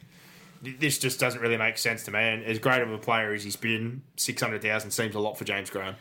this 0.61 0.97
just 0.97 1.19
doesn't 1.19 1.41
really 1.41 1.57
make 1.57 1.77
sense 1.77 2.03
to 2.03 2.11
me. 2.11 2.19
And 2.19 2.41
as 2.45 2.57
great 2.57 2.81
of 2.81 2.89
a 2.89 2.97
player 2.97 3.33
as 3.33 3.43
he's 3.43 3.57
been, 3.57 4.01
six 4.15 4.41
hundred 4.41 4.61
thousand 4.61 4.91
seems 4.91 5.13
a 5.13 5.19
lot 5.19 5.37
for 5.37 5.43
James 5.43 5.69
Graham. 5.69 5.95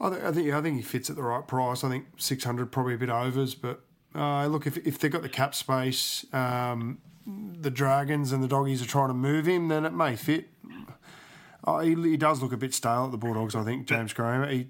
I, 0.00 0.08
th- 0.08 0.22
I 0.22 0.30
think 0.30 0.52
I 0.52 0.62
think 0.62 0.76
he 0.76 0.82
fits 0.82 1.10
at 1.10 1.16
the 1.16 1.24
right 1.24 1.44
price. 1.44 1.82
I 1.82 1.88
think 1.88 2.04
six 2.16 2.44
hundred 2.44 2.70
probably 2.70 2.94
a 2.94 2.98
bit 2.98 3.10
overs, 3.10 3.56
but 3.56 3.80
uh, 4.14 4.46
look 4.46 4.68
if 4.68 4.76
if 4.86 5.00
they've 5.00 5.10
got 5.10 5.22
the 5.22 5.28
cap 5.28 5.52
space, 5.52 6.24
um, 6.32 6.98
the 7.26 7.70
Dragons 7.72 8.30
and 8.30 8.40
the 8.40 8.48
Doggies 8.48 8.80
are 8.80 8.86
trying 8.86 9.08
to 9.08 9.14
move 9.14 9.46
him, 9.46 9.66
then 9.66 9.84
it 9.84 9.92
may 9.92 10.14
fit. 10.14 10.46
Uh, 11.64 11.80
he, 11.80 11.94
he 11.94 12.16
does 12.16 12.40
look 12.40 12.52
a 12.52 12.56
bit 12.56 12.72
stale 12.72 13.06
at 13.06 13.10
the 13.10 13.18
Bulldogs. 13.18 13.56
I 13.56 13.64
think 13.64 13.88
James 13.88 14.12
Graham. 14.12 14.48
He 14.48 14.68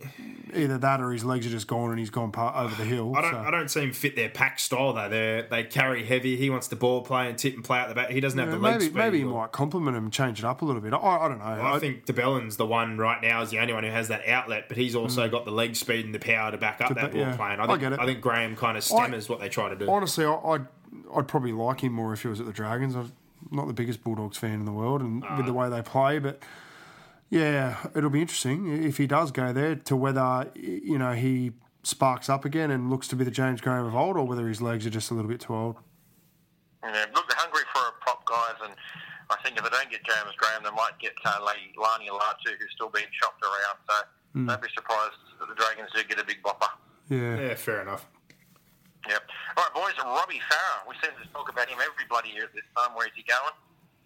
either 0.55 0.79
that 0.79 1.01
or 1.01 1.13
his 1.13 1.25
legs 1.25 1.47
are 1.47 1.51
just 1.51 1.67
gone 1.67 1.91
and 1.91 1.99
he's 1.99 2.11
gone 2.11 2.33
part 2.33 2.57
over 2.57 2.75
the 2.75 2.85
hill. 2.85 3.15
I 3.17 3.21
don't, 3.23 3.33
so. 3.33 3.39
I 3.39 3.51
don't 3.51 3.71
see 3.71 3.81
him 3.83 3.93
fit 3.93 4.17
their 4.17 4.29
pack 4.29 4.59
style 4.59 4.93
though. 4.93 5.09
They 5.09 5.47
they 5.51 5.65
carry 5.65 6.05
heavy. 6.05 6.37
He 6.37 6.51
wants 6.51 6.69
the 6.69 6.77
ball 6.77 7.03
play 7.03 7.29
and 7.29 7.39
tip 7.39 7.55
and 7.55 7.65
play 7.65 7.79
out 7.79 7.89
the 7.89 7.95
back. 7.95 8.11
He 8.11 8.21
doesn't 8.21 8.39
have 8.39 8.51
the 8.51 8.59
maybe 8.59 8.85
speed. 8.85 8.95
maybe 8.95 9.19
he 9.19 9.25
or- 9.25 9.43
might 9.43 9.53
compliment 9.53 9.97
him 9.97 10.05
and 10.05 10.13
change 10.13 10.39
it 10.39 10.45
up 10.45 10.63
a 10.63 10.65
little 10.65 10.81
bit. 10.81 10.93
I, 10.93 10.97
I 10.97 11.29
don't 11.29 11.39
know. 11.39 11.45
I 11.45 11.79
think 11.79 12.05
de 12.05 12.13
Belin's 12.13 12.57
the 12.57 12.67
one 12.67 12.99
right 12.99 13.21
now 13.23 13.43
is 13.43 13.51
the 13.51 13.59
only 13.59 13.73
one 13.73 13.85
who 13.85 13.91
has 13.91 14.09
that 14.09 14.27
outlet, 14.27 14.67
but 14.69 14.77
he's 14.77 14.95
also 14.95 15.29
mm. 15.29 15.31
got 15.31 15.45
the 15.45 15.53
leg 15.53 15.77
speed 15.77 16.05
and 16.05 16.15
the 16.15 16.19
power 16.19 16.51
to 16.51 16.59
back 16.59 16.81
up 16.81 16.89
To 16.89 16.95
that 16.95 17.11
ba- 17.11 17.17
ball 17.17 17.21
yeah. 17.21 17.37
playing. 17.37 17.61
I 17.61 17.65
I 17.65 17.67
think, 17.67 17.81
get 17.81 17.93
it. 17.93 18.01
I 18.01 18.07
think 18.07 18.21
Graham 18.21 18.57
kind 18.57 18.77
of 18.77 18.85
stammers 18.85 19.29
what 19.29 19.41
they 19.41 19.49
try 19.49 19.69
to 19.69 19.77
do. 19.77 19.91
honestly, 19.91 20.25
I, 20.25 20.35
I'd 20.35 20.67
I'd 21.15 21.29
probably 21.29 21.53
like 21.53 21.83
him 21.83 21.93
more 21.93 22.13
if 22.13 22.23
he 22.23 22.29
was 22.29 22.41
at 22.41 22.47
the 22.47 22.53
Dragons. 22.53 22.95
I'm 22.95 23.13
not 23.51 23.67
the 23.67 23.73
biggest 23.73 24.03
Bulldogs 24.03 24.37
fan 24.37 24.55
in 24.55 24.65
the 24.65 24.73
world, 24.73 25.01
and 25.01 25.25
with 25.37 25.47
the 25.47 25.53
way 25.53 25.69
they 25.69 25.83
play, 25.83 26.19
but 26.19 26.43
yeah, 27.31 27.77
it'll 27.95 28.11
be 28.11 28.21
interesting 28.21 28.85
if 28.85 28.97
he 28.99 29.07
does 29.07 29.31
go 29.31 29.53
there 29.53 29.77
to 29.77 29.97
whether 29.97 30.51
you 30.55 30.99
know 30.99 31.13
he 31.13 31.53
sparks 31.83 32.29
up 32.29 32.45
again 32.45 32.71
and 32.71 32.91
looks 32.91 33.09
to 33.09 33.17
be 33.17 33.25
the 33.25 33.31
James 33.31 33.61
Graham 33.61 33.87
of 33.87 33.95
old, 33.95 34.17
or 34.17 34.27
whether 34.27 34.47
his 34.49 34.61
legs 34.61 34.87
are 34.87 34.91
just 34.91 35.11
a 35.11 35.15
little 35.15 35.31
bit 35.31 35.41
too 35.41 35.55
old. 35.55 35.77
Yeah, 36.83 37.07
look, 37.15 37.29
they're 37.29 37.39
hungry 37.39 37.63
for 37.73 37.81
a 37.87 37.93
prop, 38.01 38.25
guys, 38.27 38.59
and 38.65 38.75
I 39.31 39.37
think 39.45 39.57
if 39.57 39.63
they 39.63 39.71
don't 39.71 39.91
get 39.91 40.03
James 40.05 40.35
Graham, 40.37 40.63
they 40.65 40.71
might 40.71 40.99
get 40.99 41.13
uh, 41.25 41.39
Lani 41.45 41.73
Lani 41.79 42.09
Latu, 42.11 42.59
who's 42.59 42.73
still 42.75 42.91
being 42.91 43.07
shopped 43.13 43.43
around. 43.43 43.79
So 43.89 44.47
don't 44.47 44.63
be 44.63 44.69
surprised 44.75 45.15
that 45.39 45.49
the 45.49 45.55
Dragons 45.55 45.91
do 45.95 46.03
get 46.05 46.19
a 46.19 46.25
big 46.25 46.43
bopper. 46.43 46.69
Yeah, 47.09 47.39
yeah, 47.39 47.55
fair 47.55 47.83
enough. 47.83 48.07
Yep. 49.09 49.23
All 49.57 49.65
right, 49.65 49.75
boys. 49.75 50.05
Robbie 50.05 50.41
Farah. 50.51 50.89
We 50.89 50.95
seem 51.03 51.13
to 51.23 51.29
talk 51.33 51.49
about 51.49 51.69
him 51.69 51.79
every 51.81 52.05
bloody 52.09 52.31
year 52.31 52.45
at 52.45 52.55
this 52.55 52.67
time. 52.77 52.95
Where 52.95 53.07
is 53.07 53.13
he 53.17 53.23
going? 53.23 53.55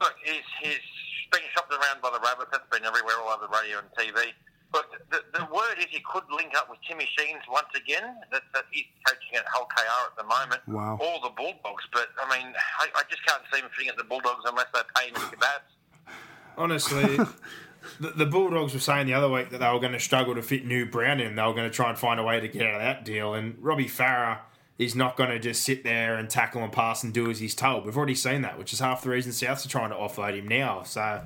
Look, 0.01 0.15
he's 0.25 0.47
he's 0.63 0.85
being 1.33 1.45
shopped 1.55 1.73
around 1.73 2.03
by 2.03 2.11
the 2.11 2.21
rabbits. 2.21 2.51
That's 2.53 2.69
been 2.71 2.85
everywhere, 2.85 3.15
all 3.23 3.31
over 3.31 3.47
the 3.47 3.53
radio 3.53 3.79
and 3.79 3.89
TV. 3.95 4.33
But 4.75 4.91
the, 5.11 5.23
the 5.39 5.45
word 5.55 5.79
is 5.79 5.87
he 5.91 6.01
could 6.01 6.25
link 6.35 6.51
up 6.57 6.69
with 6.69 6.81
Timmy 6.89 7.09
Sheens 7.17 7.43
once 7.49 7.71
again. 7.77 8.17
That, 8.33 8.43
that 8.55 8.65
he's 8.73 8.87
coaching 9.07 9.37
at 9.39 9.45
Hull 9.47 9.67
KR 9.71 10.11
at 10.11 10.17
the 10.19 10.25
moment. 10.25 10.63
Wow. 10.67 10.99
Or 11.01 11.21
the 11.23 11.33
Bulldogs. 11.37 11.85
But 11.93 12.09
I 12.21 12.27
mean, 12.37 12.53
I, 12.81 12.87
I 12.97 13.03
just 13.09 13.25
can't 13.25 13.43
see 13.53 13.61
him 13.61 13.71
fitting 13.77 13.91
at 13.91 13.97
the 13.97 14.03
Bulldogs 14.03 14.43
unless 14.45 14.67
they 14.75 14.81
pay 14.97 15.09
him 15.09 15.15
kebabs. 15.15 16.13
Honestly, 16.59 17.17
the, 18.01 18.11
the 18.11 18.27
Bulldogs 18.27 18.75
were 18.75 18.81
saying 18.81 19.07
the 19.07 19.15
other 19.15 19.31
week 19.31 19.51
that 19.51 19.59
they 19.59 19.73
were 19.73 19.79
going 19.79 19.93
to 19.93 20.01
struggle 20.01 20.35
to 20.35 20.43
fit 20.43 20.67
New 20.67 20.87
Brown 20.87 21.21
in. 21.21 21.37
They 21.37 21.43
were 21.43 21.55
going 21.55 21.71
to 21.71 21.75
try 21.75 21.91
and 21.91 21.97
find 21.97 22.19
a 22.19 22.25
way 22.25 22.41
to 22.41 22.49
get 22.49 22.67
out 22.67 22.75
of 22.75 22.81
that 22.81 23.05
deal. 23.05 23.35
And 23.35 23.57
Robbie 23.61 23.87
Farah 23.87 24.39
is 24.79 24.95
not 24.95 25.17
going 25.17 25.31
to 25.31 25.39
just 25.39 25.63
sit 25.63 25.85
there 25.85 26.17
and 26.17 26.29
tackle 26.29 26.63
and 26.63 26.73
pass 26.73 27.05
and 27.05 27.13
do 27.13 27.31
as 27.31 27.39
he's 27.39 27.55
told. 27.55 27.85
We've 27.85 27.97
already 27.97 28.15
seen 28.15 28.43
that, 28.43 28.59
which 28.59 28.73
is 28.73 28.81
half 28.81 29.03
the 29.03 29.11
reason 29.11 29.33
Souths 29.33 29.65
are 29.65 29.69
trying 29.69 29.91
to 29.91 29.97
offload 29.97 30.37
him 30.37 30.49
now. 30.49 30.83
So 30.83 31.23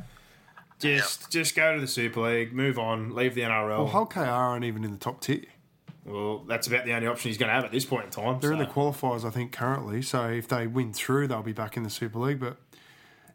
just 0.79 1.31
just 1.31 1.57
go 1.57 1.75
to 1.75 1.81
the 1.81 1.87
Super 1.87 2.20
League, 2.20 2.53
move 2.53 2.79
on, 2.79 3.15
leave 3.15 3.35
the 3.35 3.43
NRL. 3.43 3.79
well, 3.79 3.87
Hull 3.87 4.07
KR 4.07 4.20
aren't 4.20 4.65
even 4.65 4.85
in 4.85 4.91
the 4.91 4.99
top 4.99 5.20
tier. 5.20 5.43
Well, 6.05 6.39
that's 6.49 6.66
about 6.66 6.87
the 6.87 6.95
only 6.95 7.07
option 7.07 7.29
he's 7.29 7.37
going 7.37 7.49
to 7.49 7.55
have 7.55 7.65
at 7.65 7.73
this 7.73 7.85
point 7.85 8.07
in 8.07 8.11
time. 8.11 8.41
They're 8.41 8.53
in 8.53 8.59
the 8.59 8.66
qualifiers, 8.66 9.27
I 9.27 9.31
think, 9.31 9.53
currently. 9.53 10.01
So 10.01 10.27
if 10.29 10.49
they 10.49 10.66
win 10.66 10.95
through, 10.95 11.29
they'll 11.29 11.43
be 11.43 11.53
back 11.53 11.77
in 11.77 11.83
the 11.83 11.91
Super 11.91 12.19
League. 12.19 12.41
But 12.41 12.57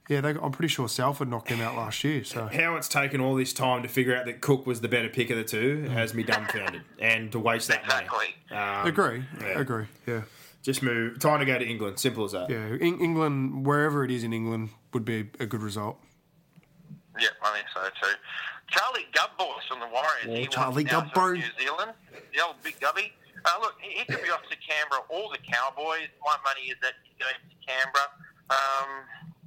yeah, 0.09 0.21
they, 0.21 0.30
I'm 0.31 0.51
pretty 0.51 0.67
sure 0.67 0.89
Salford 0.89 1.30
knocked 1.30 1.49
them 1.49 1.61
out 1.61 1.75
last 1.75 2.03
year. 2.03 2.23
So 2.23 2.47
How 2.47 2.75
it's 2.75 2.88
taken 2.89 3.21
all 3.21 3.35
this 3.35 3.53
time 3.53 3.84
to 3.84 3.89
figure 3.89 4.15
out 4.15 4.25
that 4.25 4.41
Cook 4.41 4.67
was 4.67 4.81
the 4.81 4.88
better 4.89 5.09
pick 5.09 5.30
of 5.30 5.38
the 5.38 5.43
two 5.43 5.84
has 5.89 6.13
me 6.13 6.23
dumbfounded, 6.23 6.81
and 6.99 7.31
to 7.31 7.39
waste 7.39 7.69
that 7.69 7.88
money. 7.88 8.07
Um, 8.51 8.85
agree, 8.88 9.23
yeah. 9.39 9.59
agree. 9.59 9.85
Yeah, 10.05 10.23
Just 10.61 10.84
move. 10.84 11.19
Time 11.19 11.39
to 11.39 11.45
go 11.45 11.57
to 11.57 11.65
England. 11.65 11.99
Simple 11.99 12.25
as 12.25 12.34
that. 12.34 12.49
yeah. 12.49 12.67
In, 12.67 12.99
England, 12.99 13.65
wherever 13.65 14.03
it 14.03 14.11
is 14.11 14.23
in 14.23 14.34
England, 14.34 14.69
would 14.93 15.05
be 15.05 15.30
a 15.39 15.45
good 15.45 15.61
result. 15.61 15.97
Yeah, 17.19 17.27
I 17.43 17.53
think 17.53 17.67
so 17.73 17.81
too. 18.01 18.15
Charlie 18.69 19.05
Gubboys 19.13 19.63
from 19.67 19.80
the 19.80 19.88
Warriors. 19.88 20.27
Oh, 20.27 20.34
he 20.35 20.47
Charlie 20.47 20.84
wants 20.84 20.93
out 20.93 21.13
from 21.13 21.23
Gubbo. 21.23 21.34
New 21.35 21.65
Zealand. 21.65 21.91
The 22.34 22.43
old 22.43 22.55
big 22.63 22.80
Gubby. 22.80 23.13
Uh, 23.45 23.49
look, 23.61 23.75
he, 23.80 23.99
he 23.99 24.05
could 24.05 24.23
be 24.23 24.30
off 24.30 24.41
to 24.49 24.57
Canberra 24.57 25.01
or 25.09 25.30
the 25.31 25.38
Cowboys. 25.39 26.09
My 26.25 26.35
money 26.43 26.67
is 26.71 26.77
that 26.81 26.93
he's 27.03 27.13
going 27.19 27.35
to 27.35 27.55
Canberra. 27.67 28.07
Um, 28.49 28.89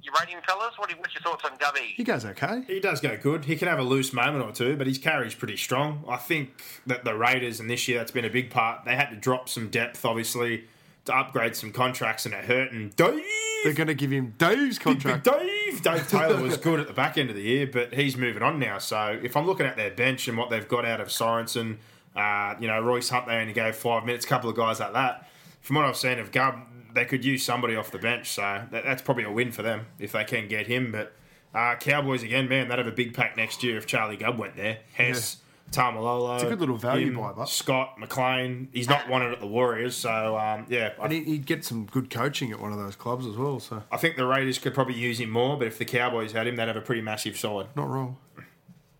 you 0.07 0.13
rate 0.19 0.29
him, 0.29 0.41
fellas? 0.47 0.77
What 0.77 0.91
are, 0.91 0.95
what's 0.97 1.13
your 1.13 1.21
thoughts 1.21 1.43
on 1.45 1.57
Gubby? 1.57 1.93
He 1.95 2.03
goes 2.03 2.25
okay. 2.25 2.63
He 2.65 2.79
does 2.79 3.01
go 3.01 3.17
good. 3.17 3.45
He 3.45 3.55
can 3.55 3.67
have 3.67 3.79
a 3.79 3.83
loose 3.83 4.13
moment 4.13 4.43
or 4.43 4.51
two, 4.51 4.75
but 4.75 4.87
his 4.87 4.97
carry's 4.97 5.35
pretty 5.35 5.57
strong. 5.57 6.03
I 6.07 6.17
think 6.17 6.61
that 6.85 7.03
the 7.03 7.13
Raiders 7.15 7.59
and 7.59 7.69
this 7.69 7.87
year 7.87 7.97
that's 7.99 8.11
been 8.11 8.25
a 8.25 8.29
big 8.29 8.49
part. 8.49 8.85
They 8.85 8.95
had 8.95 9.09
to 9.09 9.15
drop 9.15 9.49
some 9.49 9.69
depth, 9.69 10.03
obviously, 10.05 10.65
to 11.05 11.15
upgrade 11.15 11.55
some 11.55 11.71
contracts, 11.71 12.25
and 12.25 12.33
it 12.33 12.45
hurt. 12.45 12.71
And 12.71 12.95
Dave, 12.95 13.23
They're 13.63 13.73
going 13.73 13.87
to 13.87 13.95
give 13.95 14.11
him 14.11 14.33
Dave's 14.37 14.77
Big 14.77 14.83
contract. 14.83 15.25
Dave, 15.25 15.81
Dave 15.81 16.07
Taylor 16.09 16.41
was 16.41 16.57
good 16.57 16.79
at 16.79 16.87
the 16.87 16.93
back 16.93 17.17
end 17.17 17.29
of 17.29 17.35
the 17.35 17.43
year, 17.43 17.67
but 17.67 17.93
he's 17.93 18.15
moving 18.17 18.43
on 18.43 18.59
now. 18.59 18.77
So 18.77 19.19
if 19.21 19.35
I'm 19.35 19.45
looking 19.45 19.65
at 19.65 19.75
their 19.75 19.91
bench 19.91 20.27
and 20.27 20.37
what 20.37 20.49
they've 20.49 20.67
got 20.67 20.85
out 20.85 21.01
of 21.01 21.09
Sorensen, 21.09 21.77
uh, 22.15 22.55
you 22.59 22.67
know, 22.67 22.81
Royce 22.81 23.09
Hunt, 23.09 23.27
they 23.27 23.35
only 23.35 23.53
gave 23.53 23.75
five 23.75 24.05
minutes, 24.05 24.25
a 24.25 24.27
couple 24.27 24.49
of 24.49 24.55
guys 24.55 24.79
like 24.79 24.93
that. 24.93 25.29
From 25.61 25.75
what 25.75 25.85
I've 25.85 25.97
seen 25.97 26.17
of 26.19 26.31
Gub, 26.31 26.61
they 26.97 27.05
could 27.05 27.23
use 27.23 27.43
somebody 27.43 27.75
off 27.75 27.91
the 27.91 27.97
bench, 27.99 28.29
so 28.29 28.41
that, 28.71 28.83
that's 28.83 29.01
probably 29.01 29.23
a 29.23 29.31
win 29.31 29.51
for 29.51 29.61
them 29.61 29.85
if 29.99 30.11
they 30.11 30.23
can 30.23 30.47
get 30.47 30.67
him. 30.67 30.91
But 30.91 31.13
uh, 31.55 31.75
Cowboys 31.75 32.23
again, 32.23 32.49
man, 32.49 32.67
they'd 32.67 32.77
have 32.77 32.87
a 32.87 32.91
big 32.91 33.13
pack 33.13 33.37
next 33.37 33.63
year 33.63 33.77
if 33.77 33.85
Charlie 33.85 34.17
Gubb 34.17 34.37
went 34.37 34.55
there. 34.55 34.79
Hess, 34.93 35.37
Taumalolo, 35.71 36.35
It's 36.35 36.43
a 36.43 36.47
good 36.49 36.59
little 36.61 36.77
value 36.77 37.07
him, 37.07 37.15
buy, 37.17 37.33
but- 37.33 37.49
Scott 37.49 37.99
McLean. 37.99 38.69
He's 38.71 38.87
not 38.87 39.09
wanted 39.09 39.33
at 39.33 39.39
the 39.41 39.47
Warriors, 39.47 39.95
so 39.97 40.37
um, 40.37 40.65
yeah, 40.69 40.91
And 41.01 41.11
he- 41.11 41.23
he'd 41.23 41.45
get 41.45 41.65
some 41.65 41.85
good 41.85 42.09
coaching 42.09 42.51
at 42.51 42.59
one 42.59 42.71
of 42.71 42.77
those 42.79 42.95
clubs 42.95 43.25
as 43.25 43.35
well. 43.35 43.59
So 43.59 43.83
I 43.91 43.97
think 43.97 44.15
the 44.17 44.25
Raiders 44.25 44.59
could 44.59 44.73
probably 44.73 44.95
use 44.95 45.19
him 45.19 45.29
more, 45.29 45.57
but 45.57 45.67
if 45.67 45.77
the 45.77 45.85
Cowboys 45.85 46.31
had 46.31 46.47
him, 46.47 46.55
they'd 46.55 46.67
have 46.67 46.77
a 46.77 46.81
pretty 46.81 47.01
massive 47.01 47.37
side. 47.37 47.67
not 47.75 47.89
wrong. 47.89 48.17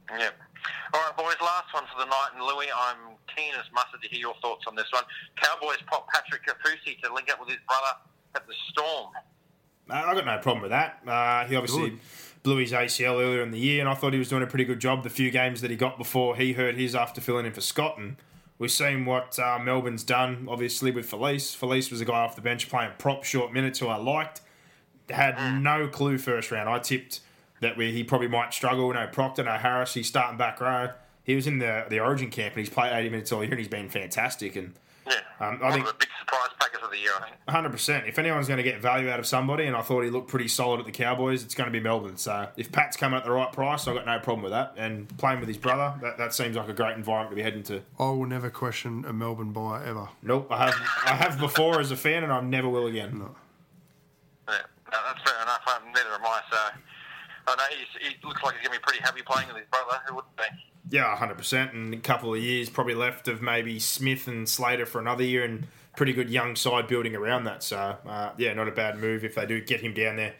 Yep. 0.10 0.34
All 0.94 1.02
right, 1.02 1.18
boys, 1.18 1.36
last 1.42 1.74
one 1.74 1.84
for 1.92 2.00
the 2.00 2.06
night. 2.06 2.30
And 2.36 2.44
Louis, 2.44 2.68
I'm 2.74 3.18
keen 3.36 3.54
as 3.60 3.66
mustard 3.74 4.02
to 4.02 4.10
hear 4.10 4.20
your 4.20 4.36
thoughts 4.42 4.66
on 4.68 4.76
this 4.76 4.88
one. 4.92 5.04
Cowboys 5.36 5.78
prop 5.86 6.08
Patrick 6.10 6.46
Kaufusi 6.46 7.00
to 7.02 7.14
link 7.14 7.30
up 7.30 7.40
with 7.40 7.50
his 7.50 7.58
brother 7.68 7.98
at 8.36 8.48
the 8.48 8.54
Storm. 8.70 9.12
Uh, 9.90 9.94
I 9.94 10.14
got 10.14 10.26
no 10.26 10.38
problem 10.40 10.62
with 10.62 10.72
that. 10.72 11.02
Uh, 11.06 11.46
he 11.46 11.56
obviously 11.56 11.92
Good. 11.92 12.00
blew 12.44 12.58
his 12.58 12.72
ACL 12.72 13.22
earlier 13.22 13.42
in 13.42 13.52
the 13.52 13.60
year, 13.60 13.82
and 13.82 13.90
I 13.90 13.96
thought 13.96 14.14
he 14.14 14.20
was 14.20 14.30
doing 14.30 14.44
a 14.44 14.48
pretty 14.48 14.66
good 14.66 14.80
job 14.80 15.04
the 15.04 15.10
few 15.10 15.32
games 15.32 15.62
that 15.62 15.72
he 15.72 15.78
got 15.78 15.98
before 15.98 16.36
he 16.36 16.54
hurt 16.54 16.76
his 16.76 16.96
after 16.96 17.20
filling 17.20 17.46
in 17.46 17.54
for 17.54 17.62
Scott. 17.62 17.98
And 17.98 18.16
we've 18.58 18.72
seen 18.72 19.06
what 19.06 19.38
uh, 19.40 19.60
Melbourne's 19.60 20.04
done, 20.04 20.48
obviously, 20.50 20.92
with 20.92 21.10
Felise. 21.10 21.58
Felise 21.58 21.92
was 21.92 22.00
a 22.00 22.06
guy 22.06 22.22
off 22.22 22.36
the 22.36 22.42
bench 22.42 22.70
playing 22.70 22.92
prop 22.98 23.24
short 23.24 23.52
minutes 23.52 23.80
who 23.80 23.88
I 23.88 23.98
liked. 23.98 24.42
Had 25.10 25.62
no 25.62 25.88
clue 25.88 26.18
first 26.18 26.52
round. 26.52 26.68
I 26.68 26.80
tipped 26.80 27.22
that 27.62 27.78
we, 27.78 27.92
he 27.92 28.04
probably 28.04 28.28
might 28.28 28.54
struggle. 28.54 28.94
No 28.94 29.08
Proctor, 29.08 29.44
no 29.44 29.54
Harris. 29.54 29.94
He's 29.94 30.08
starting 30.08 30.38
back 30.38 30.60
row. 30.62 30.90
He 31.24 31.36
was 31.36 31.48
in 31.48 31.60
the, 31.60 31.86
the 31.90 32.00
Origin 32.00 32.30
camp 32.30 32.56
and 32.56 32.60
he's 32.66 32.70
played 32.74 32.94
80 32.94 33.10
minutes 33.10 33.32
all 33.32 33.44
year 33.44 33.52
and 33.52 33.60
he's 33.60 33.68
been 33.68 33.90
fantastic. 33.90 34.56
And 34.56 34.74
Yeah. 35.06 35.14
Um, 35.40 35.60
I 35.62 35.66
One 35.66 35.72
think- 35.74 35.86
of 35.86 35.92
the 35.94 35.98
big 36.00 36.10
surprise 36.20 36.50
packers 36.60 36.82
of 36.84 36.90
the 36.92 36.98
year, 36.98 37.12
I 37.20 37.24
think. 37.26 37.36
Hundred 37.50 37.70
percent. 37.72 38.08
If 38.08 38.20
anyone's 38.20 38.48
going 38.48 38.58
to 38.58 38.64
get 38.64 38.82
value 38.82 39.10
out 39.10 39.20
of 39.20 39.26
somebody, 39.26 39.66
and 39.68 39.76
I 39.76 39.82
thought 39.82 40.04
he 40.04 40.10
looked 40.10 40.28
pretty 40.30 40.48
solid 40.50 40.80
at 40.82 40.86
the 40.86 40.92
Cowboys, 40.92 41.44
it's 41.44 41.56
going 41.56 41.68
to 41.68 41.72
be 41.72 41.80
Melbourne. 41.80 42.18
So 42.18 42.50
if 42.58 42.72
Pat's 42.74 42.98
coming 42.98 43.18
at 43.18 43.24
the 43.24 43.32
right 43.32 43.52
price, 43.54 43.88
I've 43.88 43.96
got 43.96 44.06
no 44.06 44.20
problem 44.20 44.42
with 44.44 44.52
that. 44.52 44.74
And 44.78 45.08
playing 45.18 45.40
with 45.40 45.48
his 45.48 45.58
brother, 45.58 45.94
that, 46.02 46.18
that 46.18 46.34
seems 46.34 46.56
like 46.58 46.68
a 46.68 46.74
great 46.74 46.98
environment 46.98 47.32
to 47.32 47.36
be 47.38 47.42
heading 47.44 47.64
to. 47.64 47.82
I 48.00 48.04
will 48.10 48.26
never 48.26 48.50
question 48.50 49.06
a 49.08 49.14
Melbourne 49.14 49.54
buyer 49.54 49.84
ever. 49.84 50.10
Nope, 50.22 50.48
I 50.52 50.66
have 50.66 50.76
I 51.06 51.16
have 51.16 51.40
before 51.40 51.80
as 51.80 51.92
a 51.92 51.96
fan, 51.98 52.24
and 52.24 52.34
I 52.34 52.42
never 52.42 52.68
will 52.68 52.88
again. 52.88 53.12
Yeah, 53.18 54.54
no, 54.92 54.98
that's 55.06 55.30
fair 55.30 55.42
enough. 55.42 55.62
Um, 55.68 55.84
neither 55.94 56.10
am 56.16 56.26
I. 56.26 56.42
So 56.52 56.58
I 57.48 57.56
know 57.56 57.64
he's, 57.78 58.10
he 58.10 58.17
looks 58.28 58.44
like 58.44 58.56
he's 58.56 58.68
going 58.68 58.78
to 58.78 58.82
be 58.82 58.84
pretty 58.84 59.04
happy 59.04 59.22
playing 59.22 59.48
with 59.48 59.58
his 59.58 59.66
brother. 59.72 60.00
Who 60.08 60.16
wouldn't 60.16 60.36
be? 60.38 60.44
Yeah, 60.90 61.16
hundred 61.16 61.38
percent. 61.38 61.74
And 61.74 61.94
a 61.94 61.98
couple 61.98 62.34
of 62.34 62.42
years 62.42 62.70
probably 62.70 62.96
left 62.96 63.28
of 63.28 63.42
maybe 63.42 63.80
Smith 63.80 64.28
and 64.28 64.48
Slater 64.48 64.86
for 64.86 65.00
another 65.00 65.24
year, 65.24 65.44
and 65.44 65.68
pretty 65.96 66.14
good 66.14 66.30
young 66.30 66.56
side 66.56 66.88
building 66.88 67.16
around 67.16 67.44
that. 67.46 67.64
So 67.64 67.98
uh, 68.08 68.32
yeah, 68.38 68.54
not 68.54 68.68
a 68.68 68.72
bad 68.72 68.98
move 69.00 69.24
if 69.24 69.36
they 69.36 69.46
do 69.46 69.60
get 69.60 69.82
him 69.82 69.94
down 69.94 70.16
there 70.16 70.36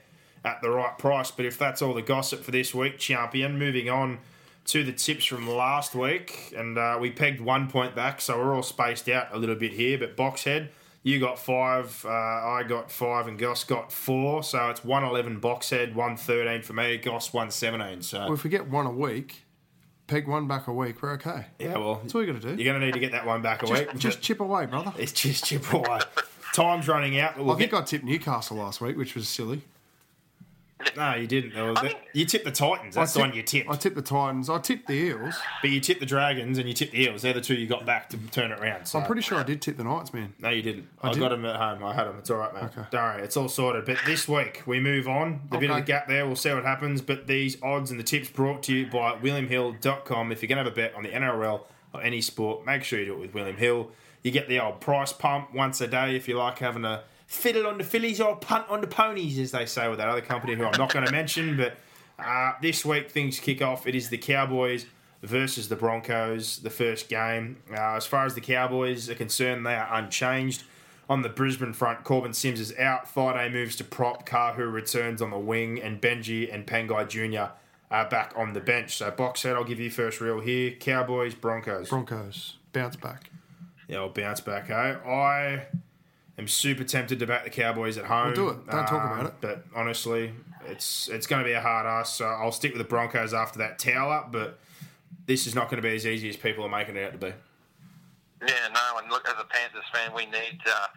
at 0.46 0.62
the 0.62 0.70
right 0.70 0.98
price. 0.98 1.32
But 1.32 1.46
if 1.46 1.58
that's 1.58 1.82
all 1.82 1.94
the 1.94 2.02
gossip 2.02 2.44
for 2.44 2.52
this 2.52 2.74
week, 2.74 2.98
champion. 2.98 3.58
Moving 3.60 3.90
on 3.90 4.20
to 4.66 4.84
the 4.84 4.92
tips 4.92 5.26
from 5.26 5.50
last 5.50 5.96
week, 5.96 6.54
and 6.56 6.78
uh, 6.78 6.98
we 7.00 7.10
pegged 7.10 7.42
one 7.42 7.70
point 7.70 7.96
back, 7.96 8.20
so 8.22 8.38
we're 8.38 8.54
all 8.54 8.64
spaced 8.64 9.10
out 9.10 9.28
a 9.32 9.38
little 9.38 9.56
bit 9.56 9.72
here. 9.74 9.98
But 9.98 10.16
Boxhead, 10.16 10.70
you 11.04 11.20
got 11.20 11.40
five, 11.40 12.04
uh, 12.06 12.10
I 12.10 12.64
got 12.68 12.92
five, 12.92 13.28
and 13.28 13.38
Goss 13.40 13.64
got 13.64 13.92
four. 13.92 14.44
So 14.44 14.70
it's 14.70 14.84
one 14.84 15.04
eleven 15.04 15.40
Boxhead, 15.40 15.94
one 15.94 16.18
thirteen 16.18 16.62
for 16.62 16.74
me, 16.74 16.98
Goss 16.98 17.34
one 17.34 17.52
seventeen. 17.52 18.02
So 18.02 18.20
Well, 18.20 18.34
if 18.34 18.44
we 18.44 18.50
get 18.50 18.68
one 18.68 18.86
a 18.86 18.92
week, 18.92 19.44
peg 20.08 20.28
one 20.28 20.48
back 20.48 20.68
a 20.68 20.74
week, 20.74 21.02
we're 21.02 21.14
okay. 21.14 21.46
yeah, 21.60 21.78
well, 21.78 21.96
That's 21.96 22.14
all 22.16 22.24
you 22.24 22.32
got 22.34 22.42
to 22.42 22.56
do. 22.56 22.62
You're 22.62 22.72
going 22.74 22.80
to 22.82 22.86
need 22.88 22.94
to 22.94 23.00
get 23.00 23.12
that 23.14 23.26
one 23.26 23.42
back 23.42 23.64
a 23.64 23.68
Just, 23.68 23.88
week. 23.88 23.98
just 23.98 24.22
chip 24.22 24.40
away, 24.40 24.66
brother. 24.66 24.94
It's 24.98 25.12
just 25.12 25.46
chip 25.46 25.72
away. 25.74 26.00
Time's 26.54 26.88
running 26.88 27.20
out. 27.20 27.38
We'll 27.38 27.52
I 27.52 27.58
think 27.58 27.72
get- 27.72 27.82
I 27.82 27.84
tipped 27.84 28.04
Newcastle 28.06 28.58
last 28.58 28.82
week, 28.82 28.98
which 28.98 29.16
was 29.16 29.28
silly. 29.30 29.62
No, 30.96 31.16
you 31.16 31.28
didn't. 31.28 31.54
There 31.54 31.66
was 31.66 31.78
I 31.80 31.88
the- 31.90 31.96
you 32.14 32.26
tipped 32.26 32.46
the 32.46 32.52
Titans. 32.52 32.96
That's 32.96 33.14
the 33.14 33.20
one 33.20 33.34
you 33.34 33.42
tipped. 33.44 33.70
I 33.70 33.76
tipped 33.76 33.96
the 33.96 34.02
Titans. 34.02 34.50
I 34.50 34.60
tipped 34.60 34.88
the 34.88 34.94
Eels. 34.94 35.36
but 35.62 35.70
you 35.70 35.80
tipped 35.80 36.00
the 36.00 36.06
Dragons 36.06 36.58
and 36.58 36.68
you 36.68 36.74
tipped 36.74 36.92
the 36.92 37.04
Eels. 37.04 37.22
They're 37.24 37.34
the 37.34 37.42
two 37.42 37.56
you 37.56 37.68
got 37.68 37.86
back 37.86 38.10
to 38.10 38.18
turn 38.32 38.52
it 38.52 38.60
around. 38.60 38.86
So. 38.86 39.00
I'm 39.00 39.06
pretty 39.06 39.22
sure 39.22 39.38
I 39.38 39.44
did 39.44 39.62
tip 39.62 39.78
the 39.78 39.84
Knights, 39.84 40.14
man. 40.14 40.34
No, 40.40 40.50
you 40.50 40.62
didn't. 40.62 40.88
I, 41.02 41.12
did? 41.14 41.20
got 41.20 41.30
them 41.30 41.46
at 41.46 41.56
home. 41.56 41.84
I 41.84 41.94
had 41.94 42.06
them. 42.08 42.18
It's 42.20 42.30
all 42.30 42.38
right, 42.38 42.54
mate. 42.54 42.64
Okay. 42.66 42.84
Don't 42.92 43.02
worry. 43.02 43.24
It's 43.24 43.38
all 43.38 43.50
sorted. 43.50 43.86
But 43.86 43.98
this 44.06 44.28
week, 44.28 44.64
we 44.66 44.80
move 44.80 45.08
on. 45.08 45.42
The 45.52 45.58
bit 45.58 45.72
of 45.72 45.78
a 45.78 45.82
gap 45.82 46.08
there, 46.08 46.26
we'll 46.26 46.36
see 46.36 46.54
what 46.54 46.64
happens. 46.64 47.02
But 47.02 47.28
these 47.28 47.62
odds 47.64 47.92
and 47.92 48.00
the 48.00 48.04
tips 48.04 48.30
brought 48.30 48.64
to 48.64 48.74
you 48.76 48.86
by 48.88 49.16
WilliamHill.com. 49.16 50.32
If 50.32 50.42
you're 50.42 50.48
going 50.48 50.58
to 50.58 50.64
have 50.64 50.74
a 50.74 50.76
bet 50.76 50.94
on 50.96 51.04
the 51.04 51.10
NRL 51.10 51.62
or 51.94 52.02
any 52.02 52.22
sport, 52.22 52.66
make 52.66 52.84
sure 52.84 53.00
you 53.00 53.06
do 53.06 53.14
it 53.14 53.20
with 53.20 53.34
William 53.34 53.58
Hill. 53.58 53.92
You 54.24 54.32
get 54.32 54.50
the 54.50 54.60
old 54.60 54.82
price 54.82 55.14
pump 55.14 55.54
once 55.54 55.80
a 55.82 55.88
day 55.88 56.16
if 56.16 56.28
you 56.28 56.38
like 56.38 56.60
having 56.60 56.86
a 56.86 57.04
fiddle 57.28 57.68
on 57.68 57.78
the 57.78 57.84
fillies 57.84 58.20
or 58.20 58.36
punt 58.38 58.66
on 58.70 58.82
the 58.82 58.88
ponies, 58.88 59.38
as 59.38 59.52
they 59.52 59.66
say 59.66 59.88
with 59.88 60.00
that 60.00 60.08
other 60.08 60.22
company 60.22 60.56
who 60.56 60.64
I'm 60.64 60.80
not 60.80 60.92
going 60.92 61.06
to 61.06 61.12
mention. 61.12 61.58
But 61.58 61.78
uh, 62.18 62.54
this 62.62 62.84
week 62.84 63.12
things 63.12 63.40
kick 63.40 63.62
off. 63.62 63.86
It 63.86 63.94
is 63.94 64.10
the 64.10 64.18
Cowboys 64.18 64.88
versus 65.22 65.70
the 65.70 65.76
Broncos, 65.76 66.60
the 66.60 66.70
first 66.70 67.10
game. 67.10 67.58
Uh, 67.70 67.96
as 67.96 68.06
far 68.06 68.26
as 68.26 68.34
the 68.34 68.42
Cowboys 68.42 69.10
are 69.10 69.16
concerned, 69.16 69.66
they 69.66 69.76
are 69.76 69.94
unchanged. 69.94 70.64
On 71.10 71.22
the 71.22 71.30
Brisbane 71.30 71.72
front, 71.72 72.04
Korbin 72.04 72.36
Sims 72.36 72.60
is 72.60 72.78
out. 72.78 73.08
Friday 73.08 73.50
moves 73.54 73.78
to 73.78 73.86
prop. 73.86 74.28
Kahu 74.28 74.70
returns 74.70 75.22
on 75.22 75.30
the 75.30 75.40
wing, 75.40 75.82
and 75.82 76.02
Benji 76.02 76.54
and 76.54 76.68
Pangai 76.68 77.08
Jr. 77.08 77.54
are 77.90 78.10
back 78.10 78.34
on 78.36 78.52
the 78.52 78.60
bench. 78.60 78.98
So, 78.98 79.10
box 79.12 79.42
set, 79.42 79.56
I'll 79.56 79.64
give 79.64 79.80
you 79.80 79.90
first 79.90 80.20
reel 80.20 80.42
here. 80.42 80.72
Cowboys, 80.72 81.34
Broncos. 81.34 81.88
Broncos 81.88 82.58
bounce 82.74 82.98
back. 82.98 83.30
Yeah, 83.88 84.00
I'll 84.00 84.10
bounce 84.10 84.42
back, 84.42 84.70
eh? 84.70 84.74
I 84.74 85.68
am 86.38 86.48
super 86.48 86.84
tempted 86.84 87.20
to 87.20 87.28
back 87.28 87.44
the 87.44 87.50
Cowboys 87.50 87.98
at 87.98 88.06
home. 88.06 88.28
Well, 88.28 88.36
do 88.36 88.50
it. 88.50 88.68
Don't 88.68 88.88
talk 88.88 89.12
about 89.12 89.26
it. 89.26 89.34
But 89.42 89.66
honestly, 89.76 90.34
it's 90.66 91.08
it's 91.10 91.28
going 91.28 91.44
to 91.44 91.48
be 91.48 91.54
a 91.54 91.62
hard 91.62 91.86
ass. 91.86 92.14
So 92.14 92.26
I'll 92.26 92.52
stick 92.52 92.74
with 92.74 92.82
the 92.82 92.88
Broncos 92.88 93.34
after 93.34 93.60
that 93.60 93.80
towel 93.80 94.12
up. 94.12 94.32
But 94.32 94.60
this 95.26 95.48
is 95.48 95.56
not 95.56 95.70
going 95.70 95.82
to 95.82 95.88
be 95.88 95.96
as 95.96 96.06
easy 96.06 96.30
as 96.30 96.38
people 96.38 96.64
are 96.64 96.70
making 96.70 96.96
it 96.96 97.04
out 97.04 97.12
to 97.14 97.18
be. 97.18 97.34
Yeah, 98.46 98.70
no, 98.70 99.02
and 99.02 99.10
look, 99.10 99.28
as 99.28 99.34
a 99.40 99.46
Panthers 99.50 99.84
fan, 99.92 100.14
we 100.14 100.26
need 100.28 100.62
uh, 100.66 100.88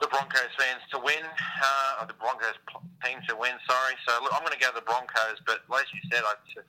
the 0.00 0.06
Broncos 0.06 0.52
fans 0.58 0.84
to 0.92 0.98
win, 0.98 1.24
uh, 1.24 2.00
or 2.00 2.06
the 2.06 2.12
Broncos 2.14 2.60
team 3.02 3.18
to 3.28 3.34
win, 3.34 3.56
sorry. 3.64 3.96
So 4.06 4.20
look, 4.22 4.32
I'm 4.34 4.44
going 4.44 4.52
to 4.52 4.60
go 4.60 4.68
the 4.74 4.84
Broncos, 4.84 5.40
but 5.46 5.64
as 5.64 5.88
you 5.96 6.00
said, 6.12 6.22
I 6.28 6.34
just, 6.44 6.68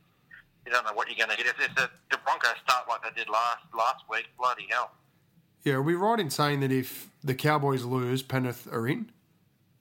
you 0.65 0.71
don't 0.71 0.85
know 0.85 0.93
what 0.93 1.11
you're 1.11 1.19
going 1.19 1.35
to 1.35 1.37
get. 1.37 1.51
If, 1.51 1.59
if 1.59 1.75
the, 1.75 1.89
the 2.11 2.17
Broncos 2.23 2.55
start 2.63 2.87
like 2.87 3.03
they 3.03 3.11
did 3.11 3.27
last 3.27 3.67
last 3.75 4.07
week, 4.09 4.31
bloody 4.39 4.67
hell. 4.71 4.91
Yeah, 5.63 5.73
are 5.73 5.81
we 5.81 5.95
right 5.95 6.19
in 6.19 6.29
saying 6.29 6.61
that 6.61 6.71
if 6.71 7.09
the 7.23 7.35
Cowboys 7.35 7.83
lose, 7.83 8.21
Penrith 8.21 8.67
are 8.71 8.87
in? 8.87 9.11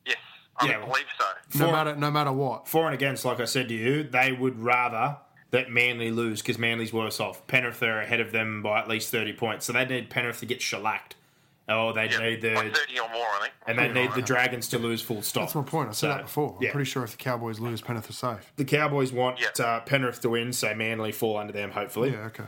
Yes, 0.05 0.17
I 0.59 0.69
Yeah. 0.69 0.81
believe 0.85 1.07
so. 1.19 1.25
No 1.61 1.67
For- 1.67 1.73
matter 1.73 1.97
no 1.97 2.11
matter 2.11 2.33
what. 2.33 2.69
For 2.69 2.87
and 2.87 2.95
against, 2.95 3.25
like 3.25 3.41
I 3.41 3.45
said 3.45 3.69
to 3.69 3.75
you, 3.75 4.03
they 4.03 4.33
would 4.33 4.61
rather 4.61 5.19
that 5.51 5.71
Manly 5.71 6.11
lose 6.11 6.43
because 6.43 6.59
Manly's 6.59 6.93
worse 6.93 7.21
off. 7.21 7.47
Penrith 7.47 7.83
are 7.83 8.01
ahead 8.01 8.21
of 8.21 8.33
them 8.33 8.63
by 8.63 8.81
at 8.81 8.89
least 8.89 9.11
30 9.11 9.33
points. 9.33 9.65
So 9.67 9.73
they 9.73 9.85
need 9.87 10.11
Penrith 10.11 10.41
to 10.41 10.47
get 10.47 10.61
shellacked. 10.61 11.15
Oh, 11.71 11.93
they 11.93 12.09
Yeah, 12.09 12.19
need 12.19 12.41
the. 12.43 12.55
like 12.55 12.75
30 12.75 12.99
or 12.99 13.09
more, 13.11 13.27
I 13.27 13.41
think. 13.43 13.53
And 13.67 13.79
they 13.79 13.89
need 14.03 14.13
the 14.15 14.23
Dragons 14.23 14.69
to 14.69 14.79
lose 14.79 15.01
full 15.03 15.21
stop. 15.23 15.45
That's 15.45 15.55
my 15.55 15.63
point. 15.63 15.89
I 15.91 15.93
said 15.93 15.99
So, 15.99 16.09
that 16.09 16.23
before. 16.23 16.55
I'm 16.59 16.63
yeah. 16.65 16.73
pretty 16.73 16.91
sure 16.91 17.05
if 17.05 17.11
the 17.13 17.19
Cowboys 17.19 17.61
lose, 17.61 17.81
Penrith 17.83 18.09
are 18.09 18.13
safe. 18.15 18.53
The 18.57 18.65
Cowboys 18.65 19.13
want 19.13 19.39
Yeah. 19.41 19.65
uh, 19.65 19.81
Penrith 19.81 20.21
to 20.23 20.31
win, 20.31 20.53
so 20.55 20.75
Manly 20.75 21.13
fall 21.13 21.37
under 21.37 21.53
them, 21.53 21.71
hopefully. 21.73 22.11
Yeah, 22.13 22.27
okay. 22.27 22.45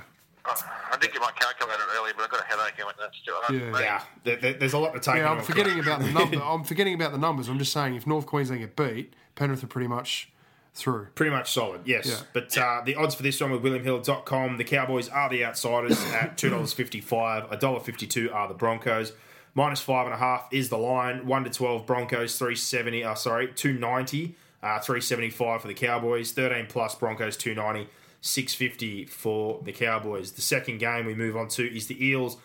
I 0.93 0.97
did 1.01 1.13
get 1.13 1.21
my 1.21 1.31
calculator 1.33 1.83
earlier, 1.97 2.13
but 2.17 2.25
I've 2.25 2.31
got 2.31 2.41
a 2.41 2.45
headache 2.45 2.75
and 2.79 2.87
went, 2.87 2.99
that's 2.99 3.17
still. 3.19 3.37
Yeah. 3.51 3.81
Yeah, 3.81 4.03
there- 4.25 4.37
there- 4.37 4.53
there's 4.55 4.73
a 4.73 4.79
lot 4.79 4.93
to 4.95 5.01
take. 5.01 5.17
Yeah, 5.17 5.31
I'm 5.33 5.43
forgetting 5.43 5.79
about 5.81 6.01
the 6.01 6.11
number. 6.13 6.41
I'm 6.43 6.65
forgetting 6.65 6.95
about 6.95 7.13
the 7.13 7.19
numbers. 7.19 7.49
I'm 7.49 7.59
just 7.59 7.73
saying 7.73 7.95
if 7.95 8.07
North 8.07 8.27
Queensland 8.27 8.61
get 8.61 8.77
beat, 8.77 9.15
Penrith 9.35 9.63
are 9.65 9.67
pretty 9.69 9.89
much 9.89 10.31
through. 10.75 11.07
Pretty 11.17 11.31
much 11.33 11.53
solid, 11.53 11.81
yes. 11.85 12.07
Yeah. 12.07 12.17
But 12.33 12.57
uh, 12.57 12.83
the 12.85 12.95
odds 12.95 13.15
for 13.15 13.23
this 13.23 13.41
one 13.41 13.51
with 13.51 13.63
WilliamHill.com, 13.63 14.57
the 14.57 14.65
Cowboys 14.65 15.09
are 15.09 15.29
the 15.29 15.45
outsiders 15.45 16.01
at 16.13 16.37
$2.55. 16.39 17.49
$1.52 17.51 18.35
are 18.35 18.49
the 18.49 18.55
Broncos. 18.55 19.13
Minus 19.55 19.81
five 19.81 20.07
and 20.07 20.15
a 20.15 20.19
half 20.19 20.47
is 20.53 20.69
the 20.69 20.79
line. 20.79 21.27
One 21.27 21.43
to 21.43 21.51
twelve 21.51 21.85
Broncos, 21.85 22.39
three 22.39 22.55
seventy. 22.55 23.03
Uh, 23.03 23.17
sorry, 23.17 23.49
two 23.53 23.73
ninety. 23.73 24.37
Uh, 24.63 24.79
three 24.79 25.01
seventy 25.01 25.29
five 25.29 25.61
for 25.61 25.67
the 25.67 25.75
Cowboys. 25.75 26.31
Thirteen 26.31 26.67
plus 26.69 26.95
Broncos, 26.95 27.37
two 27.37 27.53
ninety. 27.57 27.89
Six 28.21 28.55
fifty 28.55 29.05
for 29.07 29.61
the 29.65 29.73
Cowboys. 29.73 30.33
The 30.33 30.43
second 30.43 30.79
game 30.79 31.07
we 31.07 31.15
move 31.15 31.37
on 31.37 31.49
to 31.49 31.77
is 31.77 31.87
the 31.87 32.05
Eels 32.05 32.37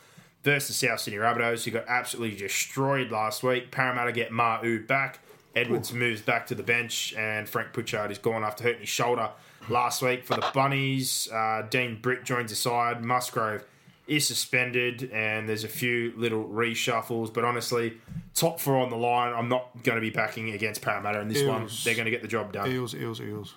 versus 0.43 0.75
South 0.75 0.99
Sydney 0.99 1.19
Rabbitohs, 1.19 1.65
who 1.65 1.71
got 1.71 1.85
absolutely 1.87 2.37
destroyed 2.37 3.11
last 3.11 3.43
week. 3.43 3.71
Parramatta 3.71 4.11
get 4.11 4.31
Ma'u 4.31 4.87
back. 4.87 5.19
Edwards 5.55 5.93
moves 5.93 6.21
back 6.21 6.47
to 6.47 6.55
the 6.55 6.63
bench, 6.63 7.13
and 7.17 7.47
Frank 7.47 7.71
Pritchard 7.73 8.11
is 8.11 8.17
gone 8.17 8.43
after 8.43 8.63
hurting 8.65 8.81
his 8.81 8.89
shoulder 8.89 9.29
last 9.69 10.01
week 10.01 10.25
for 10.25 10.35
the 10.35 10.45
Bunnies. 10.53 11.29
Uh, 11.31 11.63
Dean 11.69 11.99
Britt 12.01 12.25
joins 12.25 12.51
the 12.51 12.57
side. 12.57 13.03
Musgrove 13.03 13.63
is 14.05 14.27
suspended, 14.27 15.09
and 15.11 15.47
there's 15.49 15.63
a 15.63 15.69
few 15.69 16.13
little 16.15 16.43
reshuffles. 16.43 17.33
But 17.33 17.45
honestly, 17.45 17.97
top 18.33 18.59
four 18.59 18.77
on 18.77 18.89
the 18.89 18.97
line. 18.97 19.33
I'm 19.33 19.49
not 19.49 19.81
going 19.83 19.95
to 19.95 20.01
be 20.01 20.09
backing 20.09 20.51
against 20.51 20.81
Parramatta 20.81 21.21
in 21.21 21.27
this 21.29 21.43
one. 21.43 21.69
They're 21.83 21.95
going 21.95 22.05
to 22.05 22.11
get 22.11 22.21
the 22.21 22.27
job 22.27 22.51
done. 22.51 22.69
Eels, 22.69 22.93
eels, 22.93 23.19
eels. 23.21 23.55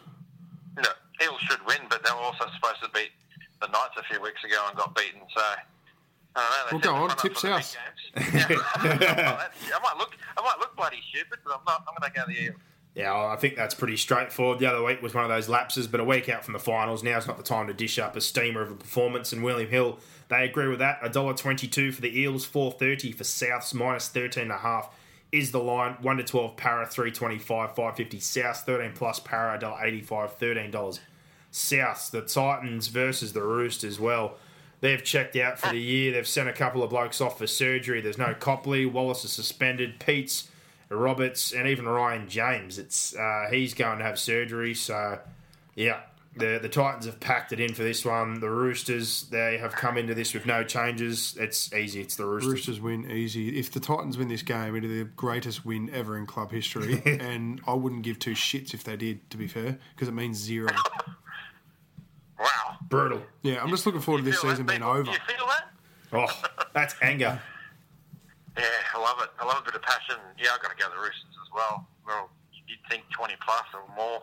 No, 0.76 0.84
Eels 1.20 1.40
should 1.40 1.66
win, 1.66 1.78
but 1.98 2.08
they 2.08 2.14
were 2.14 2.22
also 2.24 2.46
supposed 2.54 2.82
to 2.82 2.90
beat 2.90 3.10
the 3.60 3.66
Knights 3.68 3.94
a 3.98 4.02
few 4.04 4.22
weeks 4.22 4.42
ago 4.44 4.56
and 4.68 4.76
got 4.76 4.94
beaten. 4.94 5.20
So. 5.34 5.42
I 6.36 6.68
don't 6.70 6.82
know, 6.84 6.90
well, 6.90 7.08
go 7.08 7.10
on, 7.10 7.16
tips 7.16 7.42
house. 7.42 7.76
Yeah. 8.16 8.22
I 8.76 9.80
might 9.82 9.96
look, 9.98 10.16
I 10.36 10.42
might 10.42 10.56
look 10.60 10.76
bloody 10.76 10.98
stupid, 11.10 11.38
but 11.44 11.54
I'm 11.54 11.64
not. 11.66 11.84
I'm 11.88 11.94
going 12.00 12.12
to 12.12 12.16
go 12.16 12.26
the 12.26 12.44
Eels. 12.44 12.56
Yeah, 12.94 13.14
I 13.14 13.36
think 13.36 13.56
that's 13.56 13.74
pretty 13.74 13.96
straightforward. 13.96 14.58
The 14.58 14.66
other 14.66 14.82
week 14.82 15.02
was 15.02 15.14
one 15.14 15.24
of 15.24 15.30
those 15.30 15.48
lapses, 15.48 15.88
but 15.88 16.00
a 16.00 16.04
week 16.04 16.28
out 16.28 16.44
from 16.44 16.52
the 16.52 16.58
finals, 16.58 17.02
now 17.02 17.16
it's 17.16 17.26
not 17.26 17.38
the 17.38 17.42
time 17.42 17.66
to 17.68 17.74
dish 17.74 17.98
up 17.98 18.14
a 18.14 18.20
steamer 18.20 18.60
of 18.60 18.70
a 18.70 18.74
performance. 18.74 19.32
And 19.32 19.42
William 19.42 19.68
Hill, 19.68 19.98
they 20.28 20.44
agree 20.44 20.68
with 20.68 20.80
that. 20.80 21.00
$1.22 21.02 21.94
for 21.94 22.00
the 22.00 22.20
Eels, 22.20 22.44
four 22.44 22.72
thirty 22.72 23.12
for 23.12 23.24
Souths, 23.24 23.72
minus 23.74 24.08
13.5 24.08 24.88
is 25.32 25.52
the 25.52 25.60
line. 25.60 25.96
1 26.00 26.16
to 26.16 26.24
12 26.24 26.56
para, 26.56 26.86
325 26.86 27.68
550 27.70 28.20
South, 28.20 28.58
13 28.66 28.92
plus 28.94 29.20
para, 29.20 29.58
$1.85, 29.58 30.38
$13 30.38 31.00
South, 31.50 32.10
the 32.10 32.22
Titans 32.22 32.88
versus 32.88 33.32
the 33.32 33.42
Roost 33.42 33.84
as 33.84 33.98
well. 33.98 34.36
They've 34.80 35.02
checked 35.02 35.36
out 35.36 35.58
for 35.58 35.68
the 35.68 35.78
uh, 35.78 35.80
year. 35.80 36.12
They've 36.12 36.28
sent 36.28 36.48
a 36.48 36.52
couple 36.52 36.82
of 36.82 36.90
blokes 36.90 37.20
off 37.20 37.38
for 37.38 37.46
surgery. 37.46 38.00
There's 38.00 38.18
no 38.18 38.34
Copley. 38.34 38.86
Wallace 38.86 39.24
is 39.24 39.32
suspended. 39.32 39.98
Peats, 39.98 40.48
Roberts, 40.88 41.52
and 41.52 41.66
even 41.66 41.86
Ryan 41.86 42.28
James. 42.28 42.78
It's 42.78 43.14
uh, 43.16 43.48
he's 43.50 43.74
going 43.74 43.98
to 43.98 44.04
have 44.04 44.18
surgery. 44.20 44.74
So 44.74 45.18
yeah, 45.74 46.00
the 46.36 46.60
the 46.62 46.68
Titans 46.68 47.06
have 47.06 47.18
packed 47.18 47.52
it 47.52 47.58
in 47.58 47.74
for 47.74 47.82
this 47.82 48.04
one. 48.04 48.38
The 48.38 48.50
Roosters 48.50 49.22
they 49.30 49.58
have 49.58 49.72
come 49.72 49.98
into 49.98 50.14
this 50.14 50.32
with 50.32 50.46
no 50.46 50.62
changes. 50.62 51.36
It's 51.38 51.72
easy. 51.72 52.00
It's 52.00 52.14
the 52.14 52.26
Roosters. 52.26 52.52
Roosters 52.52 52.80
win 52.80 53.10
easy. 53.10 53.58
If 53.58 53.72
the 53.72 53.80
Titans 53.80 54.16
win 54.16 54.28
this 54.28 54.42
game, 54.42 54.76
it'll 54.76 54.88
be 54.88 54.98
the 54.98 55.04
greatest 55.04 55.66
win 55.66 55.90
ever 55.92 56.16
in 56.16 56.26
club 56.26 56.52
history. 56.52 57.02
and 57.20 57.60
I 57.66 57.74
wouldn't 57.74 58.02
give 58.02 58.20
two 58.20 58.34
shits 58.34 58.74
if 58.74 58.84
they 58.84 58.96
did. 58.96 59.28
To 59.30 59.36
be 59.36 59.48
fair, 59.48 59.78
because 59.94 60.06
it 60.06 60.14
means 60.14 60.36
zero. 60.38 60.70
Wow. 62.38 62.76
Brutal. 62.88 63.22
Yeah, 63.42 63.62
I'm 63.62 63.70
just 63.70 63.84
looking 63.86 64.00
forward 64.00 64.18
to 64.20 64.24
this 64.24 64.40
Feel 64.40 64.50
that, 64.50 64.54
season 64.56 64.66
being 64.66 64.78
people? 64.80 64.92
over. 64.92 65.02
Do 65.04 65.10
you 65.12 65.18
feel 65.26 65.46
that? 65.46 65.68
Oh, 66.12 66.66
that's 66.74 66.94
anger. 67.02 67.40
Yeah, 68.56 68.64
I 68.92 68.98
love 69.00 69.18
it. 69.22 69.28
I 69.38 69.44
love 69.44 69.58
a 69.62 69.64
bit 69.64 69.76
of 69.76 69.82
passion. 69.82 70.16
Yeah, 70.36 70.48
I've 70.52 70.60
got 70.60 70.76
to 70.76 70.82
go 70.82 70.90
the 70.92 70.96
Roosters 71.00 71.26
as 71.30 71.48
well. 71.54 71.86
Well, 72.04 72.28
you'd 72.66 72.78
think 72.90 73.04
20 73.16 73.34
plus 73.40 73.62
or 73.72 73.82
more. 73.96 74.22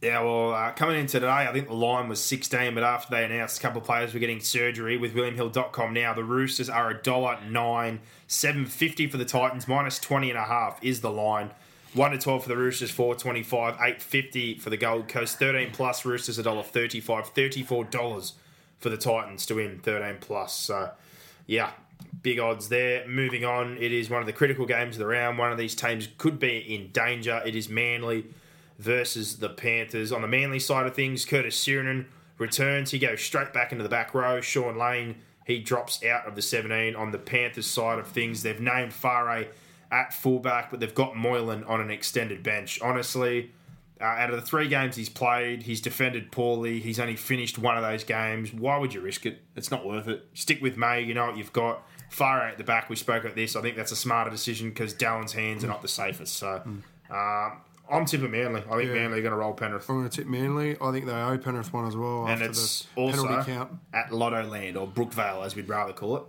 Yeah, 0.00 0.20
well, 0.22 0.54
uh, 0.54 0.70
coming 0.74 1.00
into 1.00 1.14
today, 1.18 1.26
I 1.28 1.52
think 1.52 1.66
the 1.66 1.74
line 1.74 2.08
was 2.08 2.20
16, 2.22 2.72
but 2.74 2.84
after 2.84 3.12
they 3.12 3.24
announced 3.24 3.58
a 3.58 3.60
couple 3.60 3.80
of 3.80 3.84
players 3.84 4.14
were 4.14 4.20
getting 4.20 4.38
surgery 4.38 4.96
with 4.96 5.12
WilliamHill.com 5.16 5.92
now, 5.92 6.14
the 6.14 6.22
Roosters 6.22 6.70
are 6.70 6.90
a 6.90 7.02
dollar 7.02 7.40
nine, 7.50 7.98
seven 8.28 8.64
fifty 8.64 9.08
for 9.08 9.16
the 9.16 9.24
Titans, 9.24 9.66
minus 9.66 9.98
twenty 9.98 10.30
and 10.30 10.38
a 10.38 10.44
half 10.44 10.78
is 10.80 11.00
the 11.00 11.10
line. 11.10 11.50
One 11.94 12.10
to 12.10 12.18
twelve 12.18 12.42
for 12.42 12.48
the 12.48 12.56
Roosters, 12.56 12.90
four 12.90 13.14
twenty 13.14 13.44
five, 13.44 13.76
eight 13.80 14.02
fifty 14.02 14.58
for 14.58 14.68
the 14.68 14.76
Gold 14.76 15.06
Coast, 15.06 15.38
thirteen 15.38 15.70
plus 15.70 16.04
Roosters 16.04 16.38
a 16.38 16.42
dollar 16.42 16.64
thirty 16.64 16.98
five, 16.98 17.28
thirty 17.28 17.62
four 17.62 17.84
dollars 17.84 18.32
for 18.80 18.88
the 18.88 18.96
Titans 18.96 19.46
to 19.46 19.54
win 19.54 19.78
thirteen 19.78 20.16
plus. 20.20 20.52
So, 20.52 20.90
yeah, 21.46 21.70
big 22.20 22.40
odds 22.40 22.68
there. 22.68 23.06
Moving 23.06 23.44
on, 23.44 23.78
it 23.78 23.92
is 23.92 24.10
one 24.10 24.20
of 24.20 24.26
the 24.26 24.32
critical 24.32 24.66
games 24.66 24.96
of 24.96 24.98
the 24.98 25.06
round. 25.06 25.38
One 25.38 25.52
of 25.52 25.58
these 25.58 25.76
teams 25.76 26.08
could 26.18 26.40
be 26.40 26.58
in 26.58 26.90
danger. 26.90 27.40
It 27.46 27.54
is 27.54 27.68
Manly 27.68 28.26
versus 28.80 29.38
the 29.38 29.50
Panthers. 29.50 30.10
On 30.10 30.20
the 30.20 30.26
Manly 30.26 30.58
side 30.58 30.86
of 30.86 30.96
things, 30.96 31.24
Curtis 31.24 31.64
Sironen 31.64 32.06
returns. 32.38 32.90
He 32.90 32.98
goes 32.98 33.22
straight 33.22 33.52
back 33.52 33.70
into 33.70 33.84
the 33.84 33.88
back 33.88 34.14
row. 34.14 34.40
Shaun 34.40 34.76
Lane, 34.76 35.14
he 35.46 35.60
drops 35.60 36.04
out 36.04 36.26
of 36.26 36.34
the 36.34 36.42
17. 36.42 36.96
On 36.96 37.12
the 37.12 37.18
Panthers 37.18 37.66
side 37.66 38.00
of 38.00 38.08
things, 38.08 38.42
they've 38.42 38.60
named 38.60 38.92
Whare 39.00 39.46
at 39.94 40.12
fullback, 40.12 40.70
but 40.70 40.80
they've 40.80 40.94
got 40.94 41.16
Moylan 41.16 41.64
on 41.64 41.80
an 41.80 41.90
extended 41.90 42.42
bench. 42.42 42.80
Honestly, 42.82 43.52
uh, 44.00 44.04
out 44.04 44.30
of 44.30 44.36
the 44.36 44.42
three 44.46 44.66
games 44.68 44.96
he's 44.96 45.08
played, 45.08 45.62
he's 45.62 45.80
defended 45.80 46.32
poorly. 46.32 46.80
He's 46.80 46.98
only 46.98 47.16
finished 47.16 47.58
one 47.58 47.76
of 47.76 47.82
those 47.82 48.02
games. 48.04 48.52
Why 48.52 48.76
would 48.78 48.92
you 48.92 49.00
risk 49.00 49.24
it? 49.26 49.42
It's 49.56 49.70
not 49.70 49.86
worth 49.86 50.08
it. 50.08 50.26
Stick 50.34 50.60
with 50.60 50.76
May. 50.76 51.02
You 51.02 51.14
know 51.14 51.26
what 51.26 51.36
you've 51.36 51.52
got. 51.52 51.86
Whare 52.18 52.42
at 52.48 52.58
the 52.58 52.64
back, 52.64 52.88
we 52.90 52.96
spoke 52.96 53.24
about 53.24 53.36
this. 53.36 53.56
I 53.56 53.60
think 53.62 53.76
that's 53.76 53.92
a 53.92 53.96
smarter 53.96 54.30
decision 54.30 54.68
because 54.68 54.92
Dallin's 54.94 55.32
hands 55.32 55.64
are 55.64 55.68
not 55.68 55.82
the 55.82 55.88
safest. 55.88 56.36
So 56.36 56.62
um, 57.10 57.52
I'm 57.90 58.04
tipping 58.06 58.30
Manly. 58.30 58.62
I 58.70 58.76
think 58.76 58.88
Yeah. 58.88 58.94
Manly 58.94 59.18
are 59.18 59.22
going 59.22 59.32
to 59.32 59.36
roll 59.38 59.52
Penrith. 59.52 59.88
I'm 59.88 59.96
going 59.98 60.08
to 60.08 60.16
tip 60.16 60.26
Manly. 60.28 60.76
I 60.80 60.92
think 60.92 61.06
they 61.06 61.12
owe 61.12 61.38
Penrith 61.38 61.72
one 61.72 61.86
as 61.86 61.96
well 61.96 62.22
And 62.26 62.32
after 62.34 62.46
it's 62.46 62.82
the 62.94 63.00
also 63.00 63.26
penalty 63.26 63.52
count. 63.52 63.72
at 63.92 64.10
Lottoland 64.10 64.76
or 64.80 64.86
Brookvale, 64.86 65.44
as 65.44 65.54
we'd 65.56 65.68
rather 65.68 65.92
call 65.92 66.16
it. 66.18 66.22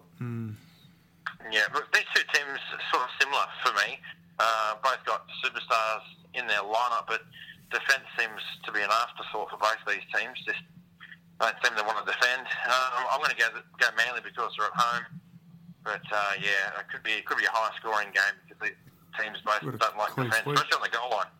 Yeah, 1.51 1.69
but 1.71 1.85
these 1.93 2.07
two 2.13 2.25
teams 2.33 2.59
are 2.73 2.83
sort 2.91 3.03
of 3.05 3.11
similar 3.19 3.45
for 3.63 3.73
me. 3.85 3.99
Uh, 4.39 4.75
both 4.83 4.99
got 5.05 5.25
superstars 5.43 6.03
in 6.33 6.47
their 6.47 6.61
lineup, 6.61 7.07
but 7.07 7.21
defence 7.71 8.05
seems 8.19 8.41
to 8.65 8.71
be 8.71 8.81
an 8.81 8.89
afterthought 8.91 9.49
for 9.49 9.57
both 9.57 9.79
these 9.87 10.03
teams. 10.13 10.35
Just 10.45 10.61
don't 11.39 11.55
seem 11.63 11.75
to 11.77 11.83
want 11.83 11.99
to 12.03 12.05
defend. 12.05 12.47
Um, 12.67 13.07
I'm 13.11 13.19
going 13.19 13.31
to 13.31 13.39
go 13.39 13.47
go 13.79 13.87
Manly 13.95 14.21
because 14.23 14.51
they're 14.57 14.67
at 14.67 14.75
home. 14.75 15.05
But 15.83 16.03
uh, 16.11 16.33
yeah, 16.41 16.79
it 16.81 16.87
could 16.91 17.03
be 17.03 17.11
it 17.21 17.25
could 17.25 17.37
be 17.37 17.45
a 17.45 17.53
high 17.53 17.71
scoring 17.77 18.09
game 18.11 18.35
because 18.43 18.59
these 18.59 18.79
teams 19.19 19.37
both 19.45 19.61
don't 19.61 19.97
like 19.97 20.15
defence, 20.15 20.43
especially 20.57 20.77
on 20.81 20.83
the 20.83 20.93
goal 20.93 21.09
line. 21.11 21.31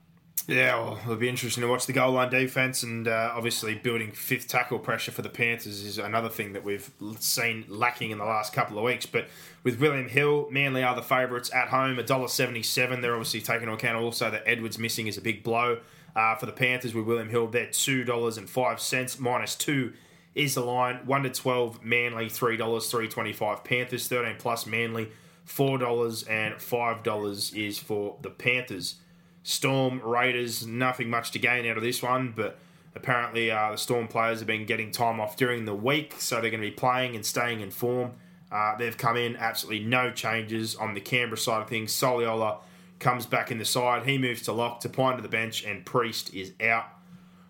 Yeah, 0.48 0.78
well, 0.78 1.00
it'll 1.02 1.16
be 1.16 1.28
interesting 1.28 1.62
to 1.62 1.68
watch 1.68 1.88
the 1.88 1.94
goal 1.94 2.12
line 2.12 2.30
defense, 2.30 2.84
and 2.84 3.08
uh, 3.08 3.32
obviously 3.34 3.74
building 3.74 4.12
fifth 4.12 4.48
tackle 4.48 4.78
pressure 4.78 5.12
for 5.12 5.24
the 5.24 5.30
Panthers 5.30 5.82
is 5.82 5.98
another 5.98 6.30
thing 6.30 6.54
that 6.54 6.64
we've 6.64 6.92
seen 7.20 7.66
lacking 7.68 8.12
in 8.12 8.20
the 8.20 8.26
last 8.26 8.54
couple 8.54 8.78
of 8.78 8.84
weeks. 8.84 9.08
But 9.08 9.28
with 9.64 9.80
William 9.80 10.08
Hill, 10.08 10.48
Manly 10.52 10.84
are 10.84 10.96
the 10.96 11.02
favourites 11.02 11.52
at 11.52 11.70
home, 11.70 11.98
$1.77. 11.98 13.02
They're 13.02 13.14
obviously 13.14 13.42
taking 13.42 13.64
into 13.64 13.74
account 13.74 13.98
also 13.98 14.30
that 14.30 14.44
Edwards 14.46 14.78
missing 14.78 15.08
is 15.08 15.18
a 15.18 15.22
big 15.22 15.42
blow 15.42 15.80
uh, 16.16 16.36
for 16.36 16.46
the 16.46 16.52
Panthers 16.52 16.94
with 16.94 17.06
William 17.06 17.30
Hill. 17.30 17.48
They're 17.48 17.66
$2.05, 17.66 19.20
minus 19.20 19.56
two 19.56 19.94
is 20.36 20.54
the 20.54 20.62
line. 20.62 20.98
1 21.08 21.24
to 21.24 21.30
12, 21.32 21.84
Manly, 21.84 22.26
$3, 22.26 22.58
325 22.58 23.64
Panthers, 23.64 24.08
13 24.08 24.36
plus 24.38 24.68
Manly, 24.68 25.10
$4, 25.48 26.30
and 26.30 26.56
$5 26.56 27.56
is 27.58 27.80
for 27.80 28.18
the 28.22 28.30
Panthers. 28.30 28.98
Storm 29.46 30.02
Raiders, 30.02 30.66
nothing 30.66 31.08
much 31.08 31.30
to 31.30 31.38
gain 31.38 31.68
out 31.68 31.78
of 31.78 31.84
this 31.84 32.02
one, 32.02 32.34
but 32.36 32.58
apparently 32.96 33.52
uh, 33.52 33.70
the 33.70 33.78
Storm 33.78 34.08
players 34.08 34.40
have 34.40 34.48
been 34.48 34.66
getting 34.66 34.90
time 34.90 35.20
off 35.20 35.38
during 35.38 35.66
the 35.66 35.76
week, 35.76 36.16
so 36.18 36.42
they're 36.42 36.50
going 36.50 36.64
to 36.64 36.68
be 36.68 36.76
playing 36.76 37.16
and 37.16 37.24
staying 37.24 37.62
in 37.62 37.70
form. 37.70 38.14
Uh, 38.52 38.76
they've 38.76 38.98
come 38.98 39.16
in 39.16 39.36
absolutely 39.36 39.86
no 39.86 40.10
changes 40.10 40.76
on 40.76 40.96
the 40.96 41.00
Canberra 41.00 41.38
side 41.38 41.62
of 41.62 41.70
things. 41.70 41.94
Soliola 41.94 42.58
comes 42.98 43.28
back 43.28 43.52
in 43.52 43.60
the 43.60 43.66
side. 43.66 44.08
He 44.08 44.18
moves 44.18 44.42
to 44.44 44.52
lock, 44.52 44.80
to 44.80 44.90
Pine 44.90 45.18
to 45.18 45.22
the 45.22 45.30
bench, 45.30 45.64
and 45.64 45.86
Priest 45.86 46.34
is 46.34 46.54
out. 46.60 46.86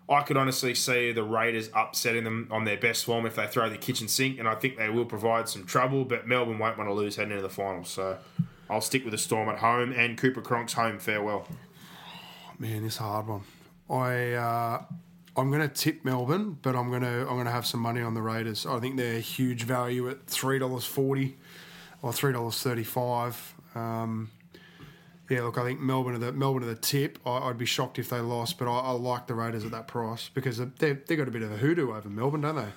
I 0.06 0.20
could 0.20 0.36
honestly 0.36 0.74
see 0.74 1.12
the 1.12 1.24
Raiders 1.24 1.70
upsetting 1.74 2.24
them 2.24 2.48
on 2.50 2.64
their 2.64 2.76
best 2.76 3.06
form 3.06 3.24
if 3.24 3.36
they 3.36 3.46
throw 3.46 3.70
the 3.70 3.78
kitchen 3.78 4.06
sink, 4.06 4.38
and 4.38 4.46
I 4.46 4.54
think 4.54 4.76
they 4.76 4.90
will 4.90 5.06
provide 5.06 5.48
some 5.48 5.64
trouble, 5.64 6.04
but 6.04 6.28
Melbourne 6.28 6.58
won't 6.58 6.76
want 6.76 6.90
to 6.90 6.94
lose 6.94 7.16
heading 7.16 7.32
into 7.32 7.42
the 7.42 7.48
finals, 7.48 7.88
so 7.88 8.18
I'll 8.68 8.82
stick 8.82 9.02
with 9.02 9.12
the 9.12 9.18
Storm 9.18 9.48
at 9.48 9.60
home 9.60 9.92
and 9.92 10.18
Cooper 10.18 10.42
Cronk's 10.42 10.74
home 10.74 10.98
farewell. 10.98 11.48
Man, 12.58 12.82
this 12.84 12.94
is 12.94 13.00
a 13.00 13.02
hard 13.02 13.26
one. 13.26 13.42
I 13.90 14.32
uh, 14.32 14.82
I'm 15.36 15.50
going 15.50 15.60
to 15.60 15.68
tip 15.68 16.04
Melbourne, 16.04 16.58
but 16.62 16.74
I'm 16.74 16.88
going 16.88 17.02
to 17.02 17.20
I'm 17.20 17.34
going 17.34 17.44
to 17.44 17.50
have 17.50 17.66
some 17.66 17.80
money 17.80 18.00
on 18.00 18.14
the 18.14 18.22
Raiders. 18.22 18.64
I 18.64 18.80
think 18.80 18.96
they're 18.96 19.20
huge 19.20 19.64
value 19.64 20.08
at 20.08 20.26
three 20.26 20.58
dollars 20.58 20.84
forty 20.84 21.36
or 22.00 22.12
three 22.12 22.32
dollars 22.32 22.62
thirty 22.62 22.84
five. 22.84 23.54
Um, 23.74 24.30
yeah, 25.28 25.42
look, 25.42 25.58
I 25.58 25.64
think 25.64 25.80
Melbourne 25.80 26.14
are 26.14 26.18
the 26.18 26.32
Melbourne 26.32 26.62
are 26.62 26.66
the 26.66 26.74
tip. 26.76 27.18
I, 27.26 27.38
I'd 27.38 27.58
be 27.58 27.66
shocked 27.66 27.98
if 27.98 28.08
they 28.08 28.20
lost, 28.20 28.58
but 28.58 28.68
I, 28.68 28.78
I 28.78 28.90
like 28.92 29.26
the 29.26 29.34
Raiders 29.34 29.64
at 29.64 29.72
that 29.72 29.86
price 29.86 30.30
because 30.32 30.58
they 30.58 30.92
they 30.92 31.16
got 31.16 31.28
a 31.28 31.30
bit 31.30 31.42
of 31.42 31.52
a 31.52 31.58
hoodoo 31.58 31.94
over 31.94 32.08
Melbourne, 32.08 32.40
don't 32.40 32.56
they? 32.56 32.68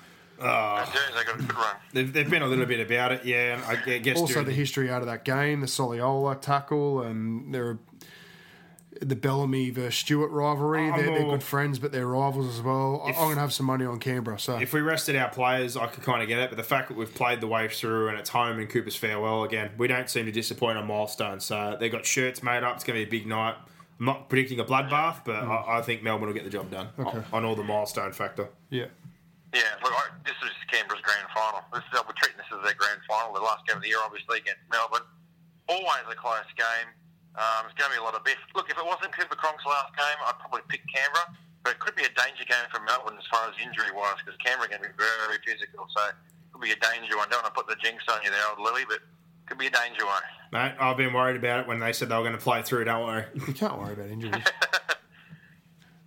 They 0.85 0.91
do. 0.91 0.99
They 1.17 1.23
got 1.25 1.35
a 1.35 1.43
good 1.43 1.55
run. 1.55 1.75
They've, 1.91 2.13
they've 2.13 2.29
been 2.29 2.41
a 2.41 2.47
little 2.47 2.65
bit 2.65 2.79
about 2.79 3.11
it, 3.11 3.25
yeah. 3.25 3.55
and 3.55 3.63
I 3.63 3.97
guess 3.99 4.17
also 4.17 4.43
the 4.43 4.53
history 4.53 4.89
out 4.89 5.01
of 5.01 5.07
that 5.07 5.25
game, 5.25 5.59
the 5.59 5.67
Soliola 5.67 6.39
tackle, 6.39 7.01
and 7.01 7.53
they're 7.53 7.77
the 9.01 9.15
Bellamy 9.15 9.69
versus 9.69 9.95
Stuart 9.95 10.29
rivalry. 10.31 10.91
They're, 10.91 11.05
they're 11.05 11.23
good 11.23 11.43
friends, 11.43 11.79
but 11.79 11.91
they're 11.91 12.05
rivals 12.07 12.53
as 12.57 12.61
well. 12.61 13.01
I- 13.05 13.09
If- 13.11 13.15
I'm 13.17 13.23
going 13.23 13.35
to 13.35 13.41
have 13.41 13.53
some 13.53 13.65
money 13.65 13.85
on 13.85 13.99
Canberra. 13.99 14.37
So 14.39 14.57
if 14.57 14.73
we 14.73 14.81
rested 14.81 15.15
our 15.15 15.29
players, 15.29 15.77
I 15.77 15.87
could 15.87 16.03
kind 16.03 16.21
of 16.21 16.27
get 16.27 16.39
it. 16.39 16.49
But 16.49 16.57
the 16.57 16.63
fact 16.63 16.89
that 16.89 16.97
we've 16.97 17.13
played 17.13 17.39
the 17.41 17.47
way 17.47 17.67
through 17.69 18.09
and 18.09 18.17
it's 18.17 18.29
home 18.29 18.59
in 18.59 18.67
Cooper's 18.67 18.95
farewell 18.95 19.43
again, 19.43 19.71
we 19.77 19.87
don't 19.87 20.09
seem 20.09 20.25
to 20.25 20.31
disappoint 20.31 20.77
on 20.77 20.87
milestones. 20.87 21.45
So 21.45 21.77
they 21.79 21.89
got 21.89 22.05
shirts 22.05 22.43
made 22.43 22.63
up. 22.63 22.75
It's 22.75 22.83
going 22.83 22.99
to 22.99 23.05
be 23.05 23.17
a 23.17 23.19
big 23.21 23.27
night. 23.27 23.55
I'm 23.99 24.05
not 24.05 24.29
predicting 24.29 24.59
a 24.59 24.63
bloodbath, 24.65 25.25
but 25.25 25.35
I, 25.43 25.79
I 25.79 25.81
think 25.81 26.03
Melbourne 26.03 26.27
will 26.27 26.33
get 26.33 26.45
the 26.45 26.49
job 26.49 26.71
done 26.71 26.89
Okay. 26.97 27.17
on, 27.17 27.25
on 27.33 27.45
all 27.45 27.55
the 27.55 27.63
milestone 27.63 28.13
factor. 28.13 28.47
yeah, 28.69 28.85
Yeah, 29.53 29.61
look, 29.83 29.91
I, 29.93 30.07
this 30.25 30.35
is 30.43 30.51
Canberra's 30.71 31.01
grand 31.01 31.27
final. 31.35 31.61
This 31.73 31.83
is, 31.91 31.99
we're 32.07 32.13
treating 32.15 32.37
this 32.37 32.45
as 32.57 32.63
their 32.63 32.75
grand 32.75 32.99
final, 33.09 33.33
the 33.33 33.41
last 33.41 33.65
game 33.67 33.75
of 33.77 33.83
the 33.83 33.89
year, 33.89 33.97
obviously, 34.03 34.37
against 34.39 34.61
Melbourne. 34.71 35.03
Always 35.67 36.07
a 36.11 36.15
close 36.15 36.47
game. 36.55 36.87
Um, 37.37 37.69
it's 37.69 37.77
going 37.77 37.91
to 37.91 37.95
be 37.95 38.01
a 38.01 38.05
lot 38.05 38.15
of 38.15 38.23
biff. 38.23 38.39
Look, 38.55 38.69
if 38.69 38.77
it 38.77 38.85
wasn't 38.85 39.13
Cooper 39.13 39.35
Cronk's 39.35 39.65
last 39.65 39.93
game, 39.95 40.19
I'd 40.25 40.39
probably 40.39 40.61
pick 40.67 40.81
Canberra, 40.89 41.29
but 41.63 41.77
it 41.77 41.79
could 41.79 41.95
be 41.95 42.03
a 42.03 42.13
danger 42.17 42.43
game 42.43 42.67
for 42.73 42.81
Melbourne 42.81 43.15
as 43.17 43.27
far 43.29 43.47
as 43.47 43.55
injury-wise, 43.61 44.19
because 44.23 44.35
Canberra 44.43 44.67
are 44.67 44.71
going 44.73 44.83
to 44.83 44.89
be 44.89 44.97
very, 44.97 45.17
very 45.29 45.39
physical, 45.45 45.87
so 45.95 46.09
it 46.09 46.17
could 46.51 46.61
be 46.61 46.73
a 46.73 46.81
danger 46.81 47.15
one. 47.15 47.29
Don't 47.29 47.45
want 47.45 47.53
to 47.53 47.57
put 47.57 47.69
the 47.69 47.77
jinx 47.79 48.03
on 48.09 48.19
you 48.25 48.31
there, 48.31 48.43
old 48.49 48.59
Lily, 48.59 48.83
but 48.89 48.99
it 48.99 49.45
could 49.45 49.61
be 49.61 49.67
a 49.67 49.73
danger 49.73 50.03
one. 50.03 50.25
Mate, 50.51 50.73
I've 50.81 50.97
been 50.97 51.13
worried 51.13 51.37
about 51.37 51.61
it 51.61 51.67
when 51.67 51.79
they 51.79 51.93
said 51.93 52.09
they 52.09 52.17
were 52.17 52.25
going 52.25 52.37
to 52.37 52.41
play 52.41 52.61
through. 52.65 52.83
Don't 52.89 53.05
worry. 53.05 53.25
you 53.47 53.53
can't 53.53 53.77
worry 53.77 53.93
about 53.93 54.09
injuries. 54.09 54.43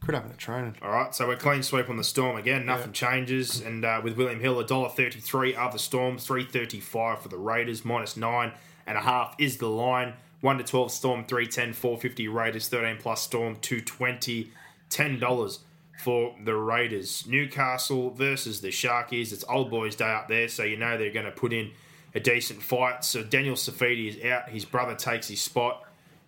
Could 0.05 0.17
happen 0.17 0.33
at 0.33 0.39
training. 0.39 0.77
All 0.83 0.91
right, 0.91 1.15
so 1.15 1.29
we're 1.29 1.37
clean 1.37 1.63
sweep 1.63 1.89
on 1.89 1.97
the 1.97 2.03
Storm 2.03 2.37
again. 2.37 2.67
Nothing 2.67 2.91
changes, 2.91 3.61
and 3.61 3.85
uh, 3.85 4.01
with 4.03 4.17
William 4.17 4.41
Hill, 4.41 4.59
a 4.59 4.67
dollar 4.67 4.89
thirty-three 4.89 5.55
are 5.55 5.71
the 5.71 5.79
Storm, 5.79 6.19
three 6.19 6.45
thirty-five 6.45 7.23
for 7.23 7.29
the 7.29 7.39
Raiders, 7.39 7.85
minus 7.85 8.17
nine 8.17 8.51
and 8.85 8.99
a 8.99 9.01
half 9.01 9.37
is 9.39 9.59
the 9.59 9.69
line. 9.69 10.15
One 10.43 10.59
to 10.59 10.65
twelve 10.65 10.91
Storm, 10.91 11.25
310, 11.25 11.73
450 11.73 12.27
Raiders, 12.27 12.69
thirteen 12.69 12.97
plus 12.99 13.23
Storm, 13.23 13.57
two 13.61 13.81
twenty, 13.81 14.51
ten 14.91 15.19
dollars 15.19 15.61
for 16.03 16.35
the 16.45 16.55
Raiders. 16.57 17.25
Newcastle 17.29 18.11
versus 18.11 18.61
the 18.61 18.69
Sharkies. 18.69 19.33
It's 19.33 19.45
old 19.49 19.71
boys' 19.71 19.95
day 19.95 20.13
up 20.13 20.27
there, 20.27 20.49
so 20.49 20.65
you 20.65 20.77
know 20.77 20.99
they're 20.99 21.13
going 21.13 21.27
to 21.27 21.33
put 21.33 21.53
in 21.53 21.71
a 22.13 22.19
decent 22.19 22.61
fight. 22.61 23.05
So 23.05 23.23
Daniel 23.23 23.55
Saifiti 23.55 24.09
is 24.09 24.25
out. 24.25 24.49
His 24.49 24.65
brother 24.65 24.97
takes 24.97 25.29
his 25.29 25.41
spot. 25.41 25.85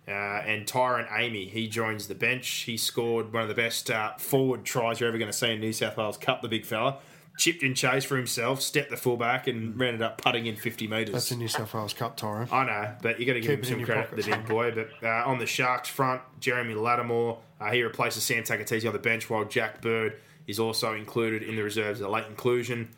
Uh, 0.07 0.11
and 0.11 0.67
Tyrone 0.67 1.07
Amey, 1.07 1.49
he 1.49 1.67
joins 1.67 2.07
the 2.07 2.15
bench. 2.15 2.47
He 2.47 2.77
scored 2.77 3.33
one 3.33 3.41
of 3.41 3.49
the 3.49 3.55
best 3.55 3.91
uh, 3.91 4.13
forward 4.17 4.63
tries 4.63 4.99
you're 4.99 5.09
ever 5.09 5.17
going 5.17 5.31
to 5.31 5.37
see 5.37 5.51
in 5.51 5.59
New 5.59 5.73
South 5.73 5.97
Wales 5.97 6.17
Cup, 6.17 6.41
the 6.41 6.47
big 6.47 6.65
fella. 6.65 6.99
Chipped 7.37 7.63
in 7.63 7.75
chase 7.75 8.05
for 8.05 8.15
himself, 8.15 8.61
stepped 8.61 8.89
the 8.89 8.97
fullback, 8.97 9.47
and 9.47 9.77
ran 9.77 9.95
it 9.95 10.01
up 10.01 10.21
putting 10.21 10.45
in 10.45 10.55
50 10.55 10.87
metres. 10.87 11.13
That's 11.13 11.31
a 11.31 11.35
New 11.35 11.49
South 11.49 11.73
Wales 11.73 11.93
Cup, 11.93 12.15
Tyrone. 12.15 12.47
I 12.49 12.65
know, 12.65 12.91
but 13.01 13.19
you 13.19 13.25
got 13.25 13.33
to 13.33 13.41
give 13.41 13.61
Keep 13.61 13.65
him 13.65 13.79
some 13.79 13.85
credit, 13.85 14.15
the 14.15 14.23
big 14.23 14.47
boy. 14.47 14.71
But 14.71 14.89
uh, 15.03 15.29
on 15.29 15.39
the 15.39 15.45
Sharks 15.45 15.89
front, 15.89 16.21
Jeremy 16.39 16.75
Lattimore, 16.75 17.39
uh, 17.59 17.71
he 17.71 17.83
replaces 17.83 18.23
Sam 18.23 18.43
Tagataese 18.43 18.87
on 18.87 18.93
the 18.93 18.99
bench, 18.99 19.29
while 19.29 19.43
Jack 19.43 19.81
Bird 19.81 20.15
is 20.47 20.59
also 20.59 20.93
included 20.93 21.43
in 21.43 21.55
the 21.55 21.63
reserves 21.63 21.99
as 21.99 22.05
a 22.05 22.09
late 22.09 22.25
inclusion. 22.27 22.89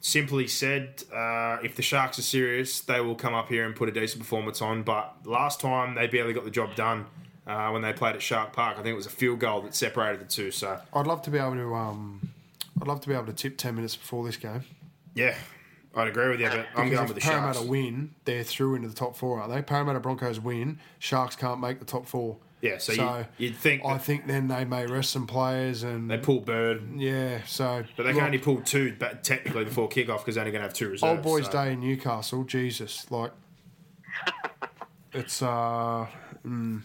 Simply 0.00 0.46
said, 0.48 1.02
uh, 1.12 1.58
if 1.62 1.76
the 1.76 1.82
Sharks 1.82 2.18
are 2.18 2.22
serious, 2.22 2.80
they 2.80 3.00
will 3.00 3.14
come 3.14 3.34
up 3.34 3.48
here 3.48 3.64
and 3.64 3.74
put 3.74 3.88
a 3.88 3.92
decent 3.92 4.20
performance 4.22 4.60
on. 4.60 4.82
But 4.82 5.14
last 5.24 5.60
time, 5.60 5.94
they 5.94 6.06
barely 6.08 6.32
got 6.32 6.44
the 6.44 6.50
job 6.50 6.74
done 6.74 7.06
uh, 7.46 7.70
when 7.70 7.82
they 7.82 7.92
played 7.92 8.16
at 8.16 8.22
Shark 8.22 8.52
Park. 8.52 8.74
I 8.78 8.82
think 8.82 8.92
it 8.92 8.96
was 8.96 9.06
a 9.06 9.10
field 9.10 9.38
goal 9.38 9.62
that 9.62 9.74
separated 9.74 10.20
the 10.20 10.24
two. 10.24 10.50
So, 10.50 10.80
I'd 10.92 11.06
love 11.06 11.22
to 11.22 11.30
be 11.30 11.38
able 11.38 11.54
to. 11.54 11.74
Um, 11.74 12.31
I'd 12.82 12.88
love 12.88 13.00
to 13.00 13.08
be 13.08 13.14
able 13.14 13.26
to 13.26 13.32
tip 13.32 13.56
ten 13.56 13.76
minutes 13.76 13.96
before 13.96 14.24
this 14.26 14.36
game. 14.36 14.64
yeah, 15.14 15.36
I'd 15.94 16.08
agree 16.08 16.28
with 16.30 16.40
you, 16.40 16.48
but 16.48 16.66
I'm 16.74 16.88
Because 16.88 16.90
going 16.98 17.06
with 17.08 17.14
the 17.16 17.20
Parramatta 17.22 17.54
Sharks. 17.54 17.68
win, 17.68 18.14
they're 18.24 18.42
through 18.42 18.74
into 18.74 18.88
the 18.88 18.94
top 18.94 19.16
four, 19.16 19.40
aren't 19.40 19.52
they? 19.54 19.62
Parramatta 19.62 20.00
Broncos 20.00 20.40
win, 20.40 20.80
Sharks 20.98 21.36
can't 21.36 21.60
make 21.60 21.78
the 21.78 21.84
top 21.84 22.06
four. 22.06 22.38
Yeah, 22.60 22.78
so 22.78 22.92
you- 22.92 23.26
you'd 23.46 23.56
think 23.56 23.82
I 23.84 23.94
that- 23.94 24.02
think 24.04 24.26
then 24.26 24.48
they 24.48 24.64
may 24.64 24.86
rest 24.86 25.10
some 25.10 25.26
players 25.26 25.82
and 25.82 26.08
They 26.10 26.16
pull 26.18 26.40
Bird, 26.40 26.82
yeah. 26.96 27.42
So 27.44 27.84
but 27.96 28.02
they 28.04 28.10
look, 28.10 28.18
can 28.18 28.26
only 28.26 28.38
pull 28.38 28.60
two 28.62 28.94
but 28.98 29.22
technically 29.24 29.64
before 29.64 29.88
kickoff 29.88 30.18
because 30.18 30.34
they're 30.36 30.42
only 30.42 30.52
going 30.52 30.62
to 30.62 30.68
have 30.68 30.74
two 30.74 30.88
reserves. 30.88 31.02
Old 31.02 31.22
boys' 31.22 31.46
so. 31.46 31.52
day 31.52 31.72
in 31.72 31.80
Newcastle, 31.80 32.44
Jesus, 32.44 33.10
like 33.10 33.32
it's 35.12 35.42
uh, 35.42 36.06
mm, 36.46 36.80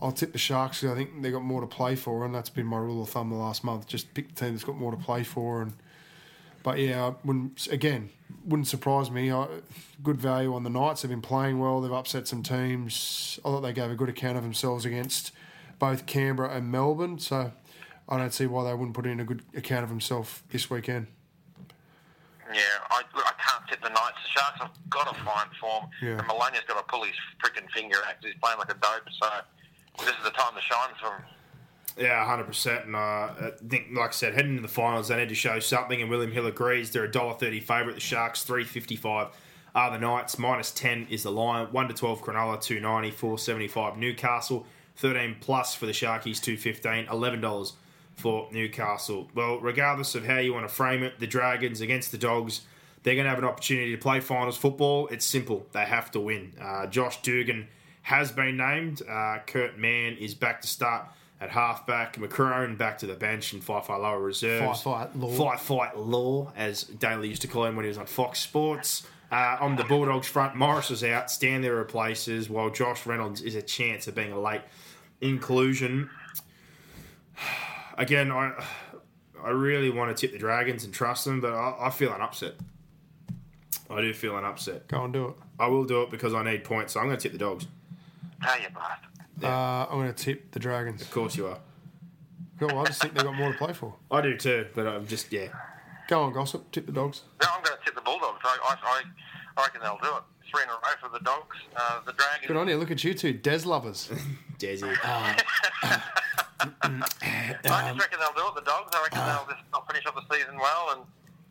I'll 0.00 0.12
tip 0.12 0.32
the 0.32 0.38
Sharks. 0.38 0.80
'cause 0.80 0.90
I 0.90 0.94
think 0.94 1.22
they 1.22 1.30
got 1.30 1.42
more 1.42 1.60
to 1.60 1.66
play 1.66 1.94
for, 1.96 2.24
and 2.24 2.34
that's 2.34 2.50
been 2.50 2.66
my 2.66 2.78
rule 2.78 3.02
of 3.02 3.08
thumb 3.10 3.30
the 3.30 3.36
last 3.36 3.62
month. 3.64 3.86
Just 3.86 4.12
pick 4.14 4.34
the 4.34 4.34
team 4.34 4.52
that's 4.54 4.64
got 4.64 4.76
more 4.76 4.90
to 4.90 4.96
play 4.96 5.22
for, 5.24 5.62
and 5.62 5.74
but 6.62 6.78
yeah, 6.78 7.06
I 7.06 7.14
wouldn't 7.24 7.66
again 7.68 8.10
wouldn't 8.44 8.66
surprise 8.68 9.10
me. 9.10 9.30
I, 9.32 9.46
good 10.02 10.20
value 10.20 10.54
on 10.54 10.64
the 10.64 10.70
Knights. 10.70 11.02
They've 11.02 11.10
been 11.10 11.22
playing 11.22 11.58
well. 11.60 11.80
They've 11.80 11.92
upset 11.92 12.26
some 12.26 12.42
teams. 12.42 13.38
I 13.44 13.48
thought 13.48 13.60
they 13.60 13.72
gave 13.72 13.90
a 13.90 13.94
good 13.94 14.08
account 14.08 14.36
of 14.36 14.42
themselves 14.42 14.84
against 14.84 15.32
both 15.78 16.06
Canberra 16.06 16.50
and 16.50 16.70
Melbourne. 16.70 17.18
So 17.18 17.52
I 18.08 18.18
don't 18.18 18.32
see 18.34 18.46
why 18.46 18.64
they 18.64 18.74
wouldn't 18.74 18.94
put 18.94 19.06
in 19.06 19.20
a 19.20 19.24
good 19.24 19.42
account 19.54 19.84
of 19.84 19.88
themselves 19.90 20.42
this 20.50 20.68
weekend. 20.68 21.06
Yeah, 22.52 22.60
I, 22.90 23.02
look, 23.14 23.24
I 23.26 23.32
can't 23.40 23.68
tip 23.68 23.82
the 23.82 23.88
Knights. 23.88 24.18
The 24.22 24.40
Sharks 24.40 24.60
have 24.60 24.70
got 24.90 25.08
to 25.14 25.24
find 25.24 25.50
form. 25.60 25.86
Yeah. 26.02 26.18
And 26.18 26.26
Maloney's 26.26 26.60
got 26.68 26.76
to 26.76 26.84
pull 26.84 27.04
his 27.04 27.14
freaking 27.42 27.70
finger 27.70 27.96
out 28.06 28.14
because 28.20 28.32
he's 28.34 28.40
playing 28.42 28.58
like 28.58 28.70
a 28.70 28.74
dope. 28.74 29.08
So 29.18 29.28
this 29.98 30.08
is 30.08 30.24
the 30.24 30.30
time 30.30 30.54
to 30.54 30.60
shine 30.60 30.90
for 31.00 31.16
him. 31.16 31.24
Yeah, 31.96 32.24
hundred 32.24 32.46
percent. 32.46 32.86
And 32.86 32.96
uh, 32.96 32.98
I 32.98 33.52
think, 33.68 33.88
like 33.92 34.10
I 34.10 34.12
said, 34.12 34.34
heading 34.34 34.52
into 34.52 34.62
the 34.62 34.68
finals, 34.68 35.08
they 35.08 35.16
need 35.16 35.28
to 35.28 35.34
show 35.34 35.60
something. 35.60 36.00
And 36.00 36.10
William 36.10 36.32
Hill 36.32 36.46
agrees. 36.46 36.90
They're 36.90 37.04
a 37.04 37.10
dollar 37.10 37.34
thirty 37.34 37.60
favourite. 37.60 37.94
The 37.94 38.00
Sharks 38.00 38.42
three 38.42 38.64
fifty 38.64 38.96
five 38.96 39.28
are 39.74 39.90
the 39.92 39.98
Knights. 39.98 40.38
Minus 40.38 40.72
ten 40.72 41.06
is 41.08 41.22
the 41.22 41.30
line. 41.30 41.68
One 41.70 41.86
to 41.88 41.94
twelve 41.94 42.22
Cronulla 42.22 42.60
two 42.60 42.80
ninety 42.80 43.12
four 43.12 43.38
seventy 43.38 43.68
five 43.68 43.96
Newcastle 43.96 44.66
thirteen 44.96 45.36
plus 45.40 45.74
for 45.74 45.86
the 45.86 45.92
Sharkies 45.92 46.42
two 46.42 46.56
fifteen 46.56 47.06
eleven 47.08 47.40
dollars 47.40 47.74
for 48.16 48.48
Newcastle. 48.50 49.28
Well, 49.34 49.60
regardless 49.60 50.16
of 50.16 50.24
how 50.24 50.38
you 50.38 50.52
want 50.52 50.68
to 50.68 50.74
frame 50.74 51.02
it, 51.04 51.20
the 51.20 51.26
Dragons 51.26 51.80
against 51.80 52.10
the 52.10 52.18
Dogs. 52.18 52.62
They're 53.04 53.16
going 53.16 53.24
to 53.24 53.30
have 53.30 53.38
an 53.38 53.44
opportunity 53.44 53.90
to 53.94 54.00
play 54.00 54.20
finals 54.20 54.56
football. 54.56 55.08
It's 55.08 55.26
simple. 55.26 55.66
They 55.72 55.84
have 55.84 56.10
to 56.12 56.20
win. 56.20 56.54
Uh, 56.58 56.86
Josh 56.86 57.20
Dugan 57.20 57.68
has 58.04 58.30
been 58.30 58.58
named. 58.58 59.02
Uh, 59.08 59.38
Kurt 59.46 59.78
Mann 59.78 60.16
is 60.18 60.34
back 60.34 60.60
to 60.60 60.68
start 60.68 61.06
at 61.40 61.50
halfback. 61.50 62.16
McCrone 62.16 62.76
back 62.76 62.98
to 62.98 63.06
the 63.06 63.14
bench 63.14 63.54
and 63.54 63.64
Faifai 63.64 63.98
Loa 63.98 64.18
reserves. 64.20 64.82
Faifai 64.82 65.08
Loa. 65.14 65.32
Fight 65.32 65.60
Fight 65.60 65.98
Law, 65.98 66.52
as 66.54 66.84
Daly 66.84 67.28
used 67.28 67.42
to 67.42 67.48
call 67.48 67.64
him 67.64 67.76
when 67.76 67.84
he 67.84 67.88
was 67.88 67.98
on 67.98 68.06
Fox 68.06 68.40
Sports. 68.40 69.06
Uh, 69.32 69.56
on 69.58 69.74
the 69.76 69.84
Bulldogs 69.84 70.28
front, 70.28 70.54
Morris 70.54 70.90
is 70.90 71.02
out. 71.02 71.30
Stanley 71.30 71.70
replaces, 71.70 72.50
while 72.50 72.68
Josh 72.68 73.06
Reynolds 73.06 73.40
is 73.40 73.54
a 73.54 73.62
chance 73.62 74.06
of 74.06 74.14
being 74.14 74.32
a 74.32 74.40
late 74.40 74.60
inclusion. 75.22 76.10
Again, 77.96 78.30
I 78.30 78.52
I 79.42 79.48
really 79.48 79.88
want 79.88 80.14
to 80.14 80.20
tip 80.20 80.32
the 80.32 80.38
Dragons 80.38 80.84
and 80.84 80.92
trust 80.92 81.24
them, 81.24 81.40
but 81.40 81.54
I, 81.54 81.86
I 81.86 81.90
feel 81.90 82.12
an 82.12 82.20
upset. 82.20 82.54
I 83.88 84.02
do 84.02 84.12
feel 84.12 84.36
an 84.36 84.44
upset. 84.44 84.88
Go 84.88 85.04
and 85.04 85.12
do 85.12 85.28
it. 85.28 85.34
I 85.58 85.68
will 85.68 85.84
do 85.84 86.02
it 86.02 86.10
because 86.10 86.34
I 86.34 86.42
need 86.44 86.64
points, 86.64 86.92
so 86.92 87.00
I'm 87.00 87.06
going 87.06 87.16
to 87.16 87.22
tip 87.22 87.32
the 87.32 87.38
Dogs. 87.38 87.66
How 88.44 88.56
you 88.56 88.68
bastard. 88.74 89.08
Uh, 89.42 89.86
I'm 89.90 89.98
going 89.98 90.12
to 90.12 90.24
tip 90.24 90.52
the 90.52 90.58
Dragons. 90.58 91.00
Of 91.00 91.10
course 91.10 91.34
you 91.36 91.46
are. 91.46 91.58
Cool, 92.60 92.78
I 92.78 92.84
just 92.84 93.00
think 93.00 93.14
they've 93.14 93.24
got 93.24 93.34
more 93.34 93.50
to 93.52 93.58
play 93.58 93.72
for. 93.72 93.94
I 94.10 94.20
do 94.20 94.36
too, 94.36 94.66
but 94.74 94.86
I'm 94.86 95.06
just 95.06 95.32
yeah. 95.32 95.48
Go 96.08 96.22
on, 96.24 96.32
gossip. 96.32 96.70
Tip 96.70 96.86
the 96.86 96.92
dogs. 96.92 97.22
No, 97.42 97.48
I'm 97.50 97.62
going 97.64 97.76
to 97.76 97.84
tip 97.84 97.94
the 97.94 98.02
Bulldogs. 98.02 98.38
I, 98.44 98.58
I, 98.62 98.76
I, 98.84 99.02
I 99.56 99.62
reckon 99.62 99.80
they'll 99.80 99.98
do 100.02 100.16
it. 100.16 100.22
Three 100.50 100.62
in 100.62 100.68
a 100.68 100.72
row 100.72 100.94
for 101.00 101.08
the 101.08 101.24
Dogs. 101.24 101.56
Uh, 101.74 102.00
the 102.04 102.12
Dragons. 102.12 102.46
Good 102.46 102.56
on 102.56 102.68
you. 102.68 102.76
Look 102.76 102.90
at 102.90 103.02
you 103.02 103.14
two, 103.14 103.32
Des 103.32 103.64
lovers. 103.64 104.10
Desi. 104.58 104.84
I 105.02 105.32
just 106.60 107.98
reckon 107.98 108.20
they'll 108.20 108.36
do 108.36 108.46
it. 108.46 108.54
The 108.54 108.60
Dogs. 108.64 108.94
I 108.94 109.02
reckon 109.02 109.24
they'll 109.24 109.48
just 109.50 109.64
they'll 109.72 109.86
finish 109.88 110.06
off 110.06 110.14
the 110.14 110.36
season 110.36 110.58
well. 110.58 110.90
And 110.92 111.00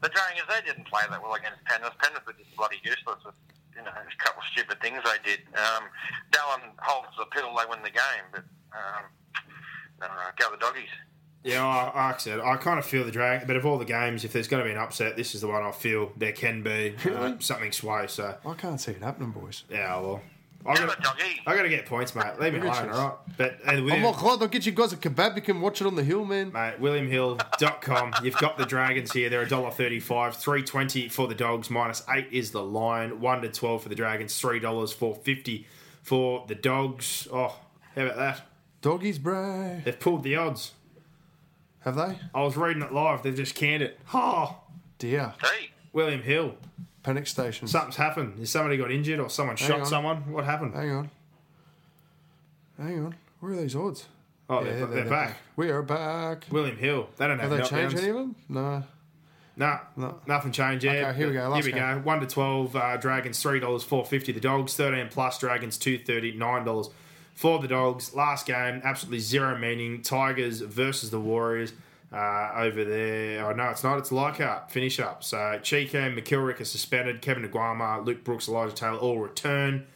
the 0.02 0.10
Dragons, 0.10 0.48
they 0.48 0.62
didn't 0.66 0.88
play 0.88 1.02
that 1.10 1.22
well 1.22 1.34
against 1.34 1.66
Penrith. 1.66 1.98
Penrith 2.00 2.26
were 2.26 2.34
just 2.34 2.56
bloody 2.56 2.78
useless 2.84 3.20
with 3.26 3.34
you 3.76 3.84
know 3.84 3.92
there's 3.94 4.14
a 4.14 4.24
couple 4.24 4.42
of 4.42 4.48
stupid 4.52 4.82
things 4.82 5.02
they 5.04 5.30
did. 5.30 5.40
Um, 5.56 5.84
Dallin 6.32 6.74
holds 6.80 7.10
the 7.18 7.26
pill. 7.26 7.54
They 7.56 7.66
win 7.70 7.82
the 7.84 7.90
game, 7.90 8.26
but 8.32 8.44
um, 8.74 9.04
no, 10.02 10.08
no, 10.08 10.14
go 10.38 10.52
the 10.52 10.58
doggies. 10.58 10.90
Yeah, 11.44 11.66
I, 11.66 12.08
like 12.08 12.16
I 12.16 12.18
said, 12.20 12.40
I 12.40 12.56
kind 12.56 12.80
of 12.80 12.86
feel 12.86 13.04
the 13.04 13.12
drag. 13.12 13.48
But 13.48 13.58
of 13.58 13.66
all 13.66 13.78
the 13.78 13.86
games, 13.86 14.24
if 14.24 14.32
there's 14.32 14.48
going 14.48 14.64
to 14.64 14.66
be 14.66 14.72
an 14.72 14.78
upset, 14.78 15.18
this 15.18 15.36
is 15.36 15.42
the 15.42 15.48
one 15.48 15.62
I 15.62 15.72
feel 15.72 16.14
there 16.16 16.32
can 16.32 16.64
be 16.64 16.96
uh, 17.06 17.34
something 17.40 17.72
sway. 17.74 18.08
So 18.08 18.38
I 18.46 18.54
can't 18.54 18.80
see 18.80 18.92
it 18.92 19.02
happening, 19.04 19.32
boys. 19.32 19.66
yeah, 19.70 20.00
well, 20.00 20.22
I 20.66 20.76
Go 20.76 20.86
got 20.88 20.98
the 20.98 21.04
doggies. 21.04 21.40
I 21.46 21.56
got 21.56 21.64
to 21.64 21.70
get 21.70 21.86
points, 21.86 22.16
mate. 22.16 22.40
Leave 22.40 22.54
me 22.54 22.60
alone, 22.60 22.72
at 22.72 22.90
all 22.92 23.08
right? 23.10 23.38
But 23.38 23.52
uh, 23.66 23.72
Oh 23.74 23.84
William, 23.84 24.02
my 24.02 24.12
god, 24.12 24.42
I'll 24.42 24.48
get 24.48 24.66
you 24.66 24.72
guys 24.72 24.94
a 24.94 24.98
kebab. 24.98 25.36
You 25.36 25.42
can 25.42 25.60
watch 25.62 25.82
it 25.82 25.88
on 25.88 25.96
the 25.96 26.04
hill, 26.04 26.24
man. 26.26 26.52
mate, 26.54 26.76
WilliamHill.com. 26.80 28.14
You've 28.24 28.38
got 28.38 28.58
the 28.58 28.66
Dragons 28.66 29.12
here. 29.12 29.30
They're 29.30 29.46
$1.35, 29.46 30.36
three 30.36 30.64
twenty 30.64 31.10
for 31.10 31.28
the 31.28 31.36
Dogs. 31.36 31.70
Minus 31.70 32.04
eight 32.10 32.28
is 32.32 32.52
the 32.52 32.64
line. 32.64 33.20
One 33.20 33.42
to 33.42 33.50
twelve 33.50 33.84
for 33.84 33.90
the 33.90 33.96
Dragons. 33.96 34.38
Three 34.40 34.60
dollars 34.60 34.94
four 34.94 35.16
fifty 35.16 35.68
for 36.02 36.46
the 36.48 36.56
Dogs. 36.56 37.28
Oh, 37.32 37.56
how 37.96 38.02
about 38.04 38.16
that? 38.18 38.42
Doggies, 38.82 39.20
bro. 39.20 39.82
They've 39.84 40.00
pulled 40.00 40.24
the 40.24 40.36
odds. 40.36 40.72
Have 41.82 41.96
they? 41.96 42.20
I 42.34 42.42
was 42.44 42.56
reading 42.56 42.84
it 42.84 42.94
live. 42.94 43.24
They've 43.24 43.36
just 43.36 43.56
canned 43.56 43.84
it. 43.84 44.00
Oh, 44.14 44.58
Dear. 45.00 45.34
Hey, 45.42 45.72
William 45.92 46.22
Hill. 46.22 46.56
Panic 47.04 47.28
station. 47.28 47.68
Something's 47.68 47.98
happened. 47.98 48.40
Has 48.40 48.50
somebody 48.50 48.78
got 48.78 48.92
injured 48.92 49.20
or 49.20 49.30
someone 49.30 49.58
Hang 49.58 49.68
shot 49.68 49.80
on. 49.82 49.86
someone? 49.86 50.32
What 50.32 50.46
happened? 50.46 50.74
Hang 50.74 50.92
on. 50.92 51.10
Hang 52.78 53.06
on. 53.06 53.16
Where 53.40 53.52
are 53.52 53.56
these 53.58 53.76
odds? 53.76 54.06
Oh, 54.50 54.64
they're, 54.64 54.86
they're, 54.86 55.10
back. 55.10 55.38
We 55.56 55.70
are 55.70 55.82
back. 55.82 56.46
William 56.52 56.78
Hill. 56.78 57.10
They 57.18 57.28
don't 57.28 57.40
have, 57.40 57.52
Have 57.52 57.60
they 57.60 57.66
changed 57.66 57.98
any 57.98 58.10
of 58.10 58.16
them? 58.16 58.36
No. 58.50 58.84
Nah, 59.56 59.80
No. 59.96 60.20
nothing 60.26 60.52
changed 60.52 60.84
yet. 60.84 61.04
Okay, 61.10 61.18
here 61.18 61.28
we 61.28 61.34
go, 61.34 61.54
Here 61.54 61.64
we 61.64 61.72
go. 61.72 62.02
One 62.04 62.20
to 62.22 62.26
twelve. 62.28 62.76
Uh, 62.76 62.98
Dragons 62.98 63.42
three 63.42 63.60
dollars 63.60 63.84
four 63.84 64.04
fifty. 64.06 64.32
The 64.32 64.40
Dogs 64.40 64.76
thirteen 64.76 65.10
plus. 65.10 65.38
Dragons 65.40 65.78
two 65.78 65.98
thirty 66.00 66.32
nine 66.32 66.66
dollars 66.66 66.90
for 67.36 67.60
the 67.60 67.68
Dogs. 67.68 68.16
Last 68.16 68.48
game 68.48 68.82
absolutely 68.84 69.20
zero 69.20 69.58
meaning. 69.58 70.02
Tigers 70.02 70.62
versus 70.62 71.12
the 71.12 71.20
Warriors. 71.20 71.74
Uh, 72.14 72.52
over 72.58 72.84
there, 72.84 73.44
oh 73.50 73.54
no, 73.54 73.70
it's 73.70 73.84
not. 73.84 73.98
It's 73.98 74.12
Leichhardt 74.12 74.70
finish 74.72 75.00
up. 75.00 75.24
So 75.24 75.60
Chee-Kam, 75.64 76.16
McIlwrick 76.16 76.60
are 76.62 76.66
suspended. 76.66 77.22
Kevin 77.22 77.48
Naiqama, 77.48 78.06
Luke 78.06 78.24
Brooks, 78.24 78.48
Elijah 78.48 78.76
Taylor 78.76 78.98
all 79.00 79.20
return. 79.20 79.88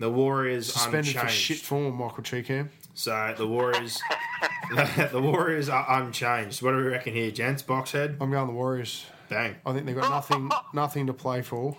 The 0.00 0.10
Warriors 0.10 0.72
Suspended 0.72 1.14
unchanged. 1.14 1.20
for 1.20 1.28
shit 1.28 1.58
form, 1.58 1.94
Michael 1.96 2.22
Chee-Kam. 2.24 2.70
So 2.94 3.34
the 3.36 3.46
Warriors, 3.46 4.00
the 5.12 5.20
Warriors 5.22 5.68
are 5.68 5.86
unchanged. 6.02 6.62
What 6.62 6.72
do 6.72 6.78
we 6.78 6.82
reckon 6.84 7.14
here, 7.14 7.30
gents? 7.30 7.62
Boxhead, 7.62 8.16
I'm 8.20 8.30
going 8.30 8.46
the 8.48 8.52
Warriors. 8.52 9.06
bang. 9.28 9.56
I 9.64 9.72
think 9.72 9.86
they've 9.86 9.94
got 9.96 10.10
nothing 10.10 10.50
nothing 10.72 11.06
to 11.06 11.12
play 11.12 11.42
for. 11.42 11.76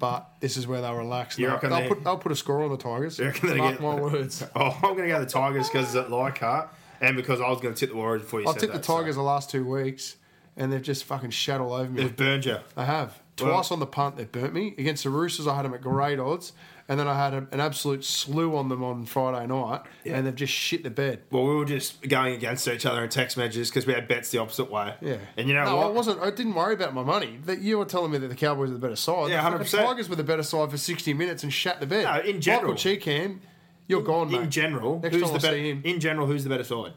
But 0.00 0.28
this 0.40 0.56
is 0.56 0.66
where 0.66 0.80
they'll 0.80 0.96
relax. 0.96 1.38
You 1.38 1.46
They'll, 1.46 1.54
reckon 1.54 1.70
they'll, 1.70 1.88
put, 1.88 2.02
they'll 2.04 2.16
put 2.18 2.32
a 2.32 2.36
score 2.36 2.62
on 2.64 2.70
the 2.70 2.76
Tigers. 2.76 3.18
You 3.18 3.26
reckon 3.26 3.48
they 3.50 3.56
Mark 3.58 3.72
get- 3.74 3.80
my 3.80 3.94
words. 3.94 4.42
Oh, 4.56 4.70
I'm 4.82 4.96
going 4.96 5.02
to 5.04 5.08
go 5.08 5.20
the 5.20 5.26
Tigers 5.26 5.68
because 5.70 5.86
it's 5.86 5.96
at 5.96 6.10
Leichhardt, 6.10 6.68
and 7.00 7.16
because 7.16 7.40
I 7.40 7.48
was 7.50 7.60
going 7.60 7.74
to 7.74 7.78
tip 7.80 7.90
the 7.90 7.96
Warriors 7.96 8.22
before 8.22 8.40
you 8.40 8.48
I 8.48 8.52
said 8.52 8.60
tipped 8.60 8.72
the 8.72 8.78
that, 8.78 8.84
so- 8.84 8.98
Tigers 8.98 9.16
the 9.16 9.22
last 9.22 9.50
two 9.50 9.64
weeks, 9.64 10.16
and 10.56 10.72
they've 10.72 10.82
just 10.82 11.04
fucking 11.04 11.30
shat 11.30 11.60
all 11.60 11.72
over 11.72 11.90
me. 11.90 12.02
They've 12.02 12.16
burned 12.16 12.44
you. 12.44 12.58
They 12.76 12.84
have. 12.84 13.20
Well- 13.40 13.50
Twice 13.52 13.70
on 13.72 13.80
the 13.80 13.86
punt, 13.86 14.16
they 14.16 14.24
burnt 14.24 14.54
me. 14.54 14.74
Against 14.78 15.02
the 15.02 15.10
Roosters, 15.10 15.46
I 15.48 15.56
had 15.56 15.64
them 15.64 15.74
at 15.74 15.82
great 15.82 16.20
odds. 16.20 16.52
And 16.86 17.00
then 17.00 17.08
I 17.08 17.14
had 17.16 17.32
an 17.32 17.60
absolute 17.60 18.04
slew 18.04 18.54
on 18.58 18.68
them 18.68 18.84
on 18.84 19.06
Friday 19.06 19.46
night, 19.46 19.80
and 20.04 20.26
they've 20.26 20.34
just 20.34 20.52
shit 20.52 20.82
the 20.82 20.90
bed. 20.90 21.22
Well, 21.30 21.44
we 21.46 21.54
were 21.54 21.64
just 21.64 22.06
going 22.06 22.34
against 22.34 22.68
each 22.68 22.84
other 22.84 23.02
in 23.02 23.08
text 23.08 23.38
messages 23.38 23.70
because 23.70 23.86
we 23.86 23.94
had 23.94 24.06
bets 24.06 24.30
the 24.30 24.36
opposite 24.36 24.70
way. 24.70 24.92
Yeah. 25.00 25.16
And 25.38 25.48
you 25.48 25.54
know 25.54 25.64
no, 25.64 25.76
what? 25.76 25.86
I 25.86 25.88
wasn't. 25.88 26.20
I 26.20 26.30
didn't 26.30 26.52
worry 26.52 26.74
about 26.74 26.92
my 26.92 27.02
money. 27.02 27.38
That 27.46 27.60
you 27.62 27.78
were 27.78 27.86
telling 27.86 28.12
me 28.12 28.18
that 28.18 28.28
the 28.28 28.34
Cowboys 28.34 28.68
are 28.68 28.74
the 28.74 28.78
better 28.78 28.96
side. 28.96 29.30
Yeah, 29.30 29.42
The 29.50 29.64
fucking 29.64 29.66
100%. 29.80 29.86
Tigers 29.86 30.08
were 30.10 30.16
the 30.16 30.24
better 30.24 30.42
side 30.42 30.70
for 30.70 30.76
sixty 30.76 31.14
minutes 31.14 31.42
and 31.42 31.50
shat 31.50 31.80
the 31.80 31.86
bed. 31.86 32.04
No, 32.04 32.20
in 32.20 32.42
general. 32.42 32.64
Michael 32.72 32.76
Chee-Kam, 32.76 33.40
you're 33.88 34.02
gone, 34.02 34.30
mate. 34.30 34.40
in 34.42 34.50
general, 34.50 35.00
next 35.00 35.14
who's 35.16 35.30
the 35.30 35.38
better? 35.38 35.56
In 35.56 36.00
general, 36.00 36.26
who's 36.26 36.44
the 36.44 36.50
better 36.50 36.64
side? 36.64 36.92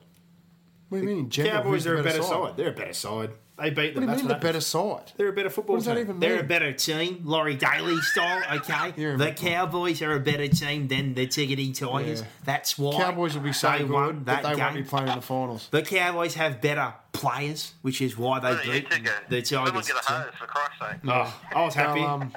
What 0.89 0.99
do 0.99 1.03
you 1.03 1.09
mean? 1.09 1.19
In 1.25 1.29
general, 1.29 1.63
Cowboys 1.63 1.85
are 1.87 1.97
a 1.99 2.03
better 2.03 2.21
side? 2.23 2.55
They're 2.55 2.69
a 2.69 2.73
better 2.73 2.93
side. 2.93 3.31
They 3.59 3.71
beat 3.71 3.95
them. 3.95 4.05
What 4.05 4.11
do 4.13 4.21
you 4.21 4.27
mean 4.29 4.37
the 4.37 4.39
better 4.39 4.61
side? 4.61 5.11
They're 5.17 5.29
a 5.29 5.33
better 5.33 5.49
football 5.49 5.77
What 5.77 5.79
does 5.79 5.85
that 5.87 5.95
team. 5.95 6.03
even 6.03 6.19
They're 6.19 6.39
a 6.41 6.43
better 6.43 6.71
team, 6.73 7.21
Laurie 7.25 7.55
Daley 7.55 7.99
style. 8.01 8.43
Okay, 8.57 8.91
the 9.15 9.33
Cowboys 9.35 10.01
are 10.03 10.13
a 10.13 10.19
better 10.19 10.47
team 10.47 10.87
than 10.87 11.15
the 11.15 11.25
Tiggity 11.25 11.77
Tigers. 11.77 12.21
Yeah. 12.21 12.27
That's 12.45 12.77
why 12.77 12.95
Cowboys 12.95 13.33
will 13.35 13.41
be 13.41 13.51
so 13.53 13.71
they 13.71 13.83
good 13.83 14.25
that 14.27 14.43
that 14.43 14.43
they 14.43 14.61
won't 14.61 14.73
game. 14.75 14.83
be 14.83 14.87
playing 14.87 15.07
in 15.07 15.15
the 15.15 15.21
finals. 15.21 15.67
The 15.71 15.81
Cowboys 15.81 16.35
have 16.35 16.61
better 16.61 16.93
players, 17.13 17.73
which 17.81 17.99
is 17.99 18.15
why 18.15 18.39
they 18.39 18.51
Why 18.53 18.63
beat 18.63 18.91
two 18.91 19.01
go? 19.01 19.11
the 19.27 19.43
Someone 19.43 19.71
Tigers. 19.71 19.87
get 19.87 19.95
a 19.97 20.11
hose, 20.13 20.33
for 20.39 20.45
Christ's 20.45 20.79
sake. 20.79 20.99
Oh, 21.11 21.41
I 21.55 21.65
was 21.65 21.73
happy. 21.73 21.99
Now, 22.01 22.13
um, 22.13 22.33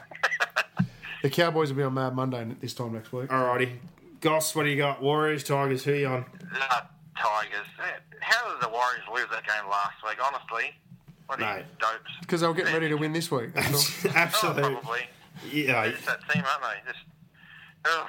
the 1.22 1.28
Cowboys 1.30 1.68
will 1.70 1.76
be 1.76 1.82
on 1.82 1.94
Mad 1.94 2.14
Monday 2.16 2.46
this 2.60 2.72
time 2.74 2.94
next 2.94 3.12
week. 3.12 3.28
Alrighty, 3.28 3.76
Goss, 4.20 4.54
what 4.54 4.64
do 4.64 4.68
you 4.70 4.76
got? 4.76 5.02
Warriors, 5.02 5.44
Tigers, 5.44 5.84
who 5.84 5.92
you 5.94 6.06
on? 6.06 6.24
Tigers. 7.16 7.66
Eh, 7.78 7.84
how 8.20 8.52
did 8.52 8.60
the 8.62 8.68
Warriors 8.68 9.02
lose 9.12 9.26
that 9.30 9.46
game 9.46 9.68
last 9.70 9.96
week? 10.06 10.18
Honestly, 10.22 10.74
what 11.26 11.40
are 11.40 11.58
you 11.58 11.64
dopes? 11.78 12.10
Because 12.20 12.40
they're 12.42 12.52
getting 12.52 12.72
ready 12.74 12.88
to 12.88 12.96
win 12.96 13.12
this 13.12 13.30
week. 13.30 13.54
That's 13.54 14.04
all. 14.04 14.10
Oh, 14.14 14.16
Absolutely. 14.16 14.62
probably. 14.74 15.00
Yeah, 15.50 15.82
They're 15.82 15.92
just 15.92 16.06
that 16.06 16.20
team, 16.30 16.42
aren't 16.44 16.62
they? 16.84 16.92
Just. 16.92 17.04
Ugh. 17.86 18.06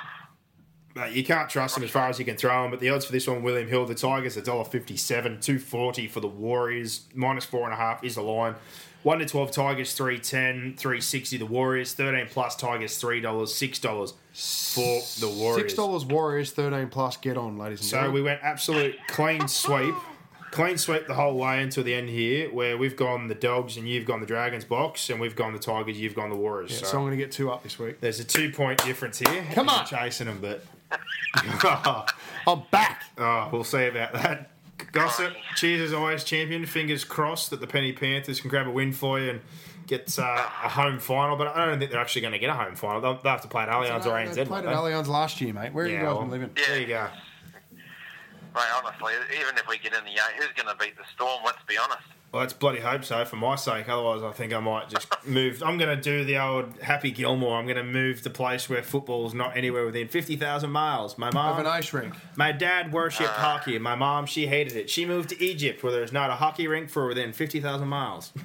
Mate, 0.96 1.14
you 1.14 1.24
can't 1.24 1.50
trust 1.50 1.76
them 1.76 1.86
as 1.86 1.90
far 1.92 2.10
as 2.10 2.20
you 2.20 2.26
can 2.26 2.36
throw 2.36 2.64
them. 2.64 2.72
But 2.72 2.82
the 2.82 2.90
odds 2.90 3.06
for 3.06 3.14
this 3.14 3.26
one, 3.26 3.42
William 3.44 3.70
Hill, 3.70 3.86
the 3.86 3.96
Tigers, 3.96 4.36
a 4.36 4.42
dollar 4.42 4.66
fifty-seven, 4.66 5.40
two 5.40 5.58
forty 5.60 6.08
for 6.08 6.20
the 6.20 6.28
Warriors, 6.28 7.08
minus 7.16 7.46
four 7.46 7.64
and 7.64 7.74
a 7.74 7.78
half 7.78 8.04
is 8.04 8.16
the 8.16 8.22
line. 8.22 8.56
One 9.04 9.20
to 9.20 9.26
twelve, 9.26 9.52
Tigers 9.52 9.94
three 9.94 10.20
ten, 10.20 10.76
three 10.78 11.00
sixty. 11.00 11.38
The 11.38 11.46
Warriors 11.46 11.94
thirteen 11.94 12.28
plus, 12.30 12.58
Tigers 12.58 12.98
three 12.98 13.22
dollars, 13.22 13.56
six 13.56 13.80
dollars 13.80 14.14
for 14.34 15.02
the 15.20 15.28
Warriors. 15.28 15.62
Six 15.62 15.74
dollars 15.74 16.06
Warriors, 16.06 16.52
thirteen 16.52 16.90
plus. 16.90 17.18
Get 17.18 17.38
on, 17.38 17.58
ladies 17.58 17.82
and 17.82 17.90
gentlemen. 17.90 17.90
So 17.90 17.98
gentlemen. 17.98 18.14
we 18.14 18.22
went 18.22 18.40
absolute 18.44 18.96
clean 19.08 19.48
sweep, 19.48 19.96
clean 20.52 20.78
sweep 20.78 21.08
the 21.08 21.14
whole 21.14 21.38
way 21.38 21.62
until 21.62 21.84
the 21.84 21.94
end 21.94 22.10
here, 22.10 22.50
where 22.50 22.78
we've 22.78 22.96
gone 22.96 23.28
the 23.28 23.36
Dogs 23.36 23.78
and 23.78 23.88
you've 23.88 24.06
gone 24.06 24.22
the 24.22 24.26
Dragons 24.26 24.64
box, 24.64 25.10
and 25.10 25.20
we've 25.20 25.36
gone 25.36 25.54
the 25.54 25.60
Tigers, 25.60 26.00
you've 26.00 26.16
gone 26.16 26.30
the 26.30 26.38
Warriors. 26.38 26.78
so, 26.80 26.86
so 26.86 26.98
I'm 26.98 27.04
going 27.04 27.12
to 27.12 27.18
get 27.18 27.32
two 27.32 27.52
up 27.52 27.64
this 27.64 27.78
week. 27.78 28.00
there's 28.00 28.20
a 28.20 28.24
two 28.24 28.52
point 28.52 28.84
difference 28.84 29.20
here. 29.20 29.46
Come 29.54 29.70
on. 29.70 29.86
chasing 29.86 30.28
them, 30.28 30.40
but. 30.42 30.64
I'm 32.48 32.64
back. 32.72 33.04
Oh, 33.18 33.50
we'll 33.52 33.64
see 33.64 33.86
about 33.86 34.14
that. 34.14 34.52
Gossip, 34.92 35.34
cheers 35.56 35.80
as 35.82 35.94
always, 35.94 36.24
champion. 36.24 36.66
Fingers 36.66 37.06
crossed 37.06 37.50
that 37.52 37.62
the 37.62 37.68
Penny 37.68 37.94
Panthers 37.94 38.42
can 38.42 38.50
grab 38.50 38.68
a 38.68 38.72
win 38.72 38.92
for 38.92 39.20
you 39.20 39.30
and 39.30 39.42
get 39.92 40.18
uh, 40.18 40.24
a 40.64 40.70
home 40.70 41.00
final. 41.00 41.36
But 41.36 41.56
I 41.56 41.66
don't 41.66 41.78
think 41.78 41.92
they're 41.92 42.00
actually 42.00 42.22
going 42.22 42.32
to 42.32 42.40
get 42.40 42.50
a 42.50 42.54
home 42.54 42.76
final. 42.76 43.02
They'll, 43.02 43.22
they'll 43.22 43.34
have 43.34 43.42
to 43.42 43.48
play 43.48 43.64
at 43.64 43.70
Allianz 43.70 44.06
or 44.06 44.12
ANZ. 44.12 44.34
They 44.34 44.46
played 44.46 44.66
at 44.66 44.70
they? 44.70 44.76
Allianz 44.76 45.08
last 45.08 45.42
year, 45.42 45.54
mate. 45.54 45.74
Where 45.74 45.86
are 45.86 45.88
you 45.88 45.98
guys 45.98 46.06
well, 46.06 46.22
been 46.22 46.32
living? 46.32 46.50
There 46.56 46.80
you 46.80 46.88
go. 46.88 47.08
Mate, 48.56 48.64
honestly, 48.76 49.14
even 49.34 49.56
if 49.58 49.68
we 49.68 49.78
get 49.78 49.94
in 49.94 50.04
the 50.04 50.12
eight, 50.12 50.36
who's 50.38 50.52
going 50.56 50.68
to 50.68 50.84
beat 50.84 50.98
the 50.98 51.04
Storm? 51.14 51.42
Let's 51.46 51.64
be 51.68 51.78
honest. 51.78 52.02
Well, 52.32 52.42
let's 52.42 52.54
bloody 52.54 52.80
hope 52.80 53.04
so 53.04 53.26
for 53.26 53.36
my 53.36 53.56
sake. 53.56 53.90
Otherwise, 53.90 54.24
I 54.24 54.32
think 54.32 54.54
I 54.54 54.60
might 54.60 54.90
just 54.90 55.08
move. 55.28 55.62
I'm 55.62 55.78
going 55.78 55.94
to 55.94 56.02
do 56.02 56.24
the 56.24 56.38
old 56.38 56.82
Happy 56.82 57.12
Gilmore. 57.12 57.58
I'm 57.58 57.66
going 57.66 57.78
to 57.78 57.84
move 57.84 58.22
to 58.22 58.30
place 58.30 58.70
where 58.70 58.82
football's 58.84 59.34
not 59.34 59.56
anywhere 59.58 59.86
within 59.86 60.08
50,000 60.08 60.70
miles. 60.70 61.18
My 61.18 61.28
Of 61.28 61.60
an 61.60 61.66
ice 61.66 61.92
rink. 61.92 62.14
my 62.38 62.54
dad 62.54 62.94
worshipped 62.94 63.30
hockey. 63.30 63.78
My 63.80 63.96
mom, 63.96 64.26
she 64.26 64.48
hated 64.48 64.78
it. 64.78 64.90
She 64.90 65.06
moved 65.06 65.30
to 65.30 65.44
Egypt 65.44 65.84
where 65.84 65.92
there's 65.92 66.14
not 66.14 66.30
a 66.30 66.36
hockey 66.36 66.68
rink 66.68 66.90
for 66.90 67.08
within 67.08 67.34
50,000 67.34 67.88
miles. 67.88 68.32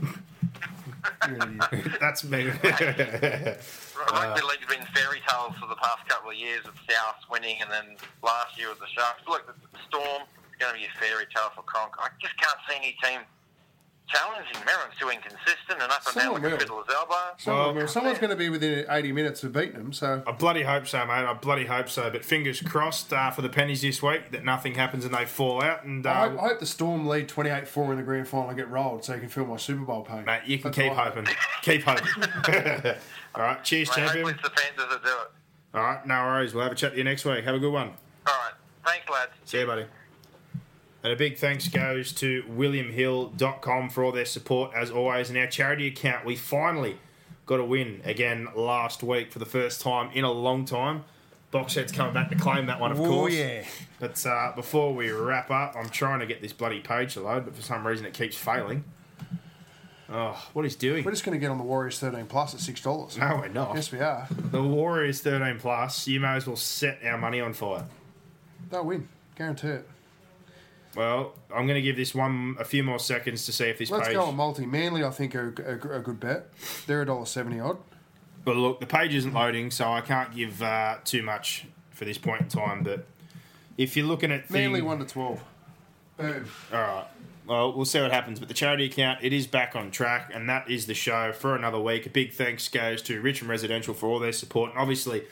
You're 1.28 1.42
an 1.42 1.60
idiot. 1.72 1.98
That's 2.00 2.24
me. 2.24 2.46
Rugby 3.96 4.40
uh, 4.40 4.46
league's 4.46 4.66
been 4.68 4.86
fairy 4.94 5.20
tales 5.28 5.54
for 5.60 5.66
the 5.68 5.76
past 5.76 6.08
couple 6.08 6.30
of 6.30 6.36
years 6.36 6.64
with 6.64 6.76
South 6.88 7.16
winning, 7.30 7.56
and 7.60 7.70
then 7.70 7.96
last 8.22 8.58
year 8.58 8.68
with 8.68 8.78
the 8.78 8.86
Sharks. 8.88 9.22
Look, 9.28 9.46
the 9.46 9.78
Storm, 9.88 10.22
it's 10.48 10.56
going 10.58 10.74
to 10.74 10.78
be 10.78 10.86
a 10.86 10.94
fairy 11.00 11.26
tale 11.34 11.50
for 11.54 11.62
Cronk. 11.62 11.94
I 11.98 12.08
just 12.20 12.36
can't 12.36 12.58
see 12.68 12.76
any 12.76 12.96
team 13.02 13.20
challenging. 14.08 14.56
Merrin's 14.64 14.94
too 14.98 15.08
inconsistent 15.10 15.80
and 15.80 15.82
up 15.82 16.04
and 16.06 16.14
down 16.14 16.22
Someone 16.24 16.42
like 16.42 16.50
a 16.52 16.54
will. 16.54 16.58
fiddler's 16.60 16.86
elbow. 16.94 17.14
Someone- 17.38 17.76
Well- 17.76 17.88
someone's 17.88 18.18
going 18.18 18.30
to 18.30 18.36
be 18.36 18.48
within 18.48 18.86
80 18.88 19.12
minutes 19.12 19.42
of 19.44 19.52
beating 19.52 19.72
them. 19.74 19.92
So 19.92 20.22
I 20.26 20.32
bloody 20.32 20.62
hope 20.62 20.86
so, 20.86 20.98
mate. 21.06 21.12
I 21.24 21.32
bloody 21.34 21.66
hope 21.66 21.88
so. 21.88 22.08
But 22.10 22.24
fingers 22.24 22.60
crossed 22.60 23.12
uh, 23.12 23.30
for 23.30 23.42
the 23.42 23.48
pennies 23.48 23.82
this 23.82 24.02
week 24.02 24.30
that 24.30 24.44
nothing 24.44 24.74
happens 24.74 25.04
and 25.04 25.12
they 25.14 25.24
fall 25.24 25.62
out. 25.62 25.84
And 25.84 26.06
uh, 26.06 26.10
I, 26.10 26.28
hope, 26.28 26.38
I 26.38 26.42
hope 26.48 26.60
the 26.60 26.66
Storm 26.66 27.06
lead 27.06 27.28
28-4 27.28 27.90
in 27.90 27.96
the 27.96 28.02
grand 28.02 28.28
final 28.28 28.48
and 28.48 28.56
get 28.56 28.68
rolled, 28.70 29.04
so 29.04 29.14
you 29.14 29.20
can 29.20 29.28
feel 29.28 29.44
my 29.46 29.56
Super 29.56 29.84
Bowl 29.84 30.02
pain. 30.02 30.24
mate, 30.24 30.42
you 30.46 30.58
can 30.58 30.70
That's 30.70 30.78
keep 30.78 30.92
all 30.92 30.98
I 30.98 31.04
hoping. 31.10 31.26
keep 31.62 31.82
hoping. 31.82 32.06
All 33.34 33.42
right, 33.42 33.62
cheers, 33.62 33.88
Mate, 33.90 33.96
champion. 33.96 34.24
hopefully 34.26 34.32
it's 34.32 34.42
the 34.42 34.50
Panthers 34.50 34.86
that 34.94 35.02
do 35.04 35.10
it. 35.10 35.30
All 35.78 35.82
right, 35.82 36.06
no 36.06 36.14
worries. 36.24 36.54
We'll 36.54 36.62
have 36.62 36.72
a 36.72 36.76
chat 36.76 36.92
to 36.92 36.96
you 36.98 37.04
next 37.04 37.24
week. 37.26 37.44
Have 37.44 37.54
a 37.54 37.58
good 37.58 37.72
one. 37.72 37.88
All 38.26 38.32
right. 38.34 38.52
Thanks, 38.84 39.10
lads. 39.10 39.32
See 39.44 39.58
you, 39.60 39.66
buddy. 39.66 39.84
And 41.06 41.12
a 41.12 41.16
big 41.16 41.38
thanks 41.38 41.68
goes 41.68 42.10
to 42.14 42.42
WilliamHill.com 42.50 43.90
for 43.90 44.02
all 44.02 44.10
their 44.10 44.24
support 44.24 44.72
as 44.74 44.90
always. 44.90 45.28
And 45.28 45.38
our 45.38 45.46
charity 45.46 45.86
account, 45.86 46.24
we 46.24 46.34
finally 46.34 46.96
got 47.46 47.60
a 47.60 47.64
win 47.64 48.00
again 48.04 48.48
last 48.56 49.04
week 49.04 49.30
for 49.30 49.38
the 49.38 49.46
first 49.46 49.80
time 49.80 50.10
in 50.14 50.24
a 50.24 50.32
long 50.32 50.64
time. 50.64 51.04
Boxhead's 51.52 51.92
coming 51.92 52.12
back 52.12 52.28
to 52.30 52.34
claim 52.34 52.66
that 52.66 52.80
one, 52.80 52.90
of 52.90 53.00
Oh, 53.00 53.04
course. 53.08 53.34
yeah. 53.34 53.62
But 54.00 54.26
uh, 54.26 54.50
before 54.56 54.96
we 54.96 55.12
wrap 55.12 55.48
up, 55.48 55.76
I'm 55.76 55.90
trying 55.90 56.18
to 56.18 56.26
get 56.26 56.42
this 56.42 56.52
bloody 56.52 56.80
page 56.80 57.14
to 57.14 57.20
load, 57.20 57.44
but 57.44 57.54
for 57.54 57.62
some 57.62 57.86
reason 57.86 58.04
it 58.04 58.12
keeps 58.12 58.36
failing. 58.36 58.82
Oh, 60.10 60.44
what 60.54 60.64
he's 60.64 60.74
doing? 60.74 61.04
We're 61.04 61.12
just 61.12 61.22
going 61.24 61.38
to 61.38 61.40
get 61.40 61.52
on 61.52 61.58
the 61.58 61.62
Warriors 61.62 62.00
13 62.00 62.26
plus 62.26 62.52
at 62.52 62.58
$6. 62.58 63.16
No, 63.20 63.36
we're 63.36 63.46
not. 63.46 63.76
Yes, 63.76 63.92
we 63.92 64.00
are. 64.00 64.26
The 64.50 64.60
Warriors 64.60 65.20
13 65.20 65.60
plus. 65.60 66.08
You 66.08 66.18
may 66.18 66.34
as 66.34 66.48
well 66.48 66.56
set 66.56 66.98
our 67.04 67.16
money 67.16 67.40
on 67.40 67.52
fire. 67.52 67.84
They'll 68.70 68.84
win. 68.84 69.08
Guarantee 69.36 69.68
it. 69.68 69.88
Well, 70.97 71.35
I'm 71.55 71.66
going 71.66 71.77
to 71.77 71.82
give 71.82 71.97
this 71.97 72.14
one 72.14 72.56
a 72.59 72.64
few 72.64 72.82
more 72.82 72.98
seconds 72.98 73.44
to 73.47 73.52
see 73.52 73.66
if 73.66 73.78
this 73.78 73.90
Let's 73.90 74.09
page. 74.09 74.16
go 74.16 74.24
on 74.24 74.35
multi. 74.35 74.64
Manly, 74.64 75.05
I 75.05 75.10
think, 75.10 75.35
are 75.35 75.55
a, 75.64 75.98
a 75.98 76.01
good 76.01 76.18
bet. 76.18 76.48
They're 76.86 77.05
$1.70 77.05 77.62
odd. 77.62 77.77
But 78.44 78.56
look, 78.56 78.81
the 78.81 78.86
page 78.86 79.14
isn't 79.14 79.35
loading, 79.35 79.70
so 79.70 79.93
I 79.93 80.01
can't 80.01 80.35
give 80.35 80.62
uh, 80.62 80.97
too 81.05 81.23
much 81.23 81.66
for 81.90 82.06
this 82.06 82.16
point 82.16 82.43
in 82.43 82.48
time. 82.48 82.82
But 82.82 83.06
if 83.77 83.94
you're 83.97 84.06
looking 84.06 84.32
at 84.32 84.47
thing, 84.47 84.73
Manly 84.73 84.81
1 84.81 85.01
to 85.01 85.05
12. 85.05 85.44
Boom. 86.16 86.47
all 86.73 86.81
right. 86.81 87.05
Well, 87.47 87.73
we'll 87.74 87.85
see 87.85 88.01
what 88.01 88.10
happens. 88.10 88.39
But 88.39 88.48
the 88.48 88.55
charity 88.55 88.86
account, 88.86 89.20
it 89.23 89.32
is 89.32 89.47
back 89.47 89.77
on 89.77 89.90
track, 89.90 90.31
and 90.32 90.48
that 90.48 90.70
is 90.70 90.86
the 90.86 90.94
show 90.94 91.32
for 91.32 91.55
another 91.55 91.78
week. 91.78 92.06
A 92.06 92.10
big 92.10 92.32
thanks 92.32 92.68
goes 92.68 93.02
to 93.02 93.20
Richmond 93.20 93.51
Residential 93.51 93.93
for 93.93 94.06
all 94.06 94.18
their 94.18 94.32
support, 94.32 94.70
and 94.70 94.81
obviously 94.81 95.24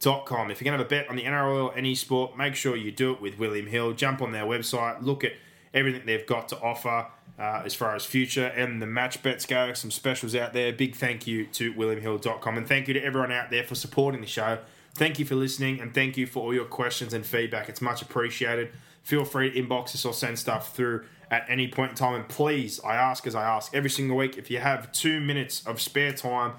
WilliamHill.com. 0.00 0.50
If 0.50 0.60
you're 0.60 0.64
going 0.66 0.78
to 0.78 0.84
have 0.84 0.86
a 0.86 0.88
bet 0.88 1.10
on 1.10 1.16
the 1.16 1.24
NRL 1.24 1.70
or 1.70 1.76
any 1.76 1.94
sport, 1.94 2.36
make 2.36 2.54
sure 2.54 2.76
you 2.76 2.92
do 2.92 3.12
it 3.12 3.20
with 3.20 3.38
William 3.38 3.66
Hill. 3.66 3.92
Jump 3.92 4.22
on 4.22 4.32
their 4.32 4.44
website, 4.44 5.02
look 5.02 5.24
at 5.24 5.32
everything 5.74 6.02
they've 6.06 6.26
got 6.26 6.48
to 6.48 6.60
offer 6.60 7.06
uh, 7.38 7.62
as 7.64 7.74
far 7.74 7.94
as 7.94 8.04
future 8.04 8.46
and 8.46 8.80
the 8.80 8.86
match 8.86 9.22
bets 9.22 9.44
go. 9.46 9.72
Some 9.74 9.90
specials 9.90 10.34
out 10.34 10.52
there. 10.52 10.72
Big 10.72 10.94
thank 10.94 11.26
you 11.26 11.46
to 11.46 11.72
WilliamHill.com, 11.74 12.56
and 12.56 12.66
thank 12.66 12.88
you 12.88 12.94
to 12.94 13.02
everyone 13.02 13.32
out 13.32 13.50
there 13.50 13.64
for 13.64 13.74
supporting 13.74 14.20
the 14.20 14.26
show. 14.26 14.58
Thank 14.94 15.18
you 15.18 15.26
for 15.26 15.34
listening, 15.34 15.80
and 15.80 15.92
thank 15.92 16.16
you 16.16 16.26
for 16.26 16.42
all 16.42 16.54
your 16.54 16.64
questions 16.64 17.12
and 17.12 17.26
feedback. 17.26 17.68
It's 17.68 17.82
much 17.82 18.00
appreciated. 18.00 18.72
Feel 19.02 19.26
free 19.26 19.50
to 19.50 19.62
inbox 19.62 19.94
us 19.94 20.04
or 20.04 20.14
send 20.14 20.38
stuff 20.38 20.74
through 20.74 21.04
at 21.30 21.44
any 21.48 21.68
point 21.68 21.90
in 21.90 21.96
time. 21.96 22.14
And 22.14 22.28
please, 22.28 22.80
I 22.80 22.94
ask 22.94 23.26
as 23.26 23.34
I 23.34 23.44
ask 23.44 23.74
every 23.74 23.90
single 23.90 24.16
week, 24.16 24.38
if 24.38 24.50
you 24.50 24.58
have 24.58 24.90
two 24.92 25.20
minutes 25.20 25.64
of 25.66 25.80
spare 25.80 26.12
time, 26.12 26.54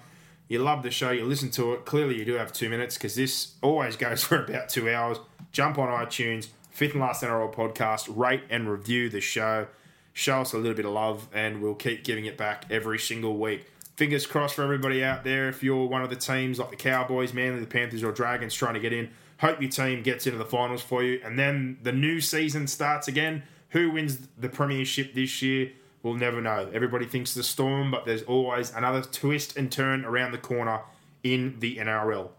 you 0.48 0.60
love 0.60 0.84
the 0.84 0.92
show, 0.92 1.12
you 1.12 1.26
listen 1.26 1.50
to 1.52 1.74
it, 1.74 1.86
clearly 1.86 2.18
you 2.18 2.26
do 2.26 2.34
have 2.34 2.54
two 2.54 2.70
minutes 2.70 2.96
because 2.96 3.16
this 3.16 3.56
always 3.62 3.96
goes 3.98 4.24
for 4.24 4.44
about 4.44 4.70
two 4.70 4.90
hours. 4.90 5.18
Jump 5.52 5.78
on 5.78 5.88
iTunes, 5.90 6.48
fifth 6.72 6.94
and 6.94 7.02
last 7.02 7.24
NRL 7.24 7.54
podcast, 7.54 8.08
rate 8.16 8.44
and 8.50 8.70
review 8.70 9.10
the 9.10 9.22
show. 9.22 9.68
Show 10.14 10.42
us 10.42 10.54
a 10.54 10.58
little 10.58 10.74
bit 10.74 10.86
of 10.86 10.92
love, 10.94 11.28
and 11.32 11.62
we'll 11.62 11.76
keep 11.76 12.04
giving 12.04 12.26
it 12.26 12.38
back 12.38 12.66
every 12.72 12.98
single 12.98 13.38
week. 13.38 13.72
Fingers 13.98 14.26
crossed 14.26 14.56
for 14.56 14.64
everybody 14.64 15.04
out 15.04 15.24
there. 15.24 15.48
If 15.50 15.64
you're 15.64 15.86
one 15.86 16.02
of 16.02 16.10
the 16.10 16.16
teams 16.16 16.60
like 16.60 16.72
the 16.72 16.76
Cowboys, 16.76 17.34
Manly, 17.34 17.60
the 17.60 17.68
Panthers, 17.68 18.04
or 18.04 18.12
Dragons 18.12 18.54
trying 18.54 18.76
to 18.76 18.80
get 18.80 18.94
in, 18.94 19.10
hope 19.40 19.62
your 19.62 19.70
team 19.70 20.04
gets 20.04 20.26
into 20.26 20.38
the 20.38 20.46
finals 20.46 20.82
for 20.82 21.04
you. 21.04 21.20
And 21.24 21.38
then 21.38 21.78
the 21.84 21.92
new 21.92 22.20
season 22.20 22.68
starts 22.68 23.08
again. 23.08 23.44
Who 23.70 23.92
wins 23.92 24.28
the 24.38 24.50
premiership 24.50 25.14
this 25.14 25.42
year? 25.42 25.72
We'll 26.04 26.16
never 26.16 26.42
know. 26.42 26.70
Everybody 26.74 27.06
thinks 27.06 27.34
the 27.34 27.44
Storm, 27.44 27.92
but 27.92 28.06
there's 28.06 28.24
always 28.24 28.72
another 28.72 29.02
twist 29.02 29.58
and 29.58 29.72
turn 29.72 30.06
around 30.06 30.32
the 30.32 30.38
corner 30.38 30.82
in 31.24 31.60
the 31.60 31.78
NRL. 31.78 32.30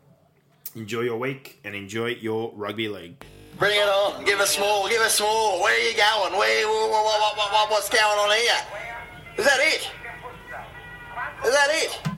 Enjoy 0.75 1.01
your 1.01 1.19
week 1.19 1.61
and 1.65 1.75
enjoy 1.75 2.11
your 2.11 2.53
rugby 2.55 2.89
league. 2.89 3.25
Bring 3.59 3.77
it 3.77 3.89
on. 3.89 4.25
Give 4.25 4.39
us 4.39 4.59
more. 4.59 4.89
Give 4.89 5.01
us 5.03 5.21
more. 5.21 5.61
Where 5.61 5.75
are 5.75 5.91
you 5.91 5.97
going? 5.97 6.39
Where? 6.39 6.69
What, 6.69 6.91
what, 6.91 7.37
what, 7.37 7.53
what, 7.53 7.71
what's 7.71 7.89
going 7.89 8.05
on 8.05 8.31
here? 8.31 8.53
Is 9.37 9.45
that 9.45 9.59
it? 9.61 9.91
Is 11.45 11.53
that 11.53 11.69
it? 11.71 12.18